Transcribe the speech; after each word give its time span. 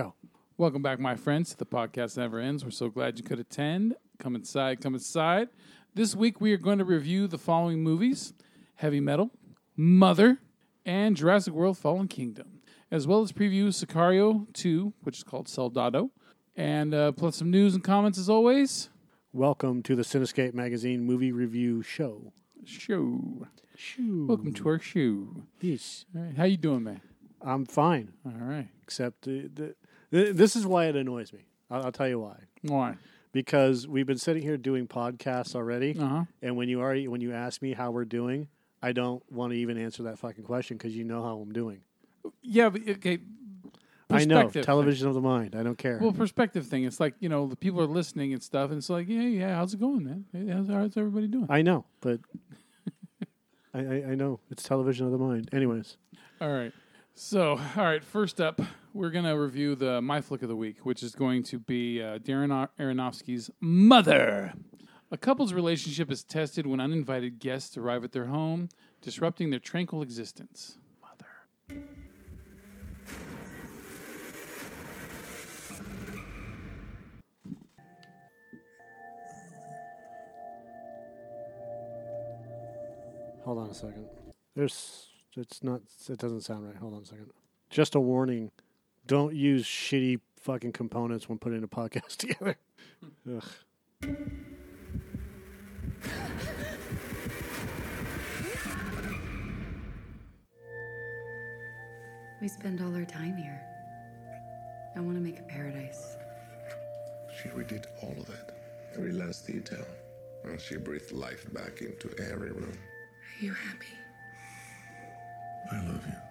Go. 0.00 0.14
Welcome 0.56 0.80
back, 0.80 0.98
my 0.98 1.14
friends, 1.14 1.50
to 1.50 1.58
the 1.58 1.66
podcast 1.66 2.16
never 2.16 2.38
ends. 2.38 2.64
We're 2.64 2.70
so 2.70 2.88
glad 2.88 3.18
you 3.18 3.22
could 3.22 3.38
attend. 3.38 3.96
Come 4.18 4.34
inside, 4.34 4.80
come 4.80 4.94
inside. 4.94 5.48
This 5.94 6.16
week 6.16 6.40
we 6.40 6.54
are 6.54 6.56
going 6.56 6.78
to 6.78 6.86
review 6.86 7.26
the 7.26 7.36
following 7.36 7.82
movies: 7.82 8.32
Heavy 8.76 8.98
Metal, 9.00 9.30
Mother, 9.76 10.38
and 10.86 11.18
Jurassic 11.18 11.52
World: 11.52 11.76
Fallen 11.76 12.08
Kingdom, 12.08 12.62
as 12.90 13.06
well 13.06 13.20
as 13.20 13.30
preview 13.30 13.66
Sicario 13.66 14.50
2, 14.54 14.94
which 15.02 15.18
is 15.18 15.22
called 15.22 15.50
Soldado, 15.50 16.10
and 16.56 16.94
uh, 16.94 17.12
plus 17.12 17.36
some 17.36 17.50
news 17.50 17.74
and 17.74 17.84
comments 17.84 18.18
as 18.18 18.30
always. 18.30 18.88
Welcome 19.34 19.82
to 19.82 19.94
the 19.94 20.02
Cinescape 20.02 20.54
Magazine 20.54 21.04
movie 21.04 21.30
review 21.30 21.82
show. 21.82 22.32
Show. 22.64 23.46
Shoo. 23.76 24.24
Welcome 24.26 24.54
to 24.54 24.68
our 24.70 24.78
show. 24.78 25.42
Yes. 25.60 26.06
All 26.16 26.22
right, 26.22 26.36
how 26.38 26.44
you 26.44 26.56
doing, 26.56 26.84
man? 26.84 27.02
I'm 27.42 27.64
fine, 27.64 28.12
All 28.26 28.32
right. 28.32 28.68
except 28.82 29.22
the, 29.22 29.48
the, 29.54 29.66
th 29.66 29.76
this 30.10 30.56
is 30.56 30.66
why 30.66 30.86
it 30.86 30.96
annoys 30.96 31.32
me. 31.32 31.40
I'll, 31.70 31.84
I'll 31.86 31.92
tell 31.92 32.08
you 32.08 32.18
why. 32.20 32.36
Why? 32.62 32.96
Because 33.32 33.86
we've 33.86 34.06
been 34.06 34.18
sitting 34.18 34.42
here 34.42 34.56
doing 34.56 34.88
podcasts 34.88 35.54
already, 35.54 35.96
Uh 35.98 36.06
huh. 36.06 36.24
and 36.42 36.56
when 36.56 36.68
you 36.68 36.80
already 36.80 37.06
when 37.08 37.20
you 37.20 37.32
ask 37.32 37.62
me 37.62 37.72
how 37.72 37.90
we're 37.92 38.04
doing, 38.04 38.48
I 38.82 38.92
don't 38.92 39.22
want 39.30 39.52
to 39.52 39.58
even 39.58 39.78
answer 39.78 40.02
that 40.04 40.18
fucking 40.18 40.44
question 40.44 40.76
because 40.76 40.96
you 40.96 41.04
know 41.04 41.22
how 41.22 41.38
I'm 41.38 41.52
doing. 41.52 41.82
Yeah, 42.42 42.70
but 42.70 42.82
okay. 42.88 43.18
I 44.12 44.24
know 44.24 44.48
television 44.48 45.06
of 45.06 45.14
the 45.14 45.20
mind. 45.20 45.54
I 45.54 45.62
don't 45.62 45.78
care. 45.78 45.98
Well, 46.02 46.10
perspective 46.12 46.66
thing. 46.66 46.82
It's 46.82 46.98
like 46.98 47.14
you 47.20 47.28
know 47.28 47.46
the 47.46 47.54
people 47.54 47.80
are 47.80 47.86
listening 47.86 48.32
and 48.32 48.42
stuff, 48.42 48.70
and 48.70 48.78
it's 48.78 48.90
like, 48.90 49.08
yeah, 49.08 49.20
yeah. 49.22 49.54
How's 49.54 49.74
it 49.74 49.78
going, 49.80 50.02
man? 50.04 50.24
Hey, 50.32 50.48
How's, 50.52 50.66
how's 50.66 50.96
everybody 50.96 51.28
doing? 51.28 51.46
I 51.48 51.62
know, 51.62 51.84
but 52.00 52.18
I, 53.74 53.78
I 53.78 54.04
I 54.10 54.14
know 54.16 54.40
it's 54.50 54.64
television 54.64 55.06
of 55.06 55.12
the 55.12 55.18
mind. 55.18 55.48
Anyways, 55.52 55.96
All 56.40 56.50
right. 56.52 56.72
So, 57.14 57.50
all 57.76 57.84
right. 57.84 58.02
First 58.02 58.40
up, 58.40 58.60
we're 58.92 59.10
gonna 59.10 59.38
review 59.38 59.74
the 59.74 60.00
my 60.02 60.20
flick 60.20 60.42
of 60.42 60.48
the 60.48 60.56
week, 60.56 60.84
which 60.84 61.02
is 61.02 61.14
going 61.14 61.42
to 61.44 61.58
be 61.58 62.02
uh, 62.02 62.18
Darren 62.18 62.68
Aronofsky's 62.78 63.50
Mother. 63.60 64.52
A 65.10 65.16
couple's 65.16 65.52
relationship 65.52 66.10
is 66.10 66.22
tested 66.22 66.66
when 66.66 66.80
uninvited 66.80 67.38
guests 67.40 67.76
arrive 67.76 68.04
at 68.04 68.12
their 68.12 68.26
home, 68.26 68.68
disrupting 69.00 69.50
their 69.50 69.58
tranquil 69.58 70.02
existence. 70.02 70.78
Mother. 71.02 71.80
hold 83.44 83.58
on 83.58 83.70
a 83.70 83.74
second. 83.74 84.06
There's 84.54 85.08
it's 85.36 85.64
not 85.64 85.80
it 86.08 86.18
doesn't 86.18 86.42
sound 86.42 86.66
right. 86.66 86.76
Hold 86.76 86.94
on 86.94 87.02
a 87.02 87.06
second. 87.06 87.30
Just 87.68 87.96
a 87.96 88.00
warning: 88.00 88.52
don't 89.10 89.34
use 89.34 89.66
shitty 89.66 90.20
fucking 90.40 90.70
components 90.70 91.28
when 91.28 91.36
putting 91.36 91.64
a 91.64 91.68
podcast 91.68 92.16
together. 92.18 92.56
Ugh. 93.28 93.42
We 102.40 102.46
spend 102.46 102.80
all 102.80 102.94
our 102.94 103.04
time 103.04 103.36
here. 103.36 103.60
I 104.94 105.00
want 105.00 105.16
to 105.16 105.20
make 105.20 105.40
a 105.40 105.42
paradise. 105.42 106.16
She 107.42 107.48
redid 107.48 107.86
all 108.04 108.12
of 108.12 108.28
it, 108.28 108.54
every 108.94 109.12
last 109.12 109.44
detail. 109.44 109.84
And 110.44 110.60
she 110.60 110.76
breathed 110.76 111.10
life 111.10 111.52
back 111.52 111.80
into 111.80 112.16
every 112.30 112.52
room. 112.52 112.78
Are 113.40 113.44
you 113.44 113.54
happy? 113.54 113.86
I 115.72 115.84
love 115.84 116.06
you. 116.06 116.29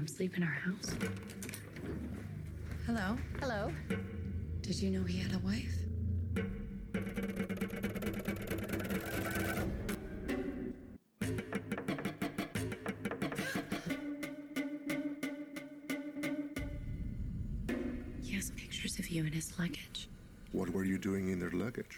Him 0.00 0.06
sleep 0.06 0.34
in 0.36 0.42
our 0.42 0.48
house. 0.48 0.96
Hello. 2.86 3.18
Hello. 3.38 3.70
Did 4.62 4.80
you 4.80 4.90
know 4.90 5.04
he 5.04 5.18
had 5.18 5.34
a 5.34 5.38
wife? 5.40 5.76
He 18.22 18.36
has 18.36 18.50
pictures 18.52 18.98
of 18.98 19.08
you 19.08 19.24
in 19.26 19.32
his 19.32 19.58
luggage. 19.58 20.08
What 20.52 20.70
were 20.70 20.84
you 20.84 20.96
doing 20.96 21.28
in 21.28 21.38
their 21.40 21.50
luggage? 21.50 21.89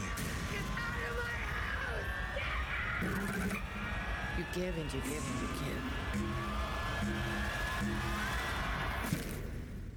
You 4.37 4.45
give 4.53 4.77
and 4.77 4.93
you 4.93 5.01
give 5.01 5.23
and 5.25 5.41
you 5.41 5.47
give. 5.65 5.83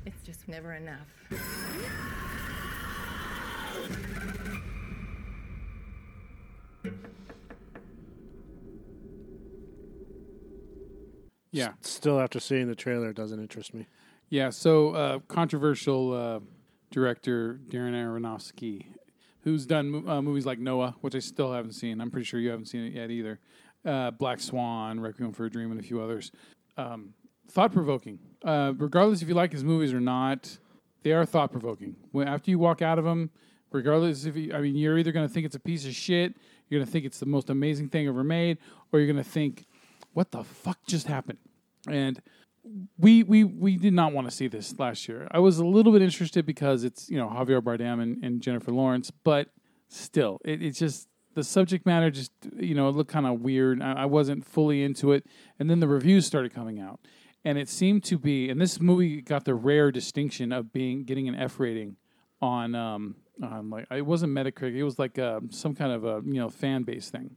It's 0.06 0.22
just 0.22 0.49
never 0.49 0.72
enough. 0.75 1.09
Yeah. 11.50 11.72
Still, 11.83 12.19
after 12.19 12.41
seeing 12.41 12.69
the 12.69 12.75
trailer, 12.75 13.10
it 13.10 13.16
doesn't 13.16 13.39
interest 13.39 13.75
me. 13.75 13.87
Yeah, 14.31 14.50
so 14.50 14.91
uh, 14.91 15.19
controversial 15.28 16.12
uh, 16.12 16.41
director 16.91 17.60
Darren 17.69 17.93
Aronofsky, 17.93 18.87
who's 19.42 19.66
done 19.66 20.04
uh, 20.08 20.22
movies 20.22 20.47
like 20.47 20.58
Noah, 20.58 20.97
which 21.00 21.14
I 21.14 21.19
still 21.19 21.53
haven't 21.53 21.72
seen. 21.72 22.00
I'm 22.00 22.10
pretty 22.10 22.25
sure 22.25 22.41
you 22.41 22.50
haven't 22.50 22.66
seen 22.66 22.84
it 22.84 22.92
yet 22.92 23.10
either. 23.10 23.41
Uh, 23.84 24.10
Black 24.12 24.41
Swan, 24.41 25.00
Requiem 25.00 25.32
for 25.32 25.44
a 25.47 25.50
Dream, 25.50 25.70
and 25.70 25.80
a 25.80 25.82
few 25.82 26.00
others. 26.00 26.30
Um, 26.76 27.14
thought 27.50 27.72
provoking. 27.72 28.19
Uh, 28.44 28.72
regardless 28.76 29.22
if 29.22 29.28
you 29.28 29.34
like 29.34 29.53
his 29.53 29.64
movies 29.64 29.92
or 29.92 30.00
not, 30.00 30.58
they 31.03 31.12
are 31.12 31.26
thought 31.26 31.50
provoking. 31.50 31.97
After 32.25 32.50
you 32.50 32.58
walk 32.58 32.80
out 32.82 32.98
of 32.98 33.04
them, 33.04 33.30
regardless 33.72 34.25
if 34.25 34.36
you, 34.36 34.54
I 34.54 34.60
mean, 34.60 34.76
you're 34.76 34.98
either 34.98 35.12
going 35.12 35.26
to 35.26 35.32
think 35.32 35.47
it's 35.47 35.56
a 35.56 35.60
piece 35.60 35.84
of 35.84 35.94
shit, 35.94 36.34
you're 36.69 36.78
going 36.78 36.86
to 36.86 36.92
think 36.92 37.04
it's 37.04 37.19
the 37.19 37.26
most 37.26 37.50
amazing 37.50 37.88
thing 37.88 38.06
ever 38.06 38.24
made, 38.24 38.59
or 38.92 39.00
you're 39.00 39.12
going 39.12 39.22
to 39.22 39.28
think, 39.28 39.66
what 40.12 40.30
the 40.30 40.44
fuck 40.44 40.78
just 40.86 41.06
happened? 41.06 41.38
And 41.88 42.20
we 42.98 43.22
we 43.22 43.44
we 43.44 43.76
did 43.76 43.92
not 43.92 44.12
want 44.12 44.28
to 44.28 44.30
see 44.30 44.48
this 44.48 44.78
last 44.78 45.08
year. 45.08 45.26
I 45.30 45.38
was 45.38 45.58
a 45.58 45.64
little 45.64 45.92
bit 45.92 46.02
interested 46.02 46.46
because 46.46 46.84
it's 46.84 47.10
you 47.10 47.16
know 47.16 47.28
Javier 47.28 47.60
Bardem 47.60 48.00
and, 48.03 48.22
and 48.22 48.41
Jennifer 48.41 48.70
Lawrence, 48.70 49.10
but 49.10 49.48
still, 49.88 50.41
it, 50.44 50.62
it's 50.62 50.78
just 50.78 51.09
the 51.34 51.42
subject 51.42 51.86
matter 51.86 52.10
just 52.10 52.32
you 52.56 52.74
know 52.74 52.88
it 52.88 52.92
looked 52.92 53.10
kind 53.10 53.26
of 53.26 53.41
weird. 53.41 53.82
I, 53.82 53.92
I 53.92 54.04
wasn't 54.04 54.47
fully 54.47 54.82
into 54.82 55.12
it, 55.12 55.26
and 55.59 55.68
then 55.68 55.80
the 55.80 55.88
reviews 55.88 56.26
started 56.26 56.54
coming 56.54 56.80
out, 56.80 57.00
and 57.44 57.59
it 57.59 57.68
seemed 57.68 58.04
to 58.04 58.18
be. 58.18 58.48
And 58.48 58.60
this 58.60 58.80
movie 58.80 59.20
got 59.20 59.44
the 59.44 59.54
rare 59.54 59.91
distinction 59.91 60.53
of 60.53 60.72
being 60.72 61.04
getting 61.04 61.28
an 61.28 61.34
F 61.34 61.58
rating 61.58 61.97
on 62.41 62.74
um 62.74 63.16
on 63.42 63.70
like 63.70 63.86
it 63.91 64.06
wasn't 64.06 64.32
Metacritic, 64.32 64.76
it 64.76 64.84
was 64.84 64.98
like 64.98 65.18
uh, 65.18 65.41
some 65.50 65.74
kind 65.74 65.92
of 65.92 66.04
a 66.04 66.22
you 66.24 66.41
know 66.41 66.48
fan 66.48 66.84
base 66.84 67.10
thing, 67.10 67.36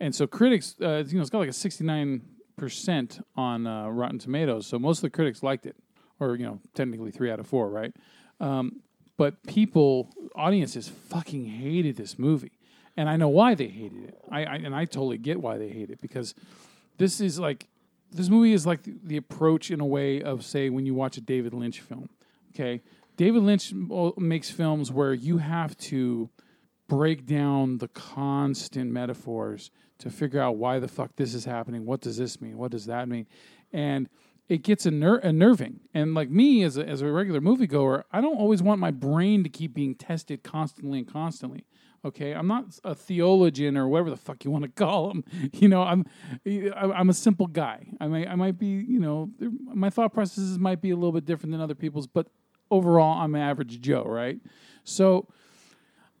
and 0.00 0.14
so 0.14 0.26
critics 0.26 0.74
uh, 0.82 1.04
you 1.06 1.14
know 1.14 1.20
it's 1.20 1.30
got 1.30 1.38
like 1.38 1.48
a 1.48 1.52
sixty 1.52 1.84
nine 1.84 2.22
percent 2.56 3.20
on 3.36 3.66
uh, 3.66 3.88
Rotten 3.88 4.18
Tomatoes, 4.18 4.66
so 4.66 4.78
most 4.78 4.98
of 4.98 5.02
the 5.02 5.10
critics 5.10 5.42
liked 5.42 5.66
it, 5.66 5.76
or 6.18 6.36
you 6.36 6.44
know, 6.44 6.60
technically 6.74 7.10
three 7.10 7.30
out 7.30 7.40
of 7.40 7.46
four, 7.46 7.68
right? 7.68 7.94
Um, 8.40 8.80
but 9.16 9.42
people, 9.46 10.10
audiences, 10.34 10.88
fucking 10.88 11.46
hated 11.46 11.96
this 11.96 12.18
movie, 12.18 12.52
and 12.96 13.08
I 13.08 13.16
know 13.16 13.28
why 13.28 13.54
they 13.54 13.68
hated 13.68 14.04
it. 14.04 14.18
I, 14.30 14.44
I 14.44 14.54
and 14.56 14.74
I 14.74 14.84
totally 14.84 15.18
get 15.18 15.40
why 15.40 15.58
they 15.58 15.68
hate 15.68 15.90
it 15.90 16.00
because 16.00 16.34
this 16.98 17.20
is 17.20 17.38
like 17.38 17.68
this 18.10 18.28
movie 18.28 18.52
is 18.52 18.66
like 18.66 18.82
the, 18.82 18.94
the 19.02 19.16
approach 19.16 19.70
in 19.70 19.80
a 19.80 19.86
way 19.86 20.22
of 20.22 20.44
say 20.44 20.68
when 20.68 20.86
you 20.86 20.94
watch 20.94 21.16
a 21.16 21.20
David 21.20 21.54
Lynch 21.54 21.80
film. 21.80 22.08
Okay, 22.54 22.82
David 23.16 23.42
Lynch 23.42 23.72
makes 24.16 24.50
films 24.50 24.92
where 24.92 25.14
you 25.14 25.38
have 25.38 25.76
to 25.78 26.30
break 26.88 27.26
down 27.26 27.78
the 27.78 27.88
constant 27.88 28.92
metaphors 28.92 29.70
to 29.98 30.10
figure 30.10 30.40
out 30.40 30.56
why 30.56 30.78
the 30.78 30.88
fuck 30.88 31.16
this 31.16 31.34
is 31.34 31.44
happening. 31.44 31.86
What 31.86 32.00
does 32.00 32.16
this 32.16 32.40
mean? 32.40 32.58
What 32.58 32.70
does 32.70 32.86
that 32.86 33.08
mean? 33.08 33.26
And 33.72 34.08
it 34.48 34.62
gets 34.62 34.86
unner- 34.86 35.24
unnerving. 35.24 35.80
And 35.94 36.14
like 36.14 36.30
me 36.30 36.62
as 36.62 36.76
a, 36.76 36.86
as 36.86 37.02
a 37.02 37.10
regular 37.10 37.40
moviegoer, 37.40 38.04
I 38.12 38.20
don't 38.20 38.36
always 38.36 38.62
want 38.62 38.80
my 38.80 38.90
brain 38.90 39.42
to 39.44 39.48
keep 39.48 39.74
being 39.74 39.94
tested 39.94 40.42
constantly 40.42 40.98
and 40.98 41.08
constantly. 41.08 41.64
Okay, 42.04 42.34
I'm 42.34 42.46
not 42.46 42.66
a 42.84 42.94
theologian 42.94 43.76
or 43.76 43.88
whatever 43.88 44.10
the 44.10 44.16
fuck 44.16 44.44
you 44.44 44.50
want 44.52 44.62
to 44.62 44.70
call 44.70 45.08
them. 45.08 45.24
You 45.52 45.68
know, 45.68 45.82
I'm 45.82 46.04
I'm 46.72 47.08
a 47.08 47.14
simple 47.14 47.46
guy. 47.46 47.88
I 48.00 48.06
might 48.06 48.28
I 48.28 48.36
might 48.36 48.58
be 48.58 48.66
you 48.66 49.00
know 49.00 49.30
my 49.40 49.90
thought 49.90 50.12
processes 50.12 50.58
might 50.58 50.80
be 50.80 50.90
a 50.90 50.94
little 50.94 51.12
bit 51.12 51.24
different 51.24 51.52
than 51.52 51.60
other 51.60 51.74
people's, 51.74 52.06
but 52.06 52.28
overall 52.70 53.20
I'm 53.20 53.34
an 53.34 53.40
average 53.40 53.80
Joe, 53.80 54.04
right? 54.04 54.38
So 54.84 55.26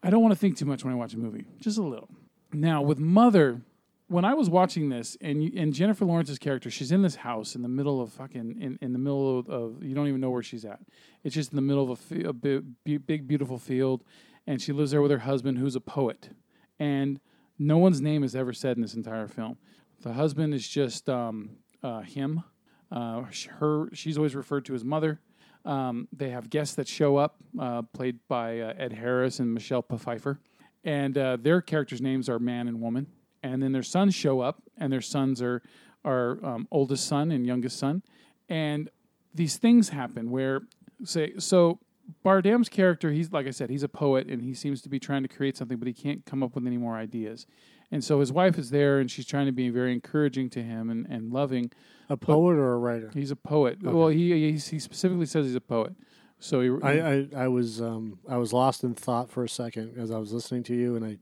I 0.02 0.10
don't 0.10 0.22
want 0.22 0.32
to 0.32 0.38
think 0.38 0.56
too 0.56 0.64
much 0.64 0.82
when 0.84 0.92
I 0.92 0.96
watch 0.96 1.14
a 1.14 1.18
movie, 1.18 1.44
just 1.60 1.78
a 1.78 1.82
little. 1.82 2.08
Now 2.56 2.80
with 2.80 2.98
Mother, 2.98 3.60
when 4.08 4.24
I 4.24 4.32
was 4.32 4.48
watching 4.48 4.88
this, 4.88 5.14
and 5.20 5.42
and 5.54 5.74
Jennifer 5.74 6.06
Lawrence's 6.06 6.38
character, 6.38 6.70
she's 6.70 6.90
in 6.90 7.02
this 7.02 7.16
house 7.16 7.54
in 7.54 7.60
the 7.60 7.68
middle 7.68 8.00
of 8.00 8.12
fucking 8.12 8.56
in, 8.58 8.78
in 8.80 8.94
the 8.94 8.98
middle 8.98 9.38
of, 9.38 9.50
of 9.50 9.84
you 9.84 9.94
don't 9.94 10.08
even 10.08 10.22
know 10.22 10.30
where 10.30 10.42
she's 10.42 10.64
at. 10.64 10.80
It's 11.22 11.34
just 11.34 11.52
in 11.52 11.56
the 11.56 11.62
middle 11.62 11.92
of 11.92 12.00
a, 12.10 12.28
a 12.28 12.32
big, 12.32 13.06
big 13.06 13.28
beautiful 13.28 13.58
field, 13.58 14.04
and 14.46 14.62
she 14.62 14.72
lives 14.72 14.92
there 14.92 15.02
with 15.02 15.10
her 15.10 15.18
husband, 15.18 15.58
who's 15.58 15.76
a 15.76 15.80
poet, 15.80 16.30
and 16.78 17.20
no 17.58 17.76
one's 17.76 18.00
name 18.00 18.24
is 18.24 18.34
ever 18.34 18.54
said 18.54 18.76
in 18.76 18.82
this 18.82 18.94
entire 18.94 19.28
film. 19.28 19.58
The 20.00 20.14
husband 20.14 20.54
is 20.54 20.66
just 20.66 21.10
um, 21.10 21.58
uh, 21.82 22.00
him. 22.00 22.42
Uh, 22.90 23.24
her, 23.58 23.90
she's 23.92 24.16
always 24.16 24.34
referred 24.34 24.64
to 24.66 24.74
as 24.74 24.82
mother. 24.82 25.20
Um, 25.66 26.08
they 26.10 26.30
have 26.30 26.48
guests 26.48 26.74
that 26.76 26.88
show 26.88 27.16
up, 27.16 27.36
uh, 27.58 27.82
played 27.82 28.20
by 28.28 28.60
uh, 28.60 28.72
Ed 28.78 28.94
Harris 28.94 29.40
and 29.40 29.52
Michelle 29.52 29.82
Pfeiffer, 29.82 30.38
and 30.86 31.18
uh, 31.18 31.36
their 31.36 31.60
characters' 31.60 32.00
names 32.00 32.30
are 32.30 32.38
man 32.38 32.68
and 32.68 32.80
woman. 32.80 33.08
And 33.42 33.62
then 33.62 33.72
their 33.72 33.82
sons 33.82 34.14
show 34.14 34.40
up, 34.40 34.62
and 34.78 34.90
their 34.90 35.02
sons 35.02 35.42
are 35.42 35.60
are 36.04 36.38
um, 36.44 36.68
oldest 36.70 37.06
son 37.06 37.32
and 37.32 37.44
youngest 37.44 37.78
son, 37.78 38.02
and 38.48 38.88
these 39.34 39.56
things 39.58 39.90
happen 39.90 40.30
where 40.30 40.62
say 41.04 41.34
so. 41.38 41.80
Bardem's 42.24 42.68
character, 42.68 43.10
he's 43.10 43.32
like 43.32 43.48
I 43.48 43.50
said, 43.50 43.68
he's 43.68 43.82
a 43.82 43.88
poet, 43.88 44.28
and 44.28 44.40
he 44.40 44.54
seems 44.54 44.80
to 44.82 44.88
be 44.88 45.00
trying 45.00 45.22
to 45.22 45.28
create 45.28 45.56
something, 45.56 45.76
but 45.76 45.88
he 45.88 45.92
can't 45.92 46.24
come 46.24 46.40
up 46.40 46.54
with 46.54 46.64
any 46.64 46.76
more 46.76 46.94
ideas. 46.94 47.46
And 47.90 48.04
so 48.04 48.20
his 48.20 48.32
wife 48.32 48.58
is 48.58 48.70
there, 48.70 49.00
and 49.00 49.10
she's 49.10 49.26
trying 49.26 49.46
to 49.46 49.52
be 49.52 49.70
very 49.70 49.92
encouraging 49.92 50.48
to 50.50 50.62
him 50.62 50.88
and, 50.88 51.04
and 51.06 51.32
loving. 51.32 51.72
A 52.08 52.16
poet 52.16 52.52
or 52.52 52.74
a 52.74 52.78
writer? 52.78 53.10
He's 53.12 53.32
a 53.32 53.36
poet. 53.36 53.82
Well, 53.82 54.06
he, 54.06 54.30
he 54.30 54.52
he 54.52 54.78
specifically 54.78 55.26
says 55.26 55.46
he's 55.46 55.56
a 55.56 55.60
poet. 55.60 55.94
So 56.38 56.78
I, 56.82 57.00
I, 57.00 57.28
I 57.36 57.48
was 57.48 57.80
um, 57.80 58.18
I 58.28 58.36
was 58.36 58.52
lost 58.52 58.84
in 58.84 58.94
thought 58.94 59.30
for 59.30 59.42
a 59.42 59.48
second 59.48 59.94
as 59.98 60.10
I 60.10 60.18
was 60.18 60.32
listening 60.32 60.62
to 60.64 60.74
you, 60.74 60.96
and 60.96 61.04
I 61.04 61.18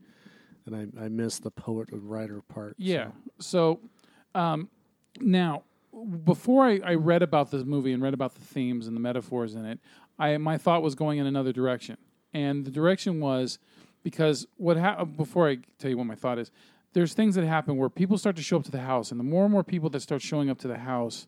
and 0.65 0.93
I, 0.99 1.05
I 1.05 1.07
missed 1.09 1.43
the 1.43 1.51
poet 1.51 1.89
and 1.91 2.09
writer 2.09 2.41
part. 2.41 2.75
Yeah. 2.77 3.11
so. 3.39 3.79
So, 4.33 4.39
um, 4.39 4.69
now 5.21 5.63
before 6.25 6.65
I, 6.65 6.79
I 6.83 6.93
read 6.95 7.21
about 7.21 7.51
this 7.51 7.63
movie 7.63 7.93
and 7.93 8.03
read 8.03 8.13
about 8.13 8.35
the 8.35 8.41
themes 8.41 8.87
and 8.87 8.95
the 8.95 8.99
metaphors 9.01 9.55
in 9.55 9.65
it, 9.65 9.79
I 10.19 10.37
my 10.37 10.57
thought 10.57 10.81
was 10.81 10.95
going 10.95 11.19
in 11.19 11.25
another 11.25 11.53
direction, 11.53 11.97
and 12.33 12.65
the 12.65 12.71
direction 12.71 13.19
was 13.19 13.59
because 14.03 14.45
what 14.57 14.77
ha- 14.77 15.05
before 15.05 15.49
I 15.49 15.57
tell 15.79 15.89
you 15.89 15.97
what 15.97 16.05
my 16.05 16.15
thought 16.15 16.37
is, 16.37 16.51
there's 16.93 17.13
things 17.13 17.35
that 17.35 17.45
happen 17.45 17.77
where 17.77 17.89
people 17.89 18.17
start 18.17 18.35
to 18.35 18.43
show 18.43 18.57
up 18.57 18.63
to 18.65 18.71
the 18.71 18.81
house, 18.81 19.11
and 19.11 19.19
the 19.19 19.23
more 19.23 19.43
and 19.43 19.51
more 19.51 19.63
people 19.63 19.89
that 19.91 20.01
start 20.01 20.21
showing 20.21 20.49
up 20.49 20.57
to 20.59 20.67
the 20.67 20.79
house, 20.79 21.27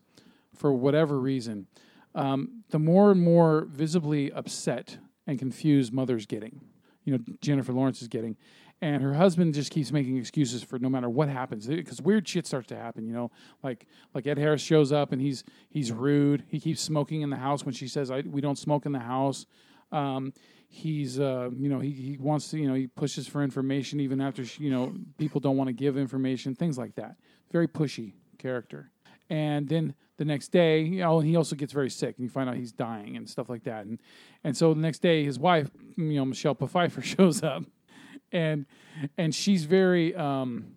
for 0.54 0.72
whatever 0.72 1.18
reason, 1.18 1.66
um, 2.14 2.64
the 2.70 2.78
more 2.78 3.10
and 3.10 3.20
more 3.20 3.66
visibly 3.70 4.32
upset 4.32 4.98
and 5.26 5.38
confused 5.38 5.92
mother's 5.92 6.26
getting. 6.26 6.60
You 7.04 7.14
know, 7.14 7.24
Jennifer 7.40 7.72
Lawrence 7.72 8.02
is 8.02 8.08
getting, 8.08 8.36
and 8.80 9.02
her 9.02 9.14
husband 9.14 9.54
just 9.54 9.70
keeps 9.70 9.90
making 9.92 10.16
excuses 10.18 10.62
for 10.62 10.78
no 10.78 10.88
matter 10.88 11.08
what 11.08 11.28
happens 11.28 11.66
because 11.66 12.02
weird 12.02 12.28
shit 12.28 12.46
starts 12.46 12.68
to 12.68 12.76
happen. 12.76 13.06
You 13.06 13.14
know, 13.14 13.30
like 13.62 13.86
like 14.14 14.26
Ed 14.26 14.38
Harris 14.38 14.60
shows 14.60 14.92
up 14.92 15.12
and 15.12 15.20
he's 15.20 15.44
he's 15.70 15.90
rude. 15.90 16.44
He 16.48 16.60
keeps 16.60 16.80
smoking 16.80 17.22
in 17.22 17.30
the 17.30 17.36
house 17.36 17.64
when 17.64 17.74
she 17.74 17.88
says 17.88 18.10
I, 18.10 18.20
we 18.20 18.40
don't 18.40 18.58
smoke 18.58 18.84
in 18.84 18.92
the 18.92 18.98
house. 18.98 19.46
Um, 19.90 20.34
he's 20.68 21.18
uh, 21.18 21.48
you 21.56 21.68
know 21.68 21.80
he, 21.80 21.90
he 21.90 22.16
wants 22.18 22.50
to 22.50 22.58
you 22.58 22.68
know 22.68 22.74
he 22.74 22.86
pushes 22.86 23.26
for 23.26 23.42
information 23.42 24.00
even 24.00 24.20
after 24.20 24.44
she, 24.44 24.64
you 24.64 24.70
know 24.70 24.94
people 25.16 25.40
don't 25.40 25.56
want 25.56 25.68
to 25.68 25.72
give 25.72 25.96
information 25.96 26.54
things 26.54 26.76
like 26.76 26.94
that 26.94 27.16
very 27.50 27.66
pushy 27.66 28.12
character 28.36 28.90
and 29.30 29.68
then 29.68 29.94
the 30.18 30.24
next 30.24 30.48
day 30.48 30.82
you 30.82 31.00
know 31.00 31.20
he 31.20 31.36
also 31.36 31.56
gets 31.56 31.72
very 31.72 31.88
sick 31.88 32.16
and 32.18 32.24
you 32.24 32.28
find 32.28 32.48
out 32.48 32.56
he's 32.56 32.72
dying 32.72 33.16
and 33.16 33.28
stuff 33.28 33.48
like 33.48 33.64
that. 33.64 33.86
And 33.86 33.98
and 34.44 34.56
so 34.56 34.74
the 34.74 34.80
next 34.80 35.00
day 35.00 35.24
his 35.24 35.38
wife 35.38 35.70
you 35.96 36.14
know 36.14 36.26
Michelle 36.26 36.54
Pfeiffer 36.54 37.00
shows 37.14 37.42
up 37.42 37.64
and 38.30 38.66
and 39.16 39.34
she's 39.34 39.64
very 39.64 40.14
um 40.14 40.76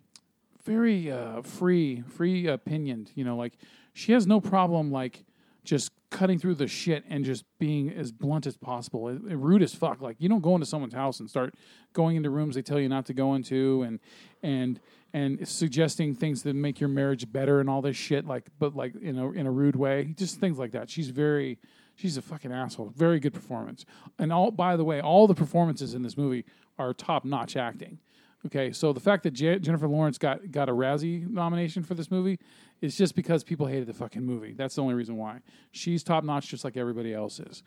very 0.64 1.10
uh 1.10 1.42
free 1.42 2.02
free 2.02 2.46
opinioned 2.46 3.10
you 3.14 3.24
know 3.24 3.36
like 3.36 3.54
she 3.92 4.12
has 4.12 4.26
no 4.26 4.40
problem 4.40 4.90
like 4.90 5.24
just 5.64 5.92
cutting 6.10 6.38
through 6.38 6.54
the 6.54 6.66
shit 6.66 7.04
and 7.08 7.24
just 7.24 7.44
being 7.58 7.90
as 7.90 8.12
blunt 8.12 8.46
as 8.46 8.56
possible 8.56 9.08
and 9.08 9.24
and 9.30 9.42
rude 9.42 9.62
as 9.62 9.74
fuck. 9.74 10.00
Like 10.00 10.16
you 10.18 10.28
don't 10.28 10.42
go 10.42 10.54
into 10.54 10.66
someone's 10.66 10.94
house 10.94 11.20
and 11.20 11.28
start 11.28 11.54
going 11.92 12.16
into 12.16 12.30
rooms 12.30 12.54
they 12.54 12.62
tell 12.62 12.78
you 12.78 12.88
not 12.88 13.06
to 13.06 13.14
go 13.14 13.34
into 13.34 13.82
and 13.82 13.98
and 14.42 14.80
and 15.14 15.46
suggesting 15.46 16.14
things 16.14 16.42
that 16.42 16.54
make 16.54 16.80
your 16.80 16.88
marriage 16.88 17.30
better 17.30 17.60
and 17.60 17.68
all 17.68 17.82
this 17.82 17.96
shit 17.96 18.26
like 18.26 18.46
but 18.58 18.74
like 18.74 18.94
in 19.02 19.18
a 19.18 19.30
in 19.32 19.46
a 19.46 19.50
rude 19.50 19.76
way 19.76 20.14
just 20.16 20.40
things 20.40 20.58
like 20.58 20.72
that 20.72 20.88
she's 20.88 21.10
very 21.10 21.58
she's 21.94 22.16
a 22.16 22.22
fucking 22.22 22.52
asshole 22.52 22.92
very 22.96 23.20
good 23.20 23.34
performance 23.34 23.84
and 24.18 24.32
all 24.32 24.50
by 24.50 24.76
the 24.76 24.84
way 24.84 25.00
all 25.00 25.26
the 25.26 25.34
performances 25.34 25.94
in 25.94 26.02
this 26.02 26.16
movie 26.16 26.44
are 26.78 26.94
top 26.94 27.24
notch 27.24 27.56
acting 27.56 27.98
Okay, 28.44 28.72
so 28.72 28.92
the 28.92 29.00
fact 29.00 29.22
that 29.22 29.32
Je- 29.32 29.60
Jennifer 29.60 29.86
Lawrence 29.86 30.18
got 30.18 30.50
got 30.50 30.68
a 30.68 30.72
Razzie 30.72 31.28
nomination 31.28 31.82
for 31.82 31.94
this 31.94 32.10
movie 32.10 32.40
is 32.80 32.96
just 32.96 33.14
because 33.14 33.44
people 33.44 33.66
hated 33.66 33.86
the 33.86 33.94
fucking 33.94 34.22
movie. 34.22 34.52
That's 34.52 34.74
the 34.74 34.82
only 34.82 34.94
reason 34.94 35.16
why. 35.16 35.40
She's 35.70 36.02
top 36.02 36.24
notch, 36.24 36.48
just 36.48 36.64
like 36.64 36.76
everybody 36.76 37.14
else 37.14 37.38
is. 37.38 37.62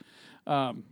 Um, 0.45 0.83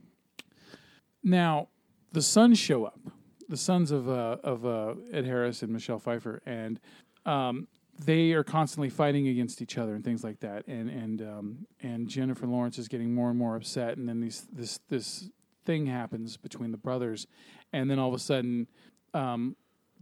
now, 1.21 1.67
the 2.13 2.21
sons 2.21 2.57
show 2.57 2.85
up, 2.85 2.99
the 3.49 3.57
sons 3.57 3.91
of 3.91 4.09
uh, 4.09 4.37
of 4.43 4.65
uh, 4.65 4.95
Ed 5.11 5.25
Harris 5.25 5.61
and 5.61 5.71
Michelle 5.71 5.99
Pfeiffer, 5.99 6.41
and 6.45 6.79
um, 7.25 7.67
they 7.99 8.31
are 8.31 8.43
constantly 8.43 8.89
fighting 8.89 9.27
against 9.27 9.61
each 9.61 9.77
other 9.77 9.93
and 9.95 10.03
things 10.03 10.23
like 10.23 10.39
that. 10.41 10.67
And 10.67 10.89
and 10.89 11.21
um, 11.21 11.67
and 11.81 12.07
Jennifer 12.07 12.47
Lawrence 12.47 12.77
is 12.77 12.87
getting 12.87 13.13
more 13.13 13.29
and 13.29 13.37
more 13.37 13.55
upset, 13.55 13.97
and 13.97 14.07
then 14.07 14.19
these 14.19 14.47
this 14.51 14.79
this 14.89 15.29
thing 15.65 15.85
happens 15.85 16.37
between 16.37 16.71
the 16.71 16.77
brothers, 16.77 17.27
and 17.71 17.89
then 17.89 17.99
all 17.99 18.09
of 18.09 18.15
a 18.15 18.19
sudden. 18.19 18.67
Um, 19.13 19.55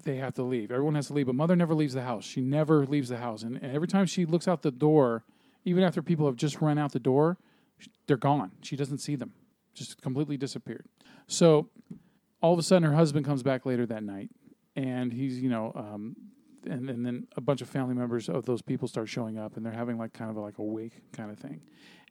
they 0.03 0.15
have 0.15 0.33
to 0.33 0.41
leave. 0.41 0.71
Everyone 0.71 0.95
has 0.95 1.07
to 1.07 1.13
leave, 1.13 1.27
but 1.27 1.36
mother 1.36 1.55
never 1.55 1.75
leaves 1.75 1.93
the 1.93 2.01
house. 2.01 2.24
She 2.24 2.41
never 2.41 2.88
leaves 2.88 3.10
the 3.10 3.17
house, 3.17 3.43
and, 3.43 3.57
and 3.57 3.75
every 3.75 3.88
time 3.88 4.07
she 4.07 4.25
looks 4.25 4.48
out 4.48 4.63
the 4.63 4.71
door, 4.71 5.25
even 5.63 5.83
after 5.83 6.01
people 6.01 6.25
have 6.25 6.38
just 6.38 6.60
run 6.60 6.79
out 6.79 6.91
the 6.91 7.00
door, 7.00 7.38
they're 8.07 8.17
gone. 8.17 8.51
She 8.62 8.75
doesn't 8.75 8.98
see 8.98 9.15
them, 9.15 9.33
just 9.75 10.01
completely 10.01 10.38
disappeared. 10.38 10.86
So 11.27 11.69
all 12.41 12.53
of 12.53 12.60
a 12.60 12.63
sudden, 12.63 12.83
her 12.83 12.95
husband 12.95 13.25
comes 13.25 13.43
back 13.43 13.65
later 13.65 13.86
that 13.86 14.03
night, 14.03 14.29
and 14.75 15.13
he's 15.13 15.39
you 15.39 15.50
know, 15.50 15.71
um, 15.75 16.15
and 16.65 16.89
and 16.89 17.05
then 17.05 17.27
a 17.36 17.41
bunch 17.41 17.62
of 17.62 17.69
family 17.69 17.95
members 17.95 18.29
of 18.29 18.45
those 18.45 18.62
people 18.62 18.88
start 18.88 19.10
showing 19.10 19.38
up, 19.38 19.57
and 19.57 19.65
they're 19.65 19.74
having 19.74 19.98
like 19.98 20.13
kind 20.13 20.29
of 20.29 20.38
like 20.38 20.57
a 20.57 20.63
wake 20.63 21.01
kind 21.13 21.31
of 21.31 21.39
thing, 21.39 21.62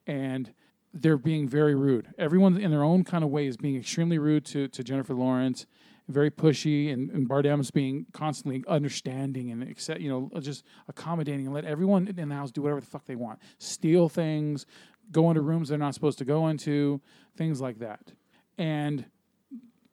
and 0.07 0.53
they're 0.93 1.19
being 1.19 1.49
very 1.49 1.75
rude. 1.75 2.09
Everyone 2.19 2.57
in 2.57 2.71
their 2.71 2.83
own 2.83 3.05
kind 3.05 3.23
of 3.23 3.31
way 3.31 3.47
is 3.47 3.57
being 3.57 3.77
extremely 3.77 4.19
rude 4.19 4.45
to 4.47 4.69
to 4.69 4.85
Jennifer 4.85 5.15
Lawrence 5.15 5.67
very 6.11 6.31
pushy 6.31 6.93
and, 6.93 7.11
and 7.11 7.29
Bardem's 7.29 7.71
being 7.71 8.07
constantly 8.13 8.65
understanding 8.69 9.51
and 9.51 9.63
accept, 9.63 10.01
you 10.01 10.11
know, 10.11 10.31
just 10.41 10.65
accommodating 10.89 11.47
and 11.47 11.55
let 11.55 11.65
everyone 11.65 12.09
in 12.09 12.29
the 12.29 12.35
house 12.35 12.51
do 12.51 12.63
whatever 12.63 12.81
the 12.81 12.87
fuck 12.87 13.07
they 13.07 13.17
want. 13.17 13.39
Steal 13.59 14.09
things, 14.09 14.67
go 15.11 15.31
into 15.31 15.41
rooms 15.41 15.69
they're 15.69 15.79
not 15.79 15.95
supposed 15.95 16.19
to 16.19 16.25
go 16.25 16.49
into, 16.49 17.01
things 17.37 17.61
like 17.61 17.79
that. 17.79 18.13
And 18.59 19.07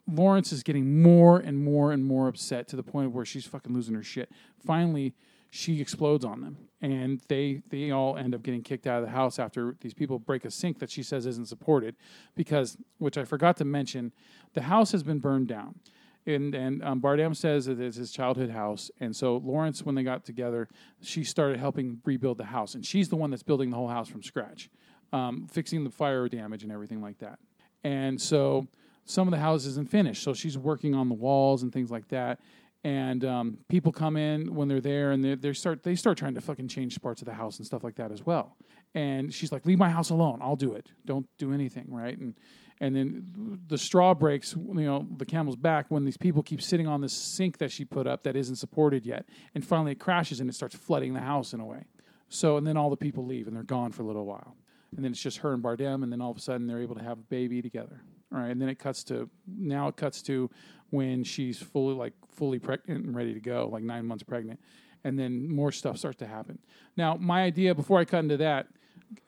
Lawrence 0.08 0.52
is 0.52 0.64
getting 0.64 1.02
more 1.02 1.38
and 1.40 1.64
more 1.64 1.92
and 1.92 2.04
more 2.06 2.28
upset 2.28 2.68
to 2.70 2.76
the 2.76 2.84
point 2.84 3.12
where 3.12 3.26
she's 3.26 3.46
fucking 3.46 3.74
losing 3.74 3.94
her 3.96 4.04
shit. 4.04 4.32
Finally, 4.66 5.14
she 5.50 5.82
explodes 5.82 6.26
on 6.26 6.42
them, 6.42 6.58
and 6.82 7.22
they 7.28 7.62
they 7.70 7.92
all 7.92 8.18
end 8.18 8.36
up 8.36 8.44
getting 8.44 8.62
kicked 8.62 8.88
out 8.88 9.00
of 9.00 9.06
the 9.06 9.12
house 9.12 9.40
after 9.40 9.76
these 9.82 9.94
people 9.94 10.20
break 10.20 10.46
a 10.46 10.52
sink 10.52 10.80
that 10.80 10.90
she 10.90 11.04
says 11.04 11.26
isn't 11.26 11.48
supported, 11.48 11.96
because 12.36 12.78
which 12.98 13.18
I 13.18 13.24
forgot 13.24 13.58
to 13.58 13.66
mention, 13.66 14.12
the 14.54 14.64
house 14.64 14.92
has 14.92 15.04
been 15.04 15.20
burned 15.20 15.48
down. 15.48 15.80
And, 16.26 16.54
and 16.54 16.84
um, 16.84 17.02
says 17.34 17.68
that 17.68 17.80
it's 17.80 17.96
his 17.96 18.12
childhood 18.12 18.50
house. 18.50 18.92
And 19.00 19.16
so 19.16 19.38
Lawrence, 19.38 19.84
when 19.84 19.96
they 19.96 20.04
got 20.04 20.26
together, 20.26 20.68
she 21.02 21.24
started 21.24 21.58
helping 21.58 22.02
rebuild 22.04 22.38
the 22.38 22.44
house. 22.44 22.76
And 22.76 22.86
she's 22.86 23.08
the 23.08 23.16
one 23.16 23.30
that's 23.30 23.44
building 23.44 23.70
the 23.70 23.78
whole 23.78 23.88
house 23.88 24.10
from 24.10 24.22
scratch, 24.22 24.70
um, 25.14 25.48
fixing 25.50 25.86
the 25.86 25.90
fire 25.90 26.28
damage 26.28 26.64
and 26.64 26.72
everything 26.74 27.02
like 27.02 27.20
that. 27.20 27.40
And 27.86 28.20
so 28.20 28.68
some 29.08 29.26
of 29.28 29.32
the 29.32 29.40
house 29.40 29.66
isn't 29.66 29.90
finished. 29.90 30.22
So 30.22 30.34
she's 30.34 30.58
working 30.58 30.94
on 30.94 31.08
the 31.08 31.16
walls 31.16 31.64
and 31.64 31.72
things 31.72 31.90
like 31.90 32.10
that. 32.10 32.40
And 32.84 33.24
um, 33.26 33.58
people 33.70 33.92
come 33.92 34.18
in 34.18 34.54
when 34.54 34.68
they're 34.68 34.82
there, 34.82 35.12
and 35.12 35.24
they 35.24 35.36
they 35.36 35.54
start 35.54 35.84
they 35.84 35.96
start 35.96 36.18
trying 36.18 36.36
to 36.36 36.42
fucking 36.42 36.68
change 36.68 37.02
parts 37.02 37.22
of 37.22 37.26
the 37.26 37.34
house 37.34 37.58
and 37.58 37.66
stuff 37.66 37.84
like 37.84 37.96
that 37.96 38.12
as 38.12 38.26
well. 38.26 38.56
And 38.94 39.34
she's 39.34 39.52
like, 39.52 39.66
"Leave 39.66 39.80
my 39.80 39.90
house 39.90 40.10
alone. 40.10 40.40
I'll 40.42 40.56
do 40.56 40.74
it. 40.74 40.90
Don't 41.04 41.26
do 41.38 41.54
anything, 41.54 41.88
right?" 41.90 42.18
And 42.18 42.36
and 42.80 42.96
then 42.96 43.60
the 43.68 43.78
straw 43.78 44.14
breaks. 44.14 44.56
You 44.56 44.74
know, 44.74 45.08
the 45.18 45.26
camel's 45.26 45.56
back 45.56 45.88
when 45.90 46.06
these 46.06 46.18
people 46.18 46.44
keep 46.44 46.62
sitting 46.62 46.88
on 46.88 47.02
this 47.02 47.14
sink 47.14 47.58
that 47.58 47.72
she 47.72 47.84
put 47.84 48.06
up 48.06 48.24
that 48.24 48.36
isn't 48.36 48.58
supported 48.58 49.06
yet, 49.06 49.26
and 49.56 49.66
finally 49.66 49.94
it 49.94 50.00
crashes 50.00 50.40
and 50.40 50.50
it 50.50 50.54
starts 50.54 50.76
flooding 50.76 51.14
the 51.14 51.22
house 51.22 51.54
in 51.54 51.60
a 51.60 51.66
way. 51.66 51.86
So 52.30 52.58
and 52.58 52.68
then 52.68 52.78
all 52.78 52.92
the 52.92 52.98
people 52.98 53.26
leave 53.26 53.48
and 53.48 53.56
they're 53.56 53.64
gone 53.64 53.92
for 53.92 54.04
a 54.04 54.06
little 54.06 54.26
while, 54.26 54.56
and 54.96 55.04
then 55.04 55.12
it's 55.12 55.22
just 55.22 55.40
her 55.40 55.52
and 55.52 55.64
Bardem, 55.64 56.04
and 56.04 56.12
then 56.12 56.22
all 56.22 56.32
of 56.32 56.38
a 56.38 56.42
sudden 56.42 56.68
they're 56.68 56.82
able 56.82 56.96
to 56.96 57.04
have 57.04 57.18
a 57.18 57.24
baby 57.24 57.62
together. 57.62 58.02
Right, 58.30 58.50
and 58.50 58.62
then 58.62 58.68
it 58.68 58.78
cuts 58.78 59.04
to 59.06 59.30
now 59.48 59.88
it 59.88 59.96
cuts 59.96 60.22
to 60.24 60.50
when 60.90 61.24
she's 61.24 61.60
fully 61.60 61.96
like 61.96 62.14
fully 62.30 62.60
pregnant 62.60 63.06
and 63.06 63.16
ready 63.16 63.34
to 63.34 63.40
go, 63.40 63.70
like 63.72 63.84
nine 63.84 64.06
months 64.06 64.24
pregnant, 64.24 64.60
and 65.04 65.18
then 65.18 65.50
more 65.50 65.72
stuff 65.72 65.98
starts 65.98 66.18
to 66.18 66.28
happen. 66.28 66.60
Now, 66.98 67.16
my 67.16 67.44
idea 67.44 67.74
before 67.74 68.00
I 68.00 68.06
cut 68.06 68.20
into 68.20 68.38
that 68.38 68.68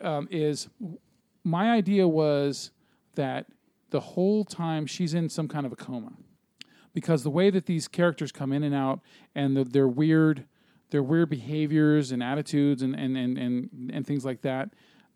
um, 0.02 0.28
is 0.30 0.68
my 1.44 1.72
idea 1.72 2.08
was 2.08 2.72
that 3.16 3.48
the 3.90 4.00
whole 4.00 4.44
time 4.44 4.86
she's 4.86 5.14
in 5.14 5.30
some 5.30 5.48
kind 5.48 5.66
of 5.66 5.72
a 5.72 5.76
coma 5.76 6.14
because 6.94 7.24
the 7.24 7.30
way 7.30 7.50
that 7.50 7.66
these 7.66 7.88
characters 7.88 8.32
come 8.32 8.52
in 8.52 8.64
and 8.64 8.76
out 8.76 9.00
and 9.36 9.56
the, 9.56 9.64
their 9.64 9.88
weird 9.88 10.46
their 10.92 11.04
weird 11.04 11.30
behaviors 11.30 12.12
and 12.12 12.24
attitudes 12.24 12.82
and, 12.82 12.96
and, 12.96 13.16
and, 13.16 13.38
and, 13.38 13.92
and 13.94 14.08
things 14.08 14.26
like 14.26 14.42
that 14.42 14.70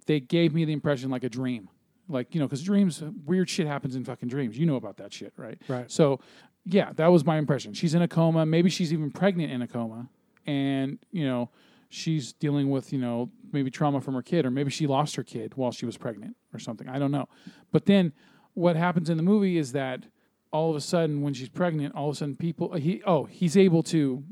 they 0.06 0.20
gave 0.20 0.54
me 0.54 0.66
the 0.66 0.74
impression 0.74 1.10
like 1.10 1.24
a 1.24 1.30
dream 1.30 1.70
like 2.10 2.34
you 2.34 2.40
know 2.40 2.48
because 2.48 2.64
dreams 2.64 3.04
weird 3.26 3.50
shit 3.50 3.68
happens 3.68 3.96
in 3.96 4.04
fucking 4.04 4.30
dreams. 4.30 4.58
You 4.58 4.66
know 4.66 4.76
about 4.76 4.98
that 4.98 5.14
shit 5.14 5.34
right? 5.38 5.60
Right. 5.68 5.92
so 5.92 6.20
yeah 6.66 6.92
that 6.94 7.08
was 7.08 7.26
my 7.26 7.38
impression. 7.38 7.74
She's 7.74 7.94
in 7.94 8.02
a 8.02 8.08
coma. 8.08 8.46
Maybe 8.46 8.70
she's 8.70 8.92
even 8.94 9.12
pregnant 9.12 9.52
in 9.52 9.62
a 9.62 9.68
coma. 9.68 10.10
And 10.46 11.00
you 11.12 11.26
know 11.26 11.50
she's 11.90 12.34
dealing 12.34 12.70
with 12.70 12.92
you 12.92 13.00
know 13.00 13.30
maybe 13.52 13.70
trauma 13.70 14.02
from 14.02 14.16
her 14.16 14.22
kid 14.22 14.46
or 14.46 14.52
maybe 14.52 14.72
she 14.72 14.88
lost 14.88 15.16
her 15.16 15.24
kid 15.24 15.56
while 15.56 15.72
she 15.72 15.86
was 15.86 15.98
pregnant 15.98 16.36
or 16.54 16.60
something. 16.60 16.88
I 16.90 17.00
don't 17.00 17.12
know. 17.12 17.28
But 17.72 17.86
then 17.86 18.14
what 18.54 18.76
happens 18.76 19.10
in 19.10 19.18
the 19.18 19.24
movie 19.24 19.58
is 19.58 19.72
that 19.72 20.06
all 20.52 20.70
of 20.70 20.76
a 20.76 20.82
sudden 20.82 21.22
when 21.22 21.34
she's 21.34 21.50
pregnant 21.50 21.96
all 21.96 22.10
of 22.10 22.16
a 22.16 22.18
sudden 22.18 22.36
people 22.36 22.74
he 22.74 23.02
oh 23.06 23.26
he's 23.26 23.58
able 23.58 23.82
to 23.84 24.24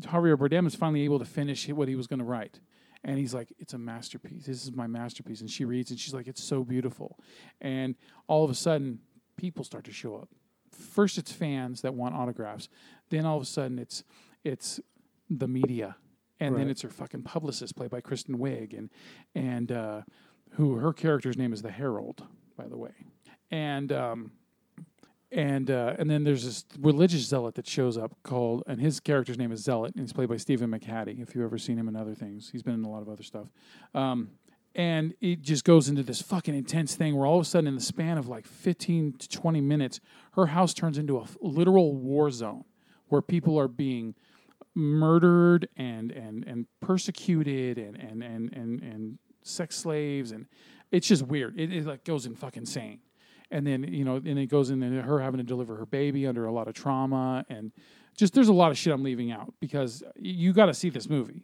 Javier 0.00 0.36
Bardem 0.36 0.66
is 0.66 0.74
finally 0.74 1.02
able 1.02 1.18
to 1.18 1.24
finish 1.24 1.68
what 1.68 1.88
he 1.88 1.94
was 1.94 2.06
going 2.06 2.18
to 2.18 2.24
write. 2.24 2.60
And 3.06 3.18
he's 3.18 3.32
like, 3.32 3.54
it's 3.58 3.72
a 3.72 3.78
masterpiece. 3.78 4.46
This 4.46 4.64
is 4.64 4.72
my 4.72 4.88
masterpiece. 4.88 5.40
And 5.40 5.48
she 5.48 5.64
reads 5.64 5.92
and 5.92 5.98
she's 5.98 6.12
like, 6.12 6.26
it's 6.26 6.42
so 6.42 6.64
beautiful. 6.64 7.18
And 7.60 7.94
all 8.26 8.44
of 8.44 8.50
a 8.50 8.54
sudden, 8.54 8.98
people 9.36 9.62
start 9.62 9.84
to 9.84 9.92
show 9.92 10.16
up. 10.16 10.28
First, 10.72 11.16
it's 11.16 11.30
fans 11.30 11.82
that 11.82 11.94
want 11.94 12.16
autographs. 12.16 12.68
Then 13.08 13.24
all 13.24 13.36
of 13.36 13.42
a 13.44 13.46
sudden, 13.46 13.78
it's 13.78 14.02
it's 14.44 14.80
the 15.30 15.48
media, 15.48 15.96
and 16.40 16.56
then 16.56 16.68
it's 16.68 16.82
her 16.82 16.90
fucking 16.90 17.22
publicist, 17.22 17.76
played 17.76 17.90
by 17.90 18.00
Kristen 18.00 18.38
Wiig, 18.38 18.76
and 18.76 18.90
and 19.34 19.70
uh, 19.72 20.02
who 20.50 20.74
her 20.74 20.92
character's 20.92 21.38
name 21.38 21.52
is 21.52 21.62
the 21.62 21.70
Herald, 21.70 22.24
by 22.56 22.66
the 22.66 22.76
way. 22.76 22.90
And 23.50 23.92
um, 23.92 24.32
and 25.36 25.70
uh, 25.70 25.94
and 25.98 26.10
then 26.10 26.24
there's 26.24 26.44
this 26.44 26.64
religious 26.80 27.20
zealot 27.20 27.54
that 27.56 27.68
shows 27.68 27.98
up 27.98 28.16
called, 28.22 28.64
and 28.66 28.80
his 28.80 28.98
character's 29.00 29.36
name 29.36 29.52
is 29.52 29.62
Zealot, 29.62 29.94
and 29.94 30.02
he's 30.02 30.12
played 30.12 30.30
by 30.30 30.38
Stephen 30.38 30.70
McHattie. 30.70 31.20
If 31.20 31.34
you've 31.34 31.44
ever 31.44 31.58
seen 31.58 31.78
him 31.78 31.88
in 31.88 31.94
other 31.94 32.14
things, 32.14 32.48
he's 32.50 32.62
been 32.62 32.74
in 32.74 32.84
a 32.84 32.90
lot 32.90 33.02
of 33.02 33.10
other 33.10 33.22
stuff. 33.22 33.46
Um, 33.94 34.30
and 34.74 35.14
it 35.20 35.42
just 35.42 35.64
goes 35.64 35.90
into 35.90 36.02
this 36.02 36.22
fucking 36.22 36.54
intense 36.54 36.96
thing 36.96 37.14
where 37.14 37.26
all 37.26 37.36
of 37.36 37.42
a 37.42 37.44
sudden, 37.44 37.68
in 37.68 37.74
the 37.74 37.82
span 37.82 38.16
of 38.16 38.28
like 38.28 38.46
15 38.46 39.14
to 39.18 39.28
20 39.28 39.60
minutes, 39.60 40.00
her 40.32 40.46
house 40.46 40.72
turns 40.72 40.96
into 40.96 41.18
a 41.18 41.22
f- 41.22 41.36
literal 41.42 41.94
war 41.94 42.30
zone 42.30 42.64
where 43.08 43.20
people 43.20 43.60
are 43.60 43.68
being 43.68 44.14
murdered 44.74 45.68
and 45.76 46.12
and 46.12 46.44
and 46.44 46.66
persecuted 46.80 47.76
and 47.76 47.96
and 47.96 48.22
and 48.22 48.52
and, 48.54 48.82
and 48.82 49.18
sex 49.42 49.76
slaves 49.76 50.32
and 50.32 50.46
it's 50.90 51.08
just 51.08 51.22
weird. 51.22 51.58
It, 51.60 51.72
it 51.72 51.84
like 51.84 52.04
goes 52.04 52.24
in 52.24 52.34
fucking 52.34 52.62
insane. 52.62 53.00
And 53.50 53.66
then 53.66 53.84
you 53.84 54.04
know, 54.04 54.16
and 54.16 54.38
it 54.38 54.46
goes 54.46 54.70
in 54.70 54.82
and 54.82 55.00
her 55.02 55.20
having 55.20 55.38
to 55.38 55.44
deliver 55.44 55.76
her 55.76 55.86
baby 55.86 56.26
under 56.26 56.46
a 56.46 56.52
lot 56.52 56.68
of 56.68 56.74
trauma 56.74 57.44
and 57.48 57.72
just 58.16 58.34
there's 58.34 58.48
a 58.48 58.52
lot 58.52 58.70
of 58.70 58.78
shit 58.78 58.92
I'm 58.92 59.02
leaving 59.02 59.30
out 59.30 59.52
because 59.60 60.02
you 60.16 60.52
got 60.52 60.66
to 60.66 60.74
see 60.74 60.88
this 60.88 61.08
movie, 61.08 61.42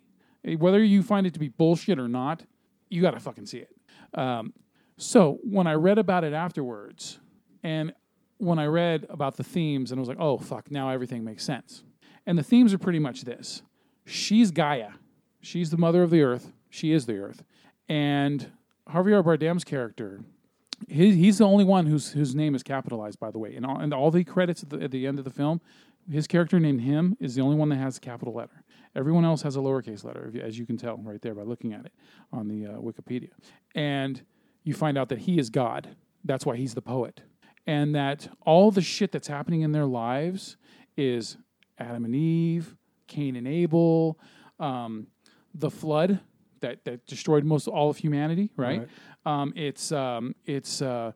whether 0.58 0.82
you 0.82 1.02
find 1.02 1.26
it 1.26 1.34
to 1.34 1.38
be 1.40 1.48
bullshit 1.48 1.98
or 1.98 2.08
not. 2.08 2.44
You 2.88 3.02
got 3.02 3.12
to 3.12 3.20
fucking 3.20 3.46
see 3.46 3.58
it. 3.58 3.74
Um, 4.18 4.52
so 4.98 5.38
when 5.42 5.66
I 5.66 5.74
read 5.74 5.98
about 5.98 6.24
it 6.24 6.32
afterwards, 6.32 7.18
and 7.62 7.92
when 8.38 8.58
I 8.58 8.66
read 8.66 9.06
about 9.08 9.36
the 9.36 9.44
themes, 9.44 9.92
and 9.92 9.98
I 9.98 10.00
was 10.00 10.08
like, 10.08 10.20
oh 10.20 10.38
fuck, 10.38 10.70
now 10.70 10.90
everything 10.90 11.24
makes 11.24 11.44
sense. 11.44 11.84
And 12.26 12.38
the 12.38 12.42
themes 12.42 12.74
are 12.74 12.78
pretty 12.78 12.98
much 12.98 13.22
this: 13.22 13.62
she's 14.04 14.50
Gaia, 14.50 14.90
she's 15.40 15.70
the 15.70 15.76
mother 15.76 16.02
of 16.02 16.10
the 16.10 16.22
earth, 16.22 16.52
she 16.70 16.92
is 16.92 17.06
the 17.06 17.18
earth, 17.18 17.44
and 17.88 18.52
Javier 18.88 19.24
Bardem's 19.24 19.64
character, 19.64 20.20
he, 20.88 21.14
he's 21.14 21.38
the 21.38 21.44
only 21.44 21.64
one 21.64 21.86
whose 21.86 22.12
whose 22.12 22.34
name 22.34 22.54
is 22.54 22.62
capitalized, 22.62 23.18
by 23.18 23.30
the 23.30 23.38
way, 23.38 23.54
and 23.54 23.64
all, 23.66 23.94
all 23.94 24.10
the 24.10 24.24
credits 24.24 24.62
at 24.62 24.70
the, 24.70 24.80
at 24.80 24.90
the 24.90 25.06
end 25.06 25.18
of 25.18 25.24
the 25.24 25.30
film, 25.30 25.60
his 26.10 26.26
character 26.26 26.58
named 26.58 26.80
him 26.80 27.16
is 27.20 27.34
the 27.34 27.42
only 27.42 27.56
one 27.56 27.68
that 27.68 27.76
has 27.76 27.96
a 27.98 28.00
capital 28.00 28.34
letter. 28.34 28.64
Everyone 28.94 29.24
else 29.24 29.42
has 29.42 29.56
a 29.56 29.60
lowercase 29.60 30.04
letter, 30.04 30.32
as 30.42 30.58
you 30.58 30.66
can 30.66 30.76
tell 30.76 30.96
right 30.98 31.20
there 31.22 31.34
by 31.34 31.42
looking 31.42 31.72
at 31.72 31.86
it 31.86 31.92
on 32.32 32.48
the 32.48 32.66
uh, 32.66 32.76
Wikipedia. 32.78 33.30
And 33.74 34.22
you 34.64 34.74
find 34.74 34.98
out 34.98 35.08
that 35.08 35.20
he 35.20 35.38
is 35.38 35.48
God. 35.50 35.96
That's 36.24 36.44
why 36.44 36.56
he's 36.56 36.74
the 36.74 36.82
poet. 36.82 37.22
And 37.66 37.94
that 37.94 38.28
all 38.44 38.70
the 38.70 38.82
shit 38.82 39.12
that's 39.12 39.28
happening 39.28 39.62
in 39.62 39.72
their 39.72 39.86
lives 39.86 40.56
is 40.96 41.36
Adam 41.78 42.04
and 42.04 42.14
Eve, 42.14 42.76
Cain 43.06 43.36
and 43.36 43.46
Abel, 43.46 44.18
um, 44.58 45.06
the 45.54 45.70
flood 45.70 46.20
that, 46.62 46.84
that 46.84 47.06
destroyed 47.06 47.44
most 47.44 47.68
all 47.68 47.90
of 47.90 47.98
humanity, 47.98 48.50
right? 48.56 48.88
Um, 49.24 49.52
it's 49.54 49.92
um, 49.92 50.34
it's 50.46 50.82
uh, 50.82 51.12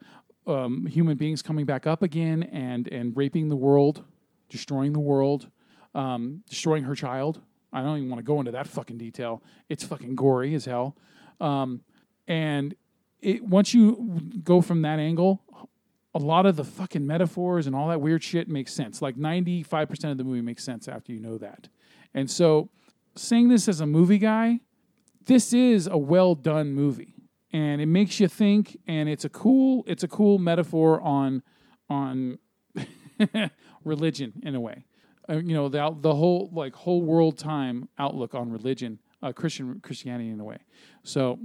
um, 0.46 0.86
human 0.86 1.16
beings 1.16 1.42
coming 1.42 1.64
back 1.64 1.86
up 1.86 2.02
again 2.02 2.44
and 2.44 2.86
and 2.88 3.16
raping 3.16 3.48
the 3.48 3.56
world, 3.56 4.04
destroying 4.48 4.92
the 4.92 5.00
world, 5.00 5.50
um, 5.94 6.42
destroying 6.48 6.84
her 6.84 6.94
child. 6.94 7.40
I 7.72 7.82
don't 7.82 7.96
even 7.98 8.10
want 8.10 8.20
to 8.20 8.24
go 8.24 8.38
into 8.38 8.52
that 8.52 8.68
fucking 8.68 8.98
detail. 8.98 9.42
It's 9.68 9.82
fucking 9.82 10.14
gory 10.14 10.54
as 10.54 10.64
hell. 10.64 10.96
Um, 11.40 11.82
and 12.28 12.74
it 13.20 13.42
once 13.42 13.74
you 13.74 14.20
go 14.44 14.60
from 14.60 14.82
that 14.82 14.98
angle, 14.98 15.42
a 16.14 16.18
lot 16.18 16.46
of 16.46 16.56
the 16.56 16.64
fucking 16.64 17.06
metaphors 17.06 17.66
and 17.66 17.76
all 17.76 17.88
that 17.88 18.00
weird 18.00 18.22
shit 18.22 18.48
makes 18.48 18.72
sense. 18.72 19.02
Like 19.02 19.16
95% 19.16 20.12
of 20.12 20.16
the 20.16 20.24
movie 20.24 20.40
makes 20.40 20.64
sense 20.64 20.88
after 20.88 21.12
you 21.12 21.20
know 21.20 21.36
that. 21.38 21.68
And 22.14 22.30
so, 22.30 22.70
saying 23.16 23.48
this 23.48 23.68
as 23.68 23.80
a 23.80 23.86
movie 23.86 24.18
guy, 24.18 24.60
this 25.26 25.52
is 25.52 25.86
a 25.86 25.98
well 25.98 26.34
done 26.34 26.72
movie. 26.72 27.14
And 27.52 27.80
it 27.80 27.86
makes 27.86 28.18
you 28.20 28.28
think 28.28 28.76
and 28.86 29.08
it's 29.08 29.24
a 29.24 29.28
cool 29.28 29.84
it's 29.86 30.02
a 30.02 30.08
cool 30.08 30.38
metaphor 30.38 31.00
on 31.00 31.42
on 31.88 32.38
religion 33.84 34.32
in 34.42 34.54
a 34.54 34.60
way. 34.60 34.84
Uh, 35.28 35.38
you 35.38 35.54
know, 35.54 35.68
the 35.68 35.94
the 36.00 36.14
whole 36.14 36.50
like 36.52 36.74
whole 36.74 37.02
world 37.02 37.38
time 37.38 37.88
outlook 37.98 38.34
on 38.34 38.50
religion, 38.50 38.98
uh, 39.22 39.32
Christian 39.32 39.80
Christianity 39.80 40.30
in 40.30 40.40
a 40.40 40.44
way. 40.44 40.58
So, 41.02 41.38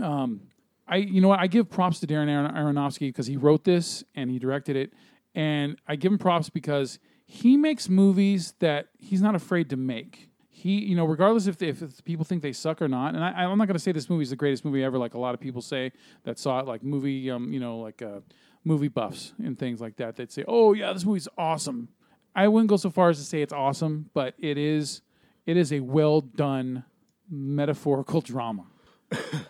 um, 0.00 0.42
I 0.88 0.96
you 0.96 1.20
know 1.20 1.28
what 1.28 1.40
I 1.40 1.46
give 1.46 1.70
props 1.70 2.00
to 2.00 2.06
Darren 2.06 2.28
Aron- 2.28 2.54
Aronofsky 2.54 3.08
because 3.08 3.26
he 3.26 3.36
wrote 3.36 3.64
this 3.64 4.02
and 4.14 4.30
he 4.30 4.38
directed 4.38 4.76
it, 4.76 4.92
and 5.34 5.76
I 5.86 5.96
give 5.96 6.12
him 6.12 6.18
props 6.18 6.50
because 6.50 6.98
he 7.26 7.56
makes 7.56 7.88
movies 7.88 8.54
that 8.58 8.88
he's 8.98 9.22
not 9.22 9.34
afraid 9.34 9.70
to 9.70 9.76
make. 9.76 10.28
He, 10.62 10.84
you 10.84 10.94
know, 10.94 11.04
regardless 11.04 11.48
if, 11.48 11.60
if, 11.60 12.04
people 12.04 12.24
think 12.24 12.40
they 12.40 12.52
suck 12.52 12.80
or 12.80 12.86
not, 12.86 13.16
and 13.16 13.24
I, 13.24 13.30
I'm 13.30 13.58
not 13.58 13.66
going 13.66 13.74
to 13.74 13.82
say 13.82 13.90
this 13.90 14.08
movie 14.08 14.22
is 14.22 14.30
the 14.30 14.36
greatest 14.36 14.64
movie 14.64 14.84
ever, 14.84 14.96
like 14.96 15.14
a 15.14 15.18
lot 15.18 15.34
of 15.34 15.40
people 15.40 15.60
say 15.60 15.90
that 16.22 16.38
saw 16.38 16.60
it, 16.60 16.66
like 16.66 16.84
movie, 16.84 17.28
um, 17.32 17.52
you 17.52 17.58
know, 17.58 17.78
like 17.78 18.00
uh, 18.00 18.20
movie 18.64 18.86
buffs 18.86 19.32
and 19.42 19.58
things 19.58 19.80
like 19.80 19.96
that. 19.96 20.14
That 20.14 20.30
say, 20.30 20.44
"Oh 20.46 20.72
yeah, 20.72 20.92
this 20.92 21.04
movie's 21.04 21.26
awesome." 21.36 21.88
I 22.36 22.46
wouldn't 22.46 22.70
go 22.70 22.76
so 22.76 22.90
far 22.90 23.10
as 23.10 23.18
to 23.18 23.24
say 23.24 23.42
it's 23.42 23.52
awesome, 23.52 24.08
but 24.14 24.34
it 24.38 24.56
is, 24.56 25.02
it 25.46 25.56
is 25.56 25.72
a 25.72 25.80
well 25.80 26.20
done 26.20 26.84
metaphorical 27.28 28.20
drama 28.32 28.66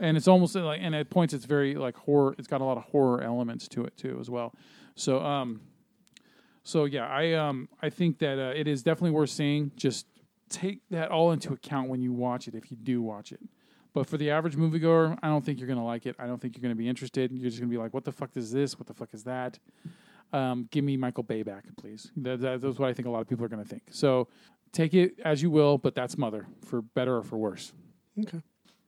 and 0.00 0.16
it's 0.16 0.28
almost 0.28 0.54
like 0.54 0.81
and 0.83 0.95
at 0.95 1.11
points 1.11 1.35
it's 1.35 1.45
very 1.45 1.75
like 1.75 1.97
horror 1.97 2.35
it's 2.38 2.49
got 2.49 2.61
a 2.61 2.64
lot 2.64 2.76
of 2.76 2.85
horror 2.85 3.23
elements 3.23 3.69
to 3.69 3.85
it 3.85 3.97
too 3.97 4.19
as 4.21 4.28
well 4.31 4.54
so 4.95 5.21
um 5.21 5.61
so 6.62 6.85
yeah 6.85 7.07
i 7.07 7.33
um 7.33 7.69
i 7.81 7.90
think 7.90 8.19
that 8.19 8.38
uh, 8.38 8.52
it 8.54 8.66
is 8.66 8.83
definitely 8.83 9.11
worth 9.11 9.31
seeing 9.31 9.71
just 9.76 10.07
take 10.52 10.80
that 10.90 11.11
all 11.11 11.32
into 11.32 11.52
account 11.52 11.88
when 11.88 12.02
you 12.02 12.12
watch 12.12 12.47
it 12.47 12.54
if 12.54 12.71
you 12.71 12.76
do 12.76 13.02
watch 13.02 13.32
it. 13.32 13.40
But 13.94 14.06
for 14.06 14.16
the 14.16 14.30
average 14.30 14.56
moviegoer 14.56 15.18
i 15.23 15.28
don't 15.28 15.44
think 15.44 15.59
you're 15.59 15.68
gonna 15.68 15.85
like 15.85 16.06
it. 16.06 16.16
I 16.18 16.26
don't 16.26 16.40
think 16.40 16.56
you're 16.56 16.62
gonna 16.62 16.75
be 16.75 16.88
interested. 16.88 17.32
You're 17.32 17.50
just 17.50 17.61
gonna 17.61 17.71
be 17.71 17.78
like 17.78 17.94
what 17.94 18.04
the 18.04 18.12
fuck 18.12 18.37
is 18.37 18.52
this? 18.52 18.78
What 18.78 18.87
the 18.87 18.94
fuck 18.94 19.12
is 19.12 19.25
that? 19.25 19.59
Um, 20.32 20.68
give 20.71 20.85
me 20.85 20.97
michael 20.97 21.25
bay 21.25 21.42
back 21.42 21.64
please. 21.76 22.11
That, 22.16 22.40
that, 22.40 22.61
that's 22.61 22.78
what 22.78 22.88
i 22.88 22.92
think 22.92 23.06
a 23.06 23.11
lot 23.11 23.21
of 23.21 23.28
people 23.28 23.44
are 23.44 23.49
gonna 23.49 23.64
think. 23.64 23.82
So 23.90 24.28
take 24.73 24.94
it 24.94 25.18
as 25.25 25.42
you 25.42 25.50
will 25.50 25.78
but 25.78 25.94
that's 25.94 26.16
mother 26.16 26.47
for 26.64 26.82
better 26.82 27.16
or 27.16 27.23
for 27.23 27.37
worse. 27.37 27.73
Okay. 28.21 28.42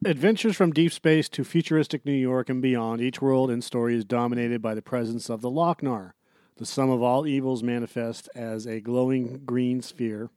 Adventures 0.06 0.54
from 0.54 0.70
deep 0.70 0.92
space 0.92 1.30
to 1.30 1.44
futuristic 1.44 2.04
New 2.04 2.12
York 2.12 2.50
and 2.50 2.60
beyond, 2.60 3.00
each 3.00 3.22
world 3.22 3.50
and 3.50 3.64
story 3.64 3.96
is 3.96 4.04
dominated 4.04 4.60
by 4.60 4.74
the 4.74 4.82
presence 4.82 5.30
of 5.30 5.40
the 5.40 5.48
Loc-Nar, 5.48 6.14
the 6.56 6.66
sum 6.66 6.90
of 6.90 7.00
all 7.00 7.26
evils 7.26 7.62
manifest 7.62 8.28
as 8.34 8.66
a 8.66 8.80
glowing 8.80 9.40
green 9.46 9.80
sphere 9.80 10.28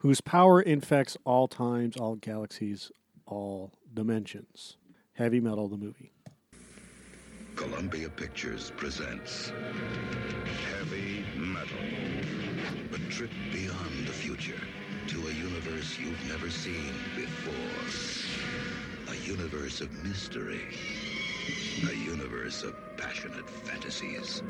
whose 0.00 0.20
power 0.22 0.60
infects 0.62 1.16
all 1.24 1.46
times, 1.46 1.96
all 1.96 2.16
galaxies, 2.16 2.90
all 3.26 3.72
dimensions. 3.92 4.76
Heavy 5.12 5.40
Metal, 5.40 5.68
the 5.68 5.76
movie. 5.76 6.10
Columbia 7.54 8.08
Pictures 8.08 8.72
presents 8.78 9.52
Heavy 10.70 11.22
Metal. 11.36 11.76
A 12.94 13.10
trip 13.10 13.30
beyond 13.52 14.06
the 14.06 14.12
future 14.12 14.60
to 15.08 15.28
a 15.28 15.32
universe 15.32 15.98
you've 15.98 16.28
never 16.28 16.48
seen 16.48 16.94
before. 17.14 17.52
A 19.12 19.16
universe 19.26 19.82
of 19.82 19.92
mystery. 20.02 20.62
A 21.88 21.94
universe 21.94 22.62
of 22.62 22.74
passionate 22.96 23.48
fantasies. 23.48 24.42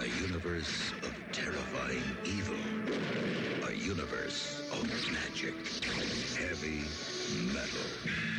A 0.00 0.06
universe 0.22 0.92
of 1.02 1.12
terrifying 1.32 2.04
evil. 2.24 2.56
A 3.68 3.72
universe 3.74 4.62
of 4.70 4.84
magic. 5.12 5.54
Heavy 6.38 6.84
Metal. 7.52 8.37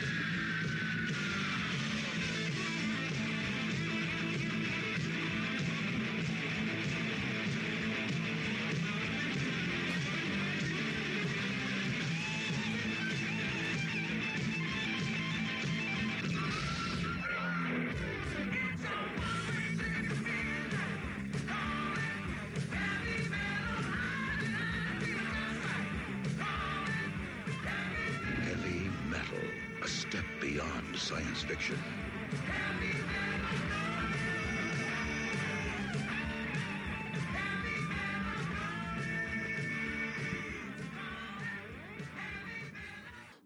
Science 31.69 31.81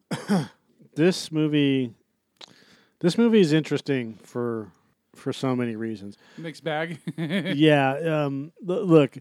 fiction. 0.09 0.49
This 0.95 1.31
movie, 1.31 1.91
this 2.99 3.17
movie 3.17 3.39
is 3.39 3.51
interesting 3.51 4.19
for 4.21 4.71
for 5.15 5.33
so 5.33 5.55
many 5.55 5.75
reasons. 5.75 6.19
Mixed 6.37 6.63
bag. 6.63 6.99
yeah, 7.17 7.95
um, 8.25 8.51
l- 8.69 8.85
look, 8.85 9.17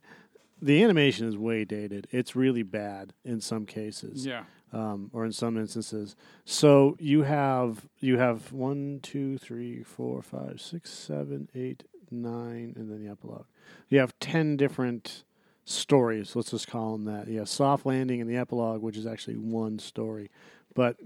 the 0.61 0.83
animation 0.85 1.27
is 1.27 1.35
way 1.39 1.65
dated. 1.65 2.09
It's 2.11 2.37
really 2.37 2.63
bad 2.63 3.15
in 3.25 3.41
some 3.41 3.65
cases. 3.65 4.27
yeah. 4.27 4.45
Um, 4.73 5.11
or 5.13 5.25
in 5.25 5.33
some 5.33 5.57
instances. 5.57 6.17
So 6.45 6.97
you 6.99 7.23
have 7.23 7.87
you 8.01 8.19
have 8.19 8.53
one, 8.53 9.01
two, 9.03 9.39
three, 9.39 9.83
four, 9.83 10.23
five, 10.23 10.61
six, 10.61 10.91
seven, 10.91 11.49
eight, 11.55 11.85
nine, 12.11 12.75
and 12.77 12.91
then 12.91 13.05
the 13.05 13.11
epilogue. 13.11 13.47
You 13.89 14.01
have 14.01 14.19
ten 14.19 14.57
different 14.57 15.25
stories. 15.65 16.35
Let's 16.35 16.51
just 16.51 16.69
call 16.69 16.93
them 16.93 17.05
that. 17.05 17.29
Have 17.29 17.49
soft 17.49 17.87
landing 17.87 18.21
and 18.21 18.29
the 18.29 18.37
epilogue, 18.37 18.83
which 18.83 18.97
is 18.97 19.07
actually 19.07 19.37
one 19.37 19.79
story, 19.79 20.31
but. 20.75 20.97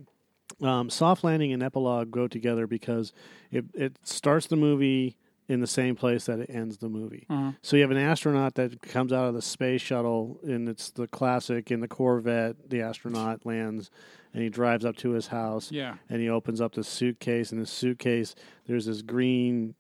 Um, 0.63 0.89
soft 0.89 1.25
landing 1.25 1.53
and 1.53 1.63
epilogue 1.63 2.13
go 2.13 2.29
together 2.29 2.67
because 2.69 3.13
it, 3.51 3.65
it 3.75 3.99
starts 4.05 4.47
the 4.47 4.57
movie 4.57 5.17
in 5.49 5.61
the 5.61 5.67
same 5.67 5.95
place 5.95 6.27
that 6.27 6.41
it 6.41 6.51
ends 6.51 6.79
the 6.79 6.89
movie. 6.89 7.25
Uh-huh. 7.31 7.53
So 7.63 7.77
you 7.77 7.83
have 7.83 7.91
an 7.93 7.97
astronaut 7.99 8.55
that 8.57 8.83
comes 8.83 9.13
out 9.13 9.27
of 9.29 9.35
the 9.35 9.43
space 9.43 9.81
shuttle, 9.81 10.41
and 10.43 10.69
it's 10.69 10.91
the 10.91 11.07
classic 11.07 11.71
in 11.71 11.81
the 11.81 11.89
Corvette. 11.89 12.69
The 12.69 12.81
astronaut 12.83 13.47
lands, 13.47 13.91
and 14.35 14.43
he 14.43 14.49
drives 14.49 14.85
up 14.85 14.97
to 14.97 15.11
his 15.11 15.29
house, 15.29 15.71
Yeah. 15.71 15.97
and 16.09 16.21
he 16.21 16.29
opens 16.29 16.61
up 16.61 16.75
the 16.75 16.83
suitcase. 16.85 17.53
In 17.53 17.59
the 17.61 17.67
suitcase, 17.67 18.35
there's 18.67 18.87
this 18.87 19.03
green 19.03 19.75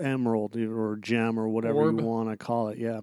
emerald 0.00 0.56
or 0.56 0.96
gem 0.96 1.38
or 1.38 1.48
whatever 1.48 1.78
Orb. 1.82 2.00
you 2.00 2.06
want 2.06 2.30
to 2.30 2.36
call 2.36 2.68
it. 2.68 2.78
Yeah, 2.78 3.00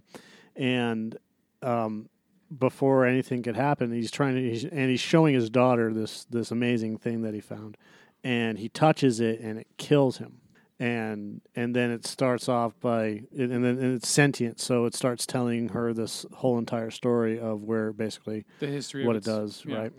and 0.55 1.17
um, 1.61 2.09
before 2.57 3.05
anything 3.05 3.43
could 3.43 3.55
happen, 3.55 3.91
he's 3.91 4.11
trying 4.11 4.35
to, 4.35 4.41
he's, 4.49 4.63
and 4.65 4.89
he's 4.89 4.99
showing 4.99 5.33
his 5.35 5.49
daughter 5.49 5.93
this 5.93 6.25
this 6.25 6.51
amazing 6.51 6.97
thing 6.97 7.21
that 7.21 7.33
he 7.33 7.39
found, 7.41 7.77
and 8.23 8.57
he 8.57 8.69
touches 8.69 9.19
it, 9.19 9.39
and 9.39 9.59
it 9.59 9.67
kills 9.77 10.17
him 10.17 10.39
and 10.79 11.41
and 11.55 11.75
then 11.75 11.89
it 11.91 12.05
starts 12.05 12.47
off 12.47 12.79
by 12.79 13.23
and 13.37 13.51
then 13.51 13.65
and 13.65 13.95
it's 13.95 14.07
sentient 14.07 14.59
so 14.59 14.85
it 14.85 14.93
starts 14.93 15.25
telling 15.25 15.69
her 15.69 15.93
this 15.93 16.25
whole 16.33 16.57
entire 16.59 16.91
story 16.91 17.39
of 17.39 17.63
where 17.63 17.91
basically 17.91 18.45
The 18.59 18.67
history 18.67 19.05
what 19.05 19.15
it 19.15 19.23
does 19.23 19.63
yeah. 19.65 19.77
right 19.77 19.93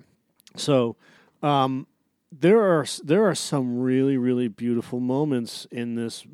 so 0.56 0.96
um 1.42 1.86
there 2.30 2.60
are 2.60 2.86
there 3.02 3.24
are 3.28 3.34
some 3.34 3.78
really 3.80 4.16
really 4.16 4.46
beautiful 4.48 5.00
moments 5.00 5.66
in 5.70 5.94
this 5.96 6.24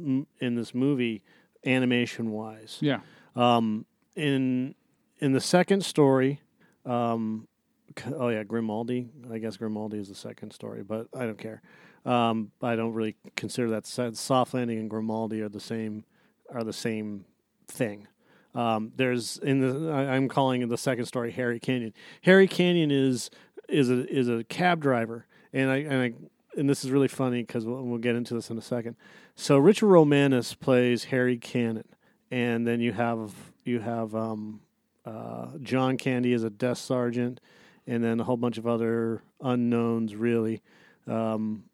in 0.41 0.55
this 0.57 0.75
movie 0.75 1.23
animation 1.65 2.31
wise 2.31 2.79
Yeah. 2.83 3.01
um, 3.37 3.87
in 4.15 4.75
in 5.21 5.33
the 5.33 5.41
second 5.41 5.85
story, 5.85 6.41
um, 6.85 7.49
oh 8.17 8.29
yeah, 8.29 8.43
Grimaldi. 8.43 9.09
I 9.31 9.39
guess 9.39 9.57
Grimaldi 9.57 9.99
is 9.99 10.09
the 10.09 10.15
second 10.15 10.53
story, 10.53 10.83
but 10.83 11.09
I 11.15 11.27
don't 11.27 11.39
care. 11.39 11.63
Um, 12.05 12.51
I 12.63 12.77
don't 12.77 12.93
really 12.93 13.17
consider 13.35 13.71
that 13.71 13.87
soft 13.87 14.55
landing 14.55 14.79
and 14.79 14.91
Grimaldi 14.91 15.41
are 15.41 15.49
the 15.49 15.61
same 15.61 16.05
are 16.53 16.65
the 16.65 16.73
same 16.73 17.25
thing. 17.69 18.07
Um, 18.55 18.93
there's 18.97 19.39
in 19.39 19.61
the 19.61 19.91
I, 19.91 20.15
I'm 20.15 20.29
calling 20.29 20.67
the 20.69 20.79
second 20.79 21.07
story 21.07 21.33
Harry 21.33 21.59
Canyon. 21.59 21.93
Harry 22.23 22.47
Canyon 22.47 22.91
is 22.91 23.31
is 23.69 23.91
a 23.91 24.07
is 24.13 24.29
a 24.29 24.45
cab 24.45 24.81
driver, 24.81 25.27
and 25.53 25.71
I 25.71 25.77
and 25.77 25.95
I 25.95 26.13
and 26.57 26.69
this 26.69 26.85
is 26.85 26.91
really 26.91 27.09
funny 27.09 27.43
because 27.43 27.67
we'll, 27.67 27.83
we'll 27.83 27.99
get 27.99 28.15
into 28.15 28.35
this 28.35 28.51
in 28.51 28.59
a 28.59 28.63
second. 28.63 28.97
So 29.35 29.59
Richard 29.59 29.89
Romanus 29.89 30.55
plays 30.55 31.05
Harry 31.05 31.37
Canyon, 31.37 31.85
and 32.31 32.67
then 32.67 32.81
you 32.81 32.93
have 32.93 33.33
you 33.65 33.81
have 33.81 34.15
um, 34.15 34.61
uh, 35.05 35.49
John 35.63 35.97
Candy 35.97 36.33
as 36.33 36.45
a 36.45 36.51
desk 36.51 36.85
sergeant, 36.85 37.41
and 37.87 38.03
then 38.03 38.21
a 38.21 38.25
whole 38.25 38.37
bunch 38.37 38.59
of 38.59 38.67
other 38.67 39.23
unknowns 39.41 40.15
really 40.15 40.63
um, 41.07 41.65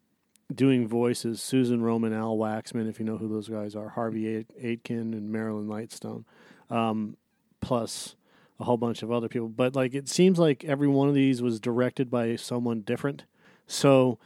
doing 0.53 0.87
voices. 0.87 1.41
Susan 1.41 1.81
Roman, 1.81 2.13
Al 2.13 2.37
Waxman, 2.37 2.89
if 2.89 2.99
you 2.99 3.05
know 3.05 3.17
who 3.17 3.29
those 3.29 3.47
guys 3.47 3.75
are, 3.75 3.89
Harvey 3.89 4.45
Atkin 4.63 5.13
and 5.13 5.31
Marilyn 5.31 5.67
Lightstone, 5.67 6.25
um, 6.69 7.17
plus 7.61 8.15
a 8.59 8.63
whole 8.63 8.77
bunch 8.77 9.03
of 9.03 9.11
other 9.11 9.27
people. 9.27 9.49
But 9.49 9.75
like 9.75 9.93
it 9.93 10.07
seems 10.07 10.39
like 10.39 10.63
every 10.65 10.87
one 10.87 11.07
of 11.07 11.15
these 11.15 11.41
was 11.41 11.59
directed 11.59 12.09
by 12.09 12.35
someone 12.35 12.81
different. 12.81 13.25
So 13.67 14.19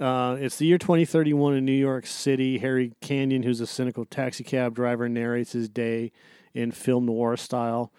uh, 0.00 0.36
it's 0.38 0.56
the 0.56 0.66
year 0.66 0.78
2031 0.78 1.54
in 1.56 1.64
New 1.64 1.72
York 1.72 2.06
City. 2.06 2.58
Harry 2.58 2.92
Canyon, 3.00 3.42
who's 3.42 3.60
a 3.60 3.66
cynical 3.66 4.04
taxi 4.04 4.44
cab 4.44 4.74
driver, 4.74 5.08
narrates 5.08 5.52
his 5.52 5.68
day 5.68 6.12
in 6.54 6.70
film 6.70 7.06
noir 7.06 7.36
style. 7.36 7.92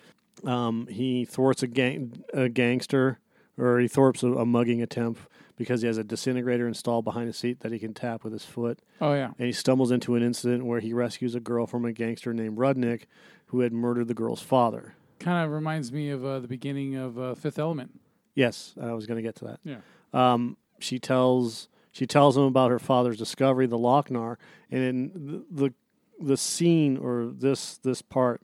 Um, 0.46 0.88
he 0.88 1.26
thwarts 1.26 1.64
a, 1.64 1.68
gang- 1.68 2.24
a 2.34 2.48
gangster, 2.48 3.20
or 3.60 3.80
he 3.80 3.88
thwarts 3.88 4.24
a, 4.24 4.32
a 4.34 4.46
mugging 4.46 4.82
attempt 4.82 5.22
because 5.58 5.82
he 5.82 5.88
has 5.88 5.98
a 5.98 6.04
disintegrator 6.04 6.68
installed 6.68 7.04
behind 7.04 7.28
his 7.28 7.38
seat 7.38 7.60
that 7.60 7.72
he 7.72 7.80
can 7.80 7.94
tap 7.94 8.24
with 8.24 8.32
his 8.34 8.46
foot. 8.46 8.80
Oh 9.02 9.14
yeah. 9.14 9.32
And 9.38 9.46
he 9.46 9.52
stumbles 9.52 9.92
into 9.92 10.16
an 10.16 10.24
incident 10.24 10.66
where 10.66 10.80
he 10.80 10.94
rescues 10.94 11.36
a 11.36 11.40
girl 11.40 11.68
from 11.68 11.84
a 11.86 11.92
gangster 11.92 12.34
named 12.34 12.58
Rudnick, 12.58 13.04
who 13.48 13.60
had 13.60 13.74
murdered 13.74 14.08
the 14.08 14.14
girl's 14.14 14.42
father. 14.42 14.96
Kind 15.20 15.46
of 15.46 15.52
reminds 15.52 15.92
me 15.92 16.10
of 16.12 16.24
uh, 16.24 16.40
the 16.40 16.48
beginning 16.48 16.96
of 16.96 17.20
uh, 17.20 17.36
Fifth 17.36 17.60
Element. 17.60 18.00
Yes, 18.36 18.74
I 18.82 18.94
was 18.94 19.06
going 19.06 19.18
to 19.18 19.22
get 19.22 19.36
to 19.38 19.46
that. 19.46 19.60
Yeah. 19.64 19.78
um, 20.14 20.56
she 20.80 20.98
tells 20.98 21.68
she 21.92 22.08
tells 22.08 22.38
him 22.38 22.44
about 22.44 22.72
her 22.72 22.80
father's 22.80 23.18
discovery, 23.18 23.68
the 23.68 23.78
Loc-Nar, 23.78 24.40
and 24.72 24.82
in 24.82 25.44
the 25.52 25.66
the, 25.68 25.74
the 26.26 26.38
scene 26.38 26.96
or 26.96 27.26
this 27.34 27.78
this 27.78 28.02
part 28.02 28.42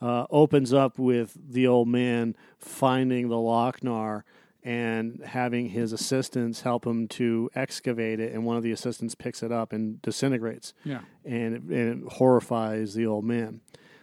uh, 0.00 0.24
opens 0.30 0.72
up 0.72 0.98
with 0.98 1.36
the 1.50 1.66
old 1.66 1.88
man 1.88 2.36
finding 2.58 3.28
the 3.28 3.38
Loc-Nar 3.38 4.24
and 4.64 5.20
having 5.24 5.68
his 5.68 5.92
assistants 5.92 6.62
help 6.62 6.86
him 6.86 7.06
to 7.08 7.50
excavate 7.54 8.18
it, 8.18 8.32
and 8.32 8.44
one 8.46 8.56
of 8.56 8.62
the 8.62 8.72
assistants 8.72 9.14
picks 9.14 9.42
it 9.42 9.52
up 9.52 9.72
and 9.72 10.00
disintegrates, 10.02 10.72
Yeah. 10.84 11.00
and 11.24 11.54
it, 11.54 11.62
and 11.62 12.04
it 12.04 12.12
horrifies 12.14 12.94
the 12.94 13.06
old 13.06 13.24
man. 13.24 13.60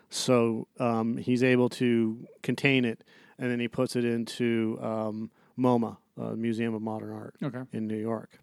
So 0.10 0.68
um, 0.80 1.18
he's 1.18 1.44
able 1.44 1.70
to 1.70 2.28
contain 2.44 2.86
it, 2.86 3.04
and 3.40 3.50
then 3.50 3.60
he 3.60 3.68
puts 3.68 3.96
it 3.96 4.06
into 4.06 4.78
um, 4.82 5.32
MoMA, 5.58 5.98
uh, 6.22 6.32
Museum 6.36 6.74
of 6.76 6.82
Modern 6.82 7.12
Art 7.12 7.36
Okay. 7.42 7.62
in 7.74 7.88
New 7.88 7.98
York, 7.98 8.38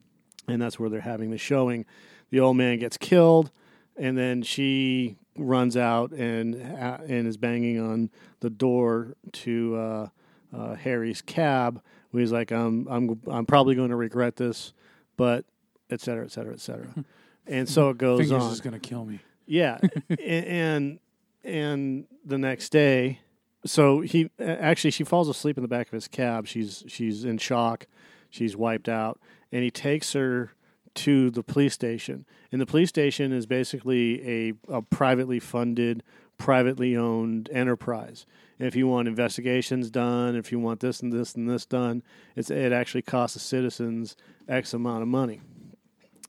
and 0.49 0.61
that's 0.61 0.79
where 0.81 0.91
they're 0.91 1.01
having 1.03 1.31
the 1.31 1.39
showing. 1.39 1.87
The 2.31 2.41
old 2.41 2.57
man 2.57 2.79
gets 2.79 2.97
killed, 2.97 3.51
and 3.97 4.19
then 4.19 4.43
she 4.43 5.17
runs 5.37 5.77
out 5.77 6.11
and 6.13 6.57
uh, 6.57 6.99
and 7.07 7.29
is 7.29 7.37
banging 7.37 7.79
on 7.79 8.11
the 8.41 8.51
door 8.51 9.15
to 9.33 9.77
uh, 9.77 10.09
uh, 10.57 10.75
Harry's 10.75 11.23
cab. 11.23 11.81
Where 12.11 12.21
he's 12.21 12.33
like, 12.33 12.51
"I'm 12.51 12.87
I'm 12.88 13.21
I'm 13.27 13.47
probably 13.47 13.75
going 13.75 13.90
to 13.90 13.97
regret 13.97 14.37
this," 14.37 14.73
but 15.16 15.44
et 15.90 16.01
cetera, 16.01 16.25
et 16.25 16.31
cetera, 16.31 16.53
et 16.53 16.61
cetera. 16.61 16.88
and 17.47 17.68
so 17.68 17.90
it 17.90 17.99
goes 17.99 18.21
Fingers 18.21 18.42
on. 18.42 18.53
is 18.53 18.61
gonna 18.61 18.79
kill 18.79 19.05
me. 19.05 19.21
Yeah, 19.47 19.79
and 20.18 20.99
and 21.44 22.07
the 22.25 22.38
next 22.38 22.71
day, 22.71 23.21
so 23.64 24.01
he 24.01 24.31
actually 24.38 24.90
she 24.90 25.05
falls 25.05 25.29
asleep 25.29 25.57
in 25.57 25.62
the 25.62 25.68
back 25.68 25.87
of 25.87 25.92
his 25.92 26.09
cab. 26.09 26.47
She's 26.47 26.85
she's 26.87 27.25
in 27.25 27.38
shock, 27.38 27.87
she's 28.31 28.57
wiped 28.57 28.88
out, 28.88 29.21
and 29.53 29.62
he 29.62 29.71
takes 29.71 30.12
her 30.12 30.53
to 30.94 31.31
the 31.31 31.42
police 31.42 31.75
station, 31.75 32.27
and 32.51 32.61
the 32.61 32.66
police 32.66 32.88
station 32.88 33.33
is 33.33 33.47
basically 33.47 34.27
a, 34.29 34.53
a 34.68 34.83
privately 34.83 35.38
funded, 35.38 36.03
privately 36.38 36.97
owned 36.97 37.49
enterprise. 37.53 38.27
If 38.59 38.75
you 38.75 38.88
want 38.88 39.07
investigations 39.07 39.90
done, 39.90 40.35
if 40.35 40.51
you 40.51 40.59
want 40.59 40.81
this 40.81 41.01
and 41.01 41.12
this 41.12 41.35
and 41.35 41.49
this 41.49 41.64
done, 41.64 42.03
it's 42.35 42.51
it 42.51 42.73
actually 42.73 43.03
costs 43.03 43.35
the 43.35 43.40
citizens 43.40 44.16
X 44.49 44.75
amount 44.75 45.03
of 45.03 45.09
money. 45.09 45.40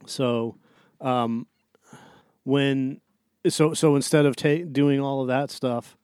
So, 0.06 0.58
um, 1.02 1.48
when 2.44 3.02
so 3.48 3.74
so 3.74 3.96
instead 3.96 4.26
of 4.26 4.36
ta- 4.36 4.66
doing 4.72 5.00
all 5.00 5.22
of 5.22 5.28
that 5.28 5.50
stuff, 5.50 5.98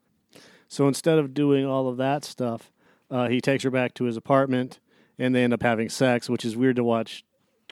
so 0.67 0.87
instead 0.87 1.19
of 1.19 1.33
doing 1.33 1.65
all 1.65 1.87
of 1.87 1.97
that 1.97 2.25
stuff, 2.25 2.71
uh, 3.11 3.27
he 3.27 3.39
takes 3.39 3.63
her 3.63 3.71
back 3.71 3.93
to 3.95 4.05
his 4.05 4.17
apartment, 4.17 4.79
and 5.19 5.35
they 5.35 5.43
end 5.43 5.53
up 5.53 5.61
having 5.61 5.89
sex, 5.89 6.29
which 6.29 6.43
is 6.43 6.57
weird 6.57 6.77
to 6.77 6.83
watch 6.83 7.23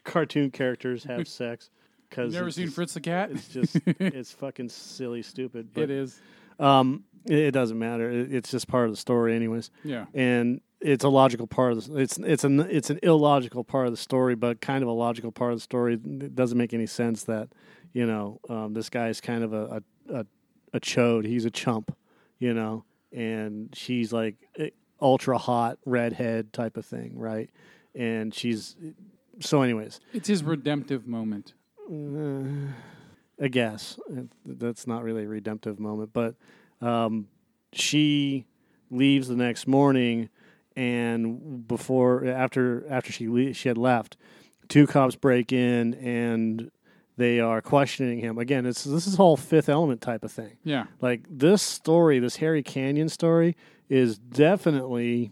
cartoon 0.03 0.51
characters 0.51 1.03
have 1.05 1.27
sex. 1.27 1.69
Because 2.09 2.33
Never 2.33 2.51
seen 2.51 2.69
Fritz 2.69 2.93
the 2.93 3.01
Cat? 3.01 3.31
It's 3.31 3.47
just 3.47 3.75
it's 3.85 4.31
fucking 4.31 4.69
silly, 4.69 5.23
stupid. 5.23 5.69
But, 5.73 5.85
it 5.85 5.89
is. 5.89 6.21
Um, 6.59 7.03
it, 7.25 7.39
it 7.39 7.51
doesn't 7.51 7.77
matter. 7.77 8.09
It, 8.09 8.33
it's 8.33 8.51
just 8.51 8.67
part 8.67 8.85
of 8.85 8.91
the 8.91 8.97
story, 8.97 9.35
anyways. 9.35 9.71
Yeah. 9.83 10.05
And 10.13 10.61
it's 10.81 11.03
a 11.03 11.09
logical 11.09 11.47
part 11.47 11.73
of 11.73 11.87
the. 11.87 11.97
It's 11.97 12.17
it's 12.17 12.43
an 12.43 12.59
it's 12.59 12.89
an 12.89 12.99
illogical 13.03 13.63
part 13.63 13.87
of 13.87 13.93
the 13.93 13.97
story, 13.97 14.35
but 14.35 14.61
kind 14.61 14.83
of 14.83 14.89
a 14.89 14.93
logical 14.93 15.31
part 15.31 15.53
of 15.53 15.57
the 15.57 15.63
story. 15.63 15.93
It 15.93 16.35
doesn't 16.35 16.57
make 16.57 16.73
any 16.73 16.87
sense 16.87 17.23
that 17.23 17.49
you 17.93 18.05
know 18.05 18.39
um, 18.49 18.73
this 18.73 18.89
guy's 18.89 19.21
kind 19.21 19.43
of 19.43 19.53
a, 19.53 19.81
a 20.09 20.19
a 20.19 20.25
a 20.73 20.79
chode. 20.79 21.25
He's 21.25 21.45
a 21.45 21.51
chump, 21.51 21.95
you 22.39 22.53
know, 22.53 22.83
and 23.11 23.69
she's 23.73 24.11
like 24.11 24.35
ultra 25.01 25.37
hot 25.37 25.77
redhead 25.85 26.51
type 26.53 26.77
of 26.77 26.85
thing, 26.85 27.17
right? 27.17 27.49
And 27.93 28.33
she's 28.33 28.75
so, 29.39 29.61
anyways. 29.61 29.99
It's 30.13 30.27
his 30.27 30.43
redemptive 30.43 31.07
moment. 31.07 31.53
I 33.43 33.49
guess 33.49 33.99
that's 34.45 34.87
not 34.87 35.03
really 35.03 35.25
a 35.25 35.27
redemptive 35.27 35.77
moment, 35.79 36.11
but 36.13 36.35
um, 36.81 37.27
she 37.73 38.45
leaves 38.89 39.27
the 39.27 39.35
next 39.35 39.67
morning, 39.67 40.29
and 40.77 41.67
before 41.67 42.25
after 42.25 42.85
after 42.89 43.11
she 43.11 43.27
le- 43.27 43.53
she 43.53 43.67
had 43.67 43.77
left, 43.77 44.15
two 44.69 44.87
cops 44.87 45.17
break 45.17 45.51
in 45.51 45.93
and 45.95 46.71
they 47.17 47.39
are 47.39 47.61
questioning 47.61 48.19
him 48.19 48.37
again. 48.37 48.65
It's 48.65 48.85
this 48.85 49.05
is 49.07 49.19
all 49.19 49.35
Fifth 49.35 49.67
Element 49.67 49.99
type 49.99 50.23
of 50.23 50.31
thing. 50.31 50.57
Yeah. 50.63 50.85
Like 51.01 51.25
this 51.29 51.61
story, 51.61 52.19
this 52.19 52.37
Harry 52.37 52.63
Canyon 52.63 53.09
story, 53.09 53.55
is 53.89 54.17
definitely 54.17 55.31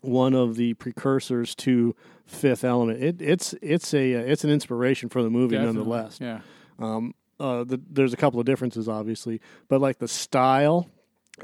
one 0.00 0.32
of 0.32 0.54
the 0.54 0.74
precursors 0.74 1.54
to 1.56 1.96
Fifth 2.24 2.62
Element. 2.62 3.02
It, 3.02 3.20
it's 3.20 3.54
it's 3.60 3.92
a 3.92 4.12
it's 4.12 4.44
an 4.44 4.50
inspiration 4.50 5.08
for 5.08 5.22
the 5.24 5.30
movie 5.30 5.56
Definitely. 5.56 5.78
nonetheless. 5.78 6.18
Yeah. 6.20 6.40
Um, 6.78 7.14
uh, 7.40 7.64
the, 7.64 7.80
there's 7.90 8.12
a 8.12 8.16
couple 8.16 8.40
of 8.40 8.46
differences, 8.46 8.88
obviously, 8.88 9.40
but 9.68 9.80
like 9.80 9.98
the 9.98 10.08
style 10.08 10.88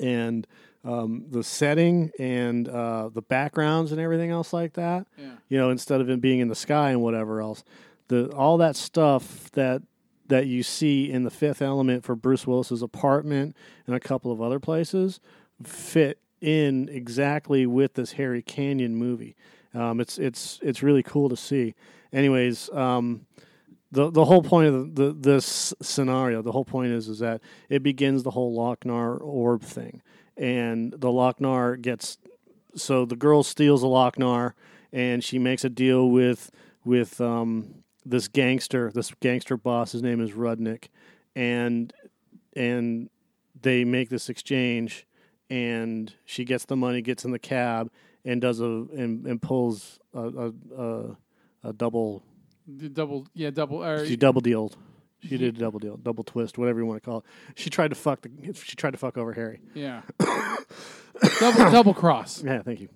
and 0.01 0.47
um, 0.85 1.25
the 1.31 1.43
setting 1.43 2.11
and 2.19 2.69
uh, 2.69 3.09
the 3.09 3.23
backgrounds 3.23 3.93
and 3.93 4.01
everything 4.01 4.31
else 4.31 4.53
like 4.53 4.75
that. 4.75 5.07
Yeah. 5.17 5.31
You 5.49 5.59
know, 5.59 5.71
instead 5.71 6.01
of 6.01 6.11
it 6.11 6.21
being 6.21 6.41
in 6.41 6.49
the 6.49 6.55
sky 6.55 6.91
and 6.91 7.01
whatever 7.01 7.41
else, 7.41 7.65
the 8.09 8.31
all 8.33 8.59
that 8.59 8.77
stuff 8.77 9.51
that 9.53 9.83
that 10.27 10.47
you 10.47 10.63
see 10.63 11.11
in 11.11 11.25
the 11.25 11.31
Fifth 11.31 11.63
Element 11.63 12.05
for 12.05 12.17
Bruce 12.17 12.47
Willis's 12.47 12.83
apartment 12.83 13.57
and 13.87 13.95
a 13.95 14.01
couple 14.01 14.33
of 14.33 14.41
other 14.41 14.59
places 14.59 15.21
fit 15.63 16.19
in 16.41 16.89
exactly 16.91 17.67
with 17.67 17.95
this 17.95 18.13
Harry 18.13 18.43
Canyon 18.43 18.97
movie. 18.97 19.37
Um, 19.73 20.01
it's 20.01 20.19
it's 20.19 20.59
it's 20.63 20.83
really 20.83 21.03
cool 21.03 21.29
to 21.29 21.37
see. 21.37 21.75
Anyways, 22.13 22.71
um, 22.71 23.27
the 23.95 24.11
the 24.11 24.25
whole 24.25 24.43
point 24.43 24.69
of 24.69 24.95
the, 24.95 25.05
the, 25.05 25.13
this 25.13 25.73
scenario, 25.81 26.43
the 26.43 26.53
whole 26.53 26.65
point 26.65 26.93
is 26.93 27.09
is 27.09 27.21
that 27.21 27.41
it 27.69 27.83
begins 27.83 28.23
the 28.23 28.33
whole 28.33 28.53
Loc-Nar 28.53 29.17
orb 29.17 29.63
thing, 29.63 30.03
and 30.37 30.93
the 30.93 31.11
Loc-Nar 31.11 31.77
gets 31.77 32.19
so 32.75 33.05
the 33.05 33.17
girl 33.17 33.45
steals 33.45 33.83
a 33.85 33.87
Loc-Nar, 33.87 34.57
and 34.93 35.23
she 35.23 35.39
makes 35.39 35.65
a 35.65 35.71
deal 35.71 36.11
with 36.11 36.51
with 36.85 37.21
um, 37.21 37.85
this 38.05 38.27
gangster, 38.29 38.91
this 38.93 39.13
gangster 39.21 39.57
boss. 39.57 39.93
His 39.93 40.03
name 40.03 40.21
is 40.21 40.33
Rudnick, 40.33 40.89
and 41.37 41.93
and 42.57 43.09
they 43.63 43.85
make 43.85 44.11
this 44.11 44.29
exchange, 44.29 45.07
and 45.49 46.13
she 46.25 46.45
gets 46.45 46.65
the 46.65 46.77
money, 46.77 47.01
gets 47.01 47.25
in 47.25 47.31
the 47.31 47.39
cab, 47.39 47.93
and 48.25 48.41
does 48.41 48.61
a 48.61 48.65
and, 48.65 49.25
and 49.25 49.41
pulls 49.41 50.01
a 50.13 50.21
a, 50.21 50.53
a, 50.77 51.17
a 51.63 51.73
double 51.73 52.25
The 52.67 52.89
double, 52.89 53.27
yeah, 53.35 53.51
double. 53.51 53.85
Or, 53.85 54.07
she 54.07 54.17
double 54.17 54.41
dealed. 54.41 54.77
She 55.21 55.39
did 55.39 55.57
a 55.57 55.59
double 55.59 55.79
deal, 55.79 55.97
double 55.97 56.23
twist, 56.23 56.59
whatever 56.59 56.81
you 56.81 56.87
want 56.87 57.03
to 57.03 57.09
call 57.09 57.19
it. 57.19 57.25
She 57.55 57.71
tried 57.71 57.89
to 57.89 57.95
fuck 57.95 58.21
the. 58.23 58.31
She 58.55 58.77
tried 58.77 58.91
to 58.91 58.99
fuck 58.99 59.17
over 59.17 59.33
Harry. 59.33 59.61
yeah. 59.75 60.03
double, 61.41 61.71
double 61.71 61.95
cross. 61.95 62.43
Yeah, 62.43 62.63
thank 62.63 62.81
you. 62.81 62.89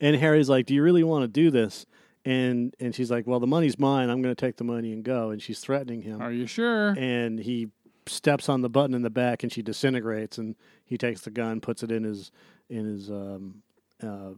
And 0.00 0.14
Harry's 0.16 0.48
like, 0.48 0.66
"Do 0.66 0.74
you 0.74 0.82
really 0.82 1.02
want 1.02 1.22
to 1.22 1.28
do 1.28 1.50
this?" 1.50 1.86
And 2.24 2.74
and 2.78 2.94
she's 2.94 3.10
like, 3.10 3.26
"Well, 3.26 3.40
the 3.40 3.46
money's 3.46 3.78
mine. 3.78 4.10
I'm 4.10 4.20
going 4.22 4.34
to 4.34 4.40
take 4.40 4.56
the 4.56 4.64
money 4.64 4.92
and 4.92 5.02
go." 5.02 5.30
And 5.30 5.40
she's 5.40 5.60
threatening 5.60 6.02
him. 6.02 6.20
Are 6.20 6.32
you 6.32 6.46
sure? 6.46 6.90
And 6.90 7.38
he 7.38 7.68
steps 8.06 8.48
on 8.48 8.60
the 8.60 8.68
button 8.68 8.94
in 8.94 9.02
the 9.02 9.10
back, 9.10 9.42
and 9.42 9.52
she 9.52 9.62
disintegrates. 9.62 10.36
And 10.38 10.54
he 10.84 10.98
takes 10.98 11.22
the 11.22 11.30
gun, 11.30 11.60
puts 11.60 11.82
it 11.82 11.90
in 11.90 12.04
his 12.04 12.30
in 12.68 12.84
his 12.84 13.10
um, 13.10 13.62
uh, 14.02 14.30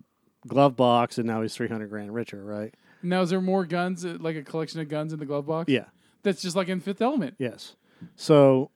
glove 0.46 0.76
box, 0.76 1.18
and 1.18 1.26
now 1.26 1.42
he's 1.42 1.54
three 1.54 1.68
hundred 1.68 1.90
grand 1.90 2.14
richer, 2.14 2.42
right? 2.44 2.72
Now, 3.02 3.22
is 3.22 3.30
there 3.30 3.40
more 3.40 3.64
guns, 3.64 4.04
uh, 4.04 4.16
like 4.20 4.36
a 4.36 4.42
collection 4.42 4.80
of 4.80 4.88
guns 4.88 5.12
in 5.12 5.18
the 5.18 5.26
glove 5.26 5.46
box? 5.46 5.70
Yeah. 5.70 5.84
That's 6.22 6.42
just 6.42 6.56
like 6.56 6.68
in 6.68 6.80
Fifth 6.80 7.00
Element. 7.00 7.34
Yes. 7.38 7.76
So 8.16 8.70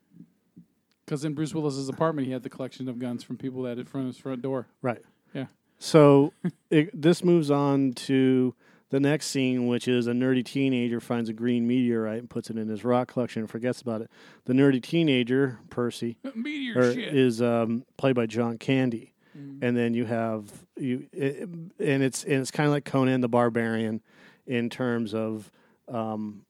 Because 1.05 1.25
in 1.25 1.35
Bruce 1.35 1.55
Willis's 1.55 1.89
apartment, 1.89 2.27
he 2.27 2.33
had 2.33 2.43
the 2.43 2.51
collection 2.51 2.89
of 2.89 2.99
guns 2.99 3.23
from 3.23 3.37
people 3.37 3.63
that 3.63 3.79
in 3.79 3.85
front 3.85 4.07
of 4.09 4.15
his 4.15 4.21
front 4.23 4.41
door. 4.43 4.67
Right. 4.81 5.03
Yeah. 5.35 5.47
So 5.79 6.33
it, 6.71 6.91
this 7.01 7.23
moves 7.23 7.51
on 7.51 7.93
to 7.93 8.55
the 8.91 9.01
next 9.01 9.27
scene, 9.27 9.67
which 9.67 9.89
is 9.89 10.07
a 10.07 10.13
nerdy 10.13 10.45
teenager 10.45 11.01
finds 11.01 11.29
a 11.29 11.33
green 11.33 11.67
meteorite 11.67 12.21
and 12.21 12.31
puts 12.31 12.49
it 12.49 12.57
in 12.57 12.69
his 12.69 12.85
rock 12.85 13.09
collection 13.09 13.41
and 13.41 13.51
forgets 13.51 13.83
about 13.83 14.01
it. 14.03 14.11
The 14.45 14.53
nerdy 14.53 14.81
teenager, 14.83 15.59
Percy, 15.69 16.17
Meteor 16.35 16.79
or 16.79 16.95
shit. 16.95 17.15
is 17.15 17.43
um, 17.43 17.85
played 17.97 18.15
by 18.15 18.27
John 18.27 18.57
Candy, 18.57 19.13
and 19.35 19.77
then 19.77 19.95
you 19.95 20.05
have 20.05 20.45
you, 20.77 21.07
it, 21.13 21.49
and 21.81 22.03
it's 22.05 22.23
and 22.23 22.35
it's 22.35 22.53
kind 22.53 22.69
of 22.69 22.73
like 22.73 22.85
Conan 22.85 23.21
the 23.21 23.29
Barbarian 23.29 24.01
in 24.47 24.71
terms 24.71 25.15
of 25.15 25.51
um, 25.89 26.45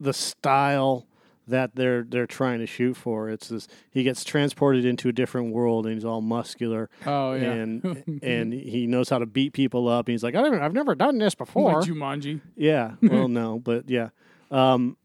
the 0.00 0.12
style 0.12 1.06
that 1.48 1.74
they're 1.74 2.04
they're 2.04 2.26
trying 2.26 2.60
to 2.60 2.66
shoot 2.66 2.94
for. 2.94 3.28
It's 3.30 3.48
this 3.48 3.68
he 3.90 4.02
gets 4.02 4.22
transported 4.22 4.84
into 4.84 5.08
a 5.08 5.12
different 5.12 5.52
world 5.52 5.86
and 5.86 5.94
he's 5.94 6.04
all 6.04 6.20
muscular 6.20 6.90
oh, 7.06 7.32
yeah. 7.32 7.52
and 7.52 8.20
and 8.22 8.52
he 8.52 8.86
knows 8.86 9.08
how 9.08 9.18
to 9.18 9.26
beat 9.26 9.52
people 9.52 9.88
up. 9.88 10.06
And 10.06 10.12
he's 10.12 10.22
like, 10.22 10.34
I 10.34 10.42
don't, 10.42 10.60
I've 10.60 10.74
never 10.74 10.94
done 10.94 11.18
this 11.18 11.34
before. 11.34 11.80
like 11.80 11.88
Jumanji. 11.88 12.40
Yeah. 12.56 12.92
Well, 13.08 13.28
no, 13.28 13.58
but 13.58 13.88
yeah. 13.88 14.10
Um, 14.50 14.96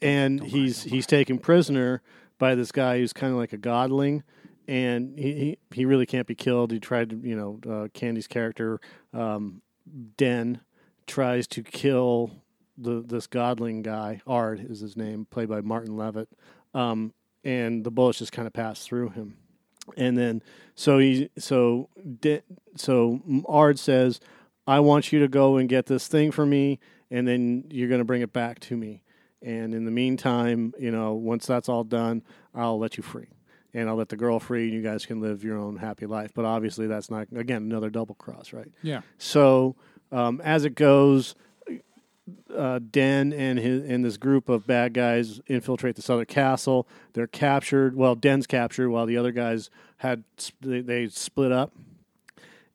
and 0.00 0.42
he's 0.42 0.84
he's 0.84 1.06
taken 1.06 1.38
prisoner 1.38 2.00
by 2.38 2.54
this 2.54 2.70
guy 2.70 2.98
who's 2.98 3.12
kind 3.12 3.32
of 3.32 3.38
like 3.38 3.52
a 3.52 3.58
godling, 3.58 4.22
and 4.68 5.18
he, 5.18 5.32
he 5.32 5.58
he 5.72 5.84
really 5.84 6.06
can't 6.06 6.28
be 6.28 6.36
killed. 6.36 6.70
He 6.70 6.78
tried 6.78 7.10
to, 7.10 7.16
you 7.16 7.34
know, 7.34 7.58
uh, 7.68 7.88
Candy's 7.92 8.28
character, 8.28 8.80
um, 9.12 9.62
Den, 10.16 10.60
tries 11.08 11.46
to 11.48 11.62
kill 11.62 12.30
the 12.76 13.02
this 13.04 13.26
godling 13.26 13.82
guy. 13.82 14.20
Ard 14.26 14.64
is 14.70 14.80
his 14.80 14.96
name, 14.96 15.26
played 15.28 15.48
by 15.48 15.60
Martin 15.60 15.96
Lavut. 15.96 16.26
Um, 16.74 17.12
and 17.44 17.84
the 17.84 17.90
bullets 17.90 18.18
just 18.18 18.32
kind 18.32 18.46
of 18.46 18.52
pass 18.52 18.84
through 18.84 19.10
him. 19.10 19.36
And 19.96 20.16
then 20.16 20.42
so 20.74 20.98
he 20.98 21.30
so 21.38 21.88
so 22.76 23.20
Ard 23.46 23.78
says, 23.78 24.20
"I 24.66 24.80
want 24.80 25.12
you 25.12 25.20
to 25.20 25.28
go 25.28 25.56
and 25.56 25.68
get 25.68 25.86
this 25.86 26.06
thing 26.08 26.30
for 26.30 26.44
me, 26.44 26.78
and 27.10 27.26
then 27.26 27.64
you're 27.70 27.88
going 27.88 28.00
to 28.00 28.04
bring 28.04 28.22
it 28.22 28.32
back 28.32 28.60
to 28.60 28.76
me. 28.76 29.02
And 29.40 29.74
in 29.74 29.84
the 29.84 29.90
meantime, 29.90 30.74
you 30.78 30.90
know, 30.90 31.14
once 31.14 31.46
that's 31.46 31.68
all 31.68 31.84
done, 31.84 32.22
I'll 32.54 32.78
let 32.78 32.96
you 32.96 33.02
free, 33.02 33.28
and 33.72 33.88
I'll 33.88 33.96
let 33.96 34.10
the 34.10 34.16
girl 34.16 34.40
free, 34.40 34.64
and 34.64 34.72
you 34.74 34.82
guys 34.82 35.06
can 35.06 35.20
live 35.20 35.42
your 35.42 35.56
own 35.56 35.76
happy 35.76 36.06
life. 36.06 36.32
But 36.34 36.44
obviously, 36.44 36.86
that's 36.86 37.10
not 37.10 37.28
again 37.34 37.62
another 37.62 37.88
double 37.88 38.14
cross, 38.16 38.52
right? 38.52 38.70
Yeah. 38.82 39.00
So 39.16 39.76
um, 40.12 40.40
as 40.42 40.64
it 40.64 40.74
goes, 40.74 41.34
uh, 42.54 42.78
Den 42.90 43.32
and 43.32 43.58
his 43.58 43.88
and 43.88 44.04
this 44.04 44.16
group 44.16 44.48
of 44.48 44.66
bad 44.66 44.92
guys 44.94 45.40
infiltrate 45.46 45.96
this 45.96 46.10
other 46.10 46.24
castle. 46.24 46.86
They're 47.14 47.26
captured. 47.26 47.94
Well, 47.96 48.14
Den's 48.14 48.46
captured, 48.46 48.90
while 48.90 49.06
the 49.06 49.16
other 49.16 49.32
guys 49.32 49.70
had 49.98 50.24
they, 50.60 50.80
they 50.80 51.08
split 51.08 51.52
up. 51.52 51.72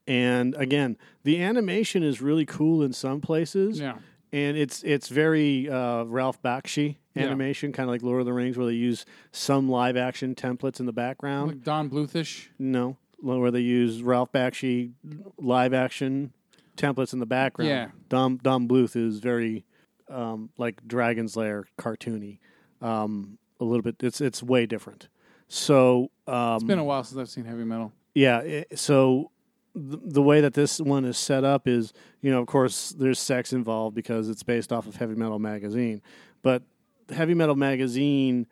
And 0.06 0.54
again, 0.56 0.98
the 1.24 1.41
animation 1.41 2.04
is 2.04 2.22
really 2.22 2.46
cool 2.46 2.84
in 2.84 2.91
some 2.93 3.22
places, 3.22 3.80
Yeah. 3.80 3.98
and 4.34 4.58
it's 4.58 4.84
it's 4.84 5.08
very 5.08 5.69
uh, 5.69 6.04
Ralph 6.04 6.41
Bakshi 6.41 6.98
Yeah. 7.15 7.24
animation, 7.24 7.72
kind 7.72 7.88
of 7.88 7.93
like 7.93 8.04
Lord 8.04 8.19
of 8.19 8.26
the 8.26 8.34
Rings, 8.34 8.58
where 8.58 8.67
they 8.67 8.74
use 8.74 9.06
some 9.32 9.69
live 9.69 9.96
action 9.96 10.36
templates 10.36 10.80
in 10.80 10.86
the 10.88 10.91
background. 10.93 11.48
Like 11.52 11.63
Don 11.63 11.89
Bluthish. 11.89 12.48
No, 12.60 12.98
where 13.22 13.52
they 13.52 13.62
use 13.62 14.02
Ralph 14.04 14.32
Bakshi 14.34 14.91
live 15.39 15.74
action 15.74 16.34
templates 16.78 17.14
in 17.14 17.20
the 17.20 17.26
background. 17.26 17.70
Yeah. 17.70 17.90
Don 18.10 18.38
Don 18.44 18.68
Bluth 18.68 18.96
is 18.96 19.20
very 19.20 19.66
um, 20.10 20.50
like 20.58 20.86
Dragon's 20.88 21.36
Lair 21.38 21.66
cartoony. 21.78 22.40
Um, 22.82 23.38
a 23.60 23.64
little 23.64 23.82
bit. 23.84 23.96
It's 24.02 24.20
it's 24.22 24.44
way 24.44 24.66
different. 24.66 25.08
So 25.48 26.10
um, 26.28 26.56
It's 26.56 26.64
been 26.64 26.80
a 26.80 26.84
while 26.84 27.04
since 27.04 27.20
I've 27.20 27.30
seen 27.30 27.46
heavy 27.46 27.64
metal. 27.64 27.92
yeah. 28.14 28.40
It, 28.40 28.80
so 28.80 29.32
the, 29.76 30.00
the 30.04 30.22
way 30.22 30.42
that 30.42 30.54
this 30.54 30.80
one 30.80 31.06
is 31.06 31.18
set 31.18 31.44
up 31.44 31.68
is, 31.68 31.94
you 32.22 32.32
know, 32.32 32.40
of 32.42 32.48
course, 32.48 32.90
there's 32.90 33.20
sex 33.20 33.54
involved 33.54 33.96
because 33.96 34.30
it's 34.30 34.44
based 34.44 34.72
off 34.74 34.88
of 34.88 34.96
Heavy 34.98 35.16
Metal 35.16 35.40
Magazine, 35.40 36.02
but 36.42 36.64
Heavy 37.10 37.34
Metal 37.34 37.56
Magazine 37.56 38.48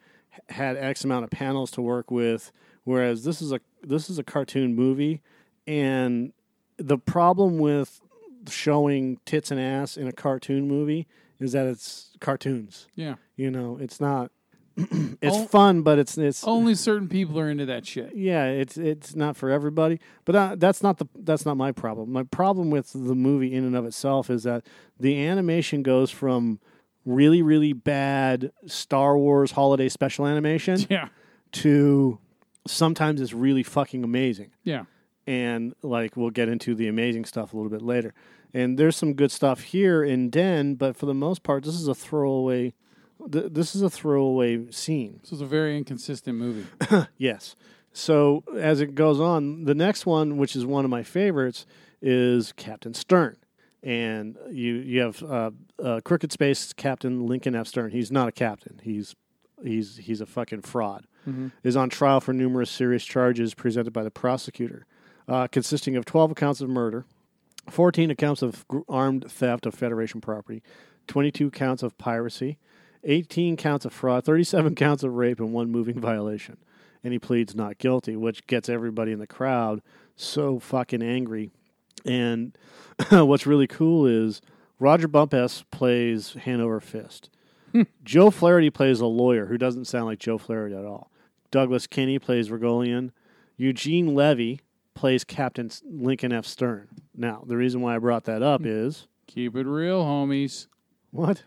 had 0.49 0.77
X 0.77 1.03
amount 1.03 1.23
of 1.25 1.29
panels 1.31 1.71
to 1.71 1.81
work 1.81 2.09
with, 2.11 2.51
whereas 2.85 3.23
this 3.23 3.41
is 3.41 3.51
a 3.51 3.59
this 3.83 4.09
is 4.09 4.17
a 4.19 4.23
cartoon 4.23 4.75
movie, 4.75 5.21
and 5.67 6.33
the 6.77 6.97
problem 6.97 7.57
with 7.59 7.99
showing 8.49 9.17
tits 9.25 9.51
and 9.51 9.59
ass 9.59 9.97
in 9.97 10.07
a 10.07 10.11
cartoon 10.11 10.67
movie 10.67 11.07
is 11.39 11.51
that 11.53 11.65
it's 11.67 12.11
cartoons. 12.19 12.87
Yeah. 12.95 13.15
You 13.35 13.51
know, 13.51 13.77
it's 13.81 13.99
not. 13.99 14.31
it's 14.77 15.35
Oh. 15.35 15.45
fun, 15.47 15.81
but 15.81 15.99
it's 15.99 16.17
it's 16.17 16.45
Only 16.45 16.75
certain 16.75 17.09
people 17.09 17.37
are 17.39 17.49
into 17.49 17.65
that 17.65 17.85
shit. 17.85 18.15
yeah, 18.15 18.45
it's 18.45 18.77
it's 18.77 19.15
not 19.15 19.35
for 19.35 19.49
everybody, 19.49 19.99
but 20.23 20.33
uh, 20.35 20.55
that's 20.57 20.81
not 20.81 20.97
the 20.97 21.07
that's 21.15 21.45
not 21.45 21.57
my 21.57 21.73
problem. 21.73 22.11
My 22.11 22.23
problem 22.23 22.69
with 22.69 22.91
the 22.93 23.15
movie 23.15 23.53
in 23.53 23.65
and 23.65 23.75
of 23.75 23.85
itself 23.85 24.29
is 24.29 24.43
that 24.43 24.65
the 24.97 25.25
animation 25.27 25.83
goes 25.83 26.09
from 26.09 26.59
really 27.05 27.41
really 27.41 27.73
bad 27.73 28.51
Star 28.65 29.17
Wars 29.17 29.51
holiday 29.51 29.89
special 29.89 30.25
animation 30.25 30.79
Yeah. 30.89 31.09
to 31.53 32.17
sometimes 32.65 33.19
it's 33.19 33.33
really 33.33 33.63
fucking 33.63 34.03
amazing. 34.05 34.51
Yeah. 34.63 34.85
And 35.31 35.73
like 35.81 36.17
we'll 36.17 36.29
get 36.29 36.49
into 36.49 36.75
the 36.75 36.87
amazing 36.87 37.25
stuff 37.25 37.53
a 37.53 37.55
little 37.57 37.71
bit 37.71 37.81
later. 37.81 38.13
And 38.53 38.77
there's 38.77 38.97
some 38.97 39.13
good 39.13 39.31
stuff 39.31 39.61
here 39.61 40.03
in 40.03 40.29
Den, 40.29 40.75
but 40.75 40.97
for 40.97 41.05
the 41.05 41.13
most 41.13 41.41
part, 41.41 41.63
this 41.63 41.75
is 41.75 41.87
a 41.87 41.95
throwaway. 41.95 42.73
Th- 43.31 43.45
this 43.49 43.73
is 43.75 43.81
a 43.81 43.89
throwaway 43.89 44.69
scene. 44.71 45.19
This 45.21 45.31
is 45.31 45.39
a 45.41 45.45
very 45.45 45.77
inconsistent 45.77 46.37
movie. 46.37 46.65
Yes. 47.17 47.55
So 47.93 48.43
as 48.57 48.81
it 48.81 48.95
goes 48.95 49.19
on, 49.19 49.65
the 49.65 49.75
next 49.75 50.05
one, 50.05 50.37
which 50.37 50.55
is 50.55 50.65
one 50.65 50.83
of 50.85 50.91
my 50.91 51.03
favorites, 51.03 51.65
is 52.01 52.51
Captain 52.53 52.93
Sternn, 52.93 53.37
and 53.83 54.37
you 54.49 54.73
you 54.75 55.01
have 55.01 55.23
uh, 55.23 55.51
uh, 55.81 55.99
Crooked 56.03 56.31
Space 56.31 56.73
Captain 56.73 57.25
Lincoln 57.25 57.55
F. 57.55 57.67
Sternn. 57.67 57.91
He's 57.91 58.11
not 58.11 58.27
a 58.27 58.31
captain. 58.31 58.79
He's 58.83 59.15
he's 59.63 59.97
he's 59.97 60.19
a 60.21 60.25
fucking 60.25 60.61
fraud. 60.63 61.05
Is 61.63 61.75
on 61.75 61.89
trial 61.89 62.19
for 62.19 62.33
numerous 62.33 62.71
serious 62.71 63.05
charges 63.05 63.53
presented 63.53 63.91
by 63.93 64.03
the 64.03 64.09
prosecutor, 64.09 64.87
uh, 65.27 65.47
consisting 65.47 65.95
of 65.95 66.05
twelve 66.05 66.31
accounts 66.31 66.61
of 66.61 66.69
murder, 66.69 67.05
fourteen 67.69 68.11
accounts 68.11 68.41
of 68.41 68.67
gr- 68.67 68.79
armed 68.89 69.29
theft 69.29 69.65
of 69.65 69.73
Federation 69.73 70.21
property, 70.21 70.61
twenty-two 71.07 71.51
counts 71.51 71.83
of 71.83 71.97
piracy. 71.97 72.57
18 73.03 73.57
counts 73.57 73.83
of 73.83 73.91
fraud, 73.91 74.23
37 74.23 74.75
counts 74.75 75.01
of 75.01 75.11
rape, 75.15 75.39
and 75.39 75.51
one 75.51 75.71
moving 75.71 75.99
violation. 75.99 76.57
And 77.03 77.11
he 77.13 77.17
pleads 77.17 77.55
not 77.55 77.79
guilty, 77.79 78.15
which 78.15 78.45
gets 78.45 78.69
everybody 78.69 79.11
in 79.11 79.17
the 79.17 79.25
crowd 79.25 79.81
so 80.15 80.59
fucking 80.59 81.01
angry. 81.01 81.49
And 82.05 82.55
what's 83.09 83.47
really 83.47 83.65
cool 83.65 84.05
is 84.05 84.41
Roger 84.79 85.07
Bumpass 85.07 85.63
plays 85.71 86.33
Hanover 86.41 86.79
Fist. 86.79 87.29
Joe 88.03 88.29
Flaherty 88.31 88.69
plays 88.69 88.99
a 88.99 89.05
lawyer 89.05 89.45
who 89.45 89.57
doesn't 89.57 89.85
sound 89.85 90.05
like 90.05 90.19
Joe 90.19 90.37
Flaherty 90.37 90.75
at 90.75 90.85
all. 90.85 91.09
Douglas 91.51 91.87
Kenney 91.87 92.19
plays 92.19 92.49
Regolian. 92.49 93.11
Eugene 93.57 94.13
Levy 94.13 94.59
plays 94.93 95.23
Captain 95.23 95.69
Lincoln 95.89 96.31
F. 96.31 96.45
Sternn. 96.45 96.87
Now, 97.15 97.43
the 97.45 97.57
reason 97.57 97.81
why 97.81 97.95
I 97.95 97.99
brought 97.99 98.25
that 98.25 98.41
up 98.43 98.65
is 98.65 99.07
Keep 99.27 99.55
it 99.55 99.65
real, 99.65 100.03
homies. 100.03 100.67
what? 101.11 101.43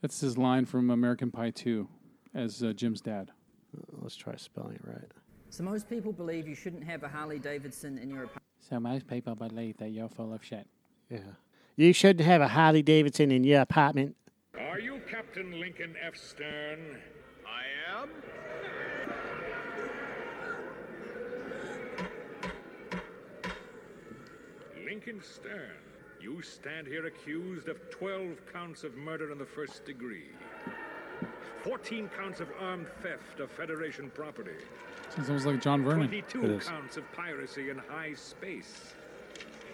That's 0.00 0.20
his 0.20 0.38
line 0.38 0.64
from 0.64 0.90
American 0.90 1.30
Pie 1.30 1.50
2 1.50 1.88
as 2.34 2.62
uh, 2.62 2.72
Jim's 2.72 3.00
dad. 3.00 3.30
Let's 4.00 4.16
try 4.16 4.36
spelling 4.36 4.76
it 4.76 4.80
right. 4.84 5.10
So 5.50 5.62
most 5.64 5.88
people 5.90 6.12
believe 6.12 6.46
you 6.48 6.54
shouldn't 6.54 6.84
have 6.84 7.02
a 7.02 7.08
Harley 7.08 7.38
Davidson 7.38 7.98
in 7.98 8.08
your 8.10 8.24
apartment. 8.24 8.42
So 8.60 8.80
most 8.80 9.06
people 9.06 9.34
believe 9.34 9.76
that 9.78 9.90
you're 9.90 10.08
full 10.08 10.32
of 10.32 10.44
shit. 10.44 10.66
Yeah. 11.10 11.18
You 11.76 11.92
shouldn't 11.92 12.26
have 12.26 12.40
a 12.40 12.48
Harley 12.48 12.82
Davidson 12.82 13.30
in 13.30 13.44
your 13.44 13.60
apartment. 13.62 14.16
Are 14.58 14.78
you 14.80 15.00
Captain 15.10 15.58
Lincoln 15.60 15.94
F. 16.04 16.16
Stern? 16.16 16.98
I 17.46 18.00
am. 18.02 18.08
Lincoln 24.88 25.20
Sternn, 25.20 25.76
you 26.18 26.40
stand 26.40 26.86
here 26.86 27.04
accused 27.04 27.68
of 27.68 27.78
12 27.90 28.38
counts 28.50 28.84
of 28.84 28.96
murder 28.96 29.30
in 29.32 29.36
the 29.36 29.44
first 29.44 29.84
degree, 29.84 30.30
14 31.62 32.08
counts 32.16 32.40
of 32.40 32.48
armed 32.58 32.86
theft 33.02 33.38
of 33.38 33.50
Federation 33.50 34.10
property, 34.14 34.52
Sounds 35.14 35.28
almost 35.28 35.44
like 35.44 35.60
John 35.60 35.84
Vernon. 35.84 35.98
22 36.08 36.42
It 36.44 36.50
is. 36.52 36.64
counts 36.66 36.96
of 36.96 37.04
piracy 37.12 37.68
in 37.68 37.76
high 37.76 38.14
space, 38.14 38.94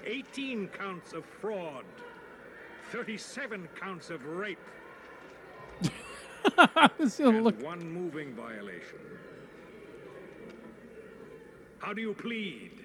18 0.05 0.67
counts 0.67 1.13
of 1.13 1.25
fraud, 1.25 1.85
37 2.91 3.69
counts 3.81 4.11
of 4.11 4.25
rape, 4.27 4.59
This 6.99 7.21
is- 7.21 7.27
look, 7.41 7.55
and 7.55 7.63
one 7.65 7.89
moving 7.89 8.35
violation. 8.35 8.99
How 11.79 11.93
do 11.93 12.01
you 12.03 12.15
plead? 12.15 12.81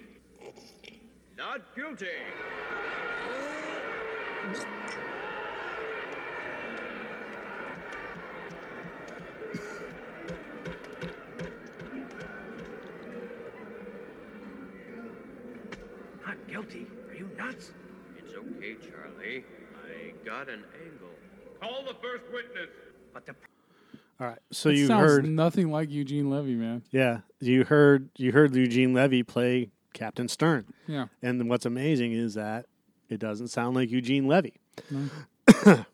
Not 1.40 1.62
guilty. 1.74 2.06
Not 16.26 16.36
guilty? 16.48 16.86
Are 17.08 17.14
you 17.14 17.30
nuts? 17.38 17.72
It's 18.18 18.34
okay, 18.34 18.76
Charlie. 18.80 19.44
I 19.86 20.12
got 20.24 20.48
an 20.48 20.64
angle. 20.84 21.08
Call 21.60 21.82
the 21.84 21.94
first 22.02 22.24
witness. 22.32 22.68
But 23.12 23.26
the 23.26 23.34
All 24.20 24.26
right. 24.28 24.38
So 24.52 24.68
it 24.68 24.76
you 24.76 24.86
sounds 24.86 25.10
heard, 25.10 25.28
nothing 25.28 25.70
like 25.70 25.90
Eugene 25.90 26.30
Levy, 26.30 26.54
man. 26.54 26.82
yeah, 26.90 27.20
you 27.40 27.64
heard, 27.64 28.10
you 28.16 28.32
heard 28.32 28.54
Eugene 28.54 28.92
Levy 28.92 29.22
play 29.22 29.70
Captain 29.92 30.28
Sternn, 30.28 30.66
Yeah. 30.86 31.06
and 31.22 31.48
what's 31.48 31.66
amazing 31.66 32.12
is 32.12 32.34
that 32.34 32.66
it 33.08 33.18
doesn't 33.18 33.48
sound 33.48 33.74
like 33.76 33.90
Eugene 33.90 34.26
Levy. 34.28 34.60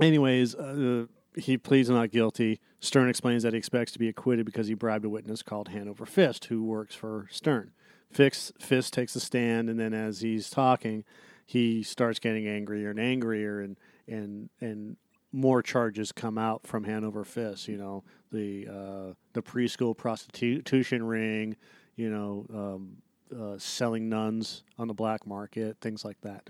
Anyways, 0.00 0.54
uh, 0.54 1.06
he 1.36 1.58
pleads 1.58 1.90
not 1.90 2.10
guilty. 2.10 2.60
Sternn 2.80 3.08
explains 3.08 3.42
that 3.42 3.52
he 3.52 3.58
expects 3.58 3.92
to 3.92 3.98
be 3.98 4.08
acquitted 4.08 4.46
because 4.46 4.66
he 4.68 4.74
bribed 4.74 5.04
a 5.04 5.08
witness 5.08 5.42
called 5.42 5.68
Hanover 5.68 6.06
Fist, 6.06 6.46
who 6.46 6.62
works 6.64 6.94
for 6.94 7.26
Sternn. 7.30 7.72
Fix, 8.10 8.52
Fist 8.58 8.92
takes 8.92 9.14
a 9.14 9.20
stand, 9.20 9.68
and 9.68 9.78
then 9.78 9.92
as 9.92 10.20
he's 10.20 10.48
talking, 10.50 11.04
he 11.44 11.82
starts 11.82 12.18
getting 12.18 12.46
angrier 12.48 12.90
and 12.90 12.98
angrier, 12.98 13.60
and 13.60 13.76
and 14.08 14.48
and 14.60 14.96
more 15.32 15.62
charges 15.62 16.10
come 16.10 16.36
out 16.38 16.66
from 16.66 16.84
Hanover 16.84 17.24
Fist. 17.24 17.68
You 17.68 17.76
know, 17.76 18.04
the 18.32 18.66
uh, 18.66 19.14
the 19.34 19.42
preschool 19.42 19.96
prostitution 19.96 21.02
ring. 21.04 21.56
You 21.96 22.08
know, 22.10 22.46
um, 22.52 22.96
uh, 23.32 23.58
selling 23.58 24.08
nuns 24.08 24.64
on 24.78 24.88
the 24.88 24.94
black 24.94 25.26
market, 25.26 25.76
things 25.80 26.04
like 26.04 26.20
that. 26.22 26.42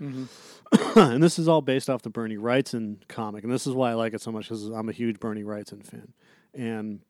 and 0.95 1.21
this 1.21 1.39
is 1.39 1.47
all 1.47 1.61
based 1.61 1.89
off 1.89 2.01
the 2.01 2.09
Bernie 2.09 2.37
Wrightson 2.37 2.97
comic, 3.07 3.43
and 3.43 3.51
this 3.51 3.67
is 3.67 3.73
why 3.73 3.91
I 3.91 3.93
like 3.93 4.13
it 4.13 4.21
so 4.21 4.31
much 4.31 4.45
because 4.45 4.67
I'm 4.67 4.89
a 4.89 4.93
huge 4.93 5.19
Bernie 5.19 5.43
Wrightson 5.43 5.85
fan. 5.85 6.13
And 6.53 7.01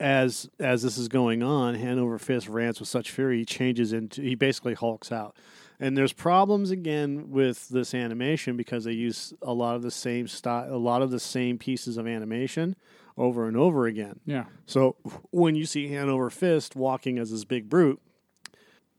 as 0.00 0.48
as 0.60 0.82
this 0.82 0.98
is 0.98 1.08
going 1.08 1.42
on, 1.42 1.74
Hanover 1.74 2.18
Fist 2.18 2.48
rants 2.48 2.80
with 2.80 2.88
such 2.88 3.10
fury, 3.10 3.38
he 3.38 3.44
changes 3.44 3.92
into 3.92 4.22
he 4.22 4.34
basically 4.34 4.74
hulks 4.74 5.10
out. 5.10 5.36
And 5.80 5.96
there's 5.96 6.12
problems 6.12 6.70
again 6.70 7.30
with 7.30 7.68
this 7.68 7.94
animation 7.94 8.56
because 8.56 8.84
they 8.84 8.92
use 8.92 9.32
a 9.42 9.52
lot 9.52 9.76
of 9.76 9.82
the 9.82 9.92
same 9.92 10.26
style, 10.26 10.74
a 10.74 10.76
lot 10.76 11.02
of 11.02 11.10
the 11.10 11.20
same 11.20 11.56
pieces 11.56 11.96
of 11.96 12.06
animation 12.06 12.74
over 13.16 13.46
and 13.46 13.56
over 13.56 13.86
again. 13.86 14.20
Yeah. 14.24 14.44
So 14.66 14.96
when 15.30 15.54
you 15.54 15.66
see 15.66 15.88
Hanover 15.88 16.30
Fist 16.30 16.74
walking 16.74 17.18
as 17.18 17.30
this 17.30 17.44
big 17.44 17.68
brute, 17.68 18.00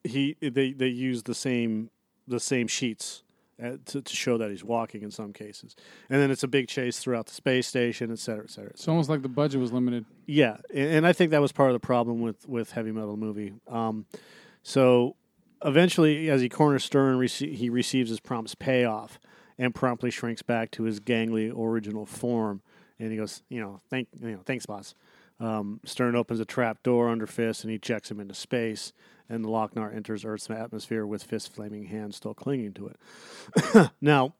he 0.03 0.35
they 0.41 0.73
they 0.73 0.87
use 0.87 1.23
the 1.23 1.35
same 1.35 1.89
the 2.27 2.39
same 2.39 2.67
sheets 2.67 3.23
uh, 3.61 3.77
to, 3.85 4.01
to 4.01 4.15
show 4.15 4.37
that 4.37 4.49
he's 4.49 4.63
walking 4.63 5.01
in 5.01 5.11
some 5.11 5.33
cases, 5.33 5.75
and 6.09 6.21
then 6.21 6.31
it's 6.31 6.43
a 6.43 6.47
big 6.47 6.67
chase 6.67 6.99
throughout 6.99 7.25
the 7.25 7.33
space 7.33 7.67
station, 7.67 8.11
et 8.11 8.19
cetera, 8.19 8.43
et 8.43 8.51
cetera. 8.51 8.69
It's 8.71 8.87
almost 8.87 9.09
like 9.09 9.21
the 9.21 9.29
budget 9.29 9.59
was 9.59 9.71
limited. 9.71 10.05
Yeah, 10.25 10.57
and, 10.73 10.89
and 10.89 11.07
I 11.07 11.13
think 11.13 11.31
that 11.31 11.41
was 11.41 11.51
part 11.51 11.69
of 11.69 11.73
the 11.73 11.85
problem 11.85 12.21
with 12.21 12.47
with 12.47 12.71
heavy 12.71 12.91
metal 12.91 13.17
movie. 13.17 13.53
Um, 13.67 14.05
so 14.63 15.15
eventually, 15.63 16.29
as 16.29 16.41
he 16.41 16.49
corners 16.49 16.83
Sternn, 16.83 17.21
he 17.27 17.69
receives 17.69 18.09
his 18.09 18.19
promised 18.19 18.59
payoff 18.59 19.19
and 19.57 19.75
promptly 19.75 20.09
shrinks 20.09 20.41
back 20.41 20.71
to 20.71 20.83
his 20.83 20.99
gangly 20.99 21.51
original 21.53 22.05
form. 22.05 22.61
And 22.97 23.11
he 23.11 23.17
goes, 23.17 23.43
you 23.49 23.61
know, 23.61 23.79
thank 23.89 24.07
you 24.21 24.31
know, 24.31 24.41
thanks, 24.45 24.65
boss. 24.65 24.93
Um, 25.39 25.79
Sternn 25.85 26.15
opens 26.15 26.39
a 26.39 26.45
trap 26.45 26.83
door 26.83 27.09
under 27.09 27.25
Fist 27.25 27.63
and 27.63 27.71
he 27.71 27.75
ejects 27.75 28.11
him 28.11 28.19
into 28.19 28.33
space. 28.33 28.93
And 29.29 29.45
the 29.45 29.49
Loc-Nar 29.49 29.91
enters 29.91 30.25
Earth's 30.25 30.49
atmosphere 30.49 31.05
with 31.05 31.23
Fist's 31.23 31.47
flaming 31.47 31.85
hand 31.85 32.15
still 32.15 32.33
clinging 32.33 32.73
to 32.73 32.87
it. 32.87 33.91
now, 34.01 34.33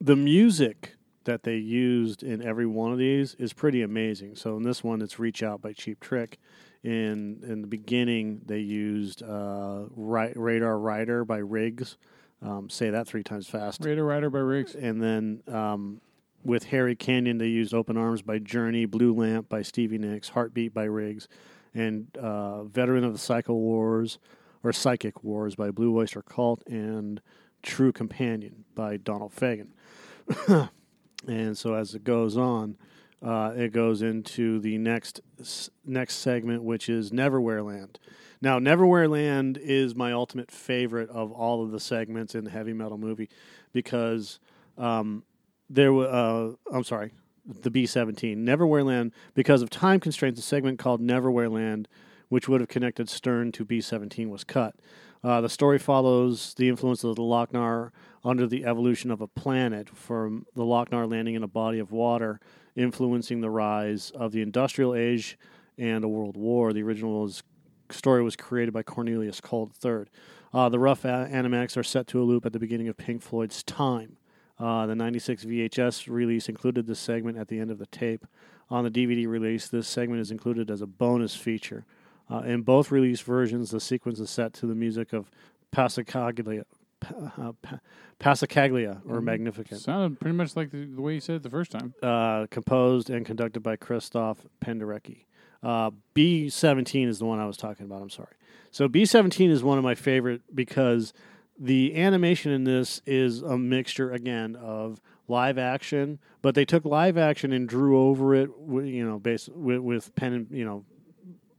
the 0.00 0.16
music 0.16 0.94
that 1.24 1.42
they 1.42 1.56
used 1.56 2.22
in 2.22 2.42
every 2.42 2.66
one 2.66 2.92
of 2.92 2.98
these 2.98 3.34
is 3.34 3.52
pretty 3.52 3.82
amazing. 3.82 4.36
So 4.36 4.56
in 4.56 4.62
this 4.62 4.82
one, 4.82 5.02
it's 5.02 5.18
"Reach 5.18 5.42
Out" 5.42 5.60
by 5.60 5.72
Cheap 5.72 6.00
Trick. 6.00 6.38
In 6.82 7.42
in 7.46 7.60
the 7.60 7.66
beginning, 7.66 8.40
they 8.46 8.60
used 8.60 9.22
uh, 9.22 9.84
Ri- 9.94 10.32
"Radar 10.34 10.78
Rider" 10.78 11.24
by 11.24 11.38
Riggs. 11.38 11.96
Um, 12.42 12.70
say 12.70 12.90
that 12.90 13.06
three 13.06 13.22
times 13.22 13.48
fast. 13.48 13.84
Radar 13.84 14.04
Rider 14.04 14.30
by 14.30 14.38
Riggs. 14.38 14.74
And 14.74 15.02
then 15.02 15.42
um, 15.46 16.00
with 16.42 16.64
Harry 16.64 16.96
Canyon, 16.96 17.38
they 17.38 17.48
used 17.48 17.74
"Open 17.74 17.96
Arms" 17.96 18.22
by 18.22 18.38
Journey, 18.38 18.86
"Blue 18.86 19.12
Lamp" 19.12 19.48
by 19.48 19.60
Stevie 19.62 19.98
Nicks, 19.98 20.30
"Heartbeat" 20.30 20.72
by 20.72 20.84
Riggs, 20.84 21.28
and 21.74 22.08
uh, 22.16 22.64
"Veteran 22.64 23.04
of 23.04 23.12
the 23.12 23.18
Psycho 23.18 23.54
Wars" 23.54 24.18
or 24.62 24.72
"Psychic 24.72 25.22
Wars" 25.22 25.54
by 25.54 25.70
Blue 25.70 25.96
Oyster 25.96 26.22
Cult, 26.22 26.62
and 26.66 27.20
"True 27.62 27.92
Companion" 27.92 28.64
by 28.74 28.96
Donald 28.96 29.32
Fagen. 29.34 29.68
and 31.28 31.56
so 31.56 31.74
as 31.74 31.94
it 31.94 32.04
goes 32.04 32.36
on, 32.36 32.76
uh, 33.22 33.52
it 33.54 33.72
goes 33.72 34.02
into 34.02 34.58
the 34.60 34.78
next 34.78 35.20
next 35.84 36.16
segment, 36.16 36.62
which 36.62 36.88
is 36.88 37.10
Neverwhere 37.10 37.64
Land. 37.64 37.98
Now, 38.42 38.58
Neverwhere 38.58 39.08
Land 39.10 39.58
is 39.58 39.94
my 39.94 40.12
ultimate 40.12 40.50
favorite 40.50 41.10
of 41.10 41.30
all 41.30 41.62
of 41.62 41.72
the 41.72 41.80
segments 41.80 42.34
in 42.34 42.44
the 42.44 42.50
heavy 42.50 42.72
metal 42.72 42.96
movie 42.96 43.28
because 43.72 44.40
um, 44.78 45.24
there. 45.68 45.92
Uh, 45.94 46.52
I'm 46.72 46.84
sorry, 46.84 47.12
the 47.44 47.70
B 47.70 47.86
seventeen 47.86 48.44
Neverwhere 48.44 48.84
Land 48.84 49.12
because 49.34 49.62
of 49.62 49.70
time 49.70 50.00
constraints. 50.00 50.38
A 50.40 50.42
segment 50.42 50.78
called 50.78 51.00
Neverwhere 51.00 51.50
Land, 51.50 51.88
which 52.28 52.48
would 52.48 52.60
have 52.60 52.68
connected 52.68 53.08
Sternn 53.08 53.52
to 53.52 53.64
B 53.64 53.80
seventeen, 53.80 54.30
was 54.30 54.44
cut. 54.44 54.74
Uh, 55.22 55.40
the 55.40 55.48
story 55.50 55.78
follows 55.78 56.54
the 56.54 56.68
influence 56.68 57.04
of 57.04 57.14
the 57.14 57.22
Loc-Nar 57.22 57.92
under 58.24 58.46
the 58.46 58.64
evolution 58.64 59.10
of 59.10 59.20
a 59.20 59.26
planet, 59.26 59.90
from 59.90 60.46
the 60.54 60.64
Loc-Nar 60.64 61.06
landing 61.06 61.34
in 61.34 61.42
a 61.42 61.48
body 61.48 61.78
of 61.78 61.92
water, 61.92 62.40
influencing 62.74 63.42
the 63.42 63.50
rise 63.50 64.10
of 64.12 64.32
the 64.32 64.40
industrial 64.40 64.94
age 64.94 65.38
and 65.76 66.04
a 66.04 66.08
world 66.08 66.38
war. 66.38 66.72
The 66.72 66.82
original 66.82 67.22
was, 67.22 67.42
story 67.90 68.22
was 68.22 68.34
created 68.34 68.72
by 68.72 68.82
Cornelius 68.82 69.42
Cole 69.42 69.70
III. 69.84 70.04
Uh, 70.54 70.68
the 70.70 70.78
rough 70.78 71.04
a- 71.04 71.28
animatics 71.30 71.76
are 71.76 71.82
set 71.82 72.06
to 72.08 72.22
a 72.22 72.24
loop 72.24 72.46
at 72.46 72.54
the 72.54 72.58
beginning 72.58 72.88
of 72.88 72.96
Pink 72.96 73.20
Floyd's 73.20 73.62
Time. 73.62 74.16
Uh, 74.60 74.84
the 74.86 74.94
96 74.94 75.44
VHS 75.46 76.06
release 76.08 76.48
included 76.48 76.86
this 76.86 76.98
segment 76.98 77.38
at 77.38 77.48
the 77.48 77.58
end 77.58 77.70
of 77.70 77.78
the 77.78 77.86
tape. 77.86 78.26
On 78.68 78.84
the 78.84 78.90
DVD 78.90 79.26
release, 79.26 79.66
this 79.68 79.88
segment 79.88 80.20
is 80.20 80.30
included 80.30 80.70
as 80.70 80.82
a 80.82 80.86
bonus 80.86 81.34
feature. 81.34 81.84
Uh, 82.30 82.40
in 82.40 82.62
both 82.62 82.90
release 82.92 83.20
versions, 83.20 83.70
the 83.70 83.80
sequence 83.80 84.20
is 84.20 84.28
set 84.30 84.52
to 84.54 84.66
the 84.66 84.74
music 84.74 85.12
of 85.12 85.30
Passacaglia, 85.72 86.64
pa- 87.00 87.32
uh, 87.38 87.52
pa- 87.62 87.80
Passacaglia 88.20 89.00
or 89.08 89.20
Magnificent, 89.20 89.80
Sounded 89.80 90.20
pretty 90.20 90.36
much 90.36 90.54
like 90.56 90.70
the, 90.70 90.84
the 90.84 91.00
way 91.00 91.14
you 91.14 91.20
said 91.20 91.36
it 91.36 91.42
the 91.42 91.50
first 91.50 91.70
time. 91.72 91.94
uh, 92.02 92.46
composed 92.50 93.08
and 93.10 93.24
conducted 93.24 93.60
by 93.60 93.76
Christoph 93.76 94.46
Penderecki. 94.64 95.24
Uh, 95.62 95.90
B17 96.14 97.08
is 97.08 97.18
the 97.18 97.24
one 97.24 97.38
I 97.38 97.46
was 97.46 97.56
talking 97.56 97.86
about. 97.86 98.02
I'm 98.02 98.10
sorry. 98.10 98.34
So 98.70 98.88
B17 98.88 99.50
is 99.50 99.62
one 99.64 99.78
of 99.78 99.84
my 99.84 99.94
favorite 99.94 100.42
because 100.54 101.12
the 101.60 101.94
animation 101.94 102.50
in 102.50 102.64
this 102.64 103.02
is 103.04 103.42
a 103.42 103.58
mixture 103.58 104.10
again 104.12 104.56
of 104.56 105.00
live 105.28 105.58
action, 105.58 106.18
but 106.40 106.54
they 106.54 106.64
took 106.64 106.86
live 106.86 107.18
action 107.18 107.52
and 107.52 107.68
drew 107.68 108.00
over 108.00 108.34
it, 108.34 108.50
you 108.66 109.06
know, 109.06 109.18
based 109.18 109.50
with, 109.50 109.78
with 109.80 110.14
pen, 110.14 110.32
and, 110.32 110.46
you 110.50 110.64
know, 110.64 110.84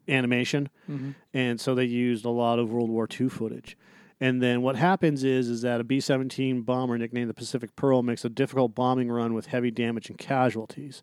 animation, 0.08 0.70
mm-hmm. 0.90 1.12
and 1.34 1.62
so 1.62 1.76
they 1.76 1.86
used 1.86 2.26
a 2.26 2.30
lot 2.30 2.58
of 2.58 2.72
World 2.72 2.90
War 2.90 3.08
II 3.10 3.30
footage. 3.30 3.78
And 4.20 4.42
then 4.42 4.62
what 4.62 4.76
happens 4.76 5.24
is 5.24 5.50
is 5.50 5.62
that 5.62 5.80
a 5.80 5.84
B 5.84 6.00
17 6.00 6.62
bomber 6.62 6.98
nicknamed 6.98 7.30
the 7.30 7.34
Pacific 7.34 7.76
Pearl 7.76 8.04
makes 8.04 8.26
a 8.26 8.30
difficult 8.30 8.76
bombing 8.76 9.10
run 9.10 9.34
with 9.34 9.48
heavy 9.48 9.72
damage 9.72 10.10
and 10.10 10.18
casualties. 10.18 11.02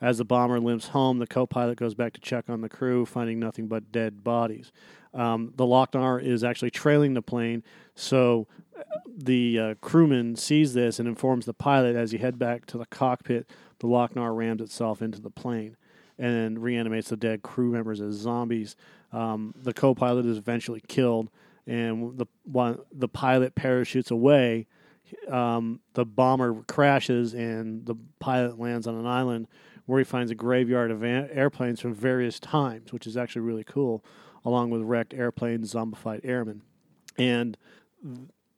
As 0.00 0.18
the 0.18 0.24
bomber 0.24 0.60
limps 0.60 0.88
home, 0.88 1.18
the 1.18 1.26
co 1.26 1.46
pilot 1.46 1.78
goes 1.78 1.94
back 1.94 2.12
to 2.14 2.20
check 2.20 2.48
on 2.48 2.60
the 2.60 2.68
crew, 2.68 3.06
finding 3.06 3.38
nothing 3.38 3.66
but 3.66 3.90
dead 3.90 4.22
bodies. 4.22 4.72
Um, 5.14 5.52
the 5.56 5.64
Loc-Nar 5.64 6.20
is 6.20 6.44
actually 6.44 6.70
trailing 6.70 7.14
the 7.14 7.22
plane, 7.22 7.62
so 7.94 8.46
uh, 8.78 8.82
the 9.16 9.58
uh, 9.58 9.74
crewman 9.80 10.36
sees 10.36 10.74
this 10.74 10.98
and 10.98 11.08
informs 11.08 11.46
the 11.46 11.54
pilot 11.54 11.96
as 11.96 12.12
he 12.12 12.18
head 12.18 12.38
back 12.38 12.66
to 12.66 12.78
the 12.78 12.84
cockpit. 12.86 13.48
The 13.78 13.86
Loc-Nar 13.86 14.34
rams 14.34 14.60
itself 14.60 15.00
into 15.00 15.20
the 15.20 15.30
plane 15.30 15.76
and 16.18 16.62
reanimates 16.62 17.08
the 17.08 17.16
dead 17.16 17.42
crew 17.42 17.70
members 17.70 18.00
as 18.00 18.14
zombies. 18.14 18.76
Um, 19.12 19.54
the 19.56 19.72
co-pilot 19.72 20.26
is 20.26 20.36
eventually 20.36 20.82
killed, 20.86 21.30
and 21.66 22.18
the 22.18 22.26
one, 22.44 22.78
the 22.92 23.08
pilot 23.08 23.54
parachutes 23.54 24.10
away. 24.10 24.66
Um, 25.30 25.80
the 25.94 26.04
bomber 26.04 26.62
crashes, 26.66 27.32
and 27.32 27.86
the 27.86 27.94
pilot 28.18 28.58
lands 28.58 28.86
on 28.86 28.96
an 28.96 29.06
island 29.06 29.46
where 29.86 29.98
he 29.98 30.04
finds 30.04 30.30
a 30.30 30.34
graveyard 30.34 30.90
of 30.90 31.02
a- 31.02 31.28
airplanes 31.32 31.80
from 31.80 31.94
various 31.94 32.38
times, 32.38 32.92
which 32.92 33.06
is 33.06 33.16
actually 33.16 33.42
really 33.42 33.64
cool, 33.64 34.04
along 34.44 34.70
with 34.70 34.82
wrecked 34.82 35.14
airplanes, 35.14 35.72
zombified 35.72 36.20
airmen, 36.22 36.62
and 37.16 37.56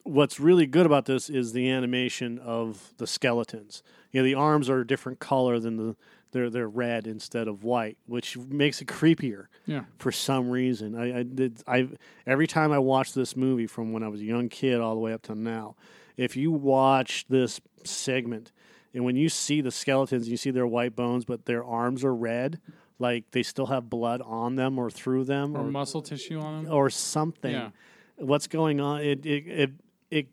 what's 0.03 0.41
really 0.41 0.67
good 0.67 0.87
about 0.87 1.05
this 1.05 1.29
is 1.29 1.53
the 1.53 1.71
animation 1.71 2.39
of 2.39 2.95
the 2.97 3.07
skeletons. 3.07 3.83
You 4.11 4.21
know, 4.21 4.25
the 4.25 4.35
arms 4.35 4.71
are 4.71 4.81
a 4.81 4.87
different 4.87 5.19
color 5.19 5.59
than 5.59 5.77
the 5.77 5.97
they're 6.33 6.51
they're 6.51 6.69
red 6.69 7.07
instead 7.07 7.49
of 7.49 7.65
white, 7.65 7.97
which 8.07 8.37
makes 8.37 8.83
it 8.83 8.89
creepier. 8.89 9.47
Yeah. 9.65 9.85
For 9.99 10.13
some 10.13 10.51
reason, 10.51 10.95
I, 10.95 11.21
I 11.21 11.23
did. 11.23 11.63
I 11.67 11.89
every 12.27 12.47
time 12.47 12.73
I 12.73 12.79
watch 12.79 13.15
this 13.15 13.35
movie 13.37 13.67
from 13.67 13.93
when 13.93 14.03
I 14.03 14.09
was 14.09 14.21
a 14.21 14.25
young 14.25 14.49
kid 14.49 14.81
all 14.81 14.95
the 14.95 15.01
way 15.01 15.13
up 15.13 15.23
to 15.23 15.35
now, 15.35 15.77
if 16.17 16.37
you 16.37 16.51
watch 16.51 17.25
this 17.29 17.61
segment 17.85 18.53
and 18.95 19.05
when 19.05 19.17
you 19.17 19.29
see 19.29 19.61
the 19.61 19.71
skeletons, 19.71 20.29
you 20.29 20.37
see 20.37 20.51
their 20.51 20.67
white 20.67 20.97
bones, 20.97 21.25
but 21.25 21.45
their 21.47 21.65
arms 21.65 22.05
are 22.05 22.15
red, 22.15 22.61
like 22.99 23.31
they 23.33 23.43
still 23.43 23.67
have 23.67 23.89
blood 23.91 24.21
on 24.23 24.57
them 24.57 24.79
or 24.79 24.91
through 24.91 25.25
them, 25.25 25.57
Or 25.57 25.65
muscle 25.65 26.03
tissue 26.03 26.41
on 26.41 26.65
them. 26.65 26.73
or 26.73 26.91
something. 26.91 27.53
Yeah. 27.53 27.71
What's 28.17 28.47
going 28.49 28.81
on? 28.81 29.01
It 29.03 29.25
it 29.25 29.47
it, 29.47 29.71
it 30.11 30.27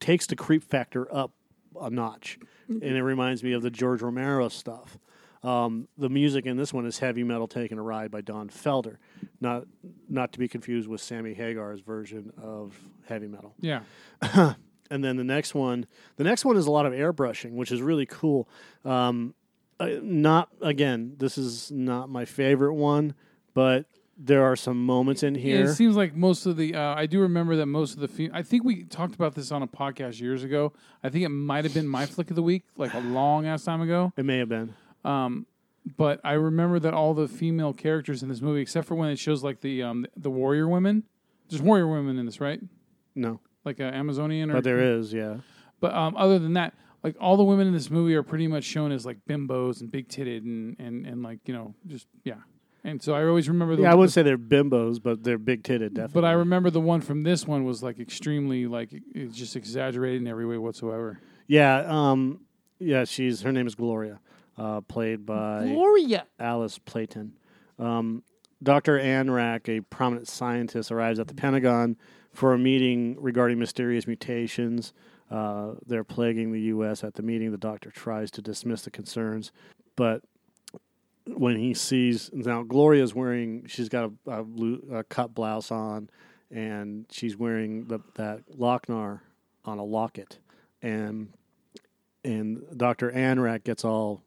takes 0.00 0.26
the 0.26 0.36
creep 0.36 0.62
factor 0.62 1.12
up 1.14 1.32
a 1.80 1.88
notch, 1.88 2.38
and 2.68 2.82
it 2.82 3.02
reminds 3.02 3.42
me 3.42 3.52
of 3.52 3.62
the 3.62 3.70
George 3.70 4.02
Romero 4.02 4.48
stuff. 4.48 4.98
Um, 5.42 5.88
the 5.96 6.10
music 6.10 6.44
in 6.44 6.58
this 6.58 6.74
one 6.74 6.84
is 6.84 6.98
heavy 6.98 7.24
metal 7.24 7.48
taking 7.48 7.78
a 7.78 7.82
ride 7.82 8.10
by 8.10 8.20
Don 8.20 8.50
Felder, 8.50 8.96
not 9.40 9.64
not 10.06 10.32
to 10.32 10.38
be 10.38 10.48
confused 10.48 10.86
with 10.86 11.00
Sammy 11.00 11.32
Hagar's 11.32 11.80
version 11.80 12.30
of 12.42 12.78
heavy 13.08 13.26
metal. 13.28 13.54
Yeah. 13.60 13.80
And 14.90 15.04
then 15.04 15.16
the 15.16 15.24
next 15.24 15.54
one, 15.54 15.86
the 16.16 16.24
next 16.24 16.44
one 16.44 16.56
is 16.56 16.66
a 16.66 16.70
lot 16.70 16.84
of 16.86 16.92
airbrushing, 16.92 17.52
which 17.52 17.70
is 17.70 17.80
really 17.80 18.06
cool. 18.06 18.48
Um, 18.84 19.34
uh, 19.78 19.88
not 20.02 20.48
again, 20.60 21.14
this 21.18 21.38
is 21.38 21.70
not 21.70 22.08
my 22.10 22.24
favorite 22.24 22.74
one, 22.74 23.14
but 23.54 23.86
there 24.22 24.42
are 24.42 24.56
some 24.56 24.84
moments 24.84 25.22
in 25.22 25.34
Yeah, 25.36 25.40
here. 25.40 25.64
it 25.66 25.74
seems 25.76 25.96
like 25.96 26.14
most 26.14 26.44
of 26.44 26.56
the. 26.58 26.74
Uh, 26.74 26.94
I 26.94 27.06
do 27.06 27.20
remember 27.20 27.56
that 27.56 27.66
most 27.66 27.94
of 27.94 28.00
the. 28.00 28.08
Fe- 28.08 28.30
I 28.32 28.42
think 28.42 28.64
we 28.64 28.84
talked 28.84 29.14
about 29.14 29.34
this 29.34 29.50
on 29.50 29.62
a 29.62 29.66
podcast 29.66 30.20
years 30.20 30.42
ago. 30.44 30.72
I 31.02 31.08
think 31.08 31.24
it 31.24 31.30
might 31.30 31.64
have 31.64 31.72
been 31.72 31.88
my 31.88 32.04
flick 32.04 32.28
of 32.30 32.36
the 32.36 32.42
week, 32.42 32.64
like 32.76 32.92
a 32.92 32.98
long 33.00 33.46
ass 33.46 33.64
time 33.64 33.80
ago. 33.80 34.12
it 34.18 34.24
may 34.26 34.38
have 34.38 34.48
been. 34.50 34.74
But 35.96 36.20
I 36.22 36.32
remember 36.32 36.78
that 36.80 36.92
all 36.92 37.14
the 37.14 37.26
female 37.26 37.72
characters 37.72 38.22
in 38.22 38.28
this 38.28 38.42
movie, 38.42 38.60
except 38.60 38.86
for 38.86 38.94
when 38.94 39.08
it 39.08 39.18
shows 39.18 39.42
like 39.42 39.60
the 39.62 39.82
um, 39.82 40.04
the 40.16 40.30
warrior 40.30 40.68
women, 40.68 41.04
there's 41.48 41.62
warrior 41.62 41.88
women 41.88 42.18
in 42.18 42.26
this, 42.26 42.38
right? 42.40 42.60
No, 43.14 43.40
Like 43.70 43.80
uh, 43.80 43.84
Amazonian, 43.96 44.50
or 44.50 44.54
but 44.54 44.64
there 44.64 44.80
is, 44.98 45.12
yeah. 45.12 45.36
But 45.78 45.94
um, 45.94 46.16
other 46.16 46.38
than 46.40 46.54
that, 46.54 46.74
like 47.04 47.14
all 47.20 47.36
the 47.36 47.44
women 47.44 47.68
in 47.68 47.72
this 47.72 47.88
movie 47.90 48.14
are 48.16 48.22
pretty 48.24 48.48
much 48.48 48.64
shown 48.64 48.90
as 48.90 49.06
like 49.06 49.18
bimbos 49.28 49.80
and 49.80 49.90
big 49.90 50.08
titted 50.08 50.42
and, 50.44 50.76
and, 50.80 51.06
and 51.06 51.22
like 51.22 51.38
you 51.46 51.54
know 51.54 51.74
just 51.86 52.06
yeah. 52.24 52.34
And 52.82 53.00
so 53.02 53.14
I 53.14 53.24
always 53.26 53.48
remember. 53.48 53.76
The, 53.76 53.82
Yeah, 53.82 53.92
I 53.92 53.94
wouldn't 53.94 54.08
the- 54.08 54.12
say 54.12 54.22
they're 54.22 54.38
bimbos, 54.38 55.00
but 55.02 55.22
they're 55.22 55.38
big 55.38 55.62
titted, 55.62 55.90
definitely. 55.94 56.12
But 56.14 56.24
I 56.24 56.32
remember 56.32 56.70
the 56.70 56.80
one 56.80 57.00
from 57.00 57.22
this 57.22 57.46
one 57.46 57.64
was 57.64 57.82
like 57.82 58.00
extremely 58.00 58.66
like 58.66 58.88
it's 59.14 59.36
just 59.36 59.54
exaggerated 59.54 60.20
in 60.22 60.26
every 60.26 60.46
way 60.46 60.58
whatsoever. 60.58 61.20
yeah, 61.46 61.84
um, 61.86 62.40
yeah. 62.80 63.04
She's 63.04 63.42
her 63.42 63.52
name 63.52 63.66
is 63.68 63.74
Gloria, 63.76 64.18
uh, 64.58 64.80
played 64.80 65.24
by 65.24 65.68
Gloria. 65.68 66.26
Alice 66.40 66.78
Playten. 66.80 67.30
Um, 67.78 68.24
Dr. 68.62 68.98
Anrak, 68.98 69.68
a 69.68 69.80
prominent 69.82 70.28
scientist, 70.28 70.90
arrives 70.90 71.18
at 71.18 71.28
the 71.28 71.34
Pentagon 71.34 71.96
for 72.32 72.52
a 72.54 72.58
meeting 72.58 73.16
regarding 73.20 73.58
mysterious 73.58 74.06
mutations. 74.06 74.92
Uh, 75.30 75.74
they're 75.86 76.04
plaguing 76.04 76.52
the 76.52 76.60
U.S. 76.62 77.04
At 77.04 77.14
the 77.14 77.22
meeting, 77.22 77.50
the 77.52 77.58
doctor 77.58 77.90
tries 77.90 78.30
to 78.32 78.42
dismiss 78.42 78.82
the 78.82 78.90
concerns, 78.90 79.52
but 79.96 80.22
when 81.26 81.56
he 81.56 81.74
sees 81.74 82.30
now 82.32 82.62
Gloria's 82.64 83.14
wearing, 83.14 83.64
she's 83.68 83.88
got 83.88 84.10
a, 84.26 84.32
a, 84.42 84.96
a 84.98 85.04
cut 85.04 85.32
blouse 85.34 85.70
on, 85.70 86.10
and 86.50 87.06
she's 87.10 87.36
wearing 87.36 87.84
the, 87.84 88.00
that 88.14 88.42
Loc-Nar 88.56 89.22
on 89.64 89.78
a 89.78 89.84
locket, 89.84 90.38
and 90.82 91.32
and 92.24 92.62
Dr. 92.76 93.10
Anrak 93.12 93.64
gets 93.64 93.84
all 93.84 94.22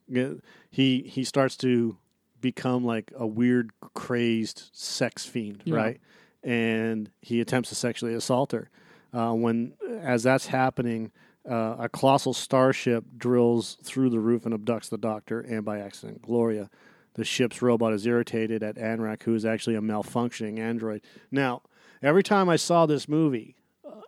he 0.72 1.01
he 1.01 1.24
starts 1.24 1.58
to 1.58 1.97
become 2.39 2.86
like 2.86 3.12
a 3.18 3.28
weird 3.28 3.72
crazed 3.93 4.70
sex 4.74 5.26
fiend, 5.26 5.64
Yeah. 5.66 5.76
right? 5.76 6.01
And 6.43 7.09
he 7.21 7.39
attempts 7.39 7.69
to 7.69 7.75
sexually 7.75 8.13
assault 8.13 8.51
her. 8.51 8.69
Uh, 9.13 9.33
when 9.33 9.73
as 10.01 10.23
that's 10.23 10.47
happening, 10.47 11.11
uh, 11.49 11.75
a 11.79 11.89
colossal 11.89 12.33
starship 12.33 13.05
drills 13.17 13.77
through 13.83 14.09
the 14.09 14.19
roof 14.19 14.45
and 14.45 14.53
abducts 14.53 14.89
the 14.89 14.97
Doctor, 14.97 15.41
and 15.41 15.65
by 15.65 15.79
accident, 15.79 16.21
Gloria. 16.21 16.69
The 17.15 17.25
ship's 17.25 17.61
robot 17.61 17.93
is 17.93 18.07
irritated 18.07 18.63
at 18.63 18.75
Anrak, 18.75 19.23
who 19.23 19.35
is 19.35 19.45
actually 19.45 19.75
a 19.75 19.81
malfunctioning 19.81 20.57
android. 20.57 21.01
Now, 21.31 21.61
every 22.01 22.23
time 22.23 22.49
I 22.49 22.55
saw 22.55 22.85
this 22.85 23.07
movie, 23.07 23.55
uh, 23.85 24.01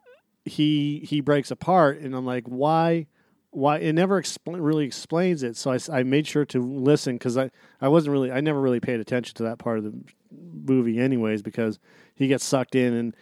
he 0.43 1.05
he 1.07 1.21
breaks 1.21 1.51
apart, 1.51 1.99
and 1.99 2.15
I'm 2.15 2.25
like, 2.25 2.45
why? 2.45 3.07
Why 3.51 3.77
it 3.77 3.93
never 3.93 4.21
expl- 4.21 4.57
really 4.59 4.85
explains 4.85 5.43
it. 5.43 5.55
So 5.55 5.71
I, 5.71 5.79
I 5.99 6.03
made 6.03 6.27
sure 6.27 6.45
to 6.45 6.59
listen 6.59 7.15
because 7.15 7.37
I, 7.37 7.51
I 7.79 7.87
wasn't 7.87 8.11
really 8.13 8.31
I 8.31 8.41
never 8.41 8.59
really 8.59 8.79
paid 8.79 8.99
attention 8.99 9.35
to 9.35 9.43
that 9.43 9.59
part 9.59 9.77
of 9.77 9.83
the 9.85 9.93
movie 10.31 10.99
anyways 10.99 11.41
because 11.41 11.79
he 12.15 12.27
gets 12.27 12.43
sucked 12.45 12.75
in 12.75 12.93
and 12.93 13.15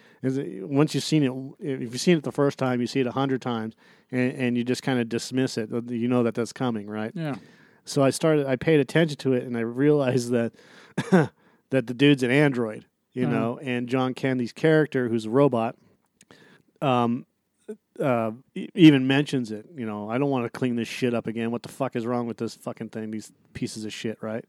once 0.70 0.94
you've 0.94 1.04
seen 1.04 1.22
it 1.22 1.32
if 1.66 1.80
you've 1.80 2.00
seen 2.00 2.16
it 2.16 2.22
the 2.24 2.32
first 2.32 2.58
time 2.58 2.80
you 2.80 2.86
see 2.86 3.00
it 3.00 3.06
a 3.06 3.12
hundred 3.12 3.42
times 3.42 3.74
and, 4.10 4.32
and 4.32 4.56
you 4.56 4.64
just 4.64 4.82
kind 4.82 4.98
of 5.00 5.08
dismiss 5.08 5.58
it 5.58 5.68
you 5.88 6.08
know 6.08 6.22
that 6.22 6.34
that's 6.34 6.52
coming 6.52 6.86
right 6.88 7.12
Yeah. 7.14 7.34
so 7.84 8.02
I 8.02 8.10
started 8.10 8.46
I 8.46 8.56
paid 8.56 8.80
attention 8.80 9.16
to 9.18 9.32
it 9.34 9.44
and 9.44 9.56
I 9.56 9.60
realized 9.60 10.30
that 10.30 10.52
that 11.70 11.86
the 11.86 11.94
dude's 11.94 12.22
an 12.22 12.30
android 12.30 12.86
you 13.12 13.24
Uh-huh. 13.26 13.34
know 13.34 13.58
and 13.62 13.88
John 13.88 14.14
Candy's 14.14 14.52
character 14.52 15.08
who's 15.08 15.26
a 15.26 15.30
robot 15.30 15.76
um 16.80 17.26
uh, 18.00 18.32
even 18.74 19.06
mentions 19.06 19.52
it. 19.52 19.66
You 19.76 19.86
know, 19.86 20.10
I 20.10 20.18
don't 20.18 20.28
want 20.28 20.44
to 20.44 20.50
clean 20.50 20.74
this 20.74 20.88
shit 20.88 21.14
up 21.14 21.28
again. 21.28 21.52
What 21.52 21.62
the 21.62 21.68
fuck 21.68 21.94
is 21.94 22.04
wrong 22.04 22.26
with 22.26 22.36
this 22.38 22.56
fucking 22.56 22.88
thing? 22.88 23.12
These 23.12 23.30
pieces 23.54 23.84
of 23.84 23.92
shit, 23.92 24.18
right? 24.20 24.44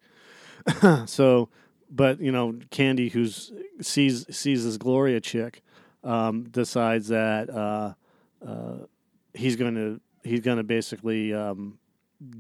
so, 1.06 1.50
but 1.96 2.20
you 2.20 2.32
know, 2.32 2.60
Candy, 2.72 3.10
who's 3.10 3.52
sees 3.82 4.26
sees 4.36 4.66
this 4.66 4.78
Gloria 4.78 5.22
chick, 5.22 5.62
um, 6.04 6.44
decides 6.44 7.08
that 7.08 7.50
uh, 7.50 7.94
uh, 8.46 8.78
he's 9.34 9.56
going 9.56 9.76
to 9.76 10.02
he's 10.30 10.42
going 10.42 10.58
to 10.58 10.64
basically 10.64 11.34
um, 11.34 11.78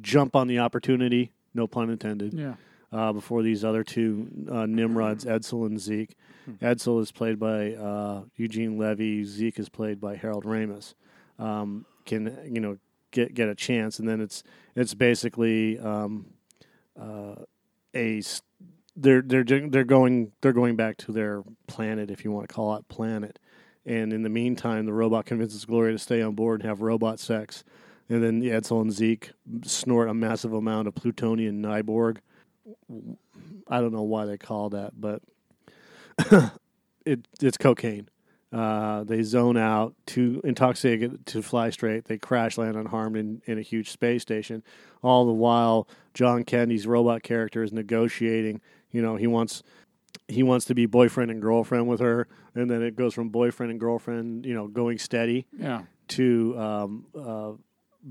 jump 0.01 0.36
on 0.36 0.47
the 0.47 0.60
opportunity, 0.60 1.32
no 1.53 1.68
pun 1.68 1.89
intended, 1.89 2.34
Yeah. 2.34 2.56
uh, 2.91 3.14
before 3.14 3.43
these 3.43 3.64
other 3.64 3.84
two 3.84 4.28
uh, 4.51 4.66
Nimrods, 4.66 5.26
Edsel 5.26 5.66
and 5.68 5.80
Zeke. 5.80 6.16
Edsel 6.62 7.01
is 7.01 7.12
played 7.12 7.39
by 7.39 7.74
uh, 7.74 8.24
Eugene 8.36 8.78
Levy. 8.78 9.24
Zeke 9.24 9.58
is 9.60 9.70
played 9.70 9.99
by 9.99 10.16
Harold 10.16 10.43
Ramis. 10.45 10.93
Um, 11.39 11.86
can 12.06 12.38
you 12.45 12.60
know 12.62 12.78
get 13.12 13.34
get 13.34 13.49
a 13.49 13.56
chance, 13.56 13.99
and 13.99 14.08
then 14.08 14.22
it's 14.22 14.43
it's 14.76 14.93
basically 14.93 15.80
um, 15.80 16.28
uh, 16.99 17.36
a 17.95 18.22
they're 18.96 19.22
they're 19.22 19.43
they're 19.43 19.84
going 19.84 20.32
they're 20.41 20.54
going 20.54 20.76
back 20.76 20.98
to 20.98 21.12
their 21.12 21.43
planet, 21.68 22.12
if 22.12 22.24
you 22.24 22.32
want 22.32 22.48
to 22.48 22.54
call 22.54 22.76
it 22.76 22.88
planet. 22.88 23.39
And 23.86 24.12
in 24.12 24.24
the 24.24 24.30
meantime, 24.30 24.86
the 24.86 24.93
robot 24.93 25.26
convinces 25.26 25.64
Gloria 25.66 25.93
to 25.93 26.00
stay 26.00 26.22
on 26.22 26.34
board 26.34 26.62
and 26.62 26.70
have 26.70 26.82
robot 26.82 27.20
sex. 27.20 27.64
And 28.10 28.24
then 28.24 28.41
Edsel 28.41 28.82
and 28.82 28.91
Zeke 28.91 29.32
snort 29.64 30.10
a 30.10 30.14
massive 30.14 30.54
amount 30.54 30.88
of 30.88 30.96
Plutonian 30.96 31.62
Nyborg. 31.62 32.18
I 33.68 33.82
don't 33.82 33.93
know 33.93 34.04
why 34.04 34.26
they 34.26 34.38
call 34.38 34.70
that, 34.70 35.00
but 35.00 35.22
it 37.06 37.28
it's 37.41 37.58
cocaine. 37.58 38.10
Uh, 38.56 39.04
they 39.04 39.22
zone 39.22 39.58
out, 39.58 39.96
too 40.06 40.39
intoxicated 40.46 41.26
to 41.26 41.41
fly 41.41 41.70
straight. 41.70 42.06
They 42.06 42.18
crash 42.18 42.58
land 42.58 42.78
unharmed 42.78 43.18
in, 43.18 43.41
in 43.46 43.58
a 43.58 43.62
huge 43.62 43.89
space 43.89 44.22
station. 44.22 44.64
All 45.04 45.26
the 45.26 45.34
while, 45.34 45.89
John 46.14 46.43
Candy's 46.43 46.88
robot 46.88 47.22
character 47.22 47.64
is 47.64 47.74
negotiating. 47.74 48.62
You 48.96 49.02
know, 49.02 49.16
he 49.18 49.28
wants 49.28 49.62
he 50.28 50.41
wants 50.41 50.66
to 50.68 50.74
be 50.76 50.86
boyfriend 50.86 51.30
and 51.30 51.41
girlfriend 51.41 51.88
with 51.88 52.00
her, 52.00 52.28
and 52.56 52.70
then 52.72 52.82
it 52.82 52.96
goes 52.96 53.14
from 53.14 53.28
boyfriend 53.30 53.70
and 53.72 53.80
girlfriend, 53.80 54.46
you 54.46 54.54
know, 54.54 54.68
going 54.68 54.98
steady 54.98 55.46
Yeah. 55.60 55.82
to 56.10 56.58
um, 56.58 57.06
uh, 57.14 57.52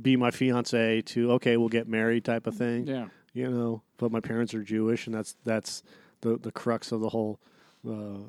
be 0.02 0.16
my 0.16 0.30
fiance 0.30 1.00
to 1.02 1.32
okay, 1.32 1.56
we'll 1.56 1.70
get 1.70 1.88
married 1.88 2.24
type 2.24 2.46
of 2.46 2.54
thing 2.54 2.86
Yeah. 2.86 3.08
you 3.32 3.48
know. 3.50 3.82
But 3.96 4.12
my 4.12 4.20
parents 4.20 4.52
are 4.54 4.62
Jewish, 4.62 5.06
and 5.06 5.14
that's 5.14 5.36
that's 5.44 5.82
the 6.20 6.36
the 6.36 6.52
crux 6.52 6.92
of 6.92 7.00
the 7.00 7.08
whole 7.08 7.40
uh, 7.88 8.24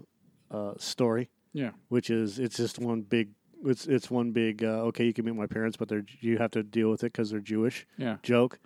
uh, 0.49 0.73
story, 0.77 1.29
Yeah. 1.53 1.71
which 1.89 2.09
is 2.09 2.39
it's 2.39 2.55
just 2.57 2.79
one 2.79 3.01
big 3.01 3.29
it's 3.65 3.85
it's 3.87 4.09
one 4.09 4.31
big 4.31 4.63
uh, 4.63 4.87
okay. 4.89 5.03
You 5.05 5.13
can 5.13 5.25
meet 5.25 5.35
my 5.35 5.47
parents, 5.47 5.75
but 5.75 5.89
they're 5.89 6.05
you 6.21 6.37
have 6.37 6.51
to 6.51 6.63
deal 6.63 6.89
with 6.89 7.03
it 7.03 7.11
because 7.11 7.31
they're 7.31 7.39
Jewish 7.53 7.85
Yeah. 7.97 8.17
joke, 8.23 8.59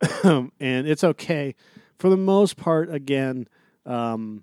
and 0.24 0.50
it's 0.88 1.04
okay 1.04 1.54
for 1.98 2.08
the 2.08 2.16
most 2.16 2.56
part. 2.56 2.92
Again, 2.92 3.48
um, 3.84 4.42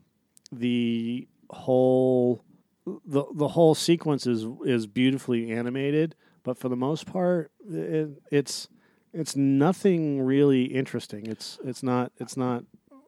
the 0.52 1.28
whole 1.50 2.44
the 2.86 3.26
the 3.34 3.50
whole 3.50 3.76
sequence 3.76 4.28
is 4.28 4.46
is 4.66 4.88
beautifully 4.88 5.52
animated, 5.52 6.16
but 6.44 6.58
for 6.58 6.70
the 6.70 6.76
most 6.76 7.06
part, 7.06 7.52
it, 7.70 8.22
it's 8.32 8.68
it's 9.14 9.36
nothing 9.36 10.22
really 10.22 10.66
interesting. 10.66 11.28
It's 11.28 11.60
it's 11.64 11.84
not 11.84 12.12
it's 12.20 12.36
not 12.38 12.66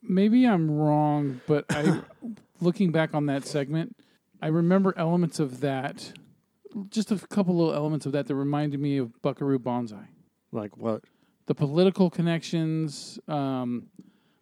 Maybe 0.08 0.46
I'm 0.46 0.70
wrong, 0.70 1.41
but 1.48 1.66
I, 1.70 2.02
looking 2.62 2.91
back 2.91 3.14
on 3.14 3.26
that 3.26 3.46
segment, 3.46 3.96
I 4.41 4.48
remember 4.48 4.93
elements 4.98 5.39
of 5.39 5.62
that, 5.62 6.14
just 6.89 7.12
a 7.12 7.18
couple 7.18 7.56
little 7.56 7.74
elements 7.74 8.06
of 8.06 8.12
that 8.12 8.28
that 8.28 8.36
reminded 8.36 8.80
me 8.80 8.98
of 8.98 9.22
Buckaroo 9.22 9.60
Banzai. 9.60 10.08
like 10.52 10.78
what 10.78 11.04
The 11.48 11.56
political 11.56 12.10
connections, 12.10 13.20
um, 13.28 13.88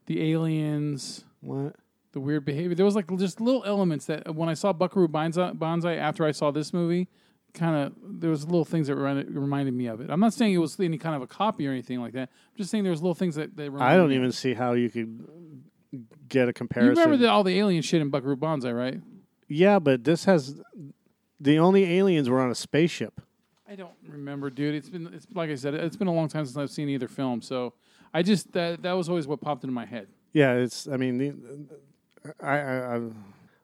the 0.05 0.31
aliens, 0.31 1.23
what 1.41 1.75
the 2.11 2.19
weird 2.19 2.45
behavior. 2.45 2.75
There 2.75 2.85
was 2.85 2.95
like 2.95 3.07
just 3.17 3.41
little 3.41 3.63
elements 3.65 4.05
that 4.05 4.35
when 4.35 4.49
I 4.49 4.53
saw 4.53 4.71
Buckaroo 4.73 5.07
Banzai, 5.07 5.51
Banzai 5.53 5.95
after 5.95 6.25
I 6.25 6.31
saw 6.31 6.51
this 6.51 6.73
movie, 6.73 7.07
kind 7.53 7.75
of 7.75 7.93
there 8.19 8.29
was 8.29 8.45
little 8.45 8.65
things 8.65 8.87
that 8.87 8.95
reminded, 8.95 9.33
reminded 9.35 9.73
me 9.73 9.87
of 9.87 10.01
it. 10.01 10.09
I'm 10.09 10.19
not 10.19 10.33
saying 10.33 10.53
it 10.53 10.57
was 10.59 10.79
any 10.79 10.97
kind 10.97 11.15
of 11.15 11.21
a 11.21 11.27
copy 11.27 11.67
or 11.67 11.71
anything 11.71 12.01
like 12.01 12.13
that. 12.13 12.29
I'm 12.29 12.57
just 12.57 12.69
saying 12.71 12.83
there 12.83 12.91
was 12.91 13.01
little 13.01 13.15
things 13.15 13.35
that, 13.35 13.55
that 13.57 13.71
reminded 13.71 13.93
I 13.93 13.97
don't 13.97 14.09
me. 14.09 14.15
even 14.15 14.31
see 14.31 14.53
how 14.53 14.73
you 14.73 14.89
could 14.89 15.27
get 16.29 16.43
a 16.45 16.47
You 16.47 16.53
comparison. 16.53 16.95
remember 17.03 17.17
the, 17.17 17.29
all 17.29 17.43
the 17.43 17.57
alien 17.57 17.81
shit 17.81 18.01
in 18.01 18.09
Buckaroo 18.09 18.35
Banzai, 18.35 18.71
right? 18.71 18.99
Yeah, 19.47 19.79
but 19.79 20.03
this 20.03 20.25
has 20.25 20.61
the 21.39 21.59
only 21.59 21.97
aliens 21.97 22.29
were 22.29 22.39
on 22.41 22.49
a 22.49 22.55
spaceship. 22.55 23.21
I 23.67 23.75
don't 23.75 23.93
remember, 24.07 24.49
dude. 24.49 24.75
It's 24.75 24.89
been 24.89 25.07
it's 25.13 25.27
like 25.33 25.49
I 25.49 25.55
said, 25.55 25.73
it's 25.73 25.95
been 25.97 26.07
a 26.07 26.13
long 26.13 26.27
time 26.27 26.45
since 26.45 26.57
I've 26.57 26.69
seen 26.69 26.89
either 26.89 27.07
film. 27.07 27.41
So 27.41 27.73
I 28.13 28.21
just 28.21 28.51
that 28.53 28.83
that 28.83 28.93
was 28.93 29.09
always 29.09 29.27
what 29.27 29.41
popped 29.41 29.63
into 29.63 29.73
my 29.73 29.85
head. 29.85 30.07
Yeah, 30.33 30.53
it's. 30.53 30.87
I 30.87 30.97
mean, 30.97 31.17
the, 31.17 32.33
I, 32.41 32.57
I, 32.57 32.95
I 32.97 33.01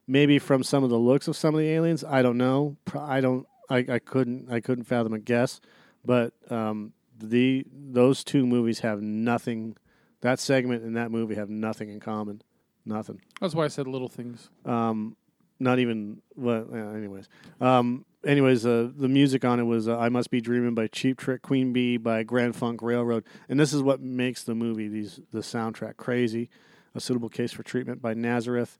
maybe 0.07 0.39
from 0.39 0.63
some 0.63 0.83
of 0.83 0.89
the 0.89 0.97
looks 0.97 1.27
of 1.27 1.35
some 1.35 1.53
of 1.53 1.59
the 1.59 1.67
aliens, 1.67 2.03
I 2.03 2.21
don't 2.21 2.37
know. 2.37 2.77
I 2.95 3.21
don't. 3.21 3.47
I, 3.69 3.85
I 3.89 3.99
couldn't. 3.99 4.51
I 4.51 4.59
couldn't 4.59 4.85
fathom 4.85 5.13
a 5.13 5.19
guess. 5.19 5.61
But 6.03 6.33
um, 6.49 6.93
the 7.17 7.65
those 7.71 8.23
two 8.23 8.45
movies 8.45 8.79
have 8.79 9.01
nothing. 9.01 9.77
That 10.21 10.39
segment 10.39 10.83
and 10.83 10.97
that 10.97 11.11
movie 11.11 11.35
have 11.35 11.49
nothing 11.49 11.89
in 11.89 11.99
common. 11.99 12.41
Nothing. 12.85 13.21
That's 13.39 13.55
why 13.55 13.65
I 13.65 13.67
said 13.67 13.87
little 13.87 14.09
things. 14.09 14.49
Um, 14.65 15.15
not 15.59 15.79
even. 15.79 16.21
Well, 16.35 16.67
anyways. 16.73 17.29
Um, 17.61 18.05
anyways, 18.25 18.65
uh, 18.65 18.89
the 18.95 19.07
music 19.07 19.45
on 19.45 19.59
it 19.59 19.63
was 19.63 19.87
uh, 19.87 19.97
"I 19.97 20.09
Must 20.09 20.29
Be 20.29 20.41
Dreaming" 20.41 20.75
by 20.75 20.87
Cheap 20.87 21.17
Trick, 21.17 21.41
Queen 21.41 21.73
Bee 21.73 21.97
by 21.97 22.23
Grand 22.23 22.55
Funk 22.55 22.81
Railroad, 22.81 23.23
and 23.47 23.59
this 23.59 23.73
is 23.73 23.81
what 23.81 24.01
makes 24.01 24.43
the 24.43 24.55
movie 24.55 24.87
these 24.87 25.19
the 25.31 25.39
soundtrack 25.39 25.97
crazy. 25.97 26.49
A 26.95 26.99
suitable 26.99 27.29
case 27.29 27.51
for 27.51 27.61
treatment 27.61 28.01
by 28.01 28.15
Nazareth. 28.15 28.79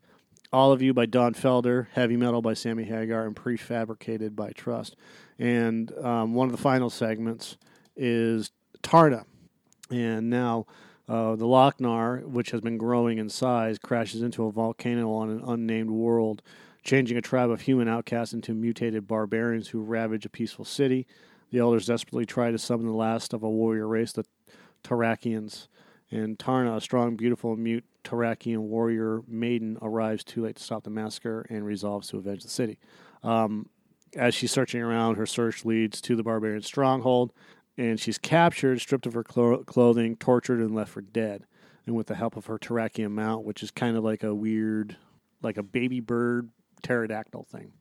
All 0.52 0.72
of 0.72 0.82
You 0.82 0.92
by 0.92 1.06
Don 1.06 1.32
Felder, 1.32 1.86
Heavy 1.92 2.16
Metal 2.16 2.42
by 2.42 2.54
Sammy 2.54 2.82
Hagar, 2.82 3.24
and 3.24 3.36
Prefabricated 3.36 4.34
by 4.34 4.50
Trust. 4.50 4.96
And 5.38 5.96
um, 5.98 6.34
one 6.34 6.46
of 6.46 6.52
the 6.52 6.60
final 6.60 6.90
segments 6.90 7.56
is 7.96 8.50
Taarna. 8.82 9.26
And 9.92 10.28
now 10.28 10.66
uh, 11.08 11.36
the 11.36 11.46
Loc-Nar, 11.46 12.22
which 12.24 12.50
has 12.50 12.60
been 12.60 12.78
growing 12.78 13.18
in 13.18 13.28
size, 13.28 13.78
crashes 13.78 14.22
into 14.22 14.44
a 14.44 14.50
volcano 14.50 15.12
on 15.12 15.30
an 15.30 15.40
unnamed 15.46 15.90
world, 15.90 16.42
changing 16.82 17.16
a 17.16 17.22
tribe 17.22 17.50
of 17.50 17.62
human 17.62 17.88
outcasts 17.88 18.32
into 18.32 18.54
mutated 18.54 19.06
barbarians 19.06 19.68
who 19.68 19.82
ravage 19.82 20.24
a 20.24 20.30
peaceful 20.30 20.64
city. 20.64 21.06
The 21.50 21.58
elders 21.58 21.86
desperately 21.86 22.26
try 22.26 22.50
to 22.50 22.58
summon 22.58 22.86
the 22.86 22.92
last 22.92 23.32
of 23.32 23.42
a 23.42 23.50
warrior 23.50 23.86
race, 23.86 24.12
the 24.12 24.24
Taarakians. 24.84 25.68
And 26.10 26.38
Taarna, 26.38 26.76
a 26.76 26.80
strong, 26.80 27.16
beautiful, 27.16 27.56
mute 27.56 27.84
Taarakian 28.02 28.58
warrior 28.58 29.22
maiden, 29.28 29.78
arrives 29.82 30.24
too 30.24 30.42
late 30.42 30.56
to 30.56 30.62
stop 30.62 30.84
the 30.84 30.90
massacre 30.90 31.46
and 31.48 31.64
resolves 31.64 32.08
to 32.08 32.18
avenge 32.18 32.42
the 32.42 32.48
city. 32.48 32.78
Um, 33.22 33.68
as 34.16 34.34
she's 34.34 34.50
searching 34.50 34.80
around, 34.80 35.16
her 35.16 35.26
search 35.26 35.64
leads 35.64 36.00
to 36.00 36.16
the 36.16 36.22
barbarian 36.22 36.62
stronghold, 36.62 37.32
and 37.76 38.00
she's 38.00 38.18
captured, 38.18 38.80
stripped 38.80 39.06
of 39.06 39.14
her 39.14 39.22
clo- 39.22 39.62
clothing, 39.64 40.16
tortured, 40.16 40.60
and 40.60 40.74
left 40.74 40.90
for 40.90 41.00
dead. 41.00 41.44
And 41.86 41.94
with 41.94 42.08
the 42.08 42.16
help 42.16 42.36
of 42.36 42.46
her 42.46 42.58
Taarakian 42.58 43.12
mount, 43.12 43.44
which 43.44 43.62
is 43.62 43.70
kind 43.70 43.96
of 43.96 44.02
like 44.02 44.22
a 44.24 44.34
weird, 44.34 44.96
like 45.42 45.56
a 45.56 45.62
baby 45.62 46.00
bird 46.00 46.50
pterodactyl 46.82 47.44
thing, 47.44 47.72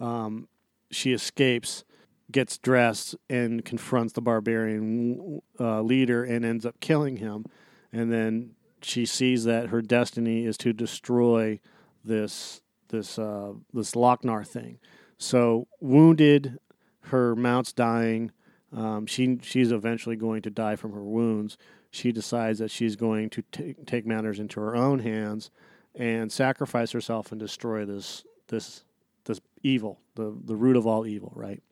um, 0.00 0.48
she 0.90 1.12
escapes, 1.12 1.84
gets 2.30 2.58
dressed, 2.58 3.16
and 3.28 3.64
confronts 3.64 4.12
the 4.12 4.20
barbarian 4.22 5.40
uh, 5.58 5.80
leader 5.82 6.24
and 6.24 6.44
ends 6.44 6.64
up 6.64 6.80
killing 6.80 7.16
him. 7.16 7.44
And 7.92 8.12
then 8.12 8.52
she 8.82 9.06
sees 9.06 9.44
that 9.44 9.68
her 9.68 9.82
destiny 9.82 10.44
is 10.44 10.56
to 10.58 10.72
destroy 10.72 11.60
this 12.04 12.62
this 12.88 13.18
uh, 13.18 13.52
this 13.72 13.94
Loc-Nar 13.94 14.44
thing. 14.44 14.78
So 15.18 15.66
wounded, 15.80 16.58
her 17.02 17.34
mount's 17.36 17.72
dying. 17.72 18.30
Um, 18.74 19.06
she 19.06 19.38
she's 19.42 19.72
eventually 19.72 20.16
going 20.16 20.42
to 20.42 20.50
die 20.50 20.76
from 20.76 20.92
her 20.92 21.04
wounds. 21.04 21.58
She 21.90 22.12
decides 22.12 22.58
that 22.58 22.70
she's 22.70 22.96
going 22.96 23.30
to 23.30 23.42
ta 23.42 23.62
take 23.86 24.06
matters 24.06 24.38
into 24.38 24.60
her 24.60 24.76
own 24.76 25.00
hands 25.00 25.50
and 25.98 26.32
sacrifice 26.32 26.92
herself 26.92 27.30
and 27.32 27.38
destroy 27.40 27.84
this 27.84 28.24
this 28.46 28.84
this 29.24 29.40
evil, 29.62 30.00
the 30.14 30.34
the 30.44 30.56
root 30.56 30.76
of 30.76 30.86
all 30.86 31.06
evil, 31.06 31.32
right? 31.36 31.62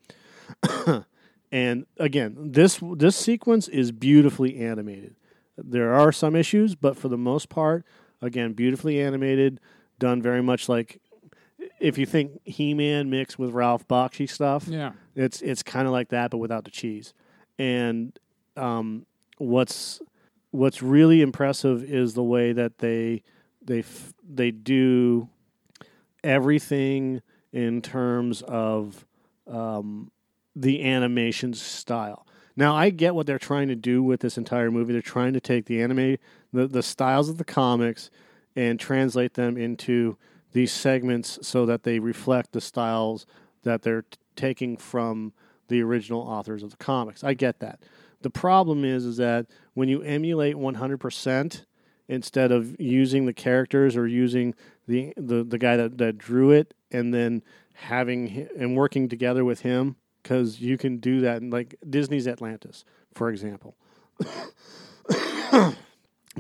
and 1.53 1.87
again, 1.99 2.37
this 2.53 2.81
this 2.97 3.17
sequence 3.17 3.69
is 3.69 3.93
beautifully 3.93 4.59
animated. 4.59 5.15
There 5.57 5.95
are 5.95 6.13
some 6.13 6.37
issues, 6.37 6.75
but 6.75 6.97
for 6.99 7.09
the 7.09 7.17
most 7.17 7.49
part, 7.49 7.85
again, 8.21 8.53
beautifully 8.53 9.01
animated, 9.01 9.61
done 9.99 10.21
very 10.21 10.43
much 10.43 10.69
like 10.69 11.01
if 11.81 11.97
you 11.99 12.05
think 12.07 12.41
He-Man 12.45 13.09
mixed 13.11 13.39
with 13.39 13.51
Ralph 13.51 13.87
Bakshi 13.89 14.29
stuff, 14.29 14.67
Yeah. 14.69 14.93
it's 15.15 15.41
it's 15.41 15.63
kind 15.63 15.87
of 15.87 15.93
like 15.93 16.09
that, 16.11 16.31
but 16.31 16.39
without 16.39 16.65
the 16.65 16.71
cheese. 16.71 17.15
And 17.59 18.19
um, 18.57 19.07
what's 19.39 20.01
what's 20.51 20.83
really 20.83 21.23
impressive 21.23 21.83
is 21.85 22.15
the 22.15 22.23
way 22.23 22.53
that 22.53 22.79
they 22.79 23.23
they 23.67 23.81
f- 23.81 24.15
they 24.29 24.51
do 24.51 25.29
everything 26.25 27.23
in 27.53 27.83
terms 27.83 28.43
of 28.43 29.07
um, 29.47 30.11
the 30.55 30.85
animation 30.85 31.55
style. 31.55 32.27
Now 32.57 32.75
I 32.75 32.91
get 32.91 33.15
what 33.15 33.27
they're 33.27 33.39
trying 33.39 33.69
to 33.69 33.77
do 33.77 34.03
with 34.03 34.21
this 34.21 34.39
entire 34.39 34.71
movie. 34.71 34.93
They're 34.93 35.03
trying 35.03 35.35
to 35.35 35.41
take 35.41 35.67
the 35.67 35.83
anime, 35.83 36.17
the 36.53 36.67
the 36.67 36.83
styles 36.83 37.29
of 37.29 37.39
the 37.39 37.45
comics, 37.45 38.11
and 38.55 38.81
translate 38.81 39.35
them 39.35 39.57
into 39.57 40.17
these 40.53 40.73
segments 40.73 41.39
so 41.43 41.67
that 41.67 41.83
they 41.83 41.99
reflect 41.99 42.53
the 42.53 42.61
styles 42.61 43.27
that 43.63 43.83
they're 43.83 44.03
t- 44.03 44.17
taking 44.37 44.77
from 44.77 45.33
the 45.69 45.83
original 45.83 46.23
authors 46.23 46.63
of 46.63 46.71
the 46.71 46.77
comics. 46.77 47.23
I 47.23 47.35
get 47.35 47.61
that. 47.61 47.81
The 48.23 48.31
problem 48.31 48.85
is 48.85 49.05
is 49.05 49.19
that 49.19 49.47
when 49.75 49.89
you 49.89 50.01
emulate 50.03 50.57
100% 50.57 51.65
instead 52.09 52.53
of 52.53 52.79
using 52.81 53.27
the 53.27 53.33
characters 53.33 53.97
or 53.97 54.07
using 54.07 54.55
the 54.87 55.13
the, 55.17 55.45
the 55.45 55.59
guy 55.59 55.77
that, 55.77 55.99
that 55.99 56.19
drew 56.19 56.51
it 56.51 56.75
and 56.91 57.13
then 57.13 57.43
having 57.75 58.49
and 58.59 58.77
working 58.77 59.09
together 59.09 59.45
with 59.45 59.61
him 59.61 59.97
because 60.23 60.61
you 60.61 60.77
can 60.77 60.99
do 60.99 61.21
that 61.21 61.41
in 61.41 61.51
like 61.51 61.77
Disney's 61.89 62.27
Atlantis, 62.27 62.85
for 63.15 63.31
example. 63.31 63.77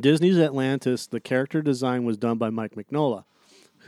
Disney's 0.00 0.38
Atlantis, 0.38 1.06
the 1.06 1.20
character 1.20 1.62
design 1.62 2.04
was 2.04 2.16
done 2.18 2.36
by 2.36 2.50
Mike 2.50 2.74
Mignola, 2.74 3.24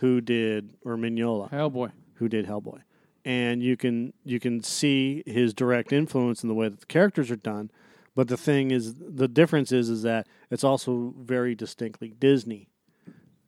who 0.00 0.20
did 0.20 0.74
or 0.84 0.96
Mignola, 0.96 1.50
Hellboy. 1.50 1.90
who 2.14 2.28
did 2.28 2.46
Hellboy, 2.46 2.82
and 3.24 3.60
you 3.62 3.76
can 3.76 4.12
you 4.24 4.38
can 4.38 4.62
see 4.62 5.24
his 5.26 5.52
direct 5.52 5.92
influence 5.92 6.44
in 6.44 6.48
the 6.48 6.54
way 6.54 6.68
that 6.68 6.80
the 6.80 6.86
characters 6.86 7.30
are 7.30 7.36
done. 7.36 7.70
But 8.18 8.26
the 8.26 8.36
thing 8.36 8.72
is, 8.72 8.96
the 8.96 9.28
difference 9.28 9.70
is 9.70 9.88
is 9.88 10.02
that 10.02 10.26
it's 10.50 10.64
also 10.64 11.14
very 11.16 11.54
distinctly 11.54 12.08
Disney. 12.18 12.68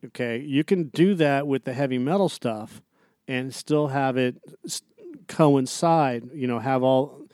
Okay, 0.05 0.37
you 0.37 0.63
can 0.63 0.85
do 0.85 1.13
that 1.15 1.45
with 1.45 1.65
the 1.65 1.73
heavy 1.73 1.97
metal 1.97 2.29
stuff, 2.29 2.81
and 3.27 3.53
still 3.53 3.89
have 3.89 4.15
it 4.15 4.37
coincide. 5.27 6.29
You 6.33 6.47
know, 6.47 6.59
have 6.59 6.83
all 6.83 7.27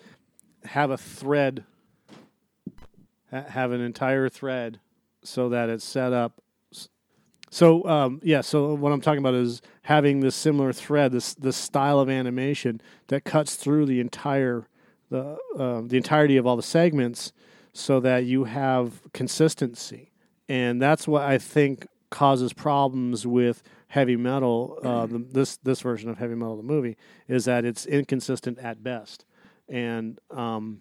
have 0.63 0.89
a 0.89 0.97
thread, 0.97 1.63
have 3.31 3.71
an 3.71 3.81
entire 3.81 4.29
thread, 4.29 4.79
so 5.23 5.49
that 5.49 5.69
it's 5.69 5.85
set 5.85 6.13
up 6.13 6.41
so 7.51 7.87
um, 7.87 8.19
yeah, 8.23 8.41
so 8.41 8.73
what 8.73 8.91
I'm 8.91 8.99
talking 8.99 9.19
about 9.19 9.35
is 9.35 9.61
having 9.83 10.21
this 10.21 10.35
similar 10.35 10.73
thread, 10.73 11.11
this 11.11 11.35
this 11.35 11.55
style 11.55 11.99
of 11.99 12.09
animation 12.09 12.81
that 13.09 13.25
cuts 13.25 13.57
through 13.57 13.85
the 13.85 13.99
entire 13.99 14.67
the 15.09 15.37
uh, 15.57 15.81
the 15.85 15.97
entirety 15.97 16.37
of 16.37 16.45
all 16.45 16.55
the 16.55 16.63
segments, 16.63 17.31
so 17.73 17.99
that 17.99 18.25
you 18.25 18.45
have 18.45 19.01
consistency, 19.13 20.11
and 20.49 20.81
that's 20.81 21.07
what 21.07 21.23
I 21.23 21.37
think 21.37 21.87
causes 22.09 22.53
problems 22.53 23.27
with 23.27 23.63
heavy 23.89 24.15
metal. 24.15 24.79
Uh, 24.83 25.05
the, 25.05 25.19
this 25.19 25.57
this 25.57 25.81
version 25.81 26.09
of 26.09 26.17
heavy 26.17 26.35
metal, 26.35 26.57
the 26.57 26.63
movie, 26.63 26.97
is 27.27 27.45
that 27.45 27.65
it's 27.65 27.85
inconsistent 27.85 28.59
at 28.59 28.83
best, 28.83 29.25
and 29.67 30.19
um, 30.31 30.79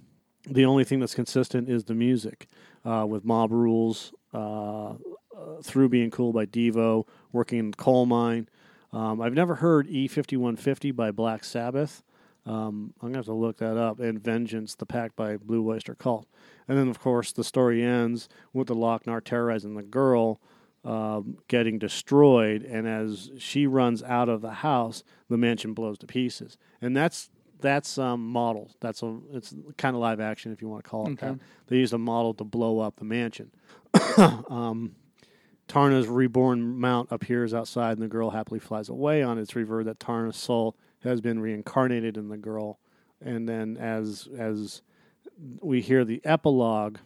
the 0.49 0.65
only 0.65 0.85
thing 0.85 1.01
that's 1.01 1.15
consistent 1.15 1.69
is 1.69 1.85
the 1.85 1.95
music, 1.95 2.47
uh, 2.85 3.05
with 3.09 3.25
Mob 3.25 3.53
Rules. 3.53 4.13
Uh, 4.35 4.95
uh, 5.37 5.61
through 5.63 5.89
being 5.89 6.11
cool 6.11 6.33
by 6.33 6.47
Devo, 6.47 7.07
working 7.31 7.59
in 7.59 7.71
the 7.73 7.77
coal 7.77 8.07
mine. 8.07 8.49
Um, 8.93 9.21
I've 9.21 9.35
never 9.35 9.57
heard 9.57 9.87
E5150 9.87 10.97
by 10.97 11.11
Black 11.11 11.45
Sabbath. 11.45 12.03
Um, 12.47 12.95
I'm 13.03 13.09
gonna 13.09 13.19
have 13.19 13.27
to 13.27 13.33
look 13.35 13.59
that 13.59 13.77
up. 13.77 13.99
And 14.01 14.23
Vengeance, 14.23 14.75
the 14.75 14.87
Pact 14.87 15.17
by 15.17 15.37
Blue 15.37 15.69
Oyster 15.69 15.95
Cult. 15.95 16.27
And 16.69 16.79
then, 16.79 16.89
of 16.89 17.01
course, 17.01 17.33
the 17.33 17.45
story 17.45 17.83
ends 17.83 18.29
with 18.53 18.69
the 18.69 18.75
Loc-Nar 18.75 19.21
terrorizing 19.21 19.75
the 19.75 19.83
girl, 19.83 20.41
um, 20.85 21.39
getting 21.49 21.79
destroyed. 21.79 22.63
And 22.63 22.87
as 22.87 23.31
she 23.39 23.67
runs 23.67 24.03
out 24.03 24.29
of 24.29 24.41
the 24.43 24.51
house, 24.53 25.03
the 25.29 25.37
mansion 25.37 25.75
blows 25.75 25.99
to 25.99 26.07
pieces. 26.07 26.57
And 26.81 26.97
that's 26.97 27.31
that's 27.61 27.99
um, 27.99 28.27
model. 28.29 28.71
That's 28.81 29.03
a 29.03 29.19
it's 29.33 29.55
kind 29.79 29.97
of 29.97 30.01
live 30.01 30.21
action 30.21 30.53
if 30.53 30.61
you 30.63 30.69
want 30.69 30.85
to 30.85 30.91
call 30.91 31.07
it 31.09 31.13
Okay. 31.13 31.29
that. 31.29 31.39
They 31.69 31.77
used 31.79 31.95
a 31.95 31.99
model 31.99 32.35
to 32.35 32.45
blow 32.45 32.79
up 32.81 32.97
the 32.97 33.05
mansion. 33.05 33.51
um, 34.17 34.95
Taarna's 35.67 36.07
reborn 36.07 36.79
mount 36.79 37.09
appears 37.11 37.53
outside, 37.53 37.93
and 37.93 38.03
the 38.03 38.09
girl 38.09 38.31
happily 38.31 38.61
flies 38.61 38.89
away. 38.89 39.23
On 39.23 39.37
its 39.39 39.57
revert, 39.57 39.87
that 39.87 39.99
Taarna's 39.99 40.37
soul 40.37 40.77
has 41.07 41.21
been 41.21 41.41
reincarnated 41.41 42.17
in 42.17 42.29
the 42.29 42.37
girl, 42.37 42.79
and 43.21 43.49
then 43.49 43.77
as 43.77 44.29
as 44.39 44.83
we 45.61 45.81
hear 45.81 46.05
the 46.05 46.21
epilogue, 46.25 46.99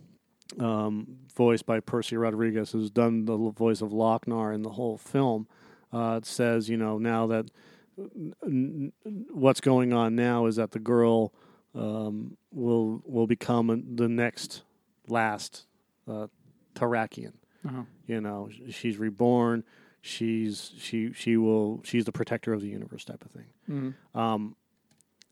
um, 0.59 1.19
voiced 1.35 1.67
by 1.67 1.81
Percy 1.81 2.17
Rodriguez, 2.17 2.73
who's 2.73 2.91
done 2.91 3.25
the 3.25 3.37
voice 3.37 3.81
of 3.81 3.93
Loc-Nar 3.93 4.53
in 4.53 4.63
the 4.63 4.71
whole 4.71 4.97
film, 4.97 5.47
uh, 5.93 6.19
it 6.19 6.27
says, 6.27 6.69
you 6.69 6.77
know, 6.77 6.99
now 6.99 7.27
that 7.27 7.51
n- 7.99 8.35
n- 8.45 8.93
what's 9.33 9.61
going 9.61 9.93
on 9.93 10.15
now 10.15 10.47
is 10.47 10.57
that 10.57 10.71
the 10.73 10.79
girl 10.79 11.33
um, 11.75 12.37
will 12.53 13.03
will 13.05 13.27
become 13.27 13.95
the 13.95 14.09
next 14.09 14.63
last 15.09 15.67
uh, 16.09 16.27
Taarakian. 16.75 17.33
Uh-huh. 17.67 17.83
You 18.07 18.21
know, 18.21 18.49
she's 18.71 18.97
reborn. 18.99 19.65
She's 20.03 20.73
she 20.79 21.13
she 21.13 21.37
will 21.37 21.81
she's 21.85 22.05
the 22.07 22.13
protector 22.13 22.53
of 22.53 22.61
the 22.63 22.69
universe 22.69 23.05
type 23.05 23.23
of 23.25 23.31
thing. 23.31 23.47
Mhm. 23.69 24.19
Um, 24.19 24.57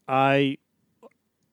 I 0.07 0.59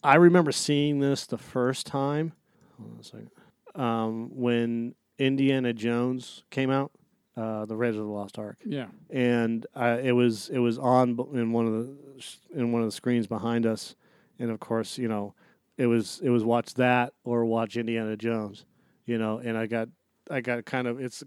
I 0.04 0.16
remember 0.16 0.52
seeing 0.52 1.00
this 1.00 1.26
the 1.26 1.38
first 1.38 1.88
time. 1.88 2.34
Hold 2.78 2.94
on 2.94 3.00
a 3.00 3.04
second. 3.04 3.32
Um, 3.74 4.30
when 4.36 4.96
Indiana 5.18 5.74
Jones 5.74 6.44
came 6.50 6.70
out, 6.70 6.92
uh, 7.38 7.66
the 7.66 7.76
Raiders 7.76 7.98
of 7.98 8.06
the 8.06 8.12
Lost 8.12 8.38
Ark 8.38 8.58
Yeah. 8.66 8.88
and 9.10 9.66
uh, 9.76 9.98
it 10.04 10.12
was 10.12 10.50
it 10.50 10.60
was 10.60 10.78
on 10.78 11.18
in 11.34 11.52
one 11.52 11.68
of 11.68 11.74
the 11.74 11.96
in 12.54 12.72
one 12.72 12.82
of 12.82 12.88
the 12.88 12.92
screens 12.94 13.28
behind 13.28 13.66
us, 13.66 13.96
and 14.40 14.52
of 14.52 14.60
course, 14.60 14.98
you 14.98 15.08
know, 15.08 15.34
it 15.78 15.88
was 15.88 16.20
it 16.22 16.30
was 16.30 16.44
watch 16.44 16.74
that 16.76 17.14
or 17.24 17.46
watch 17.46 17.76
Indiana 17.78 18.16
Jones, 18.18 18.66
you 19.06 19.18
know, 19.18 19.38
and 19.40 19.58
I 19.58 19.68
got 19.68 19.88
I 20.30 20.42
got 20.42 20.66
kind 20.66 20.88
of 20.88 21.00
it's 21.00 21.24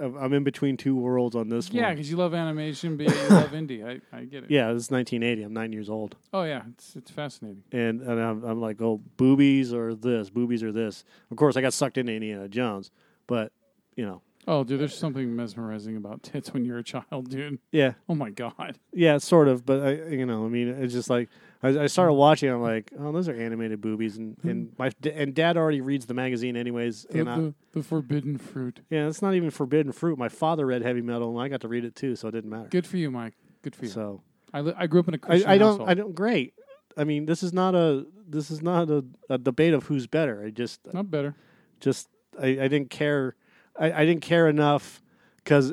I'm 0.00 0.32
in 0.32 0.42
between 0.44 0.76
two 0.76 0.96
worlds 0.96 1.36
on 1.36 1.48
this 1.48 1.70
Yeah, 1.70 1.86
one. 1.86 1.94
because 1.94 2.10
you 2.10 2.16
love 2.16 2.34
animation, 2.34 2.96
but 2.96 3.06
you 3.08 3.28
love 3.30 3.54
Indy. 3.54 3.84
I, 3.84 4.00
I 4.12 4.24
get 4.24 4.44
it. 4.44 4.50
Yeah, 4.50 4.70
it's 4.72 4.90
1980. 4.90 5.42
I'm 5.44 5.52
nine 5.52 5.72
years 5.72 5.88
old, 5.88 6.16
Oh 6.32 6.42
yeah, 6.42 6.62
it's 6.72 6.96
it's 6.96 7.10
fascinating. 7.10 7.62
and 7.72 8.00
and 8.02 8.20
I'm, 8.20 8.42
I'm 8.44 8.60
like, 8.60 8.80
oh, 8.82 9.00
boobies 9.16 9.72
or 9.72 9.94
this, 9.94 10.30
boobies 10.30 10.62
or 10.62 10.72
this. 10.72 11.04
Of 11.30 11.36
course, 11.36 11.56
I 11.56 11.60
got 11.60 11.72
sucked 11.74 11.96
into 11.98 12.12
Indiana 12.12 12.48
Jones, 12.48 12.90
but 13.26 13.52
you 13.96 14.04
know, 14.04 14.22
Oh, 14.48 14.64
dude, 14.64 14.80
there's 14.80 14.96
something 14.96 15.36
mesmerizing 15.36 15.96
about 15.96 16.22
tits 16.22 16.52
when 16.52 16.64
you're 16.64 16.78
a 16.78 16.82
child, 16.82 17.28
dude. 17.28 17.58
yeah, 17.70 17.92
Oh 18.08 18.14
my 18.14 18.30
god. 18.30 18.78
Yeah, 18.92 19.18
sort 19.18 19.46
of, 19.48 19.64
but 19.66 19.80
I, 19.86 19.92
you 20.08 20.24
know, 20.26 20.44
I 20.46 20.48
mean, 20.48 20.66
it's 20.68 20.94
just 20.94 21.10
like 21.10 21.28
I, 21.62 21.80
I 21.80 21.86
started 21.86 22.14
watching. 22.14 22.48
I'm 22.48 22.62
like, 22.62 22.90
oh, 22.98 23.12
those 23.12 23.28
are 23.28 23.34
animated 23.34 23.80
boobies, 23.80 24.16
and 24.16 24.36
mm. 24.38 24.50
and 24.50 24.72
my 24.78 24.90
and 25.14 25.34
dad 25.34 25.56
already 25.56 25.80
reads 25.80 26.06
the 26.06 26.14
magazine 26.14 26.56
anyways, 26.56 27.06
The, 27.10 27.20
and 27.20 27.28
I, 27.30 27.36
the, 27.36 27.54
the 27.74 27.82
forbidden 27.82 28.38
fruit. 28.38 28.80
yeah, 28.88 29.06
it's 29.08 29.20
not 29.22 29.34
even 29.34 29.50
forbidden 29.50 29.92
fruit. 29.92 30.18
My 30.18 30.28
father 30.28 30.66
read 30.66 30.82
heavy 30.82 31.02
metal, 31.02 31.30
and 31.30 31.40
I 31.44 31.48
got 31.48 31.60
to 31.62 31.68
read 31.68 31.84
it 31.84 31.94
too, 31.94 32.16
so 32.16 32.28
it 32.28 32.32
didn't 32.32 32.50
matter. 32.50 32.68
Good 32.70 32.86
for 32.86 32.96
you, 32.96 33.10
Mike. 33.10 33.34
Good 33.62 33.76
for 33.76 33.84
you. 33.84 33.90
So 33.90 34.22
I, 34.54 34.60
li- 34.62 34.74
I 34.76 34.86
grew 34.86 35.00
up 35.00 35.08
in 35.08 35.14
a 35.14 35.16
I, 35.16 35.26
Christian 35.26 35.50
I 35.50 35.58
don't, 35.58 35.68
household. 35.72 35.88
I 35.90 35.94
don't. 35.94 36.14
Great. 36.14 36.54
I 36.96 37.04
mean, 37.04 37.26
this 37.26 37.42
is 37.42 37.52
not 37.52 37.74
a 37.74 38.06
this 38.28 38.50
is 38.50 38.62
not 38.62 38.88
a, 38.90 39.04
a 39.28 39.38
debate 39.38 39.74
of 39.74 39.84
who's 39.84 40.06
better. 40.06 40.42
I 40.44 40.50
just 40.50 40.80
Not 40.92 41.10
better. 41.10 41.34
just 41.80 42.08
I, 42.40 42.46
I 42.46 42.68
didn't 42.68 42.90
care. 42.90 43.36
I, 43.78 43.92
I 43.92 44.04
didn't 44.06 44.22
care 44.22 44.48
enough 44.48 45.02
because 45.36 45.72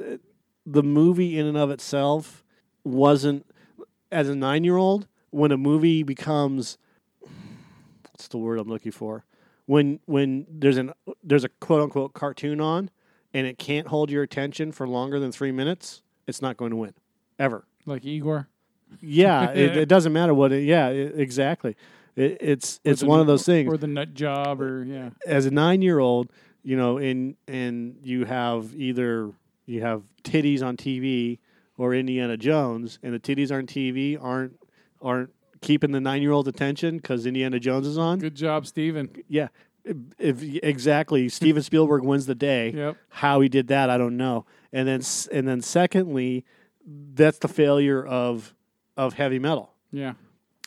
the 0.66 0.84
movie 0.84 1.38
in 1.40 1.46
and 1.46 1.58
of 1.58 1.72
itself 1.72 2.44
wasn't 2.84 3.46
as 4.12 4.30
a 4.30 4.36
nine 4.36 4.64
year 4.64 4.78
old 4.78 5.08
when 5.38 5.52
a 5.52 5.58
movie 5.58 6.04
becomes 6.04 6.78
what's 8.12 8.28
the 8.28 8.38
word 8.38 8.60
I'm 8.60 8.68
looking 8.68 8.92
for 8.92 9.24
when 9.66 10.00
when 10.06 10.46
there's 10.50 10.78
an 10.78 10.92
there's 11.24 11.44
a 11.44 11.50
quote 11.50 11.82
unquote 11.82 12.14
cartoon 12.14 12.60
on 12.62 12.90
and 13.34 13.46
it 13.46 13.58
can't 13.58 13.88
hold 13.88 14.10
your 14.10 14.24
attention 14.24 14.72
for 14.72 14.88
longer 14.88 15.20
than 15.20 15.32
three 15.32 15.52
minutes 15.52 16.02
it's 16.26 16.42
not 16.42 16.58
going 16.58 16.72
to 16.72 16.78
win 16.78 16.94
ever 17.40 17.66
Like 17.86 18.04
Igor. 18.06 18.48
yeah, 19.02 19.52
it, 19.52 19.78
it 19.78 19.90
doesn't 19.90 20.14
matter 20.14 20.34
what 20.34 20.52
it. 20.52 20.64
Yeah, 20.64 20.88
i 20.88 20.92
exactly. 20.92 21.76
It, 22.16 22.38
it's 22.42 22.80
it's 22.84 23.04
one 23.04 23.20
of 23.20 23.28
those 23.28 23.46
things. 23.46 23.72
or 23.72 23.78
the 23.78 23.88
nut 23.88 24.14
job, 24.16 24.60
or 24.60 24.84
yeah, 24.84 25.10
as 25.26 25.46
a 25.46 25.52
nine 25.52 25.82
year 25.84 26.00
old, 26.00 26.32
you 26.64 26.76
know, 26.76 26.98
and 26.98 27.36
and 27.48 27.98
you 28.02 28.26
have 28.26 28.74
either 28.76 29.32
you 29.68 29.82
have 29.82 30.02
titties 30.24 30.64
on 30.64 30.78
TV 30.78 31.38
or 31.78 31.94
Indiana 31.94 32.36
Jones, 32.36 32.98
and 33.04 33.14
the 33.14 33.20
titties 33.20 33.52
on 33.52 33.68
TV 33.68 34.18
aren't 34.20 34.58
aren't 35.02 35.30
keeping 35.62 35.92
the 35.92 36.00
nine 36.02 36.22
year 36.22 36.32
old 36.32 36.48
attention 36.48 36.98
because 36.98 37.26
Indiana 37.26 37.60
Jones 37.60 37.88
is 37.88 37.98
on. 37.98 38.20
good 38.20 38.36
job, 38.36 38.66
Steven. 38.68 39.10
Yeah, 39.28 39.48
if 40.20 40.44
exactly 40.64 41.30
Steven 41.30 41.64
Spielberg 41.64 42.04
wins 42.04 42.26
the 42.26 42.36
day. 42.36 42.72
Yep. 42.72 42.98
How 43.10 43.42
he 43.42 43.50
did 43.50 43.68
that, 43.70 43.90
I 43.90 43.98
don't 43.98 44.18
know. 44.18 44.46
And 44.74 44.88
then 44.88 45.02
and 45.32 45.48
then 45.48 45.62
secondly, 45.62 46.46
that's 46.86 47.40
the 47.40 47.48
failure 47.48 48.06
of 48.06 48.54
of 48.96 49.14
heavy 49.14 49.40
metal 49.40 49.74
Yeah, 49.92 50.14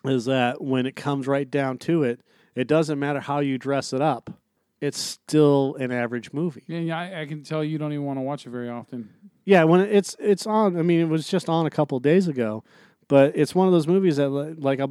is 0.04 0.24
that 0.26 0.60
when 0.62 0.86
it 0.86 0.94
comes 0.96 1.26
right 1.26 1.50
down 1.50 1.78
to 1.78 2.02
it, 2.04 2.20
it 2.54 2.66
doesn't 2.68 2.98
matter 2.98 3.20
how 3.20 3.40
you 3.40 3.58
dress 3.58 3.92
it 3.92 4.00
up. 4.00 4.30
It's 4.80 4.98
still 4.98 5.74
an 5.78 5.92
average 5.92 6.32
movie. 6.32 6.62
yeah, 6.66 6.78
yeah. 6.78 6.98
I, 6.98 7.20
I 7.22 7.26
can 7.26 7.42
tell 7.42 7.62
you 7.62 7.76
don't 7.76 7.92
even 7.92 8.06
want 8.06 8.16
to 8.18 8.22
watch 8.22 8.46
it 8.46 8.50
very 8.50 8.70
often. 8.70 9.10
Yeah, 9.44 9.64
when 9.64 9.80
it's 9.80 10.16
it's 10.18 10.46
on. 10.46 10.78
I 10.78 10.82
mean, 10.82 11.00
it 11.00 11.08
was 11.08 11.28
just 11.28 11.48
on 11.50 11.66
a 11.66 11.70
couple 11.70 11.98
days 12.00 12.28
ago, 12.28 12.64
but 13.10 13.36
it's 13.36 13.54
one 13.54 13.66
of 13.66 13.72
those 13.74 13.86
movies 13.86 14.16
that 14.16 14.30
like 14.30 14.78
a, 14.78 14.88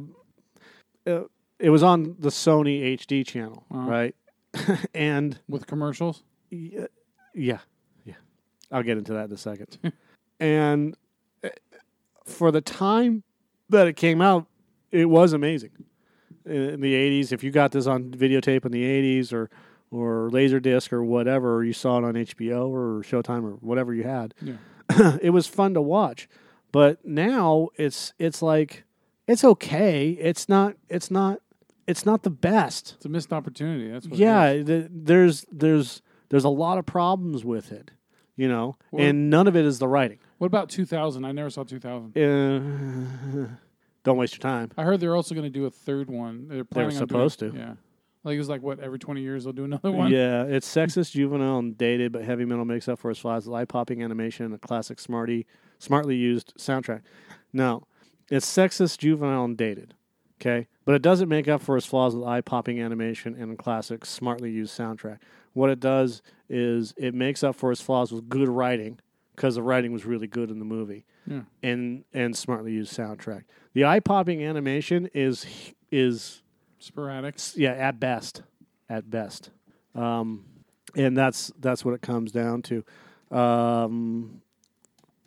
uh, 1.06 1.24
it 1.58 1.70
was 1.70 1.82
on 1.82 2.14
the 2.18 2.28
Sony 2.28 2.96
HD 2.96 3.26
channel, 3.26 3.64
Uh-huh. 3.70 3.90
right? 3.90 4.14
and 4.94 5.38
With 5.48 5.66
commercials, 5.66 6.22
yeah, 6.50 6.86
yeah, 7.34 7.58
yeah. 8.04 8.14
I'll 8.70 8.82
get 8.84 8.98
into 8.98 9.12
that 9.14 9.24
in 9.28 9.32
a 9.32 9.36
second. 9.38 9.78
and 10.40 10.96
uh, 11.44 11.48
for 12.24 12.50
the 12.52 12.60
time 12.60 13.22
that 13.68 13.86
it 13.88 13.96
came 13.96 14.20
out, 14.20 14.46
it 14.92 15.06
was 15.06 15.32
amazing. 15.32 15.70
In 16.44 16.80
the 16.80 16.94
'80s, 16.94 17.32
if 17.32 17.44
you 17.44 17.50
got 17.52 17.70
this 17.72 17.86
on 17.86 18.10
videotape 18.10 18.64
in 18.64 18.72
the 18.72 18.82
'80s 18.84 19.32
or 19.32 19.50
or 19.92 20.30
Laserdisc 20.32 20.92
or 20.92 21.02
whatever, 21.04 21.56
or 21.56 21.64
you 21.64 21.72
saw 21.72 21.98
it 21.98 22.04
on 22.04 22.14
HBO 22.14 22.68
or 22.68 23.02
Showtime 23.02 23.42
or 23.44 23.52
whatever 23.60 23.92
you 23.92 24.04
had, 24.04 24.34
Yeah. 24.40 25.18
it 25.22 25.30
was 25.30 25.46
fun 25.46 25.74
to 25.74 25.80
watch. 25.82 26.28
But 26.72 27.04
now 27.04 27.68
it's 27.76 28.12
it's 28.18 28.42
like 28.42 28.84
it's 29.26 29.44
okay. 29.44 30.10
It's 30.10 30.48
not. 30.48 30.76
It's 30.88 31.10
not. 31.10 31.40
It's 31.86 32.06
not 32.06 32.22
the 32.22 32.30
best. 32.30 32.94
it's 32.96 33.06
a 33.06 33.08
missed 33.08 33.32
opportunity. 33.32 33.90
That's 33.90 34.06
what. 34.06 34.18
Yeah, 34.18 34.62
th- 34.62 34.86
there's 34.90 35.44
there's 35.50 36.02
there's 36.28 36.44
a 36.44 36.48
lot 36.48 36.78
of 36.78 36.86
problems 36.86 37.44
with 37.44 37.72
it, 37.72 37.90
you 38.36 38.46
know, 38.48 38.76
Well- 38.92 39.04
and 39.04 39.28
none 39.30 39.48
of 39.48 39.56
it 39.56 39.64
is 39.64 39.78
the 39.80 39.88
writing. 39.88 40.18
What 40.38 40.46
about 40.46 40.68
2000? 40.70 41.24
I 41.24 41.32
never 41.32 41.50
saw 41.50 41.64
2000. 41.64 42.16
Uh, 42.16 43.48
don't 44.04 44.16
waste 44.16 44.34
your 44.34 44.40
time. 44.40 44.70
I 44.78 44.84
heard 44.84 45.00
they're 45.00 45.16
also 45.16 45.34
going 45.34 45.44
to 45.44 45.50
do 45.50 45.66
a 45.66 45.70
third 45.70 46.08
one. 46.08 46.46
They're 46.48 46.64
planning 46.64 46.90
on 46.96 47.06
doing- 47.06 47.08
supposed 47.08 47.38
to. 47.40 47.52
Yeah, 47.54 47.74
like 48.24 48.34
it 48.34 48.38
was 48.38 48.48
like 48.48 48.62
what 48.62 48.80
every 48.80 48.98
20 48.98 49.20
years 49.20 49.44
they'll 49.44 49.52
do 49.52 49.64
another 49.64 49.90
one. 49.90 50.10
Yeah, 50.12 50.44
it's 50.44 50.68
sexist, 50.72 51.12
juvenile, 51.12 51.58
and 51.58 51.76
dated, 51.78 52.12
but 52.12 52.24
heavy 52.24 52.44
metal 52.44 52.64
makes 52.64 52.88
up 52.88 52.98
for 52.98 53.10
its 53.10 53.20
flaws. 53.20 53.46
With 53.46 53.54
eye 53.54 53.64
popping 53.64 54.02
animation 54.02 54.52
a 54.52 54.58
classic, 54.58 54.98
smarty, 55.00 55.46
smartly 55.78 56.16
used 56.16 56.52
soundtrack. 56.58 57.02
No, 57.52 57.86
it's 58.30 58.46
sexist, 58.46 58.98
juvenile, 58.98 59.44
and 59.44 59.56
dated. 59.56 59.94
Okay, 60.40 60.68
but 60.86 60.94
it 60.94 61.02
doesn't 61.02 61.28
make 61.28 61.48
up 61.48 61.60
for 61.60 61.76
its 61.76 61.84
flaws 61.86 62.14
with 62.16 62.26
eye 62.26 62.40
popping 62.40 62.80
animation 62.80 63.34
and 63.38 63.52
a 63.52 63.56
classic, 63.56 64.06
smartly 64.06 64.50
used 64.50 64.76
soundtrack. 64.78 65.18
What 65.52 65.68
it 65.68 65.80
does 65.80 66.22
is 66.48 66.94
it 66.96 67.12
makes 67.14 67.42
up 67.44 67.56
for 67.56 67.70
its 67.72 67.80
flaws 67.82 68.10
with 68.12 68.28
good 68.28 68.48
writing 68.48 68.98
because 69.36 69.56
the 69.56 69.62
writing 69.62 69.92
was 69.92 70.06
really 70.06 70.26
good 70.26 70.50
in 70.50 70.58
the 70.58 70.64
movie 70.64 71.04
Yeah. 71.26 71.40
and 71.62 72.04
and 72.14 72.36
smartly 72.36 72.72
used 72.72 72.96
soundtrack. 72.96 73.42
The 73.74 73.84
eye 73.84 74.00
popping 74.00 74.42
animation 74.42 75.10
is 75.12 75.44
is 75.90 76.42
Sporadic. 76.80 77.36
yeah, 77.54 77.72
at 77.72 78.00
best, 78.00 78.42
at 78.88 79.08
best, 79.10 79.50
um, 79.94 80.44
and 80.96 81.16
that's 81.16 81.52
that's 81.60 81.84
what 81.84 81.94
it 81.94 82.02
comes 82.02 82.32
down 82.32 82.62
to. 82.62 82.84
Um, 83.30 84.42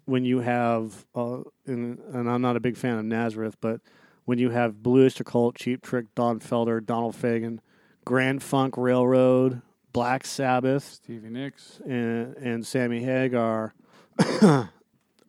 when 0.05 0.25
you 0.25 0.39
have, 0.39 1.05
uh, 1.15 1.39
and, 1.65 1.99
and 2.13 2.29
I'm 2.29 2.41
not 2.41 2.55
a 2.55 2.59
big 2.59 2.75
fan 2.75 2.97
of 2.97 3.05
Nazareth, 3.05 3.57
but 3.61 3.79
when 4.25 4.37
you 4.37 4.49
have 4.49 4.81
Blue 4.83 5.05
Oyster 5.05 5.23
Cult, 5.23 5.55
Cheap 5.55 5.81
Trick, 5.81 6.13
Don 6.15 6.39
Felder, 6.39 6.85
Donald 6.85 7.15
Fagen, 7.15 7.59
Grand 8.05 8.43
Funk 8.43 8.77
Railroad, 8.77 9.61
Black 9.91 10.25
Sabbath, 10.25 10.83
Stevie 10.83 11.29
Nicks. 11.29 11.79
and, 11.85 12.35
and 12.37 12.65
Sammy 12.65 13.03
Hagar, 13.03 13.73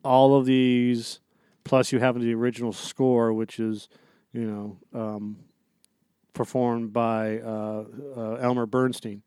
all 0.03 0.35
of 0.35 0.45
these, 0.45 1.19
plus 1.63 1.91
you 1.91 1.99
have 1.99 2.19
the 2.19 2.33
original 2.33 2.73
score, 2.73 3.31
which 3.33 3.59
is, 3.59 3.87
you 4.33 4.43
know, 4.43 4.77
um, 4.93 5.37
performed 6.35 6.93
by 6.93 7.39
uh, 7.39 7.85
uh, 8.15 8.33
Elmer 8.35 8.65
Bernstein. 8.67 9.23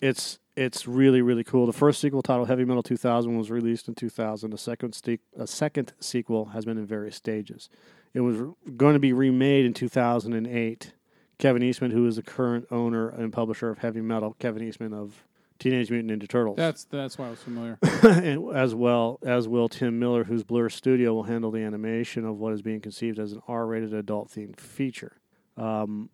It's 0.00 0.38
it's 0.56 0.86
really 0.86 1.20
really 1.22 1.44
cool. 1.44 1.66
The 1.66 1.72
first 1.72 2.00
sequel 2.00 2.22
titled 2.22 2.48
Heavy 2.48 2.64
Metal 2.64 2.82
2000 2.82 3.36
was 3.36 3.50
released 3.50 3.88
in 3.88 3.94
2000. 3.94 4.54
A 4.54 4.58
second 4.58 4.94
ste- 4.94 5.20
a 5.36 5.46
second 5.46 5.92
sequel 6.00 6.46
has 6.46 6.64
been 6.64 6.78
in 6.78 6.86
various 6.86 7.16
stages. 7.16 7.68
It 8.14 8.20
was 8.20 8.40
r- 8.40 8.54
going 8.76 8.94
to 8.94 9.00
be 9.00 9.12
remade 9.12 9.66
in 9.66 9.74
2008. 9.74 10.94
Kevin 11.38 11.62
Eastman, 11.62 11.90
who 11.90 12.06
is 12.06 12.16
the 12.16 12.22
current 12.22 12.66
owner 12.70 13.08
and 13.08 13.32
publisher 13.32 13.70
of 13.70 13.78
Heavy 13.78 14.02
Metal, 14.02 14.36
Kevin 14.38 14.62
Eastman 14.62 14.92
of 14.92 15.24
Teenage 15.58 15.90
Mutant 15.90 16.22
Ninja 16.22 16.28
Turtles, 16.28 16.56
That's 16.56 16.84
that's 16.84 17.18
why 17.18 17.26
I 17.28 17.30
was 17.30 17.42
familiar. 17.42 17.78
and 18.02 18.54
as 18.56 18.74
well 18.74 19.18
as 19.22 19.46
will 19.48 19.68
Tim 19.68 19.98
Miller, 19.98 20.24
whose 20.24 20.42
Blur 20.42 20.68
Studio 20.70 21.12
will 21.14 21.24
handle 21.24 21.50
the 21.50 21.60
animation 21.60 22.24
of 22.26 22.38
what 22.38 22.52
is 22.54 22.62
being 22.62 22.80
conceived 22.80 23.18
as 23.18 23.32
an 23.32 23.40
R-rated 23.48 23.92
adult-themed 23.92 24.58
feature. 24.58 25.16
Um, 25.58 26.08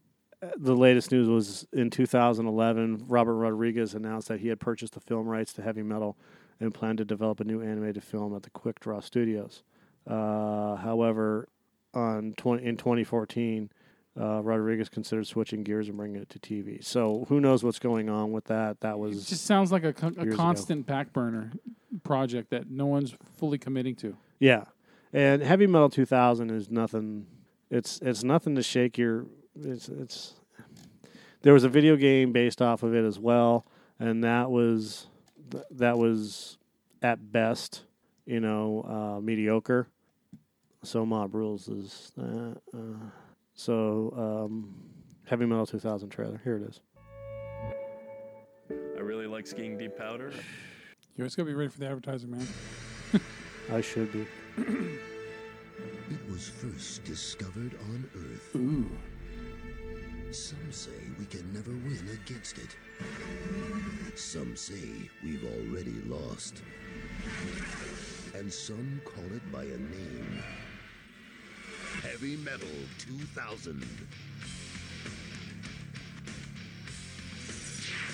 the 0.56 0.74
latest 0.76 1.12
news 1.12 1.28
was 1.28 1.66
in 1.72 1.90
2011, 1.90 3.04
Robert 3.08 3.34
Rodriguez 3.36 3.94
announced 3.94 4.28
that 4.28 4.40
he 4.40 4.48
had 4.48 4.60
purchased 4.60 4.94
the 4.94 5.00
film 5.00 5.26
rights 5.26 5.52
to 5.54 5.62
Heavy 5.62 5.82
Metal 5.82 6.16
and 6.60 6.72
planned 6.72 6.98
to 6.98 7.04
develop 7.04 7.40
a 7.40 7.44
new 7.44 7.60
animated 7.62 8.02
film 8.04 8.34
at 8.34 8.42
the 8.42 8.50
Quick 8.50 8.80
Draw 8.80 9.00
Studios. 9.00 9.62
Uh, 10.06 10.76
however, 10.76 11.48
on 11.94 12.34
20, 12.36 12.64
in 12.64 12.76
2014, 12.76 13.70
uh, 14.18 14.40
Rodriguez 14.42 14.88
considered 14.88 15.26
switching 15.26 15.62
gears 15.62 15.88
and 15.88 15.96
bringing 15.96 16.20
it 16.22 16.28
to 16.30 16.38
TV. 16.38 16.82
So 16.84 17.26
who 17.28 17.40
knows 17.40 17.62
what's 17.64 17.78
going 17.78 18.08
on 18.08 18.32
with 18.32 18.44
that? 18.44 18.80
That 18.80 18.92
It 18.94 18.98
was 18.98 19.26
just 19.26 19.44
sounds 19.44 19.72
like 19.72 19.84
a, 19.84 19.92
co- 19.92 20.12
a 20.16 20.22
ago. 20.22 20.36
constant 20.36 20.86
back 20.86 21.12
burner 21.12 21.52
project 22.04 22.50
that 22.50 22.70
no 22.70 22.86
one's 22.86 23.14
fully 23.36 23.58
committing 23.58 23.94
to. 23.96 24.16
Yeah, 24.38 24.64
and 25.12 25.42
Heavy 25.42 25.66
Metal 25.66 25.90
2000 25.90 26.50
is 26.50 26.70
nothing. 26.70 27.26
It's 27.70 27.98
it's 28.00 28.22
nothing 28.24 28.54
to 28.54 28.62
shake 28.62 28.96
your. 28.96 29.26
It's 29.62 29.88
it's. 29.88 30.34
There 31.42 31.52
was 31.52 31.64
a 31.64 31.68
video 31.68 31.96
game 31.96 32.32
based 32.32 32.60
off 32.60 32.82
of 32.82 32.94
it 32.94 33.04
as 33.04 33.18
well, 33.18 33.66
and 33.98 34.24
that 34.24 34.50
was 34.50 35.06
that 35.70 35.96
was 35.98 36.58
at 37.02 37.32
best, 37.32 37.82
you 38.24 38.40
know, 38.40 38.84
uh, 38.88 39.20
mediocre. 39.20 39.88
So 40.82 41.06
Mob 41.06 41.34
Rules 41.34 41.68
is 41.68 42.12
uh, 42.18 42.54
uh, 42.74 43.10
so 43.54 44.12
um, 44.16 44.74
Heavy 45.26 45.46
Metal 45.46 45.66
2000 45.66 46.08
trailer. 46.10 46.40
Here 46.44 46.56
it 46.56 46.62
is. 46.62 46.80
I 48.96 49.00
really 49.00 49.26
like 49.26 49.46
skiing 49.46 49.78
deep 49.78 49.96
powder. 49.96 50.32
You 51.16 51.22
always 51.22 51.34
gotta 51.34 51.46
be 51.46 51.54
ready 51.54 51.70
for 51.70 51.78
the 51.78 51.86
advertising, 51.86 52.30
man. 52.30 52.46
I 53.72 53.80
should 53.80 54.12
be. 54.12 54.26
It 56.08 56.30
was 56.30 56.48
first 56.48 57.04
discovered 57.04 57.74
on 57.90 58.08
Earth. 58.14 58.54
Ooh. 58.54 58.88
Some 60.32 60.70
say 60.70 60.90
we 61.18 61.24
can 61.26 61.50
never 61.52 61.70
win 61.70 62.18
against 62.24 62.58
it. 62.58 62.76
Some 64.16 64.56
say 64.56 65.08
we've 65.22 65.44
already 65.44 65.94
lost. 66.06 66.62
And 68.34 68.52
some 68.52 69.00
call 69.04 69.24
it 69.24 69.52
by 69.52 69.62
a 69.62 69.78
name. 69.78 70.42
Heavy 72.02 72.36
Metal 72.36 72.68
2000. 72.98 73.86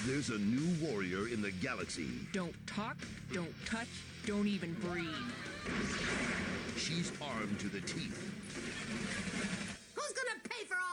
There's 0.07 0.31
a 0.31 0.39
new 0.39 0.87
warrior 0.87 1.29
in 1.29 1.43
the 1.43 1.51
galaxy. 1.51 2.09
Don't 2.33 2.55
talk, 2.67 2.97
don't 3.33 3.55
touch, 3.65 3.89
don't 4.27 4.47
even 4.49 4.75
breathe. 4.75 5.07
She's 6.77 7.13
armed 7.21 7.59
to 7.61 7.69
the 7.69 7.81
teeth, 7.81 8.19
Who's 9.95 10.13
gonna 10.13 10.41
pay 10.49 10.65
for 10.65 10.75
all 10.75 10.87
this? 10.87 10.92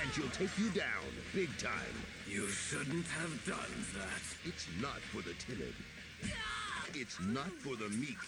And 0.00 0.12
she'll 0.12 0.28
take 0.30 0.56
you 0.58 0.70
down 0.70 1.04
big 1.34 1.56
time. 1.58 1.94
You 2.28 2.48
shouldn't 2.48 3.06
have 3.06 3.46
done 3.46 3.84
that. 3.98 4.22
It's 4.44 4.66
not 4.80 5.00
for 5.00 5.22
the 5.22 5.34
timid. 5.34 5.74
It's 6.94 7.20
not 7.20 7.50
for 7.50 7.76
the 7.76 7.88
meek. 7.90 8.18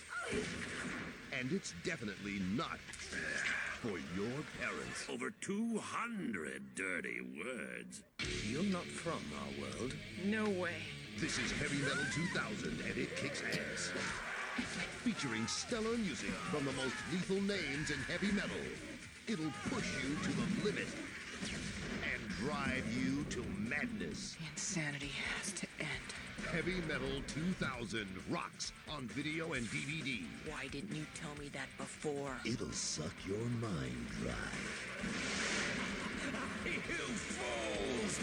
And 1.39 1.53
it's 1.53 1.75
definitely 1.85 2.41
not 2.55 2.79
for 3.81 3.99
your 4.17 4.43
parents. 4.61 5.07
Over 5.09 5.31
200 5.41 6.63
dirty 6.75 7.21
words. 7.21 8.03
You're 8.49 8.65
not 8.65 8.85
from 8.85 9.21
our 9.41 9.61
world. 9.61 9.95
No 10.25 10.45
way. 10.61 10.83
This 11.19 11.39
is 11.39 11.53
Heavy 11.53 11.79
Metal 11.79 12.05
2000, 12.13 12.69
and 12.89 12.99
it 12.99 13.17
kicks 13.17 13.43
ass. 13.43 13.93
Featuring 15.05 15.47
stellar 15.47 15.97
music 15.99 16.31
from 16.51 16.65
the 16.65 16.73
most 16.73 16.95
lethal 17.13 17.41
names 17.43 17.91
in 17.91 17.99
heavy 18.11 18.33
metal. 18.33 18.57
It'll 19.29 19.53
push 19.71 19.87
you 20.03 20.17
to 20.17 20.31
the 20.31 20.65
limit. 20.65 20.89
Drive 22.39 22.85
you 22.95 23.25
to 23.31 23.45
madness. 23.59 24.37
Insanity 24.53 25.11
has 25.35 25.53
to 25.53 25.67
end. 25.79 25.89
Heavy 26.53 26.81
Metal 26.87 27.23
2000 27.29 28.07
rocks 28.31 28.73
on 28.89 29.09
video 29.09 29.55
and 29.55 29.67
DVD. 29.67 30.23
Why 30.49 30.67
didn't 30.69 30.95
you 30.95 31.07
tell 31.15 31.35
me 31.41 31.49
that 31.53 31.69
before? 31.79 32.37
It'll 32.45 32.71
suck 32.73 33.13
your 33.27 33.39
mind 33.39 34.07
dry. 34.23 34.33
You 36.67 36.81
fools! 36.81 38.21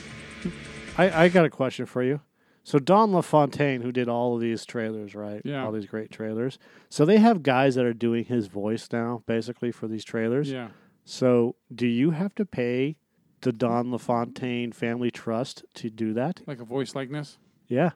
I, 0.98 1.24
I 1.26 1.30
got 1.30 1.46
a 1.46 1.50
question 1.50 1.86
for 1.86 2.04
you. 2.04 2.22
So 2.64 2.80
Don 2.80 3.12
LaFontaine, 3.12 3.82
who 3.82 3.92
did 3.92 4.08
all 4.08 4.36
of 4.36 4.42
these 4.42 4.66
trailers, 4.66 5.16
right? 5.16 5.42
Yeah. 5.44 5.66
All 5.66 5.72
these 5.72 5.86
great 5.86 6.12
trailers. 6.12 6.58
So 6.90 7.04
they 7.04 7.18
have 7.18 7.44
guys 7.44 7.76
that 7.76 7.86
are 7.86 7.94
doing 7.94 8.26
his 8.26 8.48
voice 8.48 8.88
now, 8.92 9.24
basically 9.26 9.72
for 9.72 9.88
these 9.88 10.06
trailers. 10.06 10.50
Yeah. 10.50 10.70
So 11.04 11.56
do 11.74 11.88
you 11.88 12.12
have 12.12 12.34
to 12.36 12.46
pay 12.46 12.96
the 13.44 13.52
Don 13.54 13.92
LaFontaine 13.92 14.72
Family 14.72 15.12
Trust 15.12 15.64
to 15.76 15.90
do 15.90 16.14
that? 16.14 16.42
Like 16.48 16.60
a 16.60 16.66
voice 16.66 16.96
likeness? 16.96 17.38
Yeah. 17.68 17.92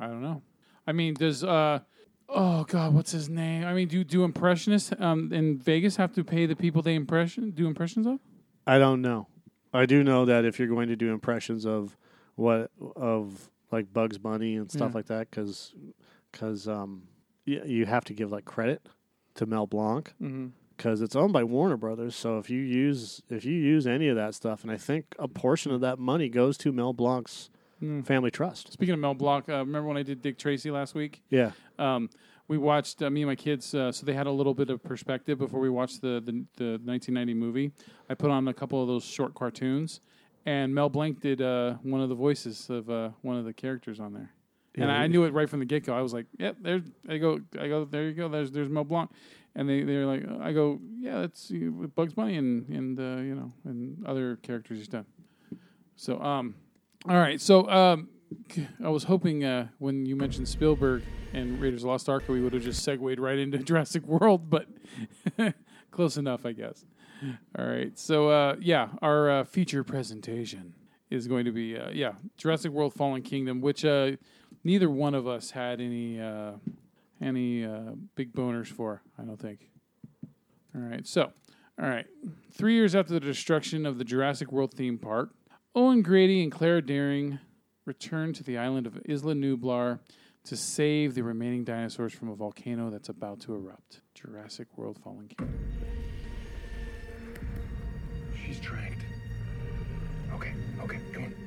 I 0.00 0.06
don't 0.06 0.22
know. 0.22 0.42
I 0.86 0.92
mean, 0.92 1.14
does 1.14 1.44
uh 1.44 1.80
oh 2.28 2.64
god, 2.64 2.94
what's 2.94 3.12
his 3.12 3.28
name? 3.28 3.64
I 3.64 3.74
mean, 3.74 3.88
do 3.88 4.02
do 4.02 4.24
impressionists 4.24 4.92
um 4.98 5.32
in 5.32 5.58
Vegas 5.58 5.96
have 5.96 6.12
to 6.14 6.24
pay 6.24 6.46
the 6.46 6.56
people 6.56 6.82
they 6.82 6.94
impression 6.94 7.50
do 7.50 7.66
impressions 7.66 8.06
of? 8.06 8.18
I 8.66 8.78
don't 8.78 9.02
know. 9.02 9.26
I 9.74 9.86
do 9.86 10.02
know 10.04 10.24
that 10.24 10.44
if 10.44 10.58
you're 10.58 10.68
going 10.68 10.88
to 10.88 10.96
do 10.96 11.12
impressions 11.12 11.64
of 11.66 11.96
what 12.34 12.70
of 12.96 13.50
like 13.70 13.92
Bugs 13.92 14.18
Bunny 14.18 14.56
and 14.56 14.70
stuff 14.70 14.90
Yeah. 14.92 14.96
like 14.96 15.06
that, 15.06 15.30
because 15.30 15.74
because 16.30 16.66
um 16.68 17.02
you, 17.44 17.62
you 17.64 17.86
have 17.86 18.04
to 18.06 18.14
give 18.14 18.30
like 18.32 18.44
credit 18.44 18.86
to 19.34 19.46
Mel 19.46 19.66
Blanc 19.66 20.12
Mhm. 20.20 20.50
Because 20.76 21.00
it's 21.00 21.14
owned 21.16 21.32
by 21.32 21.44
Warner 21.44 21.76
Brothers. 21.76 22.14
So 22.16 22.38
if 22.38 22.48
you 22.50 22.60
use 22.60 23.22
if 23.28 23.44
you 23.44 23.52
use 23.54 23.86
any 23.86 24.08
of 24.08 24.16
that 24.16 24.34
stuff, 24.34 24.62
and 24.62 24.70
I 24.70 24.76
think 24.76 25.14
a 25.18 25.28
portion 25.28 25.72
of 25.72 25.80
that 25.82 25.98
money 25.98 26.28
goes 26.28 26.56
to 26.58 26.72
Mel 26.72 26.92
Blanc's 26.92 27.50
Mm. 27.82 28.06
family 28.06 28.30
trust. 28.30 28.72
Speaking 28.72 28.94
of 28.94 29.00
Mel 29.00 29.12
Blanc, 29.14 29.48
uh, 29.48 29.54
remember 29.58 29.88
when 29.88 29.96
I 29.96 30.04
did 30.04 30.22
Dick 30.22 30.38
Tracy 30.38 30.70
last 30.70 30.94
week? 30.94 31.20
Yeah. 31.30 31.50
Um, 31.80 32.10
we 32.46 32.56
watched 32.56 33.02
uh, 33.02 33.10
me 33.10 33.22
and 33.22 33.28
my 33.28 33.34
kids, 33.34 33.74
uh, 33.74 33.90
so 33.90 34.06
they 34.06 34.12
had 34.12 34.28
a 34.28 34.30
little 34.30 34.54
bit 34.54 34.70
of 34.70 34.80
perspective 34.84 35.36
before 35.38 35.58
we 35.58 35.68
watched 35.68 36.00
the, 36.00 36.20
the 36.24 36.44
the 36.56 36.78
1990 36.84 37.34
movie. 37.34 37.72
I 38.08 38.14
put 38.14 38.30
on 38.30 38.46
a 38.46 38.54
couple 38.54 38.80
of 38.80 38.86
those 38.86 39.02
short 39.04 39.34
cartoons, 39.34 40.00
and 40.46 40.72
Mel 40.72 40.90
Blanc 40.90 41.18
did 41.20 41.42
uh, 41.42 41.74
one 41.82 42.00
of 42.00 42.08
the 42.08 42.14
voices 42.14 42.70
of 42.70 42.88
uh, 42.88 43.10
one 43.22 43.36
of 43.36 43.44
the 43.44 43.52
characters 43.52 43.98
on 43.98 44.12
there. 44.12 44.30
and 44.76 44.88
I 44.88 45.08
knew 45.08 45.24
it 45.24 45.32
right 45.32 45.50
from 45.50 45.58
the 45.58 45.66
get 45.66 45.84
go. 45.84 45.92
I 45.92 46.02
was 46.02 46.12
like, 46.14 46.26
"Yep, 46.38 46.58
there's." 46.60 46.82
I 47.08 47.18
go, 47.18 47.40
I 47.60 47.66
go, 47.66 47.84
there 47.84 48.04
you 48.04 48.12
go. 48.14 48.28
There's 48.28 48.52
there's 48.52 48.68
Mel 48.68 48.84
Blanc, 48.84 49.10
and 49.54 49.68
they 49.68 49.82
they're 49.82 50.06
like, 50.06 50.24
I 50.40 50.52
go, 50.52 50.80
yeah, 50.98 51.20
that's 51.20 51.50
with 51.50 51.94
Bugs 51.94 52.14
Bunny 52.14 52.36
and 52.36 52.68
and 52.68 52.98
uh, 52.98 53.22
you 53.22 53.34
know 53.34 53.52
and 53.64 54.04
other 54.06 54.36
characters 54.36 54.78
he's 54.78 54.88
done. 54.88 55.06
So 55.96 56.20
um, 56.20 56.54
all 57.08 57.16
right. 57.16 57.40
So 57.40 57.68
um, 57.68 58.08
I 58.82 58.88
was 58.88 59.04
hoping 59.04 59.44
uh, 59.44 59.68
when 59.78 60.06
you 60.06 60.16
mentioned 60.16 60.48
Spielberg 60.48 61.02
and 61.32 61.60
Raiders 61.60 61.82
of 61.82 61.88
Lost 61.88 62.08
Ark, 62.08 62.24
we 62.28 62.40
would 62.40 62.52
have 62.52 62.62
just 62.62 62.82
segued 62.82 63.18
right 63.18 63.38
into 63.38 63.58
Jurassic 63.62 64.04
World, 64.06 64.48
but 64.48 64.66
close 65.90 66.16
enough, 66.16 66.46
I 66.46 66.52
guess. 66.52 66.84
All 67.58 67.66
right. 67.66 67.96
So 67.98 68.28
uh, 68.30 68.56
yeah, 68.60 68.88
our 69.00 69.30
uh, 69.30 69.44
feature 69.44 69.84
presentation 69.84 70.74
is 71.10 71.28
going 71.28 71.44
to 71.44 71.52
be 71.52 71.76
uh, 71.76 71.90
yeah 71.90 72.12
Jurassic 72.36 72.72
World: 72.72 72.94
Fallen 72.94 73.22
Kingdom, 73.22 73.60
which 73.60 73.84
uh, 73.84 74.12
neither 74.64 74.90
one 74.90 75.14
of 75.14 75.26
us 75.26 75.50
had 75.50 75.80
any 75.80 76.20
uh, 76.20 76.52
any 77.22 77.64
uh, 77.64 77.92
big 78.14 78.32
boners 78.32 78.66
for. 78.66 79.02
I 79.18 79.22
don't 79.22 79.40
think. 79.40 79.70
All 80.74 80.80
right. 80.82 81.06
So 81.06 81.32
all 81.80 81.88
right. 81.88 82.06
Three 82.52 82.74
years 82.74 82.94
after 82.94 83.14
the 83.14 83.20
destruction 83.20 83.86
of 83.86 83.98
the 83.98 84.04
Jurassic 84.04 84.52
World 84.52 84.74
theme 84.74 84.98
park, 84.98 85.30
Owen 85.74 86.02
Grady 86.02 86.42
and 86.42 86.52
Clara 86.52 86.82
Dearing 86.82 87.38
return 87.86 88.32
to 88.34 88.44
the 88.44 88.58
island 88.58 88.86
of 88.86 88.98
Isla 89.08 89.34
Nublar 89.34 90.00
to 90.44 90.56
save 90.56 91.14
the 91.14 91.22
remaining 91.22 91.64
dinosaurs 91.64 92.12
from 92.12 92.28
a 92.28 92.34
volcano 92.34 92.90
that's 92.90 93.08
about 93.08 93.40
to 93.40 93.54
erupt. 93.54 94.00
Jurassic 94.14 94.76
World 94.76 94.98
Fallen 95.02 95.28
Kingdom. 95.28 95.58
She's 98.44 98.60
tranked. 98.60 99.04
Okay, 100.34 100.52
okay, 100.82 100.98
come 101.12 101.24
on. 101.24 101.41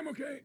I'm 0.00 0.08
okay. 0.08 0.40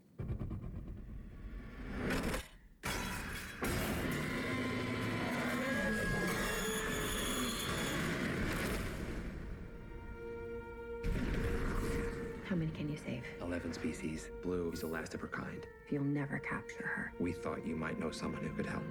How 12.43 12.57
many 12.57 12.69
can 12.71 12.89
you 12.89 12.97
save? 12.97 13.23
11 13.41 13.71
species. 13.71 14.29
Blue 14.43 14.71
is 14.73 14.81
the 14.81 14.87
last 14.87 15.13
of 15.13 15.21
her 15.21 15.27
kind. 15.27 15.65
You'll 15.89 16.03
never 16.03 16.37
capture 16.39 16.85
her. 16.85 17.13
We 17.19 17.31
thought 17.31 17.65
you 17.65 17.77
might 17.77 17.97
know 17.97 18.11
someone 18.11 18.43
who 18.43 18.53
could 18.57 18.65
help. 18.65 18.83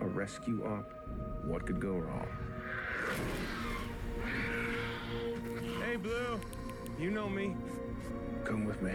A 0.00 0.06
rescue 0.08 0.64
op? 0.66 0.92
What 1.44 1.64
could 1.64 1.78
go 1.78 1.92
wrong? 1.92 2.26
Hey, 5.86 5.94
Blue. 5.94 6.40
You 6.98 7.12
know 7.12 7.28
me. 7.28 7.54
Come 8.44 8.64
with 8.64 8.82
me. 8.82 8.94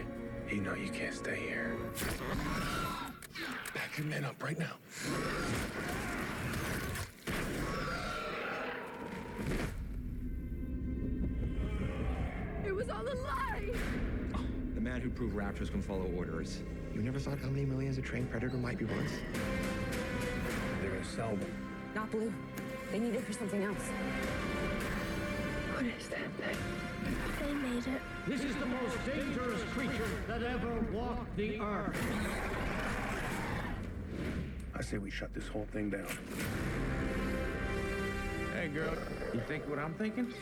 You 0.49 0.61
know 0.61 0.73
you 0.75 0.89
can't 0.89 1.13
stay 1.13 1.35
here. 1.35 1.77
Pack 3.73 3.97
your 3.97 4.07
men 4.07 4.23
up 4.23 4.41
right 4.41 4.57
now. 4.57 4.75
It 12.65 12.73
was 12.73 12.89
all 12.89 13.01
a 13.01 13.15
lie! 13.23 13.71
The 14.73 14.81
man 14.81 15.01
who 15.01 15.09
proved 15.09 15.35
raptors 15.35 15.69
can 15.69 15.81
follow 15.81 16.09
orders. 16.15 16.63
You 16.95 17.01
never 17.01 17.19
thought 17.19 17.39
how 17.39 17.49
many 17.49 17.65
millions 17.65 17.97
a 17.97 18.01
trained 18.01 18.31
predator 18.31 18.57
might 18.57 18.77
be 18.77 18.85
worth? 18.85 19.19
They're 20.81 20.91
gonna 20.91 21.03
sell 21.03 21.35
them. 21.35 21.51
Not 21.93 22.09
blue. 22.09 22.33
They 22.91 22.99
need 22.99 23.15
it 23.15 23.23
for 23.25 23.33
something 23.33 23.63
else. 23.63 23.89
What 25.77 25.85
is 25.85 26.07
that 26.07 26.31
thing? 26.39 26.57
They 27.39 27.53
made 27.53 27.85
it. 27.85 28.01
This 28.25 28.43
is 28.43 28.55
the 28.55 28.65
most 28.65 28.97
dangerous 29.05 29.61
creature 29.75 30.09
that 30.27 30.41
ever 30.41 30.73
walked 30.91 31.37
the 31.37 31.59
earth. 31.59 31.95
I 34.73 34.81
say 34.81 34.97
we 34.97 35.11
shut 35.11 35.35
this 35.35 35.47
whole 35.47 35.67
thing 35.71 35.91
down. 35.91 36.07
Hey, 38.55 38.69
girl. 38.69 38.91
You 39.35 39.41
think 39.41 39.69
what 39.69 39.77
I'm 39.77 39.93
thinking? 39.93 40.33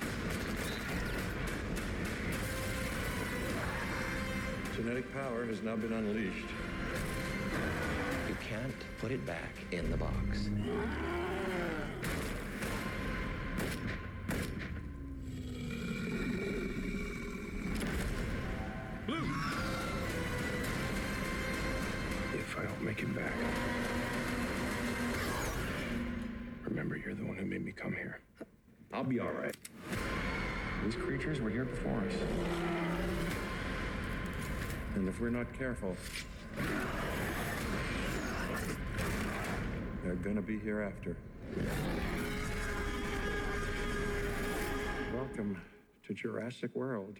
Genetic 4.78 5.14
power 5.14 5.46
has 5.48 5.62
now 5.62 5.76
been 5.76 5.92
unleashed. 5.92 6.48
You 8.30 8.38
can't 8.42 9.00
put 9.00 9.12
it 9.12 9.26
back 9.26 9.52
in 9.74 9.92
the 9.92 9.98
box. 9.98 10.50
Make 22.96 23.04
it 23.04 23.16
back, 23.16 23.34
remember 26.64 26.96
you're 26.96 27.14
the 27.14 27.26
one 27.26 27.36
who 27.36 27.46
made 27.46 27.66
me 27.66 27.74
come 27.74 27.92
here. 27.92 28.22
I'll 28.94 29.04
be 29.04 29.20
all 29.20 29.34
right. 29.34 29.54
These 30.86 30.96
creatures 30.96 31.42
were 31.42 31.50
here 31.50 31.66
before 31.66 32.00
us. 32.00 32.14
And 34.96 35.10
if 35.10 35.20
we're 35.20 35.30
not 35.30 35.52
careful, 35.58 35.98
they're 40.02 40.16
gonna 40.16 40.42
be 40.42 40.58
here 40.58 40.82
after. 40.82 41.18
Welcome 45.14 45.62
to 46.08 46.14
Jurassic 46.14 46.74
World. 46.74 47.18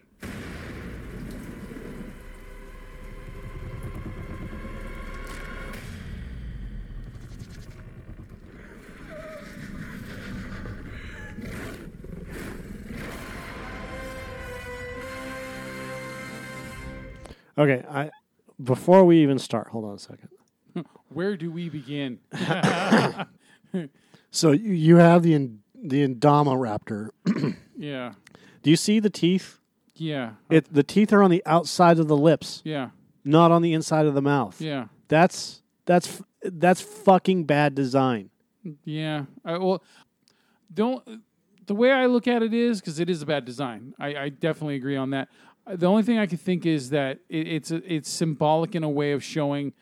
Okay, 17.58 17.84
I 17.88 18.10
before 18.62 19.04
we 19.04 19.22
even 19.22 19.38
start, 19.38 19.68
hold 19.68 19.84
on 19.84 19.94
a 19.94 19.98
second. 19.98 20.28
Where 21.08 21.36
do 21.36 21.50
we 21.50 21.68
begin? 21.68 22.18
So 24.36 24.52
you, 24.52 24.72
you 24.72 24.96
have 24.96 25.22
the 25.22 25.32
in, 25.32 25.60
the 25.74 26.06
Indominaptor. 26.06 27.08
yeah. 27.76 28.12
Do 28.62 28.68
you 28.68 28.76
see 28.76 29.00
the 29.00 29.08
teeth? 29.08 29.60
Yeah. 29.94 30.32
It 30.50 30.72
the 30.72 30.82
teeth 30.82 31.10
are 31.14 31.22
on 31.22 31.30
the 31.30 31.42
outside 31.46 31.98
of 31.98 32.06
the 32.06 32.16
lips. 32.16 32.60
Yeah. 32.62 32.90
Not 33.24 33.50
on 33.50 33.62
the 33.62 33.72
inside 33.72 34.04
of 34.04 34.12
the 34.12 34.20
mouth. 34.20 34.60
Yeah. 34.60 34.88
That's 35.08 35.62
that's 35.86 36.22
that's 36.42 36.82
fucking 36.82 37.44
bad 37.44 37.74
design. 37.74 38.28
Yeah. 38.84 39.24
I, 39.42 39.56
well, 39.56 39.82
don't. 40.72 41.22
The 41.64 41.74
way 41.74 41.90
I 41.90 42.04
look 42.04 42.28
at 42.28 42.42
it 42.42 42.52
is 42.52 42.80
because 42.80 43.00
it 43.00 43.08
is 43.08 43.22
a 43.22 43.26
bad 43.26 43.46
design. 43.46 43.94
I, 43.98 44.16
I 44.16 44.28
definitely 44.28 44.76
agree 44.76 44.96
on 44.96 45.10
that. 45.10 45.28
The 45.68 45.86
only 45.86 46.02
thing 46.02 46.18
I 46.18 46.26
could 46.26 46.40
think 46.40 46.64
is 46.64 46.90
that 46.90 47.18
it, 47.28 47.48
it's 47.48 47.70
a, 47.70 47.82
it's 47.92 48.08
symbolic 48.08 48.74
in 48.74 48.84
a 48.84 48.88
way 48.88 49.12
of 49.12 49.22
showing 49.24 49.72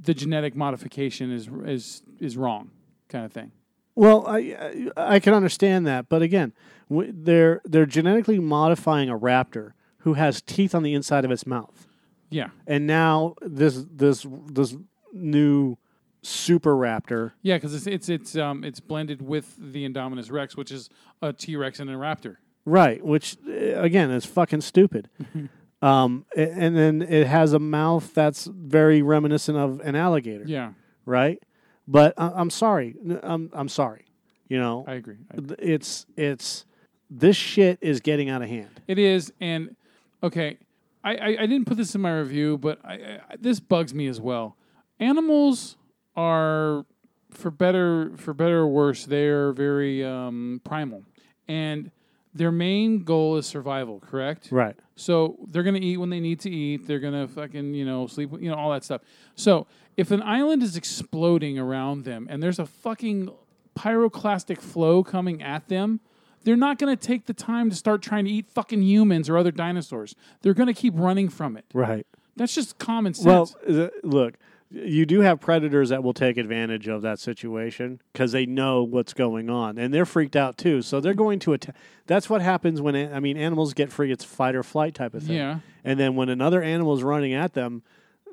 the 0.00 0.14
genetic 0.14 0.54
modification 0.54 1.32
is 1.32 1.48
is 1.64 2.02
is 2.20 2.36
wrong, 2.36 2.70
kind 3.08 3.24
of 3.24 3.32
thing. 3.32 3.52
Well, 3.94 4.26
I 4.26 4.90
I 4.96 5.14
I 5.14 5.20
can 5.20 5.34
understand 5.34 5.86
that, 5.86 6.08
but 6.08 6.22
again, 6.22 6.52
w- 6.90 7.12
they're 7.14 7.60
they're 7.64 7.86
genetically 7.86 8.38
modifying 8.38 9.08
a 9.08 9.18
raptor 9.18 9.72
who 9.98 10.14
has 10.14 10.42
teeth 10.42 10.74
on 10.74 10.82
the 10.82 10.94
inside 10.94 11.24
of 11.24 11.30
its 11.30 11.46
mouth. 11.46 11.86
Yeah. 12.30 12.48
And 12.66 12.86
now 12.86 13.34
this 13.40 13.86
this 13.90 14.26
this 14.46 14.76
new 15.12 15.78
super 16.22 16.74
raptor. 16.74 17.32
Yeah, 17.42 17.56
because 17.56 17.74
it's 17.74 17.86
it's 17.86 18.08
it's 18.08 18.36
um 18.36 18.64
it's 18.64 18.80
blended 18.80 19.22
with 19.22 19.54
the 19.58 19.88
Indominus 19.88 20.30
Rex, 20.30 20.56
which 20.56 20.70
is 20.72 20.90
a 21.22 21.32
T 21.32 21.56
Rex 21.56 21.80
and 21.80 21.88
a 21.88 21.94
raptor. 21.94 22.36
Right, 22.64 23.04
which 23.04 23.36
uh, 23.46 23.50
again 23.80 24.10
is 24.10 24.24
fucking 24.24 24.62
stupid. 24.62 25.08
um, 25.82 26.24
and 26.36 26.76
then 26.76 27.02
it 27.02 27.26
has 27.26 27.52
a 27.52 27.58
mouth 27.58 28.14
that's 28.14 28.46
very 28.46 29.02
reminiscent 29.02 29.58
of 29.58 29.80
an 29.80 29.94
alligator. 29.96 30.44
Yeah. 30.46 30.72
Right, 31.06 31.42
but 31.86 32.14
I, 32.16 32.32
I'm 32.34 32.50
sorry. 32.50 32.94
I'm 33.22 33.50
I'm 33.52 33.68
sorry. 33.68 34.06
You 34.48 34.58
know, 34.58 34.84
I 34.86 34.94
agree. 34.94 35.18
I 35.30 35.36
Th- 35.40 35.58
It's 35.58 36.06
it's 36.16 36.64
this 37.10 37.36
shit 37.36 37.78
is 37.82 38.00
getting 38.00 38.30
out 38.30 38.40
of 38.42 38.48
hand. 38.48 38.80
It 38.88 38.98
is, 38.98 39.32
and 39.40 39.76
okay, 40.22 40.56
I, 41.02 41.14
I, 41.16 41.26
I 41.40 41.46
didn't 41.46 41.66
put 41.66 41.76
this 41.76 41.94
in 41.94 42.00
my 42.00 42.18
review, 42.18 42.56
but 42.56 42.78
I, 42.84 42.94
I, 42.94 43.36
this 43.38 43.60
bugs 43.60 43.92
me 43.94 44.06
as 44.06 44.20
well. 44.20 44.56
Animals 45.00 45.76
are, 46.16 46.86
for 47.30 47.50
better 47.50 48.12
for 48.16 48.32
better 48.32 48.60
or 48.60 48.68
worse, 48.68 49.04
they 49.04 49.26
are 49.26 49.52
very 49.52 50.02
um, 50.04 50.62
primal, 50.64 51.02
and 51.46 51.90
their 52.34 52.50
main 52.50 53.04
goal 53.04 53.36
is 53.36 53.46
survival. 53.46 54.00
Correct. 54.00 54.48
Right. 54.50 54.76
So 54.96 55.36
they're 55.48 55.62
gonna 55.62 55.78
eat 55.78 55.98
when 55.98 56.10
they 56.10 56.20
need 56.20 56.40
to 56.40 56.50
eat. 56.50 56.86
They're 56.86 56.98
gonna 57.00 57.28
fucking 57.28 57.74
you 57.74 57.84
know 57.84 58.06
sleep. 58.06 58.30
You 58.38 58.50
know 58.50 58.56
all 58.56 58.70
that 58.72 58.84
stuff. 58.84 59.02
So 59.34 59.66
if 59.96 60.10
an 60.10 60.22
island 60.22 60.62
is 60.62 60.76
exploding 60.76 61.58
around 61.58 62.04
them 62.04 62.26
and 62.28 62.42
there's 62.42 62.58
a 62.58 62.66
fucking 62.66 63.30
pyroclastic 63.76 64.60
flow 64.60 65.02
coming 65.04 65.42
at 65.42 65.68
them, 65.68 66.00
they're 66.42 66.56
not 66.56 66.78
gonna 66.78 66.96
take 66.96 67.26
the 67.26 67.34
time 67.34 67.70
to 67.70 67.76
start 67.76 68.02
trying 68.02 68.24
to 68.24 68.30
eat 68.30 68.48
fucking 68.48 68.82
humans 68.82 69.28
or 69.28 69.38
other 69.38 69.52
dinosaurs. 69.52 70.14
They're 70.42 70.54
gonna 70.54 70.74
keep 70.74 70.94
running 70.96 71.28
from 71.28 71.56
it. 71.56 71.64
Right. 71.72 72.06
That's 72.36 72.54
just 72.54 72.78
common 72.78 73.14
sense. 73.14 73.54
Well, 73.66 73.90
look, 74.02 74.34
you 74.74 75.06
do 75.06 75.20
have 75.20 75.40
predators 75.40 75.90
that 75.90 76.02
will 76.02 76.12
take 76.12 76.36
advantage 76.36 76.88
of 76.88 77.02
that 77.02 77.18
situation 77.18 78.00
because 78.12 78.32
they 78.32 78.46
know 78.46 78.82
what's 78.82 79.12
going 79.14 79.48
on, 79.48 79.78
and 79.78 79.94
they're 79.94 80.06
freaked 80.06 80.36
out 80.36 80.58
too. 80.58 80.82
So 80.82 81.00
they're 81.00 81.14
going 81.14 81.38
to 81.40 81.52
attack. 81.52 81.76
That's 82.06 82.28
what 82.28 82.42
happens 82.42 82.80
when 82.80 82.96
I 82.96 83.20
mean 83.20 83.36
animals 83.36 83.74
get 83.74 83.92
free. 83.92 84.10
It's 84.10 84.24
fight 84.24 84.54
or 84.54 84.62
flight 84.62 84.94
type 84.94 85.14
of 85.14 85.22
thing. 85.22 85.36
Yeah. 85.36 85.60
And 85.84 85.98
then 85.98 86.16
when 86.16 86.28
another 86.28 86.62
animal 86.62 86.94
is 86.94 87.02
running 87.02 87.32
at 87.32 87.54
them, 87.54 87.82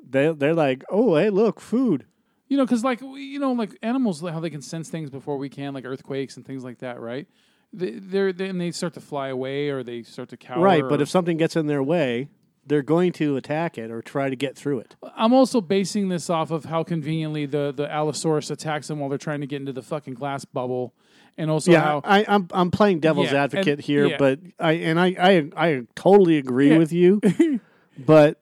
they 0.08 0.32
they're 0.32 0.54
like, 0.54 0.84
oh 0.90 1.16
hey 1.16 1.30
look 1.30 1.60
food. 1.60 2.06
You 2.48 2.56
know, 2.58 2.64
because 2.64 2.84
like 2.84 3.00
you 3.00 3.38
know, 3.38 3.52
like 3.52 3.78
animals, 3.82 4.20
how 4.20 4.40
they 4.40 4.50
can 4.50 4.62
sense 4.62 4.88
things 4.90 5.10
before 5.10 5.38
we 5.38 5.48
can, 5.48 5.72
like 5.72 5.84
earthquakes 5.84 6.36
and 6.36 6.44
things 6.44 6.64
like 6.64 6.78
that, 6.78 7.00
right? 7.00 7.26
They, 7.72 7.92
they're 7.92 8.32
then 8.32 8.58
they 8.58 8.72
start 8.72 8.94
to 8.94 9.00
fly 9.00 9.28
away 9.28 9.70
or 9.70 9.82
they 9.82 10.02
start 10.02 10.28
to 10.30 10.36
cower. 10.36 10.62
right. 10.62 10.82
But 10.86 11.00
if 11.00 11.08
something 11.08 11.36
gets 11.38 11.56
in 11.56 11.66
their 11.66 11.82
way, 11.82 12.28
they're 12.66 12.82
going 12.82 13.12
to 13.12 13.36
attack 13.36 13.76
it 13.76 13.90
or 13.90 14.00
try 14.02 14.30
to 14.30 14.36
get 14.36 14.56
through 14.56 14.78
it. 14.80 14.94
I'm 15.16 15.32
also 15.32 15.60
basing 15.60 16.08
this 16.08 16.30
off 16.30 16.50
of 16.50 16.66
how 16.66 16.82
conveniently 16.84 17.46
the 17.46 17.72
the 17.76 17.90
Allosaurus 17.90 18.50
attacks 18.50 18.88
them 18.88 18.98
while 19.00 19.08
they're 19.08 19.18
trying 19.18 19.40
to 19.40 19.46
get 19.46 19.56
into 19.60 19.72
the 19.72 19.82
fucking 19.82 20.14
glass 20.14 20.44
bubble, 20.44 20.94
and 21.36 21.50
also 21.50 21.72
yeah, 21.72 21.80
how 21.82 22.00
I, 22.04 22.24
I'm 22.28 22.48
I'm 22.52 22.70
playing 22.70 23.00
devil's 23.00 23.32
Yeah, 23.32 23.44
advocate 23.44 23.78
and- 23.78 23.80
here, 23.82 24.06
yeah. 24.06 24.16
but 24.18 24.38
I 24.58 24.72
and 24.72 25.00
I 25.00 25.06
I, 25.18 25.50
I 25.56 25.80
totally 25.96 26.38
agree 26.38 26.76
with 26.78 26.92
you, 26.92 27.20
but 27.98 28.40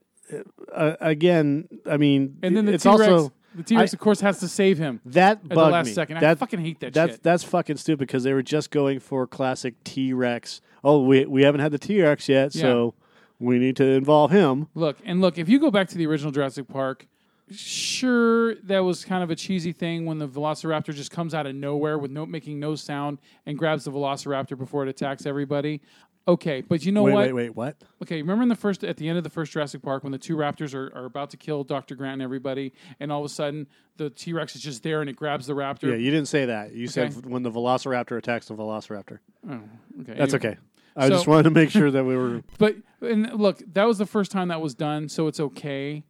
uh, 0.75 0.97
again, 1.01 1.69
I 1.91 1.97
mean, 1.97 2.37
and 2.43 2.57
then 2.57 2.67
the 2.67 2.75
it's 2.75 2.85
T-Rex, 2.85 3.01
also 3.01 3.33
the 3.55 3.63
T-Rex 3.65 3.93
I- 3.93 3.97
of 3.97 4.01
course 4.01 4.21
has 4.21 4.39
to 4.41 4.49
save 4.49 4.79
him. 4.79 5.01
that 5.07 5.41
at 5.45 5.49
the 5.49 5.55
last 5.57 5.87
me. 5.87 5.93
second. 5.93 6.19
I 6.19 6.21
That- 6.21 6.39
fucking 6.39 6.61
hate 6.61 6.81
that 6.81 6.93
that's 6.93 7.13
shit. 7.15 7.23
that's 7.23 7.43
fucking 7.45 7.79
stupid 7.79 8.07
because 8.07 8.23
they 8.23 8.33
were 8.33 8.43
just 8.43 8.71
going 8.71 9.01
for 9.01 9.27
classic 9.27 9.83
T 9.83 10.13
Rex. 10.13 10.61
Oh, 10.85 11.05
we 11.05 11.25
we 11.27 11.43
haven't 11.43 11.61
had 11.63 11.73
the 11.73 11.79
T 11.79 12.01
Rex 12.03 12.29
yet, 12.29 12.53
so 12.53 12.95
we 13.41 13.59
need 13.59 13.77
to 13.77 13.85
involve 13.85 14.31
him. 14.31 14.69
Look 14.75 14.99
and 15.05 15.21
look. 15.21 15.39
If 15.39 15.49
you 15.49 15.59
go 15.59 15.71
back 15.71 15.89
to 15.89 15.99
the 15.99 16.07
original 16.07 16.31
Jurassic 16.31 16.69
Park, 16.69 17.09
sure 17.51 18.55
that 18.57 18.81
was 18.81 19.05
kind 19.05 19.25
of 19.25 19.31
a 19.31 19.35
cheesy 19.35 19.73
thing 19.73 20.07
when 20.07 20.19
the 20.19 20.29
Velociraptor 20.29 20.95
just 20.95 21.11
comes 21.11 21.35
out 21.35 21.47
of 21.47 21.55
nowhere 21.55 21.99
with 21.99 22.11
no 22.11 22.27
making 22.27 22.61
no 22.61 22.77
sound 22.77 23.19
and 23.47 23.59
grabs 23.59 23.85
the 23.85 23.91
Velociraptor 23.91 24.57
before 24.57 24.85
it 24.85 24.89
attacks 24.89 25.27
everybody. 25.27 25.81
Okay, 26.29 26.61
but 26.61 26.85
you 26.85 26.93
know 26.93 27.03
wait, 27.03 27.15
what? 27.15 27.27
wait, 27.27 27.33
wait, 27.33 27.57
what? 27.57 27.77
Okay, 28.03 28.21
remember 28.21 28.43
in 28.43 28.49
the 28.51 28.55
first 28.55 28.85
at 28.85 28.99
the 28.99 29.09
end 29.09 29.17
of 29.17 29.25
the 29.25 29.31
first 29.31 29.53
Jurassic 29.53 29.83
Park 29.83 30.05
when 30.05 30.13
the 30.13 30.19
two 30.19 30.37
raptors 30.37 30.75
are, 30.75 30.95
are 30.95 31.07
about 31.07 31.31
to 31.31 31.37
kill 31.37 31.65
Dr. 31.65 31.95
Grant 31.95 32.15
and 32.15 32.23
everybody, 32.23 32.73
and 33.01 33.11
all 33.11 33.21
of 33.21 33.25
a 33.25 33.31
sudden 33.31 33.67
the 33.97 34.11
T 34.11 34.33
Rex 34.33 34.55
is 34.55 34.63
just 34.63 34.83
there 34.83 35.01
and 35.01 35.09
it 35.09 35.17
grabs 35.17 35.47
the 35.47 35.55
raptor. 35.55 35.91
Yeah, 35.91 35.97
you 35.97 36.11
didn't 36.11 36.29
say 36.29 36.45
that. 36.45 36.73
You 36.73 36.89
said 36.89 37.27
when 37.27 37.43
the 37.43 37.51
Velociraptor 37.51 38.19
attacks 38.19 38.47
the 38.49 38.55
Velociraptor. 38.55 39.19
Oh, 39.49 39.61
okay. 40.03 40.15
That's 40.15 40.35
anyway. 40.35 40.51
okay. 40.51 40.59
I 40.97 41.09
So- 41.09 41.15
just 41.15 41.27
wanted 41.27 41.45
to 41.45 41.51
make 41.51 41.71
sure 41.71 41.91
that 41.91 42.05
we 42.05 42.17
were. 42.17 42.43
But 42.59 42.77
and 43.01 43.33
look, 43.35 43.63
that 43.75 43.85
was 43.85 43.99
the 43.99 44.07
first 44.07 44.31
time 44.31 44.49
that 44.49 44.61
was 44.61 44.75
done, 44.75 45.09
so 45.09 45.27
it's 45.27 45.41
okay. 45.41 46.05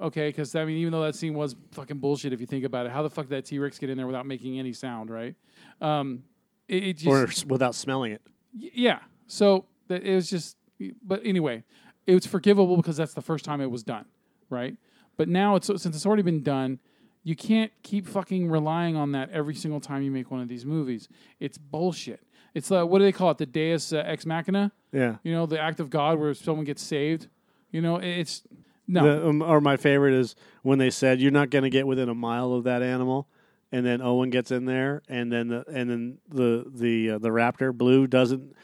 Okay, 0.00 0.28
because 0.28 0.54
I 0.56 0.64
mean, 0.64 0.76
even 0.78 0.92
though 0.92 1.02
that 1.04 1.14
scene 1.14 1.34
was 1.34 1.54
fucking 1.72 1.98
bullshit, 1.98 2.32
if 2.32 2.40
you 2.40 2.46
think 2.46 2.64
about 2.64 2.84
it, 2.86 2.92
how 2.92 3.02
the 3.02 3.10
fuck 3.10 3.26
did 3.26 3.30
that 3.36 3.44
T 3.44 3.58
Rex 3.58 3.78
get 3.78 3.90
in 3.90 3.96
there 3.96 4.06
without 4.06 4.26
making 4.26 4.58
any 4.58 4.72
sound, 4.72 5.08
right? 5.08 5.34
Um, 5.80 6.24
it, 6.68 6.82
it 6.84 6.92
just 6.98 7.06
or 7.06 7.22
s- 7.24 7.44
without 7.46 7.74
smelling 7.74 8.12
it. 8.12 8.22
Y- 8.52 8.70
Yeah. 8.74 8.98
So 9.28 9.66
that 9.88 10.02
it 10.02 10.14
was 10.14 10.28
just, 10.28 10.56
but 11.02 11.20
anyway, 11.24 11.62
it 12.06 12.14
was 12.14 12.26
forgivable 12.26 12.76
because 12.76 12.96
that's 12.96 13.14
the 13.14 13.22
first 13.22 13.44
time 13.44 13.60
it 13.60 13.70
was 13.70 13.82
done, 13.84 14.04
right? 14.50 14.76
But 15.16 15.28
now 15.28 15.54
it's 15.56 15.68
since 15.68 15.86
it's 15.86 16.04
already 16.04 16.22
been 16.22 16.42
done, 16.42 16.80
you 17.22 17.36
can't 17.36 17.70
keep 17.82 18.06
fucking 18.06 18.50
relying 18.50 18.96
on 18.96 19.12
that 19.12 19.30
every 19.30 19.54
single 19.54 19.80
time 19.80 20.02
you 20.02 20.10
make 20.10 20.30
one 20.30 20.40
of 20.40 20.48
these 20.48 20.66
movies. 20.66 21.08
It's 21.40 21.56
bullshit. 21.56 22.20
It's 22.54 22.70
like 22.70 22.88
what 22.88 22.98
do 23.00 23.04
they 23.04 23.12
call 23.12 23.30
it? 23.30 23.38
The 23.38 23.46
Deus 23.46 23.92
uh, 23.92 24.02
ex 24.06 24.24
machina. 24.24 24.72
Yeah. 24.92 25.16
You 25.22 25.32
know, 25.32 25.46
the 25.46 25.60
act 25.60 25.80
of 25.80 25.90
God 25.90 26.18
where 26.18 26.32
someone 26.34 26.64
gets 26.64 26.82
saved. 26.82 27.28
You 27.70 27.80
know, 27.80 27.96
it's 27.96 28.42
no. 28.86 29.02
The, 29.02 29.28
um, 29.28 29.42
or 29.42 29.60
my 29.60 29.76
favorite 29.76 30.14
is 30.14 30.36
when 30.62 30.78
they 30.78 30.90
said 30.90 31.20
you're 31.20 31.32
not 31.32 31.50
going 31.50 31.64
to 31.64 31.70
get 31.70 31.86
within 31.86 32.08
a 32.08 32.14
mile 32.14 32.52
of 32.52 32.64
that 32.64 32.82
animal, 32.82 33.28
and 33.72 33.84
then 33.84 34.00
Owen 34.00 34.30
gets 34.30 34.50
in 34.52 34.66
there, 34.66 35.02
and 35.08 35.32
then 35.32 35.48
the 35.48 35.64
and 35.68 35.90
then 35.90 36.18
the 36.28 36.64
the 36.72 37.10
uh, 37.10 37.18
the 37.18 37.30
raptor 37.30 37.72
blue 37.76 38.06
doesn't 38.06 38.54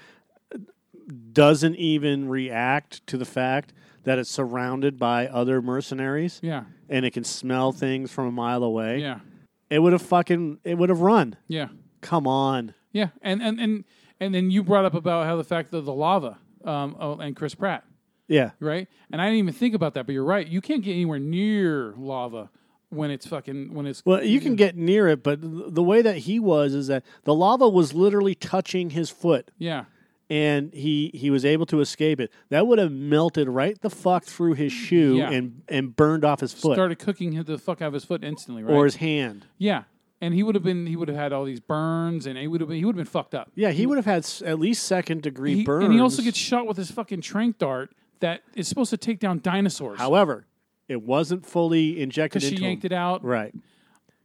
doesn't 1.33 1.75
even 1.77 2.29
react 2.29 3.05
to 3.09 3.17
the 3.17 3.25
fact 3.25 3.73
that 4.05 4.19
it's 4.19 4.31
surrounded 4.31 4.99
by 4.99 5.27
other 5.27 5.61
mercenaries. 5.61 6.39
Yeah. 6.43 6.65
and 6.89 7.05
it 7.05 7.13
can 7.13 7.25
smell 7.25 7.73
things 7.73 8.11
from 8.11 8.27
a 8.27 8.33
mile 8.33 8.63
away. 8.63 9.01
Yeah. 9.01 9.21
it 9.69 9.81
would 9.81 9.93
have 9.93 10.03
fucking 10.03 10.59
it 10.65 10.79
would 10.79 10.89
have 10.89 11.01
run. 11.01 11.37
Yeah. 11.49 11.69
Come 12.01 12.27
on. 12.27 12.75
Yeah, 12.93 13.09
and 13.23 13.43
and 13.43 13.61
and 13.61 13.85
and 14.19 14.35
then 14.35 14.51
you 14.51 14.63
brought 14.63 14.85
up 14.85 14.95
about 14.95 15.27
how 15.27 15.37
the 15.37 15.45
fact 15.45 15.71
that 15.71 15.83
the 15.83 15.93
lava, 15.95 16.39
um, 16.65 16.97
oh, 16.99 17.19
and 17.19 17.35
Chris 17.37 17.55
Pratt. 17.55 17.85
Yeah. 18.29 18.51
Right. 18.61 18.87
And 19.11 19.21
I 19.21 19.25
didn't 19.27 19.39
even 19.41 19.55
think 19.55 19.75
about 19.75 19.95
that, 19.95 20.07
but 20.07 20.13
you're 20.13 20.25
right. 20.25 20.47
You 20.47 20.61
can't 20.61 20.85
get 20.85 20.93
anywhere 20.93 21.19
near 21.19 21.93
lava 21.97 22.49
when 22.89 23.11
it's 23.11 23.27
fucking 23.27 23.75
when 23.75 23.87
it's 23.87 24.05
Well, 24.07 24.23
you 24.23 24.41
can 24.41 24.55
get 24.55 24.77
near 24.77 25.09
it, 25.09 25.23
but 25.25 25.41
th- 25.43 25.65
the 25.69 25.83
way 25.83 26.01
that 26.03 26.19
he 26.19 26.39
was 26.39 26.73
is 26.75 26.87
that 26.87 27.05
the 27.25 27.35
lava 27.35 27.69
was 27.69 27.93
literally 27.93 28.37
touching 28.37 28.91
his 28.91 29.11
foot. 29.11 29.51
Yeah. 29.59 29.87
And 30.29 30.73
he 30.73 31.11
he 31.13 31.29
was 31.29 31.45
able 31.45 31.67
to 31.67 31.81
escape 31.81 32.21
it. 32.21 32.31
That 32.51 32.69
would 32.69 32.79
have 32.79 32.93
melted 32.93 33.49
right 33.49 33.81
the 33.81 33.91
fuck 33.91 34.23
through 34.25 34.55
his 34.55 34.73
shoe 34.73 35.17
Yeah. 35.17 35.31
and 35.33 35.63
and 35.69 35.97
burned 35.97 36.25
off 36.25 36.39
his 36.39 36.53
foot 36.53 36.75
started 36.75 37.01
cooking 37.01 37.41
the 37.43 37.59
fuck 37.59 37.83
out 37.83 37.89
of 37.89 37.95
his 37.95 38.05
foot 38.05 38.23
instantly, 38.23 38.63
right? 38.63 38.73
or 38.73 38.85
his 38.85 38.97
hand. 38.97 39.47
yeah. 39.59 39.85
And 40.23 40.35
he 40.35 40.43
would 40.43 40.55
have 40.55 40.65
been 40.65 40.87
he 40.87 40.97
would 40.97 41.09
have 41.09 41.17
had 41.17 41.33
all 41.33 41.45
these 41.45 41.61
burns 41.61 42.27
and 42.27 42.37
he 42.37 42.47
would 42.47 42.61
have 42.61 42.69
been 42.69 42.79
he 42.79 42.85
would 42.85 42.95
have 42.95 43.05
been 43.05 43.11
fucked 43.11 43.35
up. 43.35 43.51
Yeah, 43.55 43.71
he 43.71 43.87
would 43.87 43.97
have 43.97 44.05
had 44.05 44.19
s- 44.19 44.43
at 44.45 44.59
least 44.59 44.85
second 44.85 45.23
degree 45.23 45.55
He- 45.57 45.65
burns. 45.65 45.85
and 45.87 45.95
he 45.95 46.01
also 46.01 46.23
gets 46.23 46.37
shot 46.39 46.67
with 46.67 46.77
his 46.77 46.91
fucking 46.91 47.23
trank 47.23 47.59
dart 47.59 47.91
that 48.21 48.43
is 48.55 48.69
supposed 48.69 48.91
to 48.91 48.99
take 48.99 49.19
down 49.19 49.41
dinosaurs. 49.43 49.99
However, 49.99 50.47
it 50.89 51.03
wasn't 51.03 51.47
fully 51.47 52.01
injected 52.03 52.41
because 52.41 52.49
she 52.49 52.55
into 52.57 52.65
him. 52.65 52.71
yanked 52.71 52.85
it 52.85 52.93
out. 52.93 53.25
Right. 53.25 53.55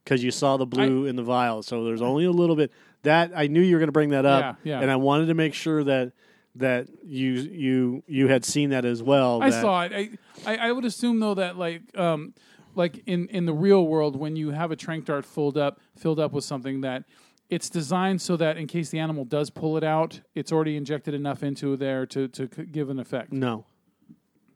Because 0.03 0.21
you 0.23 0.31
saw 0.31 0.57
the 0.57 0.65
blue 0.65 1.05
in 1.05 1.15
the 1.15 1.23
vial. 1.23 1.63
So 1.63 1.83
there's 1.85 2.01
only 2.01 2.25
a 2.25 2.31
little 2.31 2.55
bit. 2.55 2.71
That 3.03 3.31
I 3.35 3.47
knew 3.47 3.61
you 3.61 3.75
were 3.75 3.79
going 3.79 3.87
to 3.87 3.91
bring 3.93 4.09
that 4.09 4.25
up. 4.25 4.57
Yeah, 4.63 4.75
yeah. 4.75 4.81
And 4.81 4.91
I 4.91 4.97
wanted 4.97 5.27
to 5.27 5.33
make 5.33 5.53
sure 5.53 5.83
that 5.83 6.11
that 6.55 6.87
you 7.03 7.31
you 7.31 8.03
you 8.07 8.27
had 8.27 8.43
seen 8.45 8.69
that 8.71 8.83
as 8.85 9.01
well. 9.01 9.41
I 9.41 9.49
that- 9.49 9.61
saw 9.61 9.83
it. 9.83 9.91
I, 9.93 10.09
I 10.51 10.57
I 10.69 10.71
would 10.71 10.85
assume 10.85 11.19
though 11.19 11.35
that 11.35 11.57
like 11.57 11.81
um 11.97 12.33
like 12.75 13.01
in 13.05 13.27
in 13.29 13.45
the 13.45 13.53
real 13.53 13.85
world 13.87 14.15
when 14.15 14.35
you 14.35 14.51
have 14.51 14.71
a 14.71 14.75
trank 14.75 15.05
dart 15.05 15.25
filled 15.25 15.57
up 15.57 15.79
filled 15.97 16.19
up 16.19 16.31
with 16.33 16.43
something 16.43 16.81
that 16.81 17.03
it's 17.49 17.69
designed 17.69 18.21
so 18.21 18.35
that 18.37 18.57
in 18.57 18.65
case 18.67 18.89
the 18.89 18.99
animal 18.99 19.23
does 19.23 19.49
pull 19.51 19.77
it 19.77 19.83
out, 19.83 20.21
it's 20.33 20.51
already 20.51 20.75
injected 20.75 21.13
enough 21.13 21.43
into 21.43 21.77
there 21.77 22.05
to 22.07 22.27
to 22.29 22.49
c- 22.55 22.65
give 22.65 22.89
an 22.89 22.99
effect. 22.99 23.31
No. 23.31 23.65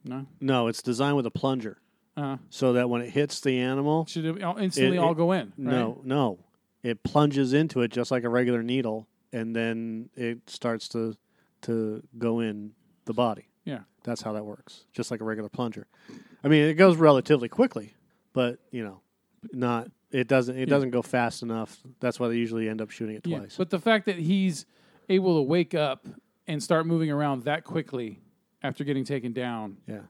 No. 0.03 0.25
No, 0.39 0.67
it's 0.67 0.81
designed 0.81 1.15
with 1.17 1.25
a 1.25 1.31
plunger. 1.31 1.77
Uh-huh. 2.17 2.37
So 2.49 2.73
that 2.73 2.89
when 2.89 3.01
it 3.01 3.11
hits 3.11 3.39
the 3.41 3.59
animal, 3.59 4.05
Should 4.05 4.25
it 4.25 4.43
all- 4.43 4.57
instantly 4.57 4.97
all 4.97 5.13
go 5.13 5.31
in, 5.31 5.53
No, 5.57 6.01
no. 6.03 6.39
It 6.83 7.03
plunges 7.03 7.53
into 7.53 7.81
it 7.81 7.91
just 7.91 8.09
like 8.11 8.23
a 8.23 8.29
regular 8.29 8.63
needle 8.63 9.07
and 9.31 9.55
then 9.55 10.09
it 10.15 10.49
starts 10.49 10.87
to 10.89 11.15
to 11.61 12.01
go 12.17 12.39
in 12.39 12.71
the 13.05 13.13
body. 13.13 13.49
Yeah. 13.65 13.79
That's 14.03 14.21
how 14.21 14.31
that 14.33 14.45
works. 14.45 14.85
Just 14.93 15.11
like 15.11 15.19
a 15.21 15.25
regular 15.25 15.49
plunger. 15.49 15.87
I 16.43 16.47
mean, 16.47 16.63
it 16.63 16.75
goes 16.75 16.95
relatively 16.97 17.49
quickly, 17.49 17.93
but 18.39 18.59
you 18.71 18.83
know, 18.83 19.01
not 19.51 19.89
it 20.11 20.27
doesn't 20.27 20.55
it 20.55 20.59
Yeah. 20.67 20.75
doesn't 20.75 20.91
go 20.91 21.01
fast 21.01 21.43
enough. 21.43 21.77
That's 21.99 22.19
why 22.19 22.27
they 22.29 22.35
usually 22.37 22.69
end 22.69 22.81
up 22.81 22.89
shooting 22.89 23.15
it 23.15 23.27
Yeah, 23.27 23.39
twice. 23.39 23.55
But 23.57 23.69
the 23.69 23.79
fact 23.79 24.05
that 24.05 24.15
he's 24.17 24.65
able 25.09 25.35
to 25.37 25.41
wake 25.41 25.73
up 25.73 26.07
and 26.47 26.61
start 26.63 26.85
moving 26.87 27.11
around 27.11 27.43
that 27.43 27.63
quickly 27.63 28.19
after 28.63 28.83
getting 28.83 29.03
taken 29.05 29.33
down. 29.33 29.77
Yeah. 29.87 30.01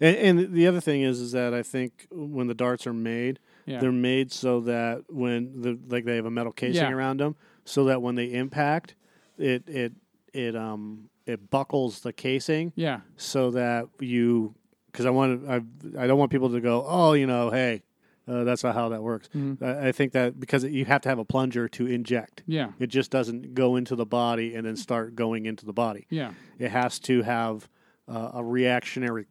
And, 0.00 0.16
and 0.38 0.52
the 0.54 0.66
other 0.66 0.80
thing 0.80 1.02
is, 1.02 1.20
is 1.20 1.32
that 1.32 1.54
I 1.54 1.62
think 1.62 2.06
when 2.10 2.46
the 2.48 2.54
darts 2.54 2.86
are 2.86 2.92
made, 2.92 3.38
Yeah. 3.66 3.80
they're 3.80 3.92
made 3.92 4.30
so 4.32 4.60
that 4.62 5.04
when 5.08 5.62
the 5.62 5.78
like 5.88 6.04
they 6.04 6.16
have 6.16 6.26
a 6.26 6.30
metal 6.30 6.52
casing 6.52 6.82
Yeah. 6.90 6.92
around 6.92 7.20
them, 7.20 7.36
so 7.64 7.84
that 7.84 8.02
when 8.02 8.14
they 8.16 8.26
impact, 8.32 8.94
it 9.38 9.62
it 9.68 9.92
it 10.34 10.54
um 10.56 11.08
it 11.24 11.50
buckles 11.50 12.00
the 12.00 12.12
casing. 12.12 12.72
Yeah. 12.76 13.00
So 13.16 13.50
that 13.52 13.88
you, 14.00 14.54
because 14.96 15.06
I 15.06 15.10
want 15.10 15.48
I 15.48 15.56
I 16.02 16.06
don't 16.06 16.18
want 16.18 16.30
people 16.30 16.50
to 16.50 16.60
go, 16.60 16.84
oh, 16.88 17.12
you 17.12 17.26
know, 17.26 17.50
hey, 17.50 17.82
uh, 18.26 18.44
that's 18.44 18.64
not 18.64 18.74
how 18.74 18.88
that 18.88 19.02
works. 19.02 19.28
Mhm. 19.34 19.62
I, 19.62 19.88
I 19.88 19.92
think 19.92 20.12
that 20.12 20.40
because 20.40 20.64
you 20.64 20.84
have 20.86 21.02
to 21.02 21.08
have 21.10 21.18
a 21.18 21.24
plunger 21.24 21.68
to 21.68 21.86
inject. 21.86 22.42
Yeah. 22.46 22.72
It 22.78 22.86
just 22.88 23.10
doesn't 23.10 23.54
go 23.54 23.76
into 23.76 23.94
the 23.94 24.06
body 24.06 24.54
and 24.54 24.66
then 24.66 24.76
start 24.76 25.14
going 25.14 25.44
into 25.46 25.66
the 25.66 25.72
body. 25.74 26.06
Yeah. 26.10 26.32
It 26.58 26.70
has 26.70 26.98
to 27.00 27.22
have 27.22 27.68
uh, 28.08 28.30
a 28.34 28.42
reactionary, 28.44 29.26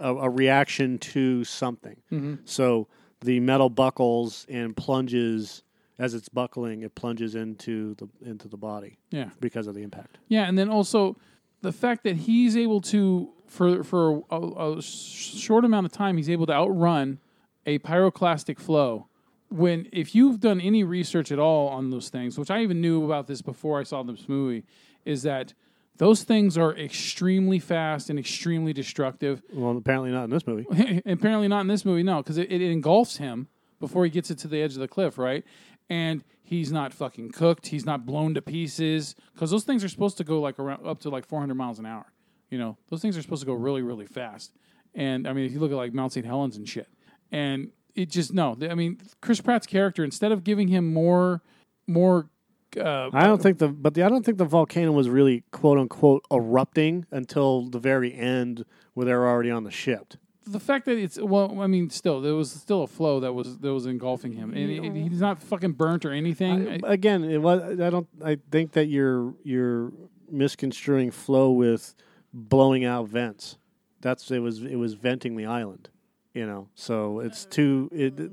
a, 0.00 0.14
a 0.14 0.30
reaction 0.30 0.98
to 0.98 1.44
something. 1.44 1.96
Mhm. 2.10 2.38
So 2.44 2.88
the 3.20 3.38
metal 3.40 3.68
buckles 3.68 4.46
and 4.48 4.74
plunges 4.76 5.62
as 5.98 6.14
it's 6.14 6.30
buckling. 6.30 6.82
It 6.82 6.94
plunges 6.94 7.34
into 7.34 7.94
the 7.96 8.08
into 8.24 8.48
the 8.48 8.56
body. 8.56 8.98
Yeah. 9.10 9.30
because 9.40 9.66
of 9.66 9.74
the 9.74 9.82
impact. 9.82 10.18
Yeah, 10.28 10.48
and 10.48 10.56
then 10.58 10.70
also 10.70 11.16
the 11.62 11.72
fact 11.72 12.04
that 12.04 12.16
he's 12.16 12.56
able 12.56 12.80
to, 12.80 13.28
for 13.50 13.82
for 13.82 14.22
a, 14.30 14.78
a 14.78 14.82
short 14.82 15.64
amount 15.64 15.84
of 15.84 15.92
time, 15.92 16.16
he's 16.16 16.30
able 16.30 16.46
to 16.46 16.52
outrun 16.52 17.18
a 17.66 17.78
pyroclastic 17.80 18.58
flow. 18.58 19.08
When 19.48 19.88
if 19.92 20.14
you've 20.14 20.40
done 20.40 20.60
any 20.60 20.84
research 20.84 21.32
at 21.32 21.38
all 21.38 21.68
on 21.68 21.90
those 21.90 22.08
things, 22.08 22.38
which 22.38 22.50
I 22.50 22.62
even 22.62 22.80
knew 22.80 23.04
about 23.04 23.26
this 23.26 23.42
before 23.42 23.80
I 23.80 23.82
saw 23.82 24.02
this 24.04 24.28
movie, 24.28 24.64
is 25.04 25.22
that 25.24 25.52
those 25.96 26.22
things 26.22 26.56
are 26.56 26.74
extremely 26.76 27.58
fast 27.58 28.08
and 28.08 28.18
extremely 28.18 28.72
destructive. 28.72 29.42
Well, 29.52 29.76
apparently 29.76 30.12
not 30.12 30.24
in 30.24 30.30
this 30.30 30.46
movie. 30.46 31.02
Apparently 31.04 31.48
not 31.48 31.60
in 31.60 31.66
this 31.66 31.84
movie, 31.84 32.02
no, 32.02 32.22
because 32.22 32.38
it, 32.38 32.50
it 32.50 32.62
engulfs 32.62 33.18
him 33.18 33.48
before 33.80 34.04
he 34.04 34.10
gets 34.10 34.30
it 34.30 34.38
to 34.38 34.48
the 34.48 34.62
edge 34.62 34.72
of 34.72 34.78
the 34.78 34.88
cliff, 34.88 35.18
right? 35.18 35.44
And 35.90 36.24
he's 36.42 36.72
not 36.72 36.94
fucking 36.94 37.32
cooked. 37.32 37.66
He's 37.66 37.84
not 37.84 38.06
blown 38.06 38.32
to 38.34 38.40
pieces 38.40 39.14
because 39.34 39.50
those 39.50 39.64
things 39.64 39.84
are 39.84 39.88
supposed 39.88 40.16
to 40.18 40.24
go 40.24 40.40
like 40.40 40.58
around 40.58 40.86
up 40.86 41.00
to 41.00 41.10
like 41.10 41.26
400 41.26 41.54
miles 41.54 41.78
an 41.78 41.84
hour. 41.84 42.06
You 42.50 42.58
know, 42.58 42.76
those 42.88 43.00
things 43.00 43.16
are 43.16 43.22
supposed 43.22 43.42
to 43.42 43.46
go 43.46 43.52
really, 43.54 43.82
really 43.82 44.06
fast. 44.06 44.52
And 44.94 45.26
I 45.28 45.32
mean, 45.32 45.44
if 45.46 45.52
you 45.52 45.60
look 45.60 45.70
at 45.70 45.76
like 45.76 45.94
Mount 45.94 46.12
St. 46.12 46.26
Helens 46.26 46.56
and 46.56 46.68
shit, 46.68 46.88
and 47.30 47.70
it 47.94 48.10
just 48.10 48.32
no. 48.34 48.56
I 48.68 48.74
mean, 48.74 48.98
Chris 49.20 49.40
Pratt's 49.40 49.66
character 49.66 50.02
instead 50.04 50.32
of 50.32 50.42
giving 50.44 50.68
him 50.68 50.92
more, 50.92 51.42
more. 51.86 52.28
Uh, 52.76 53.10
I 53.12 53.24
don't 53.26 53.42
think 53.42 53.58
the 53.58 53.68
but 53.68 53.94
the, 53.94 54.02
I 54.04 54.08
don't 54.08 54.24
think 54.24 54.38
the 54.38 54.44
volcano 54.44 54.92
was 54.92 55.08
really 55.08 55.42
quote 55.52 55.78
unquote 55.78 56.24
erupting 56.32 57.06
until 57.10 57.68
the 57.68 57.78
very 57.80 58.14
end 58.14 58.64
where 58.94 59.06
they're 59.06 59.26
already 59.28 59.50
on 59.50 59.64
the 59.64 59.70
ship. 59.72 60.14
the 60.46 60.60
fact 60.60 60.84
that 60.86 60.96
it's 60.98 61.18
well, 61.20 61.60
I 61.60 61.66
mean, 61.68 61.90
still 61.90 62.20
there 62.20 62.34
was 62.34 62.50
still 62.50 62.82
a 62.82 62.86
flow 62.88 63.20
that 63.20 63.32
was 63.32 63.58
that 63.58 63.72
was 63.72 63.86
engulfing 63.86 64.32
him, 64.32 64.52
and 64.54 64.70
it- 64.70 65.08
he's 65.08 65.20
not 65.20 65.40
fucking 65.42 65.72
burnt 65.72 66.04
or 66.04 66.12
anything. 66.12 66.68
I- 66.68 66.92
Again, 66.92 67.22
it 67.24 67.38
was 67.38 67.78
I 67.80 67.90
don't 67.90 68.08
I 68.24 68.38
think 68.50 68.72
that 68.72 68.86
you're 68.86 69.34
you're 69.44 69.92
misconstruing 70.30 71.10
flow 71.10 71.50
with 71.50 71.94
blowing 72.32 72.84
out 72.84 73.08
vents. 73.08 73.56
That's 74.00 74.30
it 74.30 74.38
was 74.38 74.62
it 74.62 74.76
was 74.76 74.94
venting 74.94 75.36
the 75.36 75.46
island, 75.46 75.90
you 76.32 76.46
know. 76.46 76.68
So 76.74 77.20
it's 77.20 77.44
too 77.44 77.88
it 77.92 78.30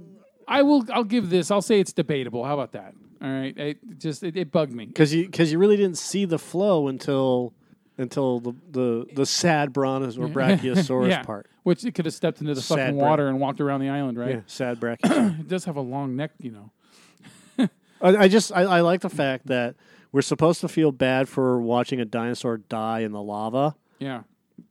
I 0.48 0.62
will. 0.62 0.86
I'll 0.94 1.04
give 1.04 1.30
this. 1.30 1.52
I'll 1.52 1.62
say 1.62 1.80
it's 1.80 1.94
debatable. 1.94 2.46
How 2.46 2.54
about 2.54 2.72
that? 2.72 2.94
All 3.22 3.30
right. 3.30 3.58
It 3.58 3.78
just 3.98 4.24
it, 4.24 4.38
it 4.38 4.52
bugged 4.52 4.74
me. 4.74 4.86
because 4.86 5.14
you 5.14 5.26
because 5.26 5.52
you 5.52 5.60
really 5.60 5.78
didn't 5.78 5.98
see 5.98 6.26
the 6.26 6.40
flow 6.40 6.88
until 6.88 7.54
until 7.98 8.40
the 8.40 8.54
the, 8.72 9.06
the 9.14 9.26
sad 9.26 9.74
brontos 9.74 10.18
or 10.18 10.28
brachiosaurus 10.34 11.10
yeah. 11.10 11.24
part. 11.24 11.48
which 11.64 11.84
it 11.84 11.96
could 11.96 12.06
have 12.06 12.14
stepped 12.14 12.40
into 12.40 12.54
the 12.54 12.62
Sad 12.62 12.78
fucking 12.78 12.98
bra- 12.98 13.10
water 13.10 13.28
and 13.28 13.40
walked 13.40 13.60
around 13.60 13.82
the 13.82 13.90
island, 13.90 14.18
right? 14.18 14.36
Yeah, 14.36 14.42
sad 14.46 14.80
brachiosaurus. 14.80 15.40
it 15.42 15.48
does 15.48 15.66
have 15.66 15.76
a 15.76 15.82
long 15.82 16.16
neck, 16.16 16.32
you 16.40 16.52
know. 16.52 17.68
I, 18.02 18.16
I 18.18 18.28
just 18.28 18.52
I, 18.54 18.62
I 18.64 18.82
like 18.82 19.02
the 19.02 19.10
fact 19.10 19.48
that 19.48 19.76
we're 20.14 20.22
supposed 20.22 20.62
to 20.62 20.70
feel 20.70 20.92
bad 20.94 21.28
for 21.28 21.60
watching 21.60 22.00
a 22.00 22.06
dinosaur 22.06 22.58
die 22.58 23.00
in 23.00 23.12
the 23.12 23.22
lava, 23.22 23.76
Yeah. 24.00 24.22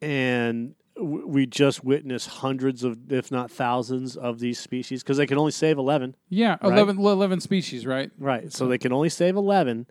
and 0.03 0.75
w- 0.97 1.27
we 1.27 1.47
just 1.47 1.85
witnessed 1.85 2.29
hundreds 2.29 2.85
of, 2.85 3.13
if 3.13 3.31
not 3.31 3.51
thousands, 3.51 4.17
of 4.17 4.39
these 4.39 4.59
species 4.59 5.03
because 5.03 5.17
they 5.17 5.27
can 5.27 5.39
only 5.39 5.53
save 5.53 5.79
eleven. 5.79 6.15
Yeah. 6.29 6.57
right? 6.63 6.73
11, 6.73 6.99
11 6.99 7.41
species, 7.41 7.87
right? 7.87 8.11
Right. 8.19 8.53
So 8.53 8.67
they 8.67 8.79
can 8.79 8.93
only 8.93 9.09
save 9.09 9.37
eleven, 9.37 9.87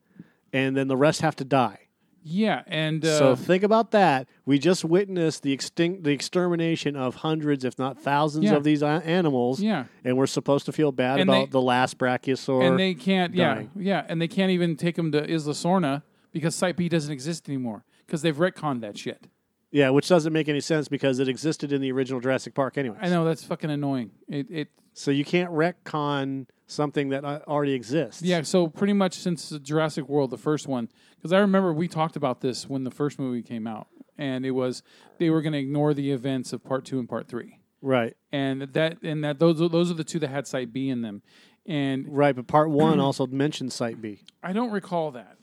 and 0.54 0.76
then 0.76 0.88
the 0.88 0.98
rest 0.98 1.22
have 1.22 1.36
to 1.38 1.44
die. 1.46 1.80
Yeah, 2.28 2.64
and 2.66 3.06
uh, 3.06 3.20
so 3.20 3.36
think 3.36 3.62
about 3.62 3.92
that. 3.92 4.28
We 4.48 4.58
just 4.58 4.84
witnessed 4.84 5.44
the 5.44 5.52
extinct, 5.54 6.04
the 6.06 6.10
extermination 6.10 6.96
of 6.96 7.14
hundreds, 7.18 7.64
if 7.64 7.78
not 7.78 8.00
thousands, 8.02 8.46
Yeah. 8.46 8.56
of 8.56 8.64
these 8.64 8.82
animals. 8.82 9.62
Yeah. 9.62 9.86
and 10.04 10.18
we're 10.18 10.26
supposed 10.26 10.66
to 10.66 10.72
feel 10.72 10.92
bad 10.92 11.20
And 11.20 11.30
about 11.30 11.46
they- 11.50 11.52
the 11.52 11.62
last 11.62 12.00
brachiosaur. 12.00 12.68
and 12.68 12.80
they 12.80 12.96
can't. 12.96 13.36
dying. 13.36 13.70
Yeah, 13.76 14.00
yeah, 14.00 14.06
and 14.10 14.20
they 14.20 14.28
can't 14.28 14.50
even 14.50 14.76
take 14.76 14.96
them 14.96 15.12
to 15.12 15.20
Isla 15.24 15.54
Sorna 15.54 16.02
because 16.32 16.56
Site 16.56 16.76
B 16.78 16.90
doesn't 16.90 17.12
exist 17.14 17.48
anymore 17.48 17.86
because 18.06 18.22
they've 18.22 18.36
retconned 18.36 18.82
that 18.82 18.98
shit. 18.98 19.28
Yeah, 19.72 19.90
which 19.90 20.08
doesn't 20.08 20.32
make 20.32 20.48
any 20.48 20.62
sense 20.62 20.88
because 20.88 21.20
it 21.20 21.28
existed 21.28 21.74
in 21.74 21.82
the 21.82 21.92
original 21.92 22.22
Jurassic 22.22 22.54
Park 22.54 22.78
anyway. 22.78 22.98
I 23.02 23.10
know 23.10 23.26
that's 23.26 23.44
fucking 23.44 23.70
annoying. 23.70 24.12
It, 24.30 24.48
it 24.50 24.68
So 24.94 25.12
you 25.12 25.26
can't 25.26 25.52
retcon 25.52 26.48
something 26.68 27.10
that 27.10 27.26
uh, 27.26 27.40
already 27.48 27.74
exists. 27.74 28.22
Yeah, 28.22 28.42
so 28.44 28.68
pretty 28.68 28.94
much 28.94 29.16
since 29.16 29.50
Jurassic 29.62 30.08
World, 30.08 30.32
the 30.32 30.38
first 30.38 30.68
one, 30.68 30.90
because 31.18 31.34
I 31.34 31.40
remember 31.40 31.74
we 31.74 31.88
talked 31.90 32.16
about 32.16 32.40
this 32.42 32.70
when 32.70 32.86
the 32.86 32.92
first 32.92 33.20
movie 33.20 33.42
came 33.42 33.68
out, 33.68 33.88
and 34.18 34.46
it 34.46 34.52
was 34.52 34.82
they 35.18 35.30
were 35.30 35.42
going 35.42 35.54
to 35.54 35.60
ignore 35.60 35.94
the 35.94 36.12
events 36.12 36.54
of 36.54 36.64
part 36.64 36.86
two 36.86 36.98
and 36.98 37.10
part 37.10 37.28
three, 37.28 37.60
Right. 37.82 38.16
and 38.32 38.62
that 38.62 39.02
and 39.04 39.24
that 39.26 39.40
those 39.40 39.58
those 39.60 39.92
are 39.92 39.96
the 39.96 40.04
two 40.06 40.20
that 40.20 40.30
had 40.30 40.48
Site 40.48 40.72
B 40.72 40.90
in 40.90 41.02
them, 41.02 41.22
and 41.66 42.08
Right, 42.08 42.36
but 42.36 42.48
part 42.48 42.70
one 42.70 43.00
also 43.02 43.28
mentioned 43.28 43.74
Site 43.74 44.02
B. 44.02 44.22
I 44.42 44.54
don't 44.54 44.72
recall 44.72 45.12
that. 45.12 45.38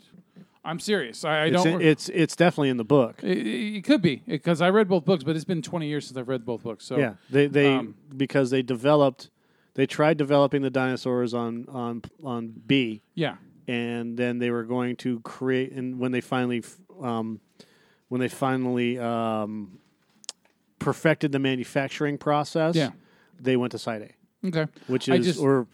I'm 0.65 0.79
serious. 0.79 1.25
I, 1.25 1.39
I 1.39 1.45
it's, 1.47 1.63
don't. 1.65 1.81
in- 1.81 1.89
it's 1.89 2.09
it's 2.11 2.37
definitely 2.37 2.69
in 2.69 2.77
the 2.77 2.85
book. 2.85 3.23
it, 3.23 3.47
it 3.47 3.85
could 3.85 4.01
be 4.03 4.23
because 4.27 4.61
I 4.63 4.71
read 4.71 4.89
both 4.89 5.05
books, 5.05 5.25
but 5.25 5.35
it's 5.35 5.45
been 5.45 5.63
20 5.63 5.87
years 5.89 6.07
since 6.07 6.17
I've 6.17 6.29
read 6.29 6.45
both 6.45 6.63
books. 6.63 6.85
So 6.85 6.99
yeah, 6.99 7.15
they 7.31 7.47
they 7.49 7.75
um, 7.75 7.95
because 8.17 8.51
they 8.51 8.63
developed, 8.63 9.31
they 9.75 9.87
tried 9.87 10.19
developing 10.19 10.63
the 10.63 10.71
dinosaurs 10.71 11.35
on 11.35 11.67
on 11.69 12.03
on 12.23 12.53
B. 12.67 13.03
Yeah. 13.15 13.37
and 13.69 14.17
then 14.17 14.39
they 14.39 14.51
were 14.51 14.65
going 14.65 14.97
to 14.97 15.21
create, 15.21 15.73
and 15.73 15.99
when 15.99 16.13
they 16.13 16.21
finally, 16.21 16.63
um, 17.01 17.41
when 18.09 18.21
they 18.21 18.29
finally 18.29 18.99
um, 18.99 19.79
perfected 20.79 21.33
the 21.33 21.39
manufacturing 21.39 22.19
process, 22.19 22.75
Yeah. 22.75 22.91
they 23.41 23.57
went 23.57 23.73
to 23.73 23.79
Site 23.79 24.03
A. 24.03 24.47
Okay. 24.49 24.67
which 24.89 25.09
is 25.09 25.25
just- 25.27 25.41
or 25.41 25.67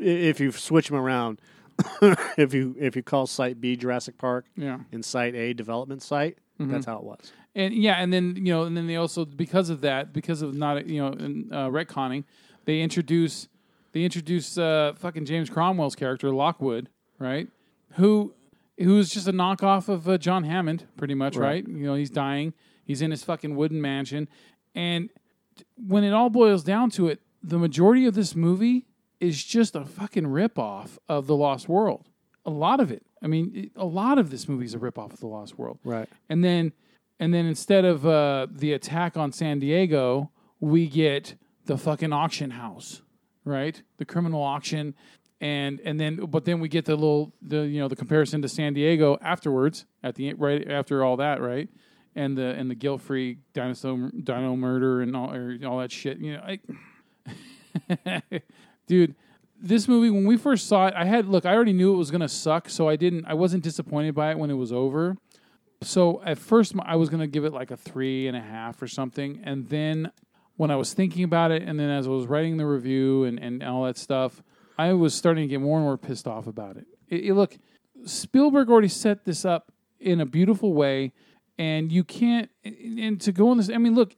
if 0.00 0.40
you 0.40 0.50
switch 0.52 0.88
them 0.88 0.96
around, 0.96 1.40
if 2.36 2.52
you 2.54 2.74
if 2.78 2.96
you 2.96 3.02
call 3.02 3.26
Site 3.26 3.60
B 3.60 3.76
Jurassic 3.76 4.18
Park, 4.18 4.46
Yeah. 4.56 4.80
and 4.92 5.04
Site 5.04 5.34
A 5.34 5.52
Development 5.52 6.02
Site, 6.02 6.38
Mhm. 6.60 6.70
that's 6.70 6.86
how 6.86 6.96
it 6.98 7.04
was. 7.04 7.32
And 7.54 7.74
yeah, 7.74 7.94
and 7.94 8.12
then 8.12 8.36
you 8.36 8.52
know, 8.52 8.64
and 8.64 8.76
then 8.76 8.86
they 8.86 8.96
also 8.96 9.24
because 9.24 9.70
of 9.70 9.80
that, 9.82 10.12
because 10.12 10.42
of 10.42 10.54
not 10.54 10.86
you 10.86 11.00
know 11.00 11.08
in, 11.12 11.48
uh, 11.52 11.68
retconning, 11.68 12.24
they 12.64 12.80
introduce 12.80 13.48
they 13.92 14.02
introduce 14.04 14.58
uh, 14.58 14.92
fucking 14.96 15.24
James 15.24 15.48
Cromwell's 15.50 15.94
character 15.96 16.30
Lockwood, 16.30 16.88
right? 17.18 17.48
Who 17.94 18.34
who's 18.78 19.10
just 19.10 19.26
a 19.26 19.32
knockoff 19.32 19.88
of 19.88 20.08
uh, 20.08 20.18
John 20.18 20.44
Hammond, 20.44 20.86
pretty 20.96 21.14
much, 21.14 21.36
Right. 21.36 21.64
right. 21.64 21.68
You 21.68 21.84
know, 21.86 21.94
he's 21.94 22.10
dying. 22.10 22.52
He's 22.84 23.02
in 23.02 23.10
his 23.10 23.24
fucking 23.24 23.54
wooden 23.56 23.80
mansion, 23.80 24.28
and 24.74 25.10
when 25.76 26.04
it 26.04 26.12
all 26.12 26.30
boils 26.30 26.62
down 26.64 26.90
to 26.90 27.08
it, 27.08 27.20
the 27.42 27.58
majority 27.58 28.04
of 28.06 28.14
this 28.14 28.34
movie 28.36 28.86
is 29.20 29.42
just 29.44 29.74
a 29.74 29.84
fucking 29.84 30.24
ripoff 30.24 30.98
of 31.08 31.26
The 31.26 31.36
Lost 31.36 31.68
World. 31.68 32.08
A 32.44 32.50
lot 32.50 32.80
of 32.80 32.90
it. 32.90 33.04
I 33.22 33.26
mean, 33.26 33.52
it, 33.54 33.70
a 33.76 33.84
lot 33.84 34.18
of 34.18 34.30
this 34.30 34.48
movie 34.48 34.64
is 34.64 34.74
a 34.74 34.78
ripoff 34.78 35.12
of 35.12 35.20
The 35.20 35.26
Lost 35.26 35.58
World. 35.58 35.78
Right. 35.84 36.08
And 36.28 36.44
then, 36.44 36.72
and 37.18 37.34
then 37.34 37.46
instead 37.46 37.84
of 37.84 38.06
uh, 38.06 38.46
the 38.50 38.72
attack 38.72 39.16
on 39.16 39.32
San 39.32 39.58
Diego, 39.58 40.30
we 40.60 40.86
get 40.86 41.34
the 41.66 41.76
fucking 41.76 42.12
auction 42.12 42.50
house, 42.50 43.02
right? 43.44 43.80
The 43.98 44.04
criminal 44.04 44.42
auction, 44.42 44.94
and 45.40 45.80
and 45.84 46.00
then 46.00 46.16
but 46.16 46.44
then 46.44 46.60
we 46.60 46.68
get 46.68 46.84
the 46.84 46.96
little 46.96 47.32
the 47.42 47.66
you 47.66 47.80
know 47.80 47.88
the 47.88 47.96
comparison 47.96 48.42
to 48.42 48.48
San 48.48 48.72
Diego 48.72 49.18
afterwards 49.20 49.84
at 50.02 50.16
the 50.16 50.34
right 50.34 50.68
after 50.68 51.04
all 51.04 51.16
that, 51.18 51.40
right? 51.40 51.68
And 52.16 52.36
the 52.36 52.46
and 52.46 52.70
the 52.70 52.74
guilt 52.74 53.02
free 53.02 53.38
dinosaur 53.52 54.10
dino 54.10 54.56
murder 54.56 55.02
and 55.02 55.14
all 55.14 55.32
or 55.32 55.58
all 55.66 55.78
that 55.78 55.92
shit. 55.92 56.18
You 56.18 56.34
know, 56.34 56.56
I, 58.00 58.32
dude, 58.88 59.14
this 59.60 59.86
movie 59.86 60.10
when 60.10 60.24
we 60.24 60.36
first 60.36 60.66
saw 60.66 60.86
it, 60.86 60.94
I 60.96 61.04
had 61.04 61.26
look. 61.26 61.46
I 61.46 61.54
already 61.54 61.72
knew 61.72 61.92
it 61.92 61.96
was 61.96 62.10
gonna 62.10 62.28
suck, 62.28 62.68
so 62.68 62.88
I 62.88 62.96
didn't. 62.96 63.26
I 63.26 63.34
wasn't 63.34 63.62
disappointed 63.62 64.14
by 64.14 64.30
it 64.32 64.38
when 64.38 64.50
it 64.50 64.54
was 64.54 64.72
over. 64.72 65.16
So 65.82 66.20
at 66.24 66.38
first, 66.38 66.74
I 66.82 66.96
was 66.96 67.08
gonna 67.08 67.26
give 67.26 67.44
it 67.44 67.52
like 67.52 67.70
a 67.70 67.76
three 67.76 68.26
and 68.26 68.36
a 68.36 68.40
half 68.40 68.82
or 68.82 68.88
something, 68.88 69.40
and 69.44 69.68
then 69.68 70.10
when 70.56 70.70
I 70.72 70.76
was 70.76 70.92
thinking 70.92 71.22
about 71.22 71.52
it, 71.52 71.62
and 71.62 71.78
then 71.78 71.88
as 71.88 72.06
I 72.06 72.10
was 72.10 72.26
writing 72.26 72.56
the 72.56 72.66
review 72.66 73.24
and 73.24 73.38
and 73.38 73.62
all 73.62 73.84
that 73.84 73.96
stuff, 73.96 74.42
I 74.78 74.92
was 74.92 75.14
starting 75.14 75.44
to 75.44 75.48
get 75.48 75.60
more 75.60 75.78
and 75.78 75.86
more 75.86 75.98
pissed 75.98 76.26
off 76.26 76.46
about 76.46 76.76
it. 76.76 76.86
it, 77.08 77.26
it 77.26 77.34
look, 77.34 77.58
Spielberg 78.04 78.70
already 78.70 78.88
set 78.88 79.24
this 79.24 79.44
up 79.44 79.72
in 80.00 80.20
a 80.20 80.26
beautiful 80.26 80.72
way, 80.72 81.12
and 81.58 81.90
you 81.90 82.04
can't. 82.04 82.50
And 82.64 83.20
to 83.20 83.32
go 83.32 83.50
on 83.50 83.56
this, 83.56 83.70
I 83.70 83.78
mean, 83.78 83.94
look, 83.94 84.14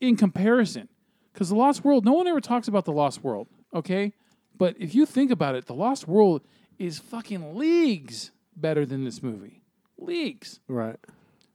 in 0.00 0.16
comparison, 0.16 0.88
because 1.32 1.48
the 1.48 1.56
Lost 1.56 1.84
World, 1.84 2.04
no 2.04 2.12
one 2.12 2.28
ever 2.28 2.40
talks 2.40 2.68
about 2.68 2.84
the 2.84 2.92
Lost 2.92 3.24
World, 3.24 3.48
okay? 3.74 4.12
But 4.56 4.76
if 4.78 4.94
you 4.94 5.06
think 5.06 5.30
about 5.30 5.54
it, 5.54 5.66
the 5.66 5.74
Lost 5.74 6.08
World 6.08 6.42
is 6.78 6.98
fucking 6.98 7.56
leagues 7.56 8.32
better 8.56 8.84
than 8.84 9.04
this 9.04 9.22
movie. 9.22 9.62
Leagues. 9.96 10.60
Right. 10.68 10.96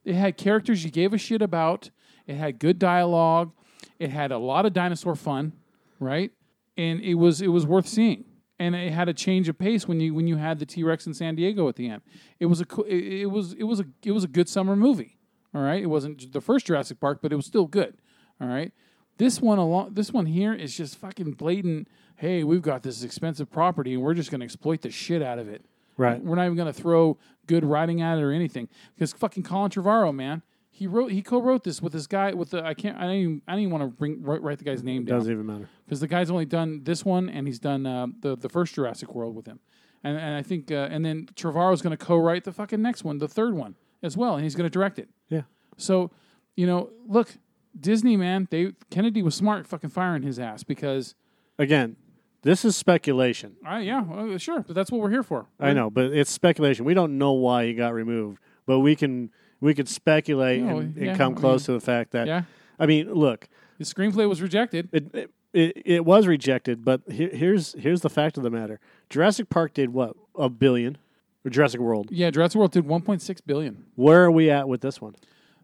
It 0.05 0.15
had 0.15 0.37
characters 0.37 0.83
you 0.83 0.91
gave 0.91 1.13
a 1.13 1.17
shit 1.17 1.41
about. 1.41 1.89
It 2.27 2.35
had 2.35 2.59
good 2.59 2.79
dialogue. 2.79 3.51
It 3.99 4.09
had 4.09 4.31
a 4.31 4.37
lot 4.37 4.65
of 4.65 4.73
dinosaur 4.73 5.15
fun, 5.15 5.53
right? 5.99 6.31
And 6.77 7.01
it 7.01 7.15
was 7.15 7.41
it 7.41 7.47
was 7.47 7.65
worth 7.65 7.87
seeing. 7.87 8.25
And 8.59 8.75
it 8.75 8.93
had 8.93 9.09
a 9.09 9.13
change 9.13 9.49
of 9.49 9.57
pace 9.57 9.87
when 9.87 9.99
you 9.99 10.13
when 10.13 10.27
you 10.27 10.37
had 10.37 10.59
the 10.59 10.65
T 10.65 10.83
Rex 10.83 11.05
in 11.07 11.13
San 11.13 11.35
Diego 11.35 11.67
at 11.67 11.75
the 11.75 11.89
end. 11.89 12.01
It 12.39 12.47
was 12.47 12.61
a 12.61 12.65
it, 12.87 13.21
it 13.21 13.25
was 13.31 13.53
it 13.53 13.63
was 13.63 13.79
a 13.79 13.85
it 14.03 14.11
was 14.11 14.23
a 14.23 14.27
good 14.27 14.49
summer 14.49 14.75
movie. 14.75 15.17
All 15.53 15.61
right, 15.61 15.81
it 15.81 15.87
wasn't 15.87 16.31
the 16.31 16.41
first 16.41 16.65
Jurassic 16.65 16.99
Park, 16.99 17.19
but 17.21 17.31
it 17.31 17.35
was 17.35 17.45
still 17.45 17.67
good. 17.67 17.97
All 18.41 18.47
right, 18.47 18.71
this 19.17 19.41
one 19.41 19.57
along 19.57 19.93
this 19.93 20.11
one 20.11 20.25
here 20.25 20.53
is 20.53 20.75
just 20.75 20.97
fucking 20.97 21.33
blatant. 21.33 21.87
Hey, 22.15 22.43
we've 22.43 22.61
got 22.61 22.83
this 22.83 23.03
expensive 23.03 23.51
property, 23.51 23.93
and 23.93 24.03
we're 24.03 24.13
just 24.13 24.31
going 24.31 24.39
to 24.39 24.45
exploit 24.45 24.81
the 24.81 24.89
shit 24.89 25.21
out 25.21 25.39
of 25.39 25.49
it. 25.49 25.65
Right. 25.97 26.21
We're 26.23 26.35
not 26.35 26.45
even 26.45 26.55
going 26.55 26.71
to 26.71 26.79
throw 26.81 27.17
good 27.47 27.65
writing 27.65 28.01
at 28.01 28.17
it 28.17 28.23
or 28.23 28.31
anything 28.31 28.67
because 28.95 29.13
fucking 29.13 29.43
Colin 29.43 29.69
Trevorrow, 29.69 30.13
man, 30.13 30.41
he 30.71 30.87
wrote 30.87 31.11
he 31.11 31.21
co-wrote 31.21 31.63
this 31.63 31.83
with 31.83 31.93
this 31.93 32.07
guy 32.07 32.33
with 32.33 32.49
the 32.49 32.63
I 32.65 32.73
can't 32.73 32.97
I 32.97 33.01
don't 33.01 33.11
even 33.11 33.41
I 33.47 33.51
don't 33.51 33.61
even 33.61 33.71
want 33.71 33.83
to 33.83 33.95
bring 33.95 34.23
write, 34.23 34.41
write 34.41 34.57
the 34.57 34.63
guy's 34.63 34.83
name 34.83 35.05
down. 35.05 35.19
Doesn't 35.19 35.31
even 35.31 35.45
matter. 35.45 35.69
because 35.85 35.99
the 35.99 36.07
guy's 36.07 36.31
only 36.31 36.45
done 36.45 36.81
this 36.83 37.05
one 37.05 37.29
and 37.29 37.45
he's 37.45 37.59
done 37.59 37.85
uh, 37.85 38.07
the 38.21 38.35
the 38.35 38.49
first 38.49 38.73
Jurassic 38.73 39.13
World 39.13 39.35
with 39.35 39.45
him, 39.45 39.59
and 40.03 40.17
and 40.17 40.35
I 40.35 40.41
think 40.41 40.71
uh, 40.71 40.87
and 40.89 41.05
then 41.05 41.27
Trevorrow's 41.35 41.83
going 41.83 41.95
to 41.95 42.03
co-write 42.03 42.43
the 42.43 42.51
fucking 42.51 42.81
next 42.81 43.03
one, 43.03 43.19
the 43.19 43.27
third 43.27 43.53
one 43.53 43.75
as 44.01 44.17
well, 44.17 44.33
and 44.33 44.43
he's 44.43 44.55
going 44.55 44.65
to 44.65 44.73
direct 44.73 44.97
it. 44.97 45.09
Yeah. 45.29 45.43
So, 45.77 46.09
you 46.55 46.65
know, 46.65 46.89
look, 47.07 47.37
Disney 47.79 48.17
man, 48.17 48.47
they 48.49 48.73
Kennedy 48.89 49.21
was 49.21 49.35
smart 49.35 49.67
fucking 49.67 49.91
firing 49.91 50.23
his 50.23 50.39
ass 50.39 50.63
because 50.63 51.13
Again, 51.59 51.97
this 52.43 52.63
is 52.65 52.75
speculation. 52.75 53.55
I 53.65 53.79
yeah, 53.81 54.01
well, 54.03 54.37
sure, 54.37 54.61
but 54.61 54.75
that's 54.75 54.91
what 54.91 55.01
we're 55.01 55.09
here 55.09 55.23
for. 55.23 55.47
I 55.59 55.73
know, 55.73 55.89
but 55.89 56.05
it's 56.13 56.29
speculation. 56.31 56.85
We 56.85 56.93
don't 56.93 57.17
know 57.17 57.33
why 57.33 57.65
he 57.65 57.73
got 57.73 57.93
removed, 57.93 58.39
but 58.65 58.79
we 58.79 58.95
can 58.95 59.31
we 59.59 59.73
could 59.73 59.89
speculate 59.89 60.61
and, 60.61 60.95
and 60.97 61.05
yeah, 61.05 61.17
come 61.17 61.35
I 61.37 61.39
close 61.39 61.61
mean, 61.61 61.65
to 61.77 61.79
the 61.79 61.85
fact 61.85 62.11
that. 62.11 62.27
yeah. 62.27 62.43
I 62.79 62.85
mean, 62.85 63.13
look, 63.13 63.47
The 63.77 63.85
screenplay 63.85 64.27
was 64.27 64.41
rejected. 64.41 64.89
it, 64.91 65.13
it 65.15 65.31
it, 65.53 65.81
it 65.85 66.05
was 66.05 66.25
rejected, 66.25 66.83
but 66.83 67.01
here, 67.09 67.29
here's 67.29 67.73
here's 67.73 68.01
the 68.01 68.09
fact 68.09 68.37
of 68.37 68.43
the 68.43 68.49
matter: 68.49 68.79
Jurassic 69.09 69.49
Park 69.49 69.73
did 69.73 69.93
what 69.93 70.15
a 70.35 70.49
billion, 70.49 70.97
or 71.45 71.51
Jurassic 71.51 71.79
World. 71.79 72.07
Yeah, 72.11 72.31
Jurassic 72.31 72.57
World 72.57 72.71
did 72.71 72.85
1.6 72.85 73.39
billion. 73.45 73.85
Where 73.95 74.23
are 74.23 74.31
we 74.31 74.49
at 74.49 74.67
with 74.67 74.81
this 74.81 74.99
one? 74.99 75.15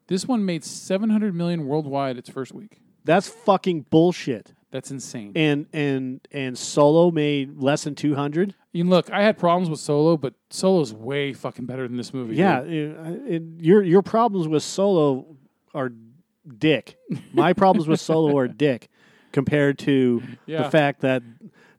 This 0.07 0.27
one 0.27 0.45
made 0.45 0.63
700 0.63 1.33
million 1.35 1.65
worldwide 1.65 2.17
its 2.17 2.29
first 2.29 2.53
week. 2.53 2.79
That's 3.03 3.27
fucking 3.27 3.87
bullshit. 3.89 4.53
That's 4.71 4.91
insane. 4.91 5.31
And 5.35 5.65
and 5.73 6.27
and 6.31 6.57
Solo 6.57 7.09
made 7.11 7.57
less 7.61 7.83
than 7.85 7.95
two 7.95 8.15
hundred. 8.15 8.53
You 8.71 8.83
look, 8.83 9.09
I 9.11 9.23
had 9.23 9.37
problems 9.39 9.69
with 9.69 9.79
Solo, 9.79 10.15
but 10.15 10.35
Solo's 10.51 10.93
way 10.93 11.33
fucking 11.33 11.65
better 11.65 11.87
than 11.87 11.97
this 11.97 12.13
movie. 12.13 12.35
Yeah, 12.35 12.61
it- 12.61 13.25
it- 13.27 13.43
your 13.59 13.81
your 13.81 14.01
problems 14.03 14.47
with 14.47 14.61
Solo 14.63 15.25
are 15.73 15.91
dick. 16.57 16.97
My 17.33 17.53
problems 17.53 17.87
with 17.87 17.99
Solo 17.99 18.37
are 18.37 18.47
dick 18.65 18.89
compared 19.31 19.79
to 19.79 20.21
Yeah. 20.45 20.63
the 20.63 20.69
fact 20.69 21.01
that 21.01 21.23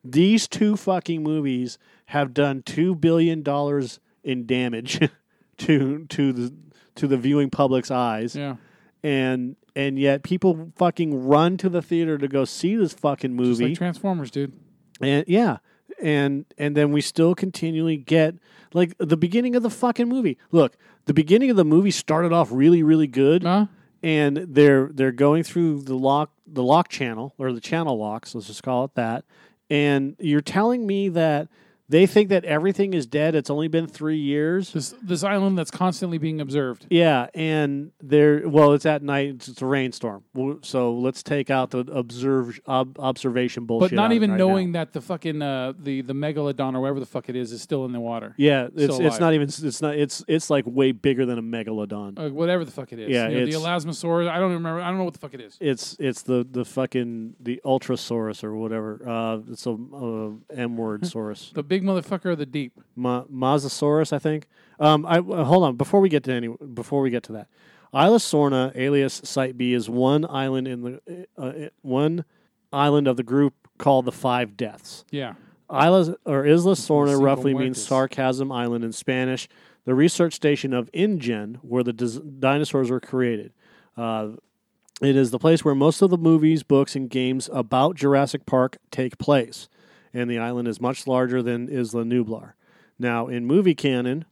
these 0.04 0.48
two 0.48 0.76
fucking 0.76 1.22
movies 1.22 1.78
have 2.06 2.34
done 2.34 2.62
two 2.62 2.94
billion 2.96 3.42
dollars 3.42 4.00
in 4.24 4.46
damage 4.46 4.98
to 5.58 6.06
to 6.08 6.32
the 6.32 6.54
to 6.96 7.06
the 7.06 7.16
viewing 7.16 7.50
public's 7.50 7.90
eyes. 7.92 8.34
Yeah. 8.34 8.56
And 9.02 9.54
and 9.76 9.98
yet 9.98 10.22
people 10.22 10.72
fucking 10.76 11.26
run 11.26 11.56
to 11.58 11.68
the 11.68 11.82
theater 11.82 12.18
to 12.18 12.28
go 12.28 12.44
see 12.44 12.76
this 12.76 12.92
fucking 12.92 13.34
movie. 13.34 13.68
like 13.68 13.78
Transformers, 13.78 14.30
dude. 14.30 14.52
And 15.00 15.24
yeah, 15.28 15.58
and 16.02 16.44
and 16.58 16.76
then 16.76 16.92
we 16.92 17.00
still 17.00 17.34
continually 17.34 17.96
get 17.96 18.34
like 18.72 18.96
the 18.98 19.16
beginning 19.16 19.56
of 19.56 19.62
the 19.62 19.70
fucking 19.70 20.08
movie. 20.08 20.38
Look, 20.52 20.76
the 21.06 21.14
beginning 21.14 21.50
of 21.50 21.56
the 21.56 21.64
movie 21.64 21.90
started 21.90 22.32
off 22.32 22.48
really 22.52 22.82
really 22.82 23.06
good, 23.06 23.42
and 24.02 24.36
they're 24.36 24.90
they're 24.92 25.12
going 25.12 25.42
through 25.42 25.82
the 25.82 25.96
lock 25.96 26.32
the 26.46 26.62
lock 26.62 26.88
channel 26.88 27.34
or 27.38 27.52
the 27.52 27.60
channel 27.60 27.96
locks. 27.98 28.34
Let's 28.34 28.46
just 28.48 28.62
call 28.62 28.84
it 28.84 28.94
that. 28.94 29.24
And 29.70 30.16
you're 30.18 30.40
telling 30.40 30.86
me 30.86 31.08
that 31.10 31.48
they 31.90 32.06
think 32.06 32.28
that 32.28 32.44
everything 32.44 32.94
is 32.94 33.04
dead. 33.04 33.34
It's 33.34 33.50
only 33.50 33.66
been 33.66 33.88
three 33.88 34.16
years. 34.18 34.72
This 34.72 34.94
this 35.02 35.24
island 35.24 35.58
that's 35.58 35.72
constantly 35.72 36.18
being 36.18 36.40
observed. 36.40 36.86
Yeah, 36.88 37.26
and 37.34 37.90
there. 38.00 38.48
Well, 38.48 38.74
it's 38.74 38.86
at 38.86 39.02
night. 39.02 39.30
It's, 39.30 39.48
it's 39.48 39.60
a 39.60 39.66
rainstorm. 39.66 40.22
So 40.62 40.94
let's 40.94 41.24
take 41.24 41.50
out 41.50 41.70
the 41.70 41.80
observe 41.80 42.60
ob, 42.68 42.96
observation 43.00 43.66
bullshit. 43.66 43.90
But 43.90 43.96
not 43.96 44.12
even 44.12 44.30
right 44.30 44.38
now. 44.38 44.46
knowing 44.46 44.72
that 44.72 44.92
the 44.92 45.00
fucking 45.00 45.42
uh, 45.42 45.72
the 45.78 46.02
the 46.02 46.12
megalodon 46.12 46.76
or 46.76 46.80
whatever 46.80 47.00
the 47.00 47.06
fuck 47.06 47.28
it 47.28 47.34
is 47.34 47.50
is 47.50 47.60
still 47.60 47.84
in 47.84 47.92
the 47.92 48.00
water. 48.00 48.34
Yeah, 48.36 48.68
Still 48.68 48.82
it's 48.84 48.94
it's 48.94 49.00
alive. 49.00 49.20
not 49.20 49.34
even 49.34 49.48
it's 49.48 49.82
not 49.82 49.96
it's 49.96 50.24
it's 50.28 50.48
like 50.48 50.64
way 50.68 50.92
bigger 50.92 51.26
than 51.26 51.38
a 51.38 51.42
megalodon. 51.42 52.18
Uh, 52.18 52.32
whatever 52.32 52.64
the 52.64 52.70
fuck 52.70 52.92
it 52.92 53.00
is. 53.00 53.10
Yeah, 53.10 53.28
You 53.28 53.40
know, 53.40 53.46
the 53.46 53.52
elasmosaurus. 53.52 54.28
I 54.28 54.38
don't 54.38 54.52
remember. 54.52 54.80
I 54.80 54.88
don't 54.88 54.98
know 54.98 55.04
what 55.04 55.14
the 55.14 55.20
fuck 55.20 55.34
it 55.34 55.40
is. 55.40 55.58
It's 55.60 55.96
it's 55.98 56.22
the 56.22 56.46
the 56.48 56.64
fucking 56.64 57.34
the 57.40 57.60
ultrasaurus 57.64 58.44
or 58.44 58.54
whatever. 58.54 59.00
Uh, 59.04 59.38
it's 59.50 59.66
a 59.66 59.72
uh, 59.72 60.30
M 60.54 60.76
word 60.76 61.02
saurus. 61.04 61.52
The 61.52 61.64
big 61.64 61.79
motherfucker 61.82 62.32
of 62.32 62.38
the 62.38 62.46
deep. 62.46 62.72
Ma- 62.96 63.24
Mosasaurus, 63.24 64.12
I 64.12 64.18
think. 64.18 64.46
Um, 64.78 65.04
I 65.06 65.18
uh, 65.18 65.44
hold 65.44 65.64
on 65.64 65.76
before 65.76 66.00
we 66.00 66.08
get 66.08 66.24
to 66.24 66.32
any 66.32 66.48
before 66.48 67.02
we 67.02 67.10
get 67.10 67.22
to 67.24 67.32
that. 67.32 67.48
Isla 67.92 68.18
Sorna, 68.18 68.72
alias 68.76 69.20
Site 69.24 69.58
B, 69.58 69.74
is 69.74 69.90
one 69.90 70.24
island 70.24 70.68
in 70.68 70.82
the 70.82 71.26
uh, 71.36 71.42
uh, 71.42 71.68
one 71.82 72.24
island 72.72 73.08
of 73.08 73.16
the 73.16 73.22
group 73.22 73.54
called 73.78 74.04
the 74.04 74.12
Five 74.12 74.56
Deaths. 74.56 75.04
Yeah. 75.10 75.34
Isla 75.70 76.16
or 76.24 76.46
Isla 76.46 76.74
Sorna 76.74 77.20
roughly 77.20 77.54
means 77.54 77.78
Muertes. 77.78 77.88
sarcasm 77.88 78.52
island 78.52 78.84
in 78.84 78.92
Spanish. 78.92 79.48
The 79.86 79.94
research 79.94 80.34
station 80.34 80.72
of 80.74 80.90
InGen, 80.92 81.58
where 81.62 81.82
the 81.82 81.92
dis- 81.92 82.16
dinosaurs 82.18 82.90
were 82.90 83.00
created. 83.00 83.52
Uh, 83.96 84.32
it 85.00 85.16
is 85.16 85.30
the 85.30 85.38
place 85.38 85.64
where 85.64 85.74
most 85.74 86.02
of 86.02 86.10
the 86.10 86.18
movies, 86.18 86.62
books, 86.62 86.94
and 86.94 87.08
games 87.08 87.48
about 87.52 87.96
Jurassic 87.96 88.44
Park 88.44 88.76
take 88.90 89.16
place, 89.16 89.68
and 90.12 90.30
the 90.30 90.38
island 90.38 90.68
is 90.68 90.80
much 90.80 91.06
larger 91.06 91.42
than 91.42 91.68
Isla 91.68 92.04
Nublar. 92.04 92.52
Now, 92.98 93.28
in 93.28 93.46
movie 93.46 93.74
canon, 93.74 94.24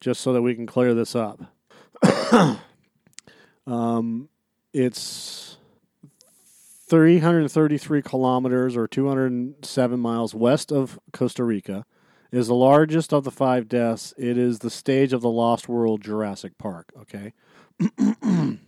just 0.00 0.20
so 0.20 0.32
that 0.32 0.42
we 0.42 0.54
can 0.54 0.66
clear 0.66 0.94
this 0.94 1.14
up, 1.14 1.40
um, 3.66 4.28
it's 4.72 5.56
333 6.88 8.02
kilometers 8.02 8.76
or 8.76 8.88
207 8.88 10.00
miles 10.00 10.34
west 10.34 10.72
of 10.72 10.98
Costa 11.12 11.44
Rica. 11.44 11.84
Is 12.30 12.48
the 12.48 12.54
largest 12.54 13.14
of 13.14 13.24
the 13.24 13.30
five 13.30 13.68
deaths. 13.68 14.12
It 14.18 14.36
is 14.36 14.58
the 14.58 14.68
stage 14.68 15.14
of 15.14 15.22
the 15.22 15.30
Lost 15.30 15.66
World 15.66 16.02
Jurassic 16.02 16.58
Park. 16.58 16.92
Okay. 17.00 17.32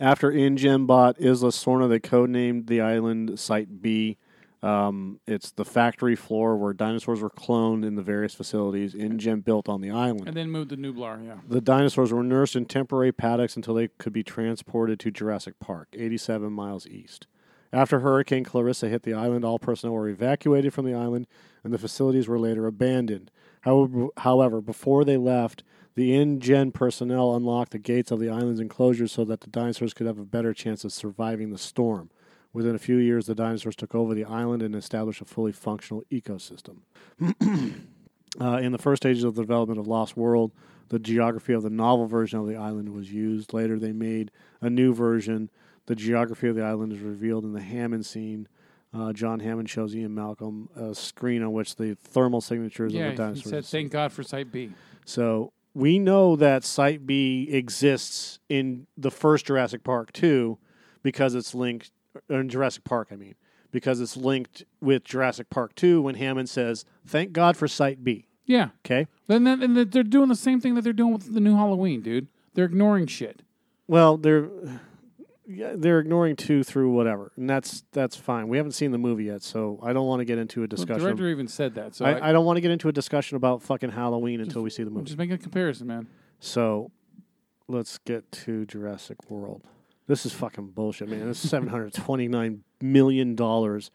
After 0.00 0.30
InGen 0.30 0.86
bought 0.86 1.20
Isla 1.20 1.50
Sorna, 1.50 1.88
they 1.88 1.98
codenamed 1.98 2.68
the 2.68 2.80
island 2.80 3.40
Site 3.40 3.82
B. 3.82 4.16
Um, 4.62 5.20
it's 5.26 5.52
the 5.52 5.64
factory 5.64 6.16
floor 6.16 6.56
where 6.56 6.72
dinosaurs 6.72 7.20
were 7.20 7.30
cloned 7.30 7.86
in 7.86 7.94
the 7.94 8.02
various 8.02 8.34
facilities 8.34 8.94
InGen 8.94 9.40
built 9.40 9.68
on 9.68 9.80
the 9.80 9.90
island. 9.90 10.26
And 10.26 10.36
then 10.36 10.50
moved 10.50 10.70
to 10.70 10.76
Nublar. 10.76 11.24
Yeah. 11.24 11.36
The 11.46 11.60
dinosaurs 11.60 12.12
were 12.12 12.24
nursed 12.24 12.56
in 12.56 12.64
temporary 12.66 13.12
paddocks 13.12 13.54
until 13.54 13.74
they 13.74 13.88
could 13.88 14.12
be 14.12 14.24
transported 14.24 14.98
to 15.00 15.10
Jurassic 15.12 15.60
Park, 15.60 15.88
87 15.92 16.52
miles 16.52 16.86
east. 16.88 17.28
After 17.72 18.00
Hurricane 18.00 18.44
Clarissa 18.44 18.88
hit 18.88 19.02
the 19.02 19.14
island, 19.14 19.44
all 19.44 19.58
personnel 19.58 19.94
were 19.94 20.08
evacuated 20.08 20.72
from 20.72 20.86
the 20.86 20.94
island, 20.94 21.26
and 21.62 21.72
the 21.72 21.78
facilities 21.78 22.26
were 22.26 22.38
later 22.38 22.66
abandoned. 22.66 23.30
However, 23.62 24.08
however 24.18 24.60
before 24.60 25.04
they 25.04 25.18
left, 25.18 25.62
the 25.94 26.14
InGen 26.14 26.72
personnel 26.72 27.34
unlocked 27.34 27.72
the 27.72 27.78
gates 27.78 28.10
of 28.10 28.20
the 28.20 28.30
island's 28.30 28.60
enclosures 28.60 29.12
so 29.12 29.24
that 29.26 29.40
the 29.40 29.50
dinosaurs 29.50 29.92
could 29.92 30.06
have 30.06 30.18
a 30.18 30.24
better 30.24 30.54
chance 30.54 30.84
of 30.84 30.92
surviving 30.92 31.50
the 31.50 31.58
storm. 31.58 32.10
Within 32.52 32.74
a 32.74 32.78
few 32.78 32.96
years, 32.96 33.26
the 33.26 33.34
dinosaurs 33.34 33.76
took 33.76 33.94
over 33.94 34.14
the 34.14 34.24
island 34.24 34.62
and 34.62 34.74
established 34.74 35.20
a 35.20 35.24
fully 35.24 35.52
functional 35.52 36.02
ecosystem. 36.10 36.78
Uh, 38.38 38.58
in 38.58 38.72
the 38.72 38.78
first 38.78 39.02
stages 39.02 39.24
of 39.24 39.34
the 39.34 39.42
development 39.42 39.80
of 39.80 39.88
Lost 39.88 40.16
World, 40.16 40.52
the 40.90 40.98
geography 40.98 41.54
of 41.54 41.62
the 41.62 41.70
novel 41.70 42.06
version 42.06 42.38
of 42.38 42.46
the 42.46 42.56
island 42.56 42.90
was 42.90 43.10
used. 43.10 43.52
Later, 43.52 43.78
they 43.78 43.90
made 43.90 44.30
a 44.60 44.70
new 44.70 44.94
version. 44.94 45.50
The 45.86 45.96
geography 45.96 46.48
of 46.48 46.54
the 46.54 46.62
island 46.62 46.92
is 46.92 47.00
revealed 47.00 47.44
in 47.44 47.52
the 47.52 47.62
Hammond 47.62 48.06
scene. 48.06 48.46
Uh, 48.92 49.12
John 49.12 49.40
Hammond 49.40 49.68
shows 49.68 49.96
Ian 49.96 50.14
Malcolm 50.14 50.68
a 50.76 50.94
screen 50.94 51.42
on 51.42 51.52
which 51.52 51.76
the 51.76 51.94
thermal 51.94 52.40
signatures 52.40 52.92
Yeah, 52.92 53.06
of 53.06 53.16
the 53.16 53.22
dinosaurs. 53.22 53.44
He 53.44 53.50
said, 53.50 53.64
"Thank 53.64 53.92
God 53.92 54.12
for 54.12 54.22
Site 54.22 54.52
B." 54.52 54.70
So 55.04 55.52
we 55.74 55.98
know 55.98 56.36
that 56.36 56.64
Site 56.64 57.06
B 57.06 57.48
exists 57.50 58.38
in 58.48 58.86
the 58.96 59.10
first 59.10 59.46
Jurassic 59.46 59.82
Park 59.82 60.12
too, 60.12 60.58
because 61.02 61.34
it's 61.34 61.54
linked 61.54 61.90
or 62.28 62.40
in 62.40 62.48
Jurassic 62.48 62.84
Park. 62.84 63.08
I 63.12 63.16
mean, 63.16 63.34
because 63.70 64.00
it's 64.00 64.16
linked 64.16 64.64
with 64.80 65.04
Jurassic 65.04 65.50
Park 65.50 65.74
two 65.74 66.02
when 66.02 66.14
Hammond 66.14 66.48
says, 66.48 66.84
"Thank 67.06 67.32
God 67.32 67.56
for 67.56 67.68
Site 67.68 68.02
B." 68.04 68.26
Yeah. 68.46 68.70
Okay. 68.86 69.06
Then, 69.26 69.44
then 69.44 69.62
and 69.62 69.76
they're 69.76 70.02
doing 70.02 70.28
the 70.28 70.34
same 70.36 70.60
thing 70.60 70.74
that 70.74 70.82
they're 70.82 70.92
doing 70.94 71.12
with 71.12 71.34
the 71.34 71.40
new 71.40 71.54
Halloween, 71.56 72.00
dude. 72.00 72.28
They're 72.54 72.64
ignoring 72.64 73.06
shit. 73.06 73.42
Well, 73.86 74.16
they're 74.16 74.48
yeah, 75.46 75.72
they're 75.76 75.98
ignoring 75.98 76.36
two 76.36 76.62
through 76.62 76.90
whatever, 76.90 77.32
and 77.36 77.48
that's 77.48 77.84
that's 77.92 78.16
fine. 78.16 78.48
We 78.48 78.56
haven't 78.58 78.72
seen 78.72 78.90
the 78.90 78.98
movie 78.98 79.24
yet, 79.24 79.42
so 79.42 79.78
I 79.82 79.92
don't 79.94 80.06
want 80.06 80.20
to 80.20 80.24
get 80.26 80.38
into 80.38 80.60
a 80.62 80.66
The 80.66 80.76
discussion. 80.76 81.02
director 81.04 81.28
even 81.28 81.48
said 81.48 81.74
that. 81.76 81.94
So 81.94 82.04
I, 82.04 82.28
I 82.30 82.32
don't 82.32 82.44
want 82.44 82.56
to 82.58 82.60
get 82.60 82.70
into 82.70 82.88
a 82.88 82.92
discussion 82.92 83.36
about 83.36 83.62
fucking 83.62 83.90
Halloween 83.90 84.40
until 84.40 84.62
we 84.62 84.68
see 84.70 84.82
the 84.82 84.88
I'm 84.90 84.94
movie. 84.94 85.06
just 85.06 85.18
making 85.18 85.34
a 85.34 85.38
comparison, 85.38 85.86
man. 85.86 86.06
So 86.40 86.90
let's 87.66 87.96
get 87.98 88.30
to 88.32 88.66
Jurassic 88.66 89.30
World. 89.30 89.62
This 90.08 90.24
is 90.26 90.32
fucking 90.32 90.68
bullshit, 90.68 91.08
man. 91.08 91.28
This 91.28 91.44
is 91.44 91.50
seven 91.50 91.68
hundred 91.68 91.92
twenty 91.92 92.26
nine 92.28 92.64
million 92.80 93.36
dollars 93.36 93.90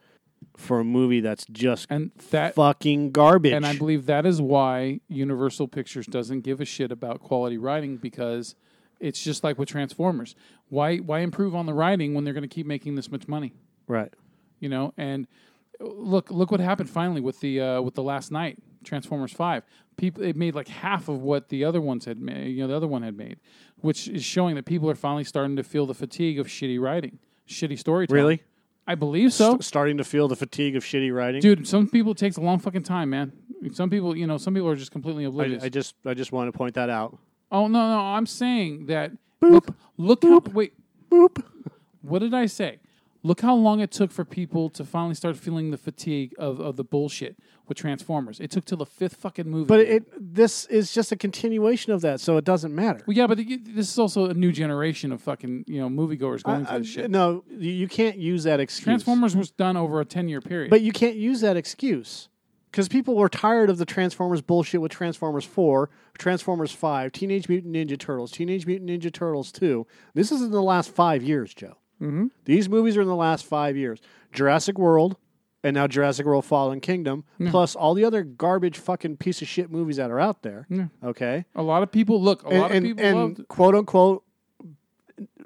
for 0.58 0.80
a 0.80 0.84
movie 0.84 1.22
that's 1.22 1.46
just 1.52 1.88
and 1.90 2.12
that 2.30 2.56
fucking 2.56 3.12
garbage. 3.12 3.54
And 3.54 3.66
I 3.66 3.76
believe 3.76 4.06
that 4.06 4.26
is 4.26 4.42
why 4.42 5.00
Universal 5.08 5.70
Pictures 5.70 6.06
doesn't 6.06 6.42
give 6.42 6.62
a 6.62 6.66
shit 6.66 6.92
about 6.92 7.20
quality 7.20 7.58
writing 7.58 7.98
because 7.98 8.56
it's 9.00 9.22
just 9.24 9.44
like 9.44 9.58
with 9.58 9.70
Transformers. 9.70 10.36
Why 10.70 10.98
why 10.98 11.20
improve 11.20 11.56
on 11.56 11.66
the 11.66 11.74
writing 11.74 12.14
when 12.14 12.24
they're 12.24 12.34
going 12.34 12.48
to 12.48 12.54
keep 12.54 12.68
making 12.68 12.96
this 12.96 13.12
much 13.12 13.28
money? 13.28 13.54
right. 13.88 14.14
You 14.60 14.70
know, 14.70 14.94
and 14.96 15.28
look 15.80 16.32
look 16.32 16.52
what 16.52 16.60
happened 16.60 16.90
finally 16.90 17.22
with 17.22 17.40
the 17.42 17.60
uh, 17.60 17.82
with 17.82 17.96
the 17.96 18.04
last 18.04 18.32
Knight 18.32 18.58
Transformers 18.84 19.34
Five. 19.34 19.64
People 19.98 20.24
it 20.24 20.36
made 20.36 20.56
like 20.56 20.68
half 20.68 21.08
of 21.10 21.22
what 21.22 21.50
the 21.50 21.64
other 21.64 21.82
ones 21.82 22.06
had 22.06 22.20
made. 22.20 22.50
You 22.50 22.62
know, 22.64 22.68
the 22.68 22.76
other 22.76 22.88
one 22.88 23.02
had 23.04 23.16
made, 23.18 23.40
which 23.82 24.08
is 24.08 24.24
showing 24.24 24.56
that 24.56 24.66
people 24.66 24.90
are 24.90 24.96
finally 24.96 25.24
starting 25.24 25.56
to 25.58 25.64
feel 25.64 25.86
the 25.86 25.94
fatigue 25.94 26.40
of 26.40 26.48
shitty 26.48 26.80
writing, 26.80 27.20
shitty 27.48 27.78
storytelling. 27.80 28.24
Really? 28.24 28.44
I 28.86 28.96
believe 28.96 29.32
so. 29.32 29.52
St- 29.52 29.64
starting 29.64 29.98
to 29.98 30.04
feel 30.04 30.28
the 30.28 30.36
fatigue 30.36 30.76
of 30.76 30.84
shitty 30.84 31.14
writing, 31.16 31.40
Dude, 31.42 31.68
some 31.68 31.88
people 31.88 32.12
it 32.12 32.18
takes 32.18 32.36
a 32.38 32.42
long 32.42 32.60
fucking 32.60 32.84
time, 32.84 33.10
man. 33.12 33.32
Some 33.72 33.90
people, 33.90 34.16
you 34.18 34.28
know, 34.28 34.38
some 34.38 34.54
people 34.54 34.68
are 34.70 34.76
just 34.76 34.92
completely 34.92 35.24
oblivious. 35.24 35.64
I 35.64 35.70
just 35.70 35.96
I 36.06 36.14
just 36.14 36.32
want 36.34 36.52
to 36.52 36.58
point 36.58 36.76
that 36.76 36.90
out. 36.90 37.18
oh 37.52 37.68
no, 37.68 37.90
no, 37.90 38.00
I'm 38.00 38.26
saying 38.26 38.88
that. 38.88 39.12
Look, 39.42 39.68
look 39.98 40.24
how 40.24 40.40
wait. 40.54 40.74
Boop. 41.10 41.44
What 42.02 42.20
did 42.20 42.34
I 42.34 42.48
say? 42.48 42.80
Look 43.26 43.40
how 43.40 43.56
long 43.56 43.80
it 43.80 43.90
took 43.90 44.12
for 44.12 44.26
people 44.26 44.70
to 44.72 44.84
finally 44.84 45.16
start 45.16 45.38
feeling 45.38 45.72
the 45.72 45.78
fatigue 45.78 46.34
of, 46.38 46.60
of 46.60 46.76
the 46.76 46.84
bullshit 46.84 47.38
with 47.70 47.78
Transformers. 47.78 48.42
It 48.42 48.52
took 48.52 48.66
till 48.66 48.78
the 48.78 48.86
fifth 48.86 49.16
fucking 49.16 49.50
movie. 49.50 49.66
But 49.68 49.80
it 49.80 50.04
this 50.36 50.66
is 50.66 50.92
just 50.94 51.14
a 51.14 51.16
continuation 51.16 51.94
of 51.94 52.02
that, 52.02 52.20
so 52.20 52.36
it 52.36 52.44
doesn't 52.44 52.76
matter. 52.76 53.02
well, 53.08 53.16
yeah, 53.16 53.26
but 53.28 53.40
it, 53.40 53.76
this 53.76 53.90
is 53.90 53.98
also 53.98 54.26
a 54.30 54.34
new 54.34 54.52
generation 54.52 55.14
of 55.14 55.22
fucking 55.22 55.64
you 55.68 55.80
know 55.80 55.90
moviegoers 55.90 56.44
going 56.44 56.64
I- 56.64 56.66
for 56.66 56.74
I- 56.74 56.78
this 56.80 56.88
shit. 56.90 57.10
No, 57.10 57.46
you 57.50 57.72
you 57.72 57.88
can't 57.88 58.18
use 58.18 58.44
that 58.44 58.60
excuse. 58.60 58.84
Transformers 58.84 59.38
was 59.38 59.52
done 59.52 59.78
over 59.78 60.02
a 60.02 60.06
ten 60.06 60.28
year 60.28 60.42
period. 60.42 60.70
But 60.70 60.82
you 60.82 60.92
can't 60.92 61.16
use 61.16 61.40
that 61.42 61.56
excuse 61.56 62.28
because 62.72 62.90
people 62.90 63.16
were 63.16 63.30
tired 63.30 63.70
of 63.70 63.78
the 63.78 63.86
Transformers 63.86 64.42
bullshit 64.42 64.82
with 64.82 64.92
Transformers 64.92 65.46
4, 65.46 65.92
Transformers 66.18 66.72
5, 66.72 67.12
Teenage 67.12 67.48
Mutant 67.48 67.76
Ninja 67.76 68.00
Turtles, 68.00 68.32
Teenage 68.32 68.66
Mutant 68.66 68.90
Ninja 68.90 69.14
Turtles 69.14 69.52
2. 69.52 69.86
This 70.16 70.32
is 70.32 70.42
in 70.42 70.50
the 70.50 70.60
last 70.60 70.90
five 70.90 71.22
years, 71.22 71.54
Joe. 71.54 71.78
Mhm. 72.04 72.30
These 72.46 72.68
movies 72.70 72.98
are 72.98 73.02
in 73.02 73.08
the 73.08 73.16
last 73.16 73.46
five 73.46 73.78
years. 73.78 74.00
Jurassic 74.32 74.78
World, 74.78 75.16
and 75.64 75.74
now 75.76 75.88
Jurassic 75.88 76.26
World 76.26 76.44
Fallen 76.46 76.82
Kingdom, 76.82 77.24
Yeah. 77.40 77.50
plus 77.52 77.76
all 77.76 77.94
the 77.94 78.04
other 78.04 78.24
garbage 78.24 78.78
fucking 78.78 79.18
piece 79.18 79.42
of 79.42 79.48
shit 79.48 79.72
movies 79.72 79.96
that 79.98 80.12
are 80.12 80.20
out 80.20 80.42
there. 80.44 80.68
Yeah. 80.70 80.88
Okay? 81.04 81.46
a 81.56 81.64
lot 81.64 81.82
of 81.84 81.92
people 81.92 82.22
look. 82.22 82.44
A 82.44 82.48
and, 82.48 82.60
lot 82.60 82.72
of 82.72 82.78
and- 82.78 82.86
people 82.86 83.06
and 83.06 83.48
quote 83.48 83.74
unquote, 83.76 84.24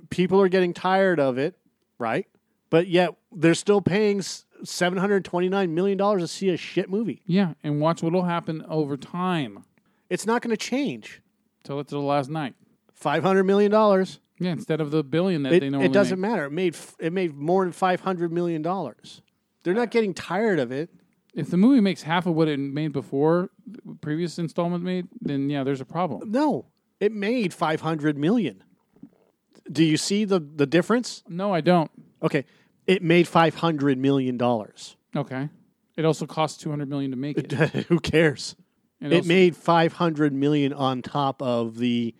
people 0.09 0.41
are 0.41 0.49
getting 0.49 0.73
tired 0.73 1.19
of 1.19 1.37
it, 1.37 1.55
right? 1.99 2.25
But 2.69 2.87
yet 2.87 3.15
they're 3.31 3.53
still 3.53 3.81
paying 3.81 4.21
seven 4.63 4.97
hundred 4.97 5.23
twenty 5.25 5.49
nine 5.49 5.73
million 5.75 5.97
dollars 5.97 6.21
to 6.23 6.27
see 6.27 6.49
a 6.49 6.57
shit 6.57 6.89
movie. 6.89 7.21
Yeah, 7.25 7.53
and 7.63 7.79
watch 7.79 8.01
what'll 8.01 8.23
happen 8.23 8.65
over 8.67 8.97
time. 8.97 9.63
It's 10.09 10.25
not 10.25 10.41
going 10.41 10.51
to 10.55 10.57
change. 10.57 11.21
Till 11.63 11.79
it's 11.81 11.91
the 11.91 11.99
last 11.99 12.29
Knight. 12.29 12.55
Five 12.93 13.23
hundred 13.23 13.43
million 13.43 13.69
dollars. 13.71 14.19
Yeah, 14.39 14.51
instead 14.51 14.81
of 14.81 14.91
the 14.91 15.03
billion 15.03 15.43
that 15.43 15.53
It, 15.53 15.59
they 15.61 15.69
normally 15.69 15.89
it 15.89 15.93
doesn't 15.93 16.19
make. 16.19 16.29
matter. 16.31 16.45
It 16.45 16.51
made 16.51 16.75
f- 16.75 16.95
it 16.99 17.11
made 17.13 17.33
more 17.35 17.63
than 17.65 17.71
five 17.73 18.01
hundred 18.01 18.31
million 18.31 18.61
dollars. 18.61 19.21
They're 19.63 19.73
not 19.73 19.91
getting 19.91 20.13
tired 20.13 20.59
of 20.59 20.71
it. 20.71 20.89
If 21.33 21.49
the 21.51 21.57
movie 21.57 21.81
makes 21.81 22.03
half 22.03 22.25
of 22.25 22.33
what 22.35 22.47
it 22.47 22.59
made 22.59 22.93
before, 22.93 23.49
previous 24.01 24.39
installment 24.39 24.83
made, 24.83 25.07
then 25.21 25.49
yeah, 25.49 25.63
there's 25.63 25.81
a 25.81 25.85
problem. 25.85 26.31
No, 26.31 26.67
it 26.99 27.11
made 27.11 27.53
five 27.53 27.81
hundred 27.81 28.17
million. 28.17 28.63
Do 29.71 29.83
you 29.83 29.97
see 29.97 30.23
the 30.25 30.39
the 30.39 30.65
difference? 30.65 31.23
No, 31.27 31.53
I 31.53 31.61
don't. 31.61 31.91
Okay, 32.23 32.45
it 32.85 33.01
made 33.03 33.27
five 33.27 33.55
hundred 33.55 33.97
million 33.97 34.37
dollars. 34.37 34.95
Okay. 35.15 35.49
It 35.95 36.05
also 36.05 36.27
cost 36.27 36.61
200 36.61 36.87
million 36.87 37.09
to 37.09 37.17
make 37.17 37.39
it. 37.39 37.51
Who 37.89 37.99
cares? 37.99 38.55
And 39.01 39.11
it 39.11 39.15
also- 39.17 39.27
made 39.27 39.55
500 39.55 40.31
million 40.31 40.71
on 40.71 41.01
top 41.01 41.41
of 41.41 41.77
the 41.79 42.13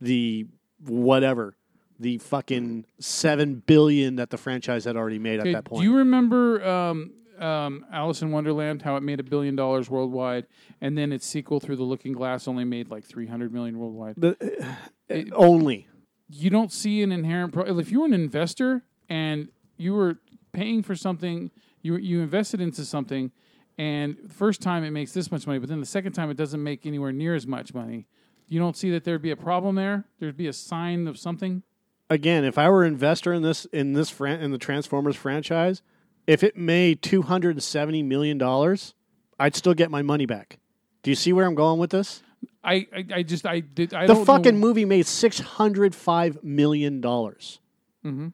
the 0.00 0.46
whatever 0.84 1.56
the 2.00 2.18
fucking 2.18 2.84
7 3.00 3.62
billion 3.66 4.16
that 4.16 4.30
the 4.30 4.36
franchise 4.38 4.84
had 4.84 4.96
already 4.96 5.18
made 5.18 5.40
Okay, 5.40 5.50
at 5.50 5.52
that 5.52 5.64
point. 5.64 5.82
Do 5.82 5.88
you 5.90 5.96
remember 5.96 6.64
um, 6.64 7.12
um, 7.40 7.84
Alice 7.92 8.22
in 8.22 8.30
Wonderland? 8.30 8.82
How 8.82 8.96
it 8.96 9.02
made 9.02 9.18
a 9.18 9.24
billion 9.24 9.56
dollars 9.56 9.90
worldwide, 9.90 10.46
and 10.80 10.96
then 10.96 11.12
its 11.12 11.26
sequel 11.26 11.58
Through 11.58 11.76
the 11.76 11.82
Looking 11.82 12.12
Glass 12.12 12.46
only 12.46 12.64
made 12.64 12.90
like 12.90 13.04
300 13.04 13.52
million 13.52 13.78
worldwide. 13.78 14.14
The- 14.16 14.76
uh, 15.10 15.22
only 15.34 15.88
you 16.28 16.50
don't 16.50 16.72
see 16.72 17.02
an 17.02 17.10
inherent 17.10 17.52
pro- 17.52 17.78
if 17.78 17.90
you 17.90 18.00
were 18.00 18.06
an 18.06 18.12
investor 18.12 18.82
and 19.08 19.48
you 19.76 19.94
were 19.94 20.18
paying 20.52 20.82
for 20.82 20.94
something 20.94 21.50
you 21.82 21.96
you 21.96 22.20
invested 22.20 22.60
into 22.60 22.84
something 22.84 23.32
and 23.78 24.16
the 24.22 24.34
first 24.34 24.60
time 24.60 24.84
it 24.84 24.90
makes 24.90 25.12
this 25.12 25.32
much 25.32 25.46
money 25.46 25.58
but 25.58 25.68
then 25.68 25.80
the 25.80 25.86
second 25.86 26.12
time 26.12 26.28
it 26.30 26.36
doesn't 26.36 26.62
make 26.62 26.84
anywhere 26.84 27.12
near 27.12 27.34
as 27.34 27.46
much 27.46 27.72
money 27.72 28.06
you 28.48 28.58
don't 28.58 28.76
see 28.76 28.90
that 28.90 29.04
there'd 29.04 29.22
be 29.22 29.30
a 29.30 29.36
problem 29.36 29.74
there 29.74 30.04
there'd 30.20 30.36
be 30.36 30.46
a 30.48 30.52
sign 30.52 31.06
of 31.06 31.18
something 31.18 31.62
again, 32.10 32.42
if 32.44 32.56
I 32.56 32.70
were 32.70 32.84
an 32.84 32.92
investor 32.94 33.32
in 33.34 33.42
this 33.42 33.66
in 33.66 33.92
this 33.92 34.08
fran- 34.10 34.40
in 34.40 34.50
the 34.50 34.56
Transformers 34.58 35.14
franchise, 35.16 35.82
if 36.26 36.42
it 36.42 36.56
made 36.56 37.02
270 37.02 38.02
million 38.02 38.38
dollars, 38.38 38.94
I'd 39.38 39.54
still 39.54 39.74
get 39.74 39.90
my 39.90 40.00
money 40.02 40.24
back. 40.26 40.58
Do 41.02 41.10
you 41.10 41.14
see 41.14 41.32
where 41.34 41.44
I'm 41.46 41.54
going 41.54 41.78
with 41.78 41.90
this? 41.90 42.22
i 42.64 42.86
i, 42.94 43.04
I 43.16 43.22
just 43.22 43.44
i 43.46 43.60
did 43.60 43.92
i 43.92 44.06
the 44.06 44.14
fucking 44.16 44.54
know. 44.54 44.66
movie 44.66 44.84
made 44.84 45.06
605 45.06 46.42
million 46.42 47.00
dollars. 47.00 47.60
Mm-hmm. 48.04 48.28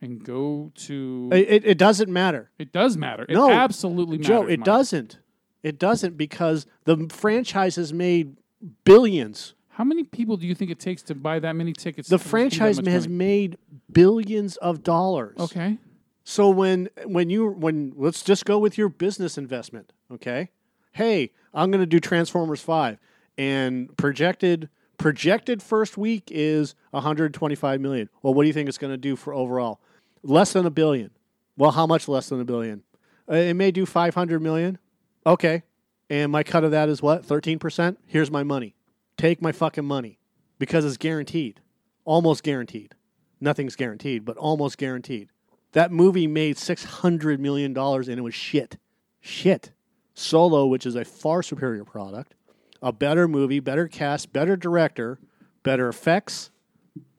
and 0.00 0.24
go 0.24 0.72
to 0.74 1.28
It, 1.32 1.48
it, 1.50 1.64
it 1.66 1.78
doesn't 1.78 2.10
matter. 2.10 2.50
it 2.58 2.72
does 2.72 2.96
matter 2.96 3.24
it 3.28 3.34
no, 3.34 3.50
absolutely 3.50 4.16
matters 4.18 4.26
Joe, 4.26 4.46
it 4.46 4.58
Mike. 4.60 4.64
doesn't. 4.64 5.18
It 5.62 5.78
doesn't 5.78 6.16
because 6.16 6.66
the 6.86 7.06
franchise 7.10 7.76
has 7.76 7.92
made 7.92 8.36
billions. 8.84 9.54
how 9.68 9.84
many 9.84 10.04
people 10.04 10.36
do 10.36 10.46
you 10.46 10.54
think 10.54 10.70
it 10.70 10.78
takes 10.78 11.02
to 11.02 11.14
buy 11.14 11.38
that 11.38 11.54
many 11.56 11.72
tickets 11.72 12.08
The 12.08 12.18
franchise 12.18 12.78
has 12.78 13.06
money? 13.08 13.16
made 13.16 13.58
billions 13.92 14.56
of 14.58 14.82
dollars. 14.82 15.36
okay 15.38 15.78
So 16.24 16.50
when 16.50 16.88
when 17.06 17.30
you 17.30 17.48
when 17.48 17.92
let's 17.96 18.22
just 18.22 18.44
go 18.44 18.58
with 18.58 18.76
your 18.78 18.88
business 18.88 19.38
investment, 19.38 19.92
okay? 20.12 20.50
Hey, 20.92 21.30
I'm 21.54 21.70
going 21.70 21.80
to 21.80 21.86
do 21.86 21.98
Transformers 22.00 22.60
5 22.60 22.98
and 23.38 23.96
projected 23.96 24.68
projected 24.98 25.62
first 25.62 25.96
week 25.96 26.24
is 26.30 26.74
125 26.90 27.80
million. 27.80 28.08
Well, 28.22 28.34
what 28.34 28.42
do 28.42 28.48
you 28.48 28.52
think 28.52 28.68
it's 28.68 28.76
going 28.78 28.92
to 28.92 28.98
do 28.98 29.16
for 29.16 29.32
overall? 29.32 29.80
Less 30.22 30.52
than 30.52 30.66
a 30.66 30.70
billion. 30.70 31.10
Well, 31.56 31.70
how 31.70 31.86
much 31.86 32.06
less 32.06 32.28
than 32.28 32.40
a 32.40 32.44
billion? 32.44 32.82
Uh, 33.28 33.34
it 33.36 33.54
may 33.54 33.70
do 33.70 33.86
500 33.86 34.40
million. 34.42 34.78
Okay. 35.24 35.62
And 36.10 36.32
my 36.32 36.42
cut 36.42 36.64
of 36.64 36.72
that 36.72 36.88
is 36.88 37.00
what? 37.00 37.24
13%? 37.24 37.96
Here's 38.06 38.30
my 38.30 38.42
money. 38.42 38.74
Take 39.16 39.40
my 39.40 39.52
fucking 39.52 39.84
money 39.84 40.18
because 40.58 40.84
it's 40.84 40.96
guaranteed. 40.96 41.60
Almost 42.04 42.42
guaranteed. 42.42 42.94
Nothing's 43.40 43.76
guaranteed, 43.76 44.24
but 44.24 44.36
almost 44.36 44.76
guaranteed. 44.76 45.30
That 45.72 45.92
movie 45.92 46.26
made 46.26 46.58
six 46.58 46.82
hundred 46.82 47.38
million 47.38 47.72
dollars 47.72 48.08
and 48.08 48.18
it 48.18 48.22
was 48.22 48.34
shit. 48.34 48.76
Shit. 49.20 49.70
Solo, 50.14 50.66
which 50.66 50.84
is 50.84 50.96
a 50.96 51.04
far 51.04 51.42
superior 51.42 51.84
product, 51.84 52.34
a 52.82 52.92
better 52.92 53.28
movie, 53.28 53.60
better 53.60 53.86
cast, 53.86 54.32
better 54.32 54.56
director, 54.56 55.18
better 55.62 55.88
effects, 55.88 56.50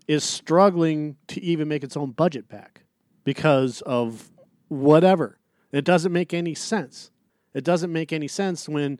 is 0.07 0.23
struggling 0.23 1.15
to 1.27 1.41
even 1.41 1.68
make 1.68 1.84
its 1.84 1.95
own 1.95 2.11
budget 2.11 2.49
back 2.49 2.81
because 3.23 3.81
of 3.81 4.30
whatever. 4.68 5.38
It 5.72 5.85
doesn't 5.85 6.11
make 6.11 6.34
any 6.34 6.53
sense. 6.53 7.09
It 7.53 7.64
doesn't 7.64 7.91
make 7.91 8.14
any 8.14 8.28
sense 8.28 8.69
when 8.69 8.99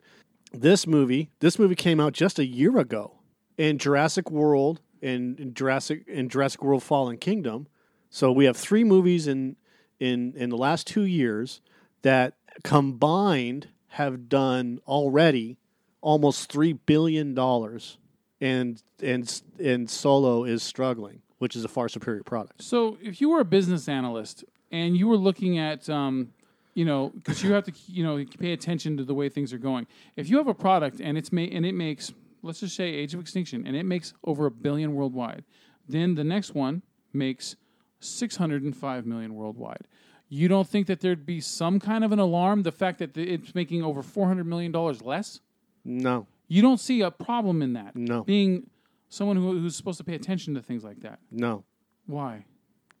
this 0.52 0.86
movie, 0.86 1.30
this 1.40 1.58
movie 1.58 1.74
came 1.74 2.00
out 2.00 2.12
just 2.12 2.38
a 2.38 2.46
year 2.46 2.78
ago, 2.78 3.12
and 3.58 3.80
Jurassic 3.80 4.30
World 4.30 4.80
and 5.02 5.54
Jurassic 5.54 6.04
and 6.08 6.30
Jurassic 6.30 6.62
World 6.62 6.82
Fallen 6.82 7.18
Kingdom. 7.18 7.66
So 8.10 8.30
we 8.30 8.44
have 8.44 8.56
three 8.56 8.84
movies 8.84 9.26
in 9.26 9.56
in 9.98 10.34
in 10.36 10.50
the 10.50 10.56
last 10.56 10.86
two 10.86 11.04
years 11.04 11.60
that 12.02 12.34
combined 12.62 13.68
have 13.88 14.28
done 14.28 14.80
already 14.86 15.58
almost 16.00 16.50
three 16.50 16.72
billion 16.72 17.34
dollars, 17.34 17.98
and 18.40 18.82
and 19.02 19.42
and 19.58 19.88
Solo 19.88 20.44
is 20.44 20.62
struggling, 20.62 21.22
which 21.38 21.56
is 21.56 21.64
a 21.64 21.68
far 21.68 21.88
superior 21.88 22.22
product. 22.22 22.62
So 22.62 22.98
if 23.00 23.20
you 23.20 23.30
were 23.30 23.40
a 23.40 23.44
business 23.44 23.88
analyst 23.88 24.44
and 24.70 24.96
you 24.96 25.08
were 25.08 25.16
looking 25.16 25.58
at, 25.58 25.88
um, 25.88 26.32
you 26.74 26.84
know, 26.84 27.10
because 27.14 27.42
you 27.42 27.52
have 27.52 27.64
to, 27.64 27.72
you 27.86 28.02
know, 28.04 28.24
pay 28.38 28.52
attention 28.52 28.96
to 28.96 29.04
the 29.04 29.14
way 29.14 29.28
things 29.28 29.52
are 29.52 29.58
going. 29.58 29.86
If 30.16 30.28
you 30.30 30.38
have 30.38 30.48
a 30.48 30.54
product 30.54 31.00
and 31.00 31.18
it's 31.18 31.32
made 31.32 31.52
and 31.52 31.66
it 31.66 31.74
makes, 31.74 32.12
let's 32.42 32.60
just 32.60 32.76
say, 32.76 32.84
Age 32.86 33.14
of 33.14 33.20
Extinction, 33.20 33.66
and 33.66 33.76
it 33.76 33.84
makes 33.84 34.14
over 34.24 34.46
a 34.46 34.50
billion 34.50 34.94
worldwide, 34.94 35.44
then 35.88 36.14
the 36.14 36.24
next 36.24 36.54
one 36.54 36.82
makes 37.12 37.56
six 38.00 38.36
hundred 38.36 38.62
and 38.62 38.76
five 38.76 39.04
million 39.06 39.34
worldwide. 39.34 39.86
You 40.28 40.48
don't 40.48 40.66
think 40.66 40.86
that 40.86 41.00
there'd 41.00 41.26
be 41.26 41.40
some 41.42 41.78
kind 41.78 42.04
of 42.04 42.12
an 42.12 42.18
alarm? 42.18 42.62
The 42.62 42.72
fact 42.72 43.00
that 43.00 43.16
it's 43.18 43.54
making 43.54 43.82
over 43.84 44.02
four 44.02 44.26
hundred 44.26 44.46
million 44.46 44.72
dollars 44.72 45.02
less? 45.02 45.40
No, 45.84 46.26
You 46.48 46.62
don't 46.62 46.78
see 46.80 47.00
a 47.02 47.10
problem 47.10 47.60
in 47.60 47.72
that. 47.74 47.96
No. 47.96 48.22
Being 48.22 48.70
someone 49.08 49.36
who, 49.36 49.58
who's 49.60 49.76
supposed 49.76 49.98
to 49.98 50.04
pay 50.04 50.14
attention 50.14 50.54
to 50.54 50.62
things 50.62 50.84
like 50.84 51.00
that. 51.00 51.18
no, 51.30 51.64
Why? 52.06 52.44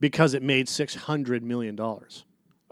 because 0.00 0.34
it 0.34 0.42
made 0.42 0.68
six 0.68 0.94
hundred 0.94 1.42
million 1.42 1.74
dollars. 1.76 2.24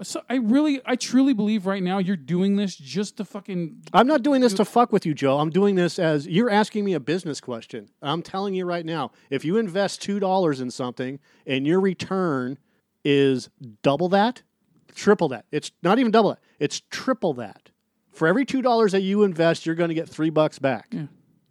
So 0.02 0.22
I 0.30 0.36
really, 0.36 0.80
I 0.86 0.96
truly 0.96 1.34
believe 1.34 1.66
right 1.66 1.82
now 1.82 1.98
you're 1.98 2.16
doing 2.16 2.56
this 2.56 2.74
just 2.76 3.16
to 3.18 3.24
fucking. 3.24 3.82
I'm 3.92 4.06
not 4.06 4.22
doing 4.22 4.40
this 4.40 4.54
to 4.54 4.64
fuck 4.64 4.92
with 4.92 5.04
you, 5.04 5.14
Joe. 5.14 5.38
I'm 5.38 5.50
doing 5.50 5.74
this 5.74 5.98
as 5.98 6.26
you're 6.26 6.50
asking 6.50 6.84
me 6.84 6.94
a 6.94 7.00
business 7.00 7.40
question. 7.40 7.90
I'm 8.00 8.22
telling 8.22 8.54
you 8.54 8.64
right 8.64 8.86
now, 8.86 9.12
if 9.28 9.44
you 9.44 9.58
invest 9.58 10.00
two 10.02 10.20
dollars 10.20 10.60
in 10.60 10.70
something 10.70 11.18
and 11.46 11.66
your 11.66 11.80
return 11.80 12.58
is 13.04 13.50
double 13.82 14.08
that, 14.10 14.42
triple 14.94 15.28
that. 15.28 15.46
It's 15.50 15.70
not 15.82 15.98
even 15.98 16.12
double 16.12 16.30
that. 16.30 16.40
It's 16.58 16.82
triple 16.90 17.34
that. 17.34 17.70
For 18.10 18.26
every 18.26 18.44
two 18.44 18.62
dollars 18.62 18.92
that 18.92 19.02
you 19.02 19.22
invest, 19.22 19.66
you're 19.66 19.74
going 19.74 19.88
to 19.88 19.94
get 19.94 20.08
three 20.08 20.30
bucks 20.30 20.58
back. 20.58 20.88
Yeah. 20.90 21.06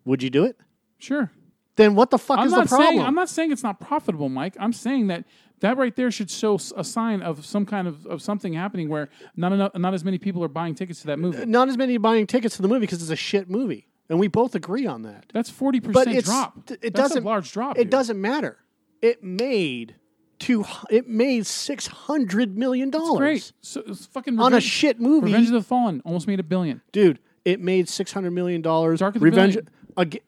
Would 0.06 0.24
you 0.24 0.30
do 0.30 0.46
it? 0.46 0.58
Sure. 0.98 1.32
Then 1.76 1.96
what 1.96 2.10
the 2.10 2.18
fuck 2.18 2.40
I'm 2.40 2.48
is 2.48 2.54
the 2.54 2.66
problem? 2.66 2.90
saying 2.90 3.02
I'm 3.02 3.16
not 3.16 3.30
saying 3.30 3.52
it's 3.52 3.64
not 3.64 3.80
profitable, 3.80 4.28
Mike. 4.28 4.58
I'm 4.60 4.74
saying 4.74 5.08
that 5.08 5.24
that 5.62 5.78
right 5.78 5.96
there 5.96 6.12
should 6.12 6.30
show 6.32 6.60
a 6.76 6.84
sign 6.84 7.22
of 7.22 7.46
some 7.46 7.66
kind 7.66 7.88
of, 7.88 8.06
of 8.06 8.22
something 8.22 8.54
happening 8.54 8.90
where 8.90 9.10
not 9.36 9.52
enough, 9.52 9.76
not 9.76 9.94
as 9.94 10.04
many 10.04 10.18
people 10.18 10.44
are 10.44 10.48
buying 10.48 10.76
tickets 10.76 11.02
to 11.02 11.08
that 11.08 11.20
movie. 11.20 11.46
not 11.46 11.68
as 11.70 11.78
many 11.78 11.98
buying 11.98 12.26
tickets 12.28 12.56
to 12.58 12.62
the 12.62 12.68
movie 12.68 12.82
because 12.82 13.02
it's 13.02 13.12
a 13.12 13.16
shit 13.16 13.50
movie, 13.50 13.88
and 14.10 14.20
we 14.20 14.28
both 14.28 14.56
agree 14.56 14.86
on 14.86 15.02
that. 15.04 15.26
That's 15.34 15.50
forty 15.50 15.80
percent 15.80 16.24
drop. 16.26 16.58
it 16.70 16.82
That's 16.82 16.94
doesn't 16.94 17.24
a 17.24 17.26
large 17.26 17.52
drop. 17.52 17.78
It 17.78 17.84
dude. 17.86 17.92
doesn't 17.92 18.20
matter. 18.22 18.58
It 19.02 19.24
made 19.24 19.96
two. 20.40 20.66
It 20.90 21.08
made 21.08 21.46
six 21.46 21.88
hundred 21.88 22.58
million 22.58 22.90
dollars. 22.90 23.18
great. 23.20 23.52
So 23.62 23.82
it's 23.88 24.06
fucking 24.08 24.40
On 24.40 24.54
a 24.54 24.62
shit 24.62 25.00
movie. 25.00 25.28
Revenge 25.28 25.48
of 25.48 25.54
the 25.54 25.62
Fallen 25.62 26.02
almost 26.06 26.28
made 26.28 26.40
a 26.40 26.44
billion. 26.44 26.82
dude. 26.92 27.20
It 27.46 27.60
made 27.62 27.88
six 27.90 28.12
hundred 28.12 28.32
million 28.32 28.62
dollars. 28.62 29.00
Dark 29.00 29.16
of 29.16 29.22
the 29.22 29.26
Revenge 29.26 29.54
Billion. 29.56 29.70
ag- 29.98 30.22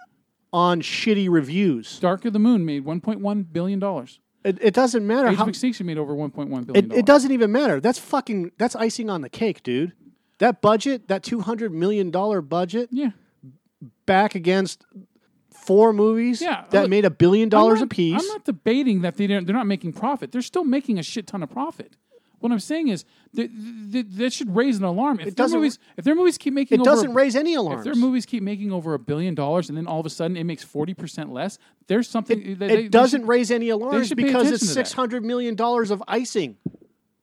on 0.53 0.82
shitty 0.82 1.30
reviews. 1.30 1.99
Dark 1.99 2.26
of 2.26 2.34
the 2.34 2.40
Moon 2.40 2.66
made 2.66 2.84
1.1 2.86 3.45
billion 3.53 3.80
dollars. 3.80 4.20
It, 4.43 4.57
it 4.61 4.73
doesn't 4.73 5.05
matter 5.05 5.27
Age 5.30 5.38
how. 5.38 5.43
of 5.43 5.49
Extinction 5.49 5.85
made 5.85 5.97
over 5.97 6.13
1.1 6.13 6.49
billion. 6.49 6.76
It, 6.76 6.91
it 6.91 7.05
doesn't 7.05 7.31
even 7.31 7.51
matter. 7.51 7.80
That's 7.80 7.99
fucking. 7.99 8.51
That's 8.57 8.76
icing 8.76 9.09
on 9.09 9.22
the 9.22 9.30
cake, 9.30 9.61
dude. 9.63 9.93
That 10.39 10.61
budget, 10.61 11.07
that 11.07 11.22
two 11.22 11.41
hundred 11.41 11.72
million 11.72 12.09
dollar 12.09 12.41
budget, 12.41 12.89
Yeah. 12.91 13.11
back 14.07 14.34
against 14.34 14.84
four 15.51 15.93
movies 15.93 16.41
Yeah, 16.41 16.65
that 16.72 16.81
look, 16.81 16.89
made 16.89 17.05
a 17.05 17.11
billion 17.11 17.49
dollars 17.49 17.73
I'm 17.77 17.84
a 17.84 17.85
not- 17.85 17.89
piece. 17.91 18.22
I'm 18.22 18.27
not 18.27 18.45
debating 18.45 19.01
that 19.01 19.18
they 19.18 19.27
don't, 19.27 19.45
they're 19.45 19.55
not 19.55 19.68
making 19.68 19.93
profit. 19.93 20.31
They're 20.31 20.41
still 20.41 20.63
making 20.63 20.97
a 20.97 21.03
shit 21.03 21.27
ton 21.27 21.43
of 21.43 21.49
profit. 21.51 21.95
What 22.41 22.51
I'm 22.51 22.59
saying 22.59 22.89
is 22.89 23.05
that, 23.34 23.49
that, 23.91 24.18
that 24.18 24.34
should 24.34 24.55
raise 24.55 24.77
an 24.77 24.84
alarm. 24.84 25.19
If 25.19 25.27
It 25.27 25.38
their 25.38 25.47
movies, 25.47 25.80
if 25.97 26.03
their 26.03 26.15
movies 26.15 26.38
keep 26.38 26.53
making, 26.53 26.80
It 26.80 26.81
over 26.81 26.89
doesn't 26.89 27.13
raise 27.13 27.35
any 27.35 27.53
alarms. 27.53 27.85
If 27.85 27.93
their 27.93 28.01
movies 28.01 28.26
keep 28.26 28.43
making 28.43 28.72
over 28.72 28.93
a 28.93 28.99
billion 28.99 29.35
dollars 29.35 29.69
and 29.69 29.77
then 29.77 29.88
all 29.88 29.99
of 29.99 30.05
a 30.05 30.09
sudden 30.09 30.35
it 30.35 30.43
makes 30.43 30.63
forty 30.63 30.93
percent 30.93 31.31
less, 31.31 31.57
there's 31.88 32.09
something. 32.09 32.41
It, 32.41 32.59
they- 32.59 32.65
it 32.65 32.76
they- 32.76 32.88
doesn't 32.88 33.22
should- 33.22 33.27
raise 33.27 33.51
any 33.51 33.69
alarms 33.69 34.13
because 34.13 34.51
it's 34.51 34.68
six 34.69 34.93
hundred 34.93 35.23
million 35.23 35.55
dollars 35.55 35.91
of 35.91 36.03
icing. 36.07 36.57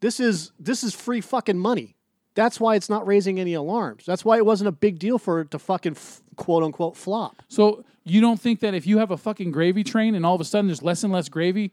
This 0.01 0.21
is 0.21 0.53
this 0.59 0.85
is 0.85 0.95
free 0.95 1.21
fucking 1.21 1.59
money. 1.59 1.97
That's 2.35 2.61
why 2.61 2.77
it's 2.77 2.89
not 2.89 3.05
raising 3.05 3.41
any 3.41 3.55
alarms. 3.55 4.05
That's 4.07 4.25
why 4.25 4.37
it 4.37 4.47
wasn't 4.47 4.69
a 4.69 4.73
big 4.73 5.01
deal 5.01 5.19
for 5.19 5.41
it 5.41 5.51
to 5.51 5.59
fucking 5.59 5.93
f- 5.93 6.23
quote 6.37 6.63
unquote 6.63 6.97
flop. 6.97 7.43
So 7.49 7.85
you 8.05 8.21
don't 8.21 8.41
think 8.41 8.61
that 8.61 8.75
if 8.75 8.87
you 8.87 8.99
have 8.99 9.11
a 9.11 9.17
fucking 9.17 9.51
gravy 9.51 9.83
train 9.83 10.15
and 10.15 10.25
all 10.25 10.37
of 10.37 10.41
a 10.41 10.45
sudden 10.45 10.69
there's 10.69 10.83
less 10.83 11.03
and 11.03 11.13
less 11.13 11.29
gravy 11.29 11.73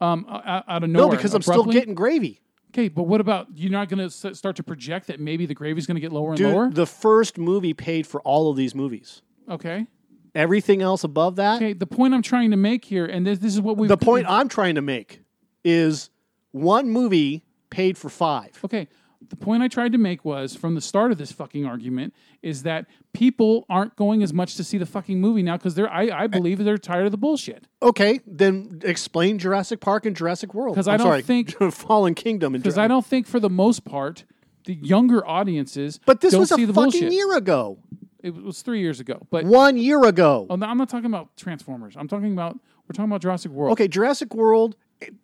um, 0.00 0.24
out, 0.28 0.64
out 0.66 0.84
of 0.84 0.88
nowhere? 0.90 1.08
no, 1.08 1.16
because 1.16 1.34
I'm 1.34 1.42
still 1.42 1.64
getting 1.64 1.94
gravy. 1.94 2.40
Okay, 2.76 2.88
but 2.88 3.04
what 3.04 3.22
about 3.22 3.46
you're 3.54 3.70
not 3.72 3.88
going 3.88 4.06
to 4.06 4.34
start 4.34 4.56
to 4.56 4.62
project 4.62 5.06
that 5.06 5.18
maybe 5.18 5.46
the 5.46 5.54
gravy's 5.54 5.86
going 5.86 5.94
to 5.94 6.00
get 6.00 6.12
lower 6.12 6.28
and 6.28 6.36
Dude, 6.36 6.52
lower? 6.52 6.70
the 6.70 6.86
first 6.86 7.38
movie 7.38 7.72
paid 7.72 8.06
for 8.06 8.20
all 8.20 8.50
of 8.50 8.56
these 8.58 8.74
movies. 8.74 9.22
Okay. 9.48 9.86
Everything 10.34 10.82
else 10.82 11.02
above 11.02 11.36
that. 11.36 11.56
Okay, 11.56 11.72
the 11.72 11.86
point 11.86 12.12
I'm 12.12 12.20
trying 12.20 12.50
to 12.50 12.58
make 12.58 12.84
here, 12.84 13.06
and 13.06 13.26
this, 13.26 13.38
this 13.38 13.54
is 13.54 13.62
what 13.62 13.78
we 13.78 13.88
The 13.88 13.96
point 13.96 14.26
I'm 14.28 14.50
trying 14.50 14.74
to 14.74 14.82
make 14.82 15.22
is 15.64 16.10
one 16.50 16.90
movie 16.90 17.46
paid 17.70 17.96
for 17.96 18.10
five. 18.10 18.60
Okay, 18.62 18.88
the 19.30 19.36
point 19.36 19.62
I 19.62 19.68
tried 19.68 19.92
to 19.92 19.98
make 19.98 20.24
was 20.24 20.54
from 20.56 20.74
the 20.74 20.80
start 20.80 21.12
of 21.12 21.18
this 21.18 21.32
fucking 21.32 21.64
argument 21.66 22.14
is 22.42 22.62
that 22.64 22.86
people 23.12 23.64
aren't 23.68 23.96
going 23.96 24.22
as 24.22 24.32
much 24.32 24.54
to 24.56 24.64
see 24.64 24.78
the 24.78 24.86
fucking 24.86 25.20
movie 25.20 25.42
now 25.42 25.56
because 25.56 25.74
they're 25.74 25.90
I, 25.92 26.24
I 26.24 26.26
believe 26.26 26.58
they're 26.64 26.78
tired 26.78 27.06
of 27.06 27.12
the 27.12 27.18
bullshit. 27.18 27.66
Okay, 27.82 28.20
then 28.26 28.80
explain 28.84 29.38
Jurassic 29.38 29.80
Park 29.80 30.06
and 30.06 30.14
Jurassic 30.16 30.54
World. 30.54 30.74
'Cause 30.76 30.88
I'm 30.88 30.94
I 30.94 30.96
don't 30.96 31.06
sorry, 31.06 31.22
think- 31.22 31.56
Fallen 31.72 32.14
Kingdom 32.14 32.54
and 32.54 32.62
Because 32.62 32.78
I 32.78 32.88
don't 32.88 33.04
think 33.06 33.26
for 33.26 33.40
the 33.40 33.50
most 33.50 33.84
part 33.84 34.24
the 34.64 34.74
younger 34.74 35.26
audiences 35.26 36.00
But 36.06 36.20
this 36.20 36.34
was 36.34 36.50
a 36.50 36.56
fucking 36.56 36.72
bullshit. 36.72 37.12
year 37.12 37.36
ago. 37.36 37.78
It 38.22 38.34
was 38.34 38.62
three 38.62 38.80
years 38.80 38.98
ago, 38.98 39.24
but 39.30 39.44
One 39.44 39.76
year 39.76 40.04
ago. 40.04 40.46
oh, 40.50 40.56
no, 40.56 40.66
I'm 40.66 40.76
not 40.78 40.88
talking 40.88 41.06
about 41.06 41.36
Transformers. 41.36 41.94
I'm 41.96 42.08
talking 42.08 42.32
about 42.32 42.58
we're 42.88 42.92
talking 42.94 43.10
about 43.10 43.22
Jurassic 43.22 43.52
World. 43.52 43.72
Okay, 43.72 43.86
Jurassic 43.88 44.34
World, 44.34 44.76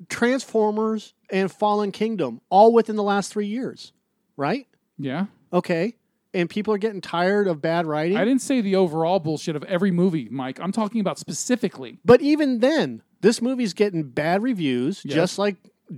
Transformers, 0.09 1.15
and 1.31 1.51
Fallen 1.51 1.93
Kingdom, 1.93 2.41
all 2.51 2.73
within 2.73 2.97
the 2.97 3.03
last 3.03 3.33
three 3.33 3.47
years, 3.47 3.93
right? 4.37 4.67
Yeah. 4.99 5.27
Okay. 5.53 5.97
And 6.35 6.49
people 6.49 6.73
are 6.73 6.79
getting 6.79 7.01
tired 7.01 7.47
of 7.49 7.61
bad 7.61 7.87
writing. 7.87 8.17
I 8.17 8.25
didn't 8.25 8.43
say 8.43 8.61
the 8.61 8.77
overall 8.77 9.19
bullshit 9.19 9.55
of 9.57 9.65
every 9.65 9.91
movie, 9.91 10.29
Mike. 10.31 10.59
I'm 10.61 10.73
talking 10.73 11.01
about 11.01 11.19
specifically. 11.19 11.99
But 12.05 12.23
even 12.23 12.61
then, 12.61 13.03
this 13.21 13.43
movie's 13.43 13.75
getting 13.75 14.05
bad 14.05 14.43
reviews, 14.43 15.03
Yes. 15.05 15.15
just 15.15 15.39
like 15.39 15.57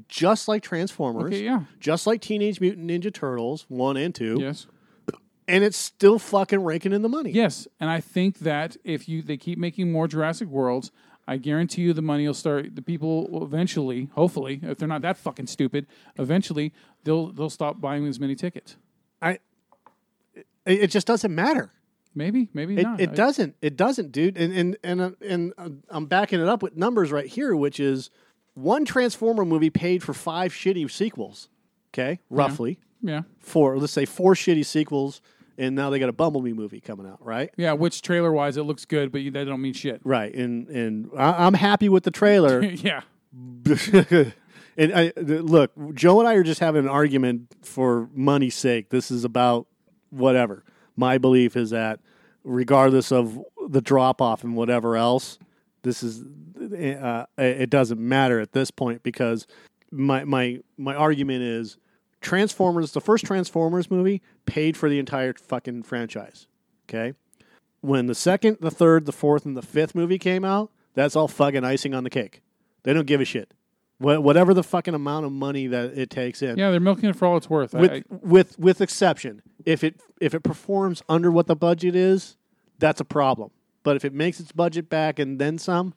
just 0.09 0.48
like 0.48 0.62
Transformers. 0.64 1.26
Okay, 1.32 1.44
yeah. 1.44 1.64
Just 1.78 2.05
like 2.06 2.20
Teenage 2.20 2.60
Mutant 2.60 2.90
Ninja 2.90 3.14
Turtles, 3.14 3.64
one 3.68 3.96
and 3.96 4.12
two. 4.12 4.38
Yes. 4.40 4.66
And 5.46 5.62
it's 5.62 5.76
still 5.76 6.18
fucking 6.18 6.64
raking 6.64 6.92
in 6.92 7.02
the 7.02 7.09
money. 7.09 7.30
Yes, 7.30 7.68
and 7.78 7.90
I 7.90 8.01
think 8.01 8.38
that 8.40 8.76
if 8.82 9.09
you 9.09 9.22
they 9.22 9.36
keep 9.36 9.59
making 9.59 9.92
more 9.92 10.09
Jurassic 10.09 10.48
Worlds, 10.48 10.90
I 11.26 11.36
guarantee 11.38 11.82
you 11.82 11.92
the 11.92 12.02
money 12.02 12.26
will 12.26 12.34
start. 12.34 12.74
The 12.76 12.82
people 12.82 13.28
will 13.30 13.44
eventually, 13.44 14.10
hopefully, 14.14 14.60
if 14.62 14.78
they're 14.78 14.88
not 14.88 15.02
that 15.02 15.16
fucking 15.16 15.46
stupid, 15.46 15.86
eventually 16.18 16.72
they'll 17.05 17.32
they'll 17.32 17.51
stop 17.51 17.80
buying 17.80 18.06
as 18.06 18.20
many 18.20 18.34
tickets. 18.34 18.76
I 19.22 19.38
it, 20.34 20.46
it 20.66 20.90
just 20.90 21.06
doesn't 21.06 21.34
matter. 21.34 21.70
Maybe, 22.16 22.48
maybe 22.55 22.76
It, 22.78 22.82
not. 22.82 23.01
it 23.01 23.10
I- 23.10 23.14
doesn't. 23.14 23.56
It 23.60 23.76
doesn't, 23.76 24.12
dude. 24.12 24.36
And 24.36 24.52
and 24.52 24.76
and 24.84 25.01
uh, 25.01 25.10
and 25.20 25.52
uh, 25.59 25.70
I'm 25.88 26.06
backing 26.06 26.40
it 26.40 26.46
up 26.48 26.62
with 26.62 26.76
numbers 26.76 27.10
right 27.10 27.26
here, 27.26 27.56
which 27.56 27.80
is 27.80 28.10
one 28.55 28.84
Transformer 28.84 29.44
movie 29.44 29.70
paid 29.70 30.02
for 30.02 30.14
five 30.14 30.52
shitty 30.52 30.88
sequels. 30.90 31.48
Okay, 31.92 32.20
roughly 32.30 32.78
Yeah, 33.02 33.22
four. 33.40 33.78
Let's 33.78 33.92
say 33.92 34.05
four 34.05 34.34
shitty 34.34 34.64
sequels, 34.64 35.20
and 35.59 35.74
now 35.74 35.90
they 35.90 35.98
got 35.98 36.09
a 36.09 36.12
Bumblebee 36.12 36.52
movie 36.52 36.81
coming 36.81 37.06
out, 37.06 37.24
right? 37.24 37.51
yeah. 37.56 37.72
Which 37.72 38.02
trailer 38.02 38.32
wise, 38.32 38.56
it 38.56 38.62
looks 38.62 38.85
good, 38.85 39.12
but 39.12 39.22
that 39.32 39.44
don't 39.44 39.60
mean 39.60 39.74
shit. 39.74 40.01
Right. 40.05 40.35
And 40.35 40.68
and 40.68 41.10
I, 41.16 41.47
I'm 41.47 41.55
happy 41.55 41.89
with 41.89 42.05
the 42.05 42.10
trailer. 42.10 42.62
yeah, 42.62 43.02
and 44.76 44.93
I, 44.94 45.12
look, 45.16 45.72
Joe 45.94 46.20
and 46.20 46.28
I 46.28 46.35
are 46.35 46.43
just 46.43 46.60
having 46.60 46.85
an 46.85 46.89
argument 46.89 47.55
for 47.62 48.09
money's 48.14 48.55
sake. 48.55 48.90
This 48.90 49.10
is 49.10 49.24
about 49.24 49.66
whatever. 50.10 50.64
My 50.97 51.18
belief 51.18 51.56
is 51.56 51.70
that, 51.70 52.01
regardless 52.44 53.10
of 53.10 53.40
the 53.68 53.81
drop 53.81 54.20
off 54.20 54.44
and 54.44 54.55
whatever 54.55 54.97
else, 54.97 55.39
this 55.82 56.02
is 56.02 56.22
uh, 56.22 57.26
it 57.36 57.70
doesn't 57.70 58.01
matter 58.01 58.40
at 58.40 58.52
this 58.52 58.70
point 58.70 59.02
because 59.02 59.47
my 59.90 60.24
my 60.24 60.60
my 60.76 60.94
argument 60.94 61.43
is 61.43 61.76
Transformers. 62.24 62.92
The 62.92 63.01
first 63.01 63.24
Transformers 63.24 63.90
movie 63.90 64.20
paid 64.46 64.76
for 64.76 64.88
the 64.88 64.98
entire 64.98 65.32
fucking 65.34 65.84
franchise. 65.84 66.46
Okay, 66.88 67.14
when 67.80 68.06
the 68.06 68.14
second, 68.14 68.59
the 68.60 68.70
third, 68.70 69.06
the 69.06 69.12
fourth, 69.12 69.46
and 69.46 69.56
the 69.56 69.62
fifth 69.62 69.94
movie 69.94 70.18
came 70.18 70.44
out, 70.44 70.70
that's 70.94 71.14
all 71.16 71.28
fucking 71.28 71.64
icing 71.64 71.94
on 71.94 72.02
the 72.05 72.10
cake. 72.10 72.42
They 72.82 72.92
don't 72.92 73.06
give 73.06 73.20
a 73.20 73.24
shit. 73.24 73.55
Wha- 74.01 74.18
Whatever 74.20 74.52
the 74.55 74.62
fucking 74.64 74.92
amount 74.94 75.24
of 75.26 75.32
money 75.32 75.66
that 75.68 75.96
it 75.96 76.10
takes 76.10 76.42
in. 76.42 76.59
yeah. 76.59 76.70
They're 76.70 76.80
milking 76.80 77.09
it 77.10 77.16
for 77.16 77.26
all 77.26 77.36
it's 77.36 77.48
worth. 77.48 77.74
I- 77.74 77.80
With 77.80 77.90
I, 77.92 78.02
with 78.10 78.59
with 78.59 78.80
exception, 78.80 79.42
if 79.64 79.84
it 79.84 80.01
if 80.20 80.34
it 80.34 80.40
performs 80.40 81.02
under 81.09 81.30
what 81.30 81.46
the 81.46 81.56
budget 81.56 81.94
is, 81.94 82.36
that's 82.78 83.01
a 83.01 83.05
problem. 83.05 83.51
But 83.82 83.96
if 83.96 84.05
it 84.05 84.12
makes 84.14 84.40
its 84.40 84.51
budget 84.52 84.88
back 84.88 85.18
and 85.18 85.38
then 85.38 85.59
some, 85.59 85.94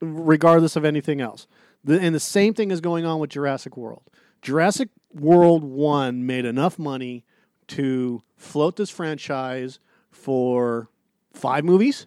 regardless 0.00 0.76
of 0.76 0.84
anything 0.84 1.20
else, 1.20 1.46
the, 1.84 2.00
and 2.00 2.14
the 2.14 2.20
same 2.20 2.54
thing 2.54 2.70
is 2.70 2.80
going 2.80 3.04
on 3.04 3.18
with 3.20 3.30
Jurassic 3.30 3.76
World. 3.76 4.02
Jurassic 4.42 4.88
World 5.20 5.64
1 5.64 6.26
made 6.26 6.44
enough 6.44 6.78
money 6.78 7.24
to 7.68 8.22
float 8.36 8.76
this 8.76 8.90
franchise 8.90 9.78
for 10.10 10.88
five 11.32 11.64
movies. 11.64 12.06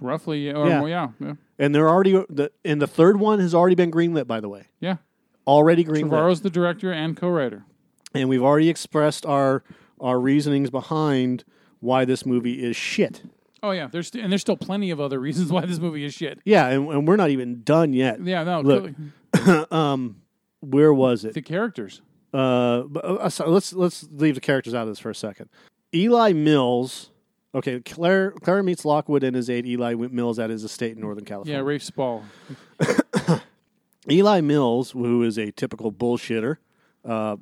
Roughly, 0.00 0.46
yeah, 0.46 0.52
or 0.54 0.68
Yeah. 0.68 0.78
more, 0.80 0.88
yeah, 0.88 1.08
yeah. 1.20 1.32
And 1.58 1.74
they're 1.74 1.88
already 1.88 2.12
the 2.30 2.52
and 2.64 2.80
the 2.80 2.86
third 2.86 3.18
one 3.18 3.40
has 3.40 3.52
already 3.54 3.74
been 3.74 3.90
greenlit 3.90 4.26
by 4.28 4.38
the 4.40 4.48
way. 4.48 4.66
Yeah. 4.80 4.96
Already 5.46 5.84
greenlit. 5.84 6.10
Trevorrow's 6.10 6.42
the 6.42 6.50
director 6.50 6.92
and 6.92 7.16
co-writer. 7.16 7.64
And 8.14 8.28
we've 8.28 8.42
already 8.42 8.68
expressed 8.68 9.26
our 9.26 9.64
our 10.00 10.20
reasonings 10.20 10.70
behind 10.70 11.42
why 11.80 12.04
this 12.04 12.24
movie 12.24 12.62
is 12.64 12.76
shit. 12.76 13.22
Oh 13.60 13.72
yeah, 13.72 13.88
there's 13.90 14.06
st- 14.08 14.22
and 14.22 14.32
there's 14.32 14.40
still 14.42 14.56
plenty 14.56 14.90
of 14.92 15.00
other 15.00 15.18
reasons 15.28 15.50
why 15.50 15.66
this 15.66 15.80
movie 15.80 16.04
is 16.04 16.14
shit. 16.14 16.38
Yeah, 16.44 16.68
and, 16.68 16.88
and 16.90 17.08
we're 17.08 17.16
not 17.16 17.30
even 17.30 17.62
done 17.64 17.92
yet. 17.92 18.22
Yeah, 18.22 18.44
no, 18.44 18.60
Look, 18.60 19.72
um, 19.72 20.16
where 20.60 20.92
was 20.92 21.24
it? 21.24 21.34
The 21.34 21.42
characters. 21.42 22.02
Uh, 22.32 22.82
but, 22.82 23.04
uh, 23.04 23.28
so 23.30 23.48
let's 23.48 23.72
let's 23.72 24.06
leave 24.12 24.34
the 24.34 24.40
characters 24.40 24.74
out 24.74 24.82
of 24.82 24.88
this 24.88 24.98
for 24.98 25.10
a 25.10 25.14
second. 25.14 25.48
Eli 25.94 26.32
Mills. 26.32 27.10
Okay, 27.54 27.80
Claire 27.80 28.32
Claire 28.32 28.62
meets 28.62 28.84
Lockwood 28.84 29.24
and 29.24 29.34
his 29.34 29.48
aide 29.48 29.66
Eli 29.66 29.94
Mills 29.94 30.38
at 30.38 30.50
his 30.50 30.64
estate 30.64 30.94
in 30.96 31.00
Northern 31.00 31.24
California. 31.24 31.56
Yeah, 31.56 31.64
Rafe 31.64 31.82
Spall. 31.82 32.24
Eli 34.10 34.40
Mills, 34.40 34.90
who 34.90 35.22
is 35.22 35.38
a 35.38 35.50
typical 35.52 35.90
bullshitter, 35.90 36.58
uh, 37.04 37.36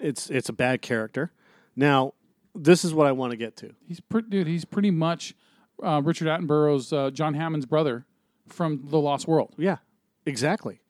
it's 0.00 0.30
it's 0.30 0.48
a 0.48 0.52
bad 0.52 0.80
character. 0.80 1.32
Now, 1.74 2.14
this 2.54 2.84
is 2.84 2.94
what 2.94 3.06
I 3.06 3.12
want 3.12 3.32
to 3.32 3.36
get 3.36 3.56
to. 3.58 3.74
He's 3.86 4.00
pretty 4.00 4.28
dude. 4.30 4.46
He's 4.46 4.64
pretty 4.64 4.90
much 4.90 5.34
uh, 5.82 6.00
Richard 6.02 6.28
Attenborough's 6.28 6.92
uh, 6.92 7.10
John 7.10 7.34
Hammond's 7.34 7.66
brother 7.66 8.06
from 8.48 8.80
The 8.88 8.98
Lost 8.98 9.28
World. 9.28 9.54
Yeah, 9.58 9.76
exactly. 10.24 10.80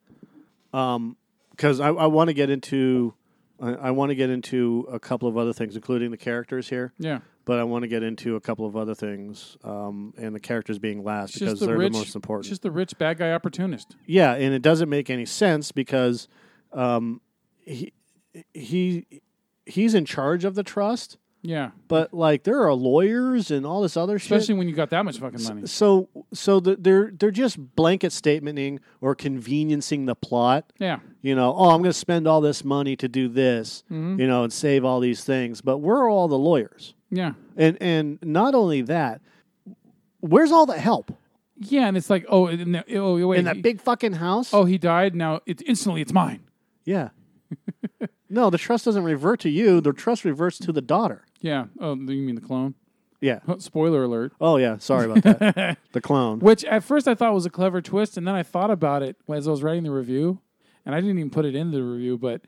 Um, 0.72 1.16
because 1.56 1.80
I, 1.80 1.88
I 1.88 2.06
want 2.06 2.28
to 2.28 2.34
get 2.34 2.50
into 2.50 3.14
I, 3.60 3.72
I 3.72 3.90
want 3.90 4.10
to 4.10 4.14
get 4.14 4.30
into 4.30 4.86
a 4.90 4.98
couple 4.98 5.28
of 5.28 5.36
other 5.36 5.52
things, 5.52 5.76
including 5.76 6.10
the 6.10 6.16
characters 6.16 6.68
here. 6.68 6.92
Yeah. 6.98 7.20
But 7.44 7.58
I 7.58 7.64
want 7.64 7.82
to 7.82 7.88
get 7.88 8.02
into 8.02 8.36
a 8.36 8.40
couple 8.40 8.66
of 8.66 8.76
other 8.76 8.94
things, 8.94 9.56
um, 9.62 10.12
and 10.18 10.34
the 10.34 10.40
characters 10.40 10.80
being 10.80 11.04
last 11.04 11.30
It's 11.30 11.38
because 11.38 11.60
the 11.60 11.66
they're 11.66 11.78
rich, 11.78 11.92
the 11.92 11.98
most 11.98 12.14
important. 12.16 12.46
it's 12.46 12.50
just 12.50 12.62
the 12.62 12.72
rich 12.72 12.98
bad 12.98 13.18
guy 13.18 13.32
opportunist. 13.32 13.94
Yeah, 14.04 14.32
and 14.34 14.52
it 14.52 14.62
doesn't 14.62 14.88
make 14.88 15.10
any 15.10 15.24
sense 15.26 15.70
because 15.70 16.26
um, 16.72 17.20
he 17.60 17.92
he 18.52 19.06
he's 19.64 19.94
in 19.94 20.04
charge 20.04 20.44
of 20.44 20.56
the 20.56 20.64
trust. 20.64 21.18
Yeah. 21.48 21.70
But 21.88 22.12
like 22.12 22.42
there 22.42 22.60
are 22.62 22.74
lawyers 22.74 23.50
and 23.50 23.64
all 23.64 23.80
this 23.82 23.96
other 23.96 24.16
Especially 24.16 24.28
shit. 24.28 24.36
Especially 24.42 24.58
when 24.58 24.68
you 24.68 24.74
got 24.74 24.90
that 24.90 25.04
much 25.04 25.18
fucking 25.18 25.42
money. 25.44 25.66
So 25.66 26.08
so 26.34 26.58
the, 26.60 26.74
they're 26.76 27.12
they're 27.16 27.30
just 27.30 27.56
blanket 27.76 28.10
statementing 28.12 28.80
or 29.00 29.14
conveniencing 29.14 30.06
the 30.06 30.14
plot. 30.16 30.72
Yeah. 30.78 30.98
You 31.22 31.34
know, 31.34 31.54
oh, 31.56 31.70
I'm 31.70 31.78
going 31.82 31.84
to 31.90 31.92
spend 31.92 32.26
all 32.26 32.40
this 32.40 32.64
money 32.64 32.96
to 32.96 33.08
do 33.08 33.28
this, 33.28 33.84
Mhm. 33.90 34.18
you 34.18 34.26
know, 34.26 34.44
and 34.44 34.52
save 34.52 34.84
all 34.84 35.00
these 35.00 35.24
things. 35.24 35.60
But 35.60 35.78
we're 35.78 36.10
all 36.10 36.28
the 36.28 36.38
lawyers. 36.38 36.94
Yeah. 37.10 37.34
And 37.56 37.76
and 37.80 38.18
not 38.22 38.54
only 38.54 38.82
that, 38.82 39.20
where's 40.20 40.50
all 40.52 40.66
the 40.66 40.78
help? 40.78 41.12
Yeah, 41.58 41.86
and 41.86 41.96
it's 41.96 42.10
like, 42.10 42.26
oh, 42.28 42.48
in 42.48 42.72
the, 42.72 42.96
oh 42.96 43.26
wait, 43.28 43.38
In 43.38 43.44
that 43.46 43.56
he- 43.56 43.62
big 43.62 43.80
fucking 43.80 44.14
house? 44.14 44.52
Oh, 44.52 44.64
he 44.64 44.78
died. 44.78 45.14
Now 45.14 45.40
it's 45.46 45.62
instantly 45.62 46.02
it's 46.02 46.12
mine. 46.12 46.40
Yeah. 46.84 47.10
no, 48.28 48.50
the 48.50 48.58
trust 48.58 48.84
doesn't 48.84 49.04
revert 49.04 49.40
to 49.40 49.48
you. 49.48 49.80
The 49.80 49.92
trust 49.92 50.24
reverts 50.24 50.58
to 50.58 50.72
the 50.72 50.82
daughter. 50.82 51.24
Yeah. 51.46 51.66
Oh, 51.80 51.94
you 51.94 52.22
mean 52.22 52.34
the 52.34 52.40
clone? 52.40 52.74
Yeah. 53.20 53.38
Spoiler 53.58 54.02
alert. 54.02 54.32
Oh 54.40 54.56
yeah, 54.56 54.78
sorry 54.78 55.10
about 55.10 55.22
that. 55.22 55.78
the 55.92 56.00
clone. 56.00 56.40
Which 56.40 56.64
at 56.64 56.82
first 56.82 57.06
I 57.06 57.14
thought 57.14 57.32
was 57.32 57.46
a 57.46 57.50
clever 57.50 57.80
twist, 57.80 58.16
and 58.16 58.26
then 58.26 58.34
I 58.34 58.42
thought 58.42 58.70
about 58.70 59.04
it 59.04 59.16
as 59.32 59.46
I 59.46 59.52
was 59.52 59.62
writing 59.62 59.84
the 59.84 59.92
review, 59.92 60.40
and 60.84 60.94
I 60.94 61.00
didn't 61.00 61.18
even 61.18 61.30
put 61.30 61.44
it 61.44 61.54
in 61.54 61.70
the 61.70 61.82
review, 61.82 62.18
but 62.18 62.42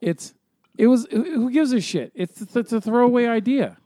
it's 0.00 0.34
it 0.78 0.86
was 0.86 1.08
who 1.10 1.50
gives 1.50 1.72
a 1.72 1.80
shit? 1.80 2.12
It's 2.14 2.40
it's 2.54 2.72
a 2.72 2.80
throwaway 2.80 3.26
idea. 3.26 3.76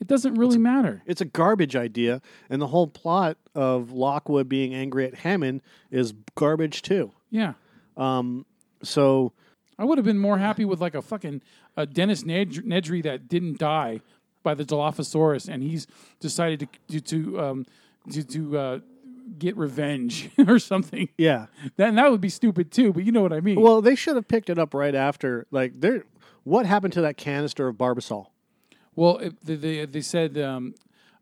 It 0.00 0.06
doesn't 0.06 0.34
really 0.34 0.58
matter. 0.58 1.02
It's 1.06 1.22
a 1.22 1.26
garbage 1.26 1.76
idea, 1.76 2.20
and 2.50 2.60
the 2.60 2.66
whole 2.66 2.86
plot 2.86 3.38
of 3.54 3.90
Lockwood 3.90 4.48
being 4.50 4.74
angry 4.74 5.06
at 5.06 5.14
Hammond 5.14 5.62
is 5.90 6.12
garbage 6.34 6.82
too. 6.82 7.12
Yeah. 7.30 7.54
Um. 7.96 8.44
So 8.82 9.32
I 9.78 9.84
would 9.84 9.96
have 9.96 10.04
been 10.04 10.18
more 10.18 10.36
happy 10.36 10.66
with 10.66 10.80
like 10.80 10.94
a 10.94 11.00
fucking 11.00 11.40
a 11.76 11.86
Dennis 11.86 12.24
Ned- 12.24 12.50
Nedry 12.52 13.02
that 13.02 13.28
didn't 13.28 13.58
die 13.58 14.00
by 14.42 14.54
the 14.54 14.64
Dilophosaurus, 14.64 15.48
and 15.48 15.62
he's 15.62 15.86
decided 16.18 16.60
to 16.60 16.68
to 16.88 17.00
to 17.00 17.40
um, 17.40 17.66
to, 18.10 18.24
to 18.24 18.58
uh, 18.58 18.78
get 19.38 19.56
revenge 19.56 20.30
or 20.48 20.58
something. 20.58 21.08
Yeah. 21.16 21.46
Then 21.76 21.94
that 21.96 22.10
would 22.10 22.20
be 22.20 22.28
stupid 22.28 22.70
too. 22.70 22.92
But 22.92 23.04
you 23.04 23.12
know 23.12 23.22
what 23.22 23.32
I 23.32 23.40
mean. 23.40 23.60
Well, 23.60 23.82
they 23.82 23.94
should 23.94 24.16
have 24.16 24.28
picked 24.28 24.50
it 24.50 24.58
up 24.58 24.74
right 24.74 24.94
after. 24.94 25.46
Like, 25.50 25.80
there. 25.80 26.04
What 26.44 26.64
happened 26.66 26.94
to 26.94 27.02
that 27.02 27.16
canister 27.16 27.68
of 27.68 27.76
Barbasol? 27.76 28.28
Well, 28.96 29.18
it, 29.18 29.44
they, 29.44 29.56
they 29.56 29.84
they 29.84 30.00
said 30.00 30.38
um, 30.38 30.74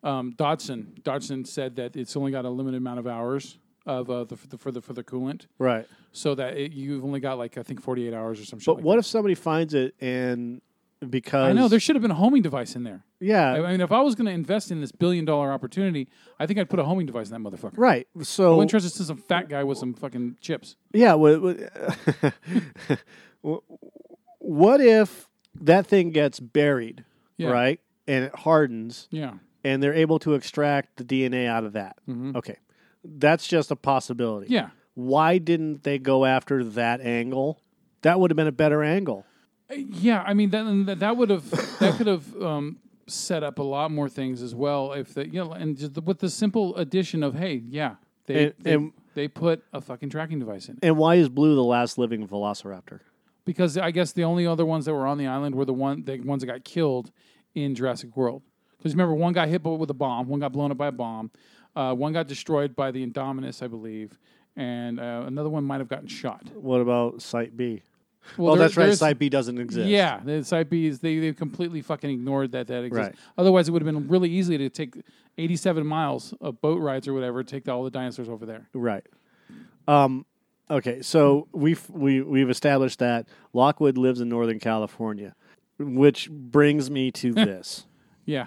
um, 0.03 0.33
Dodgson 0.37 0.95
Dodgson 1.03 1.45
said 1.45 1.77
that 1.77 1.97
it's 1.97 2.17
only 2.17 2.31
got 2.31 2.45
a 2.45 2.51
limited 2.51 2.79
amount 2.79 3.01
of 3.01 3.07
hours 3.07 3.59
uh, 3.89 4.03
the, 4.25 4.37
for 4.37 4.47
the 4.47 4.59
for 4.59 4.71
the 4.71 4.81
for 4.83 4.93
the 4.93 5.03
coolant, 5.03 5.47
Right. 5.59 5.87
so 6.13 6.35
that 6.35 6.57
it, 6.57 6.73
you've 6.73 7.05
only 7.05 7.21
got 7.21 7.39
like 7.39 7.59
I 7.59 7.63
think 7.63 7.81
forty 7.83 8.07
eight 8.07 8.15
hours 8.15 8.41
or 8.41 8.45
some 8.45 8.59
shit. 8.59 8.67
But 8.67 8.77
like 8.77 8.85
what 8.85 8.95
that. 8.95 8.99
if 9.01 9.07
somebody 9.07 9.35
finds 9.35 9.75
it 9.75 9.95
and 10.01 10.61
because 11.09 11.49
I 11.49 11.53
know 11.53 11.69
there 11.69 11.79
should 11.81 11.95
have 11.97 12.03
been 12.03 12.11
a 12.11 12.15
homing 12.15 12.43
device 12.43 12.75
in 12.77 12.83
there. 12.85 13.05
Yeah. 13.21 13.53
I 13.53 13.71
mean, 13.73 13.81
if 13.81 13.93
I 13.93 14.01
was 14.01 14.15
going 14.17 14.27
to 14.27 14.33
invest 14.33 14.71
in 14.73 14.81
this 14.81 14.91
billion 14.93 15.25
dollar 15.25 15.53
opportunity, 15.53 16.09
I 16.41 16.47
think 16.47 16.59
I'd 16.59 16.69
put 16.69 16.81
a 16.81 16.85
homing 16.85 17.07
device 17.07 17.31
in 17.31 17.41
that 17.41 17.49
motherfucker. 17.51 17.75
Right. 17.77 18.07
So 18.23 18.57
wouldn't 18.57 18.71
trust 18.71 18.97
to 18.97 19.05
some 19.05 19.17
fat 19.17 19.49
guy 19.49 19.63
with 19.65 19.79
some 19.79 19.95
fucking 19.95 20.37
chips. 20.41 20.77
Yeah. 20.93 21.15
What, 23.41 23.63
what, 24.39 24.81
if 24.81 25.29
that 25.61 25.87
thing 25.87 26.11
gets 26.11 26.41
buried, 26.41 27.05
Yeah. 27.37 27.51
right, 27.51 27.81
and 28.07 28.25
it 28.25 28.35
hardens, 28.35 29.07
Yeah. 29.11 29.35
and 29.65 29.81
they're 29.83 29.95
able 29.95 30.19
to 30.21 30.35
extract 30.35 30.97
the 30.97 31.05
DNA 31.05 31.47
out 31.47 31.65
of 31.65 31.73
that? 31.75 31.97
Mhm. 32.09 32.35
Okay, 32.37 32.57
that's 33.05 33.47
just 33.47 33.71
a 33.71 33.77
possibility. 33.77 34.47
Yeah. 34.53 34.71
Why 34.95 35.39
didn't 35.39 35.85
they 35.85 35.99
go 35.99 36.25
after 36.25 36.65
that 36.65 37.01
angle? 37.01 37.61
That 38.03 38.19
would 38.21 38.31
have 38.31 38.37
been 38.37 38.47
a 38.49 38.53
better 38.53 38.83
angle. 38.83 39.25
Uh, 39.71 39.75
Yeah, 39.77 40.23
I 40.27 40.35
mean 40.35 40.51
that 40.51 40.65
that, 40.87 40.99
that 41.01 41.17
would 41.17 41.31
have 41.31 41.49
that 41.79 41.95
could 41.97 42.07
have 42.07 42.43
um, 42.43 42.79
set 43.07 43.43
up 43.43 43.59
a 43.59 43.63
lot 43.63 43.91
more 43.91 44.09
things 44.09 44.43
as 44.43 44.55
well 44.55 44.93
if 44.93 45.15
the 45.15 45.27
you 45.27 45.45
know 45.45 45.53
and 45.53 45.77
just 45.77 45.95
the, 45.95 46.01
with 46.01 46.19
the 46.19 46.29
simple 46.31 46.75
addition 46.77 47.23
of 47.23 47.35
hey 47.35 47.63
yeah 47.69 47.95
they 48.27 48.45
And- 48.47 48.55
they, 48.61 48.73
and- 48.75 48.93
they 49.15 49.27
put 49.27 49.65
a 49.73 49.81
fucking 49.81 50.11
tracking 50.11 50.39
device 50.39 50.69
in 50.69 50.79
And 50.81 50.97
why 50.97 51.17
is 51.17 51.29
Blue 51.29 51.57
the 51.57 51.65
last 51.65 51.99
living 51.99 52.29
Velociraptor? 52.29 53.01
because 53.45 53.77
I 53.79 53.91
guess 53.91 54.13
the 54.13 54.23
only 54.25 54.47
other 54.47 54.65
ones 54.67 54.85
that 54.85 54.95
were 54.95 55.07
on 55.09 55.19
the 55.19 55.27
island 55.27 55.55
were 55.57 55.65
the 55.65 55.73
one 55.73 56.05
the 56.05 56.21
ones 56.21 56.43
that 56.43 56.47
got 56.47 56.65
killed 56.65 57.11
in 57.55 57.75
Jurassic 57.75 58.17
World 58.17 58.43
because 58.77 58.93
remember 58.93 59.15
one 59.15 59.33
got 59.33 59.49
hit 59.49 59.63
with 59.65 59.91
a 59.91 59.95
bomb 59.95 60.29
one 60.29 60.39
got 60.41 60.53
blown 60.53 60.71
up 60.71 60.77
by 60.79 60.89
a 60.89 60.93
bomb 60.93 61.31
uh, 61.79 61.95
one 61.95 62.13
got 62.13 62.27
destroyed 62.27 62.75
by 62.75 62.91
the 62.91 63.07
Indominus 63.07 63.63
I 63.63 63.69
believe 63.69 64.19
and 64.57 64.99
uh, 64.99 65.23
another 65.27 65.49
one 65.49 65.65
might 65.65 65.79
have 65.79 65.89
gotten 65.89 66.09
shot. 66.09 66.43
What 66.55 66.81
about 66.81 67.23
Site 67.23 67.57
B? 67.57 67.83
Well, 68.37 68.53
oh, 68.53 68.57
there- 68.57 68.65
that's 68.67 68.77
right. 68.77 68.85
there's- 68.87 68.99
Site 68.99 69.19
B 69.19 69.29
doesn't 69.29 69.59
exist. 69.59 69.89
Yeah, 69.89 70.21
the 70.23 70.45
Site 70.45 70.69
B 70.69 70.87
is 70.87 70.99
they 70.99 71.19
they 71.19 71.33
completely 71.33 71.81
fucking 71.81 72.11
ignored 72.11 72.53
that 72.53 72.67
that 72.67 72.85
exists. 72.85 73.09
Right. 73.11 73.17
Otherwise, 73.39 73.69
it 73.69 73.73
would 73.73 73.83
have 73.83 73.93
been 73.95 74.09
really 74.09 74.29
easy 74.29 74.59
to 74.59 74.69
take 74.69 74.97
87 75.39 75.87
miles 75.87 76.35
of 76.41 76.61
boat 76.61 76.81
rides 76.81 77.07
or 77.09 77.15
whatever, 77.15 77.43
take 77.45 77.69
all 77.69 77.85
the 77.85 77.91
dinosaurs 77.91 78.29
over 78.29 78.45
there. 78.45 78.69
Right. 78.75 79.07
Um, 79.87 80.27
okay, 80.69 81.01
so 81.01 81.49
we've 81.53 81.89
we, 81.89 82.21
we've 82.21 82.51
established 82.51 82.99
that 82.99 83.29
Lockwood 83.53 83.97
lives 83.97 84.21
in 84.21 84.29
Northern 84.29 84.59
California, 84.59 85.35
which 85.79 86.29
brings 86.31 86.91
me 86.91 87.11
to 87.13 87.33
this. 87.47 87.87
Yeah. 88.27 88.47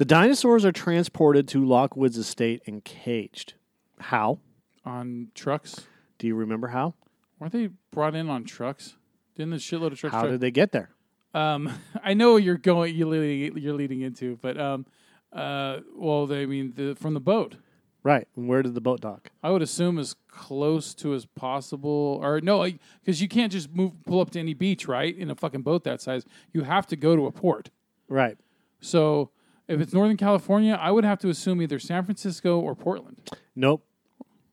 The 0.00 0.06
dinosaurs 0.06 0.64
are 0.64 0.72
transported 0.72 1.46
to 1.48 1.62
Lockwood's 1.62 2.16
estate 2.16 2.62
and 2.66 2.82
caged. 2.82 3.52
How? 3.98 4.38
On 4.82 5.28
trucks. 5.34 5.88
Do 6.16 6.26
you 6.26 6.34
remember 6.36 6.68
how? 6.68 6.94
Weren't 7.38 7.52
they 7.52 7.68
brought 7.90 8.14
in 8.14 8.30
on 8.30 8.44
trucks? 8.44 8.96
Didn't 9.36 9.52
a 9.52 9.56
shitload 9.56 9.92
of 9.92 9.98
trucks? 9.98 10.14
How 10.14 10.22
try- 10.22 10.30
did 10.30 10.40
they 10.40 10.50
get 10.50 10.72
there? 10.72 10.88
Um, 11.34 11.70
I 12.02 12.14
know 12.14 12.38
you're 12.38 12.56
going, 12.56 12.96
you're 12.96 13.08
leading, 13.08 13.58
you're 13.58 13.74
leading 13.74 14.00
into, 14.00 14.38
but 14.40 14.58
um, 14.58 14.86
uh, 15.34 15.80
well, 15.94 16.26
they 16.26 16.44
I 16.44 16.46
mean 16.46 16.72
the, 16.74 16.94
from 16.94 17.12
the 17.12 17.20
boat. 17.20 17.56
Right. 18.02 18.26
And 18.36 18.48
where 18.48 18.62
did 18.62 18.72
the 18.72 18.80
boat 18.80 19.02
dock? 19.02 19.30
I 19.42 19.50
would 19.50 19.60
assume 19.60 19.98
as 19.98 20.16
close 20.28 20.94
to 20.94 21.12
as 21.12 21.26
possible, 21.26 22.18
or 22.22 22.40
no, 22.40 22.66
because 23.04 23.20
you 23.20 23.28
can't 23.28 23.52
just 23.52 23.70
move 23.70 23.92
pull 24.06 24.22
up 24.22 24.30
to 24.30 24.40
any 24.40 24.54
beach, 24.54 24.88
right? 24.88 25.14
In 25.14 25.30
a 25.30 25.34
fucking 25.34 25.60
boat 25.60 25.84
that 25.84 26.00
size, 26.00 26.24
you 26.54 26.62
have 26.62 26.86
to 26.86 26.96
go 26.96 27.16
to 27.16 27.26
a 27.26 27.30
port. 27.30 27.68
Right. 28.08 28.38
So 28.80 29.32
if 29.70 29.80
it's 29.80 29.92
Northern 29.92 30.16
California, 30.16 30.78
I 30.80 30.90
would 30.90 31.04
have 31.04 31.18
to 31.20 31.28
assume 31.28 31.62
either 31.62 31.78
San 31.78 32.04
Francisco 32.04 32.58
or 32.58 32.74
Portland. 32.74 33.20
Nope. 33.54 33.84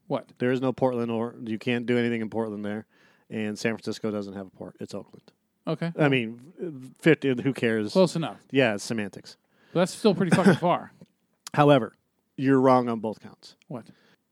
What? 0.08 0.30
There 0.38 0.52
is 0.52 0.62
no 0.62 0.72
Portland, 0.72 1.12
or 1.12 1.36
you 1.44 1.58
can't 1.58 1.86
do 1.86 1.98
anything 1.98 2.22
in 2.22 2.30
Portland 2.30 2.64
there, 2.64 2.86
and 3.30 3.58
San 3.60 3.74
Francisco 3.74 4.12
doesn't 4.12 4.34
have 4.34 4.48
a 4.48 4.50
port. 4.52 4.76
It's 4.80 4.94
Oakland. 4.94 5.32
Okay. 5.68 5.92
I 6.00 6.08
mean, 6.08 6.94
fifty. 7.00 7.34
Who 7.42 7.52
cares? 7.54 7.92
Close 7.92 8.16
enough. 8.16 8.38
Yeah, 8.52 8.76
it's 8.76 8.84
semantics. 8.86 9.36
But 9.74 9.82
that's 9.82 9.94
still 9.94 10.16
pretty 10.16 10.34
fucking 10.34 10.56
far. 10.56 10.94
However, 11.54 11.94
you're 12.38 12.62
wrong 12.62 12.88
on 12.88 13.00
both 13.02 13.20
counts. 13.20 13.56
What? 13.68 13.86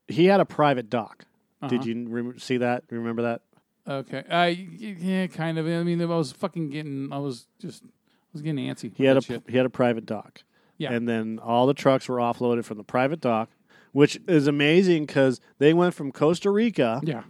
He 0.08 0.26
had 0.26 0.40
a 0.40 0.46
private 0.46 0.88
dock. 0.88 1.26
Uh-huh. 1.60 1.68
Did 1.68 1.84
you 1.84 2.08
rem- 2.08 2.38
see 2.38 2.56
that? 2.58 2.84
Remember 2.90 3.22
that? 3.22 3.42
Okay. 3.86 4.24
I 4.30 4.46
yeah, 4.48 5.26
kind 5.26 5.58
of. 5.58 5.66
I 5.66 5.82
mean, 5.82 6.00
I 6.00 6.06
was 6.06 6.32
fucking 6.32 6.70
getting. 6.70 7.12
I 7.12 7.18
was 7.18 7.48
just. 7.60 7.82
I 7.84 7.88
was 8.32 8.42
getting 8.42 8.66
antsy. 8.66 8.92
He 8.94 9.04
had 9.04 9.16
a 9.16 9.20
shit. 9.22 9.42
he 9.48 9.56
had 9.56 9.66
a 9.66 9.70
private 9.70 10.06
dock. 10.06 10.42
Yeah. 10.78 10.92
And 10.92 11.08
then 11.08 11.38
all 11.42 11.66
the 11.66 11.74
trucks 11.74 12.08
were 12.08 12.16
offloaded 12.18 12.64
from 12.64 12.76
the 12.76 12.84
private 12.84 13.20
dock, 13.20 13.50
which 13.92 14.18
is 14.28 14.46
amazing 14.46 15.06
because 15.06 15.40
they 15.58 15.72
went 15.72 15.94
from 15.94 16.12
Costa 16.12 16.50
Rica 16.50 17.00
Yeah. 17.04 17.22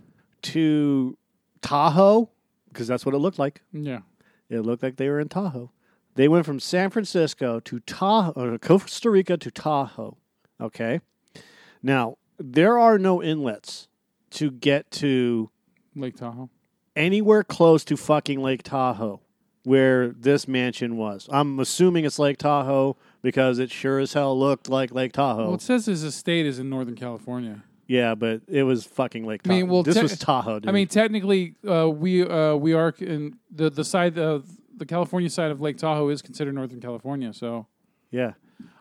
to 0.43 1.17
Tahoe 1.63 2.31
because 2.69 2.87
that's 2.87 3.07
what 3.07 3.15
it 3.15 3.19
looked 3.19 3.39
like. 3.39 3.63
Yeah. 3.73 4.01
It 4.49 4.61
looked 4.61 4.83
like 4.83 4.97
they 4.97 5.09
were 5.09 5.21
in 5.21 5.29
Tahoe. 5.29 5.71
They 6.15 6.29
went 6.29 6.47
from 6.47 6.61
San 6.61 6.91
Francisco 6.91 7.61
to 7.61 7.81
Tahoe, 7.81 8.33
or 8.37 8.59
Costa 8.59 9.11
Rica 9.11 9.37
to 9.37 9.51
Tahoe. 9.51 10.17
Okay. 10.61 11.01
Now 11.83 12.17
there 12.39 12.79
are 12.79 12.99
no 12.99 13.23
inlets 13.23 13.89
to 14.31 14.51
get 14.51 14.91
to 14.93 15.51
Lake 15.95 16.17
Tahoe. 16.17 16.51
anywhere 16.95 17.43
close 17.45 17.85
to 17.85 17.97
fucking 17.97 18.41
Lake 18.43 18.63
Tahoe 18.63 19.21
where 19.65 20.09
this 20.11 20.47
mansion 20.47 20.97
was. 20.97 21.29
I'm 21.33 21.59
assuming 21.59 22.05
it's 22.05 22.19
Lake 22.19 22.39
Tahoe 22.39 22.97
because 23.23 23.59
it 23.59 23.71
sure 23.71 23.99
as 23.99 24.13
hell 24.13 24.39
looked 24.39 24.69
like 24.69 24.93
Lake 24.93 25.13
Tahoe. 25.13 25.47
Well, 25.47 25.55
it 25.55 25.63
says 25.63 25.87
his 25.87 26.03
estate 26.05 26.47
is 26.47 26.59
in 26.59 26.69
Northern 26.71 26.95
California. 26.97 27.63
yeah, 27.89 28.15
but 28.15 28.43
it 28.49 28.63
was 28.65 28.85
fucking 28.85 29.25
Lake 29.27 29.43
I 29.45 29.49
Tahoe. 29.49 29.57
mean, 29.61 29.69
well, 29.69 29.83
this 29.83 29.97
te- 29.97 30.03
was 30.03 30.19
Tahoe, 30.19 30.61
dude. 30.61 30.69
I 30.69 30.73
mean, 30.73 30.87
technically, 30.89 31.55
uh, 31.69 31.89
we 31.91 32.23
uh, 32.23 32.55
we 32.57 32.73
are 32.73 32.95
in 33.01 33.39
the 33.51 33.71
the 33.71 33.85
side 33.85 34.19
of 34.19 34.47
the 34.77 34.87
California 34.87 35.31
side 35.31 35.51
of 35.51 35.61
Lake 35.61 35.79
Tahoe 35.79 36.09
is 36.11 36.21
considered 36.23 36.55
Northern 36.55 36.81
California. 36.81 37.33
So, 37.33 37.67
yeah. 38.11 38.33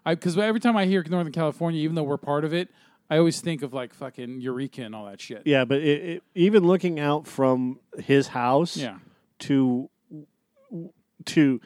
Because 0.06 0.38
every 0.38 0.60
time 0.60 0.76
I 0.78 0.86
hear 0.86 1.04
Northern 1.10 1.32
California, 1.34 1.82
even 1.82 1.96
though 1.96 2.04
we're 2.04 2.18
part 2.18 2.44
of 2.46 2.54
it, 2.54 2.70
I 3.10 3.18
always 3.18 3.40
think 3.42 3.62
of 3.62 3.74
like 3.74 3.94
fucking 3.94 4.42
Eureka 4.42 4.82
and 4.84 4.94
all 4.94 5.06
that 5.06 5.20
shit. 5.22 5.44
Yeah, 5.46 5.64
but 5.66 5.80
it, 5.80 6.04
it, 6.04 6.24
even 6.36 6.66
looking 6.68 7.00
out 7.00 7.28
from 7.28 7.80
his 7.98 8.28
house 8.28 8.76
Yeah. 8.78 8.98
to 9.40 9.90
to 11.26 11.62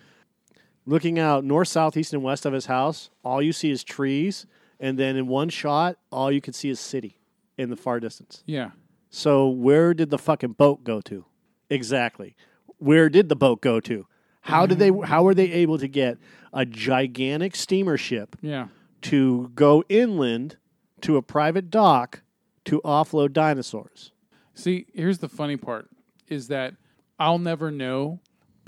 looking 0.90 1.20
out 1.20 1.44
north, 1.44 1.68
south, 1.68 1.95
east, 1.95 2.14
and 2.14 2.24
west 2.24 2.45
of 2.45 2.53
his 2.53 2.66
house, 2.66 3.10
all 3.24 3.41
you 3.41 3.53
see 3.53 3.70
is 3.70 3.84
trees, 3.84 4.45
and 4.80 4.98
then 4.98 5.16
in 5.16 5.28
one 5.28 5.49
shot, 5.49 5.98
all 6.11 6.32
you 6.32 6.41
can 6.41 6.53
see 6.53 6.70
is 6.70 6.80
city 6.80 7.20
in 7.57 7.70
the 7.70 7.76
far 7.76 7.99
distance. 7.99 8.44
Yeah. 8.45 8.72
So 9.10 9.48
where 9.49 9.94
did 9.94 10.10
the 10.10 10.18
fucking 10.18 10.53
boat 10.53 10.84
go 10.84 11.02
to? 11.02 11.26
Exactly. 11.70 12.36
Where 12.78 13.10
did 13.10 13.30
the 13.30 13.36
boat 13.36 13.61
go 13.61 13.80
to? 13.82 14.07
How 14.41 14.66
did 14.66 14.80
they 14.80 14.90
how 15.06 15.24
were 15.24 15.36
they 15.36 15.52
able 15.52 15.78
to 15.78 15.88
get 15.88 16.18
a 16.53 16.66
gigantic 16.66 17.56
steamer 17.56 17.98
ship 17.98 18.36
Yeah. 18.41 18.68
to 19.03 19.52
go 19.53 19.84
inland 19.90 20.57
to 21.02 21.18
a 21.18 21.22
private 21.22 21.70
dock 21.70 22.22
to 22.66 22.82
offload 22.84 23.34
dinosaurs? 23.34 24.11
See, 24.53 24.88
here's 24.94 25.20
the 25.20 25.30
funny 25.30 25.57
part 25.57 25.90
is 26.28 26.48
that 26.48 26.74
I'll 27.20 27.38
never 27.40 27.70
know 27.70 28.22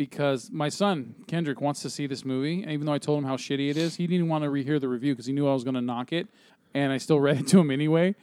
because 0.06 0.50
my 0.52 0.68
son 0.68 1.14
Kendrick 1.28 1.62
wants 1.62 1.84
to 1.84 1.90
see 1.90 2.08
this 2.08 2.26
movie, 2.26 2.64
and 2.64 2.72
even 2.72 2.88
though 2.88 2.94
I 2.94 2.98
told 2.98 3.20
him 3.20 3.26
how 3.26 3.38
shitty 3.38 3.70
it 3.70 3.78
is, 3.78 3.98
he 3.98 4.08
didn't 4.08 4.30
want 4.30 4.44
to 4.44 4.50
rehear 4.50 4.82
the 4.82 4.88
review 4.88 5.14
because 5.14 5.28
he 5.28 5.34
knew 5.34 5.48
I 5.48 5.54
was 5.54 5.64
going 5.64 5.76
to 5.76 5.82
knock 5.82 6.12
it, 6.12 6.28
and 6.74 6.92
I 6.92 6.98
still 6.98 7.20
read 7.28 7.40
it 7.40 7.48
to 7.50 7.60
him 7.60 7.70
anyway. 7.70 8.16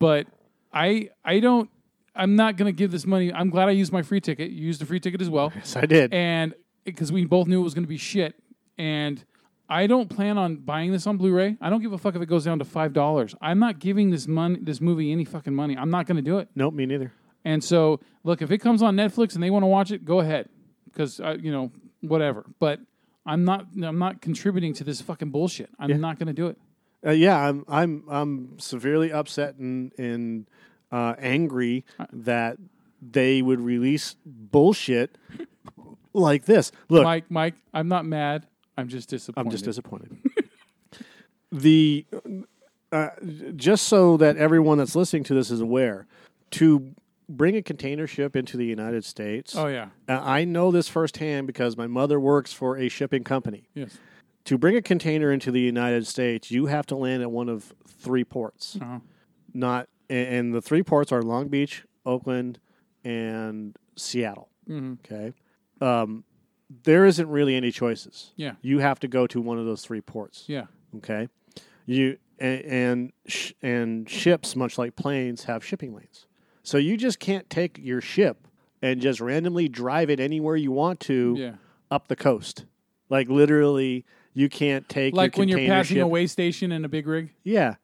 But 0.00 0.26
I 0.72 1.10
I 1.24 1.38
don't 1.38 1.70
I'm 2.16 2.34
not 2.34 2.56
going 2.56 2.66
to 2.66 2.76
give 2.76 2.90
this 2.90 3.06
money. 3.06 3.32
I'm 3.32 3.50
glad 3.50 3.68
I 3.68 3.70
used 3.72 3.92
my 3.92 4.02
free 4.02 4.20
ticket. 4.20 4.50
You 4.50 4.66
used 4.66 4.82
a 4.82 4.86
free 4.86 4.98
ticket 4.98 5.20
as 5.22 5.30
well. 5.30 5.52
Yes, 5.56 5.76
I 5.76 5.86
did. 5.86 6.12
And 6.12 6.54
because 6.84 7.12
we 7.12 7.24
both 7.24 7.46
knew 7.46 7.60
it 7.60 7.64
was 7.64 7.74
going 7.74 7.84
to 7.84 7.88
be 7.88 7.98
shit, 7.98 8.34
and 8.76 9.24
I 9.68 9.86
don't 9.86 10.10
plan 10.10 10.38
on 10.38 10.56
buying 10.56 10.90
this 10.90 11.06
on 11.06 11.18
Blu-ray. 11.18 11.56
I 11.60 11.70
don't 11.70 11.80
give 11.80 11.92
a 11.92 11.98
fuck 11.98 12.16
if 12.16 12.22
it 12.22 12.26
goes 12.26 12.44
down 12.44 12.58
to 12.58 12.64
five 12.64 12.92
dollars. 12.92 13.36
I'm 13.40 13.60
not 13.60 13.78
giving 13.78 14.10
this 14.10 14.26
money, 14.26 14.58
this 14.60 14.80
movie, 14.80 15.12
any 15.12 15.24
fucking 15.24 15.54
money. 15.54 15.76
I'm 15.78 15.90
not 15.90 16.06
going 16.06 16.16
to 16.16 16.22
do 16.22 16.38
it. 16.38 16.48
Nope, 16.56 16.74
me 16.74 16.84
neither. 16.84 17.12
And 17.44 17.62
so, 17.62 18.00
look, 18.24 18.42
if 18.42 18.50
it 18.50 18.58
comes 18.58 18.82
on 18.82 18.96
Netflix 18.96 19.34
and 19.34 19.42
they 19.42 19.50
want 19.50 19.62
to 19.62 19.68
watch 19.68 19.90
it, 19.90 20.04
go 20.04 20.20
ahead, 20.20 20.48
because 20.92 21.18
you 21.40 21.50
know 21.52 21.72
whatever. 22.00 22.44
But 22.58 22.80
I'm 23.24 23.44
not. 23.44 23.66
I'm 23.82 23.98
not 23.98 24.20
contributing 24.20 24.74
to 24.74 24.84
this 24.84 25.00
fucking 25.00 25.30
bullshit. 25.30 25.70
I'm 25.78 25.90
Yeah. 25.90 25.96
not 25.96 26.18
going 26.18 26.26
to 26.28 26.32
do 26.32 26.48
it. 26.48 26.58
Uh, 27.04 27.10
yeah, 27.10 27.36
I'm 27.38 27.64
I'm 27.68 28.04
I'm 28.08 28.58
severely 28.58 29.12
upset 29.12 29.56
and 29.56 29.92
and 29.98 30.46
uh, 30.90 31.14
angry 31.18 31.84
that 32.12 32.58
they 33.00 33.42
would 33.42 33.60
release 33.60 34.14
bullshit 34.24 35.16
like 36.12 36.44
this. 36.44 36.70
Look, 36.88 37.02
Mike, 37.04 37.24
Mike, 37.30 37.54
I'm 37.74 37.88
not 37.88 38.04
mad. 38.04 38.46
I'm 38.76 38.88
just 38.88 39.08
disappointed. 39.08 39.46
I'm 39.46 39.50
just 39.50 39.64
disappointed. 39.64 40.16
the 41.52 42.06
uh, 42.90 43.08
just 43.56 43.88
so 43.88 44.16
that 44.18 44.36
everyone 44.36 44.78
that's 44.78 44.94
listening 44.96 45.24
to 45.24 45.34
this 45.34 45.50
is 45.50 45.60
aware, 45.60 46.06
to 46.52 46.94
bring 47.28 47.56
a 47.56 47.62
container 47.62 48.06
ship 48.06 48.36
into 48.36 48.56
the 48.56 48.66
United 48.66 49.04
States. 49.04 49.54
Oh, 49.56 49.66
yeah. 49.68 49.88
uh, 50.08 50.20
I 50.22 50.44
know 50.44 50.70
this 50.70 50.88
firsthand 50.88 51.46
because 51.46 51.76
my 51.76 51.86
mother 51.86 52.18
works 52.20 52.52
for 52.52 52.76
a 52.76 52.88
shipping 52.88 53.24
company. 53.24 53.68
Yes. 53.74 53.98
To 54.46 54.58
bring 54.58 54.76
a 54.76 54.82
container 54.82 55.30
into 55.30 55.50
the 55.50 55.60
United 55.60 56.06
States, 56.06 56.50
you 56.50 56.66
have 56.66 56.84
to 56.86 56.96
land 56.96 57.22
at 57.22 57.30
one 57.30 57.48
of 57.48 57.72
three 57.86 58.24
ports. 58.24 58.76
Uh-huh. 58.80 58.98
Not 59.54 59.88
and, 60.10 60.52
the 60.54 60.60
three 60.60 60.82
ports 60.82 61.10
are 61.12 61.22
Long 61.22 61.48
Beach, 61.48 61.84
Oakland, 62.04 62.58
and 63.04 63.76
Seattle. 63.96 64.48
Mhm. 64.68 64.98
Okay. 65.04 65.32
Um, 65.80 66.24
there 66.84 67.04
isn't 67.06 67.28
really 67.28 67.54
any 67.54 67.70
choices. 67.70 68.32
Yeah. 68.36 68.54
You 68.62 68.78
have 68.80 68.98
to 69.00 69.08
go 69.08 69.26
to 69.28 69.40
one 69.40 69.58
of 69.58 69.64
those 69.66 69.82
three 69.82 70.00
ports. 70.00 70.44
Yeah. 70.48 70.66
Okay. 70.96 71.28
You 71.86 72.18
and 72.38 72.60
and, 72.64 73.12
sh- 73.26 73.52
and 73.62 74.08
ships, 74.08 74.56
much 74.56 74.76
like 74.76 74.96
planes, 74.96 75.44
have 75.44 75.64
shipping 75.64 75.94
lanes. 75.94 76.26
So 76.62 76.78
you 76.78 76.96
just 76.96 77.18
can't 77.18 77.48
take 77.50 77.78
your 77.82 78.00
ship 78.00 78.46
and 78.80 79.00
just 79.00 79.20
randomly 79.20 79.68
drive 79.68 80.10
it 80.10 80.20
anywhere 80.20 80.56
you 80.56 80.72
want 80.72 81.00
to 81.00 81.34
Yeah. 81.38 81.52
up 81.90 82.08
the 82.08 82.16
coast. 82.16 82.64
Like 83.08 83.28
literally, 83.28 84.04
you 84.34 84.48
can't 84.48 84.88
take 84.88 85.14
Like 85.14 85.36
your 85.36 85.42
when 85.42 85.48
you're 85.48 85.66
passing 85.66 85.96
ship- 85.96 86.04
a 86.04 86.08
way 86.08 86.26
station 86.26 86.72
in 86.72 86.84
a 86.84 86.88
big 86.88 87.06
rig. 87.06 87.30
yeah. 87.44 87.74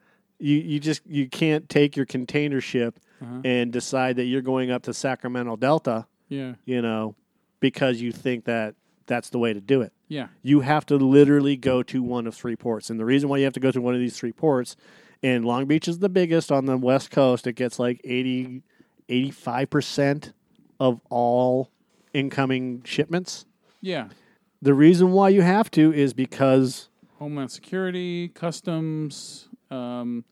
You 0.40 0.54
you 0.56 0.78
just 0.78 1.02
you 1.06 1.28
can't 1.28 1.68
take 1.68 1.96
your 1.96 2.06
container 2.06 2.60
ship 2.60 3.00
Uh-huh. 3.20 3.40
and 3.44 3.72
decide 3.72 4.14
that 4.16 4.24
you're 4.26 4.40
going 4.42 4.70
up 4.70 4.82
to 4.84 4.94
Sacramento 4.94 5.56
Delta, 5.56 6.06
Yeah. 6.28 6.54
you 6.64 6.80
know, 6.80 7.16
because 7.58 8.00
you 8.00 8.12
think 8.12 8.44
that 8.44 8.76
that's 9.06 9.30
the 9.30 9.38
way 9.40 9.52
to 9.52 9.60
do 9.60 9.80
it. 9.82 9.92
Yeah. 10.06 10.28
You 10.42 10.60
have 10.60 10.86
to 10.86 10.96
literally 10.96 11.56
go 11.56 11.82
to 11.82 12.02
one 12.02 12.26
of 12.28 12.34
three 12.36 12.54
ports. 12.54 12.88
And 12.90 13.00
the 13.00 13.04
reason 13.04 13.28
why 13.28 13.38
you 13.38 13.44
have 13.44 13.52
to 13.54 13.60
go 13.60 13.72
to 13.72 13.80
one 13.80 13.94
of 13.94 14.00
these 14.00 14.16
three 14.16 14.30
ports, 14.32 14.76
and 15.22 15.44
Long 15.44 15.66
Beach 15.66 15.88
is 15.88 15.98
the 15.98 16.08
biggest 16.08 16.50
on 16.52 16.66
the 16.66 16.76
West 16.76 17.10
Coast, 17.10 17.46
it 17.46 17.54
gets 17.54 17.78
like 17.78 18.00
80 18.04 18.62
85% 19.08 20.32
of 20.80 21.00
all 21.10 21.70
incoming 22.12 22.82
shipments. 22.84 23.46
Yeah. 23.80 24.08
The 24.60 24.74
reason 24.74 25.12
why 25.12 25.30
you 25.30 25.42
have 25.42 25.70
to 25.72 25.92
is 25.92 26.12
because 26.12 26.88
Homeland 27.18 27.50
Security, 27.50 28.28
Customs. 28.28 29.48
Um, 29.70 30.24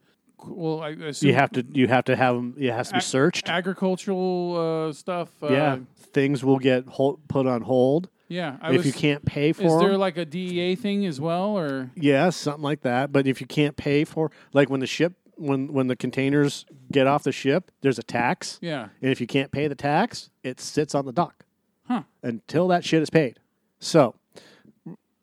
well, 0.46 0.80
I 0.82 0.90
assume 0.90 1.28
you 1.28 1.34
have 1.34 1.50
to 1.52 1.64
you 1.72 1.88
have 1.88 2.04
to 2.04 2.16
have 2.16 2.34
them. 2.34 2.54
It 2.58 2.72
has 2.72 2.88
to 2.88 2.94
be 2.94 2.98
ag- 2.98 3.02
searched. 3.04 3.48
Agricultural 3.48 4.88
uh, 4.88 4.92
stuff. 4.92 5.30
Uh, 5.42 5.48
yeah, 5.48 5.78
things 5.96 6.44
will 6.44 6.58
get 6.58 6.86
hol- 6.86 7.20
put 7.28 7.46
on 7.46 7.62
hold. 7.62 8.08
Yeah. 8.28 8.56
I 8.60 8.70
if 8.72 8.78
was- 8.78 8.86
you 8.86 8.92
can't 8.92 9.24
pay 9.24 9.52
for, 9.52 9.62
Is 9.62 9.68
for 9.72 9.80
there 9.80 9.96
like 9.98 10.16
a 10.16 10.24
DEA 10.24 10.74
thing 10.74 11.06
as 11.06 11.20
well, 11.20 11.56
or 11.58 11.90
Yeah, 11.94 12.30
something 12.30 12.62
like 12.62 12.82
that. 12.82 13.12
But 13.12 13.26
if 13.26 13.40
you 13.40 13.46
can't 13.46 13.76
pay 13.76 14.04
for, 14.04 14.30
like 14.52 14.68
when 14.70 14.80
the 14.80 14.86
ship, 14.86 15.14
when 15.36 15.72
when 15.72 15.86
the 15.86 15.96
containers 15.96 16.64
get 16.90 17.06
off 17.06 17.22
the 17.22 17.32
ship, 17.32 17.70
there's 17.82 17.98
a 17.98 18.02
tax. 18.02 18.58
Yeah. 18.62 18.88
and 19.02 19.10
if 19.10 19.20
you 19.20 19.26
can't 19.26 19.50
pay 19.52 19.68
the 19.68 19.74
tax, 19.74 20.30
it 20.42 20.60
sits 20.60 20.94
on 20.94 21.04
the 21.06 21.12
dock. 21.12 21.44
Huh. 21.86 22.02
Until 22.22 22.66
that 22.68 22.84
shit 22.84 23.00
is 23.02 23.10
paid. 23.10 23.38
So, 23.78 24.14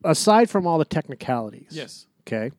aside 0.04 0.50
from 0.50 0.66
all 0.68 0.78
the 0.78 0.86
technicalities, 0.86 1.70
Yes. 1.72 2.08
Okay. 2.26 2.52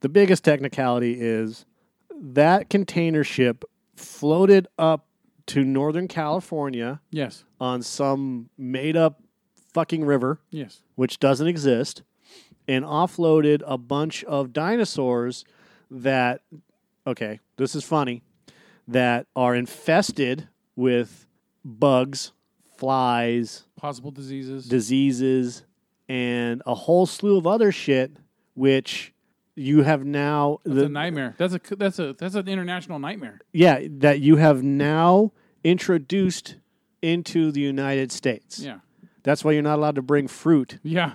The 0.00 0.08
biggest 0.08 0.44
technicality 0.44 1.16
is 1.20 1.66
that 2.14 2.70
container 2.70 3.24
ship 3.24 3.64
floated 3.96 4.66
up 4.78 5.06
to 5.46 5.64
Northern 5.64 6.06
California. 6.08 7.00
Yes. 7.10 7.44
On 7.60 7.82
some 7.82 8.48
made 8.56 8.96
up 8.96 9.20
fucking 9.72 10.04
river. 10.04 10.40
Yes. 10.50 10.82
Which 10.94 11.18
doesn't 11.18 11.46
exist. 11.46 12.02
And 12.68 12.84
offloaded 12.84 13.62
a 13.66 13.76
bunch 13.78 14.22
of 14.24 14.52
dinosaurs 14.52 15.44
that, 15.90 16.42
okay, 17.06 17.40
this 17.56 17.74
is 17.74 17.84
funny, 17.84 18.22
that 18.86 19.26
are 19.34 19.54
infested 19.54 20.48
with 20.76 21.26
bugs, 21.64 22.32
flies, 22.76 23.64
possible 23.76 24.10
diseases? 24.10 24.68
diseases, 24.68 25.64
and 26.08 26.62
a 26.66 26.74
whole 26.74 27.06
slew 27.06 27.36
of 27.36 27.46
other 27.46 27.72
shit, 27.72 28.12
which 28.54 29.12
you 29.56 29.82
have 29.82 30.04
now 30.04 30.60
That's 30.64 30.86
a 30.86 30.88
nightmare. 30.88 31.34
That's 31.36 31.54
a 31.54 31.60
that's 31.76 31.98
a 31.98 32.12
that's 32.14 32.34
an 32.34 32.48
international 32.48 32.98
nightmare. 32.98 33.40
yeah 33.52 33.80
that 33.98 34.20
you 34.20 34.36
have 34.36 34.62
now 34.62 35.32
introduced 35.64 36.56
into 37.02 37.50
the 37.52 37.60
United 37.60 38.12
States. 38.12 38.60
Yeah. 38.60 38.78
That's 39.22 39.44
why 39.44 39.52
you're 39.52 39.62
not 39.62 39.78
allowed 39.78 39.94
to 39.96 40.02
bring 40.02 40.28
fruit. 40.28 40.78
Yeah. 40.82 41.12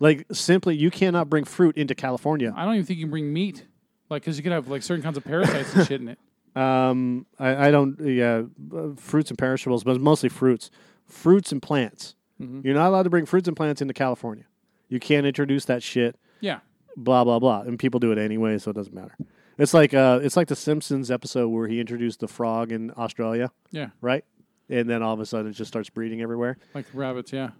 Like 0.00 0.26
simply 0.32 0.76
you 0.76 0.90
cannot 0.90 1.28
bring 1.30 1.44
fruit 1.44 1.76
into 1.76 1.94
California. 1.94 2.52
I 2.56 2.64
don't 2.64 2.74
even 2.74 2.86
think 2.86 2.98
you 2.98 3.04
can 3.06 3.10
bring 3.10 3.32
meat, 3.32 3.66
like 4.10 4.22
because 4.22 4.36
you 4.36 4.42
could 4.42 4.52
have 4.52 4.68
like 4.68 4.82
certain 4.82 5.02
kinds 5.02 5.16
of 5.16 5.24
parasites 5.24 5.74
and 5.74 5.86
shit 5.86 6.00
in 6.00 6.08
it. 6.08 6.18
Um, 6.54 7.24
I, 7.38 7.68
I 7.68 7.70
don't. 7.70 7.98
Yeah, 7.98 8.42
uh, 8.76 8.88
fruits 8.98 9.30
and 9.30 9.38
perishables, 9.38 9.84
but 9.84 9.98
mostly 10.02 10.28
fruits, 10.28 10.70
fruits 11.06 11.50
and 11.50 11.62
plants. 11.62 12.14
Mhm. 12.38 12.62
You're 12.62 12.74
not 12.74 12.88
allowed 12.88 13.04
to 13.04 13.10
bring 13.10 13.24
fruits 13.24 13.48
and 13.48 13.56
plants 13.56 13.80
into 13.80 13.94
California. 13.94 14.44
You 14.90 15.00
can't 15.00 15.24
introduce 15.24 15.64
that 15.64 15.82
shit. 15.82 16.14
Yeah. 16.40 16.58
Blah 16.94 17.24
blah 17.24 17.38
blah, 17.38 17.62
and 17.62 17.78
people 17.78 18.00
do 18.00 18.12
it 18.12 18.18
anyway, 18.18 18.58
so 18.58 18.70
it 18.70 18.74
doesn't 18.74 18.92
matter. 18.94 19.16
It's 19.56 19.72
like 19.72 19.94
uh, 19.94 20.20
it's 20.22 20.36
like 20.36 20.48
the 20.48 20.54
Simpsons 20.56 21.10
episode 21.10 21.48
where 21.48 21.68
he 21.68 21.80
introduced 21.80 22.20
the 22.20 22.28
frog 22.28 22.70
in 22.70 22.92
Australia. 22.98 23.50
Yeah. 23.70 23.88
Right. 24.02 24.26
And 24.72 24.88
then 24.88 25.02
all 25.02 25.12
of 25.14 25.20
a 25.20 25.26
sudden, 25.26 25.50
it 25.50 25.54
just 25.54 25.68
starts 25.68 25.90
breeding 25.90 26.20
everywhere. 26.22 26.56
Like 26.74 26.86
rabbits, 26.94 27.32
yeah. 27.32 27.50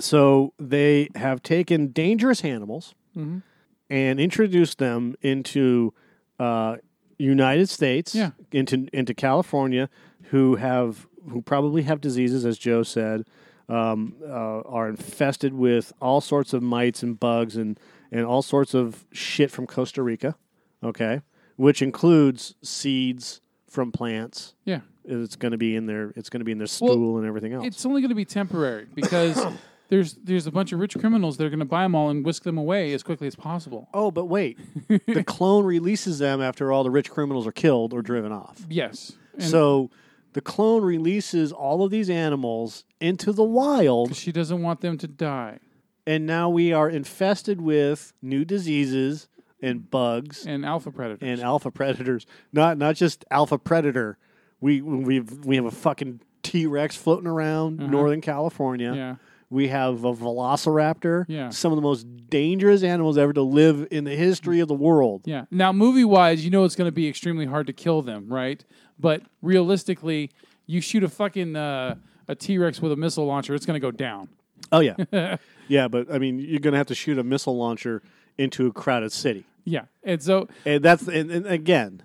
So 0.00 0.52
they 0.58 1.08
have 1.14 1.42
taken 1.42 1.88
dangerous 1.88 2.44
animals 2.44 2.94
Mhm. 3.16 3.42
and 3.88 4.18
introduced 4.20 4.78
them 4.78 5.14
into 5.22 5.94
uh, 6.40 6.78
United 7.18 7.68
States, 7.68 8.14
Yeah. 8.14 8.30
into 8.50 8.88
into 8.92 9.14
California, 9.14 9.88
who 10.30 10.56
have 10.56 11.06
who 11.28 11.40
probably 11.40 11.82
have 11.82 12.00
diseases, 12.00 12.44
as 12.44 12.58
Joe 12.58 12.82
said, 12.82 13.24
um, 13.68 14.16
uh, 14.24 14.60
are 14.62 14.88
infested 14.88 15.54
with 15.54 15.92
all 16.00 16.20
sorts 16.20 16.52
of 16.52 16.62
mites 16.64 17.02
and 17.04 17.20
bugs 17.20 17.56
and 17.56 17.78
and 18.10 18.24
all 18.26 18.42
sorts 18.42 18.74
of 18.74 19.04
shit 19.12 19.50
from 19.52 19.66
Costa 19.68 20.02
Rica. 20.02 20.34
Okay, 20.82 21.20
which 21.56 21.80
includes 21.80 22.56
seeds 22.62 23.40
from 23.68 23.92
plants. 23.92 24.54
Yeah. 24.64 24.80
It's 25.04 25.36
going 25.36 25.52
to 25.52 25.58
be 25.58 25.74
in 25.76 25.86
their 25.86 26.12
it's 26.16 26.28
going 26.30 26.40
to 26.40 26.44
be 26.44 26.52
in 26.52 26.58
their 26.58 26.68
Well, 26.80 26.92
stool 26.92 27.18
and 27.18 27.26
everything 27.26 27.52
else. 27.52 27.66
It's 27.66 27.84
only 27.86 28.00
going 28.00 28.10
to 28.10 28.14
be 28.14 28.24
temporary 28.24 28.86
because 28.94 29.44
there's 29.88 30.14
there's 30.14 30.46
a 30.46 30.52
bunch 30.52 30.72
of 30.72 30.78
rich 30.80 30.96
criminals 30.98 31.36
that 31.36 31.44
are 31.44 31.50
going 31.50 31.58
to 31.58 31.64
buy 31.64 31.82
them 31.82 31.94
all 31.94 32.08
and 32.10 32.24
whisk 32.24 32.42
them 32.44 32.58
away 32.58 32.92
as 32.92 33.02
quickly 33.02 33.26
as 33.26 33.34
possible. 33.34 33.88
Oh, 33.92 34.10
but 34.10 34.26
wait. 34.26 34.58
the 35.06 35.24
clone 35.24 35.64
releases 35.64 36.18
them 36.18 36.40
after 36.40 36.70
all 36.72 36.84
the 36.84 36.90
rich 36.90 37.10
criminals 37.10 37.46
are 37.46 37.52
killed 37.52 37.92
or 37.92 38.02
driven 38.02 38.32
off. 38.32 38.64
Yes. 38.68 39.12
And- 39.34 39.42
so 39.44 39.90
the 40.34 40.40
clone 40.40 40.82
releases 40.82 41.52
all 41.52 41.84
of 41.84 41.90
these 41.90 42.08
animals 42.08 42.84
into 43.00 43.32
the 43.32 43.44
wild. 43.44 44.16
She 44.16 44.32
doesn't 44.32 44.62
want 44.62 44.80
them 44.80 44.96
to 44.98 45.08
die. 45.08 45.58
And 46.06 46.26
now 46.26 46.48
we 46.48 46.72
are 46.72 46.88
infested 46.88 47.60
with 47.60 48.12
new 48.22 48.44
diseases 48.44 49.28
and 49.60 49.88
bugs 49.90 50.44
and 50.46 50.64
alpha 50.66 50.90
predators. 50.90 51.28
and 51.28 51.40
alpha 51.40 51.70
predators. 51.70 52.26
Not 52.52 52.78
not 52.78 52.96
just 52.96 53.24
alpha 53.30 53.58
predator. 53.58 54.18
We 54.62 54.80
we 54.80 55.20
we 55.20 55.56
have 55.56 55.66
a 55.66 55.70
fucking 55.70 56.20
T 56.42 56.66
Rex 56.66 56.96
floating 56.96 57.26
around 57.26 57.80
Uh-huh. 57.82 57.90
Northern 57.90 58.20
California. 58.22 58.94
Yeah. 58.94 59.16
We 59.50 59.68
have 59.68 60.04
a 60.04 60.14
velociraptor. 60.14 61.26
Yeah. 61.28 61.50
Some 61.50 61.72
of 61.72 61.76
the 61.76 61.82
most 61.82 62.06
dangerous 62.30 62.82
animals 62.82 63.18
ever 63.18 63.34
to 63.34 63.42
live 63.42 63.86
in 63.90 64.04
the 64.04 64.16
history 64.16 64.60
of 64.60 64.68
the 64.68 64.74
world. 64.74 65.22
Yeah. 65.26 65.44
Now, 65.50 65.72
movie 65.74 66.06
wise, 66.06 66.42
you 66.42 66.50
know 66.50 66.64
it's 66.64 66.74
going 66.74 66.88
to 66.88 66.92
be 66.92 67.06
extremely 67.06 67.44
hard 67.44 67.66
to 67.66 67.74
kill 67.74 68.00
them, 68.00 68.28
right? 68.32 68.64
But 68.98 69.20
realistically, 69.42 70.30
you 70.66 70.80
shoot 70.80 71.04
a 71.04 71.08
fucking 71.10 71.54
uh, 71.54 71.96
a 72.28 72.34
T 72.34 72.56
Rex 72.56 72.80
with 72.80 72.92
a 72.92 72.96
missile 72.96 73.26
launcher, 73.26 73.54
it's 73.54 73.66
going 73.66 73.78
to 73.78 73.86
go 73.86 73.90
down. 73.90 74.28
Oh 74.70 74.80
yeah, 74.80 74.96
yeah. 75.68 75.88
But 75.88 76.10
I 76.10 76.18
mean, 76.18 76.38
you're 76.38 76.60
going 76.60 76.72
to 76.72 76.78
have 76.78 76.86
to 76.86 76.94
shoot 76.94 77.18
a 77.18 77.24
missile 77.24 77.56
launcher 77.58 78.00
into 78.38 78.66
a 78.68 78.72
crowded 78.72 79.12
city, 79.12 79.44
Yeah. 79.64 79.82
And 80.02 80.22
so, 80.22 80.48
and 80.64 80.82
that's 80.82 81.06
and, 81.08 81.30
and 81.30 81.46
again, 81.46 82.02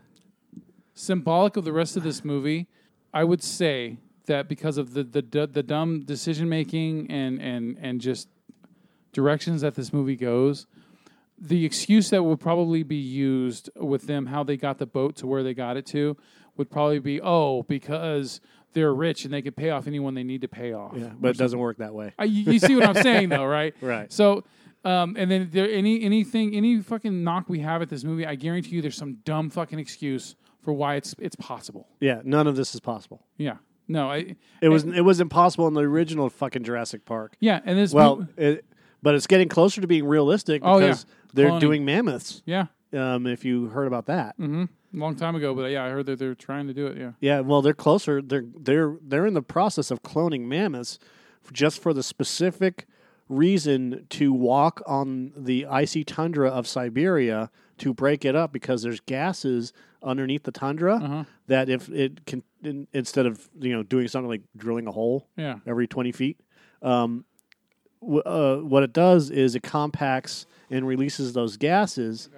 symbolic 0.97 1.55
of 1.57 1.63
the 1.63 1.71
rest 1.71 1.95
of 1.95 2.03
this 2.03 2.25
movie, 2.25 2.67
I 3.13 3.23
would 3.23 3.43
say 3.43 3.97
that 4.25 4.47
because 4.47 4.77
of 4.77 4.93
the 4.93 5.03
the, 5.03 5.21
the, 5.21 5.47
the 5.47 5.63
dumb 5.63 6.01
decision 6.01 6.49
making 6.49 7.09
and, 7.09 7.41
and 7.41 7.77
and 7.81 8.01
just 8.01 8.27
directions 9.13 9.61
that 9.61 9.75
this 9.75 9.93
movie 9.93 10.15
goes, 10.15 10.67
the 11.39 11.65
excuse 11.65 12.09
that 12.09 12.23
would 12.23 12.39
probably 12.39 12.83
be 12.83 12.97
used 12.97 13.69
with 13.75 14.07
them 14.07 14.27
how 14.27 14.43
they 14.43 14.57
got 14.57 14.79
the 14.79 14.85
boat 14.85 15.15
to 15.17 15.27
where 15.27 15.43
they 15.43 15.53
got 15.53 15.77
it 15.77 15.85
to 15.87 16.17
would 16.57 16.69
probably 16.69 16.99
be 16.99 17.21
oh 17.21 17.63
because 17.63 18.41
they're 18.73 18.93
rich 18.93 19.23
and 19.23 19.33
they 19.33 19.41
can 19.41 19.53
pay 19.53 19.69
off 19.69 19.87
anyone 19.87 20.13
they 20.13 20.23
need 20.23 20.41
to 20.41 20.47
pay 20.47 20.73
off. 20.73 20.93
yeah. 20.95 21.09
But 21.19 21.29
it 21.29 21.37
doesn't 21.37 21.57
work 21.57 21.77
that 21.77 21.93
way. 21.93 22.13
I, 22.19 22.25
you, 22.25 22.53
you 22.53 22.59
see 22.59 22.75
what 22.75 22.85
I'm 22.85 23.01
saying, 23.01 23.29
though, 23.29 23.45
right? 23.45 23.73
Right. 23.81 24.11
So, 24.11 24.43
um, 24.83 25.15
and 25.17 25.31
then 25.31 25.49
there 25.51 25.69
any 25.69 26.03
anything 26.03 26.55
any 26.55 26.81
fucking 26.81 27.23
knock 27.23 27.45
we 27.47 27.59
have 27.59 27.81
at 27.81 27.89
this 27.89 28.03
movie, 28.03 28.25
I 28.25 28.35
guarantee 28.35 28.75
you, 28.75 28.81
there's 28.81 28.97
some 28.97 29.15
dumb 29.23 29.49
fucking 29.49 29.79
excuse 29.79 30.35
for 30.63 30.73
why 30.73 30.95
it's 30.95 31.15
it's 31.19 31.35
possible. 31.35 31.87
Yeah, 31.99 32.21
none 32.23 32.47
of 32.47 32.55
this 32.55 32.73
is 32.75 32.79
possible. 32.81 33.25
Yeah. 33.37 33.57
No, 33.87 34.11
I. 34.11 34.35
It 34.61 34.69
was 34.69 34.83
it 34.83 35.01
was 35.01 35.19
impossible 35.21 35.67
in 35.67 35.73
the 35.73 35.81
original 35.81 36.29
fucking 36.29 36.63
Jurassic 36.63 37.05
Park. 37.05 37.35
Yeah, 37.39 37.61
and 37.63 37.77
this 37.77 37.93
well, 37.93 38.17
mo- 38.17 38.27
it, 38.37 38.65
but 39.01 39.15
it's 39.15 39.27
getting 39.27 39.47
closer 39.47 39.79
to 39.81 39.87
being 39.87 40.05
realistic 40.05 40.61
Oh, 40.65 40.77
yeah. 40.79 40.87
because 40.87 41.05
they're 41.33 41.49
Cloning. 41.51 41.59
doing 41.61 41.85
mammoths. 41.85 42.41
Yeah. 42.45 42.65
Um, 42.93 43.27
if 43.27 43.45
you 43.45 43.67
heard 43.67 43.87
about 43.87 44.05
that. 44.07 44.37
Mm-hmm. 44.39 44.65
Long 44.93 45.15
time 45.15 45.35
ago, 45.35 45.53
but 45.53 45.71
yeah, 45.71 45.83
I 45.85 45.89
heard 45.89 46.05
that 46.07 46.17
they're 46.19 46.35
trying 46.35 46.67
to 46.67 46.73
do 46.73 46.87
it. 46.87 46.97
Yeah. 46.97 47.11
Yeah, 47.19 47.39
well, 47.41 47.61
they're 47.61 47.73
closer. 47.73 48.21
They're 48.21 48.45
they're 48.59 48.97
they're 49.01 49.25
in 49.25 49.33
the 49.35 49.41
process 49.41 49.91
of 49.91 50.01
cloning 50.03 50.41
mammoths, 50.41 50.97
just 51.53 51.81
for 51.81 51.93
the 51.93 52.03
specific 52.03 52.87
reason 53.29 54.05
to 54.09 54.31
walk 54.33 54.81
on 54.87 55.31
the 55.35 55.65
icy 55.65 56.03
tundra 56.03 56.49
of 56.49 56.67
Siberia 56.67 57.49
to 57.79 57.93
break 57.93 58.25
it 58.25 58.35
up 58.35 58.51
because 58.51 58.81
there's 58.81 58.99
gases 59.01 59.73
underneath 60.01 60.43
the 60.43 60.51
tundra 60.51 60.95
Uh-huh. 60.95 61.23
that 61.47 61.69
if 61.69 61.89
it 61.89 62.25
can 62.25 62.43
in, 62.63 62.87
instead 62.93 63.25
of 63.25 63.49
you 63.59 63.71
know 63.73 63.83
doing 63.83 64.07
something 64.07 64.29
like 64.29 64.41
drilling 64.55 64.87
a 64.87 64.91
hole 64.91 65.27
Yeah. 65.37 65.59
every 65.67 65.87
twenty 65.87 66.11
feet, 66.11 66.39
um, 66.81 67.25
w- 68.01 68.21
uh, 68.21 68.57
what 68.57 68.81
it 68.83 68.93
does 68.93 69.29
is 69.29 69.55
it 69.55 69.61
compacts 69.63 70.45
and 70.69 70.87
releases 70.87 71.33
those 71.33 71.55
gases, 71.57 72.29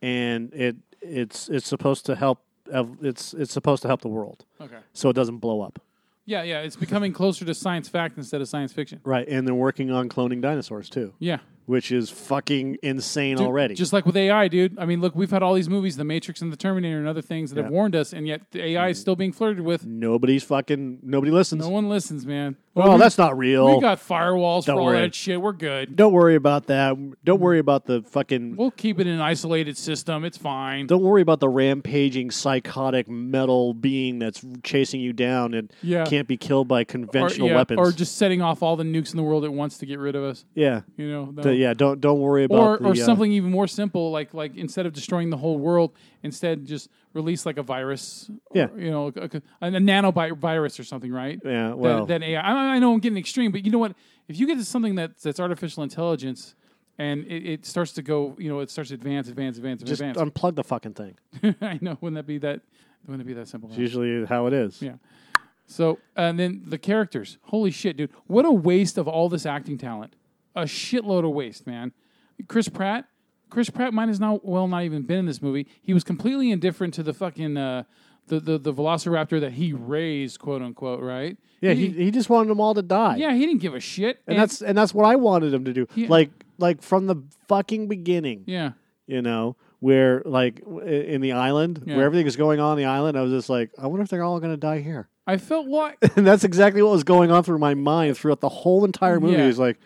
and 0.00 0.52
it 0.54 0.76
it's 1.02 1.48
it's 1.48 1.66
supposed 1.68 2.06
to 2.06 2.14
help. 2.16 2.42
ev- 2.72 2.98
It's 3.02 3.34
it's 3.34 3.52
supposed 3.52 3.82
to 3.82 3.88
help 3.88 4.00
the 4.02 4.08
world. 4.08 4.44
Okay. 4.60 4.78
So 4.94 5.10
it 5.10 5.14
doesn't 5.14 5.38
blow 5.38 5.60
up. 5.60 5.80
Yeah, 6.28 6.42
yeah. 6.42 6.60
It's 6.60 6.76
becoming 6.76 7.14
closer 7.14 7.46
to 7.46 7.54
science 7.54 7.88
fact 7.88 8.18
instead 8.18 8.42
of 8.42 8.48
science 8.48 8.70
fiction. 8.70 9.00
Right, 9.02 9.26
and 9.26 9.46
they're 9.46 9.54
working 9.54 9.90
on 9.90 10.10
cloning 10.10 10.42
dinosaurs 10.42 10.90
too. 10.90 11.14
Yeah. 11.18 11.38
Which 11.68 11.92
is 11.92 12.08
fucking 12.08 12.78
insane 12.82 13.36
Dude, 13.36 13.46
already. 13.46 13.74
Just 13.74 13.92
like 13.92 14.06
with 14.06 14.16
AI, 14.16 14.48
dude. 14.48 14.78
I 14.78 14.86
mean, 14.86 15.02
look, 15.02 15.14
we've 15.14 15.30
had 15.30 15.42
all 15.42 15.52
these 15.52 15.68
movies, 15.68 15.98
The 15.98 16.04
Matrix 16.04 16.40
and 16.40 16.50
The 16.50 16.56
Terminator, 16.56 16.98
and 16.98 17.06
other 17.06 17.20
things 17.20 17.52
that 17.52 17.62
have 17.62 17.70
warned 17.70 17.94
us, 17.94 18.14
and 18.14 18.26
yet 18.26 18.40
the 18.52 18.64
AI 18.64 18.88
is 18.88 18.98
mm. 18.98 19.00
still 19.02 19.16
being 19.16 19.32
flirted 19.32 19.60
with. 19.60 19.84
Nobody's 19.84 20.42
fucking 20.44 21.00
nobody 21.02 21.30
listens. 21.30 21.62
No 21.62 21.68
one 21.68 21.90
listens, 21.90 22.24
man. 22.24 22.56
Oh, 22.74 22.92
we- 22.92 22.98
that's 22.98 23.18
not 23.18 23.36
real. 23.36 23.74
We 23.76 23.80
got 23.82 23.98
firewalls 23.98 24.64
Don't 24.64 24.76
for 24.76 24.80
all 24.80 24.92
that 24.92 25.14
shit. 25.14 25.40
We're 25.40 25.52
good. 25.52 25.96
Don't 25.96 26.12
worry 26.12 26.36
about 26.36 26.68
that. 26.68 26.96
Don't 27.24 27.40
worry 27.40 27.58
mm. 27.58 27.60
about 27.60 27.84
the 27.86 28.02
fucking. 28.02 28.56
We'll 28.56 28.70
keep 28.70 29.00
it 29.00 29.06
in 29.06 29.14
an 29.14 29.20
isolated 29.20 29.76
system. 29.76 30.24
It's 30.24 30.38
fine. 30.38 30.86
Don't 30.86 31.02
worry 31.02 31.22
about 31.22 31.40
the 31.40 31.48
rampaging 31.48 32.30
psychotic 32.30 33.08
metal 33.08 33.74
being 33.74 34.18
that's 34.20 34.44
chasing 34.62 35.00
you 35.00 35.12
down 35.12 35.54
and 35.54 35.72
Yeah. 35.82 36.04
can't 36.04 36.28
be 36.28 36.36
killed 36.36 36.68
by 36.68 36.82
or, 36.82 36.84
conventional 36.84 37.48
yeah, 37.48 37.56
weapons. 37.56 37.78
or 37.78 37.92
just 37.92 38.16
setting 38.16 38.40
off 38.40 38.62
all 38.62 38.76
the 38.76 38.84
nukes 38.84 39.10
in 39.10 39.16
the 39.16 39.22
world 39.22 39.44
at 39.44 39.52
once 39.52 39.78
to 39.78 39.86
get 39.86 39.98
rid 39.98 40.14
of 40.14 40.22
us. 40.22 40.44
yeah, 40.54 40.82
You 40.96 41.10
know, 41.10 41.32
The- 41.32 41.57
yeah. 41.58 41.74
Don't 41.74 42.00
don't 42.00 42.20
worry 42.20 42.44
about 42.44 42.58
or 42.58 42.78
the, 42.78 42.84
or 42.88 42.92
uh, 42.92 42.94
something 42.94 43.30
even 43.32 43.50
more 43.50 43.66
simple, 43.66 44.10
like 44.10 44.32
like 44.34 44.56
instead 44.56 44.86
of 44.86 44.92
destroying 44.92 45.30
the 45.30 45.36
whole 45.36 45.58
world, 45.58 45.92
instead 46.22 46.64
just 46.66 46.88
release 47.14 47.44
like 47.46 47.58
a 47.58 47.62
virus. 47.62 48.30
Yeah. 48.54 48.66
or, 48.66 48.78
you 48.80 48.90
know, 48.90 49.12
a, 49.16 49.22
a, 49.60 49.68
a 49.68 49.70
nanovirus 49.70 50.78
or 50.78 50.84
something, 50.84 51.12
right? 51.12 51.40
Yeah, 51.44 51.68
That- 51.68 51.78
well- 51.78 52.06
that, 52.06 52.22
AI. 52.22 52.40
I, 52.40 52.52
I 52.74 52.78
know 52.78 52.92
I'm 52.92 53.00
getting 53.00 53.18
extreme, 53.18 53.52
but 53.52 53.64
you 53.64 53.70
know 53.70 53.78
what? 53.78 53.94
If 54.28 54.38
you 54.38 54.46
get 54.46 54.58
to 54.58 54.64
something 54.64 54.94
that's 54.94 55.22
that's 55.22 55.40
artificial 55.40 55.82
intelligence. 55.82 56.54
And 57.00 57.24
it, 57.26 57.46
it 57.46 57.64
starts 57.64 57.92
to 57.92 58.02
go, 58.02 58.34
you 58.40 58.48
know, 58.48 58.58
it 58.58 58.70
starts 58.72 58.88
to 58.88 58.94
advance, 58.94 59.28
advance, 59.28 59.56
advance, 59.56 59.84
Just 59.84 60.00
advance. 60.02 60.18
unplug 60.18 60.56
the 60.56 60.64
fucking 60.64 60.94
thing. 60.94 61.14
I 61.62 61.78
know. 61.80 61.96
Wouldn't 62.00 62.16
that 62.16 62.26
be 62.26 62.38
that? 62.38 62.60
Wouldn't 63.06 63.20
it 63.22 63.24
be 63.24 63.34
that 63.34 63.46
simple? 63.46 63.68
It's 63.68 63.78
usually 63.78 64.26
how 64.26 64.48
it 64.48 64.52
is. 64.52 64.82
Yeah. 64.82 64.94
So 65.68 66.00
and 66.16 66.36
then 66.40 66.62
the 66.66 66.76
characters. 66.76 67.38
Holy 67.42 67.70
shit, 67.70 67.96
dude! 67.96 68.10
What 68.26 68.44
a 68.46 68.50
waste 68.50 68.98
of 68.98 69.06
all 69.06 69.28
this 69.28 69.46
acting 69.46 69.78
talent. 69.78 70.16
A 70.54 70.62
shitload 70.62 71.24
of 71.24 71.30
waste, 71.32 71.66
man. 71.66 71.92
Chris 72.48 72.68
Pratt. 72.68 73.06
Chris 73.50 73.70
Pratt 73.70 73.94
might 73.94 74.08
as 74.08 74.20
not 74.20 74.44
well 74.44 74.68
not 74.68 74.82
even 74.84 75.02
been 75.02 75.20
in 75.20 75.26
this 75.26 75.40
movie. 75.40 75.66
He 75.80 75.94
was 75.94 76.04
completely 76.04 76.50
indifferent 76.50 76.92
to 76.94 77.02
the 77.02 77.14
fucking 77.14 77.56
uh, 77.56 77.84
the, 78.26 78.40
the 78.40 78.58
the 78.58 78.74
Velociraptor 78.74 79.40
that 79.40 79.52
he 79.54 79.72
raised, 79.72 80.38
quote 80.38 80.60
unquote, 80.62 81.00
right? 81.02 81.36
Yeah, 81.60 81.72
he, 81.72 81.88
he 81.88 82.10
just 82.10 82.28
wanted 82.30 82.50
them 82.50 82.60
all 82.60 82.74
to 82.74 82.82
die. 82.82 83.16
yeah, 83.16 83.32
he 83.34 83.46
didn't 83.46 83.60
give 83.62 83.74
a 83.74 83.80
shit. 83.80 84.20
and 84.26 84.38
that's 84.38 84.60
and 84.62 84.76
that's 84.76 84.92
what 84.94 85.06
I 85.06 85.16
wanted 85.16 85.52
him 85.54 85.64
to 85.64 85.72
do. 85.72 85.86
Yeah. 85.94 86.08
Like 86.08 86.30
like 86.58 86.82
from 86.82 87.06
the 87.06 87.16
fucking 87.48 87.88
beginning. 87.88 88.44
yeah. 88.46 88.72
You 89.06 89.22
know, 89.22 89.56
where 89.80 90.20
like 90.26 90.60
in 90.84 91.22
the 91.22 91.32
island, 91.32 91.82
Yeah. 91.86 91.96
where 91.96 92.04
everything 92.04 92.26
is 92.26 92.36
going 92.36 92.60
on 92.60 92.72
in 92.72 92.84
the 92.84 92.90
island, 92.90 93.16
I 93.16 93.22
was 93.22 93.32
just 93.32 93.48
like, 93.48 93.70
I 93.78 93.86
wonder 93.86 94.02
if 94.02 94.10
they're 94.10 94.22
all 94.22 94.38
going 94.40 94.52
to 94.52 94.58
die 94.58 94.80
here. 94.80 95.08
I 95.26 95.38
felt 95.38 95.66
like 95.66 95.96
and 96.16 96.26
that's 96.26 96.44
exactly 96.44 96.82
what 96.82 96.92
was 96.92 97.04
going 97.04 97.30
on 97.30 97.42
through 97.44 97.58
my 97.58 97.72
mind 97.74 98.18
throughout 98.18 98.40
the 98.40 98.50
whole 98.50 98.84
entire 98.84 99.18
movie. 99.18 99.38
Yeah. 99.38 99.46
Is 99.46 99.58
like, 99.58 99.78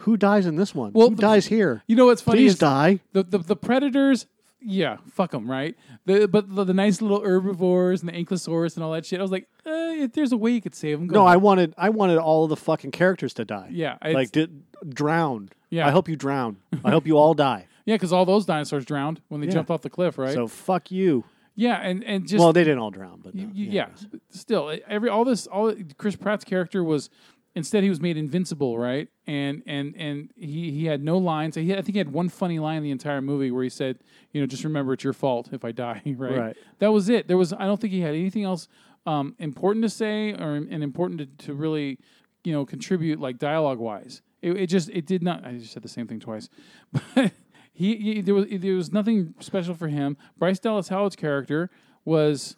who 0.00 0.16
dies 0.16 0.46
in 0.46 0.56
this 0.56 0.74
one? 0.74 0.92
Well, 0.92 1.10
who 1.10 1.16
the- 1.16 1.22
dies 1.22 1.46
here? 1.46 1.82
You 1.86 1.96
know 1.96 2.06
what's 2.06 2.22
funny? 2.22 2.38
Please 2.38 2.58
die. 2.58 3.00
The, 3.12 3.22
the 3.22 3.38
the 3.38 3.56
predators. 3.56 4.26
Yeah, 4.62 4.98
fuck 5.12 5.30
them, 5.30 5.50
right? 5.50 5.74
The 6.04 6.26
but 6.28 6.54
the, 6.54 6.64
the 6.64 6.74
nice 6.74 7.00
little 7.00 7.22
herbivores 7.22 8.02
and 8.02 8.08
the 8.10 8.12
ankylosaurus 8.12 8.74
and 8.76 8.84
all 8.84 8.92
that 8.92 9.06
shit. 9.06 9.18
I 9.18 9.22
was 9.22 9.30
like, 9.30 9.48
eh, 9.64 10.02
if 10.04 10.12
there's 10.12 10.32
a 10.32 10.36
way 10.36 10.50
you 10.50 10.60
could 10.60 10.74
save 10.74 10.98
them, 10.98 11.08
No, 11.08 11.24
I 11.24 11.36
wanted 11.36 11.72
I 11.78 11.88
wanted 11.88 12.18
all 12.18 12.44
of 12.44 12.50
the 12.50 12.56
fucking 12.56 12.90
characters 12.90 13.32
to 13.34 13.46
die. 13.46 13.68
Yeah, 13.70 13.96
like 14.04 14.32
did, 14.32 14.62
drowned. 14.86 15.54
Yeah. 15.70 15.86
I 15.86 15.90
hope 15.92 16.08
you 16.10 16.16
drown. 16.16 16.58
I 16.84 16.90
hope 16.90 17.06
you 17.06 17.16
all 17.16 17.34
die. 17.34 17.66
Yeah, 17.86 17.94
because 17.94 18.12
all 18.12 18.26
those 18.26 18.44
dinosaurs 18.44 18.84
drowned 18.84 19.20
when 19.28 19.40
they 19.40 19.46
Yeah. 19.48 19.54
jumped 19.54 19.70
off 19.70 19.80
the 19.80 19.90
cliff, 19.90 20.18
right? 20.18 20.34
So 20.34 20.46
fuck 20.46 20.90
you. 20.92 21.24
Yeah, 21.56 21.76
and 21.76 22.04
and 22.04 22.28
just 22.28 22.38
well, 22.38 22.52
they 22.52 22.62
didn't 22.62 22.78
all 22.78 22.90
drown, 22.90 23.20
but 23.24 23.34
no, 23.34 23.50
yeah. 23.52 23.70
yeah, 23.72 23.86
still, 24.28 24.76
every 24.86 25.08
all 25.08 25.24
this, 25.24 25.46
all 25.48 25.74
Chris 25.96 26.14
Pratt's 26.14 26.44
character 26.44 26.84
was 26.84 27.10
instead 27.54 27.82
he 27.82 27.88
was 27.88 28.00
made 28.00 28.16
invincible, 28.16 28.78
right? 28.78 29.08
And 29.26 29.62
and 29.66 29.94
and 29.96 30.30
he 30.36 30.70
he 30.70 30.86
had 30.86 31.02
no 31.02 31.18
lines. 31.18 31.56
He, 31.56 31.72
I 31.72 31.76
think 31.76 31.94
he 31.94 31.98
had 31.98 32.12
one 32.12 32.28
funny 32.28 32.58
line 32.58 32.78
in 32.78 32.82
the 32.82 32.90
entire 32.90 33.20
movie 33.20 33.50
where 33.50 33.62
he 33.62 33.68
said, 33.68 33.98
you 34.32 34.40
know, 34.40 34.46
just 34.46 34.64
remember 34.64 34.92
it's 34.92 35.04
your 35.04 35.12
fault 35.12 35.48
if 35.52 35.64
I 35.64 35.72
die, 35.72 36.02
right? 36.16 36.38
Right. 36.38 36.56
That 36.78 36.92
was 36.92 37.08
it. 37.08 37.28
There 37.28 37.36
was 37.36 37.52
I 37.52 37.66
don't 37.66 37.80
think 37.80 37.92
he 37.92 38.00
had 38.00 38.14
anything 38.14 38.44
else 38.44 38.68
um, 39.06 39.34
important 39.38 39.82
to 39.84 39.90
say 39.90 40.32
or 40.32 40.54
and 40.56 40.82
important 40.82 41.38
to, 41.38 41.46
to 41.46 41.54
really, 41.54 41.98
you 42.44 42.52
know, 42.52 42.64
contribute 42.64 43.20
like 43.20 43.38
dialogue 43.38 43.78
wise. 43.78 44.22
It, 44.42 44.56
it 44.56 44.66
just 44.68 44.88
it 44.90 45.06
did 45.06 45.22
not. 45.22 45.44
I 45.44 45.52
just 45.54 45.72
said 45.72 45.82
the 45.82 45.88
same 45.88 46.06
thing 46.06 46.20
twice, 46.20 46.48
but. 46.92 47.32
He, 47.72 47.96
he 47.96 48.20
there 48.20 48.34
was 48.34 48.44
there 48.50 48.74
was 48.74 48.92
nothing 48.92 49.32
special 49.40 49.74
for 49.74 49.88
him. 49.88 50.18
Bryce 50.36 50.58
Dallas 50.58 50.88
Howard's 50.88 51.16
character 51.16 51.70
was 52.04 52.56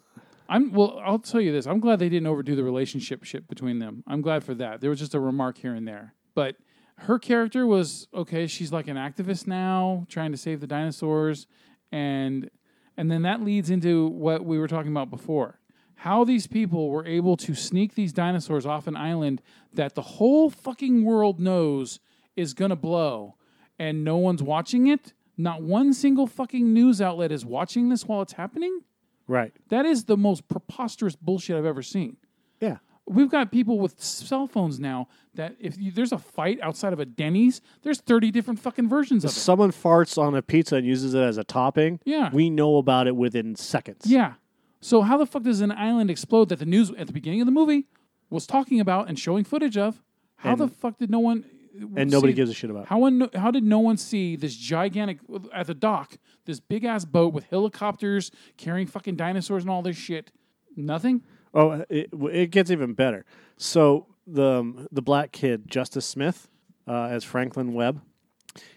I'm 0.53 0.71
well. 0.71 1.01
I'll 1.03 1.17
tell 1.17 1.41
you 1.41 1.51
this. 1.51 1.65
I'm 1.65 1.79
glad 1.79 1.97
they 1.97 2.09
didn't 2.09 2.27
overdo 2.27 2.55
the 2.55 2.63
relationship 2.63 3.47
between 3.47 3.79
them. 3.79 4.03
I'm 4.05 4.21
glad 4.21 4.43
for 4.43 4.53
that. 4.53 4.81
There 4.81 4.91
was 4.91 4.99
just 4.99 5.15
a 5.15 5.19
remark 5.19 5.57
here 5.57 5.73
and 5.73 5.87
there, 5.87 6.13
but 6.35 6.57
her 6.99 7.17
character 7.17 7.65
was 7.65 8.07
okay. 8.13 8.45
She's 8.45 8.71
like 8.71 8.87
an 8.87 8.95
activist 8.95 9.47
now, 9.47 10.05
trying 10.09 10.31
to 10.31 10.37
save 10.37 10.61
the 10.61 10.67
dinosaurs, 10.67 11.47
and 11.91 12.51
and 12.97 13.09
then 13.09 13.23
that 13.23 13.41
leads 13.41 13.71
into 13.71 14.09
what 14.09 14.45
we 14.45 14.59
were 14.59 14.67
talking 14.67 14.91
about 14.91 15.09
before. 15.09 15.59
How 15.95 16.23
these 16.23 16.45
people 16.45 16.91
were 16.91 17.05
able 17.07 17.35
to 17.37 17.55
sneak 17.55 17.95
these 17.95 18.13
dinosaurs 18.13 18.67
off 18.67 18.85
an 18.85 18.95
island 18.95 19.41
that 19.73 19.95
the 19.95 20.03
whole 20.03 20.51
fucking 20.51 21.03
world 21.03 21.39
knows 21.39 21.99
is 22.35 22.53
gonna 22.53 22.75
blow, 22.75 23.37
and 23.79 24.03
no 24.03 24.17
one's 24.17 24.43
watching 24.43 24.85
it. 24.85 25.13
Not 25.35 25.63
one 25.63 25.93
single 25.93 26.27
fucking 26.27 26.71
news 26.71 27.01
outlet 27.01 27.31
is 27.31 27.43
watching 27.43 27.89
this 27.89 28.05
while 28.05 28.21
it's 28.21 28.33
happening. 28.33 28.81
Right. 29.27 29.53
That 29.69 29.85
is 29.85 30.05
the 30.05 30.17
most 30.17 30.47
preposterous 30.47 31.15
bullshit 31.15 31.55
I've 31.57 31.65
ever 31.65 31.81
seen. 31.81 32.17
Yeah. 32.59 32.77
We've 33.05 33.29
got 33.29 33.51
people 33.51 33.79
with 33.79 34.01
cell 34.01 34.47
phones 34.47 34.79
now 34.79 35.09
that 35.35 35.55
if 35.59 35.77
you, 35.77 35.91
there's 35.91 36.13
a 36.13 36.17
fight 36.17 36.59
outside 36.61 36.93
of 36.93 36.99
a 36.99 37.05
Denny's, 37.05 37.59
there's 37.81 37.99
30 37.99 38.31
different 38.31 38.59
fucking 38.59 38.87
versions 38.87 39.25
If 39.25 39.31
of 39.31 39.37
it. 39.37 39.39
someone 39.41 39.71
farts 39.71 40.17
on 40.17 40.35
a 40.35 40.41
pizza 40.41 40.77
and 40.77 40.87
uses 40.87 41.13
it 41.13 41.21
as 41.21 41.37
a 41.37 41.43
topping, 41.43 41.99
Yeah. 42.05 42.29
we 42.31 42.49
know 42.49 42.77
about 42.77 43.07
it 43.07 43.15
within 43.17 43.55
seconds. 43.55 44.05
Yeah. 44.05 44.35
So 44.79 45.01
how 45.01 45.17
the 45.17 45.25
fuck 45.25 45.43
does 45.43 45.59
an 45.61 45.71
island 45.73 46.09
explode 46.09 46.47
that 46.49 46.59
the 46.59 46.65
news 46.65 46.91
at 46.91 47.07
the 47.07 47.13
beginning 47.13 47.41
of 47.41 47.45
the 47.45 47.51
movie 47.51 47.87
was 48.29 48.47
talking 48.47 48.79
about 48.79 49.09
and 49.09 49.19
showing 49.19 49.43
footage 49.43 49.77
of? 49.77 50.01
How 50.37 50.55
the 50.55 50.67
fuck 50.67 50.97
did 50.97 51.09
no 51.09 51.19
one 51.19 51.45
And 51.95 52.11
nobody 52.11 52.33
see- 52.33 52.35
gives 52.37 52.51
a 52.51 52.53
shit 52.53 52.69
about 52.69 52.83
it. 52.83 52.89
How 52.89 52.99
one, 52.99 53.29
how 53.35 53.49
did 53.51 53.63
no 53.63 53.79
one 53.79 53.97
see 53.97 54.35
this 54.35 54.55
gigantic 54.55 55.19
at 55.53 55.67
the 55.67 55.73
dock, 55.73 56.17
this 56.45 56.59
big 56.59 56.83
ass 56.85 57.03
boat 57.05 57.33
with 57.33 57.45
helicopters 57.49 58.31
carrying 58.57 58.87
fucking 58.87 59.15
dinosaurs 59.15 59.63
and 59.63 59.69
all 59.69 59.81
this 59.81 59.97
shit? 59.97 60.31
Nothing. 60.75 61.23
Oh, 61.53 61.83
it, 61.89 62.09
it 62.13 62.51
gets 62.51 62.71
even 62.71 62.93
better. 62.93 63.25
So 63.57 64.07
the 64.25 64.59
um, 64.59 64.87
the 64.91 65.01
black 65.01 65.31
kid, 65.31 65.69
Justice 65.69 66.05
Smith, 66.05 66.47
uh, 66.87 67.05
as 67.05 67.23
Franklin 67.23 67.73
Webb, 67.73 68.01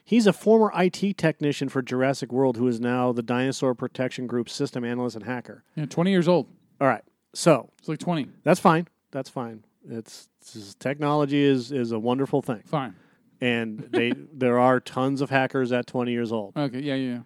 he's 0.05 0.27
a 0.27 0.33
former 0.33 0.71
IT 0.75 1.17
technician 1.19 1.69
for 1.69 1.83
Jurassic 1.83 2.33
World, 2.33 2.57
who 2.57 2.67
is 2.67 2.81
now 2.81 3.13
the 3.13 3.23
Dinosaur 3.23 3.75
Protection 3.75 4.27
Group 4.27 4.49
system 4.51 4.85
analyst 4.85 5.17
and 5.17 5.25
hacker. 5.25 5.65
Yeah, 5.75 5.87
20 5.87 6.11
years 6.11 6.29
old. 6.29 6.49
All 6.81 6.87
right, 6.89 7.03
so 7.35 7.71
It's 7.79 7.89
like 7.89 7.99
20. 7.99 8.29
that's 8.43 8.61
fine. 8.61 8.89
That's 9.11 9.31
fine. 9.31 9.65
It's, 9.89 10.29
it's 10.41 10.75
technology 10.75 11.43
is 11.43 11.73
is 11.73 11.93
a 11.93 11.99
wonderful 11.99 12.43
thing, 12.43 12.63
Fine. 12.67 12.95
and 13.41 13.79
they 13.91 14.13
there 14.33 14.59
are 14.59 14.81
tons 14.81 15.21
of 15.21 15.31
hackers 15.31 15.73
at 15.73 15.87
twenty 15.87 16.13
years 16.13 16.33
old. 16.33 16.57
Okay. 16.57 16.81
Yeah. 16.81 16.95
Yeah. 16.95 17.19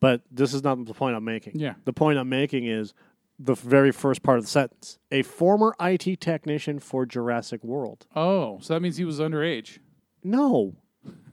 But 0.00 0.20
this 0.30 0.52
is 0.52 0.62
not 0.62 0.84
the 0.84 0.92
point 0.94 1.16
I'm 1.16 1.24
making. 1.24 1.58
Yeah. 1.58 1.74
The 1.84 1.92
point 1.92 2.18
I'm 2.18 2.28
making 2.28 2.66
is 2.66 2.92
the 3.38 3.54
very 3.54 3.90
first 3.90 4.22
part 4.22 4.38
of 4.38 4.44
the 4.44 4.50
sentence. 4.50 4.98
A 5.10 5.22
former 5.22 5.74
IT 5.80 6.20
technician 6.20 6.78
for 6.78 7.06
Jurassic 7.06 7.64
World. 7.64 8.06
Oh, 8.14 8.58
so 8.60 8.74
that 8.74 8.80
means 8.80 8.96
he 8.96 9.04
was 9.04 9.18
underage. 9.18 9.78
No. 10.22 10.76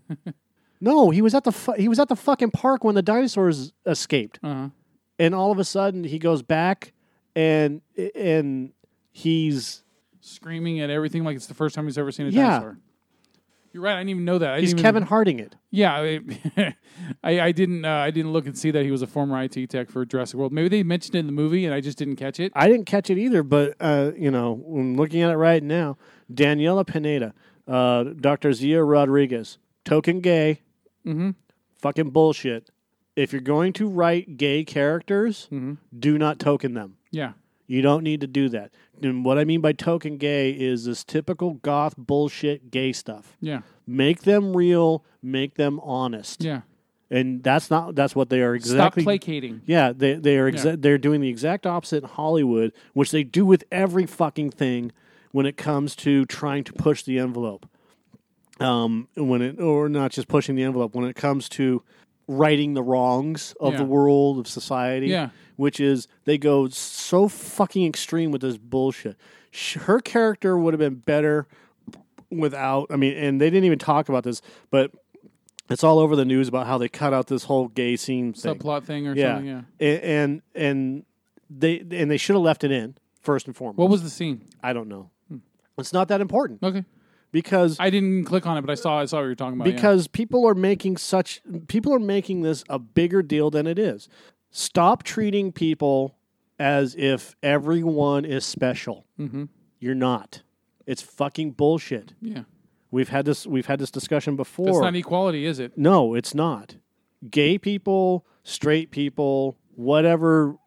no, 0.82 1.10
he 1.10 1.22
was 1.22 1.36
at 1.36 1.44
the 1.44 1.52
fu- 1.52 1.74
he 1.74 1.88
was 1.88 2.00
at 2.00 2.08
the 2.08 2.16
fucking 2.16 2.52
park 2.52 2.84
when 2.84 2.96
the 2.96 3.02
dinosaurs 3.02 3.74
escaped. 3.86 4.40
Uh-huh. 4.44 4.70
And 5.20 5.36
all 5.36 5.52
of 5.52 5.60
a 5.60 5.64
sudden 5.64 6.04
he 6.04 6.18
goes 6.18 6.42
back 6.42 6.94
and 7.36 7.82
and 8.16 8.72
he's 9.12 9.84
Screaming 10.22 10.80
at 10.80 10.90
everything 10.90 11.24
like 11.24 11.36
it's 11.36 11.48
the 11.48 11.54
first 11.54 11.76
time 11.76 11.86
he's 11.86 11.98
ever 11.98 12.12
seen 12.12 12.28
a 12.28 12.30
Yeah. 12.30 12.48
dinosaur. 12.50 12.78
You're 13.74 13.84
right. 13.84 13.94
I 13.96 14.00
didn't 14.00 14.10
even 14.10 14.26
know 14.26 14.38
that. 14.38 14.54
I 14.56 14.60
he's 14.60 14.72
didn't 14.72 14.82
Kevin 14.84 15.02
even, 15.04 15.08
Harding 15.08 15.40
it. 15.40 15.56
Yeah, 15.70 15.94
I, 15.96 16.20
I, 17.24 17.40
I 17.40 17.52
didn't. 17.54 17.86
Uh, 17.86 17.90
I 17.90 18.12
didn't 18.12 18.34
look 18.34 18.46
and 18.46 18.58
see 18.58 18.70
that 18.72 18.84
he 18.84 18.92
was 18.92 19.02
a 19.02 19.08
former 19.08 19.42
IT 19.42 19.70
tech 19.70 19.90
for 19.90 20.04
Jurassic 20.06 20.38
World. 20.38 20.52
Maybe 20.52 20.68
they 20.68 20.84
mentioned 20.84 21.16
it 21.16 21.20
in 21.20 21.26
the 21.26 21.32
movie 21.32 21.64
and 21.66 21.74
I 21.74 21.80
just 21.80 21.98
didn't 21.98 22.18
catch 22.18 22.40
it. 22.42 22.52
I 22.54 22.68
didn't 22.68 22.86
catch 22.86 23.10
it 23.10 23.18
either, 23.18 23.44
but 23.44 23.76
uh, 23.80 24.12
you 24.18 24.30
know, 24.30 24.62
I'm 24.76 24.96
looking 24.98 25.22
at 25.22 25.32
it 25.32 25.38
right 25.38 25.64
now. 25.64 25.98
Daniella 26.34 26.84
Pineda, 26.84 27.34
uh, 27.66 28.04
Dr. 28.04 28.52
Zia 28.52 28.84
Rodriguez, 28.84 29.58
token 29.86 30.20
gay, 30.20 30.62
Mm-hmm. 31.06 31.32
fucking 31.78 32.10
bullshit. 32.12 32.70
If 33.16 33.32
you're 33.32 33.42
going 33.42 33.74
to 33.74 33.88
write 33.88 34.38
gay 34.38 34.64
characters, 34.66 35.48
do 35.98 36.18
not 36.18 36.40
token 36.40 36.74
them. 36.74 36.98
Yeah. 37.10 37.34
You 37.68 37.82
don't 37.82 38.04
need 38.04 38.22
to 38.22 38.28
do 38.28 38.50
that. 38.50 38.72
And 39.02 39.24
what 39.24 39.38
I 39.38 39.46
mean 39.46 39.62
by 39.62 39.72
token 39.74 40.18
gay 40.18 40.52
is 40.52 40.86
this 40.86 41.04
typical 41.04 41.54
goth 41.56 41.96
bullshit 41.98 42.70
gay 42.72 42.92
stuff. 42.92 43.38
Yeah. 43.40 43.62
Make 43.88 44.22
them 44.24 44.56
real, 44.56 45.04
make 45.24 45.56
them 45.56 45.80
honest. 45.82 46.44
Yeah. 46.44 46.62
And 47.10 47.44
that's 47.44 47.70
not 47.70 47.96
that's 47.96 48.16
what 48.16 48.30
they 48.30 48.42
are 48.42 48.56
exactly 48.56 49.04
Stop 49.04 49.08
placating. 49.10 49.62
yeah, 49.66 49.92
they 49.96 50.14
they 50.14 50.38
are 50.38 50.50
exa- 50.52 50.66
Yeah. 50.66 50.76
they're 50.80 50.98
doing 50.98 51.20
the 51.22 51.28
exact 51.30 51.66
opposite 51.68 52.04
in 52.04 52.10
Hollywood, 52.10 52.72
which 52.94 53.12
they 53.12 53.24
do 53.24 53.46
with 53.46 53.64
every 53.72 54.06
fucking 54.06 54.52
thing 54.52 54.92
when 55.32 55.46
it 55.46 55.58
comes 55.58 55.96
to 55.98 56.26
trying 56.26 56.64
to 56.66 56.74
push 56.74 57.04
the 57.04 57.20
envelope. 57.20 57.68
Um, 58.60 59.08
when 59.16 59.42
it 59.42 59.60
or 59.60 59.90
not 59.90 60.12
just 60.12 60.28
pushing 60.28 60.56
the 60.56 60.64
envelope 60.64 60.94
when 60.94 61.06
it 61.06 61.16
comes 61.16 61.50
to 61.50 61.82
righting 62.38 62.74
the 62.74 62.82
wrongs 62.84 63.54
of 63.60 63.74
Yeah. 63.74 63.80
the 63.80 63.86
world 63.86 64.40
of 64.40 64.48
society. 64.48 65.08
Yeah. 65.08 65.30
which 65.58 65.80
is 65.80 66.08
they 66.26 66.40
go 66.40 66.68
so 66.70 67.28
fucking 67.28 67.86
extreme 67.86 68.32
with 68.32 68.42
this 68.42 68.58
bullshit. 68.58 69.16
Her 69.82 70.00
character 70.00 70.58
would 70.58 70.74
have 70.74 70.80
been 70.80 70.96
better 70.96 71.46
without. 72.32 72.88
I 72.90 72.96
mean, 72.96 73.16
and 73.16 73.40
they 73.40 73.50
didn't 73.52 73.66
even 73.66 73.78
talk 73.78 74.10
about 74.10 74.24
this, 74.24 74.42
but 74.72 74.92
it's 75.70 75.84
all 75.84 76.00
over 76.00 76.16
the 76.16 76.26
news 76.26 76.48
about 76.48 76.66
how 76.66 76.78
they 76.80 76.90
cut 76.90 77.14
out 77.14 77.28
this 77.28 77.44
whole 77.44 77.68
gay 77.68 77.96
scene 77.96 78.34
thing 78.34 78.56
Subplot 78.56 78.86
thing 78.86 79.08
or 79.08 79.16
yeah. 79.16 79.36
something. 79.36 79.66
Yeah. 79.80 79.88
And 79.88 80.42
and 80.56 81.06
they 81.50 81.80
and 81.92 82.10
they 82.10 82.18
should 82.18 82.34
have 82.36 82.44
left 82.44 82.64
it 82.64 82.72
in 82.72 82.96
first 83.22 83.46
and 83.46 83.56
foremost. 83.56 83.78
What 83.78 83.90
was 83.90 84.02
the 84.04 84.10
scene? 84.10 84.42
I 84.64 84.74
don't 84.74 84.88
know. 84.88 85.10
Hmm. 85.28 85.38
It's 85.78 85.94
not 85.94 86.08
that 86.08 86.22
important 86.22 86.64
Okay. 86.64 86.86
Because 87.32 87.78
I 87.80 87.90
didn't 87.90 88.26
click 88.26 88.46
on 88.46 88.58
it, 88.58 88.62
but 88.62 88.72
I 88.72 88.76
saw 88.76 89.00
I 89.00 89.06
saw 89.06 89.18
what 89.18 89.24
you 89.24 89.30
were 89.30 89.36
talking 89.36 89.56
about. 89.60 89.68
yeah. 89.68 89.76
because 89.76 90.08
people 90.08 90.46
are 90.48 90.54
making 90.56 90.98
such 90.98 91.42
people 91.68 91.94
are 91.94 92.00
making 92.00 92.42
this 92.42 92.64
a 92.70 92.80
bigger 92.80 93.22
deal 93.22 93.50
than 93.50 93.68
it 93.68 93.80
is. 93.80 94.10
Stop 94.50 95.04
treating 95.04 95.52
people 95.52 96.18
as 96.60 96.94
if 96.96 97.36
everyone 97.42 98.26
is 98.26 98.46
special. 98.46 99.06
Mhm. 99.20 99.50
You're 99.80 99.96
not. 99.96 100.44
It's 100.86 101.02
fucking 101.02 101.52
bullshit. 101.52 102.14
Yeah. 102.22 102.44
We've 102.92 103.10
had 103.10 103.26
this 103.26 103.48
we've 103.48 103.66
had 103.68 103.80
this 103.80 103.92
discussion 103.92 104.36
before. 104.36 104.66
That's 104.66 104.80
not 104.80 104.96
equality, 104.96 105.46
is 105.46 105.60
it? 105.60 105.78
No, 105.78 106.14
it's 106.14 106.36
not. 106.36 106.76
Gay 107.30 107.58
people, 107.58 108.26
straight 108.44 108.92
people, 108.92 109.58
whatever 109.76 110.58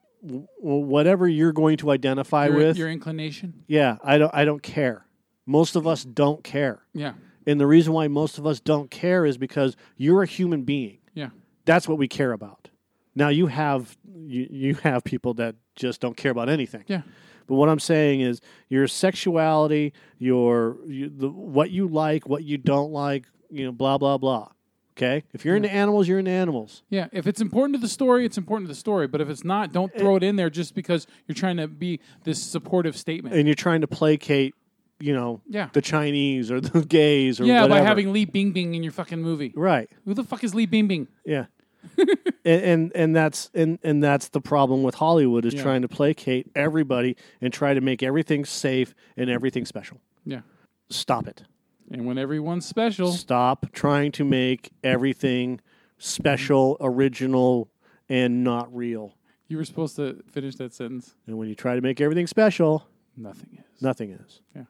whatever 0.59 1.29
you're 1.29 1.53
going 1.53 1.77
to 1.79 1.91
identify 1.91 2.47
Your, 2.47 2.57
with. 2.57 2.79
your 2.79 2.89
inclination. 2.91 3.65
yeah, 3.67 3.99
I 4.03 4.17
don't 4.19 4.35
I 4.35 4.45
don't 4.47 4.63
care. 4.63 5.07
Most 5.47 5.77
of 5.77 5.87
us 5.87 6.05
don't 6.05 6.43
care. 6.43 6.83
Yeah. 6.93 7.15
And 7.47 7.61
the 7.61 7.67
reason 7.67 7.93
why 7.93 8.09
most 8.09 8.39
of 8.39 8.47
us 8.47 8.61
don't 8.61 8.91
care 8.91 9.27
is 9.27 9.37
because 9.37 9.77
you're 9.97 10.23
a 10.23 10.27
human 10.27 10.63
being. 10.63 10.99
Yeah. 11.15 11.31
That's 11.65 11.89
what 11.89 11.99
we 11.99 12.09
care 12.09 12.33
about. 12.33 12.71
Now 13.15 13.29
you 13.29 13.47
have 13.47 13.97
you, 14.15 14.49
you 14.51 14.75
have 14.77 15.05
people 15.05 15.35
that 15.35 15.57
just 15.77 16.01
don't 16.01 16.17
care 16.17 16.31
about 16.31 16.49
anything. 16.49 16.85
Yeah. 16.87 17.03
But 17.47 17.57
what 17.57 17.69
I'm 17.69 17.79
saying 17.79 18.23
is 18.23 18.41
your 18.69 18.89
sexuality, 18.89 19.93
your 20.19 20.79
you, 20.87 21.11
the, 21.15 21.29
what 21.29 21.71
you 21.71 21.89
like, 21.89 22.27
what 22.27 22.43
you 22.43 22.57
don't 22.57 22.91
like, 22.91 23.27
you 23.51 23.65
know, 23.65 23.73
blah 23.73 23.99
blah 23.99 24.19
blah. 24.19 24.49
Okay? 24.97 25.25
If 25.33 25.45
you're 25.45 25.57
into 25.57 25.71
animals, 25.71 26.07
you're 26.07 26.21
into 26.21 26.31
animals. 26.31 26.85
Yeah, 26.89 27.09
if 27.13 27.27
it's 27.27 27.41
important 27.41 27.75
to 27.75 27.81
the 27.81 27.89
story, 27.89 28.25
it's 28.25 28.39
important 28.39 28.69
to 28.69 28.73
the 28.73 28.79
story. 28.79 29.09
But 29.09 29.21
if 29.21 29.29
it's 29.29 29.45
not, 29.45 29.73
don't 29.73 29.93
throw 29.93 30.15
eh 30.15 30.19
it 30.19 30.23
in 30.23 30.37
there 30.37 30.51
just 30.51 30.73
because 30.73 31.09
you're 31.27 31.35
trying 31.35 31.57
to 31.57 31.67
be 31.67 31.99
this 32.23 32.41
supportive 32.41 32.97
statement. 32.97 33.35
And 33.35 33.49
you're 33.49 33.57
trying 33.57 33.81
to 33.81 33.89
placate, 33.89 34.55
you 35.01 35.13
know, 35.15 35.41
Yeah. 35.49 35.69
the 35.73 35.83
Chinese 35.83 36.51
or 36.51 36.61
the 36.63 36.85
gays 36.85 37.41
or 37.41 37.45
yeah, 37.45 37.63
whatever. 37.63 37.81
by 37.81 37.87
having 37.87 38.13
Li 38.13 38.27
Bingbing 38.27 38.75
in 38.75 38.83
your 38.83 38.93
fucking 38.93 39.21
movie. 39.23 39.53
right. 39.57 39.89
Who 40.05 40.15
the 40.15 40.25
fuck 40.25 40.45
is 40.45 40.55
Li 40.55 40.67
Bingbing? 40.67 41.09
Yeah. 41.25 41.47
and, 41.99 42.63
and 42.63 42.93
and 42.95 43.15
that's 43.17 43.51
and 43.55 43.79
and 43.83 44.03
that's 44.03 44.29
the 44.29 44.41
problem 44.41 44.83
with 44.83 44.95
Hollywood 44.95 45.45
is 45.45 45.53
Yeah. 45.53 45.63
trying 45.63 45.83
to 45.83 45.89
placate 45.89 46.51
everybody 46.55 47.15
and 47.43 47.53
try 47.53 47.75
to 47.75 47.81
make 47.83 48.03
everything 48.03 48.47
safe 48.47 48.95
and 49.19 49.29
everything 49.29 49.67
special. 49.67 50.01
Yeah. 50.25 50.41
Stop 50.89 51.29
it. 51.29 51.43
And 51.91 52.07
when 52.07 52.17
everyone's 52.17 52.65
special, 52.65 53.13
Stop 53.13 53.67
trying 53.73 54.13
to 54.13 54.25
make 54.25 54.71
everything 54.83 55.61
special, 55.99 56.79
original, 56.81 57.69
and 58.09 58.43
not 58.43 58.75
real. 58.75 59.17
You 59.49 59.59
were 59.59 59.65
supposed 59.67 59.97
to 59.97 60.23
finish 60.31 60.55
that 60.57 60.73
sentence. 60.73 61.15
And 61.27 61.37
when 61.37 61.49
you 61.51 61.55
try 61.55 61.75
to 61.75 61.83
make 61.83 62.01
everything 62.01 62.27
special, 62.27 62.87
Nothing 63.17 63.59
is. 63.59 63.83
nothing 63.83 64.11
is. 64.13 64.41
Yeah. 64.57 64.63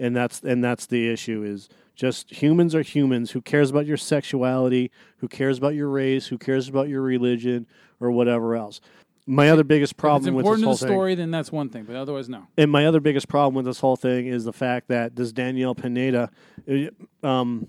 And 0.00 0.16
that's 0.16 0.40
and 0.40 0.64
that's 0.64 0.86
the 0.86 1.08
issue 1.08 1.44
is 1.44 1.68
just 1.94 2.30
humans 2.30 2.74
are 2.74 2.82
humans. 2.82 3.32
Who 3.32 3.42
cares 3.42 3.68
about 3.68 3.84
your 3.84 3.98
sexuality? 3.98 4.90
Who 5.18 5.28
cares 5.28 5.58
about 5.58 5.74
your 5.74 5.90
race? 5.90 6.28
Who 6.28 6.38
cares 6.38 6.68
about 6.68 6.88
your 6.88 7.02
religion 7.02 7.66
or 8.00 8.10
whatever 8.10 8.56
else? 8.56 8.80
My 9.26 9.50
other 9.50 9.62
biggest 9.62 9.92
If 9.92 9.96
it's 9.96 10.00
problem 10.00 10.34
with 10.34 10.46
this 10.46 10.48
important 10.48 10.62
to 10.62 10.66
whole 10.66 10.74
the 10.74 10.78
thing, 10.78 10.88
story, 10.88 11.14
then 11.14 11.30
that's 11.30 11.52
one 11.52 11.68
thing. 11.68 11.84
But 11.84 11.96
otherwise, 11.96 12.30
no. 12.30 12.46
and 12.56 12.70
my 12.70 12.86
other 12.86 13.00
biggest 13.00 13.28
problem 13.28 13.54
with 13.54 13.66
this 13.66 13.78
whole 13.78 13.96
thing 13.96 14.26
is 14.26 14.44
the 14.44 14.52
fact 14.52 14.88
that 14.88 15.14
this 15.14 15.32
Danielle 15.32 15.74
Pineda, 15.74 16.30
uh, 16.66 17.26
um, 17.26 17.68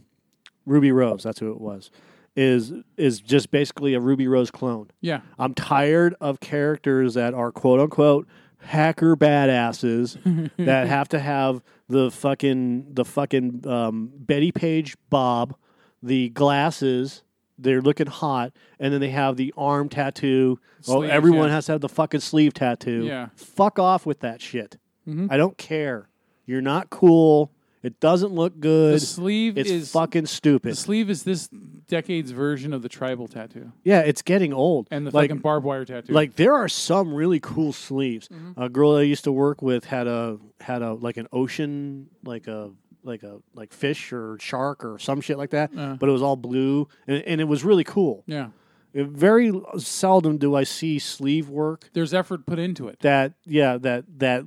Ruby 0.66 0.94
Rose, 0.94 1.24
that's 1.24 1.40
who 1.40 1.52
it 1.52 1.60
was, 1.60 1.92
is 2.38 2.72
is 2.96 3.20
just 3.20 3.52
basically 3.52 3.94
a 3.94 4.00
Ruby 4.00 4.30
Rose 4.30 4.50
clone. 4.50 4.90
Yeah. 5.02 5.20
I'm 5.38 5.54
tired 5.54 6.16
of 6.22 6.40
characters 6.40 7.16
that 7.16 7.34
are 7.34 7.52
quote 7.52 7.82
unquote 7.82 8.28
hacker 8.62 9.16
badasses 9.16 10.18
that 10.58 10.88
have 10.88 11.10
to 11.10 11.20
have 11.20 11.62
the 11.88 12.12
fucking 12.12 12.94
the 12.94 13.06
fucking 13.06 13.66
um, 13.68 14.12
Bettie 14.16 14.52
Page 14.52 14.96
bob, 15.10 15.56
the 16.02 16.30
glasses. 16.30 17.24
They're 17.58 17.82
looking 17.82 18.08
hot, 18.08 18.54
and 18.80 18.92
then 18.92 19.02
they 19.02 19.10
have 19.12 19.36
the 19.38 19.54
arm 19.56 19.88
tattoo. 19.88 20.60
oh, 20.88 21.04
everyone 21.04 21.50
yeah. 21.50 21.56
has 21.56 21.68
to 21.68 21.74
have 21.74 21.82
the 21.82 21.90
fucking 21.90 22.22
sleeve 22.22 22.56
tattoo. 22.56 23.04
Yeah. 23.06 23.28
Fuck 23.36 23.78
off 23.78 24.04
with 24.04 24.22
that 24.22 24.42
shit. 24.42 24.78
Mhm. 25.08 25.28
I 25.30 25.38
don't 25.38 25.58
care. 25.60 26.10
You're 26.48 26.62
not 26.62 26.90
cool. 26.90 27.52
It 27.84 28.00
doesn't 28.00 28.32
look 28.32 28.60
good. 28.60 28.96
The 28.96 29.00
sleeve 29.00 29.58
it's 29.58 29.70
is 29.70 29.92
fucking 29.92 30.28
stupid. 30.28 30.74
The 30.74 30.76
sleeve 30.76 31.10
is 31.10 31.24
this 31.24 31.50
decade's 31.88 32.32
version 32.32 32.74
of 32.74 32.82
the 32.84 32.90
tribal 32.90 33.28
tattoo 33.28 33.72
Yeah, 33.84 34.00
it's 34.02 34.22
getting 34.22 34.54
old. 34.54 34.88
and 34.92 35.06
the 35.06 35.12
like, 35.12 35.30
fucking 35.30 35.42
barbed 35.42 35.66
wire 35.66 35.84
tattoo. 35.86 36.14
Like 36.14 36.36
there 36.36 36.54
are 36.54 36.70
some 36.70 37.14
really 37.14 37.40
cool 37.40 37.74
sleeves. 37.74 38.28
Mm-hmm. 38.30 38.62
A 38.62 38.70
girl 38.70 38.96
I 38.96 39.02
used 39.02 39.24
to 39.26 39.32
work 39.32 39.62
with 39.62 39.86
had 39.86 40.08
a 40.08 40.38
had 40.60 40.82
a 40.82 40.94
like 40.94 41.18
an 41.18 41.28
ocean 41.34 42.08
like 42.24 42.48
a 42.48 42.72
like 43.04 43.24
a 43.24 43.40
like 43.56 43.74
fish 43.74 44.14
or 44.14 44.38
shark 44.40 44.86
or 44.86 45.00
some 45.00 45.20
shit 45.22 45.38
like 45.38 45.50
that, 45.50 45.72
Uh. 45.76 45.96
but 45.96 46.08
it 46.08 46.12
was 46.12 46.22
all 46.22 46.36
blue 46.36 46.88
and, 47.08 47.24
and 47.24 47.42
it 47.42 47.46
was 47.46 47.64
really 47.64 47.84
cool. 47.84 48.24
yeah, 48.28 48.50
It- 48.94 49.08
very 49.08 49.52
seldom 49.80 50.38
do 50.38 50.54
I 50.56 50.64
see 50.66 51.00
sleeve 51.00 51.50
work 51.50 51.90
there's 51.94 52.14
effort 52.14 52.46
put 52.46 52.60
into 52.60 52.88
it. 52.88 53.00
that 53.00 53.34
yeah 53.46 53.78
that 53.80 54.06
that 54.20 54.46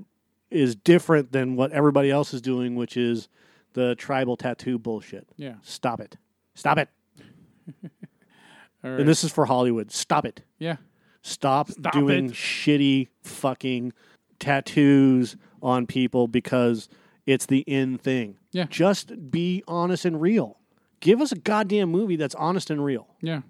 is 0.54 0.74
different 0.76 1.32
than 1.32 1.56
what 1.56 1.72
everybody 1.72 2.10
else 2.10 2.32
is 2.34 2.40
doing, 2.40 2.74
which 2.76 2.96
is 2.96 3.28
the 3.74 3.94
tribal 3.96 4.36
tattoo 4.36 4.78
bullshit. 4.78 5.26
Yeah. 5.36 5.54
Stop 5.62 6.00
it. 6.00 6.16
Stop 6.54 6.78
it. 6.78 6.88
Right. 8.82 9.00
And 9.00 9.08
this 9.08 9.24
is 9.24 9.32
for 9.32 9.46
Hollywood. 9.46 9.90
Stop 9.90 10.26
it. 10.26 10.42
yeah, 10.58 10.76
Stop, 11.22 11.70
Stop 11.70 11.94
doing 11.94 12.26
it. 12.26 12.32
shitty 12.32 13.08
fucking 13.22 13.94
tattoos 14.38 15.36
on 15.62 15.86
people 15.86 16.28
because 16.28 16.90
it's 17.24 17.46
the 17.46 17.60
in 17.60 17.96
thing. 17.96 18.36
Yeah. 18.52 18.66
Just 18.68 19.30
be 19.30 19.64
honest 19.66 20.04
and 20.04 20.20
real. 20.20 20.58
Give 21.00 21.22
us 21.22 21.32
a 21.32 21.36
goddamn 21.36 21.90
movie 21.90 22.16
that's 22.16 22.34
honest 22.34 22.68
and 22.70 22.84
real. 22.84 23.08
yeah. 23.22 23.40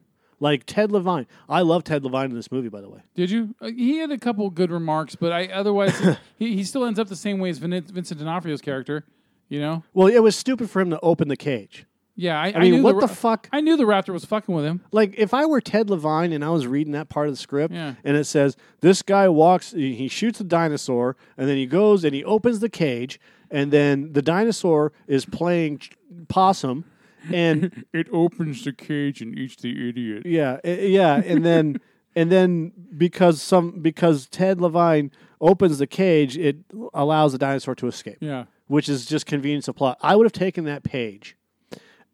Like 0.45 0.65
Ted 0.67 0.93
Levine. 0.93 1.27
I 1.49 1.63
love 1.63 1.85
Ted 1.85 2.05
Levine 2.05 2.27
in 2.31 2.35
this 2.37 2.53
movie, 2.53 2.69
by 2.69 2.83
the 2.83 2.89
way. 2.91 3.01
Did 3.15 3.31
you? 3.31 3.55
Uh, 3.63 3.71
he 3.75 3.97
had 3.97 4.11
a 4.11 4.19
couple 4.19 4.51
good 4.51 4.71
remarks, 4.71 5.17
but 5.17 5.33
I 5.33 5.47
otherwise 5.47 5.99
he, 6.37 6.55
he 6.57 6.65
still 6.65 6.85
ends 6.85 6.99
up 6.99 7.09
the 7.09 7.17
same 7.17 7.39
way 7.39 7.49
as 7.49 7.57
Vin- 7.57 7.83
Vincent 7.83 8.21
D'Onofrio's 8.21 8.61
character. 8.61 9.05
You 9.49 9.61
know? 9.61 9.83
Well, 9.95 10.09
it 10.09 10.23
was 10.23 10.37
stupid 10.37 10.69
for 10.69 10.81
him 10.83 10.91
to 10.91 11.01
open 11.01 11.29
the 11.29 11.37
cage. 11.37 11.87
Yeah, 12.17 12.39
I, 12.41 12.53
I 12.55 12.59
mean, 12.61 12.75
knew 12.75 12.83
what 12.83 13.01
the, 13.01 13.07
the 13.07 13.15
fuck? 13.15 13.49
I 13.53 13.61
knew 13.61 13.77
the 13.77 13.85
Raptor 13.85 14.13
was 14.13 14.25
fucking 14.25 14.55
with 14.55 14.65
him. 14.65 14.83
Like 14.93 15.15
if 15.19 15.33
I 15.35 15.47
were 15.47 15.61
Ted 15.61 15.89
Levine 15.91 16.33
and 16.33 16.45
I 16.45 16.51
was 16.51 16.67
reading 16.67 16.93
that 16.93 17.09
part 17.09 17.27
of 17.27 17.33
the 17.33 17.39
script 17.39 17.73
Yeah. 17.75 17.95
and 18.05 18.17
it 18.17 18.25
says 18.25 18.57
this 18.83 19.03
guy 19.03 19.29
walks 19.29 19.73
he 19.73 19.95
he 19.97 20.07
shoots 20.09 20.41
a 20.41 20.45
dinosaur 20.45 21.17
and 21.37 21.49
then 21.49 21.57
he 21.57 21.67
goes 21.67 22.05
and 22.05 22.15
he 22.15 22.23
opens 22.23 22.61
the 22.61 22.69
cage 22.69 23.19
and 23.51 23.73
then 23.73 24.13
the 24.13 24.23
dinosaur 24.23 24.93
is 25.09 25.25
playing 25.25 25.79
ch- 25.79 25.91
possum 26.29 26.85
and 27.33 27.85
It 27.93 28.09
opens 28.13 28.65
the 28.65 28.73
cage 28.73 29.21
and 29.21 29.37
eats 29.39 29.57
the 29.57 29.89
idiot. 29.89 30.23
yeah 30.27 30.59
i- 30.65 30.69
yeah 30.69 31.17
and 31.25 31.45
then 31.45 31.81
and 32.17 32.31
then 32.31 32.73
because 32.97 33.43
some 33.43 33.81
because 33.81 34.29
Ted 34.29 34.61
Levine 34.61 35.11
opens 35.41 35.79
the 35.79 35.87
cage 35.87 36.37
it 36.39 36.57
allows 36.93 37.33
the 37.33 37.39
dinosaur 37.39 37.75
to 37.77 37.87
escape 37.87 38.19
Yeah. 38.21 38.45
which 38.67 38.89
is 38.89 39.05
just 39.07 39.27
convenience 39.27 39.69
of 39.69 39.77
plot. 39.77 39.99
I 40.01 40.17
would 40.17 40.25
have 40.25 40.33
taken 40.33 40.65
that 40.65 40.83
page 40.85 41.37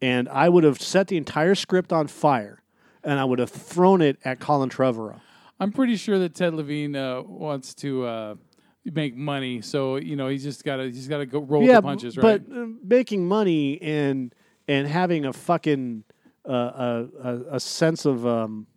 and 0.01 0.27
I 0.29 0.49
would 0.49 0.63
have 0.63 0.81
set 0.81 1.07
the 1.07 1.17
entire 1.17 1.55
script 1.55 1.93
on 1.93 2.07
fire 2.07 2.61
and 3.03 3.19
I 3.19 3.23
would 3.25 3.39
have 3.39 3.49
thrown 3.49 4.01
it 4.01 4.17
at 4.25 4.39
Colin 4.39 4.69
Trevorrow. 4.69 5.19
I'm 5.59 5.71
pretty 5.71 5.95
sure 5.95 6.17
that 6.19 6.33
Ted 6.33 6.53
Levine 6.55 6.95
uh, 6.95 7.21
wants 7.21 7.75
to 7.75 8.03
uh, 8.05 8.35
make 8.83 9.15
money, 9.15 9.61
so 9.61 9.97
you 9.97 10.15
know 10.15 10.27
he's 10.27 10.41
just 10.43 10.63
got 10.63 10.77
to 10.77 10.85
he's 10.85 11.07
got 11.07 11.19
to 11.19 11.25
go 11.27 11.39
roll 11.39 11.61
yeah, 11.63 11.75
the 11.75 11.81
punches, 11.83 12.17
right? 12.17 12.43
but 12.49 12.55
uh, 12.55 12.65
making 12.83 13.27
money 13.27 13.79
and 13.81 14.33
and 14.67 14.87
having 14.87 15.25
a 15.25 15.33
fucking 15.33 16.03
uh, 16.47 16.51
a, 16.51 17.07
a 17.23 17.55
a 17.55 17.59
sense 17.59 18.05
of 18.05 18.25
um, 18.25 18.67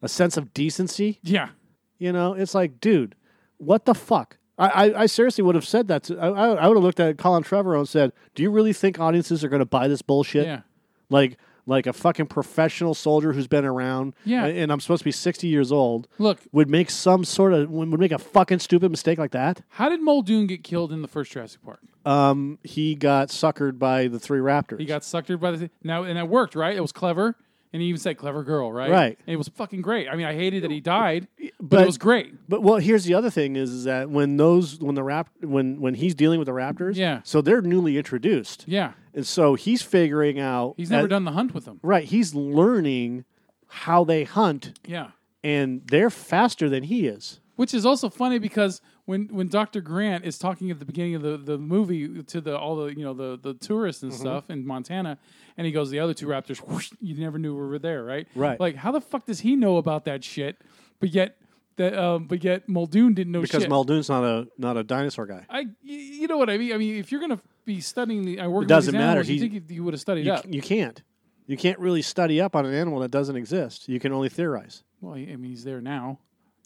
a 0.00 0.08
sense 0.08 0.36
of 0.36 0.52
decency. 0.54 1.18
yeah, 1.22 1.50
You 1.98 2.12
know, 2.12 2.34
it's 2.34 2.54
like, 2.54 2.80
dude, 2.80 3.14
what 3.58 3.84
the 3.84 3.94
fuck? 3.94 4.38
I, 4.58 4.68
I, 4.68 5.02
I 5.02 5.06
seriously 5.06 5.42
would 5.44 5.54
have 5.54 5.66
said 5.66 5.88
that. 5.88 6.04
To, 6.04 6.18
I, 6.18 6.28
I 6.28 6.46
I 6.64 6.68
would 6.68 6.76
have 6.76 6.84
looked 6.84 7.00
at 7.00 7.18
Colin 7.18 7.42
Trevorrow 7.42 7.78
and 7.78 7.88
said, 7.88 8.12
"Do 8.34 8.42
you 8.42 8.50
really 8.50 8.72
think 8.72 8.98
audiences 9.00 9.42
are 9.44 9.48
going 9.48 9.60
to 9.60 9.66
buy 9.66 9.88
this 9.88 10.02
bullshit? 10.02 10.46
Yeah. 10.46 10.60
Like, 11.08 11.38
like 11.66 11.86
a 11.86 11.92
fucking 11.92 12.26
professional 12.26 12.94
soldier 12.94 13.32
who's 13.32 13.46
been 13.46 13.64
around, 13.64 14.14
Yeah. 14.24 14.46
and, 14.46 14.72
I'm 14.72 14.80
supposed 14.80 15.00
to 15.00 15.04
be 15.04 15.12
60 15.12 15.46
years 15.46 15.70
old. 15.70 16.08
Look, 16.18 16.40
would 16.52 16.68
make 16.68 16.90
some 16.90 17.24
sort 17.24 17.52
of 17.52 17.70
would 17.70 18.00
make 18.00 18.12
a 18.12 18.18
fucking 18.18 18.58
stupid 18.58 18.90
mistake 18.90 19.18
like 19.18 19.30
that. 19.32 19.62
how 19.70 19.88
did 19.88 20.00
Muldoon 20.00 20.46
get 20.46 20.64
killed 20.64 20.92
in 20.92 21.02
the 21.02 21.08
first 21.08 21.30
Jurassic 21.32 21.62
Park? 21.64 21.80
Um, 22.04 22.58
he 22.64 22.96
got 22.96 23.28
suckered 23.28 23.78
by 23.78 24.08
the 24.08 24.18
three 24.18 24.40
raptors. 24.40 24.80
He 24.80 24.86
got 24.86 25.02
suckered 25.02 25.38
by 25.38 25.52
the 25.52 25.70
now, 25.84 26.02
and 26.02 26.18
it 26.18 26.28
worked, 26.28 26.56
right? 26.56 26.74
It 26.76 26.80
was 26.80 26.90
clever, 26.90 27.36
and 27.72 27.80
he 27.82 27.88
even 27.88 27.98
said 28.00 28.16
"clever 28.18 28.42
girl," 28.42 28.70
right? 28.72 28.90
Right. 28.90 29.18
And 29.26 29.34
it 29.34 29.36
was 29.36 29.48
fucking 29.48 29.82
great. 29.82 30.08
I 30.08 30.16
mean, 30.16 30.26
I 30.26 30.34
hated 30.34 30.62
that 30.64 30.70
he 30.70 30.80
died, 30.80 31.28
but, 31.38 31.50
But- 31.70 31.82
it 31.82 31.86
was 31.86 31.98
great. 31.98 32.34
But 32.48 32.62
well, 32.62 32.76
here's 32.78 33.04
the 33.04 33.14
other 33.14 33.30
thing: 33.30 33.56
is, 33.56 33.70
is 33.70 33.84
that 33.84 34.10
when 34.10 34.36
those 34.36 34.78
when 34.80 34.94
the 34.94 35.02
rap 35.02 35.28
when 35.40 35.80
when 35.80 35.94
he's 35.94 36.14
dealing 36.14 36.38
with 36.38 36.46
the 36.46 36.52
raptors, 36.52 36.96
Yeah. 36.96 37.20
So 37.24 37.40
they're 37.40 37.62
newly 37.62 37.96
introduced, 37.98 38.64
Yeah, 38.66 38.92
and 39.14 39.26
so 39.26 39.54
he's 39.54 39.82
figuring 39.82 40.38
out. 40.38 40.74
he's 40.76 40.90
never 40.90 41.04
as- 41.04 41.10
done 41.10 41.24
the 41.24 41.32
hunt 41.32 41.54
with 41.54 41.64
them. 41.64 41.80
Right, 41.82 42.04
he's 42.04 42.34
learning 42.34 43.24
how 43.68 44.04
they 44.04 44.24
hunt, 44.24 44.78
Yeah. 44.86 45.08
and 45.42 45.82
they're 45.86 46.10
faster 46.10 46.68
than 46.68 46.82
he 46.84 47.06
is. 47.06 47.40
Which 47.56 47.74
is 47.74 47.84
also 47.86 48.08
funny 48.08 48.38
because 48.38 48.80
when, 49.12 49.28
when 49.28 49.48
Dr. 49.48 49.80
Grant 49.80 50.24
is 50.24 50.38
talking 50.38 50.70
at 50.70 50.78
the 50.78 50.84
beginning 50.84 51.14
of 51.14 51.22
the, 51.22 51.36
the 51.36 51.58
movie 51.58 52.22
to 52.24 52.40
the 52.40 52.58
all 52.58 52.76
the 52.76 52.86
you 52.96 53.04
know 53.04 53.14
the, 53.14 53.38
the 53.40 53.54
tourists 53.54 54.02
and 54.02 54.10
Mhm. 54.12 54.16
stuff 54.18 54.50
in 54.50 54.66
Montana, 54.66 55.18
and 55.56 55.66
he 55.66 55.72
goes, 55.72 55.90
the 55.90 56.00
other 56.00 56.14
two 56.14 56.26
raptors, 56.26 56.58
whoosh, 56.58 56.90
you 57.00 57.14
never 57.20 57.38
knew 57.38 57.54
we 57.54 57.66
were 57.66 57.78
there, 57.78 58.02
right? 58.02 58.26
Right. 58.34 58.58
Like, 58.58 58.76
how 58.76 58.90
the 58.90 59.00
fuck 59.00 59.26
does 59.26 59.40
he 59.40 59.54
know 59.56 59.76
about 59.76 60.04
that 60.06 60.24
shit? 60.24 60.56
But 61.00 61.10
yet, 61.10 61.36
that 61.76 61.94
um, 61.96 62.26
but 62.26 62.42
yet 62.44 62.68
Muldoon 62.68 63.14
didn't 63.14 63.32
know 63.32 63.40
because 63.42 63.62
shit. 63.62 63.70
Muldoon's 63.70 64.08
not 64.08 64.24
a 64.24 64.48
not 64.58 64.76
a 64.76 64.82
dinosaur 64.84 65.26
guy. 65.26 65.44
I 65.48 65.66
you 65.82 66.26
know 66.28 66.38
what 66.38 66.50
I 66.50 66.56
mean? 66.58 66.72
I 66.72 66.78
mean, 66.78 66.96
if 66.96 67.12
you're 67.12 67.20
gonna 67.20 67.40
be 67.64 67.80
studying 67.80 68.24
the, 68.24 68.40
I 68.40 68.46
work 68.48 68.64
It 68.64 68.68
doesn't 68.68 68.92
matter. 68.92 69.04
animals, 69.20 69.28
you 69.28 69.34
He- 69.34 69.40
think 69.40 69.52
you, 69.54 69.76
you 69.76 69.84
would 69.84 69.94
have 69.94 70.00
studied 70.00 70.26
You, 70.26 70.32
up? 70.32 70.44
you 70.48 70.60
can't. 70.62 71.00
You 71.46 71.56
can't 71.56 71.78
really 71.78 72.02
study 72.02 72.40
up 72.40 72.54
on 72.56 72.66
an 72.66 72.72
animal 72.74 73.00
that 73.00 73.10
doesn't 73.10 73.36
exist. 73.36 73.88
You 73.88 73.98
can 74.00 74.12
only 74.12 74.28
theorize. 74.28 74.84
Well, 75.00 75.14
I 75.14 75.24
mean, 75.36 75.44
he's 75.44 75.64
there 75.64 75.80
now. 75.80 76.18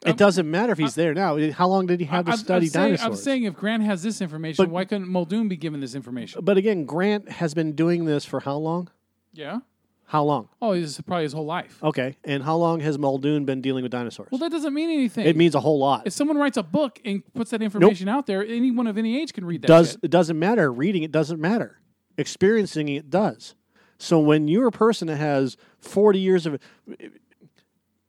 It 0.04 0.10
oh. 0.10 0.12
doesn't 0.12 0.50
matter 0.50 0.72
if 0.72 0.78
he's 0.78 0.94
there 0.94 1.14
now. 1.14 1.38
How 1.52 1.68
long 1.68 1.86
did 1.86 2.00
he 2.00 2.06
have 2.06 2.26
to 2.26 2.32
I'm- 2.32 2.38
study 2.38 2.66
I'm 2.66 2.70
saying, 2.70 2.86
dinosaurs? 2.88 3.18
I'm 3.18 3.24
saying 3.24 3.44
if 3.44 3.54
Grant 3.54 3.82
has 3.84 4.02
this 4.02 4.20
information, 4.20 4.64
But- 4.64 4.70
why 4.70 4.84
couldn't 4.84 5.08
Muldoon 5.08 5.48
be 5.48 5.56
given 5.56 5.80
this 5.80 5.94
information? 5.94 6.44
But 6.44 6.58
again, 6.58 6.84
Grant 6.84 7.28
has 7.30 7.54
been 7.54 7.72
doing 7.72 8.04
this 8.04 8.24
for 8.24 8.40
how 8.40 8.56
long? 8.56 8.90
Yeah. 9.32 9.60
How 10.08 10.22
long? 10.22 10.48
Oh, 10.62 10.78
this 10.78 10.90
is 10.90 11.00
probably 11.00 11.24
his 11.24 11.32
whole 11.32 11.46
life. 11.46 11.82
Okay. 11.82 12.16
And 12.22 12.44
how 12.44 12.56
long 12.56 12.78
has 12.80 12.96
Muldoon 12.96 13.44
been 13.44 13.60
dealing 13.60 13.82
with 13.82 13.90
dinosaurs? 13.90 14.28
Well, 14.30 14.38
that 14.38 14.52
doesn't 14.52 14.72
mean 14.72 14.88
anything. 14.88 15.26
it 15.26 15.36
means 15.36 15.56
a 15.56 15.60
whole 15.60 15.80
lot. 15.80 16.06
if 16.06 16.12
someone 16.12 16.36
writes 16.36 16.56
a 16.56 16.62
book 16.62 17.00
and 17.04 17.22
puts 17.34 17.50
that 17.50 17.60
information 17.60 18.08
out 18.08 18.26
there, 18.26 18.44
anyone 18.46 18.86
of 18.86 18.98
any 18.98 19.20
age 19.20 19.32
can 19.32 19.44
read 19.44 19.62
that. 19.62 19.68
does 19.68 19.92
shit. 19.92 20.00
it 20.04 20.10
doesn't 20.10 20.38
matter. 20.38 20.72
Reading 20.72 21.02
it 21.02 21.10
doesn't 21.10 21.40
matter. 21.40 21.80
Experiencing 22.16 22.88
it 22.88 23.10
does. 23.10 23.56
So 23.98 24.20
when 24.20 24.46
you're 24.46 24.68
a 24.68 24.72
person 24.72 25.08
that 25.08 25.16
has 25.16 25.56
40 25.80 26.20
years 26.20 26.46
of 26.46 26.60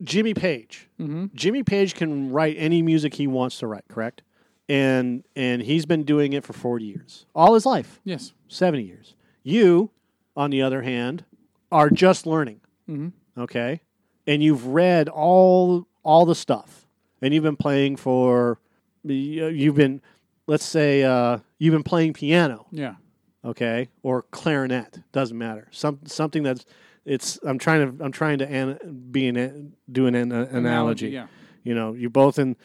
Jimmy 0.02 0.34
Page, 0.34 0.88
Mm-hmm. 1.00 1.26
Jimmy 1.34 1.62
Page 1.62 1.94
can 1.94 2.30
write 2.30 2.56
any 2.58 2.82
music 2.82 3.14
he 3.14 3.26
wants 3.26 3.58
to 3.58 3.66
write, 3.66 3.84
correct? 3.88 4.22
And 4.68 5.24
and 5.34 5.62
he's 5.62 5.86
been 5.86 6.04
doing 6.04 6.32
it 6.34 6.44
for 6.44 6.52
40 6.52 6.84
years, 6.84 7.26
all 7.34 7.54
his 7.54 7.64
life. 7.64 8.00
Yes. 8.04 8.32
70 8.48 8.82
years. 8.84 9.14
You, 9.42 9.90
on 10.36 10.50
the 10.50 10.60
other 10.62 10.82
hand, 10.82 11.24
are 11.72 11.88
just 11.90 12.26
learning. 12.26 12.60
Mhm. 12.88 13.12
Okay, 13.36 13.80
and 14.26 14.42
you've 14.42 14.66
read 14.66 15.08
all 15.08 15.86
all 16.02 16.26
the 16.26 16.34
stuff, 16.34 16.86
and 17.22 17.32
you've 17.32 17.44
been 17.44 17.56
playing 17.56 17.96
for. 17.96 18.58
You've 19.04 19.76
been, 19.76 20.02
let's 20.46 20.64
say, 20.64 21.02
uh, 21.04 21.38
you've 21.58 21.72
been 21.72 21.82
playing 21.84 22.12
piano. 22.14 22.66
Yeah. 22.70 22.96
Okay, 23.44 23.88
or 24.02 24.22
clarinet 24.22 24.98
doesn't 25.12 25.38
matter. 25.38 25.68
Some 25.70 26.00
something 26.04 26.42
that's 26.42 26.66
it's. 27.08 27.38
I'm 27.44 27.58
trying 27.58 27.98
to 27.98 28.04
I'm 28.04 28.12
trying 28.12 28.38
to 28.38 28.46
an, 28.46 28.96
be 29.10 29.28
an 29.28 29.74
do 29.90 30.06
an, 30.06 30.14
an 30.14 30.32
analogy. 30.32 31.08
yeah. 31.10 31.26
You 31.64 31.74
know, 31.74 31.94
you're 31.94 32.10
both 32.10 32.38
in 32.38 32.56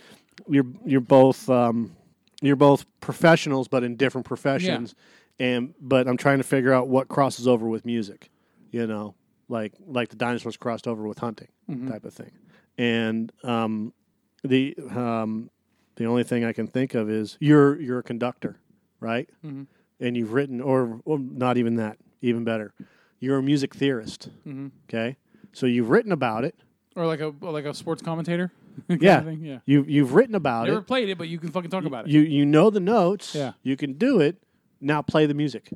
you're 0.48 0.66
you're 0.86 1.02
both 1.02 1.50
um, 1.50 1.96
you're 2.42 2.56
both 2.56 2.86
professionals, 3.00 3.68
but 3.68 3.84
in 3.84 3.96
different 3.96 4.26
professions. 4.28 4.96
Yeah. 5.40 5.46
And 5.48 5.74
but 5.82 6.08
I'm 6.08 6.18
trying 6.18 6.38
to 6.38 6.44
figure 6.44 6.74
out 6.74 6.88
what 6.88 7.08
crosses 7.08 7.48
over 7.48 7.68
with 7.68 7.86
music. 7.86 8.30
You 8.72 8.88
know, 8.88 9.16
like 9.50 9.74
like 9.88 10.10
the 10.10 10.16
dinosaurs 10.16 10.58
crossed 10.58 10.88
over 10.88 11.08
with 11.08 11.20
hunting 11.20 11.48
Mhm. 11.70 11.90
type 11.90 12.06
of 12.06 12.14
thing. 12.14 12.32
And 12.78 13.32
um, 13.44 13.94
the 14.44 14.76
um, 14.96 15.50
the 15.96 16.06
only 16.06 16.24
thing 16.24 16.44
I 16.44 16.54
can 16.54 16.68
think 16.68 16.94
of 16.96 17.10
is 17.10 17.38
you're 17.40 17.80
you're 17.80 18.00
a 18.00 18.04
conductor, 18.04 18.58
right? 19.00 19.30
Mhm. 19.46 19.68
And 20.00 20.18
you've 20.18 20.34
written, 20.34 20.60
or, 20.60 21.00
or 21.06 21.18
not 21.20 21.58
even 21.58 21.76
that, 21.76 21.98
even 22.22 22.44
better. 22.44 22.74
You're 23.24 23.38
a 23.38 23.44
music 23.44 23.74
theorist. 23.74 24.30
Mhm. 24.46 24.72
Okay, 24.90 25.16
so 25.54 25.66
you've 25.66 25.90
written 25.90 26.12
about 26.12 26.44
it. 26.44 26.56
or 26.96 27.06
like 27.08 27.22
a 27.22 27.34
like 27.42 27.66
a 27.66 27.74
sports 27.74 28.02
commentator. 28.02 28.52
yeah, 28.90 29.30
yeah. 29.30 29.60
You 29.66 29.86
you've 29.88 30.14
written 30.14 30.36
about 30.36 30.64
Never 30.66 30.72
it. 30.72 30.76
Never 30.76 30.86
played 30.86 31.10
it, 31.10 31.18
but 31.18 31.28
you 31.30 31.40
can 31.40 31.50
fucking 31.52 31.72
talk 31.72 31.86
about 31.86 32.06
it. 32.06 32.12
You 32.12 32.22
you 32.22 32.46
know 32.46 32.70
the 32.70 32.80
notes. 32.80 33.34
Yeah. 33.34 33.54
you 33.64 33.76
can 33.78 33.94
do 33.94 34.20
it. 34.20 34.44
Now 34.82 35.02
play 35.02 35.26
the 35.26 35.34
music. 35.34 35.72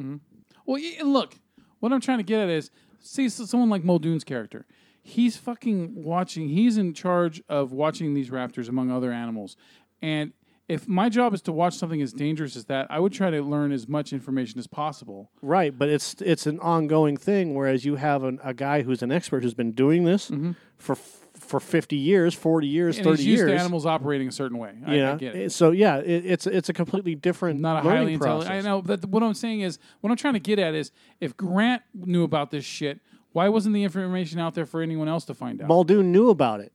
Mhm. 0.00 0.20
Well, 0.64 0.80
and 0.98 1.12
look, 1.12 1.36
what 1.80 1.92
I'm 1.92 2.00
trying 2.00 2.18
to 2.18 2.24
get 2.24 2.40
at 2.40 2.48
is, 2.48 2.70
see, 3.00 3.28
so 3.28 3.44
someone 3.44 3.68
like 3.70 3.84
Muldoon's 3.84 4.24
character, 4.24 4.64
he's 5.02 5.36
fucking 5.36 6.02
watching. 6.02 6.48
He's 6.48 6.76
in 6.78 6.94
charge 6.94 7.42
of 7.48 7.72
watching 7.72 8.14
these 8.14 8.30
raptors 8.30 8.68
among 8.68 8.90
other 8.90 9.12
animals, 9.12 9.56
and 10.00 10.32
if 10.68 10.88
my 10.88 11.08
job 11.08 11.32
is 11.32 11.42
to 11.42 11.52
watch 11.52 11.74
something 11.76 12.02
as 12.02 12.12
dangerous 12.12 12.56
as 12.56 12.64
that, 12.64 12.86
I 12.90 12.98
would 12.98 13.12
try 13.12 13.30
to 13.30 13.40
learn 13.42 13.70
as 13.72 13.86
much 13.86 14.12
information 14.12 14.58
as 14.58 14.66
possible. 14.66 15.30
Right, 15.40 15.76
but 15.76 15.88
it's 15.88 16.14
it's 16.20 16.46
an 16.46 16.58
ongoing 16.60 17.16
thing. 17.16 17.54
Whereas 17.54 17.84
you 17.84 17.96
have 17.96 18.24
an, 18.24 18.40
a 18.42 18.52
guy 18.54 18.82
who's 18.82 19.02
an 19.02 19.12
expert 19.12 19.42
who's 19.42 19.54
been 19.54 19.72
doing 19.72 20.04
this 20.04 20.30
for 20.76 20.92
f- 20.92 21.20
for 21.38 21.60
fifty 21.60 21.96
years, 21.96 22.34
forty 22.34 22.66
years, 22.66 22.96
Mm-hmm. 22.96 23.08
And 23.08 23.16
thirty 23.16 23.22
he's 23.22 23.30
used 23.32 23.40
years. 23.48 23.50
to 23.52 23.58
animals 23.60 23.86
operating 23.86 24.26
a 24.26 24.32
certain 24.32 24.58
way. 24.58 24.72
I, 24.86 24.94
yeah, 24.96 25.12
I 25.12 25.16
get 25.16 25.34
it. 25.36 25.52
so 25.52 25.70
yeah, 25.70 25.98
it, 25.98 26.26
it's 26.26 26.46
it's 26.48 26.68
a 26.68 26.72
completely 26.72 27.14
different 27.14 27.60
not 27.60 27.84
a 27.84 27.88
highly 27.88 28.14
intelligent. 28.14 28.52
I 28.52 28.60
know, 28.62 28.82
but 28.82 29.04
what 29.04 29.22
I'm 29.22 29.34
saying 29.34 29.60
is, 29.60 29.78
what 30.00 30.10
I'm 30.10 30.16
trying 30.16 30.34
to 30.34 30.40
get 30.40 30.58
at 30.58 30.74
is, 30.74 30.90
if 31.20 31.36
Grant 31.36 31.82
knew 31.94 32.24
about 32.24 32.50
this 32.50 32.64
shit, 32.64 33.00
why 33.32 33.48
wasn't 33.50 33.74
the 33.74 33.84
information 33.84 34.40
out 34.40 34.54
there 34.54 34.66
for 34.66 34.80
anyone 34.82 35.08
else 35.08 35.26
to 35.26 35.34
find 35.34 35.60
out? 35.62 35.68
Muldoon 35.68 36.10
knew 36.10 36.30
about 36.30 36.60
it. 36.60 36.72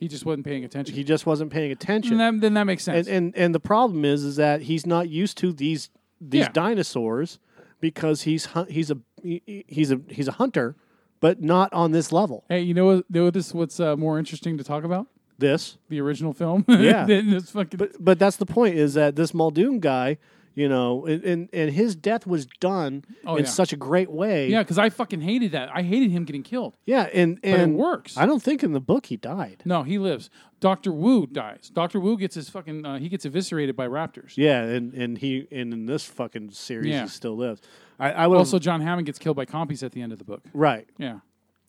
He 0.00 0.08
just 0.08 0.24
wasn't 0.24 0.44
paying 0.46 0.64
attention. 0.64 0.94
He 0.96 1.04
just 1.04 1.26
wasn't 1.26 1.52
paying 1.52 1.70
attention. 1.70 2.18
And 2.20 2.20
that, 2.38 2.40
then 2.40 2.54
that 2.54 2.64
makes 2.64 2.82
sense. 2.84 3.06
and, 3.06 3.16
and 3.16 3.36
and 3.36 3.54
the 3.54 3.60
problem 3.60 4.04
is 4.04 4.24
is 4.24 4.36
that 4.36 4.62
he's 4.62 4.84
not 4.86 5.08
used 5.08 5.38
to 5.38 5.52
these 5.52 5.90
these 6.20 6.40
Yeah. 6.46 6.52
dinosaurs 6.52 7.38
because 7.80 8.22
he's 8.22 8.48
he's 8.68 8.90
a 8.90 8.96
he's 9.22 9.92
a 9.92 10.00
he's 10.08 10.26
a 10.28 10.32
hunter, 10.32 10.74
but 11.20 11.40
not 11.40 11.72
on 11.72 11.92
this 11.92 12.10
level. 12.12 12.44
hey, 12.48 12.60
you 12.62 12.74
know 12.74 12.86
what? 12.86 13.10
Know 13.10 13.30
this? 13.30 13.54
What's 13.54 13.78
uh, 13.78 13.94
more 13.96 14.18
interesting 14.18 14.58
to 14.58 14.64
talk 14.64 14.82
about? 14.84 15.06
This, 15.38 15.78
The 15.88 16.00
original 16.02 16.34
film. 16.34 16.64
Yeah. 16.68 17.06
This 17.08 17.50
fucking. 17.50 17.78
but 17.78 17.92
but 17.98 18.18
that's 18.18 18.36
the 18.36 18.44
point 18.46 18.74
is 18.76 18.92
that 18.94 19.16
this 19.16 19.32
Muldoon 19.32 19.80
guy, 19.80 20.18
you 20.60 20.68
know, 20.68 21.06
and 21.06 21.24
and, 21.24 21.48
and 21.52 21.70
his 21.72 21.94
death 21.96 22.26
was 22.26 22.46
done 22.60 23.04
Oh, 23.24 23.36
in 23.36 23.44
yeah. 23.44 23.50
such 23.50 23.72
a 23.72 23.76
great 23.76 24.10
way. 24.10 24.48
yeah, 24.48 24.62
because 24.62 24.78
I 24.78 24.90
fucking 24.90 25.20
hated 25.22 25.52
that. 25.52 25.68
I 25.74 25.82
hated 25.82 26.10
him 26.10 26.24
getting 26.24 26.42
killed. 26.42 26.74
yeah, 26.84 27.08
and 27.12 27.38
and 27.42 27.76
works. 27.76 28.16
I 28.16 28.26
don't 28.26 28.42
think 28.42 28.62
in 28.62 28.72
the 28.72 28.80
book 28.80 29.06
he 29.06 29.16
died. 29.16 29.62
No, 29.64 29.82
he 29.82 29.98
lives. 29.98 30.28
Doctor 30.60 30.92
Wu 30.92 31.26
dies. 31.26 31.70
Doctor 31.72 31.98
Wu 31.98 32.16
gets 32.18 32.34
his 32.34 32.48
fucking. 32.50 32.84
Uh, 32.84 32.98
he 32.98 33.08
gets 33.08 33.24
eviscerated 33.24 33.74
by 33.76 33.86
raptors. 33.88 34.32
Yeah, 34.36 34.62
and 34.62 34.92
and 34.94 35.18
he 35.18 35.46
and 35.50 35.72
in 35.72 35.86
this 35.86 36.04
fucking 36.04 36.50
series 36.50 36.88
Yeah. 36.90 37.02
he 37.02 37.08
still 37.08 37.36
lives. 37.36 37.62
I, 37.98 38.12
I 38.12 38.26
would 38.26 38.38
Also, 38.38 38.58
John 38.58 38.80
Hammond 38.82 39.06
gets 39.06 39.18
killed 39.18 39.36
by 39.36 39.46
compies 39.46 39.82
at 39.82 39.92
the 39.92 40.02
end 40.02 40.12
of 40.12 40.18
the 40.18 40.24
book. 40.24 40.42
right. 40.54 40.86
Yeah. 40.98 41.20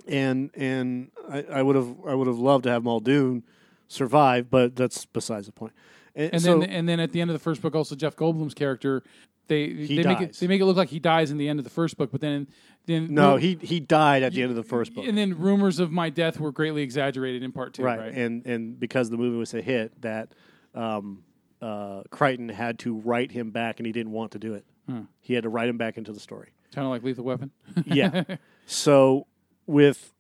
and 0.08 0.50
and 0.56 1.12
I, 1.30 1.44
I 1.44 1.62
would 1.62 1.76
have 1.76 1.96
I 2.08 2.14
would 2.16 2.28
have 2.28 2.40
loved 2.40 2.64
to 2.66 2.70
have 2.72 2.84
Muldoon 2.84 3.44
survive, 3.88 4.50
but 4.50 4.76
that's 4.76 5.06
besides 5.06 5.46
the 5.48 5.52
point. 5.52 5.74
And, 6.16 6.34
And 6.34 6.42
so, 6.42 6.60
then 6.60 6.70
and 6.70 6.90
then 6.90 7.00
at 7.00 7.12
the 7.12 7.22
end 7.22 7.30
of 7.30 7.34
the 7.34 7.40
first 7.40 7.62
book, 7.62 7.76
also 7.76 7.96
Jeff 7.96 8.16
Goldblum's 8.16 8.54
character, 8.54 9.04
they 9.48 9.68
He 9.68 9.98
they 9.98 10.04
make 10.04 10.22
it 10.22 10.34
they 10.40 10.48
make 10.48 10.62
it 10.62 10.66
look 10.66 10.78
like 10.78 10.90
he 10.90 11.00
dies 11.00 11.32
in 11.32 11.38
the 11.38 11.50
end 11.50 11.60
of 11.60 11.64
the 11.64 11.70
first 11.70 11.98
book, 11.98 12.12
but 12.12 12.22
then 12.22 12.48
then 12.86 13.14
no, 13.14 13.38
he 13.38 13.58
he 13.62 13.80
died 13.80 14.24
at 14.24 14.34
the 14.34 14.42
end 14.42 14.50
of 14.50 14.56
the 14.56 14.64
first 14.64 14.94
book, 14.94 15.06
and 15.06 15.18
then 15.18 15.38
rumors 15.38 15.80
of 15.80 15.92
my 15.92 16.10
death 16.10 16.40
were 16.40 16.52
greatly 16.52 16.82
exaggerated 16.82 17.44
in 17.44 17.52
part 17.52 17.74
two, 17.74 17.84
right? 17.84 18.00
right? 18.00 18.14
And 18.14 18.46
and 18.46 18.80
because 18.80 19.10
the 19.10 19.18
movie 19.18 19.38
was 19.38 19.54
a 19.54 19.62
hit, 19.62 20.02
that 20.02 20.34
um, 20.74 21.24
uh, 21.62 22.04
Crichton 22.10 22.50
had 22.50 22.80
to 22.80 22.96
write 22.96 23.32
him 23.32 23.52
back, 23.52 23.80
and 23.80 23.86
he 23.86 23.92
didn't 23.92 24.14
want 24.14 24.32
to 24.32 24.40
do 24.40 24.54
it. 24.54 24.66
Huh. 24.90 25.02
He 25.20 25.34
had 25.34 25.44
to 25.44 25.50
write 25.50 25.70
him 25.70 25.78
back 25.78 25.98
into 25.98 26.12
the 26.12 26.20
story. 26.20 26.54
Kind 26.74 26.86
of 26.86 26.92
like 26.92 27.04
Lethal 27.04 27.26
Weapon. 27.26 27.52
yeah. 27.86 28.24
So 28.68 29.28
with 29.66 30.14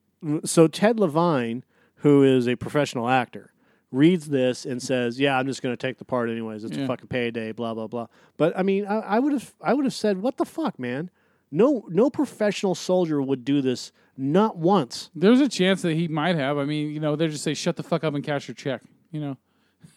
so 0.43 0.67
Ted 0.67 0.99
Levine, 0.99 1.63
who 1.97 2.21
is 2.21 2.49
a 2.49 2.57
professional 2.57 3.07
actor, 3.07 3.50
reads 3.91 4.27
this 4.29 4.65
and 4.65 4.81
says, 4.81 5.19
"Yeah, 5.19 5.37
I'm 5.37 5.45
just 5.47 5.61
going 5.61 5.73
to 5.73 5.77
take 5.87 5.97
the 5.97 6.05
part 6.05 6.29
anyways. 6.29 6.63
It's 6.63 6.77
Yeah. 6.77 6.85
a 6.85 6.87
fucking 6.87 7.07
payday, 7.07 7.51
blah 7.51 7.73
blah 7.73 7.87
blah." 7.87 8.07
But 8.37 8.57
I 8.57 8.63
mean, 8.63 8.85
I 8.87 9.19
would 9.19 9.33
have 9.33 9.53
I 9.61 9.73
would 9.73 9.85
have 9.85 9.93
said, 9.93 10.21
"What 10.21 10.37
the 10.37 10.45
fuck, 10.45 10.79
man? 10.79 11.09
No 11.51 11.85
no 11.89 12.09
professional 12.09 12.75
soldier 12.75 13.21
would 13.21 13.43
do 13.45 13.61
this 13.61 13.91
not 14.17 14.57
once." 14.57 15.09
There's 15.15 15.41
a 15.41 15.49
chance 15.49 15.81
that 15.81 15.93
he 15.95 16.07
might 16.07 16.35
have. 16.35 16.57
I 16.57 16.65
mean, 16.65 16.91
you 16.91 16.99
know, 16.99 17.15
they 17.15 17.27
just 17.27 17.43
say 17.43 17.53
shut 17.53 17.75
the 17.75 17.83
fuck 17.83 18.03
up 18.03 18.13
and 18.15 18.23
cash 18.23 18.47
your 18.47 18.55
check. 18.55 18.81
You 19.11 19.19
know. 19.21 19.37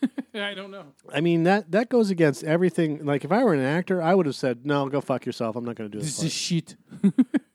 I 0.35 0.55
don't 0.55 0.71
know. 0.71 0.85
I 1.12 1.21
mean 1.21 1.45
that 1.45 1.71
that 1.71 1.89
goes 1.89 2.11
against 2.11 2.43
everything. 2.43 3.05
Like 3.05 3.25
if 3.25 3.31
I 3.31 3.45
were 3.45 3.55
an 3.55 3.61
actor, 3.61 4.03
I 4.03 4.15
would 4.15 4.27
have 4.27 4.35
said, 4.35 4.66
"No, 4.66 4.89
go 4.89 5.01
fuck 5.01 5.25
yourself. 5.25 5.57
I'm 5.57 5.65
not 5.65 5.77
going 5.77 5.91
to 5.91 5.97
do 5.97 6.03
this." 6.03 6.16
This 6.16 6.25
is 6.27 6.33
shit. 6.33 6.77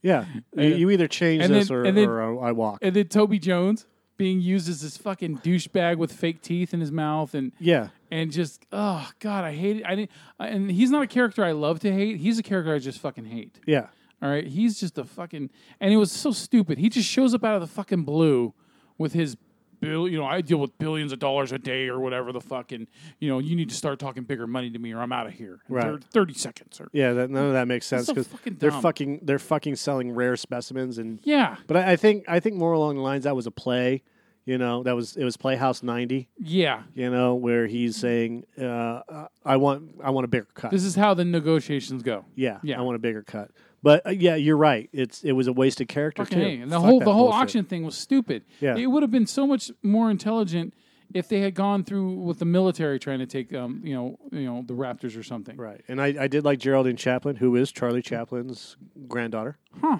yeah, 0.02 0.26
you, 0.56 0.64
you 0.76 0.90
either 0.92 1.08
change 1.08 1.44
and 1.44 1.54
this 1.54 1.68
then- 1.68 1.78
or, 1.78 1.92
then- 1.92 2.08
or 2.08 2.44
I 2.44 2.52
walk. 2.54 2.80
And 2.82 2.96
then 2.96 3.08
Toby 3.08 3.40
Jones 3.40 3.86
being 4.20 4.40
used 4.40 4.70
as 4.70 4.82
this 4.82 4.98
fucking 4.98 5.40
douchebag 5.40 5.98
with 5.98 6.12
fake 6.12 6.44
teeth 6.44 6.76
in 6.76 6.80
his 6.80 6.92
mouth 6.92 7.34
and 7.34 7.52
yeah, 7.58 7.88
and 8.12 8.32
just 8.32 8.68
oh 8.72 9.10
god, 9.20 9.44
I 9.44 9.54
hate 9.56 9.78
it. 9.78 9.86
I 9.88 9.96
didn't. 9.96 10.12
I, 10.40 10.48
and 10.50 10.70
he's 10.70 10.92
not 10.92 11.02
a 11.02 11.08
character 11.08 11.44
I 11.44 11.54
love 11.54 11.80
to 11.80 11.92
hate. 11.92 12.18
He's 12.18 12.38
a 12.38 12.44
character 12.44 12.76
I 12.76 12.78
just 12.78 13.00
fucking 13.00 13.26
hate. 13.26 13.60
yeah. 13.66 13.88
All 14.22 14.30
right, 14.30 14.46
he's 14.46 14.78
just 14.78 14.98
a 14.98 15.06
fucking, 15.06 15.50
and 15.80 15.94
it 15.94 15.96
was 15.96 16.12
so 16.12 16.34
stupid. 16.34 16.78
He 16.78 16.90
just 16.90 17.08
shows 17.10 17.34
up 17.34 17.46
out 17.46 17.56
of 17.56 17.62
the 17.62 17.68
fucking 17.68 18.04
blue 18.04 18.54
with 18.98 19.14
his 19.14 19.38
bill. 19.80 20.08
You 20.08 20.18
know, 20.18 20.26
I 20.26 20.42
deal 20.42 20.58
with 20.58 20.78
billions 20.78 21.12
of 21.12 21.20
dollars 21.20 21.52
a 21.52 21.58
day 21.58 21.88
or 21.88 22.00
whatever 22.00 22.32
the 22.32 22.42
fucking. 22.42 22.88
You 23.20 23.30
know, 23.30 23.40
you 23.40 23.56
need 23.56 23.70
to 23.70 23.76
start 23.76 24.00
talking 24.00 24.24
bigger 24.24 24.48
money 24.48 24.70
to 24.70 24.80
me 24.80 24.94
or 24.94 25.02
I'm 25.02 25.12
out 25.12 25.28
of 25.28 25.34
here. 25.34 25.60
Right. 25.70 25.84
thir- 25.84 26.00
Thirty 26.12 26.34
seconds 26.34 26.80
or 26.80 26.90
Yeah, 26.92 27.14
that, 27.14 27.30
none 27.30 27.46
of 27.48 27.54
that 27.54 27.68
makes 27.68 27.86
sense 27.86 28.08
because 28.08 28.28
fucking 28.28 28.56
they're 28.60 28.72
fucking 28.72 29.22
they're 29.24 29.40
fucking 29.40 29.76
selling 29.76 30.12
rare 30.12 30.36
specimens 30.36 30.98
and 30.98 31.20
yeah, 31.24 31.58
But 31.68 31.78
I, 31.78 31.92
I 31.94 31.96
think 31.96 32.26
I 32.28 32.40
think 32.40 32.56
more 32.56 32.74
along 32.74 32.96
the 32.96 33.02
lines 33.02 33.24
that 33.24 33.36
was 33.36 33.48
a 33.48 33.52
play, 33.52 34.04
you 34.46 34.58
know, 34.58 34.84
that 34.84 34.96
was 34.96 35.16
it 35.16 35.24
was 35.24 35.38
Playhouse 35.38 35.84
ninety, 35.84 36.30
yeah. 36.40 36.84
you 36.96 37.10
know, 37.10 37.36
where 37.36 37.68
he's 37.68 37.96
saying, 37.96 38.46
uh, 38.60 39.02
"I 39.46 39.58
want 39.58 39.96
I 40.04 40.10
want 40.10 40.26
a 40.26 40.28
bigger 40.28 40.48
cut." 40.56 40.72
This 40.72 40.84
is 40.84 40.96
how 40.96 41.14
the 41.14 41.26
negotiations 41.26 42.02
go. 42.04 42.26
yeah, 42.36 42.60
yeah. 42.64 42.80
I 42.80 42.82
want 42.82 42.96
a 42.96 43.00
bigger 43.00 43.22
cut. 43.22 43.52
But 43.82 44.06
uh, 44.06 44.10
yeah, 44.12 44.36
you're 44.36 44.58
right. 44.58 44.90
It's 44.92 45.24
it 45.24 45.32
was 45.34 45.48
a 45.48 45.54
wasted 45.54 45.88
character 45.88 46.26
Fucking 46.26 46.40
too. 46.60 46.64
A. 46.64 46.66
The 46.66 46.72
Fuck 46.76 46.82
whole 46.82 47.00
the 47.00 47.14
whole 47.14 47.26
bullshit. 47.28 47.42
auction 47.42 47.66
thing 47.66 47.84
was 47.86 47.96
stupid. 47.98 48.44
Yeah. 48.60 48.76
It 48.76 48.88
would 48.88 49.04
have 49.04 49.12
been 49.12 49.28
so 49.28 49.48
much 49.48 49.72
more 49.84 50.12
intelligent 50.12 50.74
if 51.14 51.28
they 51.28 51.40
had 51.42 51.56
gone 51.56 51.84
through 51.84 52.14
with 52.16 52.38
the 52.40 52.46
military 52.46 53.00
trying 53.00 53.20
to 53.20 53.26
take 53.26 53.54
um 53.54 53.82
you 53.84 53.96
know 53.96 54.20
you 54.32 54.46
know 54.46 54.64
the 54.68 54.74
Raptors 54.74 55.18
or 55.18 55.24
something. 55.24 55.56
Right, 55.58 55.82
and 55.88 56.02
I, 56.02 56.08
I 56.20 56.28
did 56.28 56.44
like 56.46 56.60
Geraldine 56.60 56.98
Chaplin, 56.98 57.38
who 57.38 57.56
is 57.56 57.72
Charlie 57.72 58.02
Chaplin's 58.02 58.78
granddaughter. 59.08 59.58
Huh. 59.82 60.00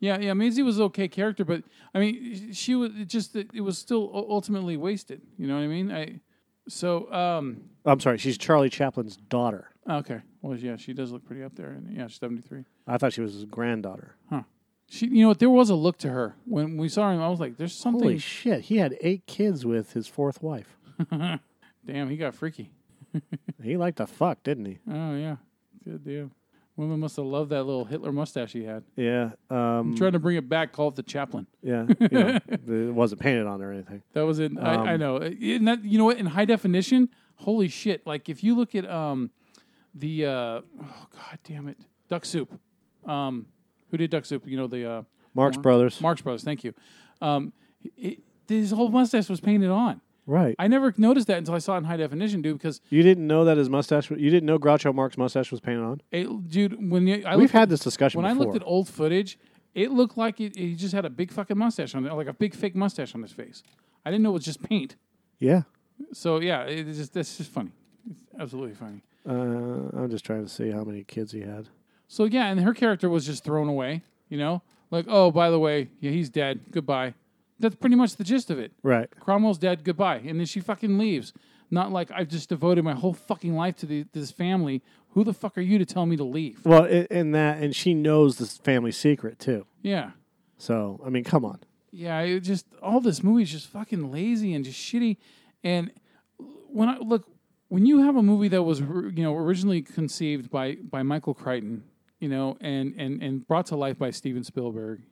Yeah, 0.00 0.18
yeah. 0.20 0.32
Maisie 0.32 0.62
was 0.62 0.78
an 0.78 0.84
okay 0.84 1.08
character, 1.08 1.44
but 1.44 1.64
I 1.92 1.98
mean, 1.98 2.52
she 2.52 2.74
was 2.76 2.92
it 2.96 3.08
just 3.08 3.36
it 3.36 3.60
was 3.60 3.78
still 3.78 4.10
ultimately 4.14 4.76
wasted. 4.76 5.20
You 5.36 5.46
know 5.48 5.56
what 5.56 5.62
I 5.64 5.66
mean? 5.66 5.92
I 5.92 6.20
so 6.68 7.12
um 7.12 7.62
I'm 7.84 8.00
sorry, 8.00 8.18
she's 8.18 8.38
Charlie 8.38 8.70
Chaplin's 8.70 9.16
daughter. 9.16 9.70
okay. 9.88 10.20
Well, 10.42 10.56
yeah, 10.56 10.76
she 10.76 10.92
does 10.92 11.10
look 11.12 11.24
pretty 11.24 11.42
up 11.42 11.54
there, 11.56 11.70
and 11.70 11.94
yeah, 11.94 12.06
she's 12.06 12.20
seventy 12.20 12.42
three. 12.42 12.64
I 12.86 12.96
thought 12.98 13.12
she 13.12 13.20
was 13.20 13.34
his 13.34 13.44
granddaughter. 13.44 14.14
Huh. 14.30 14.42
She, 14.90 15.06
you 15.06 15.22
know 15.22 15.28
what? 15.28 15.38
There 15.38 15.50
was 15.50 15.68
a 15.68 15.74
look 15.74 15.98
to 15.98 16.10
her 16.10 16.34
when 16.46 16.76
we 16.78 16.88
saw 16.88 17.12
her. 17.14 17.20
I 17.20 17.28
was 17.28 17.40
like, 17.40 17.56
"There's 17.56 17.74
something." 17.74 18.02
Holy 18.02 18.18
shit, 18.18 18.62
he 18.62 18.76
had 18.78 18.96
eight 19.00 19.26
kids 19.26 19.66
with 19.66 19.92
his 19.92 20.06
fourth 20.06 20.42
wife. 20.42 20.78
Damn, 21.86 22.08
he 22.10 22.16
got 22.16 22.34
freaky. 22.34 22.70
He 23.62 23.76
liked 23.76 23.96
to 23.96 24.06
fuck, 24.06 24.44
didn't 24.44 24.66
he? 24.66 24.78
Oh 24.88 25.16
yeah, 25.16 25.36
good 25.84 26.04
deal. 26.04 26.30
Women 26.76 27.00
must 27.00 27.16
have 27.16 27.24
loved 27.26 27.50
that 27.50 27.64
little 27.64 27.84
Hitler 27.84 28.12
mustache 28.12 28.52
he 28.52 28.62
had. 28.62 28.84
Yeah. 28.94 29.30
Um, 29.50 29.58
I'm 29.58 29.96
trying 29.96 30.12
to 30.12 30.20
bring 30.20 30.36
it 30.36 30.48
back. 30.48 30.70
Call 30.72 30.88
it 30.88 30.94
the 30.94 31.02
Chaplin. 31.02 31.48
Yeah, 31.60 31.86
you 31.98 32.08
know, 32.12 32.38
it 32.48 32.94
wasn't 32.94 33.20
painted 33.20 33.48
on 33.48 33.60
or 33.60 33.72
anything. 33.72 34.02
That 34.12 34.22
was 34.26 34.38
in. 34.38 34.58
I, 34.58 34.74
I 34.74 34.94
Um, 34.94 35.00
know. 35.00 35.18
That, 35.18 35.34
you 35.82 35.98
know 35.98 36.04
what? 36.04 36.18
In 36.18 36.26
high 36.26 36.44
definition, 36.44 37.08
holy 37.34 37.66
shit! 37.66 38.06
Like 38.06 38.28
if 38.28 38.44
you 38.44 38.54
look 38.54 38.76
at 38.76 38.88
um, 38.88 39.32
the 39.98 40.26
uh, 40.26 40.30
oh 40.30 40.62
god 41.12 41.38
damn 41.44 41.68
it, 41.68 41.78
Duck 42.08 42.24
Soup. 42.24 42.50
Um, 43.06 43.46
who 43.90 43.96
did 43.96 44.10
Duck 44.10 44.24
Soup? 44.24 44.42
You 44.46 44.56
know 44.56 44.66
the 44.66 44.90
uh, 44.90 45.02
Marx 45.34 45.56
Mar- 45.56 45.62
Brothers. 45.62 46.00
Marx 46.00 46.20
Brothers. 46.20 46.42
Thank 46.44 46.64
you. 46.64 46.74
Um, 47.20 47.52
it, 47.96 48.20
his 48.48 48.70
whole 48.70 48.88
mustache 48.90 49.28
was 49.28 49.40
painted 49.40 49.70
on. 49.70 50.00
Right. 50.26 50.54
I 50.58 50.68
never 50.68 50.92
noticed 50.98 51.26
that 51.28 51.38
until 51.38 51.54
I 51.54 51.58
saw 51.58 51.74
it 51.74 51.78
in 51.78 51.84
high 51.84 51.96
definition, 51.96 52.42
dude. 52.42 52.58
Because 52.58 52.80
You 52.90 53.02
didn't 53.02 53.26
know 53.26 53.44
that 53.46 53.56
his 53.56 53.70
mustache. 53.70 54.10
You 54.10 54.30
didn't 54.30 54.44
know 54.44 54.58
Groucho 54.58 54.94
Marx 54.94 55.16
mustache 55.16 55.50
was 55.50 55.60
painted 55.60 55.82
on. 55.82 56.02
it, 56.12 56.48
dude, 56.50 56.90
when 56.90 57.06
you, 57.06 57.22
I 57.26 57.36
We've 57.36 57.44
looked 57.44 57.52
had 57.52 57.62
at- 57.62 57.68
this 57.70 57.80
discussion 57.80 58.20
When 58.20 58.30
I 58.30 58.34
looked 58.34 58.54
at 58.54 58.62
old 58.66 58.88
footage, 58.88 59.38
it 59.74 59.90
looked 59.90 60.18
like 60.18 60.38
it, 60.40 60.56
he 60.56 60.74
just 60.74 60.92
had 60.92 61.04
a 61.06 61.10
big 61.10 61.30
fucking 61.32 61.56
mustache 61.56 61.94
on 61.94 62.04
it, 62.06 62.12
like 62.12 62.26
a 62.26 62.32
big 62.34 62.54
fake 62.54 62.74
mustache 62.76 63.14
on 63.14 63.22
his 63.22 63.32
face. 63.32 63.62
I 64.04 64.10
didn't 64.10 64.22
know 64.22 64.30
it 64.30 64.34
was 64.34 64.44
just 64.44 64.62
paint. 64.62 64.96
Yeah. 65.38 65.62
So 66.12 66.40
yeah, 66.40 66.62
it's 66.64 66.98
just 66.98 67.14
that's 67.14 67.38
just 67.38 67.50
funny. 67.50 67.70
It's 68.10 68.20
absolutely 68.38 68.74
funny. 68.74 69.02
Uh, 69.28 69.90
I'm 69.96 70.08
just 70.10 70.24
trying 70.24 70.42
to 70.44 70.48
see 70.48 70.70
how 70.70 70.84
many 70.84 71.04
kids 71.04 71.32
he 71.32 71.40
had. 71.40 71.68
So 72.06 72.24
yeah, 72.24 72.46
and 72.46 72.60
her 72.60 72.72
character 72.72 73.08
was 73.08 73.26
just 73.26 73.44
thrown 73.44 73.68
away. 73.68 74.02
You 74.28 74.38
know, 74.38 74.62
like 74.90 75.06
oh, 75.08 75.30
by 75.30 75.50
the 75.50 75.58
way, 75.58 75.90
yeah, 76.00 76.10
he's 76.10 76.30
dead. 76.30 76.60
Goodbye. 76.70 77.14
That's 77.60 77.74
pretty 77.74 77.96
much 77.96 78.16
the 78.16 78.24
gist 78.24 78.50
of 78.50 78.58
it. 78.58 78.72
Right. 78.82 79.08
Cromwell's 79.20 79.58
dead. 79.58 79.82
Goodbye. 79.84 80.22
And 80.24 80.38
then 80.38 80.46
she 80.46 80.60
fucking 80.60 80.96
leaves. 80.96 81.32
Not 81.70 81.92
like 81.92 82.10
I've 82.10 82.28
just 82.28 82.48
devoted 82.48 82.84
my 82.84 82.94
whole 82.94 83.12
fucking 83.12 83.54
life 83.54 83.76
to 83.78 83.86
the, 83.86 84.06
this 84.12 84.30
family. 84.30 84.82
Who 85.10 85.24
the 85.24 85.34
fuck 85.34 85.58
are 85.58 85.62
you 85.62 85.78
to 85.78 85.84
tell 85.84 86.06
me 86.06 86.16
to 86.16 86.24
leave? 86.24 86.64
Well, 86.64 86.84
in 86.84 87.32
that, 87.32 87.58
and 87.58 87.74
she 87.74 87.94
knows 87.94 88.38
this 88.38 88.56
family 88.56 88.92
secret 88.92 89.38
too. 89.38 89.66
Yeah. 89.82 90.12
So 90.56 91.00
I 91.04 91.10
mean, 91.10 91.24
come 91.24 91.44
on. 91.44 91.60
Yeah, 91.90 92.20
it 92.20 92.40
just 92.40 92.66
all 92.82 93.00
this 93.00 93.22
movie 93.22 93.42
is 93.42 93.50
just 93.50 93.66
fucking 93.68 94.10
lazy 94.10 94.54
and 94.54 94.64
just 94.64 94.78
shitty. 94.78 95.16
And 95.64 95.90
when 96.68 96.88
I 96.88 96.98
look, 96.98 97.26
when 97.68 97.86
you 97.86 98.02
have 98.02 98.16
a 98.16 98.22
movie 98.22 98.48
that 98.48 98.62
was 98.62 98.80
you 98.80 99.22
know 99.22 99.36
originally 99.36 99.82
conceived 99.82 100.50
by 100.50 100.76
by 100.76 101.02
Michael 101.02 101.34
Crichton, 101.34 101.84
you 102.18 102.28
know, 102.28 102.56
and 102.60 102.94
and 102.98 103.22
and 103.22 103.46
brought 103.46 103.66
to 103.66 103.76
life 103.76 103.98
by 103.98 104.10
Steven 104.10 104.42
Spielberg, 104.42 105.02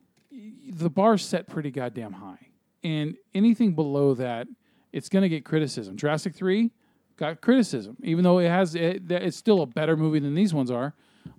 the 0.69 0.91
bar's 0.91 1.25
set 1.25 1.47
pretty 1.47 1.71
goddamn 1.71 2.15
high. 2.15 2.49
And 2.83 3.17
anything 3.35 3.75
below 3.75 4.15
that, 4.15 4.47
it's 4.93 5.09
going 5.09 5.23
to 5.23 5.29
get 5.29 5.45
criticism. 5.45 5.97
Jurassic 5.97 6.35
Three 6.35 6.71
got 7.17 7.41
criticism, 7.41 7.97
even 8.03 8.25
though 8.25 8.39
it 8.39 8.49
has 8.49 8.75
it, 8.75 9.11
it's 9.11 9.37
still 9.37 9.63
a 9.63 9.67
better 9.67 9.97
movie 9.97 10.19
than 10.19 10.35
these 10.35 10.55
ones 10.55 10.71
are. 10.71 10.95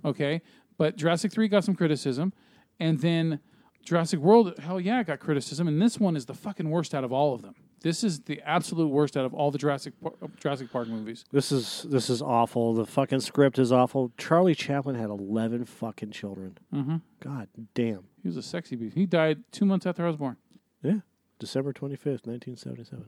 Okay, 0.06 0.42
but 0.78 0.98
Jurassic 0.98 1.32
Three 1.32 1.48
got 1.48 1.64
some 1.64 1.76
criticism, 1.76 2.34
and 2.80 3.00
then 3.00 3.40
Jurassic 3.84 4.20
World, 4.20 4.60
hell 4.60 4.80
yeah, 4.80 5.02
got 5.04 5.20
criticism, 5.20 5.68
and 5.68 5.82
this 5.82 6.00
one 6.00 6.16
is 6.16 6.26
the 6.26 6.34
fucking 6.34 6.70
worst 6.70 6.94
out 6.94 7.04
of 7.04 7.12
all 7.12 7.34
of 7.34 7.42
them. 7.42 7.56
This 7.82 8.04
is 8.04 8.22
the 8.22 8.42
absolute 8.42 8.88
worst 8.88 9.16
out 9.16 9.26
of 9.26 9.34
all 9.34 9.52
the 9.52 9.58
Jurassic 9.60 9.94
Par- 10.02 10.14
Jurassic 10.40 10.72
Park 10.72 10.88
movies. 10.88 11.26
This 11.32 11.52
is 11.52 11.86
this 11.90 12.10
is 12.10 12.22
awful. 12.22 12.74
The 12.74 12.86
fucking 12.86 13.20
script 13.20 13.60
is 13.60 13.72
awful. 13.72 14.12
Charlie 14.18 14.56
Chaplin 14.56 14.96
had 14.96 15.10
eleven 15.10 15.64
fucking 15.64 16.12
children. 16.12 16.58
Mhm. 16.74 17.02
God 17.20 17.48
damn. 17.76 18.06
He 18.24 18.28
was 18.30 18.38
a 18.38 18.42
sexy 18.42 18.76
beast. 18.76 18.96
He 18.96 19.06
died 19.06 19.44
two 19.52 19.66
months 19.66 19.86
after 19.86 20.04
I 20.04 20.08
was 20.08 20.18
born. 20.18 20.38
Yeah, 20.82 21.00
December 21.40 21.72
twenty 21.72 21.96
fifth, 21.96 22.26
nineteen 22.26 22.56
seventy 22.58 22.84
seven. 22.84 23.06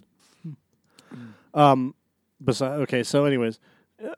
Um, 1.53 1.95
besides, 2.43 2.81
okay. 2.83 3.03
So, 3.03 3.25
anyways, 3.25 3.59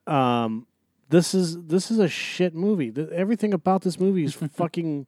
uh, 0.08 0.12
um, 0.12 0.68
this 1.10 1.34
is 1.34 1.62
this 1.64 1.90
is 1.92 2.00
a 2.00 2.08
shit 2.10 2.54
movie. 2.54 2.92
Th- 2.92 3.10
everything 3.10 3.54
about 3.54 3.82
this 3.84 4.00
movie 4.00 4.24
is 4.26 4.34
fucking 4.54 5.08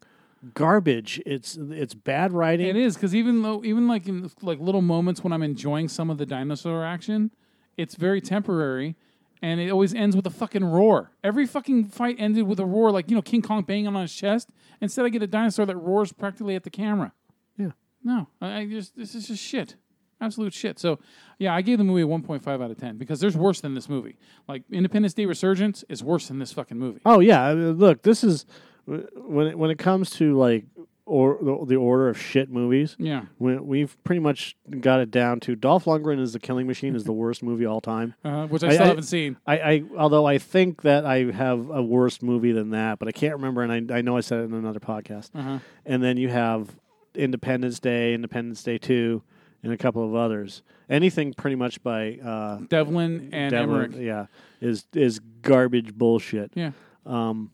garbage. 0.53 1.21
It's 1.25 1.57
it's 1.57 1.93
bad 1.93 2.33
writing. 2.33 2.67
It 2.67 2.75
is 2.75 2.95
because 2.95 3.15
even 3.15 3.41
though 3.41 3.63
even 3.63 3.87
like 3.87 4.07
in 4.07 4.29
like 4.41 4.59
little 4.59 4.81
moments 4.81 5.23
when 5.23 5.33
I'm 5.33 5.43
enjoying 5.43 5.87
some 5.87 6.09
of 6.09 6.17
the 6.17 6.25
dinosaur 6.25 6.83
action, 6.83 7.31
it's 7.77 7.95
very 7.95 8.21
temporary, 8.21 8.95
and 9.41 9.59
it 9.59 9.69
always 9.69 9.93
ends 9.93 10.15
with 10.15 10.25
a 10.25 10.29
fucking 10.29 10.63
roar. 10.63 11.11
Every 11.23 11.45
fucking 11.45 11.85
fight 11.85 12.17
ended 12.19 12.47
with 12.47 12.59
a 12.59 12.65
roar, 12.65 12.91
like 12.91 13.09
you 13.09 13.15
know 13.15 13.21
King 13.21 13.41
Kong 13.41 13.63
banging 13.63 13.87
on 13.87 14.01
his 14.01 14.13
chest. 14.13 14.49
Instead, 14.81 15.05
I 15.05 15.09
get 15.09 15.23
a 15.23 15.27
dinosaur 15.27 15.65
that 15.65 15.77
roars 15.77 16.11
practically 16.11 16.55
at 16.55 16.63
the 16.63 16.69
camera. 16.69 17.13
Yeah. 17.57 17.71
No, 18.03 18.27
I, 18.41 18.59
I 18.59 18.65
just 18.65 18.97
this 18.97 19.15
is 19.15 19.27
just 19.27 19.41
shit, 19.41 19.75
absolute 20.19 20.53
shit. 20.53 20.79
So 20.79 20.99
yeah, 21.39 21.55
I 21.55 21.61
gave 21.61 21.77
the 21.77 21.83
movie 21.83 22.01
a 22.01 22.05
1.5 22.05 22.47
out 22.47 22.71
of 22.71 22.77
10 22.77 22.97
because 22.97 23.19
there's 23.19 23.37
worse 23.37 23.61
than 23.61 23.75
this 23.75 23.87
movie. 23.87 24.17
Like 24.47 24.63
Independence 24.71 25.13
Day 25.13 25.25
Resurgence 25.25 25.83
is 25.89 26.03
worse 26.03 26.27
than 26.27 26.39
this 26.39 26.51
fucking 26.51 26.77
movie. 26.77 26.99
Oh 27.05 27.19
yeah, 27.19 27.43
I 27.43 27.55
mean, 27.55 27.73
look, 27.73 28.03
this 28.03 28.23
is 28.23 28.45
when 28.85 29.47
it, 29.47 29.57
when 29.57 29.71
it 29.71 29.77
comes 29.77 30.09
to 30.11 30.37
like 30.37 30.65
or 31.05 31.37
the, 31.41 31.65
the 31.65 31.75
order 31.75 32.07
of 32.07 32.17
shit 32.19 32.49
movies. 32.49 32.95
Yeah. 32.97 33.25
we, 33.37 33.57
we've 33.57 34.01
pretty 34.05 34.21
much 34.21 34.55
got 34.79 35.01
it 35.01 35.11
down 35.11 35.41
to 35.41 35.53
Dolph 35.55 35.83
Lundgren 35.83 36.17
is 36.17 36.31
the 36.31 36.39
Killing 36.39 36.65
Machine 36.65 36.95
is 36.95 37.03
the 37.03 37.11
worst 37.11 37.43
movie 37.43 37.65
all 37.65 37.81
time, 37.81 38.15
Uh-huh, 38.23 38.47
which 38.47 38.63
I 38.63 38.73
still 38.73 38.85
haven't 38.85 39.03
seen. 39.03 39.35
I, 39.45 39.57
I 39.59 39.83
although 39.97 40.25
I 40.25 40.37
think 40.37 40.83
that 40.83 41.05
I 41.05 41.25
have 41.31 41.69
a 41.69 41.83
worse 41.83 42.21
movie 42.21 42.53
than 42.53 42.69
that, 42.69 42.99
but 42.99 43.09
I 43.09 43.11
can't 43.11 43.33
remember, 43.35 43.63
and 43.63 43.91
I 43.91 43.97
I 43.97 44.01
know 44.01 44.15
I 44.15 44.21
said 44.21 44.39
it 44.39 44.43
in 44.43 44.53
another 44.53 44.79
podcast. 44.79 45.29
Uh-huh. 45.35 45.59
And 45.85 46.01
then 46.01 46.15
you 46.15 46.29
have 46.29 46.69
Independence 47.15 47.79
Day, 47.81 48.13
Independence 48.13 48.63
Day 48.63 48.77
Two, 48.77 49.23
and 49.61 49.73
a 49.73 49.77
couple 49.77 50.05
of 50.07 50.15
others. 50.15 50.63
Anything 50.89 51.33
pretty 51.33 51.55
much 51.57 51.83
by 51.83 52.13
uh, 52.23 52.59
Devlin 52.69 53.29
and 53.33 53.53
Emmerich. 53.53 53.91
yeah, 53.97 54.27
is 54.61 54.85
is 54.93 55.19
garbage 55.41 55.93
bullshit. 55.93 56.51
Yeah. 56.55 56.71
Um, 57.05 57.51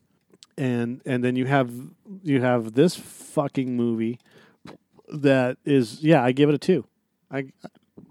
and 0.60 1.00
and 1.06 1.24
then 1.24 1.36
you 1.36 1.46
have 1.46 1.72
you 2.22 2.42
have 2.42 2.74
this 2.74 2.94
fucking 2.94 3.76
movie 3.76 4.18
that 5.08 5.56
is 5.64 6.02
yeah, 6.04 6.22
I 6.22 6.32
give 6.32 6.50
it 6.50 6.54
a 6.54 6.58
two. 6.58 6.84
I 7.30 7.46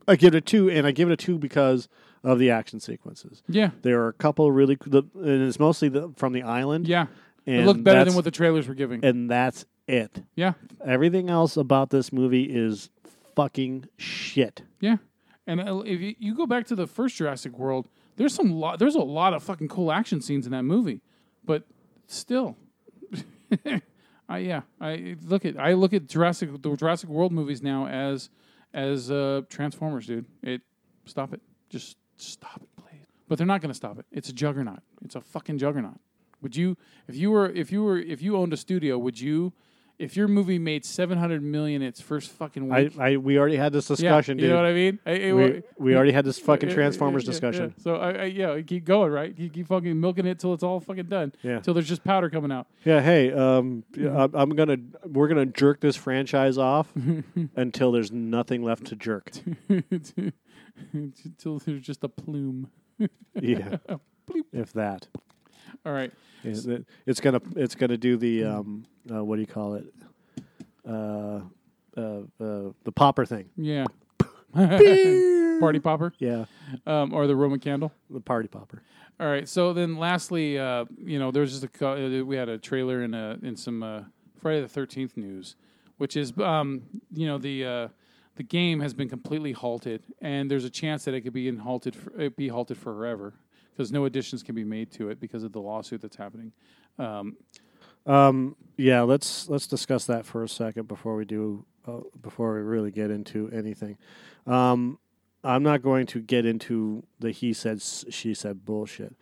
I 0.08 0.16
give 0.16 0.34
it 0.34 0.38
a 0.40 0.42
two, 0.42 0.70
and 0.70 0.88
I 0.88 0.92
give 0.92 1.10
it 1.10 1.14
a 1.14 1.18
two 1.18 1.38
because 1.38 1.88
of 2.24 2.40
the 2.40 2.50
action 2.50 2.80
sequences. 2.80 3.44
Yeah. 3.48 3.70
there 3.84 4.02
are 4.02 4.10
a 4.10 4.14
couple 4.14 4.52
really, 4.52 4.78
the, 4.86 5.04
and 5.16 5.48
it's 5.48 5.60
mostly 5.60 5.88
the, 5.88 6.12
from 6.18 6.34
the 6.34 6.44
island. 6.44 6.86
Yeah. 6.86 7.06
and 7.46 7.58
it 7.58 7.66
looked 7.66 7.84
better 7.84 8.04
than 8.04 8.16
what 8.16 8.26
the 8.26 8.32
trailers 8.32 8.68
were 8.68 8.74
giving. 8.74 9.06
and 9.06 9.30
that's 9.30 9.66
it. 9.88 10.24
Yeah. 10.36 10.54
Everything 10.86 11.30
else 11.30 11.56
about 11.56 11.92
this 11.92 12.12
movie 12.12 12.44
is 12.44 12.90
fucking 13.36 13.88
shit. 13.98 14.64
Yeah, 14.82 14.98
and 15.48 15.62
uh, 15.62 15.80
if 15.86 16.02
you, 16.02 16.16
you 16.18 16.36
go 16.36 16.46
back 16.46 16.66
to 16.68 16.76
the 16.76 16.88
first 16.88 17.16
Jurassic 17.16 17.58
World, 17.58 17.88
there's 18.18 18.34
some 18.34 18.52
lot, 18.52 18.80
there's 18.80 18.96
a 18.96 19.00
lot 19.00 19.34
of 19.34 19.44
fucking 19.44 19.70
cool 19.70 19.92
action 19.92 20.20
scenes 20.20 20.46
in 20.46 20.52
that 20.52 20.64
movie, 20.64 21.02
but 21.46 21.64
still, 22.10 22.58
I 24.30 24.38
yeah, 24.40 24.62
I 24.80 25.16
look 25.26 25.46
at 25.46 25.60
I 25.60 25.74
look 25.74 25.94
at 25.94 26.08
Jurassic 26.08 26.50
the 26.62 26.76
Jurassic 26.76 27.10
World 27.10 27.32
movies 27.32 27.62
now 27.62 27.88
as 27.88 28.30
as 28.74 29.10
uh, 29.10 29.42
Transformers, 29.50 30.08
dude. 30.08 30.26
It 30.44 30.62
stop 31.06 31.34
it, 31.34 31.42
just 31.70 31.98
stop 32.18 32.62
it, 32.62 32.70
please. 32.76 33.06
But 33.28 33.38
they're 33.38 33.48
not 33.48 33.62
going 33.62 33.72
to 33.72 33.76
stop 33.76 34.00
it. 34.00 34.06
It's 34.12 34.30
a 34.30 34.34
juggernaut. 34.34 34.82
It's 35.04 35.16
a 35.16 35.22
fucking 35.22 35.58
juggernaut. 35.58 36.00
Would 36.42 36.56
you, 36.56 36.78
if 37.08 37.16
you 37.16 37.32
were, 37.32 37.50
if 37.50 37.72
you 37.72 37.84
were, 37.84 37.98
if 37.98 38.22
you 38.22 38.38
owned 38.38 38.54
a 38.54 38.58
studio, 38.58 38.98
would 38.98 39.20
you, 39.20 39.54
if 40.00 40.16
your 40.16 40.28
movie 40.30 40.58
made 40.58 40.86
seven 40.86 41.18
hundred 41.18 41.44
million 41.44 41.82
its 41.82 42.00
first 42.02 42.32
fucking 42.32 42.72
I, 42.72 42.84
week? 42.84 42.98
I 43.00 43.18
we 43.18 43.38
already 43.38 43.58
had 43.58 43.74
this 43.74 43.88
discussion, 43.88 44.38
yeah, 44.38 44.42
dude. 44.42 44.50
You 44.50 44.56
know 44.56 44.62
what 44.62 44.70
I 44.70 44.74
mean? 44.74 45.00
I- 45.06 45.34
we, 45.34 45.62
we 45.78 45.96
already 45.96 46.14
had 46.14 46.26
this 46.26 46.40
fucking 46.50 46.70
Yeah, 46.70 46.76
Transformers 46.76 47.24
yeah, 47.24 47.28
yeah, 47.28 47.32
discussion. 47.32 47.74
So 47.78 47.96
I, 47.98 48.12
I 48.12 48.24
yeah, 48.26 48.62
keep 48.62 48.86
going, 48.86 49.12
right? 49.12 49.38
You 49.38 49.50
keep 49.50 49.68
fucking 49.68 50.00
milking 50.00 50.26
it 50.26 50.40
till 50.40 50.54
it's 50.54 50.64
all 50.64 50.80
fucking 50.80 51.08
done. 51.08 51.34
Yeah. 51.44 51.60
Till 51.60 51.74
there's 51.74 51.88
just 51.88 52.04
powder 52.04 52.30
coming 52.30 52.52
out. 52.52 52.68
Yeah, 52.86 53.02
hey, 53.02 53.32
um, 53.34 53.84
yeah, 53.96 54.24
I'm, 54.24 54.34
I'm 54.34 54.50
gonna 54.52 54.78
we're 55.06 55.28
gonna 55.28 55.46
jerk 55.46 55.82
this 55.82 55.96
franchise 55.98 56.58
off 56.58 56.92
until 57.56 57.92
there's 57.92 58.12
nothing 58.12 58.64
left 58.64 58.86
to 58.88 58.96
jerk. 58.96 59.32
Until 60.94 61.60
there's 61.60 61.82
just 61.82 62.06
a 62.06 62.08
plume. 62.08 62.70
Yeah, 63.36 63.78
if 64.54 64.72
that. 64.74 65.08
All 65.86 65.92
right. 65.94 66.12
It's 66.44 67.20
gonna 67.20 67.42
it's 67.56 67.76
gonna 67.76 67.98
do 67.98 68.18
the 68.18 68.46
um 68.46 68.86
uh, 69.14 69.24
what 69.24 69.36
do 69.36 69.42
you 69.42 69.48
call 69.48 69.76
it? 69.76 69.86
Uh, 70.88 71.42
uh, 71.98 72.22
uh, 72.40 72.72
the 72.84 72.92
popper 72.96 73.26
thing. 73.26 73.50
Yeah. 73.58 73.86
Party 75.60 75.80
popper. 75.80 76.14
Yeah, 76.20 76.46
Um, 76.88 77.14
or 77.14 77.28
the 77.28 77.36
Roman 77.36 77.60
candle. 77.60 77.92
the 78.10 78.22
party 78.22 78.48
popper. 78.48 78.82
All 79.20 79.28
right. 79.28 79.48
So 79.48 79.74
then, 79.74 79.98
lastly, 79.98 80.58
uh, 80.58 80.86
you 80.98 81.20
know, 81.20 81.32
there's 81.32 81.60
just 81.60 81.82
a 81.82 81.88
uh, 81.88 82.24
we 82.24 82.38
had 82.38 82.48
a 82.48 82.58
trailer 82.58 83.02
and 83.02 83.14
a 83.14 83.38
in 83.44 83.56
some 83.58 83.84
uh, 83.84 84.04
Friday 84.42 84.62
the 84.62 84.70
Thirteenth 84.70 85.18
news, 85.18 85.56
which 85.98 86.16
is 86.16 86.32
um, 86.40 86.84
you 87.14 87.28
know 87.28 87.38
the 87.38 87.66
uh, 87.66 87.88
the 88.38 88.44
game 88.44 88.80
has 88.80 88.94
been 88.94 89.10
completely 89.10 89.52
halted, 89.52 90.02
and 90.22 90.50
there's 90.50 90.64
a 90.64 90.70
chance 90.70 91.04
that 91.04 91.14
it 91.14 91.22
could 91.22 91.34
be 91.34 91.50
in 91.50 91.58
halted 91.58 91.96
for, 91.96 92.18
it 92.20 92.38
be 92.38 92.48
halted 92.48 92.78
forever 92.78 93.34
because 93.80 93.94
no 93.94 94.04
additions 94.04 94.44
can 94.44 94.56
be 94.56 94.66
made 94.66 94.92
to 94.92 95.08
it 95.08 95.22
because 95.22 95.42
of 95.42 95.54
the 95.54 95.62
lawsuit 95.62 96.02
that's 96.02 96.18
happening. 96.18 96.52
Um, 97.00 97.38
Um, 98.06 98.58
yeah, 98.76 99.02
let's 99.04 99.48
let's 99.48 99.68
discuss 99.68 100.06
that 100.06 100.26
for 100.26 100.44
a 100.44 100.50
second 100.50 100.90
before 100.90 101.16
we 101.16 101.24
do 101.24 101.66
uh, 101.88 102.02
before 102.22 102.56
we 102.56 102.62
really 102.62 102.92
get 102.92 103.10
into 103.10 103.50
anything. 103.54 103.98
Um, 104.46 105.00
I'm 105.46 105.64
not 105.64 105.82
going 105.82 106.08
to 106.08 106.20
get 106.20 106.46
into 106.46 107.04
the 107.20 107.32
he 107.32 107.54
said 107.54 107.82
she 107.82 108.34
said 108.34 108.66
bullshit. 108.66 109.16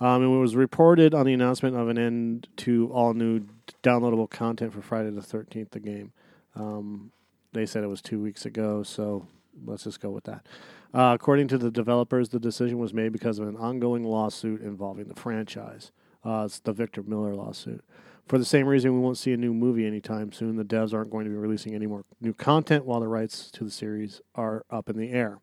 Um, 0.00 0.24
it 0.24 0.38
was 0.38 0.56
reported 0.56 1.14
on 1.14 1.26
the 1.26 1.32
announcement 1.32 1.76
of 1.76 1.88
an 1.88 1.98
end 1.98 2.48
to 2.58 2.90
all 2.92 3.14
new 3.14 3.42
downloadable 3.84 4.28
content 4.28 4.72
for 4.72 4.80
Friday 4.80 5.10
the 5.10 5.20
13th, 5.20 5.70
the 5.70 5.80
game. 5.80 6.12
Um, 6.56 7.12
they 7.52 7.66
said 7.66 7.84
it 7.84 7.88
was 7.88 8.00
two 8.00 8.20
weeks 8.20 8.46
ago, 8.46 8.82
so 8.82 9.26
let's 9.64 9.84
just 9.84 10.00
go 10.00 10.10
with 10.10 10.24
that. 10.24 10.46
Uh, 10.92 11.12
according 11.14 11.48
to 11.48 11.58
the 11.58 11.70
developers, 11.70 12.30
the 12.30 12.40
decision 12.40 12.78
was 12.78 12.92
made 12.92 13.12
because 13.12 13.38
of 13.38 13.48
an 13.48 13.56
ongoing 13.56 14.04
lawsuit 14.04 14.60
involving 14.60 15.06
the 15.08 15.14
franchise. 15.14 15.92
Uh, 16.24 16.42
it's 16.46 16.58
the 16.58 16.72
Victor 16.72 17.02
Miller 17.02 17.34
lawsuit. 17.34 17.84
For 18.26 18.38
the 18.38 18.44
same 18.44 18.66
reason, 18.66 18.94
we 18.94 19.00
won't 19.00 19.18
see 19.18 19.32
a 19.32 19.36
new 19.36 19.52
movie 19.52 19.86
anytime 19.86 20.30
soon. 20.32 20.56
The 20.56 20.64
devs 20.64 20.94
aren't 20.94 21.10
going 21.10 21.24
to 21.24 21.30
be 21.30 21.36
releasing 21.36 21.74
any 21.74 21.86
more 21.86 22.04
new 22.20 22.32
content 22.32 22.84
while 22.84 23.00
the 23.00 23.08
rights 23.08 23.50
to 23.52 23.64
the 23.64 23.70
series 23.70 24.20
are 24.34 24.64
up 24.70 24.88
in 24.88 24.96
the 24.96 25.10
air, 25.10 25.38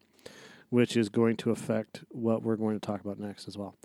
which 0.69 0.95
is 0.95 1.09
going 1.09 1.35
to 1.37 1.51
affect 1.51 2.03
what 2.09 2.43
we're 2.43 2.55
going 2.55 2.79
to 2.79 2.85
talk 2.85 3.01
about 3.01 3.19
next 3.19 3.47
as 3.47 3.57
well. 3.57 3.75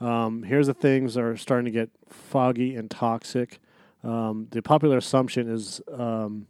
Um, 0.00 0.42
here's 0.42 0.66
the 0.66 0.74
things 0.74 1.14
that 1.14 1.24
are 1.24 1.36
starting 1.36 1.64
to 1.64 1.70
get 1.70 1.90
foggy 2.08 2.76
and 2.76 2.90
toxic. 2.90 3.60
Um, 4.02 4.48
the 4.50 4.62
popular 4.62 4.98
assumption 4.98 5.50
is 5.50 5.80
um, 5.92 6.46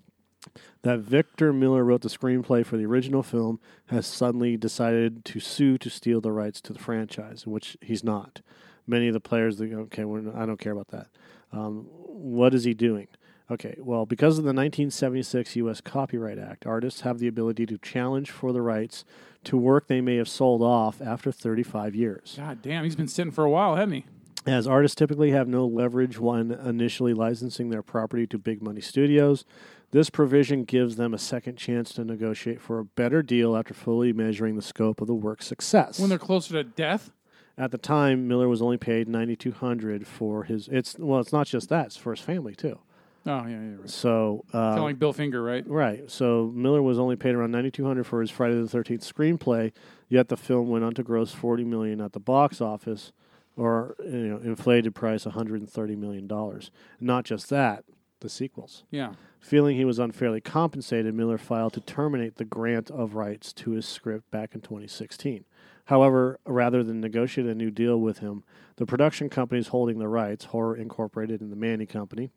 that 0.83 1.01
Victor 1.01 1.53
Miller 1.53 1.85
wrote 1.85 2.03
the 2.03 2.09
screenplay 2.09 2.65
for 2.65 2.77
the 2.77 2.87
original 2.87 3.23
film 3.23 3.61
has 3.87 4.07
suddenly 4.07 4.57
decided 4.57 5.25
to 5.25 5.41
sue 5.41 5.79
to 5.79 5.91
steal 5.91 6.21
the 6.21 6.33
rights 6.33 6.61
to 6.63 6.73
the 6.73 6.79
franchise, 6.79 7.47
which 7.47 7.77
he's 7.81 8.05
not. 8.05 8.41
Many 8.87 9.09
of 9.09 9.15
the 9.15 9.21
players, 9.21 9.57
that 9.59 9.73
okay, 9.73 10.05
we're, 10.05 10.35
I 10.37 10.45
don't 10.47 10.61
care 10.61 10.73
about 10.73 10.89
that. 10.89 11.09
Um, 11.53 11.87
what 11.91 12.55
is 12.55 12.65
he 12.65 12.75
doing? 12.75 13.09
Okay, 13.51 13.77
well, 13.79 14.07
because 14.07 14.39
of 14.39 14.45
the 14.45 14.49
1976 14.49 15.57
U.S. 15.57 15.81
Copyright 15.83 16.39
Act, 16.39 16.67
artists 16.67 17.03
have 17.03 17.19
the 17.19 17.29
ability 17.29 17.67
to 17.67 17.77
challenge 17.79 18.31
for 18.31 18.53
the 18.53 18.63
rights 18.63 19.05
to 19.45 19.59
work 19.59 19.87
they 19.87 20.01
may 20.01 20.17
have 20.17 20.29
sold 20.29 20.63
off 20.63 21.03
after 21.03 21.31
35 21.31 21.95
years. 21.95 22.35
God 22.39 22.63
damn, 22.63 22.85
he's 22.85 22.97
been 22.97 23.09
sitting 23.09 23.33
for 23.33 23.45
a 23.45 23.51
while, 23.51 23.77
hasn't 23.77 23.95
he? 23.95 24.05
As 24.47 24.67
artists 24.67 24.95
typically 24.95 25.31
have 25.31 25.49
no 25.49 25.67
leverage 25.67 26.19
when 26.19 26.51
initially 26.53 27.15
licensing 27.15 27.71
their 27.71 27.83
property 27.83 28.27
to 28.27 28.39
big 28.39 28.63
money 28.63 28.81
studios, 28.81 29.45
this 29.91 30.11
provision 30.11 30.65
gives 30.65 30.97
them 30.97 31.15
a 31.15 31.19
second 31.19 31.57
chance 31.57 31.93
to 31.95 32.05
negotiate 32.05 32.61
for 32.61 32.79
a 32.79 32.85
better 32.85 33.23
deal 33.23 33.57
after 33.57 33.75
fully 33.75 34.13
measuring 34.13 34.57
the 34.57 34.63
scope 34.63 35.01
of 35.01 35.07
the 35.07 35.15
work's 35.15 35.47
success. 35.47 35.99
When 35.99 36.09
they're 36.09 36.19
closer 36.19 36.55
to 36.55 36.65
death. 36.65 37.11
At 37.57 37.71
the 37.71 37.79
time, 37.79 38.27
Miller 38.27 38.49
was 38.49 38.61
only 38.61 38.79
paid 38.79 39.09
ninety 39.09 39.37
two 39.37 39.53
hundred 39.53 40.07
for 40.09 40.43
his. 40.43 40.69
It's 40.69 40.97
well, 40.99 41.21
it's 41.21 41.33
not 41.33 41.47
just 41.47 41.69
that; 41.69 41.87
it's 41.87 41.97
for 41.97 42.13
his 42.13 42.21
family 42.21 42.55
too. 42.57 42.81
Oh 43.27 43.47
yeah, 43.47 43.49
yeah, 43.49 43.77
right. 43.79 43.89
So 43.89 44.45
uh, 44.53 44.71
Kind 44.71 44.79
of 44.79 44.85
like 44.85 44.99
Bill 44.99 45.13
Finger, 45.13 45.41
right? 45.43 45.65
Right. 45.67 46.11
So 46.11 46.53
Miller 46.55 46.83
was 46.83 46.99
only 46.99 47.15
paid 47.15 47.35
around 47.37 47.53
ninety 47.53 47.71
two 47.71 47.85
hundred 47.85 48.09
for 48.09 48.21
his 48.21 48.31
Friday 48.31 48.61
the 48.61 48.69
Thirteenth 48.69 49.03
screenplay. 49.03 49.71
Yet 50.09 50.29
the 50.29 50.37
film 50.37 50.69
went 50.69 50.85
on 50.85 50.95
to 50.95 51.05
gross 51.05 51.33
forty 51.33 51.63
million 51.65 52.01
at 52.01 52.13
the 52.13 52.21
box 52.21 52.61
office, 52.61 53.13
or 53.57 53.95
you 54.05 54.11
know, 54.11 54.39
inflated 54.39 54.95
price 54.97 55.25
one 55.25 55.35
hundred 55.35 55.61
and 55.61 55.71
thirty 55.71 55.95
million 55.95 56.27
dollars. 56.27 56.73
Not 57.01 57.25
just 57.25 57.49
that, 57.51 57.85
the 58.25 58.29
sequels. 58.31 58.83
Yeah. 58.91 59.13
Feeling 59.39 59.77
he 59.77 59.85
was 59.85 60.01
unfairly 60.01 60.41
compensated, 60.41 61.15
Miller 61.15 61.39
filed 61.39 61.75
to 61.75 61.81
terminate 61.81 62.37
the 62.37 62.45
grant 62.45 62.91
of 62.91 63.15
rights 63.15 63.53
to 63.53 63.73
his 63.73 63.87
script 63.87 64.29
back 64.33 64.55
in 64.55 64.63
2016. 64.63 65.45
However, 65.85 66.41
rather 66.47 66.83
than 66.83 67.01
negotiate 67.01 67.47
a 67.47 67.55
new 67.55 67.71
deal 67.71 68.01
with 68.01 68.19
him, 68.19 68.43
the 68.77 68.87
production 68.87 69.29
companies 69.29 69.69
holding 69.69 69.99
the 69.99 70.09
rights, 70.09 70.47
Horror 70.47 70.77
Incorporated 70.77 71.41
and 71.41 71.53
the 71.53 71.57
Manny 71.57 71.87
Company, 71.87 72.31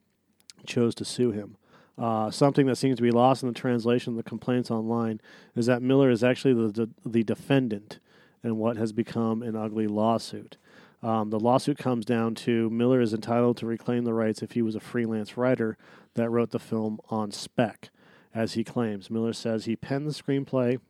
chose 0.66 0.94
to 0.96 1.06
sue 1.06 1.32
him. 1.32 1.56
Uh, 1.98 2.30
something 2.30 2.68
that 2.68 2.76
seems 2.76 2.98
to 2.98 3.04
be 3.04 3.10
lost 3.10 3.42
in 3.42 3.48
the 3.48 3.56
translation 3.56 4.14
of 4.14 4.18
the 4.18 4.30
complaints 4.30 4.70
online 4.70 5.20
is 5.56 5.66
that 5.66 5.82
Miller 5.82 6.12
is 6.12 6.24
actually 6.24 6.54
the, 6.54 6.68
the, 6.68 6.90
the 7.10 7.24
defendant 7.24 8.00
in 8.44 8.58
what 8.58 8.78
has 8.78 8.92
become 8.92 9.42
an 9.42 9.56
ugly 9.56 9.88
lawsuit. 9.88 10.58
Um, 11.08 11.30
the 11.30 11.40
lawsuit 11.40 11.78
comes 11.78 12.04
down 12.04 12.36
to 12.36 12.70
Miller 12.70 13.00
is 13.00 13.14
entitled 13.14 13.56
to 13.58 13.66
reclaim 13.66 14.04
the 14.04 14.14
rights 14.14 14.44
if 14.44 14.52
he 14.52 14.62
was 14.62 14.76
a 14.76 14.82
freelance 14.82 15.38
writer 15.38 15.78
that 16.16 16.30
wrote 16.30 16.50
the 16.50 16.60
film 16.60 17.00
on 17.08 17.32
spec, 17.32 17.92
as 18.36 18.56
he 18.56 18.66
claims. 18.66 19.10
Miller 19.10 19.32
says 19.32 19.64
he 19.64 19.78
penned 19.78 20.06
the 20.06 20.12
screenplay 20.12 20.82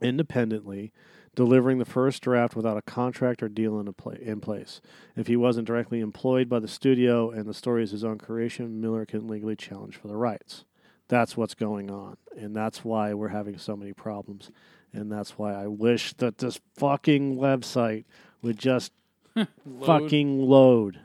independently, 0.00 0.90
delivering 1.34 1.76
the 1.76 1.84
first 1.84 2.22
draft 2.22 2.56
without 2.56 2.78
a 2.78 2.82
contract 2.82 3.42
or 3.42 3.48
deal 3.50 3.78
in, 3.78 3.92
pla- 3.92 4.12
in 4.12 4.40
place. 4.40 4.80
If 5.14 5.26
he 5.26 5.36
wasn't 5.36 5.66
directly 5.66 6.00
employed 6.00 6.48
by 6.48 6.60
the 6.60 6.66
studio 6.66 7.30
and 7.30 7.44
the 7.44 7.52
story 7.52 7.82
is 7.82 7.90
his 7.90 8.04
own 8.04 8.16
creation, 8.16 8.80
Miller 8.80 9.04
can 9.04 9.28
legally 9.28 9.54
challenge 9.54 9.96
for 9.96 10.08
the 10.08 10.16
rights. 10.16 10.64
That's 11.08 11.36
what's 11.36 11.54
going 11.54 11.90
on, 11.90 12.16
and 12.34 12.56
that's 12.56 12.86
why 12.86 13.12
we're 13.12 13.28
having 13.28 13.58
so 13.58 13.76
many 13.76 13.92
problems. 13.92 14.50
And 14.94 15.12
that's 15.12 15.36
why 15.36 15.52
I 15.52 15.66
wish 15.66 16.14
that 16.14 16.38
this 16.38 16.58
fucking 16.78 17.36
website 17.36 18.06
would 18.40 18.58
just 18.58 18.92
fucking 19.84 20.42
load. 20.42 21.00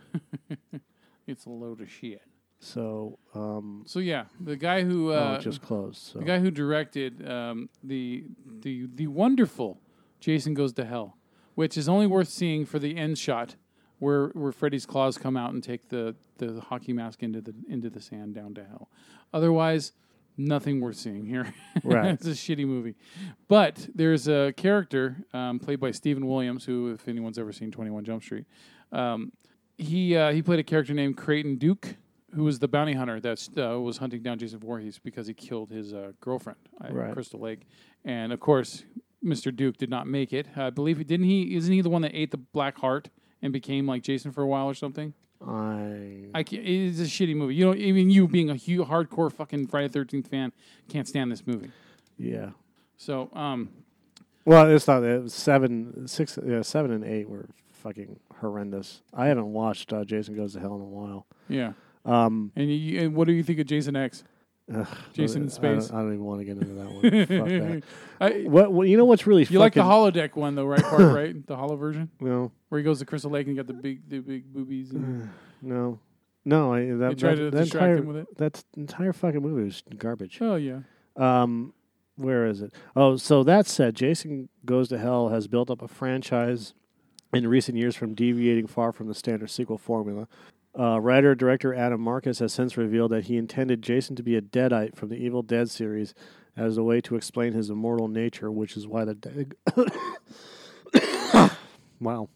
it's 1.27 1.45
a 1.45 1.49
load 1.49 1.81
of 1.81 1.89
shit. 1.89 2.21
So, 2.59 3.19
um, 3.35 3.83
So 3.85 3.99
yeah, 3.99 4.25
the 4.39 4.55
guy 4.55 4.83
who 4.83 5.11
oh, 5.11 5.33
uh, 5.33 5.33
it 5.35 5.41
just 5.41 5.61
closed. 5.61 5.97
So. 5.97 6.19
the 6.19 6.25
guy 6.25 6.39
who 6.39 6.49
directed 6.49 7.27
um, 7.29 7.69
the 7.83 8.23
the 8.61 8.87
the 8.95 9.07
wonderful 9.07 9.81
Jason 10.21 10.53
Goes 10.53 10.71
to 10.73 10.85
Hell, 10.85 11.17
which 11.55 11.77
is 11.77 11.89
only 11.89 12.07
worth 12.07 12.29
seeing 12.29 12.65
for 12.65 12.79
the 12.79 12.95
end 12.95 13.17
shot 13.17 13.55
where 13.99 14.27
where 14.29 14.51
Freddy's 14.51 14.85
claws 14.85 15.17
come 15.17 15.35
out 15.35 15.53
and 15.53 15.63
take 15.63 15.89
the, 15.89 16.15
the 16.37 16.61
hockey 16.61 16.93
mask 16.93 17.23
into 17.23 17.41
the 17.41 17.53
into 17.67 17.89
the 17.89 17.99
sand 17.99 18.35
down 18.35 18.53
to 18.55 18.63
hell. 18.63 18.89
Otherwise, 19.33 19.93
nothing 20.37 20.79
worth 20.81 20.97
seeing 20.97 21.25
here. 21.25 21.53
Right. 21.83 22.05
it's 22.13 22.25
a 22.27 22.31
shitty 22.31 22.65
movie. 22.65 22.95
But 23.47 23.87
there's 23.93 24.27
a 24.27 24.53
character 24.55 25.17
um, 25.33 25.59
played 25.59 25.79
by 25.79 25.91
Steven 25.91 26.25
Williams, 26.27 26.63
who, 26.65 26.91
if 26.93 27.07
anyone's 27.07 27.37
ever 27.37 27.51
seen 27.51 27.71
Twenty 27.71 27.91
One 27.91 28.05
Jump 28.05 28.23
Street, 28.23 28.45
um, 28.91 29.31
he 29.77 30.15
uh, 30.15 30.31
he 30.31 30.41
played 30.41 30.59
a 30.59 30.63
character 30.63 30.93
named 30.93 31.17
Creighton 31.17 31.57
Duke. 31.57 31.95
Who 32.35 32.45
was 32.45 32.57
the 32.57 32.67
bounty 32.67 32.93
hunter 32.93 33.19
that 33.19 33.47
uh, 33.57 33.79
was 33.79 33.97
hunting 33.97 34.23
down 34.23 34.39
Jason 34.39 34.59
Voorhees 34.59 34.97
because 34.97 35.27
he 35.27 35.33
killed 35.35 35.69
his 35.69 35.93
uh, 35.93 36.13
girlfriend 36.19 36.57
at 36.83 36.91
Right. 36.93 37.13
Crystal 37.13 37.39
Lake, 37.39 37.67
and 38.05 38.33
of 38.33 38.39
course, 38.39 38.85
Mr. 39.23 39.55
Duke 39.55 39.77
did 39.77 39.89
not 39.91 40.07
make 40.07 40.33
it. 40.33 40.47
I 40.55 40.71
believe 40.71 40.97
he 40.97 41.03
didn't. 41.03 41.27
He 41.27 41.55
isn't 41.55 41.71
he 41.71 41.81
the 41.81 41.89
one 41.91 42.01
that 42.01 42.11
ate 42.15 42.31
the 42.31 42.37
black 42.37 42.77
heart 42.79 43.09
and 43.43 43.53
became 43.53 43.85
like 43.85 44.01
Jason 44.03 44.31
for 44.31 44.41
a 44.41 44.47
while 44.47 44.65
or 44.67 44.73
something. 44.73 45.13
I 45.45 46.25
I 46.33 46.43
can't, 46.43 46.65
it's 46.65 46.99
a 46.99 47.03
shitty 47.03 47.35
movie. 47.35 47.55
You 47.55 47.65
know, 47.65 47.75
even 47.75 48.09
you 48.09 48.27
being 48.27 48.49
a 48.49 48.55
huge 48.55 48.87
hardcore 48.87 49.31
fucking 49.31 49.67
Friday 49.67 49.87
Thirteenth 49.89 50.27
fan 50.29 50.51
can't 50.89 51.07
stand 51.07 51.31
this 51.31 51.45
movie. 51.45 51.71
yeah. 52.17 52.49
So, 52.97 53.29
um, 53.33 53.69
Well, 54.45 54.69
it's 54.73 54.87
not 54.87 55.03
it 55.03 55.21
was 55.23 55.33
seven, 55.33 56.07
six, 56.07 56.37
yeah, 56.45 56.61
seven 56.61 56.91
and 56.91 57.03
eight 57.03 57.27
were 57.27 57.49
fucking 57.71 58.19
horrendous. 58.39 59.01
I 59.13 59.27
haven't 59.27 59.51
watched 59.51 59.91
uh, 59.91 60.05
Jason 60.05 60.35
Goes 60.35 60.53
to 60.53 60.59
Hell 60.61 60.75
in 60.75 60.81
a 60.81 60.85
while. 60.85 61.25
yeah. 61.49 61.73
Um, 62.05 62.51
And, 62.55 62.69
you, 62.69 63.01
and 63.01 63.15
what 63.15 63.27
do 63.27 63.33
you 63.33 63.43
think 63.43 63.59
of 63.59 63.65
Jason 63.65 63.95
X? 63.95 64.23
Ugh, 64.75 64.87
Jason 65.13 65.43
in 65.43 65.47
I 65.47 65.51
space. 65.51 65.87
don't, 65.87 65.97
I 65.97 66.01
don't 66.01 66.13
even 66.13 66.25
want 66.25 66.39
to 66.41 66.45
get 66.45 66.57
into 66.57 66.73
that 66.73 66.91
one. 66.91 67.01
Fuck 67.01 67.47
that. 67.47 67.83
I- 68.21 68.43
What, 68.47 68.71
what? 68.71 68.87
You 68.87 68.97
know 68.97 69.05
what's 69.05 69.25
really 69.27 69.43
You 69.45 69.59
like 69.59 69.73
the 69.73 69.81
holodeck 69.81 70.35
one 70.35 70.55
though, 70.55 70.65
right? 70.65 70.81
Part 70.83 71.01
right, 71.13 71.45
the 71.47 71.55
hollow 71.55 71.75
version 71.75 72.09
No, 72.19 72.51
where 72.69 72.79
he 72.79 72.83
goes 72.85 72.99
to 72.99 73.05
Crystal 73.05 73.31
Lake 73.31 73.47
and 73.47 73.55
got 73.55 73.67
the 73.67 73.73
big, 73.73 74.09
the 74.09 74.19
big 74.19 74.53
boobies. 74.53 74.91
And 74.91 75.29
no, 75.61 75.99
no. 76.45 76.73
I, 76.73 76.79
that, 76.85 77.09
You 77.11 77.15
tried 77.15 77.35
that, 77.35 77.35
to 77.37 77.51
that 77.51 77.63
distract 77.63 77.73
entire, 77.83 77.97
him 77.97 78.05
with 78.07 78.17
it? 78.17 78.37
That 78.37 78.63
entire 78.77 79.13
fucking 79.13 79.41
movie 79.41 79.63
was 79.65 79.83
garbage. 79.97 80.37
oh 80.41 80.55
yeah, 80.55 80.79
Um, 81.15 81.73
where 82.15 82.45
is 82.45 82.61
it? 82.61 82.73
Oh, 82.95 83.15
so 83.17 83.43
that 83.43 83.65
said, 83.67 83.95
Jason 83.95 84.49
Goes 84.65 84.87
to 84.89 84.97
Hell 84.99 85.29
has 85.29 85.47
built 85.47 85.69
up 85.71 85.81
a 85.81 85.87
franchise 85.87 86.73
in 87.33 87.47
recent 87.47 87.75
years 87.77 87.95
from 87.95 88.13
deviating 88.13 88.67
far 88.67 88.91
from 88.91 89.07
the 89.07 89.15
standard 89.15 89.49
sequel 89.49 89.79
formula. 89.79 90.27
Uh, 90.77 90.99
writer 90.99 91.35
director 91.35 91.73
Adam 91.73 92.01
Marcus 92.01 92.39
has 92.39 92.51
since 92.51 92.77
revealed 92.77 93.11
that 93.11 93.25
he 93.25 93.37
intended 93.37 93.81
Jason 93.83 94.15
to 94.15 94.23
be 94.23 94.35
a 94.35 94.41
Deadite 94.41 94.95
from 94.95 95.09
the 95.09 95.15
Evil 95.17 95.43
Dead 95.43 95.69
series 95.69 96.15
as 96.57 96.77
a 96.77 96.83
way 96.83 96.99
to 97.01 97.15
explain 97.15 97.53
his 97.53 97.69
immortal 97.69 98.07
nature, 98.07 98.51
which 98.51 98.75
is 98.75 98.87
why 98.87 99.05
the 99.05 99.13
dag- 99.13 99.55
wow 101.99 102.27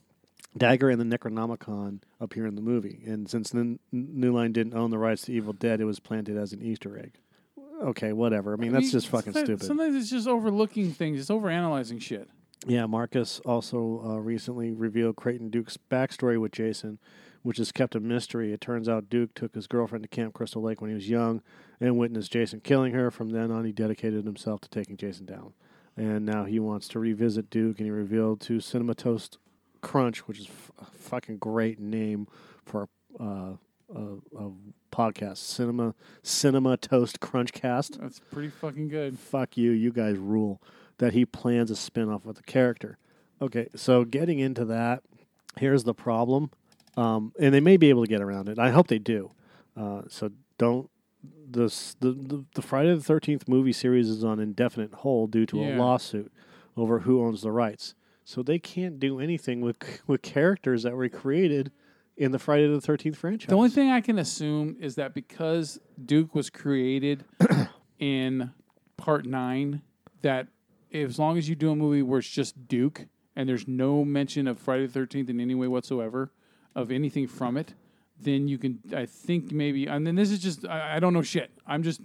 dagger 0.58 0.90
and 0.90 1.00
the 1.00 1.18
Necronomicon 1.18 2.00
appear 2.20 2.46
in 2.48 2.56
the 2.56 2.62
movie. 2.62 3.04
And 3.06 3.30
since 3.30 3.54
N- 3.54 3.80
New 3.92 4.34
Line 4.34 4.52
didn't 4.52 4.74
own 4.74 4.90
the 4.90 4.98
rights 4.98 5.24
to 5.24 5.34
Evil 5.34 5.54
Dead, 5.54 5.80
it 5.80 5.86
was 5.86 6.00
planted 6.00 6.38
as 6.38 6.52
an 6.54 6.62
Easter 6.64 6.98
egg. 6.98 7.14
Okay, 7.82 8.12
whatever. 8.12 8.54
I 8.54 8.56
mean, 8.58 8.72
that's 8.72 8.92
just 8.92 9.08
fucking 9.08 9.34
sometimes- 9.34 9.46
stupid. 9.62 9.66
Sometimes 9.68 9.96
it's 9.96 10.10
just 10.10 10.28
overlooking 10.28 10.92
things. 10.94 11.20
It's 11.20 11.30
overanalyzing 11.30 12.02
shit. 12.02 12.28
Yeah, 12.66 12.88
Marcus 12.88 13.40
also 13.46 14.02
uh, 14.04 14.18
recently 14.18 14.74
revealed 14.74 15.16
Creighton 15.16 15.50
Duke's 15.50 15.78
backstory 15.92 16.42
with 16.42 16.52
Jason, 16.52 16.98
which 17.48 17.60
is 17.60 17.72
kept 17.72 17.96
a 17.96 18.00
mystery. 18.02 18.52
It 18.52 18.60
turns 18.60 18.90
out 18.90 19.10
Duke 19.10 19.34
took 19.34 19.56
his 19.56 19.68
girlfriend 19.68 20.04
to 20.04 20.10
Camp 20.10 20.34
Crystal 20.34 20.62
Lake 20.62 20.82
when 20.82 20.90
he 20.90 20.96
was 20.96 21.10
young 21.10 21.42
and 21.80 21.98
witnessed 21.98 22.30
Jason 22.30 22.60
killing 22.60 22.92
her. 22.92 23.10
From 23.10 23.30
then 23.30 23.52
on, 23.52 23.64
he 23.64 23.72
dedicated 23.72 24.26
himself 24.26 24.60
to 24.60 24.70
taking 24.70 24.98
Jason 24.98 25.26
down. 25.26 25.54
And 25.96 26.26
now 26.26 26.44
he 26.44 26.60
wants 26.60 26.90
to 26.90 27.00
revisit 27.00 27.50
Duke, 27.50 27.78
and 27.78 27.86
he 27.86 27.90
revealed 27.90 28.42
to 28.42 28.60
Cinema 28.60 28.96
Toast 28.96 29.38
Crunch, 29.80 30.28
which 30.28 30.40
is 30.40 30.48
f- 30.48 30.72
a 30.82 30.86
fucking 30.92 31.38
great 31.38 31.80
name 31.80 32.28
for 32.66 32.90
uh, 33.18 33.54
a, 33.96 34.02
a 34.38 34.52
podcast, 34.92 35.38
Cinema 35.38 35.96
Cinema 36.24 36.76
Toast 36.76 37.22
Crunch 37.22 37.54
Cast. 37.54 38.02
That's 38.02 38.20
pretty 38.30 38.50
fucking 38.50 38.90
good. 38.90 39.18
Fuck 39.18 39.56
you, 39.56 39.72
you 39.72 39.94
guys 39.94 40.18
rule. 40.18 40.62
That 40.98 41.14
he 41.14 41.26
plans 41.26 41.72
a 41.72 41.78
spin 41.78 42.10
off 42.10 42.26
with 42.26 42.36
the 42.36 42.44
character. 42.44 42.98
Okay, 43.42 43.70
so 43.74 44.04
getting 44.04 44.40
into 44.40 44.66
that, 44.66 45.04
here's 45.58 45.86
the 45.86 45.94
problem. 45.94 46.52
Um, 46.98 47.32
and 47.40 47.54
they 47.54 47.60
may 47.60 47.78
be 47.78 47.90
able 47.90 48.04
to 48.04 48.10
get 48.10 48.22
around 48.22 48.50
it. 48.50 48.58
I 48.58 48.72
hope 48.72 48.88
they 48.88 49.00
do. 49.00 49.32
Uh, 49.80 50.02
so 50.10 50.32
don't. 50.58 50.90
This, 51.50 51.96
the, 52.00 52.12
the 52.12 52.46
the 52.56 52.62
Friday 52.62 52.94
the 52.94 53.02
Thirteenth 53.02 53.48
movie 53.48 53.72
series 53.72 54.10
is 54.10 54.24
on 54.24 54.40
indefinite 54.40 54.94
hold 54.94 55.32
due 55.32 55.46
to 55.46 55.64
a 55.64 55.78
lawsuit 55.78 56.32
over 56.76 57.00
who 57.00 57.24
owns 57.24 57.42
the 57.42 57.52
rights. 57.52 57.96
So 58.26 58.44
they 58.44 58.60
can't 58.60 59.00
do 59.00 59.20
anything 59.20 59.62
with 59.62 59.78
with 60.08 60.22
characters 60.22 60.84
that 60.84 60.94
were 60.96 61.08
created 61.08 61.72
in 62.18 62.32
the 62.32 62.40
Friday 62.40 62.68
the 62.68 62.82
Thirteenth 62.82 63.18
franchise. 63.18 63.48
The 63.48 63.56
only 63.56 63.70
thing 63.70 63.92
I 63.92 64.02
can 64.02 64.20
assume 64.20 64.76
is 64.80 64.96
that 64.96 65.14
because 65.14 65.80
Duke 66.04 66.36
was 66.36 66.50
created 66.50 67.24
in 68.00 68.52
part 68.98 69.26
nine, 69.26 69.82
that 70.24 70.48
as 70.94 71.20
long 71.20 71.38
as 71.38 71.48
you 71.48 71.56
do 71.56 71.72
a 71.72 71.76
movie 71.76 72.02
where 72.02 72.20
it's 72.20 72.30
just 72.30 72.68
Duke 72.68 73.06
and 73.36 73.48
there's 73.48 73.68
no 73.68 74.04
mention 74.04 74.48
of 74.48 74.60
Friday 74.60 74.88
the 74.88 74.92
Thirteenth 74.92 75.30
in 75.30 75.40
any 75.40 75.56
way 75.56 75.68
whatsoever 75.68 76.32
of 76.76 76.92
anything 76.92 77.28
from 77.28 77.58
it, 77.58 77.74
then 78.20 78.48
you 78.48 78.58
can. 78.58 78.80
I 78.96 79.06
think 79.06 79.52
maybe. 79.52 79.88
And 79.88 80.06
then 80.06 80.16
this 80.16 80.32
is 80.32 80.40
just. 80.40 80.66
I, 80.68 80.96
I 80.98 81.00
don't 81.00 81.14
know 81.14 81.22
shit. 81.22 81.52
I'm 81.66 81.84
just. 81.84 82.02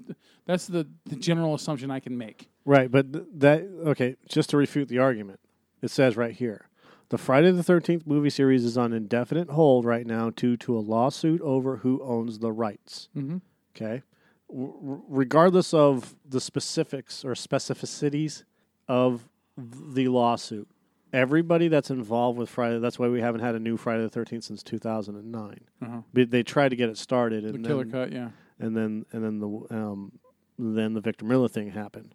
That's 0.47 0.67
the 0.67 0.87
the 1.07 1.17
general 1.17 1.55
assumption 1.55 1.91
I 1.91 2.01
can 2.01 2.17
make. 2.19 2.49
Right, 2.65 2.91
but 2.91 3.13
th- 3.13 3.25
that 3.35 3.63
okay. 3.87 4.17
Just 4.29 4.51
to 4.51 4.57
refute 4.57 4.89
the 4.89 4.99
argument, 4.99 5.41
it 5.81 5.91
says 5.91 6.17
right 6.17 6.35
here, 6.35 6.69
the 7.09 7.19
Friday 7.19 7.51
the 7.51 7.63
Thirteenth 7.63 8.07
movie 8.07 8.31
series 8.31 8.65
is 8.65 8.77
on 8.77 8.93
indefinite 8.93 9.51
hold 9.51 9.85
right 9.85 10.07
now 10.07 10.31
due 10.31 10.57
to 10.59 10.77
a 10.77 10.81
lawsuit 10.81 11.41
over 11.41 11.79
who 11.79 12.03
owns 12.03 12.39
the 12.41 12.53
rights. 12.53 13.09
Mm-hmm. 13.17 13.39
Okay, 13.75 14.03
r- 14.51 15.01
regardless 15.09 15.73
of 15.73 16.15
the 16.29 16.41
specifics 16.41 17.25
or 17.25 17.33
specificities 17.33 18.45
of 18.89 19.29
the 19.57 20.09
lawsuit, 20.09 20.69
everybody 21.13 21.69
that's 21.69 21.91
involved 21.91 22.39
with 22.39 22.49
Friday. 22.49 22.79
That's 22.79 22.99
why 22.99 23.09
we 23.09 23.21
haven't 23.21 23.41
had 23.43 23.55
a 23.55 23.59
new 23.61 23.77
Friday 23.77 24.03
the 24.03 24.09
Thirteenth 24.09 24.45
since 24.45 24.63
two 24.63 24.79
thousand 24.79 25.17
and 25.17 25.31
nine. 25.33 25.61
Uh-huh. 25.83 26.01
But 26.13 26.31
They 26.31 26.43
tried 26.43 26.71
to 26.71 26.77
get 26.77 26.89
it 26.89 26.99
started, 26.99 27.45
and 27.45 27.65
The 27.65 27.69
killer 27.69 27.85
then, 27.85 27.93
cut, 27.93 28.13
yeah. 28.13 28.31
and 28.59 28.77
then 28.77 29.05
and 29.13 29.25
then 29.25 29.39
the 29.41 29.77
um, 29.77 30.13
then 30.59 30.95
the 30.95 31.01
Victor 31.01 31.25
Miller 31.25 31.49
thing 31.49 31.71
happened. 31.71 32.15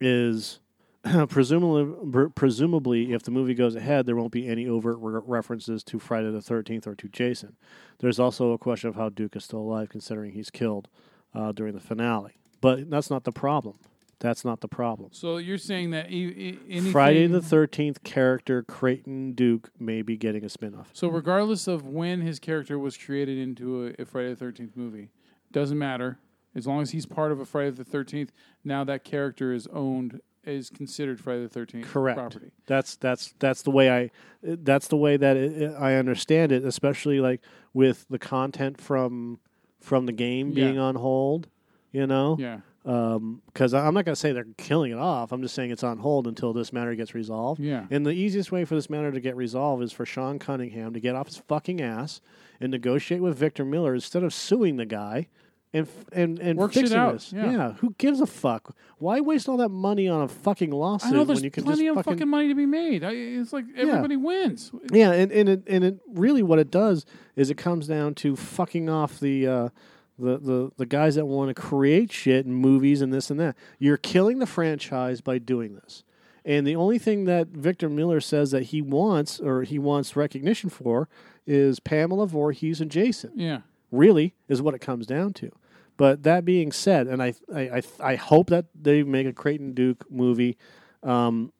Is 0.00 0.60
presumably 1.28 2.28
presumably 2.34 3.12
if 3.12 3.22
the 3.22 3.30
movie 3.30 3.54
goes 3.54 3.74
ahead, 3.74 4.06
there 4.06 4.16
won't 4.16 4.32
be 4.32 4.48
any 4.48 4.66
overt 4.66 4.98
re- 5.00 5.20
references 5.24 5.82
to 5.84 5.98
Friday 5.98 6.30
the 6.30 6.42
Thirteenth 6.42 6.86
or 6.86 6.94
to 6.94 7.08
Jason. 7.08 7.56
There's 7.98 8.18
also 8.18 8.52
a 8.52 8.58
question 8.58 8.88
of 8.88 8.96
how 8.96 9.08
Duke 9.08 9.36
is 9.36 9.44
still 9.44 9.60
alive, 9.60 9.88
considering 9.88 10.32
he's 10.32 10.50
killed 10.50 10.88
uh, 11.34 11.52
during 11.52 11.74
the 11.74 11.80
finale. 11.80 12.32
But 12.60 12.88
that's 12.90 13.10
not 13.10 13.24
the 13.24 13.32
problem. 13.32 13.76
That's 14.24 14.42
not 14.42 14.62
the 14.62 14.68
problem. 14.68 15.10
So 15.12 15.36
you're 15.36 15.58
saying 15.58 15.90
that 15.90 16.10
e- 16.10 16.58
anything, 16.66 16.92
Friday 16.92 17.26
the 17.26 17.42
Thirteenth 17.42 18.02
character 18.04 18.62
Creighton 18.62 19.32
Duke 19.34 19.68
may 19.78 20.00
be 20.00 20.16
getting 20.16 20.42
a 20.44 20.48
spinoff. 20.48 20.86
So 20.94 21.08
regardless 21.08 21.66
of 21.68 21.86
when 21.86 22.22
his 22.22 22.38
character 22.38 22.78
was 22.78 22.96
created 22.96 23.36
into 23.36 23.88
a, 23.98 24.02
a 24.02 24.06
Friday 24.06 24.30
the 24.30 24.36
Thirteenth 24.36 24.78
movie, 24.78 25.10
doesn't 25.52 25.78
matter 25.78 26.18
as 26.54 26.66
long 26.66 26.80
as 26.80 26.92
he's 26.92 27.04
part 27.04 27.32
of 27.32 27.38
a 27.40 27.44
Friday 27.44 27.68
the 27.72 27.84
Thirteenth. 27.84 28.32
Now 28.64 28.82
that 28.84 29.04
character 29.04 29.52
is 29.52 29.66
owned 29.66 30.22
is 30.42 30.70
considered 30.70 31.20
Friday 31.20 31.42
the 31.42 31.48
Thirteenth 31.50 31.86
Correct. 31.86 32.16
property. 32.18 32.50
That's 32.64 32.96
that's 32.96 33.34
that's 33.40 33.60
the 33.60 33.72
way 33.72 33.90
I 33.90 34.10
that's 34.42 34.88
the 34.88 34.96
way 34.96 35.18
that 35.18 35.36
it, 35.36 35.74
I 35.78 35.96
understand 35.96 36.50
it, 36.50 36.64
especially 36.64 37.20
like 37.20 37.42
with 37.74 38.06
the 38.08 38.18
content 38.18 38.80
from 38.80 39.40
from 39.82 40.06
the 40.06 40.12
game 40.12 40.48
Yeah. 40.48 40.64
being 40.64 40.78
on 40.78 40.94
hold. 40.94 41.48
You 41.92 42.06
know, 42.06 42.36
Yeah. 42.40 42.60
Because 42.84 43.72
I'm 43.72 43.94
not 43.94 44.04
going 44.04 44.14
to 44.14 44.16
say 44.16 44.32
they're 44.32 44.46
killing 44.58 44.92
it 44.92 44.98
off. 44.98 45.32
I'm 45.32 45.40
just 45.40 45.54
saying 45.54 45.70
it's 45.70 45.82
on 45.82 45.98
hold 45.98 46.26
until 46.26 46.52
this 46.52 46.72
matter 46.72 46.94
gets 46.94 47.14
resolved. 47.14 47.60
Yeah. 47.60 47.86
And 47.90 48.04
the 48.04 48.10
easiest 48.12 48.52
way 48.52 48.64
for 48.66 48.74
this 48.74 48.90
matter 48.90 49.10
to 49.10 49.20
get 49.20 49.36
resolved 49.36 49.82
is 49.82 49.90
for 49.90 50.04
Sean 50.04 50.38
Cunningham 50.38 50.92
to 50.92 51.00
get 51.00 51.14
off 51.14 51.26
his 51.28 51.38
fucking 51.38 51.80
ass 51.80 52.20
and 52.60 52.70
negotiate 52.70 53.22
with 53.22 53.38
Victor 53.38 53.64
Miller 53.64 53.94
instead 53.94 54.22
of 54.22 54.34
suing 54.34 54.76
the 54.76 54.84
guy. 54.86 55.28
And, 55.72 55.88
f- 55.88 56.04
and 56.12 56.38
and 56.38 56.56
Work 56.56 56.72
shit 56.72 56.82
fixing 56.82 57.12
this, 57.12 57.32
yeah. 57.32 57.72
Who 57.78 57.96
gives 57.98 58.20
a 58.20 58.26
fuck? 58.26 58.76
Why 58.98 59.18
waste 59.18 59.48
all 59.48 59.56
that 59.56 59.70
money 59.70 60.06
on 60.06 60.22
a 60.22 60.28
fucking 60.28 60.70
lawsuit 60.70 61.12
know 61.12 61.24
when 61.24 61.42
you 61.42 61.50
can 61.50 61.64
plenty 61.64 61.86
just 61.86 61.98
of 61.98 62.04
fucking, 62.04 62.28
money 62.28 62.46
to 62.46 62.54
be 62.54 62.64
made. 62.64 63.02
I, 63.02 63.10
it's 63.10 63.52
like 63.52 63.64
everybody 63.76 64.14
wins. 64.14 64.70
yeah, 64.92 65.10
and 65.10 65.32
and 65.32 65.48
it, 65.48 65.62
and 65.66 65.82
it 65.82 65.98
really 66.06 66.44
what 66.44 66.60
it 66.60 66.70
does 66.70 67.04
is 67.34 67.50
it 67.50 67.56
comes 67.56 67.88
down 67.88 68.14
to 68.14 68.36
fucking 68.36 68.88
off 68.88 69.18
the 69.18 69.48
uh, 69.48 69.68
the, 70.18 70.38
the 70.38 70.70
the 70.76 70.86
guys 70.86 71.16
that 71.16 71.26
want 71.26 71.54
to 71.54 71.60
create 71.60 72.12
shit 72.12 72.46
and 72.46 72.56
movies 72.56 73.00
and 73.02 73.12
this 73.12 73.30
and 73.30 73.40
that. 73.40 73.56
You're 73.78 73.96
killing 73.96 74.38
the 74.38 74.46
franchise 74.46 75.20
by 75.20 75.38
doing 75.38 75.74
this. 75.74 76.04
And 76.44 76.66
the 76.66 76.76
only 76.76 76.98
thing 76.98 77.24
that 77.24 77.48
Victor 77.48 77.88
Miller 77.88 78.20
says 78.20 78.50
that 78.50 78.64
he 78.64 78.82
wants 78.82 79.40
or 79.40 79.62
he 79.62 79.78
wants 79.78 80.14
recognition 80.14 80.68
for 80.68 81.08
is 81.46 81.80
Pamela 81.80 82.26
Voorhees 82.26 82.80
and 82.80 82.90
Jason. 82.90 83.32
Yeah. 83.34 83.60
Really 83.90 84.34
is 84.48 84.60
what 84.60 84.74
it 84.74 84.80
comes 84.80 85.06
down 85.06 85.32
to. 85.34 85.50
But 85.96 86.22
that 86.24 86.44
being 86.44 86.72
said, 86.72 87.06
and 87.06 87.22
I 87.22 87.34
I 87.54 87.60
I, 87.60 87.82
I 88.00 88.14
hope 88.16 88.50
that 88.50 88.66
they 88.74 89.02
make 89.02 89.26
a 89.26 89.32
Creighton 89.32 89.72
Duke 89.74 90.04
movie. 90.10 90.58
Um, 91.02 91.52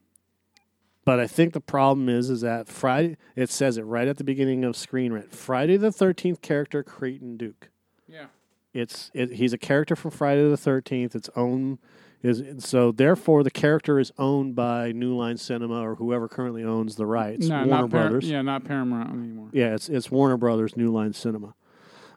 but 1.04 1.20
I 1.20 1.26
think 1.26 1.52
the 1.52 1.60
problem 1.60 2.08
is 2.08 2.30
is 2.30 2.40
that 2.40 2.68
Friday 2.68 3.16
it 3.36 3.50
says 3.50 3.78
it 3.78 3.82
right 3.82 4.08
at 4.08 4.16
the 4.16 4.24
beginning 4.24 4.64
of 4.64 4.76
Screen 4.76 5.12
Rant. 5.12 5.32
Friday 5.32 5.76
the 5.76 5.92
Thirteenth 5.92 6.42
character 6.42 6.82
Creighton 6.82 7.36
Duke. 7.36 7.70
Yeah. 8.06 8.26
It's 8.74 9.10
it, 9.14 9.32
he's 9.32 9.52
a 9.52 9.58
character 9.58 9.96
from 9.96 10.10
Friday 10.10 10.48
the 10.48 10.56
Thirteenth. 10.56 11.14
It's 11.14 11.30
own 11.36 11.78
is 12.22 12.64
so 12.64 12.90
therefore 12.90 13.42
the 13.42 13.50
character 13.50 13.98
is 13.98 14.10
owned 14.18 14.56
by 14.56 14.92
New 14.92 15.16
Line 15.16 15.36
Cinema 15.36 15.80
or 15.86 15.94
whoever 15.94 16.26
currently 16.28 16.64
owns 16.64 16.96
the 16.96 17.06
rights. 17.06 17.46
No, 17.46 17.56
Warner 17.56 17.70
not 17.70 17.78
Par- 17.78 17.88
Brothers. 17.88 18.28
yeah, 18.28 18.42
not 18.42 18.64
Paramount 18.64 19.10
anymore. 19.10 19.50
Yeah, 19.52 19.74
it's 19.74 19.88
it's 19.88 20.10
Warner 20.10 20.36
Brothers 20.36 20.76
New 20.76 20.90
Line 20.90 21.12
Cinema. 21.12 21.54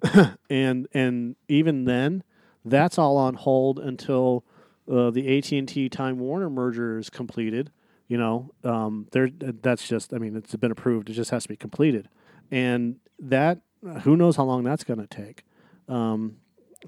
and 0.50 0.88
and 0.94 1.36
even 1.48 1.86
then, 1.86 2.24
that's 2.66 2.98
all 2.98 3.18
on 3.18 3.36
hold 3.36 3.80
until 3.80 4.44
uh, 4.92 5.12
the 5.12 5.38
AT 5.38 5.52
and 5.52 5.68
T 5.68 5.90
Time 5.90 6.18
Warner 6.20 6.50
merger 6.50 6.98
is 6.98 7.10
completed. 7.10 7.72
You 8.08 8.18
know, 8.18 8.52
um, 8.64 9.08
there 9.12 9.30
that's 9.30 9.88
just 9.88 10.14
I 10.14 10.18
mean 10.18 10.36
it's 10.36 10.56
been 10.56 10.72
approved. 10.72 11.10
It 11.10 11.14
just 11.14 11.30
has 11.32 11.44
to 11.44 11.50
be 11.50 11.58
completed, 11.58 12.10
and 12.50 12.96
that 13.20 13.60
who 14.04 14.16
knows 14.16 14.38
how 14.38 14.44
long 14.46 14.64
that's 14.64 14.84
going 14.84 15.00
to 15.00 15.08
take. 15.08 15.44
Um, 15.90 16.38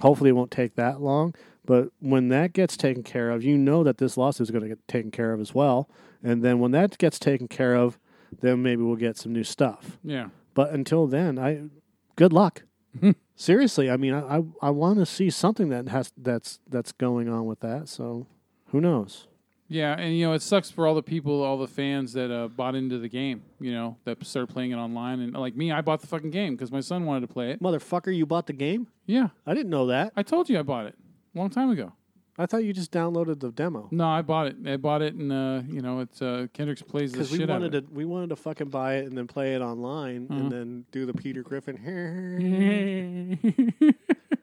hopefully, 0.02 0.30
it 0.30 0.34
won't 0.34 0.52
take 0.52 0.76
that 0.76 1.02
long. 1.02 1.36
But 1.66 1.90
when 2.00 2.30
that 2.30 2.54
gets 2.54 2.76
taken 2.76 3.04
care 3.04 3.30
of, 3.30 3.44
you 3.44 3.58
know 3.58 3.84
that 3.84 4.00
this 4.00 4.18
lawsuit 4.18 4.48
is 4.48 4.52
going 4.52 4.64
to 4.64 4.70
get 4.70 4.88
taken 4.88 5.12
care 5.12 5.34
of 5.34 5.40
as 5.40 5.54
well. 5.54 5.88
And 6.24 6.44
then 6.44 6.60
when 6.60 6.72
that 6.72 6.98
gets 6.98 7.20
taken 7.20 7.48
care 7.48 7.76
of, 7.76 8.00
then 8.42 8.64
maybe 8.64 8.82
we'll 8.82 8.96
get 8.96 9.18
some 9.18 9.34
new 9.34 9.44
stuff. 9.44 10.00
Yeah. 10.04 10.30
But 10.54 10.72
until 10.72 11.08
then, 11.08 11.38
I 11.38 11.70
good 12.16 12.34
luck. 12.34 12.64
Mm-hmm. 12.98 13.12
Seriously, 13.36 13.90
I 13.90 13.98
mean, 13.98 14.14
I 14.14 14.38
I, 14.38 14.44
I 14.64 14.70
want 14.72 15.00
to 15.00 15.06
see 15.06 15.30
something 15.30 15.70
that 15.70 15.88
has 15.90 16.12
that's 16.18 16.60
that's 16.68 16.92
going 16.92 17.30
on 17.30 17.46
with 17.46 17.60
that. 17.62 17.88
So 17.88 18.28
who 18.68 18.82
knows? 18.82 19.28
Yeah, 19.72 19.94
and 19.98 20.18
you 20.18 20.26
know 20.26 20.34
it 20.34 20.42
sucks 20.42 20.72
for 20.72 20.88
all 20.88 20.96
the 20.96 21.04
people, 21.04 21.44
all 21.44 21.60
the 21.60 21.68
fans 21.68 22.14
that 22.14 22.32
uh, 22.32 22.48
bought 22.48 22.74
into 22.74 22.98
the 22.98 23.08
game. 23.08 23.44
You 23.60 23.72
know 23.72 23.98
that 24.04 24.26
started 24.26 24.52
playing 24.52 24.72
it 24.72 24.78
online, 24.78 25.20
and 25.20 25.34
like 25.34 25.56
me, 25.56 25.72
I 25.72 25.82
bought 25.82 26.02
the 26.02 26.08
fucking 26.08 26.32
game 26.32 26.56
because 26.56 26.72
my 26.72 26.80
son 26.80 27.06
wanted 27.06 27.28
to 27.28 27.34
play 27.34 27.52
it. 27.52 27.62
Motherfucker, 27.62 28.16
you 28.16 28.26
bought 28.26 28.48
the 28.48 28.54
game? 28.54 28.88
Yeah, 29.06 29.28
I 29.46 29.54
didn't 29.54 29.70
know 29.70 29.86
that. 29.88 30.12
I 30.16 30.24
told 30.24 30.50
you 30.50 30.58
I 30.58 30.64
bought 30.64 30.88
it 30.88 30.96
a 31.36 31.38
long 31.38 31.52
time 31.52 31.70
ago. 31.70 31.94
I 32.42 32.46
thought 32.46 32.64
you 32.64 32.72
just 32.72 32.94
downloaded 32.94 33.42
the 33.42 33.52
demo 33.52 33.90
No, 33.92 34.08
I 34.08 34.22
bought 34.22 34.48
it. 34.48 34.56
I 34.66 34.78
bought 34.78 35.02
it, 35.02 35.14
and 35.14 35.30
uh, 35.32 35.62
you 35.68 35.82
know 35.82 36.00
it's 36.00 36.20
uh, 36.22 36.48
Kendrick's 36.54 36.82
plays 36.82 37.12
the 37.12 37.18
because 37.20 37.32
we 37.32 37.38
shit 37.40 37.50
out 37.50 37.58
of 37.58 37.62
wanted 37.64 37.76
it. 37.76 37.88
to 37.90 37.94
we 37.94 38.06
wanted 38.06 38.30
to 38.30 38.36
fucking 38.38 38.70
buy 38.70 38.96
it 38.96 39.06
and 39.06 39.16
then 39.18 39.28
play 39.28 39.54
it 39.56 39.62
online 39.62 40.28
Mhm. 40.30 40.40
and 40.40 40.52
then 40.52 40.86
do 40.92 41.06
the 41.06 41.14
Peter 41.14 41.44
Griffin. 41.44 41.78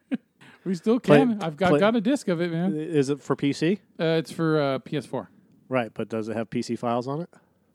we 0.67 0.75
still 0.75 0.99
Play- 0.99 1.19
can. 1.19 1.41
I've 1.41 1.57
got 1.57 1.69
play- 1.69 1.79
got 1.79 1.95
a 1.95 2.01
disc 2.01 2.27
of 2.27 2.41
it, 2.41 2.51
man. 2.51 2.75
Is 2.75 3.09
it 3.09 3.21
for 3.21 3.35
PC? 3.35 3.79
Uh, 3.99 4.03
it's 4.19 4.31
for 4.31 4.59
uh, 4.61 4.79
PS4. 4.79 5.27
Right, 5.69 5.91
but 5.93 6.09
does 6.09 6.29
it 6.29 6.35
have 6.35 6.49
PC 6.49 6.77
files 6.77 7.07
on 7.07 7.21
it? 7.21 7.29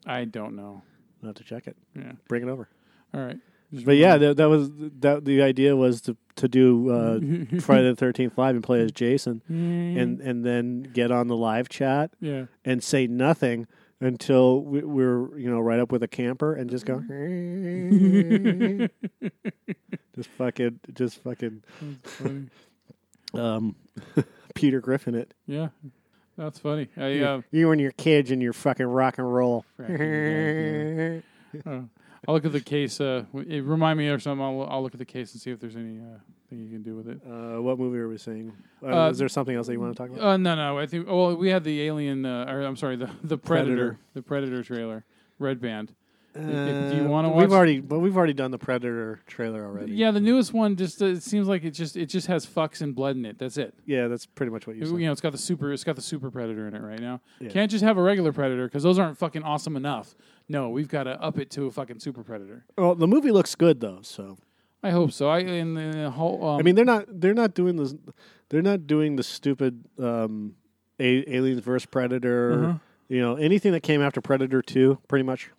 I 0.06 0.24
don't 0.24 0.56
know. 0.56 0.82
I'll 1.22 1.28
have 1.28 1.36
to 1.36 1.44
check 1.44 1.66
it. 1.66 1.76
Yeah. 1.96 2.12
Bring 2.28 2.42
it 2.42 2.48
over. 2.48 2.68
All 3.14 3.20
right. 3.20 3.38
Just 3.72 3.86
But 3.86 3.96
yeah, 3.96 4.16
that, 4.18 4.36
that 4.36 4.48
was 4.48 4.70
that. 5.00 5.24
The 5.24 5.42
idea 5.42 5.74
was 5.76 6.00
to 6.02 6.16
to 6.36 6.48
do 6.48 6.90
uh, 6.90 7.20
Friday 7.60 7.88
the 7.88 7.96
Thirteenth 7.96 8.36
live 8.36 8.54
and 8.54 8.62
play 8.64 8.80
as 8.82 8.92
Jason, 8.92 9.40
and 9.48 10.20
and 10.20 10.44
then 10.44 10.82
get 10.82 11.10
on 11.10 11.28
the 11.28 11.36
live 11.36 11.68
chat, 11.70 12.10
Yeah. 12.20 12.46
and 12.64 12.82
say 12.82 13.06
nothing 13.06 13.66
until 14.00 14.62
we, 14.62 14.82
we're 14.82 15.38
you 15.38 15.48
know 15.48 15.60
right 15.60 15.78
up 15.80 15.90
with 15.92 16.02
a 16.02 16.08
camper 16.08 16.54
and 16.54 16.68
just 16.68 16.84
go, 16.84 16.98
just 20.16 20.28
fucking, 20.36 20.80
just 20.94 21.22
fucking, 21.22 21.62
That's 21.80 22.14
funny. 22.16 22.46
Um, 23.34 23.74
Peter 24.54 24.80
Griffin 24.80 25.14
it. 25.14 25.32
Yeah, 25.46 25.68
that's 26.36 26.58
funny. 26.58 26.88
I, 26.96 27.08
You- 27.08 27.24
uh, 27.26 27.40
you 27.50 27.70
and 27.72 27.80
your 27.80 27.92
kids 27.92 28.30
and 28.30 28.42
your 28.42 28.52
fucking 28.52 28.86
rock 28.86 29.18
and 29.18 29.32
roll. 29.32 29.64
Uh, 31.66 31.80
I'll 32.26 32.34
look 32.34 32.44
at 32.46 32.52
the 32.52 32.60
case. 32.60 32.98
Uh, 33.00 33.24
it 33.34 33.62
remind 33.64 33.98
me 33.98 34.08
or 34.08 34.18
something. 34.18 34.42
I'll, 34.42 34.62
I'll 34.70 34.82
look 34.82 34.94
at 34.94 34.98
the 34.98 35.04
case 35.04 35.32
and 35.32 35.42
see 35.42 35.50
if 35.50 35.60
there's 35.60 35.76
any 35.76 35.98
uh, 35.98 36.18
thing 36.48 36.60
you 36.60 36.70
can 36.70 36.82
do 36.82 36.94
with 36.96 37.08
it. 37.08 37.20
Uh, 37.28 37.60
what 37.60 37.78
movie 37.78 37.98
are 37.98 38.08
we 38.08 38.16
seeing? 38.16 38.52
Uh, 38.82 38.86
Uh, 39.06 39.10
is 39.10 39.18
there 39.18 39.28
something 39.28 39.54
else 39.54 39.66
that 39.66 39.72
you 39.74 39.80
want 39.80 39.94
to 39.94 40.02
talk 40.02 40.08
about? 40.08 40.24
Uh, 40.26 40.36
no, 40.38 40.54
no. 40.54 40.78
I 40.78 40.86
think. 40.86 41.08
Well, 41.08 41.36
we 41.36 41.50
had 41.50 41.62
the 41.64 41.82
Alien. 41.82 42.24
Uh, 42.24 42.46
or 42.48 42.62
I'm 42.62 42.76
sorry, 42.76 42.96
the 42.96 43.10
the 43.24 43.36
Predator, 43.36 43.74
Predator. 43.76 43.98
the 44.14 44.22
Predator 44.22 44.62
trailer, 44.62 45.04
Red 45.38 45.60
Band. 45.60 45.92
I- 46.34 46.38
do 46.40 46.44
Uh, 46.46 46.92
you 46.94 47.04
want 47.04 47.26
to 47.26 47.28
watch? 47.30 47.40
We've 47.42 47.52
already, 47.52 47.80
but 47.80 47.98
we've 47.98 48.16
already 48.16 48.32
done 48.32 48.50
the 48.52 48.58
Predator 48.58 49.20
trailer 49.26 49.64
already. 49.64 49.92
Yeah, 49.92 50.10
the 50.12 50.20
newest 50.20 50.52
one 50.54 50.76
just 50.76 51.02
uh, 51.02 51.06
it 51.06 51.22
seems 51.22 51.46
like 51.48 51.62
it 51.64 51.72
just 51.72 51.96
it 51.96 52.06
just 52.06 52.26
has 52.28 52.46
fucks 52.46 52.80
and 52.80 52.94
blood 52.94 53.16
in 53.16 53.26
it. 53.26 53.38
That's 53.38 53.58
it. 53.58 53.74
Yeah, 53.84 54.08
that's 54.08 54.24
pretty 54.24 54.50
much 54.50 54.66
what 54.66 54.76
you 54.76 54.80
You 54.82 54.86
said. 54.88 54.98
know, 54.98 55.12
it's 55.12 55.20
got 55.20 55.32
the 55.32 55.38
super. 55.38 55.72
It's 55.72 55.84
got 55.84 55.96
the 55.96 56.02
super 56.02 56.30
predator 56.30 56.66
in 56.66 56.74
it 56.74 56.80
right 56.82 56.98
now. 57.00 57.20
Yeah. 57.40 57.50
Can't 57.50 57.70
just 57.70 57.84
have 57.84 57.98
a 57.98 58.02
regular 58.02 58.32
predator 58.32 58.66
because 58.66 58.82
those 58.82 58.98
aren't 58.98 59.18
fucking 59.18 59.42
awesome 59.42 59.76
enough. 59.76 60.14
No, 60.48 60.70
we've 60.70 60.88
got 60.88 61.04
to 61.04 61.20
up 61.22 61.38
it 61.38 61.50
to 61.52 61.66
a 61.66 61.70
fucking 61.70 62.00
super 62.00 62.22
predator. 62.22 62.64
Well, 62.78 62.94
the 62.94 63.06
movie 63.06 63.30
looks 63.30 63.54
good 63.54 63.80
though, 63.80 64.00
so 64.02 64.38
I 64.82 64.90
hope 64.90 65.12
so. 65.12 65.28
I 65.28 65.40
in 65.40 65.74
the 65.74 66.10
whole. 66.10 66.42
Um, 66.46 66.58
I 66.60 66.62
mean 66.62 66.74
they're 66.74 66.84
not 66.84 67.04
they're 67.08 67.34
not 67.34 67.54
doing 67.54 67.76
this 67.76 67.94
they're 68.48 68.62
not 68.62 68.86
doing 68.86 69.16
the 69.16 69.22
stupid 69.22 69.84
um, 69.98 70.54
a- 70.98 71.34
Aliens 71.36 71.60
versus 71.60 71.84
Predator. 71.86 72.52
Uh-huh. 72.64 72.78
You 73.08 73.20
know 73.20 73.36
anything 73.36 73.72
that 73.72 73.82
came 73.82 74.00
after 74.00 74.20
Predator 74.22 74.62
two, 74.62 74.98
pretty 75.08 75.22
much. 75.24 75.50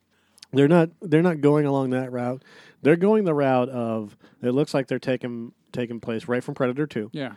They're 0.53 0.67
not. 0.67 0.89
They're 1.01 1.21
not 1.21 1.41
going 1.41 1.65
along 1.65 1.89
that 1.91 2.11
route. 2.11 2.43
They're 2.81 2.95
going 2.95 3.25
the 3.25 3.33
route 3.33 3.69
of. 3.69 4.15
It 4.41 4.51
looks 4.51 4.73
like 4.73 4.87
they're 4.87 4.99
taking 4.99 5.51
taking 5.71 5.99
place 5.99 6.27
right 6.27 6.43
from 6.43 6.53
Predator 6.55 6.85
Two. 6.87 7.09
Yeah. 7.13 7.33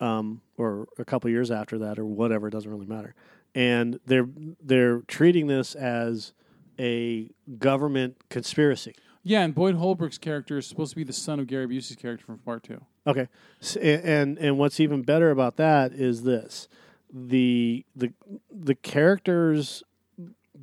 Um, 0.00 0.40
or 0.56 0.86
a 0.98 1.04
couple 1.04 1.28
years 1.30 1.50
after 1.50 1.78
that, 1.78 1.98
or 1.98 2.04
whatever. 2.06 2.48
It 2.48 2.52
doesn't 2.52 2.70
really 2.70 2.86
matter. 2.86 3.14
And 3.54 3.98
they're 4.06 4.28
they're 4.62 5.00
treating 5.02 5.46
this 5.46 5.74
as 5.74 6.32
a 6.78 7.30
government 7.58 8.16
conspiracy. 8.30 8.94
Yeah, 9.22 9.42
and 9.42 9.54
Boyd 9.54 9.74
Holbrook's 9.74 10.16
character 10.16 10.56
is 10.56 10.66
supposed 10.66 10.90
to 10.92 10.96
be 10.96 11.04
the 11.04 11.12
son 11.12 11.40
of 11.40 11.46
Gary 11.46 11.66
Busey's 11.66 11.96
character 11.96 12.24
from 12.24 12.38
part 12.38 12.62
two. 12.62 12.80
Okay, 13.06 13.28
S- 13.60 13.76
and 13.76 14.38
and 14.38 14.58
what's 14.58 14.80
even 14.80 15.02
better 15.02 15.30
about 15.30 15.56
that 15.56 15.92
is 15.92 16.22
this: 16.22 16.68
the 17.12 17.84
the 17.94 18.12
the 18.50 18.74
characters 18.76 19.82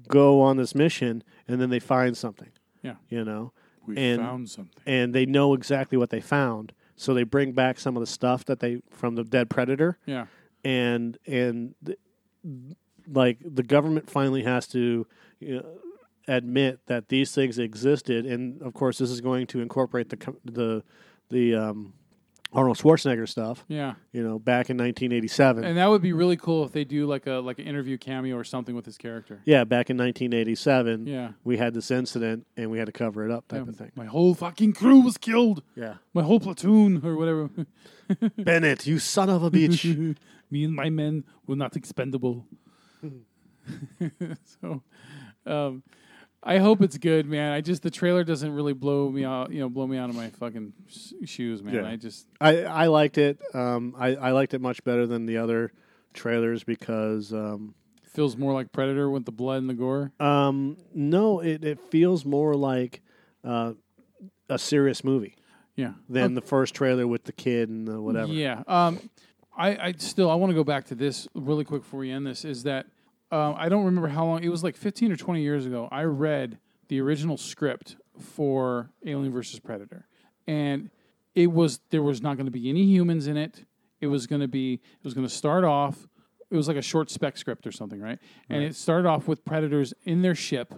go 0.07 0.41
on 0.41 0.57
this 0.57 0.73
mission, 0.73 1.23
and 1.47 1.59
then 1.61 1.69
they 1.69 1.79
find 1.79 2.15
something. 2.17 2.49
Yeah. 2.83 2.95
you 3.09 3.23
know, 3.25 3.51
We 3.85 3.97
and, 3.97 4.21
found 4.21 4.49
something. 4.49 4.81
and 4.85 5.13
they 5.13 5.25
know 5.25 5.53
exactly 5.53 5.97
what 5.97 6.09
they 6.09 6.21
found. 6.21 6.73
So 6.95 7.13
they 7.13 7.23
bring 7.23 7.51
back 7.51 7.79
some 7.79 7.95
of 7.95 8.01
the 8.01 8.07
stuff 8.07 8.45
that 8.45 8.59
they 8.59 8.81
from 8.91 9.15
the 9.15 9.23
dead 9.23 9.49
predator. 9.49 9.97
Yeah. 10.05 10.25
and 10.63 11.17
and 11.27 11.75
th- 11.85 11.97
like 13.11 13.37
the 13.43 13.63
government 13.63 14.09
finally 14.09 14.43
has 14.43 14.67
to. 14.69 15.05
You 15.39 15.55
know, 15.57 15.65
admit 16.29 16.79
that 16.87 17.07
these 17.07 17.31
things 17.31 17.57
existed, 17.59 18.25
and 18.25 18.61
of 18.61 18.73
course, 18.73 18.97
this 18.97 19.09
is 19.11 19.21
going 19.21 19.47
to 19.47 19.61
incorporate 19.61 20.09
the 20.09 20.17
co- 20.17 20.35
the 20.43 20.83
the 21.29 21.55
um, 21.55 21.93
Arnold 22.53 22.77
Schwarzenegger 22.77 23.27
stuff. 23.27 23.65
Yeah. 23.67 23.95
you 24.11 24.23
know, 24.23 24.39
back 24.39 24.69
in 24.69 24.77
1987. 24.77 25.63
And 25.63 25.77
that 25.77 25.89
would 25.89 26.01
be 26.01 26.13
really 26.13 26.37
cool 26.37 26.63
if 26.63 26.71
they 26.71 26.83
do 26.85 27.05
like 27.05 27.27
a 27.27 27.33
like 27.33 27.59
an 27.59 27.65
interview 27.65 27.97
cameo 27.97 28.35
or 28.37 28.43
something 28.43 28.73
with 28.75 28.85
his 28.85 28.97
character. 28.97 29.41
yeah, 29.45 29.63
back 29.63 29.89
in 29.89 29.97
1987. 29.97 31.05
Yeah. 31.07 31.31
we 31.43 31.57
had 31.57 31.73
this 31.73 31.91
incident, 31.91 32.47
and 32.55 32.71
we 32.71 32.77
had 32.79 32.85
to 32.85 32.91
cover 32.93 33.25
it 33.25 33.31
up, 33.31 33.47
type 33.47 33.63
Yeah, 33.65 33.69
of 33.69 33.75
thing. 33.75 33.91
My 33.95 34.05
whole 34.05 34.33
fucking 34.33 34.73
crew 34.73 35.01
was 35.01 35.17
killed. 35.17 35.61
Yeah. 35.75 35.95
My 36.13 36.23
whole 36.23 36.39
platoon 36.39 37.05
or 37.05 37.15
whatever. 37.15 37.49
Bennett, 38.37 38.87
you 38.87 38.99
son 38.99 39.29
of 39.29 39.43
a 39.43 39.51
bitch. 39.51 40.15
Me 40.49 40.63
and 40.63 40.73
my 40.73 40.89
men 40.89 41.25
were 41.45 41.57
not 41.57 41.75
expendable. 41.75 42.45
so, 44.61 44.81
um, 45.45 45.83
I 46.43 46.59
hope 46.59 46.81
it's 46.81 46.97
good, 46.97 47.25
man. 47.25 47.51
I 47.51 47.61
just 47.61 47.83
the 47.83 47.89
trailer 47.91 48.23
doesn't 48.23 48.53
really 48.53 48.73
blow 48.73 49.09
me 49.09 49.25
out, 49.25 49.51
you 49.51 49.59
know, 49.59 49.69
blow 49.69 49.87
me 49.87 49.97
out 49.97 50.09
of 50.09 50.15
my 50.15 50.29
fucking 50.29 50.73
sh- 50.87 51.13
shoes, 51.25 51.63
man. 51.63 51.83
I 51.83 51.95
just 51.95 52.27
I, 52.39 52.63
I 52.63 52.87
liked 52.87 53.17
it. 53.17 53.39
Um, 53.53 53.95
I, 53.97 54.15
I 54.15 54.31
liked 54.31 54.53
it 54.53 54.61
much 54.61 54.83
better 54.83 55.05
than 55.07 55.25
the 55.25 55.37
other 55.37 55.71
trailers 56.13 56.63
because 56.63 57.33
um, 57.33 57.73
feels 58.03 58.37
more 58.37 58.53
like 58.53 58.71
Predator 58.71 59.09
with 59.09 59.25
the 59.25 59.31
blood 59.31 59.57
and 59.57 59.69
the 59.69 59.73
gore. 59.73 60.11
um, 60.19 60.77
no, 60.93 61.39
it, 61.39 61.63
it 61.63 61.79
feels 61.91 62.23
more 62.23 62.55
like 62.55 63.01
uh, 63.43 63.73
a 64.49 64.57
serious 64.59 65.03
movie. 65.03 65.35
Yeah. 65.75 65.93
Than 66.09 66.33
the 66.33 66.41
first 66.41 66.73
trailer 66.73 67.05
with 67.05 67.25
the 67.25 67.31
kid 67.31 67.69
and 67.69 67.87
the 67.87 68.01
whatever. 68.01 68.33
Yeah. 68.33 68.63
Um, 68.67 68.99
I, 69.55 69.77
I 69.77 69.93
still 69.97 70.31
I 70.31 70.35
want 70.35 70.49
to 70.49 70.55
go 70.55 70.63
back 70.63 70.85
to 70.85 70.95
this 70.95 71.27
really 71.35 71.63
quick 71.63 71.83
before 71.83 71.99
we 71.99 72.09
end 72.09 72.25
this. 72.25 72.45
Is 72.45 72.63
that 72.63 72.87
um, 73.31 73.55
I 73.57 73.69
don't 73.69 73.85
remember 73.85 74.07
how 74.07 74.25
long 74.25 74.43
it 74.43 74.49
was 74.49 74.63
like 74.63 74.75
15 74.77 75.11
or 75.11 75.15
20 75.15 75.41
years 75.41 75.65
ago. 75.65 75.87
I 75.91 76.03
read 76.03 76.59
the 76.87 77.01
original 77.01 77.37
script 77.37 77.97
for 78.19 78.89
Alien 79.05 79.31
versus 79.33 79.59
Predator, 79.59 80.07
and 80.47 80.89
it 81.35 81.47
was 81.51 81.79
there 81.89 82.01
was 82.03 82.21
not 82.21 82.37
going 82.37 82.45
to 82.45 82.51
be 82.51 82.69
any 82.69 82.83
humans 82.83 83.27
in 83.27 83.37
it. 83.37 83.65
It 83.99 84.07
was 84.07 84.27
going 84.27 84.41
to 84.41 84.47
be 84.47 84.73
it 84.75 85.03
was 85.03 85.13
going 85.13 85.27
to 85.27 85.33
start 85.33 85.63
off. 85.63 86.07
It 86.49 86.55
was 86.55 86.67
like 86.69 86.77
a 86.77 86.81
short 86.81 87.09
spec 87.11 87.35
script 87.37 87.67
or 87.67 87.71
something, 87.73 87.99
right? 87.99 88.19
And 88.49 88.59
Right. 88.59 88.69
it 88.69 88.75
started 88.75 89.07
off 89.07 89.27
with 89.27 89.43
predators 89.43 89.93
in 90.05 90.21
their 90.21 90.35
ship, 90.35 90.73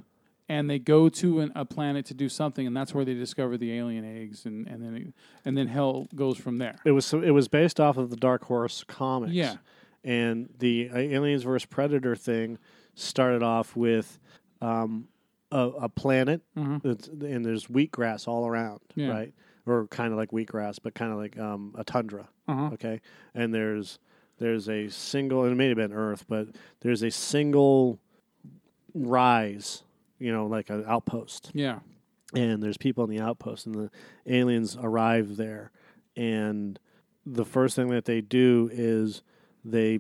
and 0.48 0.68
they 0.68 0.80
go 0.80 1.10
to 1.10 1.42
an, 1.42 1.52
a 1.56 1.64
planet 1.64 2.08
to 2.08 2.16
do 2.16 2.28
something, 2.28 2.66
and 2.66 2.76
that's 2.76 2.92
where 2.94 3.06
they 3.06 3.14
discover 3.14 3.56
the 3.58 3.72
alien 3.74 4.04
eggs, 4.04 4.46
and 4.48 4.68
and 4.68 4.82
then 4.84 4.96
it, 4.96 5.14
and 5.46 5.56
then 5.56 5.68
hell 5.68 6.08
goes 6.16 6.38
from 6.40 6.58
there. 6.58 6.78
It 6.86 6.92
was 6.92 7.14
it 7.14 7.32
was 7.32 7.48
based 7.48 7.80
off 7.80 7.98
of 7.98 8.10
the 8.10 8.18
Dark 8.18 8.46
Horse 8.46 8.84
comics. 8.88 9.34
Yeah. 9.34 9.58
And 10.04 10.50
the 10.60 10.90
uh, 10.94 10.98
Aliens 10.98 11.44
vs 11.44 11.66
Predator 11.66 12.16
thing 12.16 12.58
started 12.96 13.44
off 13.44 13.76
with 13.76 14.20
um, 14.62 15.08
a, 15.52 15.60
a 15.82 15.90
planet, 15.90 16.42
Mhm. 16.58 16.82
that's, 16.82 17.08
and 17.08 17.46
there's 17.46 17.68
wheatgrass 17.68 18.28
all 18.28 18.46
around, 18.48 18.82
Yeah. 18.96 19.10
right? 19.10 19.34
Or 19.66 19.88
kind 19.88 20.12
of 20.12 20.18
like 20.18 20.32
wheatgrass, 20.32 20.78
but 20.82 20.94
kind 20.96 21.12
of 21.12 21.18
like 21.18 21.38
um, 21.40 21.74
a 21.78 21.84
tundra. 21.84 22.28
Uh-huh. 22.48 22.70
Okay, 22.74 23.02
and 23.36 23.54
there's 23.54 24.00
there's 24.38 24.70
a 24.70 24.88
single, 24.90 25.44
and 25.44 25.52
it 25.52 25.56
may 25.56 25.68
have 25.68 25.76
been 25.78 25.92
Earth, 25.94 26.26
but 26.28 26.48
there's 26.80 27.04
a 27.04 27.12
single 27.12 28.00
rise, 28.94 29.84
you 30.18 30.32
know, 30.32 30.46
like 30.48 30.70
an 30.70 30.84
outpost 30.88 31.52
Yeah. 31.54 31.80
and 32.34 32.62
there's 32.64 32.78
people 32.78 33.04
in 33.04 33.10
the 33.10 33.20
outpost, 33.22 33.66
and 33.66 33.76
the 33.76 33.92
aliens 34.26 34.78
arrive 34.82 35.38
there, 35.38 35.72
and 36.16 36.80
the 37.26 37.46
first 37.46 37.76
thing 37.76 37.90
that 37.90 38.06
they 38.06 38.22
do 38.22 38.70
is 38.72 39.22
they, 39.66 40.00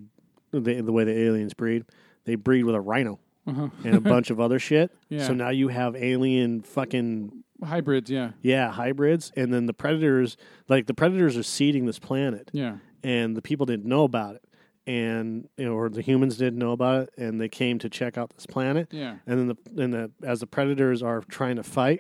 they 0.52 0.82
the 0.82 0.92
way 0.92 1.04
the 1.04 1.18
aliens 1.18 1.54
breed, 1.54 1.86
they 2.26 2.36
breed 2.36 2.64
with 2.64 2.76
a 2.76 2.82
rhino 2.82 3.20
Uh-huh. 3.48 3.70
and 3.84 3.96
a 3.96 4.02
bunch 4.02 4.30
of 4.30 4.40
other 4.40 4.60
shit. 4.60 4.92
Yeah. 5.10 5.26
So 5.26 5.34
now 5.34 5.50
you 5.50 5.70
have 5.70 5.96
alien 5.96 6.62
fucking 6.62 7.44
Hybrids, 7.64 8.10
yeah. 8.10 8.32
yeah 8.42 8.72
hybrids, 8.72 9.32
and 9.36 9.54
then 9.54 9.66
the 9.66 9.74
predators, 9.74 10.38
like 10.70 10.86
the 10.86 10.94
predators, 10.94 11.36
are 11.36 11.44
seeding 11.44 11.86
this 11.88 12.00
planet. 12.00 12.50
Yeah. 12.54 12.78
and 13.04 13.36
the 13.36 13.42
people 13.42 13.66
didn't 13.66 13.86
know 13.86 14.04
about 14.06 14.36
it. 14.36 14.44
And 14.88 15.48
you 15.58 15.66
know, 15.66 15.74
or 15.74 15.90
the 15.90 16.02
humans 16.02 16.38
didn't 16.38 16.58
know 16.58 16.72
about 16.72 17.04
it, 17.04 17.10
and 17.18 17.40
they 17.40 17.50
came 17.50 17.78
to 17.80 17.90
check 17.90 18.18
out 18.18 18.30
this 18.32 18.46
planet. 18.46 18.88
Yeah. 18.92 19.18
And 19.28 19.40
then 19.40 19.48
the 19.76 19.84
and 19.84 19.94
the 19.94 20.12
as 20.24 20.40
the 20.40 20.48
predators 20.48 21.04
are 21.04 21.22
trying 21.22 21.58
to 21.58 21.64
fight, 21.64 22.00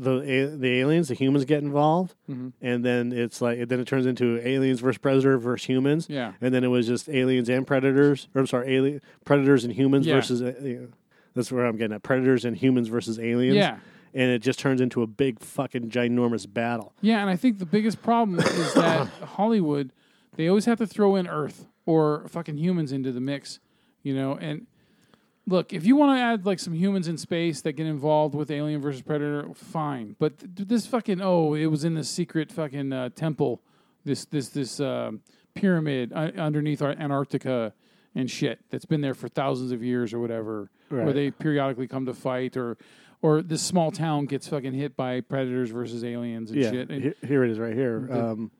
the 0.00 0.54
the 0.58 0.78
aliens, 0.80 1.08
the 1.08 1.14
humans 1.14 1.44
get 1.44 1.62
involved, 1.62 2.14
Mhm. 2.30 2.52
and 2.60 2.84
then 2.84 3.12
it's 3.12 3.40
like 3.42 3.68
then 3.68 3.80
it 3.80 3.86
turns 3.86 4.06
into 4.06 4.38
aliens 4.46 4.80
versus 4.80 4.98
predator 4.98 5.38
versus 5.38 5.66
humans. 5.66 6.06
Yeah. 6.08 6.32
And 6.40 6.54
then 6.54 6.62
it 6.64 6.68
was 6.68 6.86
just 6.86 7.08
aliens 7.08 7.48
and 7.48 7.66
predators, 7.66 8.28
or 8.34 8.40
I'm 8.40 8.46
sorry, 8.46 8.74
alien 8.74 9.00
predators 9.24 9.64
and 9.64 9.72
humans 9.72 10.06
Yeah. 10.06 10.14
versus. 10.14 10.40
Uh, 10.42 10.54
you 10.62 10.74
know, 10.80 10.88
that's 11.34 11.50
where 11.52 11.66
I'm 11.66 11.76
getting 11.76 11.94
at: 11.94 12.02
predators 12.02 12.44
and 12.44 12.56
humans 12.56 12.88
versus 12.88 13.18
aliens. 13.18 13.56
Yeah. 13.56 13.78
And 14.14 14.30
it 14.30 14.40
just 14.40 14.58
turns 14.58 14.80
into 14.80 15.02
a 15.02 15.06
big 15.06 15.38
fucking 15.40 15.90
ginormous 15.90 16.46
battle. 16.52 16.94
Yeah, 17.02 17.20
and 17.20 17.28
I 17.28 17.36
think 17.36 17.58
the 17.58 17.66
biggest 17.66 18.00
problem 18.02 18.38
is 18.40 18.74
that 18.74 19.06
Hollywood, 19.36 19.92
they 20.36 20.48
always 20.48 20.64
have 20.64 20.78
to 20.78 20.86
throw 20.86 21.14
in 21.16 21.26
Earth 21.28 21.66
or 21.86 22.26
fucking 22.28 22.56
humans 22.56 22.90
into 22.92 23.12
the 23.12 23.20
mix, 23.20 23.60
you 24.02 24.14
know. 24.14 24.36
And 24.40 24.66
look, 25.48 25.72
if 25.72 25.84
you 25.84 25.96
want 25.96 26.16
to 26.18 26.22
add 26.22 26.46
like 26.46 26.58
some 26.60 26.72
humans 26.74 27.08
in 27.08 27.16
space 27.18 27.60
that 27.62 27.72
get 27.72 27.86
involved 27.86 28.34
with 28.34 28.50
Alien 28.50 28.80
versus 28.80 29.02
Predator, 29.02 29.48
fine. 29.54 30.14
But 30.18 30.38
th- 30.38 30.68
this 30.68 30.86
fucking 30.86 31.20
oh, 31.20 31.54
it 31.54 31.66
was 31.66 31.84
in 31.84 31.94
this 31.94 32.08
secret 32.08 32.52
fucking 32.52 32.92
uh, 32.92 33.08
temple, 33.10 33.60
this 34.04 34.24
this 34.26 34.50
this 34.50 34.78
um 34.80 35.20
pyramid 35.54 36.12
uh, 36.12 36.30
underneath 36.36 36.80
Ar- 36.82 36.94
Antarctica 36.98 37.72
and 38.14 38.30
shit 38.30 38.60
that's 38.70 38.84
been 38.86 39.00
there 39.00 39.14
for 39.14 39.28
thousands 39.28 39.72
of 39.72 39.82
years 39.82 40.12
or 40.14 40.18
whatever, 40.20 40.70
where 40.88 41.12
they 41.12 41.30
periodically 41.30 41.88
come 41.88 42.06
to 42.06 42.14
fight 42.14 42.56
or. 42.56 42.76
Or 43.20 43.42
this 43.42 43.62
small 43.62 43.90
town 43.90 44.26
gets 44.26 44.46
fucking 44.46 44.74
hit 44.74 44.96
by 44.96 45.22
predators 45.22 45.70
versus 45.70 46.04
aliens 46.04 46.52
and 46.52 46.60
yeah, 46.62 46.70
shit. 46.70 46.88
And 46.88 47.02
he- 47.02 47.26
here 47.26 47.42
it 47.42 47.50
is 47.50 47.58
right 47.58 47.74
here. 47.74 48.06
The- 48.08 48.24
Um, 48.30 48.50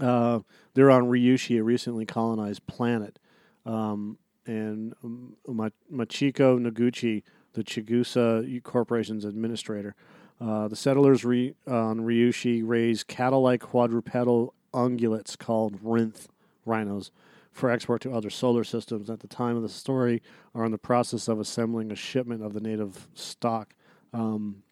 uh, 0.00 0.40
they're 0.74 0.90
on 0.90 1.04
Ryushi, 1.04 1.58
a 1.58 1.62
recently 1.64 2.04
colonized 2.06 2.64
planet, 2.68 3.18
um, 3.64 4.18
and 4.46 4.94
um, 5.04 5.36
Machiko 5.48 6.58
Noguchi, 6.58 7.22
the 7.54 7.64
Chigusa 7.64 8.62
Corporation's 8.62 9.24
administrator. 9.24 9.94
Uh, 10.40 10.68
the 10.68 10.76
settlers 10.76 11.24
re- 11.24 11.54
on 11.66 12.00
Ryushi 12.00 12.62
raise 12.64 13.02
cattle-like 13.02 13.62
quadrupedal 13.62 14.52
ungulates 14.74 15.36
called 15.38 15.82
Rinth 15.82 16.26
rhinos 16.66 17.10
for 17.52 17.70
export 17.70 18.02
to 18.02 18.12
other 18.12 18.28
solar 18.28 18.64
systems. 18.64 19.08
At 19.08 19.20
the 19.20 19.28
time 19.28 19.56
of 19.56 19.62
the 19.62 19.68
story, 19.68 20.22
are 20.54 20.64
in 20.66 20.72
the 20.72 20.78
process 20.78 21.26
of 21.26 21.40
assembling 21.40 21.90
a 21.90 21.96
shipment 21.96 22.42
of 22.42 22.52
the 22.52 22.60
native 22.60 23.08
stock. 23.14 23.74
Um, 24.12 24.62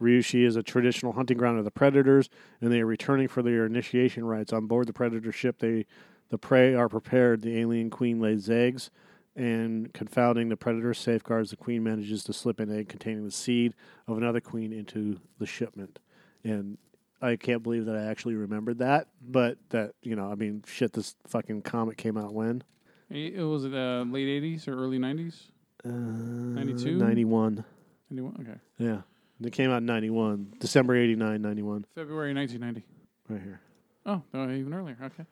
Ryushi 0.00 0.44
is 0.44 0.56
a 0.56 0.62
traditional 0.62 1.12
hunting 1.12 1.38
ground 1.38 1.58
of 1.58 1.64
the 1.64 1.70
predators, 1.70 2.28
and 2.60 2.72
they 2.72 2.80
are 2.80 2.86
returning 2.86 3.28
for 3.28 3.42
their 3.42 3.64
initiation 3.64 4.24
rites. 4.24 4.52
On 4.52 4.66
board 4.66 4.88
the 4.88 4.92
predator 4.92 5.30
ship, 5.30 5.60
they 5.60 5.86
the 6.30 6.38
prey 6.38 6.74
are 6.74 6.88
prepared. 6.88 7.42
The 7.42 7.58
alien 7.58 7.90
queen 7.90 8.18
lays 8.18 8.50
eggs, 8.50 8.90
and 9.34 9.92
confounding 9.94 10.48
the 10.48 10.56
predator 10.56 10.92
safeguards, 10.94 11.50
the 11.50 11.56
queen 11.56 11.82
manages 11.82 12.22
to 12.24 12.32
slip 12.32 12.60
an 12.60 12.70
egg 12.76 12.88
containing 12.88 13.24
the 13.24 13.30
seed 13.30 13.74
of 14.06 14.18
another 14.18 14.40
queen 14.40 14.72
into 14.72 15.18
the 15.38 15.46
shipment. 15.46 15.98
And 16.44 16.76
I 17.20 17.36
can't 17.36 17.62
believe 17.62 17.86
that 17.86 17.96
I 17.96 18.04
actually 18.04 18.34
remembered 18.34 18.78
that, 18.78 19.08
but 19.26 19.58
that 19.70 19.92
you 20.02 20.16
know, 20.16 20.30
I 20.30 20.34
mean, 20.34 20.64
shit, 20.66 20.92
this 20.92 21.14
fucking 21.26 21.62
comic 21.62 21.96
came 21.96 22.16
out 22.16 22.34
when 22.34 22.62
It 23.10 23.42
was 23.42 23.64
it 23.64 23.74
uh, 23.74 24.04
late 24.06 24.28
eighties 24.28 24.66
or 24.68 24.74
early 24.74 24.98
nineties? 24.98 25.50
Uh, 25.84 25.88
Ninety 25.88 26.74
two. 26.74 26.96
91. 26.98 27.64
Ninety 28.10 28.22
one. 28.22 28.36
Okay. 28.40 28.58
Yeah, 28.78 29.02
it 29.44 29.52
came 29.52 29.70
out 29.70 29.78
in 29.78 29.86
ninety 29.86 30.10
one, 30.10 30.52
December 30.58 30.94
89, 30.96 31.40
91. 31.40 31.86
February 31.94 32.34
nineteen 32.34 32.60
ninety. 32.60 32.84
Right 33.28 33.40
here. 33.40 33.60
Oh, 34.04 34.22
no, 34.34 34.50
even 34.50 34.74
earlier. 34.74 34.96
Okay. 35.00 35.24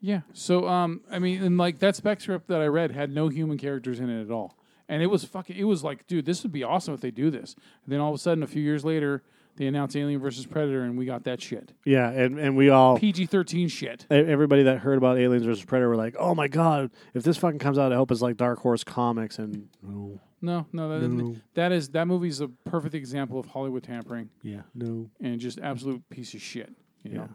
Yeah. 0.00 0.20
So, 0.32 0.68
um, 0.68 1.00
I 1.10 1.18
mean, 1.18 1.42
and 1.42 1.58
like 1.58 1.78
that 1.80 1.96
spec 1.96 2.20
script 2.20 2.48
that 2.48 2.60
I 2.60 2.66
read 2.66 2.92
had 2.92 3.10
no 3.10 3.28
human 3.28 3.58
characters 3.58 3.98
in 4.00 4.08
it 4.08 4.22
at 4.22 4.30
all, 4.30 4.56
and 4.88 5.02
it 5.02 5.06
was 5.06 5.24
fucking. 5.24 5.56
It 5.56 5.64
was 5.64 5.82
like, 5.82 6.06
dude, 6.06 6.24
this 6.26 6.42
would 6.42 6.52
be 6.52 6.62
awesome 6.64 6.94
if 6.94 7.00
they 7.00 7.10
do 7.10 7.30
this. 7.30 7.54
And 7.84 7.92
then 7.92 8.00
all 8.00 8.10
of 8.10 8.14
a 8.14 8.18
sudden, 8.18 8.42
a 8.42 8.46
few 8.46 8.62
years 8.62 8.84
later, 8.84 9.22
they 9.56 9.66
announced 9.66 9.96
Alien 9.96 10.20
versus 10.20 10.46
Predator, 10.46 10.82
and 10.84 10.96
we 10.96 11.04
got 11.04 11.24
that 11.24 11.42
shit. 11.42 11.72
Yeah, 11.84 12.08
and, 12.10 12.38
and 12.38 12.56
we 12.56 12.70
all 12.70 12.96
PG 12.96 13.26
thirteen 13.26 13.66
shit. 13.68 14.06
everybody 14.08 14.62
that 14.64 14.78
heard 14.78 14.98
about 14.98 15.18
Aliens 15.18 15.44
versus 15.44 15.64
Predator 15.64 15.88
were 15.88 15.96
like, 15.96 16.14
"Oh 16.18 16.34
my 16.34 16.46
god, 16.46 16.90
if 17.14 17.24
this 17.24 17.36
fucking 17.36 17.58
comes 17.58 17.76
out, 17.78 17.92
I 17.92 17.96
hope 17.96 18.12
it's 18.12 18.22
like 18.22 18.36
Dark 18.36 18.60
Horse 18.60 18.84
Comics." 18.84 19.38
And 19.40 19.68
no, 19.82 20.20
No, 20.40 20.66
no, 20.72 21.00
that, 21.00 21.08
No. 21.08 21.34
that 21.54 21.72
is 21.72 21.88
that 21.88 22.06
movie's 22.06 22.40
a 22.40 22.46
perfect 22.46 22.94
example 22.94 23.40
of 23.40 23.46
Hollywood 23.46 23.82
tampering. 23.82 24.30
Yeah, 24.44 24.62
no. 24.76 25.10
and 25.20 25.40
just 25.40 25.58
absolute 25.58 26.08
piece 26.08 26.34
of 26.34 26.40
shit. 26.40 26.72
You 27.02 27.14
Yeah. 27.14 27.26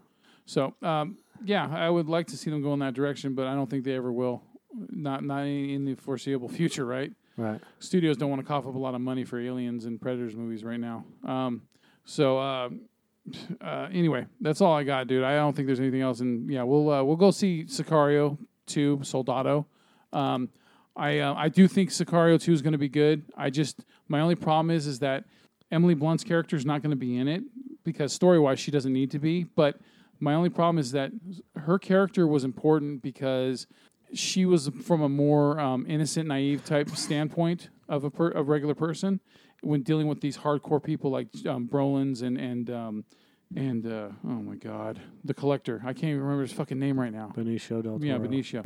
So 0.46 0.74
um, 0.82 1.18
yeah, 1.44 1.68
I 1.70 1.90
would 1.90 2.08
like 2.08 2.26
to 2.28 2.36
see 2.36 2.50
them 2.50 2.62
go 2.62 2.72
in 2.72 2.80
that 2.80 2.94
direction, 2.94 3.34
but 3.34 3.46
I 3.46 3.54
don't 3.54 3.68
think 3.68 3.84
they 3.84 3.94
ever 3.94 4.12
will. 4.12 4.42
Not 4.90 5.24
not 5.24 5.42
in 5.42 5.70
in 5.70 5.84
the 5.84 5.94
foreseeable 5.94 6.48
future, 6.48 6.84
right? 6.84 7.12
Right. 7.36 7.60
Studios 7.78 8.16
don't 8.16 8.30
want 8.30 8.42
to 8.42 8.46
cough 8.46 8.66
up 8.66 8.74
a 8.74 8.78
lot 8.78 8.94
of 8.94 9.00
money 9.00 9.24
for 9.24 9.40
Aliens 9.40 9.86
and 9.86 10.00
Predators 10.00 10.36
movies 10.36 10.62
right 10.62 10.78
now. 10.78 11.04
Um, 11.24 11.62
so 12.04 12.38
uh, 12.38 12.70
uh, 13.60 13.88
anyway, 13.92 14.26
that's 14.40 14.60
all 14.60 14.72
I 14.72 14.84
got, 14.84 15.06
dude. 15.06 15.24
I 15.24 15.36
don't 15.36 15.54
think 15.54 15.66
there's 15.66 15.80
anything 15.80 16.02
else. 16.02 16.20
And 16.20 16.50
yeah, 16.50 16.62
we'll 16.62 16.90
uh, 16.90 17.02
we'll 17.02 17.16
go 17.16 17.30
see 17.30 17.64
Sicario 17.64 18.38
two, 18.66 19.00
Soldado. 19.02 19.66
Um, 20.12 20.50
I 20.96 21.20
uh, 21.20 21.34
I 21.34 21.48
do 21.48 21.66
think 21.66 21.90
Sicario 21.90 22.40
two 22.40 22.52
is 22.52 22.62
going 22.62 22.72
to 22.72 22.78
be 22.78 22.88
good. 22.88 23.24
I 23.36 23.50
just 23.50 23.84
my 24.08 24.20
only 24.20 24.36
problem 24.36 24.70
is 24.70 24.86
is 24.86 25.00
that 25.00 25.24
Emily 25.70 25.94
Blunt's 25.94 26.24
character 26.24 26.56
is 26.56 26.64
not 26.64 26.82
going 26.82 26.90
to 26.90 26.96
be 26.96 27.16
in 27.16 27.26
it 27.26 27.42
because 27.84 28.12
story 28.12 28.38
wise 28.38 28.60
she 28.60 28.70
doesn't 28.70 28.92
need 28.92 29.10
to 29.12 29.18
be. 29.18 29.44
But 29.44 29.78
my 30.24 30.32
only 30.34 30.48
problem 30.48 30.78
is 30.78 30.92
that 30.92 31.12
her 31.54 31.78
character 31.78 32.26
was 32.26 32.44
important 32.44 33.02
because 33.02 33.66
she 34.14 34.46
was 34.46 34.70
from 34.82 35.02
a 35.02 35.08
more 35.08 35.60
um, 35.60 35.84
innocent, 35.86 36.26
naive 36.26 36.64
type 36.64 36.88
standpoint 36.90 37.68
of 37.88 38.04
a, 38.04 38.10
per, 38.10 38.30
a 38.30 38.42
regular 38.42 38.74
person 38.74 39.20
when 39.62 39.82
dealing 39.82 40.06
with 40.06 40.20
these 40.22 40.38
hardcore 40.38 40.82
people 40.82 41.10
like 41.10 41.28
um, 41.46 41.68
Brolin's 41.68 42.22
and 42.22 42.38
and 42.38 42.70
um, 42.70 43.04
and 43.54 43.86
uh, 43.86 44.08
oh 44.24 44.28
my 44.28 44.56
god, 44.56 44.98
the 45.24 45.34
collector. 45.34 45.82
I 45.84 45.92
can't 45.92 46.04
even 46.04 46.22
remember 46.22 46.42
his 46.42 46.52
fucking 46.52 46.78
name 46.78 46.98
right 46.98 47.12
now. 47.12 47.30
Benicio 47.36 47.82
del 47.82 47.98
Toro. 47.98 48.00
Yeah, 48.00 48.16
Benicio. 48.16 48.64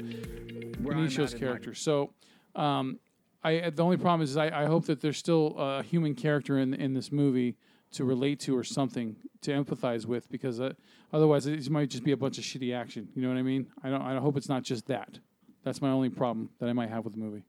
Where 0.81 0.97
Benicio's 0.97 1.35
at 1.35 1.41
in 1.41 1.41
my- 1.41 1.47
character. 1.47 1.75
So, 1.75 2.13
um, 2.55 3.01
I 3.43 3.71
the 3.71 3.83
only 3.83 3.97
problem 3.97 4.23
is 4.23 4.37
I, 4.37 4.63
I 4.63 4.67
hope 4.67 4.87
that 4.87 5.01
there's 5.01 5.19
still 5.19 5.57
a 5.59 5.83
human 5.83 6.15
character 6.15 6.59
in 6.59 6.73
in 6.73 6.95
this 6.95 7.11
movie 7.11 7.57
to 7.93 8.05
relate 8.05 8.41
to 8.41 8.57
or 8.57 8.65
something 8.65 9.17
to 9.43 9.51
empathize 9.51 10.07
with 10.07 10.31
because 10.31 10.61
uh, 10.61 10.73
otherwise 11.13 11.47
it 11.47 11.71
might 11.71 11.91
just 11.91 12.05
be 12.05 12.13
a 12.13 12.17
bunch 12.17 12.39
of 12.39 12.45
shitty 12.45 12.75
action. 12.75 13.09
You 13.15 13.23
know 13.23 13.29
what 13.29 13.39
I 13.39 13.43
mean? 13.43 13.67
I 13.83 13.91
don't. 13.91 14.03
I 14.03 14.19
hope 14.19 14.37
it's 14.37 14.49
not 14.49 14.63
just 14.63 14.87
that. 14.87 15.19
That's 15.65 15.81
my 15.83 15.91
only 15.91 16.09
problem 16.09 16.51
that 16.61 16.69
I 16.69 16.73
might 16.73 16.91
have 16.91 17.05
with 17.05 17.15
the 17.15 17.21
movie. 17.21 17.45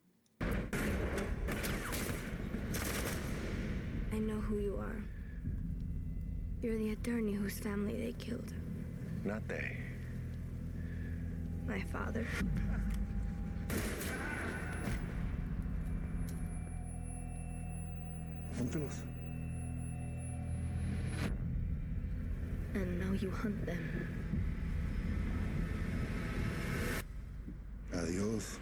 I 4.12 4.20
know 4.20 4.40
who 4.42 4.58
you 4.60 4.78
are. 4.78 5.04
You're 6.62 6.78
the 6.78 6.92
attorney 6.92 7.34
whose 7.34 7.60
family 7.60 7.96
they 7.96 8.14
killed. 8.14 8.54
Not 9.24 9.48
they. 9.48 9.78
My 11.68 11.82
father. 11.82 12.28
Vámonos. 18.58 19.19
And 22.74 23.00
now 23.00 23.14
you 23.20 23.32
hunt 23.32 23.66
them. 23.66 24.08
Adios. 27.94 28.60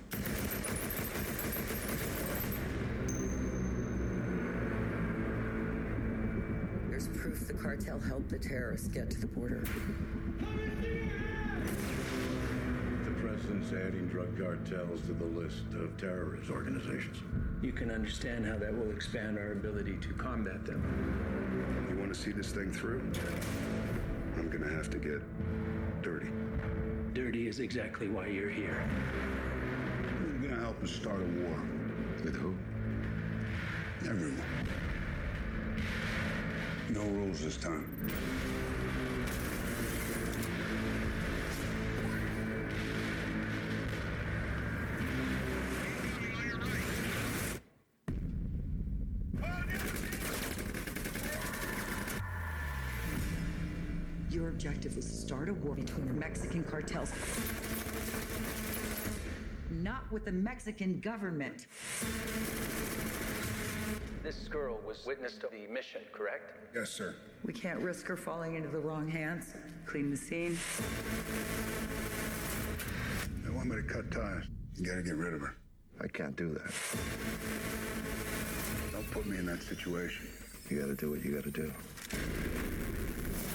There's 6.89 7.07
proof 7.09 7.47
the 7.47 7.53
cartel 7.53 7.99
helped 7.99 8.29
the 8.29 8.39
terrorists 8.39 8.87
get 8.87 9.11
to 9.11 9.19
the 9.19 9.27
border. 9.27 9.63
The 13.03 13.11
president's 13.21 13.73
adding 13.73 14.07
drug 14.07 14.37
cartels 14.39 15.01
to 15.01 15.13
the 15.13 15.25
list 15.25 15.65
of 15.73 15.97
terrorist 15.97 16.49
organizations. 16.49 17.17
You 17.61 17.73
can 17.73 17.91
understand 17.91 18.45
how 18.45 18.57
that 18.57 18.73
will 18.75 18.91
expand 18.91 19.37
our 19.37 19.51
ability 19.51 19.97
to 19.97 20.13
combat 20.13 20.65
them. 20.65 20.81
You 21.89 21.97
want 21.97 22.13
to 22.13 22.19
see 22.19 22.31
this 22.31 22.51
thing 22.51 22.71
through? 22.71 23.01
I'm 24.47 24.61
gonna 24.61 24.73
have 24.73 24.89
to 24.91 24.97
get 24.97 25.21
dirty. 26.01 26.29
Dirty 27.13 27.49
is 27.49 27.59
exactly 27.59 28.07
why 28.07 28.27
you're 28.27 28.49
here. 28.49 28.89
You're 30.41 30.51
gonna 30.51 30.61
help 30.61 30.81
us 30.81 30.89
start 30.89 31.19
a 31.19 31.25
war. 31.41 31.61
With 32.23 32.37
who? 32.37 32.55
Everyone. 34.09 34.41
No 36.91 37.01
rules 37.01 37.41
this 37.41 37.57
time. 37.57 37.91
To 55.47 55.53
start 55.53 55.63
a 55.63 55.65
war 55.65 55.75
between 55.75 56.07
the 56.07 56.13
Mexican 56.13 56.63
cartels, 56.63 57.11
not 59.71 60.11
with 60.11 60.25
the 60.25 60.31
Mexican 60.31 60.99
government. 60.99 61.67
This 64.23 64.47
girl 64.49 64.79
was 64.85 65.05
witness 65.05 65.35
to 65.35 65.47
the 65.51 65.71
mission, 65.71 66.01
correct? 66.11 66.75
Yes, 66.75 66.89
sir. 66.89 67.15
We 67.45 67.53
can't 67.53 67.79
risk 67.79 68.05
her 68.07 68.17
falling 68.17 68.55
into 68.55 68.67
the 68.67 68.79
wrong 68.79 69.07
hands. 69.07 69.53
Clean 69.85 70.09
the 70.11 70.17
scene. 70.17 70.57
They 73.43 73.49
want 73.49 73.69
me 73.69 73.77
to 73.77 73.83
cut 73.83 74.11
ties. 74.11 74.43
You 74.75 74.85
gotta 74.85 75.03
get 75.03 75.15
rid 75.15 75.33
of 75.33 75.41
her. 75.41 75.55
I 76.01 76.07
can't 76.07 76.35
do 76.35 76.53
that. 76.53 76.73
Don't 78.91 79.09
put 79.11 79.25
me 79.25 79.37
in 79.37 79.45
that 79.45 79.63
situation. 79.63 80.27
You 80.69 80.81
gotta 80.81 80.95
do 80.95 81.11
what 81.11 81.23
you 81.23 81.33
gotta 81.33 81.51
do. 81.51 81.71